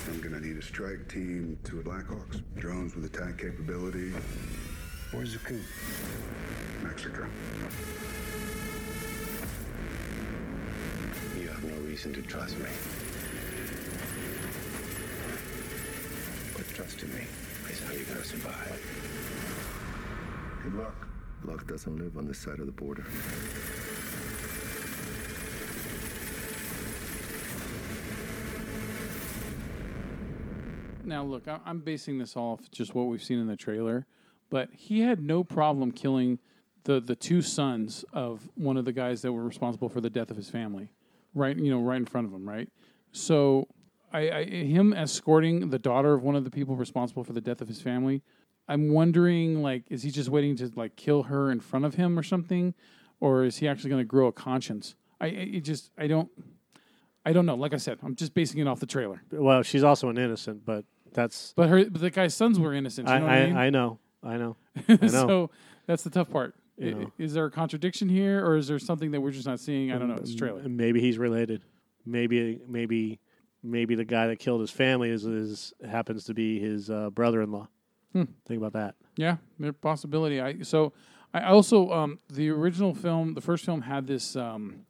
I'm 0.08 0.20
gonna 0.20 0.40
need 0.40 0.56
a 0.56 0.62
strike 0.62 1.08
team, 1.08 1.58
two 1.64 1.80
Blackhawks, 1.82 2.42
drones 2.56 2.94
with 2.94 3.04
attack 3.04 3.38
capability. 3.38 4.12
Where's 5.12 5.32
the 5.32 5.38
coup? 5.38 5.60
Mexico. 6.82 7.26
You 11.38 11.48
have 11.48 11.64
no 11.64 11.76
reason 11.86 12.12
to 12.14 12.22
trust 12.22 12.58
me. 12.58 12.66
But 16.56 16.68
trust 16.74 17.02
in 17.02 17.14
me 17.14 17.22
is 17.70 17.80
how 17.82 17.92
you're 17.92 18.04
gonna 18.04 18.24
survive. 18.24 18.80
Good 20.64 20.74
luck. 20.74 21.06
Luck 21.44 21.66
doesn't 21.66 21.96
live 21.96 22.16
on 22.16 22.26
this 22.26 22.38
side 22.38 22.58
of 22.58 22.66
the 22.66 22.72
border. 22.72 23.04
Now, 31.12 31.24
look, 31.24 31.46
I- 31.46 31.60
I'm 31.66 31.80
basing 31.80 32.16
this 32.16 32.38
off 32.38 32.70
just 32.70 32.94
what 32.94 33.02
we've 33.02 33.22
seen 33.22 33.38
in 33.38 33.46
the 33.46 33.54
trailer, 33.54 34.06
but 34.48 34.70
he 34.72 35.00
had 35.00 35.20
no 35.22 35.44
problem 35.44 35.92
killing 35.92 36.38
the 36.84 37.00
the 37.00 37.14
two 37.14 37.42
sons 37.42 38.02
of 38.14 38.48
one 38.54 38.78
of 38.78 38.86
the 38.86 38.94
guys 38.94 39.20
that 39.20 39.30
were 39.30 39.44
responsible 39.44 39.90
for 39.90 40.00
the 40.00 40.08
death 40.08 40.30
of 40.30 40.38
his 40.38 40.48
family, 40.48 40.88
right? 41.34 41.54
You 41.54 41.70
know, 41.70 41.82
right 41.82 41.98
in 41.98 42.06
front 42.06 42.28
of 42.28 42.32
him, 42.32 42.48
right? 42.48 42.66
So, 43.12 43.68
I, 44.10 44.30
I 44.30 44.44
him 44.46 44.94
escorting 44.94 45.68
the 45.68 45.78
daughter 45.78 46.14
of 46.14 46.22
one 46.22 46.34
of 46.34 46.44
the 46.44 46.50
people 46.50 46.76
responsible 46.76 47.24
for 47.24 47.34
the 47.34 47.42
death 47.42 47.60
of 47.60 47.68
his 47.68 47.82
family. 47.82 48.22
I'm 48.66 48.90
wondering, 48.94 49.60
like, 49.60 49.84
is 49.90 50.02
he 50.04 50.10
just 50.10 50.30
waiting 50.30 50.56
to 50.56 50.72
like 50.76 50.96
kill 50.96 51.24
her 51.24 51.50
in 51.50 51.60
front 51.60 51.84
of 51.84 51.96
him 51.96 52.18
or 52.18 52.22
something, 52.22 52.72
or 53.20 53.44
is 53.44 53.58
he 53.58 53.68
actually 53.68 53.90
going 53.90 54.00
to 54.00 54.06
grow 54.08 54.28
a 54.28 54.32
conscience? 54.32 54.94
I, 55.20 55.26
it 55.26 55.60
just 55.60 55.90
I 55.98 56.06
don't. 56.06 56.30
I 57.26 57.34
don't 57.34 57.44
know. 57.44 57.54
Like 57.54 57.74
I 57.74 57.76
said, 57.76 57.98
I'm 58.02 58.16
just 58.16 58.32
basing 58.32 58.60
it 58.60 58.66
off 58.66 58.80
the 58.80 58.86
trailer. 58.86 59.22
Well, 59.30 59.62
she's 59.62 59.84
also 59.84 60.08
an 60.08 60.16
innocent, 60.16 60.64
but 60.64 60.84
that's. 61.14 61.52
But 61.56 61.68
her, 61.68 61.84
but 61.84 62.00
the 62.00 62.10
guy's 62.10 62.34
sons 62.34 62.58
were 62.58 62.74
innocent. 62.74 63.08
You 63.08 63.14
I, 63.14 63.18
know 63.18 63.26
I, 63.26 63.28
what 63.28 63.38
I, 63.38 63.46
mean? 63.46 63.56
I 63.56 63.70
know, 63.70 63.98
I 64.22 64.36
know, 64.36 64.56
I 64.88 64.98
know. 65.00 65.08
so 65.08 65.50
that's 65.86 66.02
the 66.02 66.10
tough 66.10 66.30
part. 66.30 66.54
You 66.78 66.94
know. 66.94 67.12
Is 67.18 67.34
there 67.34 67.44
a 67.44 67.50
contradiction 67.50 68.08
here, 68.08 68.44
or 68.44 68.56
is 68.56 68.66
there 68.66 68.78
something 68.78 69.10
that 69.12 69.20
we're 69.20 69.30
just 69.30 69.46
not 69.46 69.60
seeing? 69.60 69.92
I 69.92 69.98
don't 69.98 70.08
know. 70.08 70.16
It's 70.16 70.32
a 70.32 70.36
trailer. 70.36 70.60
And 70.60 70.76
Maybe 70.76 71.00
he's 71.00 71.18
related. 71.18 71.62
Maybe, 72.04 72.60
maybe, 72.66 73.20
maybe 73.62 73.94
the 73.94 74.04
guy 74.04 74.26
that 74.26 74.40
killed 74.40 74.60
his 74.60 74.70
family 74.70 75.10
is, 75.10 75.24
is 75.24 75.72
happens 75.88 76.24
to 76.24 76.34
be 76.34 76.58
his 76.58 76.90
uh, 76.90 77.10
brother-in-law. 77.10 77.68
Hmm. 78.12 78.24
Think 78.46 78.58
about 78.58 78.72
that. 78.72 78.96
Yeah, 79.16 79.36
there 79.58 79.72
possibility. 79.72 80.40
I 80.40 80.62
so 80.62 80.92
I 81.34 81.44
also 81.44 81.90
um, 81.90 82.18
the 82.30 82.50
original 82.50 82.94
film, 82.94 83.34
the 83.34 83.40
first 83.40 83.64
film 83.64 83.82
had 83.82 84.06
this 84.06 84.36
um, 84.36 84.86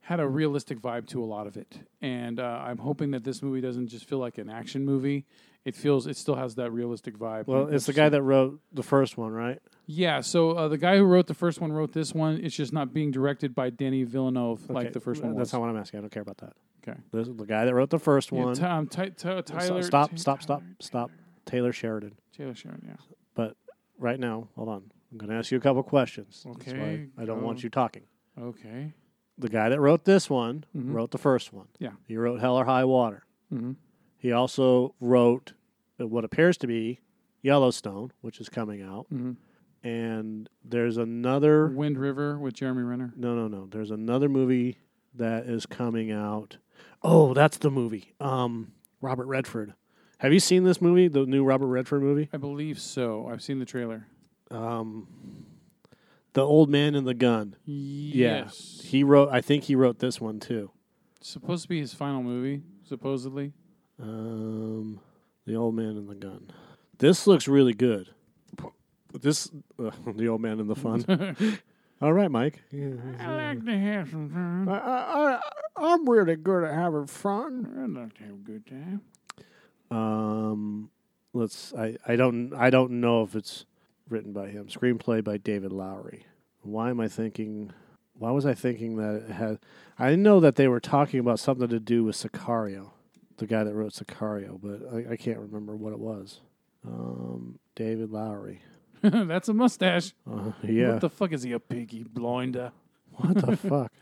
had 0.00 0.20
a 0.20 0.26
realistic 0.28 0.80
vibe 0.80 1.06
to 1.08 1.22
a 1.22 1.26
lot 1.26 1.46
of 1.46 1.56
it, 1.56 1.80
and 2.00 2.38
uh, 2.38 2.62
I'm 2.64 2.78
hoping 2.78 3.10
that 3.12 3.24
this 3.24 3.42
movie 3.42 3.60
doesn't 3.60 3.88
just 3.88 4.08
feel 4.08 4.18
like 4.18 4.38
an 4.38 4.50
action 4.50 4.84
movie. 4.84 5.26
It 5.66 5.74
feels 5.74 6.06
it 6.06 6.16
still 6.16 6.36
has 6.36 6.54
that 6.54 6.70
realistic 6.70 7.18
vibe. 7.18 7.46
Well, 7.48 7.66
it's 7.68 7.84
the 7.86 7.92
guy 7.92 8.08
that 8.08 8.22
wrote 8.22 8.60
the 8.72 8.84
first 8.84 9.18
one, 9.18 9.32
right? 9.32 9.58
Yeah, 9.86 10.20
so 10.20 10.52
uh, 10.52 10.68
the 10.68 10.78
guy 10.78 10.96
who 10.96 11.02
wrote 11.04 11.26
the 11.26 11.34
first 11.34 11.60
one 11.60 11.72
wrote 11.72 11.92
this 11.92 12.14
one. 12.14 12.40
It's 12.42 12.54
just 12.56 12.72
not 12.72 12.94
being 12.94 13.10
directed 13.10 13.52
by 13.54 13.70
Danny 13.70 14.04
Villeneuve 14.04 14.70
like 14.70 14.92
the 14.92 15.00
first 15.00 15.22
one 15.22 15.32
That's 15.32 15.40
was. 15.48 15.52
not 15.52 15.60
what 15.62 15.70
I'm 15.70 15.76
asking. 15.76 15.98
I 15.98 16.00
don't 16.02 16.10
care 16.12 16.22
about 16.22 16.38
that. 16.38 16.52
Okay. 16.88 16.98
This 17.12 17.26
is 17.28 17.34
the 17.36 17.44
guy 17.44 17.64
that 17.64 17.74
wrote 17.74 17.90
the 17.90 17.98
first 17.98 18.30
Yeah, 18.30 18.44
one. 18.44 18.62
Um, 18.64 18.86
Ty- 18.86 19.08
Ty- 19.10 19.40
Tyler- 19.40 19.82
Stop, 19.82 20.16
stop, 20.18 20.40
stop, 20.42 20.62
stop. 20.80 21.10
Taylor 21.44 21.72
Sheridan. 21.72 22.14
Taylor 22.36 22.54
Sheridan, 22.54 22.84
yeah. 22.88 23.16
But 23.34 23.56
right 23.98 24.20
now, 24.20 24.46
hold 24.54 24.68
on. 24.68 24.84
I'm 25.10 25.18
going 25.18 25.30
to 25.30 25.36
ask 25.36 25.50
you 25.50 25.58
a 25.58 25.60
couple 25.60 25.82
questions. 25.82 26.44
Okay, 26.48 27.08
I 27.18 27.24
don't 27.24 27.40
go. 27.40 27.44
want 27.46 27.64
you 27.64 27.70
talking. 27.70 28.02
Okay. 28.40 28.92
The 29.38 29.48
guy 29.48 29.68
that 29.68 29.80
wrote 29.80 30.04
this 30.04 30.30
one 30.30 30.64
Mhm. 30.76 30.92
wrote 30.94 31.10
the 31.10 31.18
first 31.18 31.52
one. 31.52 31.66
Yeah. 31.80 31.90
He 32.06 32.16
wrote 32.16 32.40
Hell 32.40 32.56
or 32.56 32.64
High 32.66 32.84
Water. 32.84 33.24
Mhm. 33.52 33.76
He 34.18 34.32
also 34.32 34.94
wrote 35.00 35.52
what 35.98 36.24
appears 36.24 36.56
to 36.58 36.66
be 36.66 37.00
Yellowstone, 37.42 38.12
which 38.20 38.40
is 38.40 38.48
coming 38.48 38.82
out. 38.82 39.06
Mhm. 39.12 39.36
And 39.82 40.48
there's 40.64 40.96
another. 40.96 41.68
Wind 41.68 41.98
River 41.98 42.38
with 42.38 42.54
Jeremy 42.54 42.82
Renner. 42.82 43.12
No, 43.16 43.34
no, 43.36 43.46
no. 43.46 43.66
There's 43.66 43.90
another 43.90 44.28
movie 44.28 44.78
that 45.14 45.46
is 45.46 45.64
coming 45.66 46.10
out. 46.10 46.58
Oh, 47.02 47.34
that's 47.34 47.58
the 47.58 47.70
movie. 47.70 48.14
Um, 48.20 48.72
Robert 49.00 49.26
Redford. 49.26 49.74
Have 50.18 50.32
you 50.32 50.40
seen 50.40 50.64
this 50.64 50.80
movie? 50.80 51.08
The 51.08 51.24
new 51.26 51.44
Robert 51.44 51.66
Redford 51.68 52.02
movie? 52.02 52.28
I 52.32 52.36
believe 52.38 52.80
so. 52.80 53.28
I've 53.28 53.42
seen 53.42 53.58
the 53.58 53.64
trailer. 53.66 54.06
Um, 54.50 55.06
the 56.32 56.42
old 56.42 56.68
man 56.70 56.94
and 56.94 57.06
the 57.06 57.14
gun. 57.14 57.54
Yes. 57.64 58.80
Yeah, 58.82 58.88
he 58.90 59.04
wrote. 59.04 59.28
I 59.30 59.40
think 59.40 59.64
he 59.64 59.74
wrote 59.76 59.98
this 60.00 60.20
one 60.20 60.40
too. 60.40 60.70
supposed 61.20 61.62
to 61.64 61.68
be 61.68 61.80
his 61.80 61.92
final 61.94 62.22
movie, 62.22 62.62
supposedly. 62.84 63.52
Um, 64.00 65.00
the 65.46 65.54
old 65.54 65.74
man 65.74 65.96
and 65.96 66.08
the 66.08 66.14
gun. 66.14 66.50
This 66.98 67.26
looks 67.26 67.46
really 67.48 67.74
good. 67.74 68.10
This 69.12 69.50
uh, 69.82 69.90
the 70.14 70.28
old 70.28 70.40
man 70.40 70.60
and 70.60 70.68
the 70.68 70.76
fun. 70.76 71.58
All 72.02 72.12
right, 72.12 72.30
Mike. 72.30 72.62
I 72.72 73.34
like 73.54 73.64
to 73.64 73.78
have 73.78 74.10
some 74.10 74.28
fun. 74.28 74.68
I, 74.68 74.78
I, 74.78 75.40
I'm 75.76 76.08
really 76.08 76.36
good 76.36 76.64
at 76.64 76.74
having 76.74 77.06
fun. 77.06 77.72
I'd 77.82 78.00
like 78.02 78.14
to 78.18 78.24
have 78.24 78.34
a 78.34 78.36
good 78.36 78.66
time. 78.66 79.00
Um, 79.90 80.90
let's. 81.32 81.72
I, 81.74 81.96
I 82.06 82.16
don't. 82.16 82.52
I 82.54 82.68
don't 82.68 83.00
know 83.00 83.22
if 83.22 83.34
it's 83.34 83.64
written 84.08 84.32
by 84.32 84.48
him. 84.48 84.66
Screenplay 84.66 85.24
by 85.24 85.38
David 85.38 85.72
Lowery. 85.72 86.26
Why 86.62 86.90
am 86.90 87.00
I 87.00 87.08
thinking? 87.08 87.72
Why 88.18 88.30
was 88.30 88.44
I 88.44 88.52
thinking 88.52 88.96
that 88.96 89.26
it 89.28 89.30
had? 89.30 89.58
I 89.98 90.16
know 90.16 90.38
that 90.40 90.56
they 90.56 90.68
were 90.68 90.80
talking 90.80 91.20
about 91.20 91.38
something 91.38 91.68
to 91.68 91.80
do 91.80 92.04
with 92.04 92.16
Sicario, 92.16 92.90
the 93.36 93.46
guy 93.46 93.64
that 93.64 93.74
wrote 93.74 93.92
Sicario, 93.92 94.58
but 94.62 94.94
I, 94.94 95.12
I 95.12 95.16
can't 95.16 95.38
remember 95.38 95.76
what 95.76 95.92
it 95.92 95.98
was. 95.98 96.40
Um, 96.86 97.58
David 97.74 98.10
Lowery. 98.10 98.62
That's 99.02 99.48
a 99.48 99.54
mustache. 99.54 100.14
Uh, 100.30 100.52
yeah. 100.62 100.92
What 100.92 101.00
the 101.00 101.10
fuck 101.10 101.32
is 101.32 101.42
he, 101.42 101.52
a 101.52 101.60
Peaky 101.60 102.04
Blinder? 102.04 102.72
What 103.18 103.46
the 103.46 103.56
fuck? 103.56 103.92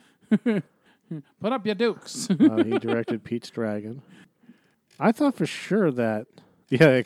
Put 1.41 1.53
up 1.53 1.65
your 1.65 1.77
dukes. 1.77 2.29
uh, 2.29 2.65
he 2.65 2.79
directed 2.81 3.23
Pete's 3.23 3.49
Dragon. 3.49 4.03
I 4.99 5.13
thought 5.13 5.37
for 5.37 5.47
sure 5.47 5.93
that. 5.93 6.27
Yeah. 6.69 7.03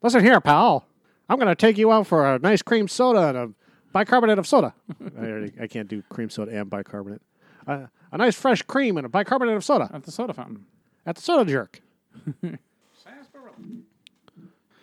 Listen 0.00 0.22
here, 0.22 0.40
pal. 0.40 0.86
I'm 1.28 1.36
going 1.38 1.48
to 1.48 1.56
take 1.56 1.76
you 1.76 1.90
out 1.90 2.06
for 2.06 2.34
a 2.34 2.38
nice 2.38 2.62
cream 2.62 2.86
soda 2.86 3.28
and 3.30 3.36
a 3.36 3.50
bicarbonate 3.92 4.38
of 4.38 4.46
soda. 4.46 4.74
I, 5.18 5.26
already, 5.26 5.52
I 5.60 5.66
can't 5.66 5.88
do 5.88 6.02
cream 6.08 6.30
soda 6.30 6.56
and 6.56 6.70
bicarbonate. 6.70 7.22
Uh, 7.66 7.86
a 8.12 8.18
nice 8.18 8.36
fresh 8.36 8.62
cream 8.62 8.96
and 8.96 9.06
a 9.06 9.08
bicarbonate 9.08 9.56
of 9.56 9.64
soda. 9.64 9.90
At 9.92 10.04
the 10.04 10.12
soda 10.12 10.34
fountain. 10.34 10.66
At 11.06 11.16
the 11.16 11.22
soda 11.22 11.50
jerk. 11.50 11.80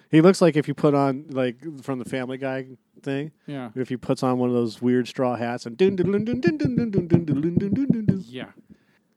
He 0.10 0.20
looks 0.20 0.42
like 0.42 0.58
if 0.58 0.68
you 0.68 0.74
put 0.74 0.94
on 0.94 1.26
like 1.30 1.56
from 1.84 2.00
the 2.00 2.06
Family 2.06 2.38
Guy 2.38 2.68
thing. 3.02 3.32
Yeah. 3.48 3.70
If 3.76 3.88
he 3.90 3.96
puts 3.98 4.24
on 4.24 4.38
one 4.40 4.50
of 4.50 4.56
those 4.56 4.82
weird 4.82 5.08
straw 5.08 5.36
hats 5.38 5.66
and 5.66 5.78
dun 5.78 5.96
dun 5.96 6.12
dun 6.12 6.26
dun 6.26 6.42
dun 6.42 6.58
dun 6.58 6.76
dun 6.76 6.92
dun 6.92 7.08
dun 7.08 7.26
dun 7.26 7.42
dun 7.42 7.58
dun 7.74 7.86
dun 7.88 8.06
dun. 8.06 8.24
Yeah. 8.28 8.48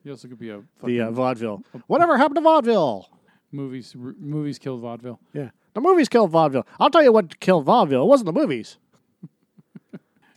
He 0.05 0.11
also 0.11 0.29
could 0.29 0.39
be 0.39 0.51
a 0.51 0.63
The 0.85 1.01
uh, 1.01 1.11
vaudeville. 1.11 1.63
Whatever 1.89 2.17
happened 2.17 2.37
to 2.37 2.43
vaudeville? 2.43 3.09
movies. 3.51 3.95
r- 4.01 4.15
movies 4.19 4.59
killed 4.59 4.81
vaudeville. 4.83 5.19
Yeah. 5.33 5.51
The 5.75 5.81
movies 5.81 6.09
killed 6.09 6.31
vaudeville. 6.31 6.67
I'll 6.79 6.91
tell 6.91 7.03
you 7.03 7.11
what 7.13 7.41
killed 7.41 7.65
vaudeville. 7.65 8.03
It 8.03 8.07
wasn't 8.09 8.27
the 8.27 8.33
movies. 8.41 8.79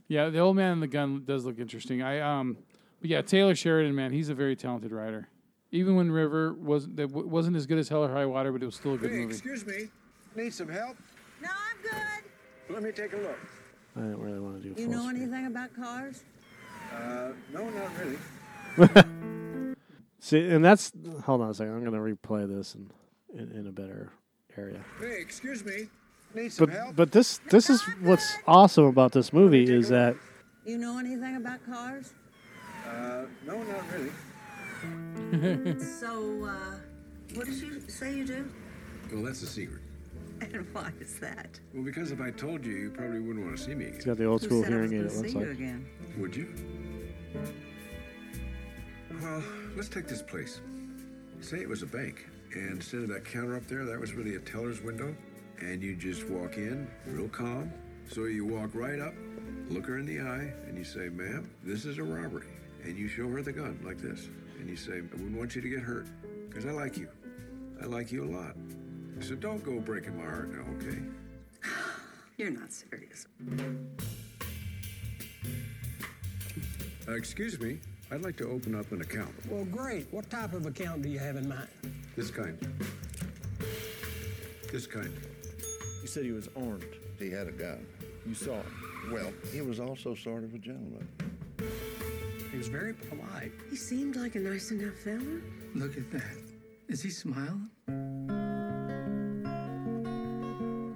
Yeah, 0.10 0.30
the 0.30 0.40
old 0.40 0.56
man 0.56 0.72
and 0.72 0.82
the 0.82 0.88
gun 0.88 1.24
does 1.26 1.44
look 1.44 1.60
interesting. 1.60 2.02
I 2.02 2.22
um, 2.22 2.58
but 3.02 3.10
yeah, 3.10 3.22
Taylor 3.22 3.54
Sheridan, 3.56 3.94
man, 3.94 4.14
he's 4.14 4.30
a 4.30 4.34
very 4.34 4.56
talented 4.56 4.94
writer. 4.94 5.28
Even 5.72 5.96
Wind 5.96 6.14
River 6.14 6.54
was 6.54 6.88
that 6.88 7.08
w- 7.10 7.28
wasn't 7.28 7.56
as 7.58 7.66
good 7.66 7.78
as 7.78 7.90
Hell 7.90 8.04
or 8.04 8.12
High 8.14 8.26
Water, 8.26 8.52
but 8.52 8.62
it 8.64 8.66
was 8.66 8.76
still 8.76 8.94
a 8.94 8.98
good 8.98 9.12
Hey, 9.12 9.18
movie. 9.20 9.34
excuse 9.34 9.66
me. 9.66 9.90
Need 10.36 10.54
some 10.54 10.70
help? 10.70 10.96
No, 11.42 11.50
I'm 11.50 11.82
good. 11.82 12.74
Let 12.74 12.84
me 12.84 12.92
take 12.92 13.14
a 13.14 13.18
look. 13.18 13.38
I 13.96 14.00
don't 14.02 14.20
really 14.20 14.40
want 14.40 14.62
to 14.62 14.64
do. 14.64 14.70
You 14.82 14.88
full 14.88 14.96
know 14.96 15.08
screen. 15.10 15.24
anything 15.24 15.46
about 15.48 15.76
cars? 15.76 16.24
Uh, 16.94 17.32
no, 17.54 17.70
not 17.70 17.92
really. 18.00 19.76
See, 20.20 20.48
and 20.50 20.64
that's 20.64 20.92
hold 21.26 21.42
on 21.42 21.50
a 21.50 21.54
second. 21.54 21.74
I'm 21.76 21.84
going 21.84 21.94
to 21.94 22.18
replay 22.28 22.48
this 22.48 22.76
in, 22.76 22.90
in, 23.38 23.52
in 23.52 23.68
a 23.68 23.72
better 23.72 24.12
area. 24.58 24.80
Hey, 25.00 25.20
excuse 25.22 25.64
me. 25.66 25.88
Need 26.34 26.52
some 26.52 26.68
But 26.68 26.76
help? 26.76 26.96
but 26.96 27.12
this 27.12 27.40
this 27.50 27.70
is 27.70 27.82
what's 28.02 28.36
awesome 28.46 28.84
about 28.86 29.14
this 29.14 29.32
movie 29.32 29.64
is 29.64 29.90
that 29.90 30.16
You 30.66 30.78
know 30.78 30.98
anything 31.00 31.38
about 31.38 31.66
cars? 31.66 32.14
Uh, 32.86 33.24
no, 33.46 33.58
not 33.64 33.92
really. 33.94 34.12
so, 36.00 36.44
uh, 36.46 36.76
what 37.36 37.46
did 37.46 37.56
you 37.56 37.82
say 37.88 38.16
you 38.16 38.26
do? 38.26 38.50
Well, 39.12 39.24
that's 39.24 39.42
a 39.44 39.48
secret. 39.48 39.82
And 40.40 40.68
why 40.72 40.92
is 41.02 41.18
that? 41.20 41.60
Well, 41.74 41.84
because 41.84 42.12
if 42.12 42.22
I 42.22 42.30
told 42.30 42.64
you, 42.64 42.74
you 42.74 42.90
probably 42.92 43.20
wouldn't 43.20 43.44
want 43.44 43.58
to 43.58 43.64
see 43.64 43.74
me 43.74 43.86
again. 43.86 43.96
he's 43.96 44.06
got 44.06 44.18
the 44.18 44.26
old 44.26 44.42
Who 44.42 44.48
school 44.48 44.64
said 44.64 44.74
I 44.74 44.82
was 44.82 44.92
hearing 44.92 45.06
aid. 45.08 45.10
gonna 45.10 45.20
It 45.20 45.24
looks 45.24 45.32
see 45.34 45.40
you 45.40 45.46
like. 45.46 45.56
again? 45.58 45.86
Would 46.20 46.36
you? 46.36 46.54
Well, 49.22 49.44
let's 49.76 49.90
take 49.90 50.08
this 50.08 50.22
place. 50.22 50.62
Say 51.42 51.58
it 51.58 51.68
was 51.70 51.82
a 51.82 51.88
bank, 51.88 52.28
and 52.54 52.72
instead 52.74 53.02
of 53.02 53.10
that 53.10 53.26
counter 53.26 53.56
up 53.56 53.66
there, 53.68 53.84
that 53.86 54.00
was 54.00 54.14
really 54.14 54.36
a 54.36 54.40
teller's 54.40 54.82
window, 54.82 55.16
and 55.60 55.82
you 55.82 55.96
just 55.96 56.28
walk 56.30 56.58
in, 56.58 56.88
real 57.08 57.30
calm. 57.30 57.72
So 58.10 58.26
you 58.26 58.46
walk 58.46 58.70
right 58.74 59.00
up, 59.00 59.14
look 59.70 59.86
her 59.88 59.98
in 59.98 60.06
the 60.06 60.20
eye, 60.20 60.54
and 60.68 60.78
you 60.78 60.84
say, 60.84 61.10
"Ma'am, 61.10 61.50
this 61.64 61.86
is 61.86 61.98
a 61.98 62.04
robbery," 62.04 62.48
and 62.84 62.96
you 62.98 63.08
show 63.08 63.28
her 63.30 63.42
the 63.42 63.52
gun 63.52 63.80
like 63.84 63.98
this, 63.98 64.30
and 64.60 64.70
you 64.70 64.76
say, 64.76 64.98
"I 64.98 65.02
wouldn't 65.02 65.38
want 65.38 65.56
you 65.56 65.62
to 65.62 65.70
get 65.70 65.80
hurt, 65.80 66.08
because 66.50 66.66
I 66.66 66.72
like 66.72 66.98
you. 66.98 67.10
I 67.82 67.86
like 67.86 68.12
you 68.12 68.24
a 68.24 68.32
lot. 68.32 68.56
So 69.20 69.36
don't 69.36 69.64
go 69.64 69.80
breaking 69.80 70.18
my 70.18 70.26
heart 70.26 70.50
now, 70.52 70.66
okay?" 70.78 71.00
You're 72.38 72.52
not 72.52 72.72
serious. 72.72 73.28
Uh, 77.08 77.14
excuse 77.14 77.60
me, 77.60 77.80
I'd 78.12 78.22
like 78.22 78.38
to 78.38 78.50
open 78.50 78.76
up 78.76 78.92
an 78.92 79.02
account. 79.02 79.34
Well, 79.50 79.66
great. 79.66 80.08
What 80.12 80.30
type 80.30 80.54
of 80.54 80.66
account 80.66 81.02
do 81.02 81.10
you 81.10 81.20
have 81.20 81.36
in 81.36 81.48
mind? 81.48 81.68
This 82.16 82.30
kind. 82.30 82.58
This 84.72 84.86
kind. 84.86 85.14
You 86.02 86.08
said 86.08 86.26
he 86.26 86.32
was 86.32 86.50
armed. 86.56 86.86
He 87.18 87.30
had 87.30 87.48
a 87.48 87.52
gun. 87.52 87.86
You 88.26 88.34
saw 88.34 88.56
him. 88.56 89.12
Well, 89.12 89.32
he 89.52 89.62
was 89.62 89.80
also 89.80 90.16
sort 90.16 90.44
of 90.44 90.54
a 90.54 90.58
gentleman. 90.58 91.08
He 92.58 92.60
was 92.60 92.70
very 92.70 92.94
polite. 92.94 93.52
He 93.70 93.76
seemed 93.76 94.16
like 94.16 94.34
a 94.34 94.40
nice 94.40 94.72
enough 94.72 94.96
fella. 94.96 95.22
Look 95.76 95.96
at 95.96 96.10
that. 96.10 96.38
Is 96.88 97.04
he 97.04 97.12
smiling? 97.12 97.70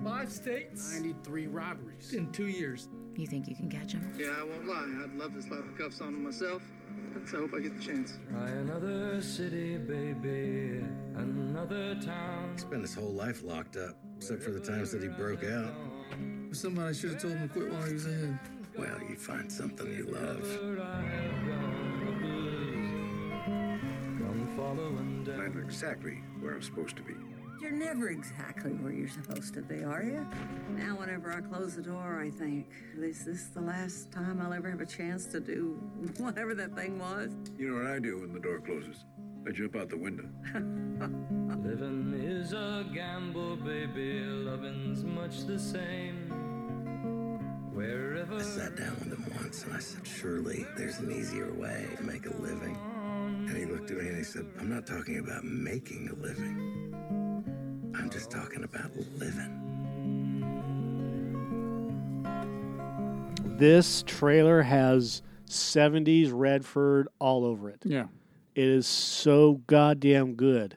Five 0.04 0.32
states. 0.32 0.92
93 0.96 1.46
robberies 1.46 2.14
in 2.14 2.32
two 2.32 2.48
years. 2.48 2.90
You 3.16 3.28
think 3.28 3.48
you 3.48 3.56
can 3.56 3.70
catch 3.70 3.92
him? 3.92 4.12
Yeah, 4.18 4.34
I 4.40 4.44
won't 4.44 4.66
lie. 4.66 5.04
I'd 5.04 5.14
love 5.14 5.36
to 5.36 5.42
slap 5.44 5.62
the 5.68 5.84
cuffs 5.84 6.02
on 6.02 6.16
him 6.16 6.24
myself. 6.24 6.64
So 7.28 7.38
I 7.38 7.42
hope 7.42 7.54
I 7.54 7.60
get 7.60 7.78
the 7.78 7.84
chance. 7.84 8.18
Try 8.32 8.50
another 8.50 9.22
city, 9.22 9.78
baby, 9.78 10.84
another 11.16 11.94
town. 12.02 12.54
He 12.56 12.62
spent 12.62 12.82
his 12.82 12.96
whole 12.96 13.14
life 13.14 13.44
locked 13.44 13.78
up, 13.78 13.98
except 14.18 14.42
for 14.42 14.50
the 14.50 14.60
times 14.60 14.92
that 14.94 15.04
he 15.04 15.10
broke 15.10 15.44
out. 15.44 15.76
Somebody 16.54 16.96
should 16.96 17.12
have 17.12 17.22
told 17.22 17.36
him 17.36 17.48
to 17.48 17.54
quit 17.54 17.72
while 17.72 17.84
he 17.84 17.94
was 17.94 18.08
ahead. 18.08 18.40
Well, 18.78 19.00
you 19.10 19.16
find 19.16 19.52
something 19.52 19.88
you 19.88 20.06
love. 20.06 20.42
Come 24.18 24.54
following 24.56 25.24
down. 25.26 25.42
I'm 25.42 25.64
exactly 25.64 26.22
where 26.40 26.54
I'm 26.56 26.62
supposed 26.62 26.96
to 26.98 27.04
be. 27.04 27.14
You're 27.62 27.72
never 27.72 28.10
exactly 28.10 28.72
where 28.72 28.92
you're 28.92 29.08
supposed 29.08 29.54
to 29.54 29.62
be, 29.62 29.84
are 29.84 30.02
you? 30.02 30.26
Now, 30.70 30.96
whenever 30.98 31.32
I 31.32 31.42
close 31.42 31.76
the 31.76 31.84
door, 31.84 32.20
I 32.20 32.32
think, 32.32 32.68
is 32.98 33.24
this 33.24 33.46
the 33.48 33.62
last 33.62 34.12
time 34.12 34.42
I'll 34.42 34.54
ever 34.54 34.70
have 34.72 34.82
a 34.82 34.86
chance 34.86 35.28
to 35.28 35.40
do 35.40 35.74
whatever 36.18 36.56
that 36.56 36.76
thing 36.76 36.98
was? 36.98 37.30
You 37.60 37.70
know 37.70 37.84
what 37.84 37.92
I 37.92 38.00
do 38.00 38.22
when 38.22 38.34
the 38.34 38.40
door 38.40 38.62
closes? 38.62 39.06
I 39.48 39.52
jump 39.52 39.76
out 39.76 39.90
the 39.90 39.98
window. 39.98 40.26
Living 40.54 42.14
is 42.24 42.54
a 42.54 42.86
gamble, 42.94 43.58
baby. 43.58 44.22
Loving's 44.22 45.04
much 45.04 45.46
the 45.46 45.60
same. 45.60 46.51
Wherever. 47.82 48.36
I 48.36 48.42
sat 48.42 48.76
down 48.76 48.96
with 49.00 49.12
him 49.12 49.26
once 49.36 49.64
and 49.64 49.74
I 49.74 49.80
said, 49.80 50.06
Surely 50.06 50.66
there's 50.78 51.00
an 51.00 51.12
easier 51.12 51.52
way 51.54 51.88
to 51.98 52.04
make 52.04 52.26
a 52.26 52.36
living. 52.38 52.78
And 53.48 53.58
he 53.58 53.66
looked 53.66 53.92
at 53.92 53.98
me 53.98 54.08
and 54.08 54.18
he 54.18 54.24
said, 54.24 54.46
I'm 54.60 54.70
not 54.70 54.86
talking 54.86 55.20
about 55.20 55.44
making 55.44 56.10
a 56.10 56.16
living. 56.16 56.94
I'm 57.98 58.10
just 58.10 58.32
talking 58.32 58.64
about 58.64 58.92
living. 59.18 59.58
This 63.58 64.04
trailer 64.08 64.62
has 64.62 65.22
70s 65.48 66.32
Redford 66.34 67.08
all 67.20 67.46
over 67.46 67.70
it. 67.70 67.82
Yeah. 67.84 68.06
It 68.56 68.68
is 68.68 68.88
so 68.88 69.62
goddamn 69.68 70.34
good. 70.34 70.76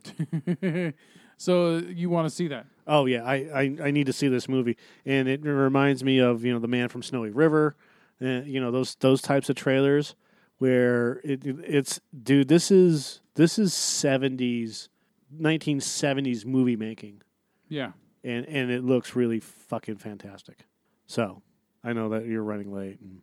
so 1.36 1.78
you 1.78 2.10
want 2.10 2.28
to 2.28 2.34
see 2.34 2.48
that? 2.48 2.66
Oh 2.86 3.06
yeah, 3.06 3.24
I, 3.24 3.34
I, 3.34 3.76
I 3.84 3.90
need 3.90 4.06
to 4.06 4.12
see 4.12 4.28
this 4.28 4.48
movie, 4.48 4.76
and 5.06 5.26
it 5.28 5.42
reminds 5.42 6.04
me 6.04 6.18
of 6.18 6.44
you 6.44 6.52
know 6.52 6.58
the 6.58 6.68
Man 6.68 6.88
from 6.88 7.02
Snowy 7.02 7.30
River, 7.30 7.76
and 8.20 8.46
you 8.46 8.60
know 8.60 8.70
those 8.70 8.94
those 8.96 9.22
types 9.22 9.48
of 9.48 9.56
trailers 9.56 10.14
where 10.58 11.20
it, 11.24 11.42
it's 11.44 12.00
dude 12.22 12.48
this 12.48 12.70
is 12.70 13.20
this 13.34 13.58
is 13.58 13.72
seventies, 13.74 14.88
nineteen 15.30 15.80
seventies 15.80 16.44
movie 16.46 16.76
making, 16.76 17.22
Yeah. 17.68 17.92
and 18.22 18.46
and 18.46 18.70
it 18.70 18.84
looks 18.84 19.16
really 19.16 19.40
fucking 19.40 19.96
fantastic. 19.96 20.66
So 21.06 21.42
I 21.82 21.92
know 21.94 22.10
that 22.10 22.26
you're 22.26 22.42
running 22.44 22.72
late 22.72 23.00
and 23.00 23.20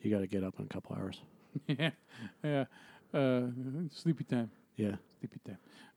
you 0.00 0.10
got 0.10 0.20
to 0.20 0.26
get 0.26 0.42
up 0.44 0.58
in 0.58 0.64
a 0.64 0.68
couple 0.68 0.96
hours. 0.96 1.20
yeah, 1.66 1.90
yeah. 2.42 2.64
Uh, 3.12 3.42
sleepy 3.90 4.24
time. 4.24 4.50
Yeah. 4.76 4.96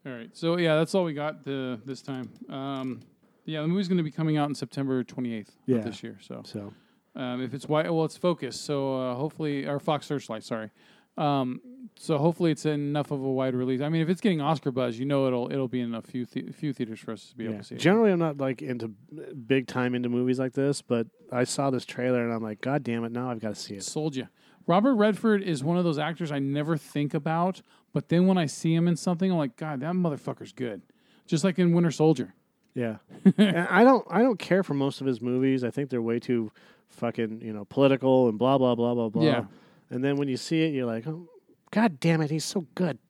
All 0.05 0.11
right. 0.11 0.29
So 0.33 0.57
yeah, 0.57 0.75
that's 0.75 0.93
all 0.93 1.03
we 1.03 1.13
got 1.13 1.43
the, 1.43 1.79
this 1.85 2.01
time. 2.01 2.29
Um, 2.49 3.01
yeah, 3.45 3.61
the 3.61 3.67
movie's 3.67 3.87
going 3.87 3.97
to 3.97 4.03
be 4.03 4.11
coming 4.11 4.37
out 4.37 4.49
in 4.49 4.55
September 4.55 5.03
28th 5.03 5.49
Yeah. 5.65 5.77
of 5.77 5.85
this 5.85 6.03
year. 6.03 6.17
So, 6.21 6.41
So 6.45 6.73
um, 7.15 7.41
if 7.41 7.53
it's 7.53 7.67
white, 7.67 7.85
well, 7.91 8.05
it's 8.05 8.17
Focus. 8.17 8.59
So 8.59 8.99
uh, 8.99 9.15
hopefully, 9.15 9.65
or 9.65 9.79
Fox 9.79 10.05
Searchlight. 10.05 10.43
Sorry. 10.43 10.69
Um, 11.17 11.61
so 11.97 12.17
hopefully, 12.17 12.51
it's 12.51 12.65
enough 12.65 13.09
of 13.11 13.21
a 13.21 13.31
wide 13.31 13.55
release. 13.55 13.79
I 13.79 13.87
mean, 13.87 14.01
if 14.01 14.09
it's 14.09 14.19
getting 14.19 14.41
Oscar 14.41 14.69
buzz, 14.71 14.99
you 14.99 15.05
know 15.05 15.27
it'll 15.27 15.49
it'll 15.49 15.69
be 15.69 15.79
in 15.79 15.95
a 15.95 16.01
few 16.01 16.25
the- 16.25 16.51
few 16.51 16.73
theaters 16.73 16.99
for 16.99 17.11
us 17.13 17.27
to 17.29 17.35
be 17.37 17.45
yeah. 17.45 17.51
able 17.51 17.59
to 17.59 17.63
see. 17.65 17.75
it. 17.75 17.77
generally 17.81 18.11
I'm 18.11 18.19
not 18.19 18.37
like 18.37 18.61
into 18.61 18.89
big 18.89 19.67
time 19.67 19.95
into 19.95 20.09
movies 20.09 20.37
like 20.39 20.51
this, 20.53 20.81
but 20.81 21.07
I 21.31 21.45
saw 21.45 21.69
this 21.69 21.85
trailer 21.85 22.21
and 22.21 22.33
I'm 22.33 22.43
like, 22.43 22.59
God 22.59 22.83
damn 22.83 23.05
it! 23.05 23.13
Now 23.13 23.31
I've 23.31 23.39
got 23.39 23.55
to 23.55 23.59
see 23.59 23.75
it. 23.75 23.83
Sold 23.83 24.17
you. 24.17 24.27
Robert 24.67 24.95
Redford 24.95 25.41
is 25.41 25.63
one 25.63 25.77
of 25.77 25.85
those 25.85 25.97
actors 25.99 26.33
I 26.33 26.39
never 26.39 26.75
think 26.75 27.13
about, 27.13 27.61
but 27.95 28.09
then 28.09 28.27
when 28.27 28.37
I 28.37 28.45
see 28.45 28.75
him 28.75 28.89
in 28.89 28.97
something, 28.97 29.31
I'm 29.31 29.37
like, 29.37 29.55
God, 29.55 29.79
that 29.79 29.93
motherfucker's 29.93 30.51
good. 30.51 30.81
Just 31.25 31.45
like 31.45 31.57
in 31.57 31.71
Winter 31.71 31.91
Soldier. 31.91 32.33
Yeah, 32.73 32.97
and 33.37 33.57
I 33.69 33.85
don't 33.85 34.05
I 34.09 34.21
don't 34.21 34.37
care 34.37 34.61
for 34.63 34.73
most 34.73 34.99
of 34.99 35.07
his 35.07 35.21
movies. 35.21 35.63
I 35.63 35.71
think 35.71 35.89
they're 35.89 36.01
way 36.01 36.19
too 36.19 36.51
fucking 36.89 37.39
you 37.41 37.53
know 37.53 37.63
political 37.63 38.27
and 38.27 38.37
blah 38.37 38.57
blah 38.57 38.75
blah 38.75 38.93
blah 38.93 39.07
blah. 39.07 39.23
Yeah. 39.23 39.45
And 39.89 40.03
then 40.03 40.17
when 40.17 40.27
you 40.27 40.35
see 40.35 40.61
it, 40.63 40.73
you're 40.73 40.85
like, 40.85 41.07
oh, 41.07 41.29
God 41.71 42.01
damn 42.01 42.19
it, 42.19 42.29
he's 42.31 42.43
so 42.45 42.67
good. 42.75 42.97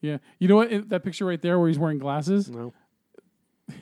Yeah. 0.00 0.18
You 0.38 0.48
know 0.48 0.56
what? 0.56 0.70
It- 0.70 0.88
that 0.90 1.02
picture 1.02 1.24
right 1.24 1.40
there 1.40 1.58
where 1.58 1.68
he's 1.68 1.78
wearing 1.78 1.96
glasses? 1.98 2.50
No. 2.50 2.74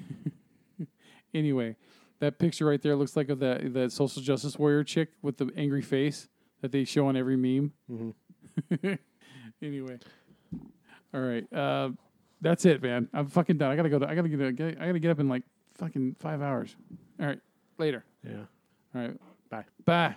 anyway, 1.35 1.75
that 2.20 2.39
picture 2.39 2.65
right 2.65 2.81
there 2.81 2.94
looks 2.94 3.17
like 3.17 3.28
of 3.28 3.41
that 3.41 3.73
that 3.75 3.91
social 3.91 4.23
justice 4.23 4.57
warrior 4.59 4.85
chick 4.85 5.09
with 5.20 5.39
the 5.39 5.51
angry 5.57 5.83
face 5.83 6.28
that 6.61 6.70
they 6.70 6.85
show 6.85 7.07
on 7.09 7.17
every 7.17 7.36
meme. 7.36 7.73
Mhm. 7.91 8.99
Anyway. 9.62 9.99
All 11.15 11.20
right. 11.20 11.50
Uh, 11.52 11.91
that's 12.41 12.65
it, 12.65 12.82
man. 12.82 13.08
I'm 13.12 13.26
fucking 13.26 13.58
done. 13.58 13.70
I 13.70 13.76
gotta 13.76 13.89
go. 13.89 13.99
To, 13.99 14.08
I 14.08 14.15
gotta 14.15 14.28
get. 14.28 14.41
I 14.81 14.86
gotta 14.86 14.99
get 14.99 15.10
up 15.10 15.20
in 15.20 15.28
like 15.28 15.42
fucking 15.74 16.16
five 16.18 16.42
hours. 16.42 16.74
All 17.20 17.26
right. 17.26 17.41
Later. 17.78 18.05
Yeah. 18.26 18.44
All 18.94 19.00
right. 19.02 19.16
Bye. 19.50 19.65
Bye. 19.84 20.16